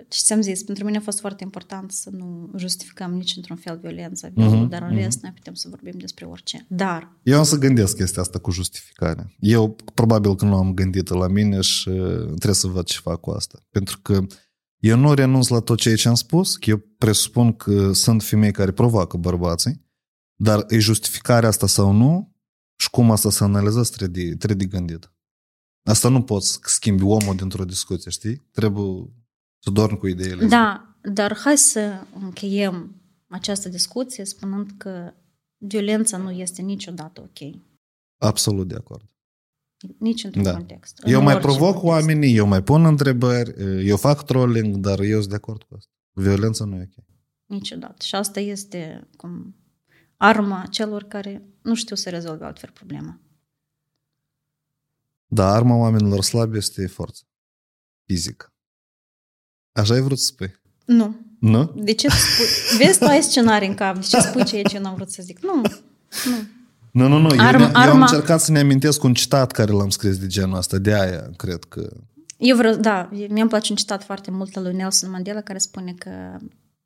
Ce 0.09 0.19
ți-am 0.23 0.41
zis, 0.41 0.63
pentru 0.63 0.85
mine 0.85 0.97
a 0.97 1.01
fost 1.01 1.21
foarte 1.21 1.45
important 1.45 1.91
să 1.91 2.11
nu 2.13 2.51
justificăm 2.57 3.13
nici 3.13 3.33
într-un 3.37 3.57
fel 3.57 3.79
violența, 3.83 4.29
uh-huh, 4.29 4.69
dar 4.69 4.83
în 4.83 4.97
rest 4.97 5.19
uh-huh. 5.19 5.23
noi 5.23 5.33
putem 5.35 5.55
să 5.55 5.69
vorbim 5.69 5.99
despre 5.99 6.25
orice. 6.25 6.67
Dar... 6.69 7.17
Eu 7.23 7.39
am 7.39 7.45
să 7.45 7.59
gândesc 7.59 7.97
chestia 7.97 8.23
asta 8.23 8.39
cu 8.39 8.51
justificarea. 8.51 9.33
Eu 9.39 9.77
probabil 9.95 10.35
că 10.35 10.45
nu 10.45 10.55
am 10.55 10.75
gândit 10.75 11.09
la 11.09 11.29
mine 11.29 11.61
și 11.61 11.91
trebuie 12.25 12.55
să 12.55 12.67
văd 12.67 12.85
ce 12.85 12.99
fac 13.03 13.21
cu 13.21 13.31
asta. 13.31 13.67
Pentru 13.71 13.99
că 14.03 14.27
eu 14.79 14.97
nu 14.97 15.15
renunț 15.15 15.49
la 15.49 15.61
tot 15.61 15.79
ceea 15.79 15.97
ce 15.97 16.09
am 16.09 16.15
spus, 16.15 16.57
că 16.57 16.71
eu 16.71 16.79
presupun 16.99 17.53
că 17.53 17.93
sunt 17.93 18.23
femei 18.23 18.53
care 18.53 18.71
provoacă 18.71 19.17
bărbații, 19.17 19.87
dar 20.35 20.65
e 20.69 20.79
justificarea 20.79 21.49
asta 21.49 21.67
sau 21.67 21.93
nu 21.93 22.37
și 22.77 22.91
cum 22.91 23.11
asta 23.11 23.31
să 23.31 23.45
analizezi 23.45 23.93
trebuie, 23.93 24.35
trebuie 24.35 24.67
de 24.67 24.77
gândit. 24.77 25.13
Asta 25.83 26.09
nu 26.09 26.23
poți 26.23 26.53
să 26.53 26.59
schimbi 26.63 27.03
omul 27.03 27.37
dintr-o 27.37 27.65
discuție, 27.65 28.11
știi? 28.11 28.43
Trebuie 28.51 29.11
să 29.59 29.71
dormi 29.71 29.99
cu 29.99 30.07
ideile. 30.07 30.47
Da, 30.47 30.97
dar 31.03 31.37
hai 31.37 31.59
să 31.59 32.07
încheiem 32.21 32.95
această 33.29 33.69
discuție 33.69 34.25
spunând 34.25 34.71
că 34.77 35.13
violența 35.57 36.17
nu 36.17 36.31
este 36.31 36.63
niciodată 36.63 37.21
ok. 37.21 37.61
Absolut 38.19 38.69
de 38.69 38.75
acord. 38.75 39.11
Nici 39.99 40.25
într-un 40.25 40.43
da. 40.43 40.53
context. 40.53 41.03
Eu 41.07 41.19
în 41.19 41.25
mai 41.25 41.39
provoc 41.39 41.75
context. 41.75 41.85
oamenii, 41.85 42.37
eu 42.37 42.47
mai 42.47 42.63
pun 42.63 42.85
întrebări, 42.85 43.55
eu 43.87 43.97
fac 43.97 44.25
trolling, 44.25 44.77
dar 44.77 45.01
eu 45.01 45.19
sunt 45.19 45.31
de 45.31 45.35
acord 45.35 45.63
cu 45.63 45.75
asta. 45.75 45.91
Violența 46.11 46.65
nu 46.65 46.77
e 46.77 46.89
ok. 46.97 47.05
Niciodată. 47.47 48.03
Și 48.05 48.15
asta 48.15 48.41
este 48.41 49.09
cum 49.17 49.57
arma 50.17 50.67
celor 50.71 51.03
care 51.03 51.43
nu 51.63 51.75
știu 51.75 51.97
să 51.97 52.11
rezolve 52.11 52.45
altfel 52.45 52.71
problema. 52.71 53.21
Da, 55.35 55.53
arma 55.53 55.77
oamenilor 55.77 56.23
slabi 56.23 56.57
este 56.57 56.87
forța 56.87 57.23
fizică. 58.05 58.53
Așa 59.73 59.95
ai 59.95 60.01
vrut 60.01 60.19
să 60.19 60.25
spui? 60.25 60.61
Nu. 60.85 61.17
Nu? 61.39 61.73
De 61.77 61.93
ce 61.93 62.09
spui? 62.09 62.79
Vezi, 62.79 62.99
tu 62.99 63.05
ai 63.05 63.23
scenarii 63.23 63.69
în 63.69 63.75
cap. 63.75 63.95
De 63.95 64.07
ce 64.07 64.21
spui 64.21 64.45
ceea 64.45 64.63
ce 64.63 64.77
eu 64.77 64.83
n-am 64.83 64.95
vrut 64.95 65.11
să 65.11 65.23
zic? 65.23 65.39
Nu. 65.41 65.55
Nu. 66.25 66.47
Nu, 66.93 67.09
nu, 67.09 67.19
nu. 67.19 67.29
Arma, 67.29 67.65
eu, 67.65 67.71
arma... 67.75 67.85
eu 67.85 67.93
am 67.93 68.01
încercat 68.01 68.41
să 68.41 68.51
ne 68.51 68.59
amintesc 68.59 69.03
un 69.03 69.15
citat 69.15 69.51
care 69.51 69.73
l-am 69.73 69.89
scris 69.89 70.19
de 70.19 70.27
genul 70.27 70.57
ăsta. 70.57 70.79
De 70.79 70.95
aia, 70.95 71.31
cred 71.37 71.65
că... 71.65 71.93
Eu 72.37 72.57
vreau, 72.57 72.75
da, 72.75 73.09
mi-am 73.29 73.49
place 73.49 73.71
un 73.71 73.77
citat 73.77 74.05
foarte 74.05 74.31
mult 74.31 74.57
al 74.57 74.63
lui 74.63 74.75
Nelson 74.75 75.11
Mandela 75.11 75.41
care 75.41 75.59
spune 75.59 75.95
că 75.95 76.39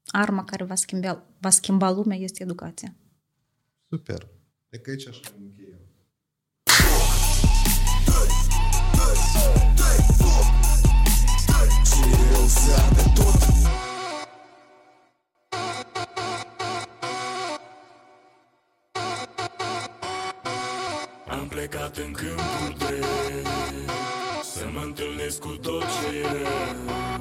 arma 0.07 0.45
care 0.45 0.65
va 0.65 0.75
schimba, 0.75 1.23
va 1.39 1.51
schimba 1.51 1.91
lumea 1.91 2.17
este 2.17 2.43
educația. 2.43 2.95
Super. 3.89 4.29
E 4.69 4.79
că 4.79 4.91
aici 4.91 5.09
așa 5.09 5.21
încheiem. 12.47 12.97
Am 21.29 21.49
plecat 21.49 21.97
în 21.97 22.13
câmpul 22.13 22.75
drept 22.79 23.47
Să 24.43 24.65
mă 24.73 24.81
întâlnesc 24.85 25.39
cu 25.41 25.49
tot 25.49 25.83
ce 25.83 26.17
e 26.17 26.23
rău 26.23 27.16